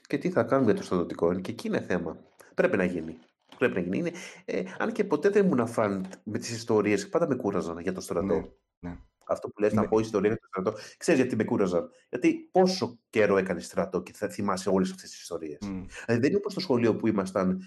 Και 0.07 0.17
τι 0.17 0.29
θα 0.29 0.43
κάνουμε 0.43 0.71
για 0.71 0.79
το 0.79 0.85
στρατιωτικό, 0.85 1.39
και 1.39 1.51
εκεί 1.51 1.67
είναι 1.67 1.81
θέμα. 1.81 2.17
Πρέπει 2.55 2.77
να 2.77 2.83
γίνει. 2.83 3.19
Πρέπει 3.57 3.73
να 3.73 3.79
γίνει. 3.79 3.97
Είναι, 3.97 4.11
ε, 4.45 4.63
αν 4.77 4.91
και 4.91 5.03
ποτέ 5.03 5.29
δεν 5.29 5.45
ήμουν 5.45 5.67
φαν 5.67 6.07
με 6.23 6.37
τις 6.37 6.49
ιστορίες, 6.51 7.09
πάντα 7.09 7.27
με 7.27 7.35
κούραζαν 7.35 7.79
για 7.79 7.93
το 7.93 8.01
στρατό. 8.01 8.35
Ναι, 8.35 8.43
ναι. 8.79 8.97
Αυτό 9.29 9.49
που 9.49 9.59
λες 9.61 9.73
να 9.73 9.81
Με- 9.81 9.87
πω 9.87 9.99
ιστορία 9.99 10.29
για 10.29 10.39
το 10.39 10.47
στρατό. 10.47 10.73
Ξέρεις 10.97 11.21
γιατί 11.21 11.35
με 11.35 11.43
κούραζαν; 11.43 11.89
Γιατί 12.09 12.49
πόσο 12.51 12.99
καιρό 13.09 13.37
έκανε 13.37 13.59
στρατό 13.59 14.01
και 14.03 14.13
θα 14.13 14.29
θυμάσαι 14.29 14.69
όλες 14.69 14.91
αυτές 14.91 15.09
τις 15.09 15.21
ιστορίες. 15.21 15.57
Μμ. 15.61 15.67
Δηλαδή 16.05 16.21
δεν 16.21 16.29
είναι 16.29 16.37
όπως 16.37 16.51
στο 16.51 16.61
σχολείο 16.61 16.95
που 16.95 17.07
ήμασταν, 17.07 17.61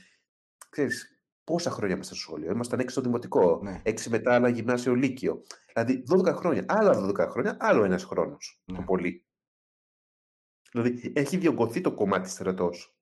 ξέρεις, 0.68 1.19
πόσα 1.50 1.70
χρόνια 1.70 1.94
ήμασταν 1.94 2.16
στο 2.16 2.24
σχολείο. 2.26 2.50
Ήμασταν 2.52 2.78
έξι 2.78 2.92
στο 2.92 3.00
δημοτικό, 3.00 3.60
Ναι. 3.62 3.80
έξι 3.84 4.10
μετά 4.10 4.34
άλλα 4.34 4.48
γυμνάσιο 4.48 4.94
λύκειο. 4.94 5.42
Δηλαδή 5.72 6.02
12 6.06 6.32
χρόνια, 6.34 6.64
άλλα 6.68 6.94
12 6.94 7.26
χρόνια, 7.30 7.56
άλλο 7.60 7.84
ένας 7.84 8.04
χρόνος 8.04 8.62
το 8.64 8.72
Ναι. 8.72 8.84
πολύ. 8.84 9.24
Δηλαδή 10.72 11.12
έχει 11.14 11.36
διωγγωθεί 11.36 11.80
το 11.80 11.94
κομμάτι 11.94 12.28
στρατός. 12.28 12.94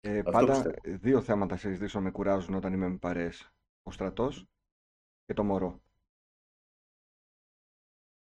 Ε, 0.00 0.18
Αυτό 0.18 0.30
πάντα 0.30 0.52
πιστεύω. 0.52 0.98
δύο 0.98 1.20
θέματα 1.22 1.56
συζητήσω 1.56 2.00
με 2.00 2.10
κουράζουν 2.10 2.54
όταν 2.54 2.72
είμαι 2.72 2.88
με 2.88 2.96
παρέες. 2.96 3.52
Ο 3.82 3.90
στρατός 3.90 4.48
και 5.24 5.34
το 5.34 5.44
μωρό. 5.44 5.82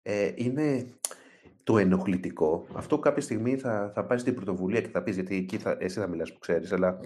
Ε, 0.02 0.34
είναι 0.36 0.94
το 1.64 1.78
ενοχλητικό. 1.78 2.68
Αυτό 2.74 3.00
κάποια 3.00 3.22
στιγμή 3.22 3.58
θα, 3.58 3.92
θα 3.96 4.06
πάει 4.06 4.18
στην 4.18 4.36
πρωτοβουλία 4.36 4.82
και 4.82 4.88
θα 4.88 5.04
πεις, 5.04 5.16
γιατί 5.16 5.36
εκεί 5.36 5.58
θα, 5.58 5.78
εσύ 5.80 6.00
θα 6.00 6.08
μιλάς 6.08 6.34
που 6.34 6.40
ξέρεις, 6.40 6.72
αλλά 6.72 7.00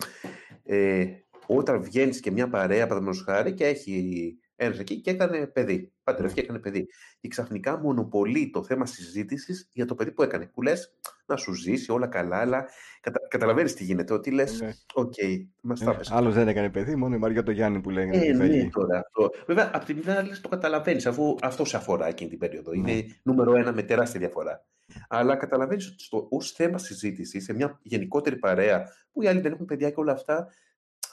ε, 0.63 1.19
όταν 1.47 1.83
βγαίνεις 1.83 2.19
και 2.19 2.31
μια 2.31 2.49
παρέα, 2.49 2.87
παραδείγματος 2.87 3.23
χάρη, 3.23 3.53
και 3.53 3.65
έχει 3.65 4.37
ένας 4.55 4.79
εκεί 4.79 5.01
και 5.01 5.09
έκανε 5.09 5.47
παιδί. 5.47 5.91
Παντρεύτηκε 6.03 6.41
και 6.41 6.45
έκανε 6.45 6.59
παιδί. 6.59 6.87
Και 7.19 7.27
ξαφνικά 7.27 7.79
μονοπολεί 7.79 8.49
το 8.49 8.63
θέμα 8.63 8.85
συζήτησης 8.85 9.69
για 9.73 9.85
το 9.85 9.95
παιδί 9.95 10.11
που 10.11 10.23
έκανε. 10.23 10.45
Που 10.53 10.61
λες 10.61 10.97
να 11.25 11.35
σου 11.35 11.53
ζήσει 11.53 11.91
όλα 11.91 12.07
καλά, 12.07 12.37
αλλά 12.37 12.65
κατα... 13.01 13.19
καταλαβαίνεις 13.27 13.73
τι 13.73 13.83
γίνεται. 13.83 14.13
Ότι 14.13 14.31
λες, 14.31 14.61
Ναι. 14.61 14.71
οκ, 14.93 15.13
μας 15.61 15.79
τα 15.79 15.91
Ε, 15.91 15.93
πες. 15.93 16.11
Άλλος 16.11 16.33
δεν 16.33 16.47
έκανε 16.47 16.69
παιδί, 16.69 16.95
μόνο 16.95 17.15
η 17.15 17.17
Μαρία 17.17 17.43
το 17.43 17.51
Γιάννη 17.51 17.81
που 17.81 17.89
λέγανε. 17.89 18.17
Ε, 18.17 18.19
ότι 18.19 18.31
ναι, 18.31 18.37
φεύγει. 18.37 18.69
τώρα 18.69 18.99
αυτό. 18.99 19.31
Βέβαια, 19.47 19.71
από 19.73 19.85
τη 19.85 19.93
μια 19.93 20.23
λες 20.23 20.41
το 20.41 20.49
καταλαβαίνεις, 20.49 21.05
αφού 21.05 21.35
αυτό 21.41 21.65
σε 21.65 21.77
αφορά 21.77 22.07
εκείνη 22.07 22.29
την 22.29 22.39
περίοδο. 22.39 22.71
Ναι. 22.71 22.91
Είναι 22.91 23.05
νούμερο 23.23 23.55
ένα 23.55 23.73
με 23.73 23.83
τεράστια 23.83 24.19
διαφορά. 24.19 24.65
Αλλά 25.07 25.35
καταλαβαίνεις 25.35 25.87
ότι 25.87 26.27
ως 26.29 26.51
θέμα 26.51 26.77
συζήτησης 26.77 27.43
σε 27.43 27.53
μια 27.53 27.79
γενικότερη 27.81 28.35
παρέα 28.37 28.83
που 29.11 29.21
οι 29.21 29.27
άλλοι 29.27 29.39
δεν 29.39 29.51
έχουν 29.51 29.65
παιδιά 29.65 29.89
και 29.89 29.99
όλα 29.99 30.11
αυτά, 30.11 30.47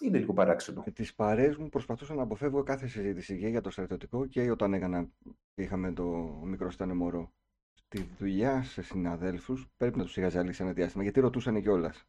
είναι 0.02 0.18
λίγο 0.18 0.32
παράξενο. 0.32 0.82
Με 0.86 0.92
τις 0.92 1.14
παρέες 1.14 1.56
μου 1.56 1.68
προσπαθούσα 1.68 2.14
να 2.14 2.22
αποφεύγω 2.22 2.62
κάθε 2.62 2.86
συζήτηση 2.86 3.38
και 3.38 3.48
για 3.48 3.60
το 3.60 3.70
στρατιωτικό 3.70 4.26
και 4.26 4.50
όταν 4.50 4.74
έκανα 4.74 5.08
και 5.54 5.62
είχαμε 5.62 5.92
το 5.92 6.04
μικρό 6.44 6.68
ήταν 6.72 6.96
μωρό. 6.96 7.32
Στη 7.72 8.08
δουλειά 8.18 8.62
σε 8.62 8.82
συναδέλφους 8.82 9.68
πρέπει 9.76 9.98
να 9.98 10.04
τους 10.04 10.16
είχα 10.16 10.28
ζαλίσει 10.28 10.62
ένα 10.62 10.72
διάστημα 10.72 11.02
γιατί 11.02 11.20
ρωτούσαν 11.20 11.62
κιόλας. 11.62 12.06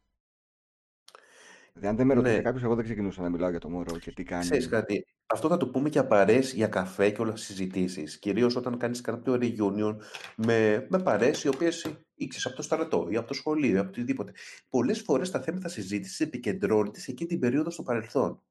Δηλαδή, 1.74 1.88
αν 1.92 1.96
δεν 1.96 2.08
με 2.08 2.14
ρωτούσε 2.14 2.36
Ναι. 2.36 2.42
κάποιος, 2.42 2.64
εγώ 2.64 2.76
δεν 2.76 2.84
ξεκινούσα 2.84 3.22
να 3.22 3.30
μιλάω 3.30 3.50
για 3.50 3.60
το 3.60 3.70
μωρό 3.70 3.98
και 4.00 4.12
τι 4.12 4.24
κάνει. 4.24 4.42
Ξέρεις 4.44 4.68
κάτι, 4.70 5.06
αυτό 5.26 5.48
θα 5.48 5.58
το 5.58 5.68
πούμε 5.70 5.90
και 5.90 6.00
απαρές 6.00 6.54
για 6.54 6.68
καφέ 6.68 7.10
και 7.10 7.22
όλα 7.22 7.36
συζητήσεις. 7.36 8.20
Κυρίως 8.20 8.56
όταν 8.56 8.78
κάνεις 8.78 9.02
κάποιο 9.02 9.34
reunion 9.42 9.98
με, 10.36 10.88
με 10.90 11.00
παρέες 11.04 11.44
οι 11.44 11.48
οποίες 11.48 12.04
ήξερες 12.16 12.46
από 12.46 12.56
το 12.56 12.62
στρατό 12.62 13.08
ή 13.10 13.16
από 13.16 13.28
το 13.28 13.34
σχολείο 13.34 13.76
ή 13.76 13.78
από 13.78 13.88
οτιδήποτε. 13.90 14.32
Πολλές 14.70 15.02
φορές 15.02 15.32
τα 15.32 15.42
θέματα 15.42 15.68
συζήτησης 15.68 16.20
επικεντρώνεται 16.20 17.00
σε 17.00 17.12
εκείνη 17.12 17.30
την 17.30 17.40
περίοδο 17.40 17.70
στο 17.70 17.84
παρελθόν. 17.84 18.42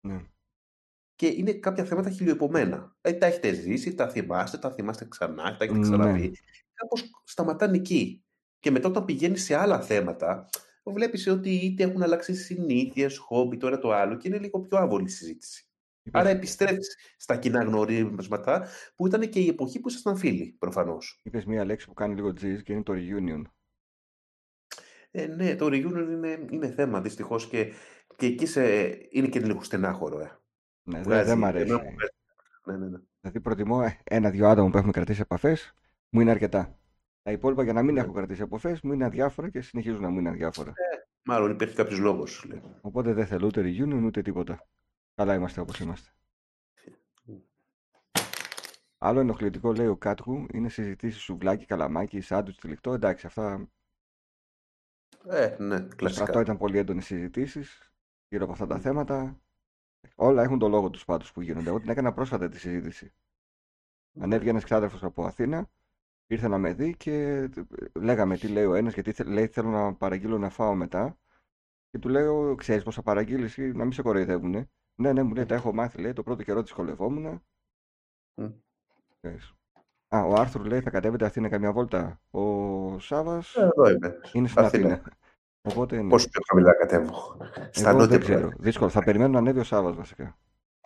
Ναι. 0.00 0.24
Και 1.14 1.26
είναι 1.26 1.52
κάποια 1.52 1.84
θέματα 1.84 2.10
χιλιοεπομένα. 2.10 2.96
Ε, 3.00 3.12
τα 3.12 3.26
έχετε 3.26 3.52
ζήσει, 3.52 3.94
τα 3.94 4.08
θυμάστε, 4.08 4.58
τα 4.58 4.70
θυμάστε 4.70 5.06
ξανά, 5.08 5.56
τα 5.56 5.64
έχετε 5.64 5.78
Ναι. 5.78 5.80
ξαναπεί. 5.80 6.32
Κάπως 6.74 7.10
σταματάνε 7.24 7.76
εκεί. 7.76 8.22
Και 8.58 8.70
μετά 8.70 8.88
όταν 8.88 9.04
πηγαίνεις 9.04 9.44
σε 9.44 9.54
άλλα 9.54 9.80
θέματα, 9.80 10.48
βλέπεις 10.92 11.26
ότι 11.26 11.50
είτε 11.50 11.82
έχουν 11.82 12.02
αλλάξει 12.02 12.34
συνήθειες, 12.34 13.16
χόμπι, 13.18 13.56
τώρα 13.56 13.78
το 13.78 13.92
άλλο 13.92 14.16
και 14.16 14.28
είναι 14.28 14.38
λίγο 14.38 14.60
πιο 14.60 14.78
άβολη 14.78 15.04
η 15.04 15.08
συζήτηση. 15.08 15.62
Είπες, 16.02 16.20
Άρα 16.20 16.30
επιστρέφεις 16.30 16.96
στα 17.16 17.36
κοινά 17.36 17.64
γνωρίσματα 17.64 18.68
που 18.96 19.06
ήταν 19.06 19.28
και 19.28 19.40
η 19.40 19.48
εποχή 19.48 19.80
που 19.80 19.88
ήσασταν 19.88 20.16
φίλοι, 20.16 20.56
προφανώς. 20.58 21.20
είπες 21.22 21.44
μία 21.44 21.64
λέξη 21.64 21.86
που 21.86 21.94
κάνει 21.94 22.14
λίγο 22.14 22.32
τζιζ 22.32 22.60
και 22.60 22.72
είναι 22.72 22.82
το 22.82 22.92
reunion. 22.96 23.42
Ε, 25.10 25.26
ναι, 25.26 25.54
το 25.56 25.66
reunion 25.66 26.08
είναι, 26.10 26.46
είναι 26.50 26.70
θέμα 26.70 27.00
δυστυχώς 27.00 27.46
και, 27.48 27.72
και 28.16 28.26
εκεί 28.26 28.46
σε, 28.46 28.62
είναι 29.10 29.28
και 29.28 29.40
λίγο 29.40 29.62
στενάχωρο. 29.62 30.18
Ε. 30.20 30.38
Ναι, 30.82 30.94
δεν 30.96 31.02
Βγάζει- 31.02 31.26
δεν 31.28 31.38
μ' 31.38 31.44
εμένα 31.44 31.58
αρέσει. 31.58 31.72
μου 31.72 31.78
βγάζει- 31.78 32.12
Ναι, 32.64 32.76
ναι, 32.76 32.86
ναι. 32.88 32.98
Δηλαδή 33.20 33.40
προτιμώ 33.40 33.80
ε, 33.84 33.98
ένα-δυο 34.04 34.48
άτομα 34.48 34.70
που 34.70 34.76
έχουμε 34.76 34.92
κρατήσει 34.92 35.20
επαφές, 35.20 35.74
μου 36.10 36.20
είναι 36.20 36.30
αρκετά. 36.30 36.77
Τα 37.28 37.34
υπόλοιπα 37.34 37.62
για 37.62 37.72
να 37.72 37.82
μην 37.82 37.94
Ναι. 37.94 38.00
έχω 38.00 38.12
κρατήσει 38.12 38.42
επαφές 38.42 38.80
μου 38.80 38.92
είναι 38.92 39.04
αδιάφορα 39.04 39.48
και 39.50 39.60
συνεχίζουν 39.60 40.00
να 40.02 40.08
μου 40.10 40.18
είναι 40.18 40.28
αδιάφορα. 40.28 40.72
Μάλλον 41.22 41.50
υπήρχε 41.50 41.74
κάποιος 41.74 41.98
λόγος. 41.98 42.44
λέει. 42.44 42.62
Οπότε 42.80 43.12
δεν 43.12 43.26
θέλω 43.26 43.46
ούτε 43.46 43.60
reunion 43.64 44.02
ούτε 44.04 44.22
τίποτα. 44.22 44.66
Καλά 45.14 45.34
είμαστε 45.34 45.60
όπως 45.60 45.78
είμαστε. 45.80 46.10
Άλλο 48.98 49.20
ενοχλητικό 49.20 49.72
λέει 49.72 49.86
ο 49.86 49.96
Κάτχου 49.96 50.46
είναι 50.52 50.68
συζητήσεις 50.68 51.22
σουβλάκι, 51.22 51.64
καλαμάκι, 51.64 52.20
σάντουιτς, 52.20 52.58
τυλιχτό. 52.58 52.92
Εντάξει, 52.92 53.26
αυτά 53.26 53.68
Ε, 55.28 55.56
ναι, 55.58 55.76
στο 55.76 55.86
στρατό 55.86 55.96
κλασικά. 55.96 56.40
ήταν 56.40 56.56
πολύ 56.56 56.78
έντονες 56.78 57.04
συζητήσεις 57.04 57.92
γύρω 58.28 58.44
από 58.44 58.52
αυτά 58.52 58.66
τα 58.66 58.78
θέματα. 58.78 59.40
Όλα 60.14 60.42
έχουν 60.42 60.58
το 60.58 60.68
λόγο 60.68 60.90
τους 60.90 61.04
πάντως 61.04 61.32
που 61.32 61.40
γίνονται. 61.40 61.68
Εγώ 61.68 61.80
την 61.80 61.88
έκανα 61.88 62.12
πρόσφατα 62.12 62.48
τη 62.48 62.58
συζήτηση. 62.58 63.12
Ανέβηκε 64.20 64.50
ένας 64.50 64.64
ξάδερφος 64.64 65.02
από 65.02 65.24
Αθήνα, 65.24 65.70
ήρθε 66.28 66.48
να 66.48 66.58
με 66.58 66.72
δει 66.72 66.96
και 66.96 67.48
λέγαμε 67.94 68.36
τι 68.36 68.48
λέει 68.48 68.64
ο 68.64 68.74
ένας, 68.74 68.94
γιατί 68.94 69.12
θε- 69.12 69.26
λέει 69.26 69.46
θέλω 69.46 69.68
να 69.68 69.94
παραγγείλω 69.94 70.38
να 70.38 70.48
φάω 70.50 70.74
μετά. 70.74 71.18
Και 71.90 71.98
του 71.98 72.08
λέω, 72.08 72.54
ξέρεις 72.54 72.82
πώς 72.82 72.94
θα 72.94 73.02
παραγγείλεις 73.02 73.56
ή 73.56 73.62
να 73.72 73.82
μην 73.82 73.92
σε 73.92 74.02
κοροϊδεύουνε. 74.02 74.70
Ναι, 74.94 75.12
ναι, 75.12 75.22
μου 75.22 75.34
λέει, 75.34 75.46
τα 75.46 75.54
έχω 75.54 75.72
μάθει, 75.74 76.00
λέει, 76.00 76.12
το 76.12 76.22
πρώτο 76.22 76.42
καιρό 76.42 76.62
τη 76.62 76.68
σχολευόμουν. 76.68 77.42
Μμ. 78.34 78.48
Ξέρεις. 79.20 79.52
Α, 80.08 80.22
ο 80.24 80.34
Άρθουρ 80.34 80.66
λέει 80.66 80.80
θα 80.80 80.90
κατέβετε 80.90 81.24
Αθήνα 81.24 81.48
καμιά 81.48 81.72
βόλτα. 81.72 82.20
Ο 82.30 82.98
Σάβας 82.98 83.54
Ε, 83.54 83.60
Εδώ 83.62 83.90
είμαι. 83.90 84.20
είναι 84.32 84.48
στην 84.48 84.64
Αθήνα. 84.64 84.92
Αθήνα. 84.92 85.12
Οπότε 85.62 86.02
ναι. 86.02 86.08
Πόσο 86.08 86.28
πιο 86.28 86.40
χαμηλά 86.48 86.74
κατέβω. 86.74 87.36
Στα 87.70 87.88
Εγώ 87.88 87.98
νότια 87.98 88.18
δεν 88.18 88.20
ξέρω. 88.20 88.50
Δύσκολο. 88.58 88.90
Θα 88.90 89.04
περιμένω 89.04 89.32
να 89.32 89.38
ανέβει 89.38 89.58
ο 89.58 89.64
Σάβας 89.64 89.96
βασικά. 89.96 90.38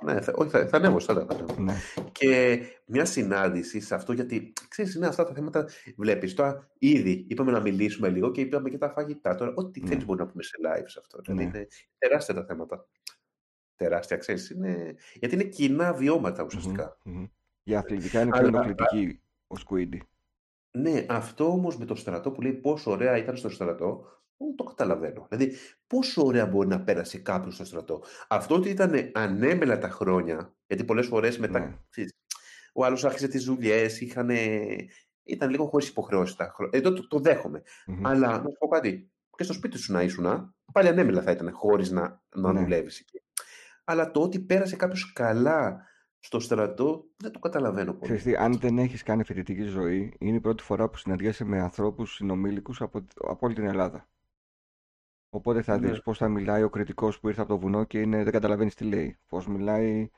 Ναι, 0.05 0.21
θα, 0.21 0.33
όχι, 0.37 0.51
θα, 0.51 0.67
θα 0.69 0.77
ανέβω, 0.77 1.01
θα, 1.01 1.15
θα 1.15 1.27
ανέβω. 1.35 1.63
Ναι. 1.63 1.75
Και 2.13 2.61
μια 2.87 3.05
συνάντηση 3.05 3.81
σε 3.81 3.95
αυτό, 3.95 4.13
γιατί 4.13 4.53
ξέρεις, 4.69 4.95
είναι 4.95 5.07
αυτά 5.07 5.25
τα 5.25 5.35
θέματα. 5.35 5.69
Βλέπεις 5.97 6.35
τώρα, 6.35 6.71
ήδη 6.79 7.25
είπαμε 7.29 7.51
να 7.53 7.61
μιλήσουμε 7.61 8.09
λίγο 8.09 8.31
και 8.31 8.41
είπαμε 8.41 8.71
και 8.71 8.79
τα 8.79 8.91
φαγητά. 8.91 9.35
Τώρα, 9.35 9.53
ό,τι 9.55 9.81
Ναι. 9.81 9.89
θέλεις 9.89 10.05
μπορεί 10.05 10.19
να 10.21 10.27
πούμε 10.27 10.43
σε 10.43 10.57
live 10.67 10.85
σε 10.87 10.99
αυτό. 10.99 11.19
Δηλαδή, 11.21 11.45
Ναι. 11.45 11.59
είναι 11.59 11.67
τεράστια 11.99 12.35
τα 12.35 12.45
θέματα. 12.45 12.87
Τεράστια, 13.77 14.17
ξέρεις. 14.17 14.51
Είναι... 14.51 14.95
Γιατί 15.15 15.35
είναι 15.35 15.45
κοινά 15.45 15.93
βιώματα 15.93 16.43
ουσιαστικά. 16.45 16.99
Μμμ, 17.05 17.15
μμμ. 17.19 17.27
Για 17.63 17.79
αθλητικά 17.79 18.21
είναι 18.21 18.31
πιο 18.31 18.41
Αλλά- 18.41 18.49
ενοχλητική 18.49 19.21
ο 19.47 19.57
Σκουίντι. 19.57 20.03
Ναι, 20.79 21.07
αυτό 21.09 21.51
όμως 21.51 21.77
με 21.79 21.85
το 21.85 21.95
στρατό 21.95 22.31
που 22.31 22.41
λέει 22.43 22.53
πόσο 22.53 22.91
ωραία 22.91 23.17
ήταν 23.17 23.37
στο 23.37 23.49
στρατό, 23.49 24.07
δεν 24.47 24.57
το 24.57 24.65
καταλαβαίνω. 24.65 25.27
Δηλαδή, 25.31 25.57
πόσο 25.87 26.23
ωραία 26.25 26.47
μπορεί 26.47 26.69
να 26.69 26.81
πέρασε 26.83 27.19
κάποιος 27.19 27.55
στο 27.55 27.65
στρατό. 27.65 28.03
Αυτό 28.29 28.55
ότι 28.55 28.69
ήταν 28.69 29.11
ανέμελα 29.15 29.79
τα 29.79 29.89
χρόνια, 29.89 30.55
γιατί 30.67 30.85
πολλές 30.85 31.07
φορές 31.07 31.39
μετά. 31.39 31.59
Ναι. 31.59 31.79
ξέρεις, 31.91 32.11
ο 32.75 32.85
άλλος 32.85 33.05
άρχισε 33.05 33.29
τις 33.29 33.45
δουλειές, 33.45 34.01
ήταν 35.25 35.51
λίγο 35.51 35.67
χωρίς 35.67 35.89
υποχρεώσεις 35.89 36.37
τα 36.37 36.53
χρόνια. 36.55 36.79
Εδώ 36.79 36.93
το, 36.93 37.09
το 37.09 37.19
δέχομαι. 37.19 37.63
Μμμ. 37.87 38.07
Αλλά 38.07 38.29
να 38.29 38.51
σου 38.51 38.57
πω 38.59 38.69
κάτι. 38.69 39.11
Και 39.37 39.45
στο 39.45 39.53
σπίτι 39.53 39.79
σου 39.79 39.93
να 39.93 40.03
ήσουν, 40.03 40.55
πάλι 40.73 40.89
ανέμελα 40.89 41.23
θα 41.23 41.31
ήταν 41.31 41.51
χωρίς 41.53 41.91
να, 41.91 42.23
να 42.37 42.53
Ναι. 42.53 42.61
δουλεύεις 42.61 43.01
εκεί. 43.01 43.23
Αλλά 43.85 44.11
το 44.11 44.23
ότι 44.23 44.41
πέρασε 44.41 44.77
κάποιος 44.77 45.13
καλά 45.13 45.87
στο 46.19 46.41
στρατό, 46.41 47.05
δεν 47.17 47.31
το 47.33 47.39
καταλαβαίνω 47.39 47.93
πολύ. 47.93 48.03
Ξέρεις 48.05 48.23
τι, 48.23 48.37
αν 48.37 48.59
δεν 48.59 48.79
έχεις 48.79 49.03
κάνει 49.03 49.25
φοιτητική 49.25 49.63
ζωή, 49.63 50.15
είναι 50.19 50.37
η 50.37 50.41
πρώτη 50.41 50.63
φορά 50.63 50.89
που 50.89 50.97
συναντιέσαι 50.97 51.45
με 51.45 51.61
ανθρώπους 51.61 52.15
συνομήλικους 52.15 52.81
από, 52.81 53.07
από 53.17 53.47
όλη 53.47 53.55
την 53.55 53.65
Ελλάδα. 53.67 54.09
Οπότε 55.35 55.63
θα 55.63 55.79
Ναι. 55.79 55.89
δεις 55.89 56.03
πώς 56.03 56.19
θα 56.19 56.29
μιλάει 56.29 56.63
ο 56.63 56.71
κριτικός 56.71 57.21
που 57.21 57.29
ήρθε 57.29 57.41
από 57.41 57.51
το 57.51 57.59
βουνό 57.59 57.85
και 57.85 58.01
είναι, 58.01 58.23
δεν 58.23 58.33
καταλαβαίνεις 58.33 58.75
τι 58.75 58.85
λέει. 58.85 59.19
Πώς 59.29 59.47
μιλάει 59.47 60.11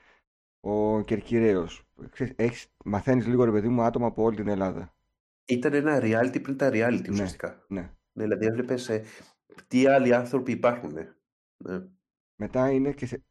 ο 0.61 1.03
Κερκυραίος. 1.03 1.85
Ξέρεις, 2.11 2.32
έχεις, 2.36 2.66
μαθαίνεις 2.85 3.27
λίγο 3.27 3.45
ρε 3.45 3.51
παιδί 3.51 3.69
μου 3.69 3.82
άτομα 3.82 4.07
από 4.07 4.23
όλη 4.23 4.36
την 4.36 4.49
Ελλάδα. 4.49 4.95
Ήταν 5.45 5.73
ένα 5.74 5.99
reality 6.03 6.43
πριν 6.43 6.57
τα 6.57 6.69
reality 6.69 7.03
Ναι. 7.03 7.11
ουσιαστικά. 7.11 7.65
Ναι. 7.69 7.81
Ναι, 7.81 8.23
δηλαδή 8.23 8.47
έβλεπες 8.47 8.91
τι 9.69 9.86
άλλοι 9.86 10.15
άνθρωποι 10.15 10.53
υπάρχουν. 10.53 10.93
Ναι. 11.65 11.82
Μετά 12.36 12.70
είναι 12.70 12.93
και 12.93 13.07
σε, 13.07 13.24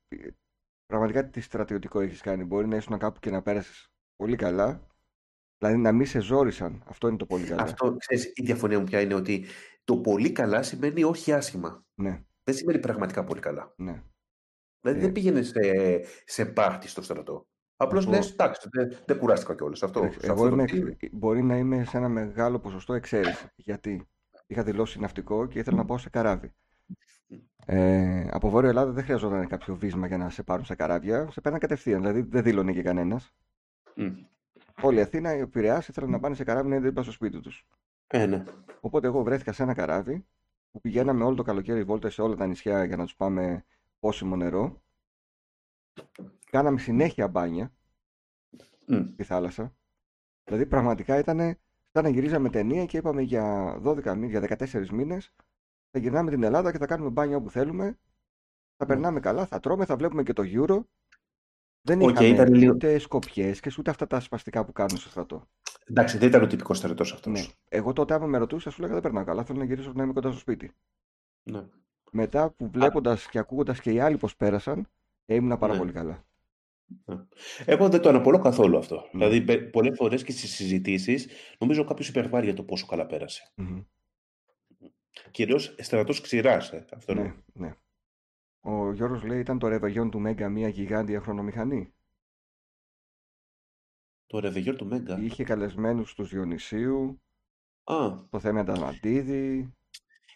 πραγματικά 0.86 1.30
τι 1.30 1.42
στρατιωτικό 1.42 2.00
έχεις 2.00 2.22
κάνει. 2.22 2.44
Μπορεί 2.44 2.68
να 2.68 2.76
ήσουν 2.76 2.98
κάπου 2.98 3.20
και 3.20 3.30
να 3.30 3.42
πέρασες 3.42 3.92
πολύ 4.16 4.36
καλά. 4.36 4.88
Δηλαδή 5.58 5.82
να 5.82 5.92
μην 5.92 6.06
σε 6.06 6.20
ζόρισαν. 6.20 6.84
Αυτό 6.88 7.08
είναι 7.08 7.18
το 7.18 7.26
πολύ 7.26 7.46
καλά. 7.46 7.62
Αυτό, 7.62 7.96
ξέρεις, 7.98 8.32
η 8.36 8.44
διαφωνία 8.44 8.80
μου 8.80 8.86
πια 8.86 9.02
είναι 9.02 9.14
ότι 9.14 9.46
το 9.84 9.98
πολύ 9.98 10.32
καλά 10.32 10.64
σημαίνει 10.64 11.04
όχι 11.04 11.34
άσχημα. 11.34 11.86
Ναι, 11.94 12.24
Δεν 12.44 12.56
σημαίνει 12.56 12.80
πραγματικά 12.80 13.24
πολύ 13.24 13.40
καλά. 13.42 13.74
ναι. 13.78 14.04
Δηλαδή 14.82 15.00
Ε. 15.00 15.04
δεν 15.04 15.12
πήγαινε 15.12 15.42
σε, 15.42 15.60
σε 16.26 16.46
πάρτι 16.46 16.88
στο 16.88 17.02
στρατό. 17.02 17.48
Απλώς 17.76 18.04
Εγώ- 18.06 18.14
λες, 18.14 18.32
εντάξει, 18.32 18.68
δεν, 18.72 18.98
δεν 19.06 19.18
κουράστηκα 19.18 19.56
κιόλας. 19.56 19.84
Αυτό, 19.84 20.00
Κοίταξε, 20.00 20.20
σε 20.20 20.26
Εγώ 20.26 20.36
αυτό 20.46 20.56
το 20.56 20.62
είμαι, 20.62 20.68
στυλ. 20.68 21.10
μπορεί 21.12 21.44
να 21.44 21.58
είμαι 21.58 21.84
σε 21.84 21.98
ένα 21.98 22.10
μεγάλο 22.10 22.60
ποσοστό 22.60 22.94
εξαίρεση. 22.94 23.48
Γιατί 23.56 24.08
είχα 24.48 24.64
δηλώσει 24.64 25.00
ναυτικό 25.00 25.46
και 25.46 25.60
ήθελα 25.60 25.78
να 25.78 25.86
πάω 25.86 25.98
σε 25.98 26.10
καράβι. 26.10 26.54
Ε, 27.66 28.28
από 28.32 28.50
Βόρεια 28.50 28.70
Ελλάδα 28.70 28.92
δεν 28.92 29.04
χρειαζόταν 29.04 29.48
κάποιο 29.48 29.76
βίσμα 29.76 30.08
για 30.08 30.18
να 30.18 30.30
σε 30.30 30.44
πάρουν 30.44 30.66
σε 30.66 30.76
καράβια. 30.76 31.28
Σε 31.32 31.42
παίρναν 31.42 31.60
κατευθείαν. 31.62 32.00
Δηλαδή 32.02 32.22
δεν 32.22 32.44
δήλωνε 32.44 32.74
και 32.74 32.82
κανένας. 32.82 33.34
Μμ. 33.96 34.08
Όλη 34.82 34.98
η 34.98 35.02
Αθήνα, 35.02 35.38
η 35.38 35.48
Πειραιάς 35.48 35.88
ήθελαν 35.88 36.10
να 36.10 36.20
πάνε 36.20 36.36
σε 36.36 36.44
καράβι 36.44 36.70
να 36.70 36.76
είναι 36.76 36.86
δίπλα 36.88 37.04
στο 37.04 37.12
σπίτι 37.12 37.40
τους. 37.40 37.66
Ε, 38.08 38.26
ναι. 38.26 38.44
Οπότε 38.82 39.08
εγώ 39.08 39.24
βρέθηκα 39.24 39.52
σε 39.54 39.64
ένα 39.64 39.74
καράβι 39.74 40.26
που 40.72 40.82
πηγαίναμε 40.82 41.24
όλο 41.24 41.36
το 41.36 41.44
καλοκαίρι 41.44 41.84
βόλτα 41.84 42.10
σε 42.10 42.22
όλα 42.22 42.36
τα 42.36 42.48
νησιά 42.48 42.86
για 42.86 42.98
να 42.98 43.04
τους 43.04 43.16
πάμε 43.16 43.66
πόσιμο 44.00 44.36
νερό. 44.36 44.82
Κάναμε 46.50 46.80
συνέχεια 46.80 47.28
μπάνια 47.28 47.74
Μμ. 48.88 49.12
στη 49.14 49.24
θάλασσα. 49.24 49.76
Δηλαδή 50.44 50.66
πραγματικά 50.66 51.18
ήταν 51.18 51.38
σαν 51.92 52.04
να 52.04 52.10
γυρίζαμε 52.10 52.50
ταινία 52.50 52.86
και 52.86 52.98
είπαμε 52.98 53.22
για 53.22 53.76
12 53.84 54.14
μήνες, 54.16 54.30
για 54.30 54.40
14 54.40 54.90
μήνες 54.90 55.34
θα 55.96 56.00
γυρνάμε 56.00 56.30
την 56.30 56.44
Ελλάδα 56.44 56.72
και 56.72 56.78
θα 56.78 56.86
κάνουμε 56.86 57.10
μπάνια 57.10 57.38
όπου 57.38 57.50
θέλουμε. 57.50 58.00
Θα 58.78 58.86
περνάμε 58.86 59.20
καλά, 59.20 59.46
θα 59.46 59.60
τρώμε, 59.60 59.86
θα 59.86 59.96
βλέπουμε 59.96 60.24
και 60.24 60.34
το 60.34 60.44
Euro. 60.46 60.84
Δεν 61.86 62.02
Οκ, 62.02 62.10
είχαμε 62.10 62.28
ήταν 62.28 62.54
λίγο- 62.54 62.74
ούτε 62.74 62.98
σκοπιές 63.00 63.60
και 63.60 63.72
ούτε 63.80 63.90
αυτά 63.90 64.08
τα 64.08 64.20
σπαστικά 64.20 64.66
που 64.66 64.72
κάνουν 64.72 64.98
στο 64.98 65.10
στρατό. 65.10 65.48
Εντάξει, 65.86 66.18
δεν 66.18 66.28
ήταν 66.28 66.44
ο 66.44 66.48
τυπικός 66.48 66.78
στρατός 66.78 67.14
αυτός. 67.14 67.34
Ναι. 67.34 67.46
Εγώ 67.70 67.94
τότε, 67.94 68.14
άμα 68.14 68.26
με 68.26 68.38
ρωτούσες, 68.38 68.70
σου 68.70 68.82
λέγα 68.82 68.94
δεν 68.94 69.02
περνάω 69.02 69.24
καλά. 69.24 69.44
Θέλω 69.44 69.60
να 69.60 69.66
γυρίσω 69.66 69.92
να 69.96 70.04
είμαι 70.04 70.14
κοντά 70.14 70.30
στο 70.30 70.40
σπίτι. 70.40 70.72
Ναι. 71.44 71.66
Μετά 72.12 72.50
που 72.52 72.70
βλέποντας 72.74 73.28
και 73.30 73.40
ακούγοντας 73.40 73.80
και 73.82 73.92
οι 73.92 74.00
άλλοι 74.00 74.18
πώς 74.18 74.36
πέρασαν, 74.36 74.88
ήμουνα 75.26 75.58
πάρα 75.58 75.74
Ναι. 75.74 75.80
πολύ 75.80 75.92
καλά. 75.92 76.26
Εγώ 77.66 77.90
δεν 77.90 78.02
το 78.02 78.10
αναπολώ 78.10 78.40
καθόλου 78.40 78.78
αυτό. 78.78 79.10
Ναι. 79.12 79.28
Δηλαδή, 79.30 79.70
πολλές 79.70 79.96
φορές 79.98 80.24
και 80.24 80.32
στις 80.32 80.56
συζητήσεις, 80.56 81.28
νομίζω 81.60 81.84
κάποιος 81.84 82.08
υπερβάλλει 82.08 82.46
για 82.46 82.54
το 82.54 82.64
πόσο 82.64 82.86
καλά 82.86 83.06
πέρασε. 83.06 83.52
Μμμ. 83.56 83.82
Κυρίως 85.32 85.76
στρατός 85.80 86.22
ξηράς. 86.22 86.72
Ε, 86.72 86.86
αυτό 86.94 87.14
Ναι, 87.14 87.34
ναι. 87.54 87.74
Ναι. 88.64 88.72
Ο 88.72 88.94
Γιώργος 88.94 89.24
λέει 89.24 89.40
ήταν 89.40 89.60
το 89.60 89.68
ρεβεγιόν 89.68 90.10
του 90.12 90.20
Μέγκα 90.20 90.50
μια 90.50 90.68
γιγάντια 90.68 91.22
χρονομηχανή. 91.22 91.94
Το 94.26 94.40
ρεβεγιόν 94.40 94.78
του 94.78 94.86
Μέγκα; 94.86 95.20
Είχε 95.20 95.44
καλεσμένους 95.44 96.14
τους 96.14 96.30
Διονυσίου, 96.30 97.22
Α, 97.84 98.28
το 98.30 98.40
θέμα 98.40 98.60
Ανταμαντίδη, 98.60 99.74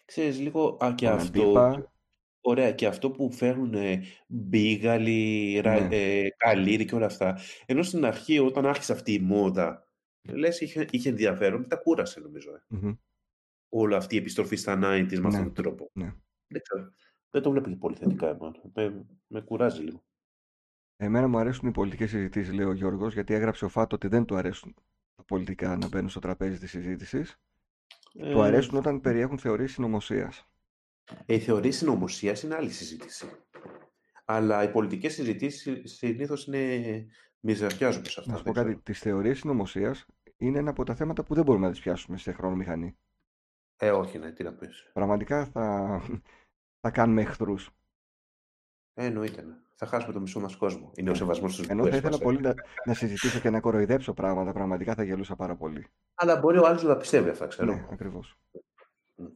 ξέρεις 0.04 0.38
λίγο. 0.40 0.78
Α, 0.84 0.94
και 0.94 1.06
τον 1.06 1.14
αυτό. 1.14 1.42
Αντίπα. 1.42 1.92
Ωραία, 2.40 2.72
και 2.72 2.86
αυτό 2.86 3.10
που 3.10 3.32
φέρνουν 3.32 3.74
ε, 3.74 4.02
μπίγαλοι, 4.28 5.60
ρα, 5.60 5.80
Ναι. 5.80 5.96
ε, 5.96 6.28
καλύρι 6.36 6.84
και 6.84 6.94
όλα 6.94 7.06
αυτά. 7.06 7.38
Ενώ 7.66 7.82
στην 7.82 8.04
αρχή, 8.04 8.38
όταν 8.38 8.66
άρχισε 8.66 8.92
αυτή 8.92 9.12
η 9.12 9.18
μόδα, 9.18 9.88
λες 10.28 10.60
είχε, 10.60 10.86
είχε 10.90 11.08
ενδιαφέρον, 11.08 11.60
μετά 11.60 11.76
κούρασε 11.76 12.20
νομίζω. 12.20 12.50
Ε. 12.54 12.60
Μμμ. 12.68 12.94
Όλη 13.68 13.94
αυτή 13.94 14.14
η 14.14 14.18
επιστροφή 14.18 14.56
στα 14.56 14.74
90s 14.76 14.80
με 15.12 15.18
Ναι, 15.18 15.26
αυτόν 15.28 15.44
τον 15.44 15.52
τρόπο. 15.54 15.90
ναι. 15.92 16.14
Δεν 16.46 16.62
ξέρω. 16.62 16.92
Δεν 17.30 17.42
το 17.42 17.50
βλέπω 17.50 17.68
και 17.68 17.76
πολύ 17.76 17.96
θετικά 17.96 18.28
εμένα. 18.28 18.54
Με, 18.74 19.06
με 19.26 19.40
κουράζει 19.40 19.82
λίγο. 19.82 20.04
Εμένα 20.96 21.28
μου 21.28 21.38
αρέσουν 21.38 21.68
οι 21.68 21.72
πολιτικές 21.72 22.10
συζητήσεις, 22.10 22.52
λέει 22.52 22.66
ο 22.66 22.72
Γιώργος, 22.72 23.12
γιατί 23.14 23.34
έγραψε 23.34 23.64
ο 23.64 23.68
Φάτο 23.68 23.94
ότι 23.96 24.08
δεν 24.08 24.24
του 24.24 24.36
αρέσουν 24.36 24.74
τα 25.14 25.24
πολιτικά 25.24 25.76
να 25.76 25.88
μπαίνουν 25.88 26.08
στο 26.08 26.20
τραπέζι 26.20 26.58
της 26.58 26.70
συζήτησης. 26.70 27.40
Του 28.12 28.40
Ε, 28.40 28.42
αρέσουν 28.46 28.76
όταν 28.76 29.00
περιέχουν 29.00 29.38
θεωρίες 29.38 29.72
συνωμοσίας. 29.72 30.48
Ε, 31.26 31.34
η 31.34 31.38
θεωρία 31.38 31.72
συνωμοσίας 31.72 32.42
είναι 32.42 32.54
άλλη 32.54 32.70
συζήτηση. 32.70 33.26
Αλλά 34.24 34.62
οι 34.62 34.70
πολιτικές 34.70 35.12
συζητήσεις 35.14 35.92
συνήθως 35.96 36.46
είναι 36.46 37.06
μιζεριάζουμε 37.40 38.04
σε 38.04 38.20
αυτά. 38.20 38.32
Να 38.32 38.38
σου 38.38 38.44
πω 38.44 38.52
δεν 38.52 38.62
κάτι, 38.62 38.68
ξέρω. 38.68 38.82
τις 38.84 38.98
θεωρίες 38.98 39.38
συνωμοσίας 39.38 40.06
είναι 40.36 40.58
ένα 40.58 40.70
από 40.70 40.84
τα 40.84 40.94
θέματα 40.94 41.24
που 41.24 41.34
δεν 41.34 41.44
μπορούμε 41.44 41.66
να 41.66 41.72
τις 41.72 41.80
πιάσουμε 41.80 42.18
σε 42.18 42.32
χρονομηχανή. 42.32 42.98
Ε, 43.76 43.90
όχι, 43.90 44.18
ναι, 44.18 44.32
τι 44.32 44.42
να 44.42 44.52
πεις. 44.52 44.90
Πραγματικά 44.92 45.46
θα, 45.46 46.00
θα 46.80 46.90
κάνουμε 46.90 47.20
εχθρούς. 47.20 47.70
Ε, 48.94 49.04
εννοείται, 49.04 49.42
ναι. 49.42 49.54
Θα 49.74 49.86
χάσουμε 49.86 50.12
το 50.12 50.20
μισό 50.20 50.40
μας 50.40 50.56
κόσμο. 50.56 50.92
Είναι 50.96 51.10
ο 51.10 51.14
σεβασμός 51.14 51.52
στους 51.52 51.66
Ενώ 51.66 51.82
θα 51.82 51.90
δικούς 51.90 51.98
ήθελα 51.98 52.12
μας, 52.12 52.20
ε. 52.20 52.24
πολύ 52.24 52.40
να, 52.40 52.54
να 52.84 52.94
συζητήσω 52.94 53.40
και 53.40 53.50
να 53.50 53.60
κοροϊδέψω 53.60 54.14
πράγματα. 54.14 54.52
Πραγματικά 54.52 54.94
θα 54.94 55.02
γελούσα 55.02 55.36
πάρα 55.36 55.56
πολύ. 55.56 55.86
Αλλά 56.14 56.36
μπορεί 56.36 56.58
ο 56.58 56.66
άλλος 56.66 56.82
να 56.82 56.88
τα 56.88 56.96
πιστεύει 56.96 57.28
αυτά, 57.28 57.46
ξέρω. 57.46 57.72
Ναι, 57.72 57.86
ακριβώς. 57.90 58.38
Μμ. 59.14 59.26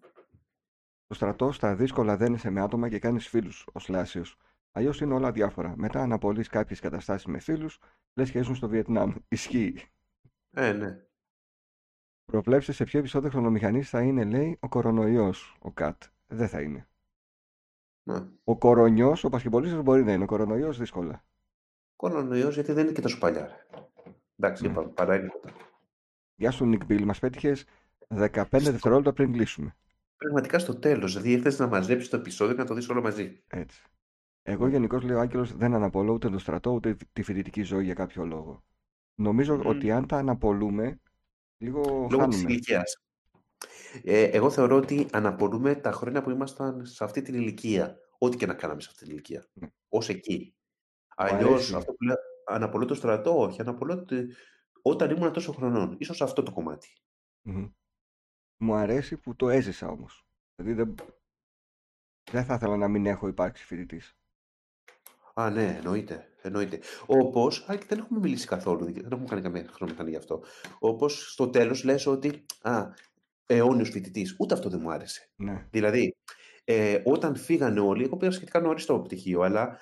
Στο 1.04 1.14
στρατό, 1.14 1.52
στα 1.52 1.74
δύσκολα 1.74 2.16
δένεσαι 2.16 2.50
με 2.50 2.60
άτομα 2.60 2.88
και 2.88 2.98
κάνει 2.98 3.18
φίλου 3.18 3.50
ως 3.72 3.88
Λάσιος. 3.88 4.36
Αλλιώς 4.72 5.00
είναι 5.00 5.14
όλα 5.14 5.32
διάφορα. 5.32 5.74
Μετά 5.76 6.02
αναπολύεις 6.02 6.48
κάποιες 6.48 6.80
καταστάσεις 6.80 7.26
με 7.26 7.38
φίλους, 7.38 7.78
λες 8.14 8.30
και 8.30 8.38
ήσουν 8.38 8.54
στο 8.54 8.68
Βιετνάμ. 8.68 9.14
Ισχύει. 9.28 9.90
Ε, 10.50 10.72
ναι. 10.72 11.06
Προβλέψτε 12.24 12.72
σε 12.72 12.84
ποιο 12.84 12.98
επεισόδιο 12.98 13.30
χρονομηχανής 13.30 13.88
θα 13.88 14.02
είναι, 14.02 14.24
λέει, 14.24 14.58
ο 14.60 14.68
κορονοϊός, 14.68 15.56
ο 15.60 15.72
Κατ. 15.72 16.02
Δεν 16.26 16.48
θα 16.48 16.60
είναι. 16.60 16.86
Ναι. 18.02 18.26
Ο 18.44 18.58
κορονιός, 18.58 19.24
ο 19.24 19.28
πασχεμπολίστα 19.28 19.82
μπορεί 19.82 20.04
να 20.04 20.12
είναι. 20.12 20.22
Ο 20.24 20.26
κορονοϊός 20.26 20.78
δύσκολα. 20.78 21.24
Κορονοϊός 21.96 22.54
γιατί 22.54 22.72
δεν 22.72 22.84
είναι 22.84 22.92
και 22.92 23.00
τόσο 23.00 23.18
παλιά. 23.18 23.46
Ρε. 23.46 23.66
Εντάξει, 24.36 24.62
Ναι. 24.62 24.70
είπαμε, 24.70 24.88
παρά 24.88 25.14
είναι 25.16 25.28
κοντά. 25.28 25.54
Γεια 26.34 26.50
σου, 26.50 26.64
Νικ 26.66 26.84
Μπίλ. 26.84 27.04
Μας 27.04 27.18
πέτυχες 27.18 27.64
15 28.08 28.70
δευτερόλεπτα 28.70 29.12
πριν 29.12 29.32
κλείσουμε. 29.32 29.76
Πραγματικά 30.16 30.58
στο 30.58 30.78
τέλος, 30.78 31.12
δηλαδή 31.12 31.30
ήρθες 31.32 31.58
να 31.58 31.66
μαζέψεις 31.66 32.08
το 32.10 32.16
επεισόδιο 32.16 32.54
και 32.54 32.60
να 32.60 32.66
το 32.66 32.74
δεις 32.74 32.88
όλο 32.88 33.02
μαζί. 33.02 33.42
Έτσι. 33.46 33.82
Εγώ 34.42 34.66
γενικώς 34.68 35.02
λέω, 35.02 35.18
Άγγελος, 35.18 35.56
δεν 35.56 35.74
αναπολώ 35.74 36.12
ούτε 36.12 36.28
τον 36.28 36.38
στρατό 36.38 36.70
ούτε 36.70 36.96
τη 37.12 37.22
φοιτητική 37.22 37.62
ζωή 37.62 37.84
για 37.84 37.94
κάποιο 37.94 38.24
λόγο. 38.24 38.64
Νομίζω 39.14 39.56
Μμμ. 39.56 39.66
ότι 39.66 39.90
αν 39.90 40.06
τα 40.06 40.16
αναπολούμε, 40.16 41.00
λίγο 41.56 41.80
Λόγω 42.10 42.26
της 42.28 42.36
χάνουμε. 42.36 42.82
Ηλικίας. 43.92 44.02
Ε, 44.04 44.36
εγώ 44.36 44.50
θεωρώ 44.50 44.76
ότι 44.76 45.06
αναπολούμε 45.12 45.74
τα 45.74 45.92
χρόνια 45.92 46.22
που 46.22 46.30
ήμασταν 46.30 46.86
σε 46.86 47.04
αυτή 47.04 47.22
την 47.22 47.34
ηλικία. 47.34 47.98
Ό,τι 48.18 48.36
και 48.36 48.46
να 48.46 48.54
κάναμε 48.54 48.80
σε 48.80 48.88
αυτή 48.90 49.02
την 49.04 49.12
ηλικία. 49.12 49.46
Ναι. 49.52 49.68
Ως 49.88 50.08
εκεί. 50.08 50.54
Μου 51.18 51.24
Αλλιώς, 51.26 51.52
αρέσει. 51.52 51.74
αυτό 51.74 51.92
που 51.92 52.04
λέω, 52.04 52.16
αναπολώ 52.46 52.84
το 52.84 52.94
στρατό, 52.94 53.38
όχι. 53.38 53.60
Αναπολώ 53.60 54.04
τη- 54.04 54.26
όταν 54.82 55.10
ήμουν 55.10 55.32
τόσο 55.32 55.52
χρονών. 55.52 55.96
Ίσως 55.98 56.22
αυτό 56.22 56.42
το 56.42 56.52
κομμάτι. 56.52 56.88
Μμμ. 57.42 57.68
Μου 58.56 58.74
αρέσει 58.74 59.16
που 59.16 59.36
το 59.36 59.48
έζησα 59.48 59.88
όμως. 59.88 60.26
Δηλαδή 60.56 60.82
δεν, 60.82 60.94
δεν 62.30 62.44
θα 62.44 62.54
ήθελα 62.54 62.76
να 62.76 62.88
μην 62.88 63.06
έχω 63.06 63.28
υπάρξει 63.28 63.64
φοιτητής. 63.64 64.16
Α, 65.34 65.50
ναι, 65.50 65.76
εννοείται. 65.76 66.26
εννοείται. 66.42 66.80
Όπως. 67.06 67.68
Α, 67.70 67.76
και 67.76 67.84
δεν 67.88 67.98
έχουμε 67.98 68.18
μιλήσει 68.20 68.46
καθόλου. 68.46 68.84
Δεν 68.84 69.12
έχουμε 69.12 69.26
κάνει 69.28 69.42
καμία 69.42 69.66
χρονομηχανή 69.70 70.10
γι' 70.10 70.16
αυτό. 70.16 70.42
Όπως 70.78 71.32
στο 71.32 71.48
τέλος 71.50 71.84
λες 71.84 72.06
ότι. 72.06 72.44
Α, 72.62 72.86
αιώνιος 73.46 73.90
φοιτητής. 73.90 74.36
Ούτε 74.38 74.54
αυτό 74.54 74.68
δεν 74.68 74.80
μου 74.82 74.90
άρεσε. 74.90 75.30
Ναι. 75.36 75.66
Δηλαδή, 75.70 76.16
ε, 76.64 77.00
όταν 77.04 77.36
φύγανε 77.36 77.80
όλοι, 77.80 78.04
εγώ 78.04 78.16
πήρα 78.16 78.30
σχετικά 78.30 78.60
νωρίς 78.60 78.84
το 78.86 79.00
πτυχίο, 79.00 79.40
αλλά 79.42 79.78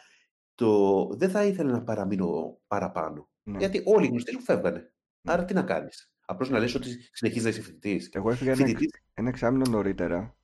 το, 0.54 1.06
δεν 1.16 1.30
θα 1.30 1.44
ήθελα 1.44 1.70
να 1.72 1.82
παραμείνω 1.82 2.60
παραπάνω. 2.66 3.28
ναι. 3.42 3.58
Γιατί 3.58 3.82
όλοι 3.84 4.04
οι 4.04 4.08
γνωστοί 4.08 4.34
μου 4.34 4.42
φεύγανε. 4.42 4.78
Ναι. 5.20 5.32
Άρα 5.32 5.44
τι 5.44 5.54
να 5.54 5.62
κάνεις; 5.62 6.12
Απλώς 6.26 6.50
να 6.50 6.58
λες 6.58 6.74
ότι 6.74 7.08
συνεχίζεις 7.12 7.44
να 7.44 7.50
είσαι 7.50 7.62
φοιτητής. 7.62 8.08
Εγώ 8.12 8.30
έφυγα 8.30 8.52
ένα, 8.52 8.60
εξ- 8.62 8.70
Φοιτητή. 8.78 8.98
ένα 9.14 9.28
εξάμηνο 9.28 9.70
νωρίτερα 9.70 10.36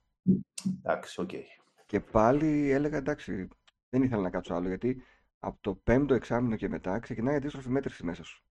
Εντάξει, 0.83 1.21
οκ. 1.21 1.29
και 1.85 1.99
πάλι 1.99 2.71
έλεγα 2.71 2.97
εντάξει, 2.97 3.47
δεν 3.89 4.01
ήθελα 4.03 4.21
να 4.21 4.29
κάτσω 4.29 4.53
άλλο 4.53 4.67
γιατί 4.67 5.01
από 5.39 5.57
το 5.61 5.75
πέμπτο 5.75 6.13
εξάμηνο 6.13 6.55
και 6.55 6.69
μετά 6.69 6.99
ξεκινάει 6.99 7.33
η 7.33 7.37
αντίστροφη 7.37 7.69
μέτρηση 7.69 8.03
μέσα 8.05 8.23
σου. 8.23 8.43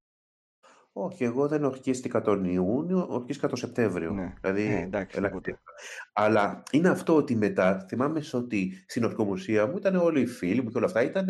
Όχι, 0.99 1.25
εγώ 1.25 1.49
δεν 1.49 1.65
ορκίστηκα 1.65 2.21
τον 2.23 2.45
Ιούνιο, 2.45 3.07
ορκίστηκα 3.11 3.49
τον 3.49 3.57
Σεπτέμβριο. 3.57 4.11
Ναι. 4.11 4.35
Δηλαδή, 4.41 4.63
Ε, 4.63 4.81
εντάξει, 4.81 5.17
ελάχιστα. 5.19 5.41
τίποτα. 5.43 5.63
Αλλά 6.13 6.63
είναι 6.71 6.89
αυτό 6.89 7.17
ότι 7.17 7.37
μετά, 7.37 7.85
θυμάμαι 7.89 8.21
σε 8.21 8.37
ότι 8.37 8.85
στην 8.89 9.05
ορκομοσία 9.05 9.67
μου 9.67 9.77
ήταν 9.77 9.97
όλοι 9.97 10.21
οι 10.21 10.27
φίλοι 10.27 10.63
μου 10.63 10.71
και 10.71 10.77
όλα 10.77 10.87
αυτά, 10.87 11.03
ήταν, 11.03 11.27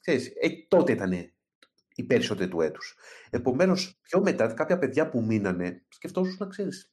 ξέρεις, 0.00 0.26
ε, 0.26 0.48
τότε 0.68 0.92
ήταν 0.92 1.12
οι 1.94 2.02
περισσότεροι 2.04 2.50
του 2.50 2.60
έτους. 2.60 2.96
Επομένως, 3.30 3.98
πιο 4.02 4.20
μετά, 4.20 4.46
κάποια 4.52 4.78
παιδιά 4.78 5.08
που 5.08 5.22
μείνανε, 5.24 5.84
σκεφτόσουν 5.88 6.36
να 6.38 6.46
ξέρεις, 6.46 6.90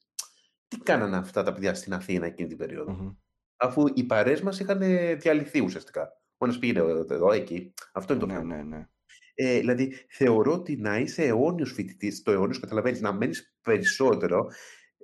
τι 0.68 0.76
κάνανε 0.76 1.16
αυτά 1.16 1.42
τα 1.42 1.52
παιδιά 1.52 1.74
στην 1.74 1.92
Αθήνα 1.94 2.26
εκείνη 2.26 2.48
την 2.48 2.56
περίοδο. 2.58 2.92
Μμμ. 2.92 3.10
Αφού 3.56 3.84
οι 3.94 4.04
παρέες 4.04 4.40
μας 4.40 4.60
είχαν 4.60 4.78
διαλυθεί 5.18 5.60
ουσιαστικά. 5.60 6.20
Ο 6.36 6.44
ένας 6.44 6.58
πήγαινε 6.58 6.78
εδώ, 7.10 7.32
εκεί. 7.32 7.74
Αυτό 7.92 8.12
είναι 8.12 8.22
το 8.22 8.28
Ναι, 8.28 8.34
θέμα. 8.34 8.56
ναι, 8.56 8.62
ναι. 8.62 8.88
Ε, 9.34 9.58
δηλαδή, 9.58 9.94
θεωρώ 10.08 10.52
ότι 10.52 10.76
να 10.76 10.98
είσαι 10.98 11.24
αιώνιος 11.24 11.72
φοιτητής, 11.72 12.22
το 12.22 12.30
αιώνιος 12.32 12.60
καταλαβαίνεις, 12.60 13.00
να 13.00 13.12
μένεις 13.12 13.54
περισσότερο, 13.62 14.50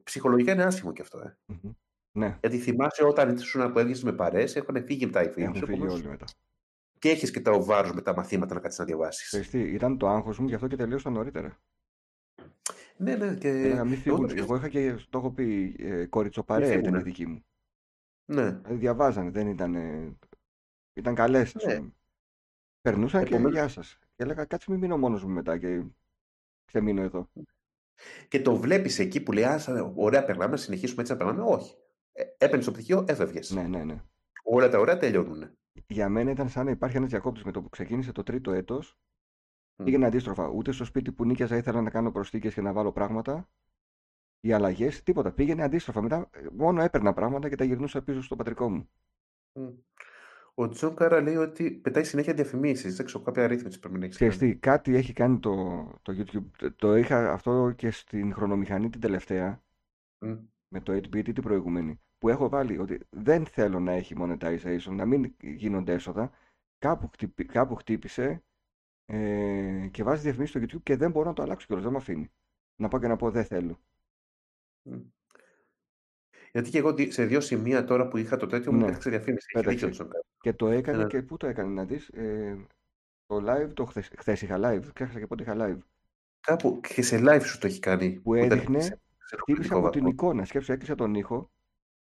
ψυχολογικά 0.03 0.53
είναι 0.53 0.63
άσχημο 0.65 0.93
και 0.93 1.03
αυτό. 1.03 1.19
Ε. 1.19 1.37
Μμμ. 1.47 1.73
Ναι, 2.13 2.39
Γιατί 2.41 2.59
θυμάσαι 2.59 3.05
όταν 3.05 3.35
ήσουν 3.35 3.73
που 3.73 3.79
έβγαινες 3.79 4.03
με 4.03 4.13
παρέες, 4.13 4.57
έχουν 4.57 4.85
φύγει 4.85 5.07
μετά 5.07 5.23
οι 5.23 5.29
φίλοι 5.29 5.45
έχουν 5.45 5.57
σου. 5.57 5.65
φύγει 5.67 5.77
επομένως, 5.77 6.01
όλοι 6.01 6.09
μετά. 6.09 6.25
Και 6.99 7.11
έχεις 7.11 7.31
και 7.31 7.41
το 7.41 7.65
βάρος 7.65 7.93
με 7.93 8.01
τα 8.03 8.15
μαθήματα 8.15 8.55
να 8.55 8.61
κάτσεις 8.61 8.79
να 8.79 8.85
διαβάσεις. 8.85 9.27
Ξέρεις 9.27 9.51
τι, 9.51 9.61
ήταν 9.61 9.99
το 9.99 10.09
άγχος 10.09 10.39
μου, 10.39 10.47
γι' 10.49 10.55
αυτό 10.55 10.67
και 10.67 10.77
τελείωσα 10.77 11.11
νωρίτερα. 11.11 11.59
Ναι, 12.97 13.17
ναι, 13.17 13.35
και. 13.35 13.49
Έλεγα 13.49 13.85
μη 13.85 13.93
εγώ 13.93 14.01
φύγουν. 14.03 14.29
το 14.29 14.35
Εγώ 14.37 14.57
είχα 14.57 14.69
και, 14.69 14.95
το 15.11 15.19
έχω 15.19 15.31
πει, 15.31 15.77
ε, 15.79 16.07
κοριτσοπαρέα 16.07 16.69
Μη 16.69 16.73
ήταν 16.75 16.83
η 16.83 16.87
φύγουνε. 16.87 17.03
δική 17.03 17.27
μου. 17.27 17.45
Ναι. 18.25 18.51
Δηλαδή 18.51 18.75
διαβάζανε, 18.75 19.31
δεν 19.31 19.47
ήταν. 19.47 19.75
Ήταν 20.95 21.15
καλές, 21.15 21.57
ας 21.57 21.65
Ναι. 21.65 21.77
πούμε. 21.77 21.93
Περνούσαν 22.81 23.23
και 23.25 23.29
Επομένως- 23.35 23.53
γεια 23.53 23.69
σας. 23.69 23.99
Και 24.21 24.27
έλεγα, 24.27 24.45
κάτσε 24.45 24.71
μην 24.71 24.81
μείνω 24.81 24.99
μόνος 24.99 25.25
μου 25.25 25.31
μετά 25.31 25.59
και 25.59 25.83
ξεμείνω 26.65 27.03
εδώ. 27.03 27.31
Και 28.29 28.43
το 28.43 28.57
βλέπεις 28.57 28.99
εκεί 28.99 29.21
που 29.23 29.33
λέει, 29.33 29.45
Α, 29.45 29.59
σαν- 29.59 29.93
ωραία, 29.97 30.25
περνάμε, 30.25 30.51
να 30.51 30.57
συνεχίσουμε 30.57 31.01
έτσι 31.01 31.13
να 31.13 31.19
περνάμε. 31.19 31.43
Όχι. 31.43 31.77
Ε, 32.13 32.23
Έπαιρνες 32.39 32.65
το 32.65 32.73
πτυχίο, 32.73 33.05
έφευγες. 33.09 33.51
Ναι, 33.51 33.63
ναι, 33.63 33.85
ναι. 33.85 34.03
Όλα 34.43 34.69
τα 34.69 34.79
ωραία 34.79 34.97
τελειώνουν. 34.97 35.51
Για 35.87 36.09
μένα 36.09 36.31
ήταν 36.31 36.49
σαν 36.49 36.65
να 36.65 36.71
υπάρχει 36.71 36.97
ένας 36.97 37.11
διακόπτης 37.11 37.45
με 37.45 37.53
το 37.53 37.63
που 37.63 37.69
ξεκίνησε 37.69 38.13
το 38.13 38.23
τρίτο 38.23 38.53
έτος. 38.53 38.99
Μμ. 39.77 39.85
Πήγαινε 39.85 40.07
αντίστροφα. 40.07 40.49
Ούτε 40.49 40.73
στο 40.73 40.85
σπίτι 40.85 41.13
που 41.13 41.25
νοίκιαζα 41.25 41.57
ήθελα 41.57 41.83
να 41.83 41.91
κάνω 41.91 42.13
προσθήκες 42.13 42.55
και 42.55 42.61
να 42.61 42.73
βάλω 42.73 42.93
πράγματα. 42.93 43.49
Οι 44.41 44.53
αλλαγές, 44.53 45.03
τίποτα. 45.03 45.33
Πήγαινε 45.33 45.63
αντίστροφα. 45.63 46.03
Μετά 46.03 46.29
ε, 46.33 46.47
μόνο 46.53 46.83
έπαιρνα 46.83 47.13
πράγματα 47.13 47.49
και 47.49 47.57
τα 47.57 47.65
γυρνούσα 47.65 48.03
πίσω 48.03 48.23
στο 48.23 48.37
πατρικό 48.37 48.71
μου. 48.71 48.91
Μμ. 49.53 49.69
Ο 50.61 50.69
Τζον 50.69 50.95
Κάρα 50.95 51.21
λέει 51.21 51.37
ότι 51.37 51.71
πετάει 51.71 52.05
συνέχεια 52.05 52.35
διαφημίσεις. 52.35 52.97
Δεν 52.97 53.07
ξέρω, 53.07 53.23
κάποια 53.25 53.45
ρύθμιση 53.45 53.79
πρέπει 53.79 53.99
να 53.99 54.05
έχεις. 54.05 54.17
Ξέρεις 54.17 54.39
τι, 54.39 54.57
κάτι 54.57 54.95
έχει 54.97 55.13
κάνει 55.13 55.39
το, 55.39 55.55
το 56.03 56.13
YouTube. 56.19 56.45
Το- 56.59 56.73
Το 56.73 56.97
είχα 56.97 57.33
αυτό 57.33 57.73
και 57.77 57.91
στην 57.91 58.35
χρονομηχανή 58.35 58.91
την 58.91 59.01
τελευταία. 59.01 59.63
με 60.69 60.81
το 60.83 60.93
8bit 60.93 61.29
ή 61.29 61.33
την 61.33 61.43
προηγούμενη, 61.43 62.01
που 62.19 62.29
έχω 62.29 62.49
βάλει 62.49 62.79
ότι 62.79 63.01
δεν 63.11 63.47
θέλω 63.47 63.81
να 63.81 63.93
έχει 63.93 64.15
monetization, 64.19 64.91
να 64.91 65.07
μην 65.07 65.35
γίνονται 65.41 65.93
έσοδα, 65.93 66.31
κάπου, 66.79 67.09
χτυπη- 67.13 67.53
κάπου 67.53 67.75
χτύπησε 67.75 68.43
ε, 69.05 69.89
και 69.91 70.03
βάζει 70.03 70.23
διαφημίσεις 70.23 70.55
στο 70.55 70.79
YouTube 70.79 70.83
και 70.83 70.97
δεν 70.97 71.11
μπορώ 71.11 71.29
να 71.29 71.35
το 71.35 71.43
αλλάξω 71.43 71.67
κιόλας, 71.67 71.85
δεν 71.85 71.93
με 71.93 71.99
αφήνει. 71.99 72.31
Να 72.77 72.89
πάω 72.89 73.01
και 73.01 73.07
να 73.07 73.17
πω 73.17 73.31
δεν 73.31 73.45
θέλω. 73.45 73.81
Γιατί 76.53 76.71
και 76.71 76.79
εγώ 76.79 76.95
σε 77.09 77.25
δύο 77.25 77.41
σημεία 77.41 77.85
τώρα 77.85 78.09
που 78.09 78.17
είχα 78.17 78.37
το 78.37 78.47
τέτοιο 78.47 78.73
μου 78.73 78.79
Ναι, 78.79 78.85
πέταξε 78.85 79.11
διαφήμιση. 79.11 79.47
Έχει 79.53 79.65
πέταξε. 79.65 79.87
δίκιο 79.87 80.05
του 80.07 80.11
Και 80.41 80.53
το 80.53 80.67
έκανε 80.69 80.99
Ναι. 81.03 81.07
και 81.07 81.23
πού 81.23 81.37
το 81.37 81.47
έκανε 81.47 81.73
να 81.73 81.85
δεις. 81.85 82.09
Ε, 82.09 82.67
το 83.27 83.45
live, 83.47 83.71
το 83.75 83.85
χθες, 83.85 84.11
χθες 84.19 84.43
είχα 84.43 84.57
live, 84.63 84.85
ξέχασα 84.93 85.19
και 85.19 85.27
πότε 85.27 85.43
είχα 85.43 85.55
live. 85.59 85.79
Κάπου 86.41 86.81
και 86.81 87.03
σε 87.03 87.19
live 87.23 87.43
σου 87.45 87.59
το 87.59 87.67
έχει 87.67 87.79
κάνει. 87.81 88.21
Που 88.21 88.35
ήταν 88.35 88.51
έδειχνε, 88.59 88.81
σε- 88.81 89.01
σε 89.19 89.37
Χτύπησα 89.37 89.75
ενοχλητικό 89.75 89.79
από 89.79 89.91
την 89.91 90.03
βαθμό. 90.03 90.09
εικόνα, 90.09 90.45
σκέψου, 90.45 90.73
έκλεισα 90.73 90.95
τον 90.95 91.15
ήχο 91.15 91.51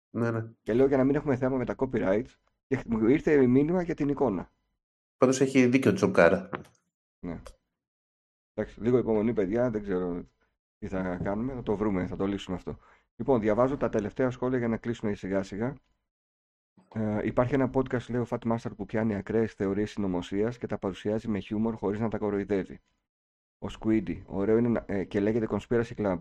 Ναι, 0.10 0.32
ναι. 0.32 0.46
και 0.64 0.74
λέω 0.74 0.86
για 0.88 0.98
να 0.98 1.04
μην 1.04 1.16
έχουμε 1.16 1.36
θέμα 1.36 1.58
με 1.58 1.66
τα 1.66 1.76
copyrights 1.78 2.30
και 2.68 2.82
μου 2.88 3.08
ήρθε 3.08 3.48
μήνυμα 3.48 3.82
για 3.82 3.94
την 3.96 4.10
εικόνα. 4.10 4.52
Πάντως 5.18 5.42
έχει 5.42 5.66
δίκιο 5.68 5.92
ο 5.92 5.94
Τζονκάρα. 5.94 6.50
Ναι. 7.20 7.42
Εντάξει, 8.54 8.82
λίγο 8.82 8.98
υπομονή, 8.98 9.34
παιδιά, 9.34 9.70
δεν 9.70 9.82
ξέρω 9.82 10.26
τι 10.80 10.88
θα 10.88 11.16
κάνουμε, 11.24 11.54
θα 11.54 11.64
το 11.64 11.76
βρούμε, 11.76 12.08
θα 12.08 12.16
το 12.16 12.26
λύσουμε 12.26 12.56
αυτό. 12.56 12.78
Λοιπόν, 13.16 13.40
διαβάζω 13.40 13.78
τα 13.78 13.90
τελευταία 13.90 14.30
σχόλια 14.32 14.58
για 14.58 14.68
να 14.68 14.78
κλείσουμε 14.78 15.14
σιγά 15.14 15.44
σιγά. 15.44 15.74
Ε, 16.94 17.26
υπάρχει 17.26 17.54
ένα 17.54 17.70
podcast, 17.74 18.10
λέει 18.10 18.22
ο 18.22 18.26
Fat 18.30 18.40
Master, 18.40 18.72
που 18.76 18.86
πιάνει 18.86 19.16
ακραίες 19.16 19.54
θεωρίες 19.54 19.92
συνωμοσίας 19.92 20.58
και 20.58 20.68
τα 20.68 20.78
παρουσιάζει 20.78 21.28
με 21.28 21.40
χιούμορ 21.40 21.76
χωρίς 21.76 22.00
να 22.00 22.10
τα 22.10 22.18
κοροϊδεύει. 22.18 22.80
Ο 23.60 23.68
Squiddy, 23.80 24.22
ωραίο 24.26 24.58
είναι 24.58 24.68
να- 24.68 24.86
ε, 24.88 25.04
και 25.04 25.20
λέγεται 25.20 25.48
Conspiracy 25.50 25.94
Club. 25.96 26.20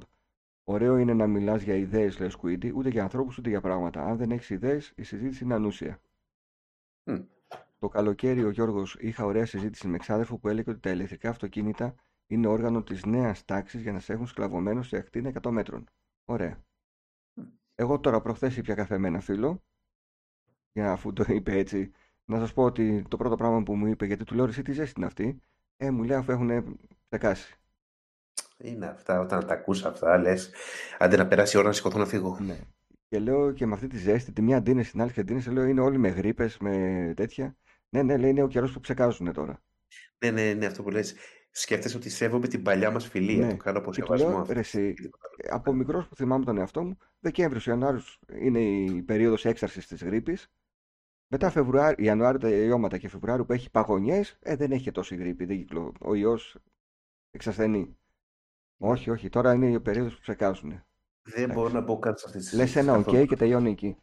Ωραίο 0.64 0.97
είναι 0.97 1.14
να 1.14 1.27
μιλάς 1.27 1.62
για 1.62 1.74
ιδέες, 1.74 2.18
λέει 2.18 2.28
ο 2.28 2.32
Squiddy, 2.43 2.72
ούτε 2.74 2.89
για 2.89 3.02
ανθρώπους 3.02 3.39
ούτε 3.39 3.48
για 3.48 3.60
πράγματα. 3.60 4.05
Αν 4.05 4.16
δεν 4.16 4.31
έχεις 4.31 4.51
ιδέες, 4.51 4.93
η 4.97 5.02
συζήτηση 5.02 5.44
είναι 5.44 5.55
ανούσια. 5.55 6.01
Μμ. 7.05 7.18
Το 7.78 7.89
καλοκαίρι 7.89 8.44
ο 8.44 8.51
Γιώργος 8.51 8.97
είχα 9.01 9.24
ωραία 9.24 9.47
συζήτηση 9.47 9.89
με 9.89 9.98
ξάδερφο 9.98 10.39
που 10.39 10.48
έλεγε 10.48 10.70
ότι 10.70 10.81
τα 10.81 10.90
ηλεκτρικά 10.90 11.28
αυτοκίνητα 11.28 11.94
είναι 12.27 12.47
όργανο 12.47 12.82
της 12.82 13.05
νέας 13.05 13.44
τάξης 13.44 13.82
για 13.82 13.93
να 13.93 13.98
σε 13.98 14.12
έχουν 14.12 14.27
σκλαβωμένο 14.27 14.82
σε 14.82 14.97
ακτίνα 14.97 15.28
100 15.28 15.51
μέτρων. 15.51 15.85
Ωραία. 16.24 16.59
Εγώ 17.74 18.01
τώρα 18.01 18.20
προχθές 18.20 18.56
ήπια 18.56 18.74
καφέ 18.74 18.98
με 18.98 19.09
ένα 19.09 19.20
φίλο, 19.20 19.62
για 20.72 20.92
αφού 20.92 21.12
το 21.12 21.24
είπε 21.28 21.59
έτσι, 21.59 21.90
να 22.24 22.38
σας 22.38 22.52
πω 22.52 22.62
ότι 22.62 23.05
το 23.09 23.16
πρώτο 23.16 23.36
πράγμα 23.36 23.62
που 23.62 23.74
μου 23.74 23.86
είπε, 23.86 24.06
γιατί 24.06 24.24
του 24.24 24.34
λέω 24.34 24.44
εσύ 24.44 24.62
τι 24.62 24.72
ζέστη 24.72 24.94
είναι 24.97 25.06
αυτή, 25.06 25.42
ε, 25.76 25.90
μου 25.90 26.02
λέει 26.02 26.16
αφού 26.16 26.32
έχουν 26.32 26.78
ψεκάσει. 27.09 27.55
Είναι 28.59 28.86
αυτά, 28.86 29.20
όταν 29.20 29.47
τα 29.47 29.55
ακούς 29.55 29.84
αυτά, 29.84 30.18
λες, 30.18 30.52
άντε 30.98 31.16
να 31.16 31.26
περάσει 31.26 31.56
η 31.56 31.59
ώρα 31.59 31.68
να 31.68 31.74
σηκωθώ 31.74 31.98
να 31.98 32.06
φύγω. 32.06 32.38
Ναι. 32.40 32.59
Και 33.09 33.18
λέω 33.18 33.52
και 33.52 33.66
με 33.66 33.74
αυτή 33.74 33.86
τη 33.86 33.97
ζέστη, 33.97 34.32
τη 34.32 34.42
μία 34.42 34.56
αντίνεσαι, 34.56 34.90
την 34.90 35.01
άλλη 35.02 35.12
και 35.12 35.20
αντίνεσαι, 35.20 35.51
λέω 35.51 35.64
είναι 35.64 35.80
όλοι 35.80 35.98
με 35.98 36.09
γρήπες, 36.09 36.59
με 36.59 37.12
τέτοια. 37.16 37.56
Ναι, 37.88 38.02
ναι, 38.02 38.16
λέει 38.16 38.30
είναι 38.30 38.42
ο 38.42 38.48
καιρός 38.48 38.72
που 38.72 38.80
ψεκάζουν 38.80 39.32
τώρα. 39.32 39.62
Ναι, 40.18 40.30
ναι, 40.30 40.52
ναι, 40.52 40.66
αυτό 40.66 40.82
που 40.82 40.90
λες. 40.90 41.14
Σκέφτεσαι 41.51 41.97
ότι 41.97 42.10
σέβομαι 42.10 42.48
την 42.48 42.62
παλιά 42.62 42.90
μας 42.90 43.06
φιλία. 43.09 43.47
Ναι. 43.47 43.51
Το 43.51 43.56
κάνω 43.56 43.78
από 43.78 43.90
Και 43.90 44.01
του 44.01 44.06
σεβασμό 44.06 44.28
λέω, 44.28 44.40
αυτό. 44.40 44.52
ρε 44.52 44.59
εσύ, 44.59 44.94
Και 44.94 45.02
τίποτα 45.02 45.28
άλλο. 45.28 45.36
Ε, 45.42 45.56
από 45.56 45.72
μικρός 45.72 46.09
που 46.09 46.14
θυμάμαι 46.16 46.44
τον 46.44 46.59
εαυτό 46.59 46.84
μου, 46.84 46.97
Δεκέμβριος, 47.20 47.66
Ιανουάριος 47.66 48.20
είναι 48.40 48.60
η 48.60 49.02
περίοδος 49.02 49.44
έξαρσης 49.44 49.86
της 49.86 50.02
γρίπης. 50.02 50.51
Μετά 51.32 51.51
Φεβρουάριο, 51.51 52.05
Ιανουάριο 52.05 52.39
τελειώματα 52.40 52.98
και 52.98 53.09
Φεβρουάριο 53.09 53.44
που 53.44 53.52
έχει 53.52 53.70
παγωνιές, 53.70 54.39
ε, 54.40 54.57
δεν 54.57 54.73
έχει 54.73 54.82
και 54.82 54.93
τόση 54.93 55.16
γρίπη, 55.16 55.44
δεν 55.44 55.57
κυκλο... 55.57 55.93
ο 56.01 56.15
ιός 56.15 56.57
εξασθενεί. 57.31 57.97
Όχι, 58.78 59.11
όχι, 59.11 59.28
τώρα 59.28 59.52
είναι 59.55 59.66
η 59.70 59.81
περίοδος 59.81 60.15
που 60.15 60.20
ψεκάζουν. 60.20 60.82
Δεν 61.23 61.52
μπορώ 61.52 61.69
να 61.69 61.81
μπω 61.81 61.98
καν 61.98 62.16
σε 62.16 62.24
αυτή 62.27 62.39
τη 62.39 62.44
Λες 62.44 62.70
συζήτηση 62.70 62.78
ένα 62.78 62.93
οκ 62.93 63.05
καθόλου. 63.05 63.27
και 63.27 63.36
τελειώνει 63.36 63.70
εκεί. 63.70 63.97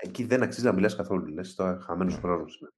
Εκεί 0.00 0.24
δεν 0.24 0.42
αξίζει 0.42 0.66
να 0.66 0.72
μιλάς 0.72 0.96
καθόλου. 0.96 1.26
Λες 1.26 1.54
τώρα 1.54 1.80
χαμένος 1.80 2.14
Ναι. 2.14 2.20
χρόνος. 2.20 2.58
είναι. 2.60 2.70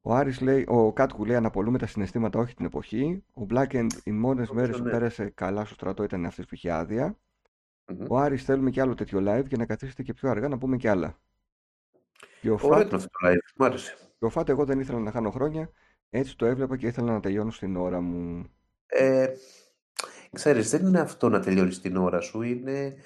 Ο 0.00 0.14
Άρης 0.14 0.40
λέει, 0.40 0.64
ο 0.68 0.92
Κάτκου 0.92 1.24
λέει 1.24 1.36
αναπολούμε 1.36 1.78
τα 1.78 1.86
συναισθήματα, 1.86 2.38
όχι 2.38 2.54
την 2.54 2.64
εποχή. 2.64 3.24
Ο 3.34 3.46
Blackend 3.50 3.88
οι 4.04 4.10
μόνες 4.12 4.48
Νομίζω, 4.48 4.54
μέρες 4.54 4.76
που 4.76 4.84
ναι. 4.84 4.90
πέρασε 4.90 5.30
καλά 5.30 5.64
στο 5.64 5.74
στρατό 5.74 6.02
ήταν 6.02 6.24
αυτές 6.26 6.44
που 6.46 6.54
είχε 6.54 6.72
άδεια. 6.72 7.18
Μμμ. 7.92 8.04
Ο 8.08 8.18
Άρης 8.18 8.44
θέλουμε 8.44 8.70
και 8.70 8.80
άλλο 8.80 8.94
τέτοιο 8.94 9.18
live 9.22 9.46
για 9.46 9.56
να 9.58 9.66
καθίσετε 9.66 10.02
και 10.02 10.12
πιο 10.14 10.30
αργά 10.30 10.48
να 10.48 10.58
πούμε 10.58 10.76
και 10.76 10.88
άλλα. 10.90 11.18
Και 12.40 12.50
ο 12.50 12.58
Ωραίο 12.62 12.68
Φατ, 12.76 12.86
ήταν 12.86 12.94
αυτό 12.98 13.08
το 13.08 13.28
live. 13.28 13.52
Μ' 13.56 13.62
άρεσε. 13.62 13.96
και 14.18 14.24
ο 14.24 14.28
Φατ 14.30 14.48
εγώ 14.48 14.64
δεν 14.64 14.80
ήθελα 14.80 14.98
να 14.98 15.10
χάνω 15.10 15.30
χρόνια, 15.30 15.70
έτσι 16.10 16.36
το 16.36 16.46
έβλεπα 16.46 16.76
και 16.76 16.86
ήθελα 16.86 17.12
να 17.12 17.20
τελειώνω 17.20 17.50
στην 17.50 17.76
ώρα 17.76 18.00
μου. 18.00 18.50
Ε, 18.86 19.26
ξέρεις, 20.32 20.70
δεν 20.70 20.86
είναι 20.86 21.00
αυτό 21.00 21.28
να 21.28 21.40
τελειώνεις 21.40 21.80
την 21.80 21.96
ώρα 21.96 22.20
σου. 22.20 22.42
Είναι, 22.42 22.96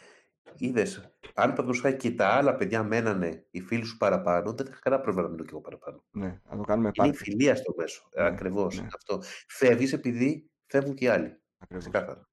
είδες, 0.57 0.97
αν 1.35 1.53
παραδείγματος 1.55 1.97
και 1.97 2.11
τα 2.11 2.27
άλλα 2.29 2.55
παιδιά 2.57 2.83
μένανε 2.83 3.47
οι 3.51 3.61
φίλοι 3.61 3.85
σου 3.85 3.97
παραπάνω, 3.97 4.53
δεν 4.53 4.67
θα 4.67 4.71
είχα 4.73 4.81
κανένα 4.83 5.03
πρόβλημα 5.03 5.27
να 5.27 5.33
μείνω 5.35 5.45
κι 5.45 5.51
εγώ 5.53 5.61
παραπάνω. 5.61 6.05
Ναι, 6.11 6.41
να 6.51 6.57
το 6.57 6.63
κάνουμε 6.63 6.91
Είναι 6.95 7.09
η 7.09 7.11
πάρτι. 7.11 7.25
φιλία 7.25 7.57
στο 7.57 7.75
μέσο. 7.77 8.09
Ναι, 8.17 8.25
Ακριβώς. 8.25 8.75
ναι. 8.75 8.81
είναι 8.81 8.91
Αυτό. 8.95 9.23
Φεύγεις 9.49 9.93
επειδή 9.93 10.51
φεύγουν 10.67 10.95
και 10.95 11.05
οι 11.05 11.09
άλλοι. 11.09 11.41
Ακριβώς. 11.59 11.85
Ξεκάθαρα. 11.85 12.29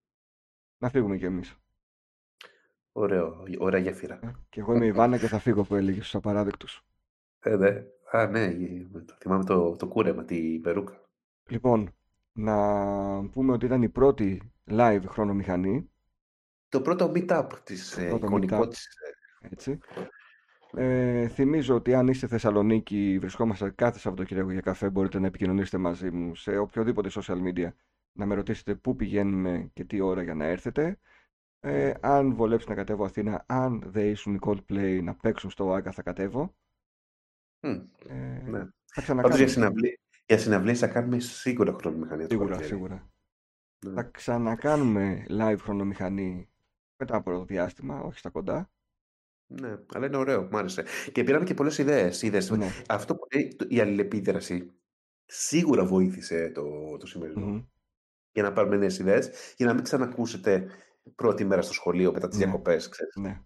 Να 0.78 0.90
φύγουμε 0.90 1.18
κι 1.18 1.26
εμείς. 1.26 1.56
Ωραίο, 2.92 3.44
ωραία 3.58 3.80
γέφυρα. 3.80 4.20
Ε, 4.24 4.32
Και 4.50 4.60
εγώ 4.60 4.74
είμαι 4.76 4.86
η 4.86 4.92
Βάνα 4.92 5.18
και 5.18 5.28
θα 5.28 5.40
φύγω 5.40 5.64
που 5.64 5.76
έλεγε 5.76 6.00
στους 6.00 6.16
απαράδεκτους. 6.16 6.84
Ε, 7.40 7.56
ναι. 7.56 7.84
Α, 8.12 8.28
ναι, 8.28 8.44
η- 8.44 8.90
το- 9.06 9.16
θυμάμαι 9.20 9.44
το, 9.44 9.76
το 9.76 9.88
κούρεμα, 9.88 10.24
την 10.26 10.62
περούκα. 10.62 11.02
Λοιπόν, 11.48 11.94
να 12.34 12.56
πούμε 13.30 13.52
ότι 13.54 13.66
ήταν 13.66 13.82
η 13.82 13.90
πρώτη 13.90 14.52
live 14.70 15.02
χρονομηχανή, 15.08 15.90
Το 16.70 16.82
πρώτο 16.82 17.12
meetup 17.16 17.48
της 17.64 17.98
ε, 17.98 18.08
πρώτο 18.08 18.26
εικονικό 18.26 18.60
meetup. 18.62 18.70
της. 18.70 18.86
ε, 19.42 19.48
έτσι. 19.52 19.80
Ε, 20.74 21.28
θυμίζω 21.28 21.76
ότι 21.76 21.94
αν 21.94 22.08
είστε 22.08 22.28
Θεσσαλονίκη, 22.28 23.18
βρισκόμαστε 23.20 23.70
κάθε 23.70 24.00
Σαββατοκύριακο 24.00 24.52
για 24.52 24.62
καφέ, 24.62 24.90
μπορείτε 24.90 25.20
να 25.20 25.28
επικοινωνήσετε 25.28 25.78
μαζί 25.78 26.12
μου 26.12 26.36
σε 26.36 26.58
οποιοδήποτε 26.58 27.10
social 27.14 27.38
media, 27.48 27.70
να 28.12 28.26
με 28.26 28.36
ρωτήσετε 28.36 28.76
πού 28.76 28.96
πηγαίνουμε 28.96 29.70
και 29.74 29.84
τι 29.84 30.00
ώρα 30.02 30.22
για 30.24 30.34
να 30.36 30.46
έρθετε. 30.46 31.00
Ε, 31.60 31.94
αν 32.02 32.34
βολέψει 32.36 32.70
να 32.70 32.76
κατέβω 32.76 33.04
Αθήνα, 33.06 33.44
αν 33.48 33.84
δεήσουν 33.86 34.36
οι 34.36 34.40
Coldplay 34.42 35.00
να 35.04 35.16
παίξουν 35.16 35.50
στο 35.50 35.72
Άγκα 35.74 35.92
θα 35.92 36.02
κατέβω. 36.02 36.56
Μ, 37.62 37.68
Ε, 38.08 38.42
ναι. 38.46 38.60
θα 38.86 39.16
Πάντως 39.16 39.38
για, 39.38 39.46
ξανακάνουμε. 39.46 39.48
συναυλί, 39.48 40.00
για 40.26 40.38
συναυλίες 40.38 40.80
θα 40.80 40.88
κάνουμε 40.88 41.20
σίγουρα 41.20 41.74
χρονομηχανία 41.74 42.28
το 42.28 42.32
Σίγουρα, 42.34 42.50
καλοκαίρι. 42.50 42.74
σίγουρα. 42.74 43.10
Ναι. 43.86 43.94
Θα 43.94 44.04
ξανακάνουμε 44.04 45.26
live 45.30 45.58
χρονομηχανή 45.60 46.50
μετά 46.98 47.16
από 47.16 47.32
το 47.32 47.46
διάστημα, 47.46 48.02
όχι 48.02 48.20
στα 48.20 48.30
κοντά. 48.30 48.70
Ναι, 49.52 49.76
αλλά 49.94 50.06
είναι 50.06 50.18
ωραίο, 50.18 50.42
μου 50.52 50.58
άρεσε. 50.58 50.84
Και 51.12 51.24
πήραμε 51.24 51.46
και 51.46 51.54
πολλές 51.54 51.78
ιδέες. 51.78 52.22
Είδες, 52.22 52.50
Ναι. 52.50 52.68
αυτό 52.88 53.16
που 53.16 53.28
λέει 53.34 53.56
το- 53.56 53.66
η 53.70 53.80
αλληλεπίδραση 53.80 54.72
σίγουρα 55.26 55.86
βοήθησε 55.86 56.52
το, 56.52 56.98
το 56.98 57.06
σημερινό 57.08 57.46
Μμμ. 57.46 57.64
για 58.32 58.44
να 58.44 58.54
πάρουμε 58.54 58.78
νέες 58.78 59.00
ιδέες, 59.00 59.54
για 59.58 59.66
να 59.66 59.74
μην 59.74 59.84
ξανακούσετε 59.84 60.68
πρώτη 61.16 61.46
μέρα 61.46 61.62
στο 61.62 61.74
σχολείο 61.74 62.12
μετά 62.12 62.28
τις 62.28 62.38
Ναι. 62.38 62.46
διακοπές, 62.46 62.90
ξέρεις. 62.90 63.16
Ναι. 63.16 63.42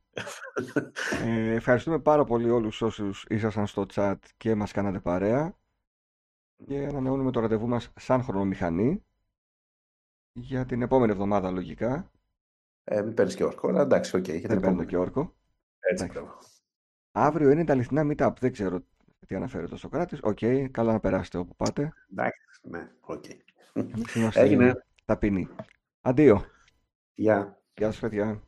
Ε, 1.24 1.54
ευχαριστούμε 1.54 2.00
πάρα 2.00 2.24
πολύ 2.24 2.50
όλους 2.50 2.82
όσους 2.82 3.26
ήσασταν 3.30 3.68
στο 3.68 3.86
chat 3.94 4.16
και 4.38 4.56
μας 4.56 4.72
κάνατε 4.72 5.00
παρέα 5.00 5.58
και 6.66 6.86
ανανεώνουμε 6.86 7.32
το 7.32 7.40
ραντεβού 7.40 7.68
μας 7.68 7.92
σαν 7.96 8.24
χρονομηχανή 8.24 9.04
για 10.32 10.66
την 10.66 10.82
επόμενη 10.82 11.12
εβδομάδα 11.12 11.52
λογικά. 11.52 12.12
Ε, 12.84 13.02
μην 13.02 13.14
παίρνεις 13.14 13.36
και 13.36 13.44
όρκο, 13.44 13.68
αλλά 13.68 13.82
εντάξει, 13.82 14.16
οκ, 14.16 14.24
για 14.28 14.34
την 14.34 14.42
Δεν 14.42 14.50
παίρνω 14.50 14.68
επόμενη. 14.68 14.90
και 14.90 14.98
όρκο. 14.98 15.36
Έτσι, 15.80 16.04
Εντάξει. 16.04 16.22
μπράβο. 16.22 16.38
Αύριο 17.12 17.50
είναι 17.50 17.64
τα 17.66 17.74
αληθινά 17.74 18.02
meetup. 18.16 18.32
Δεν 18.40 18.52
ξέρω 18.52 18.80
τι 19.28 19.36
αναφέρεται 19.36 19.74
ο 19.74 19.78
Σοκράτης. 19.78 20.20
Οκ, 20.24 20.40
καλά 20.72 20.92
να 20.92 21.00
περάσετε 21.00 21.38
όπου 21.38 21.56
πάτε. 21.56 21.94
Εντάξει, 22.12 22.60
ναι, 22.62 22.92
οκ. 23.02 23.24
Εμείς 23.74 24.16
είμαστε 24.16 24.40
Έγινε. 24.42 24.86
ταπεινοί. 25.06 25.48
Αντίο. 26.02 26.46
Γεια. 27.14 27.62
Γεια 27.78 27.92
σας 27.92 28.00
παιδιά. 28.00 28.42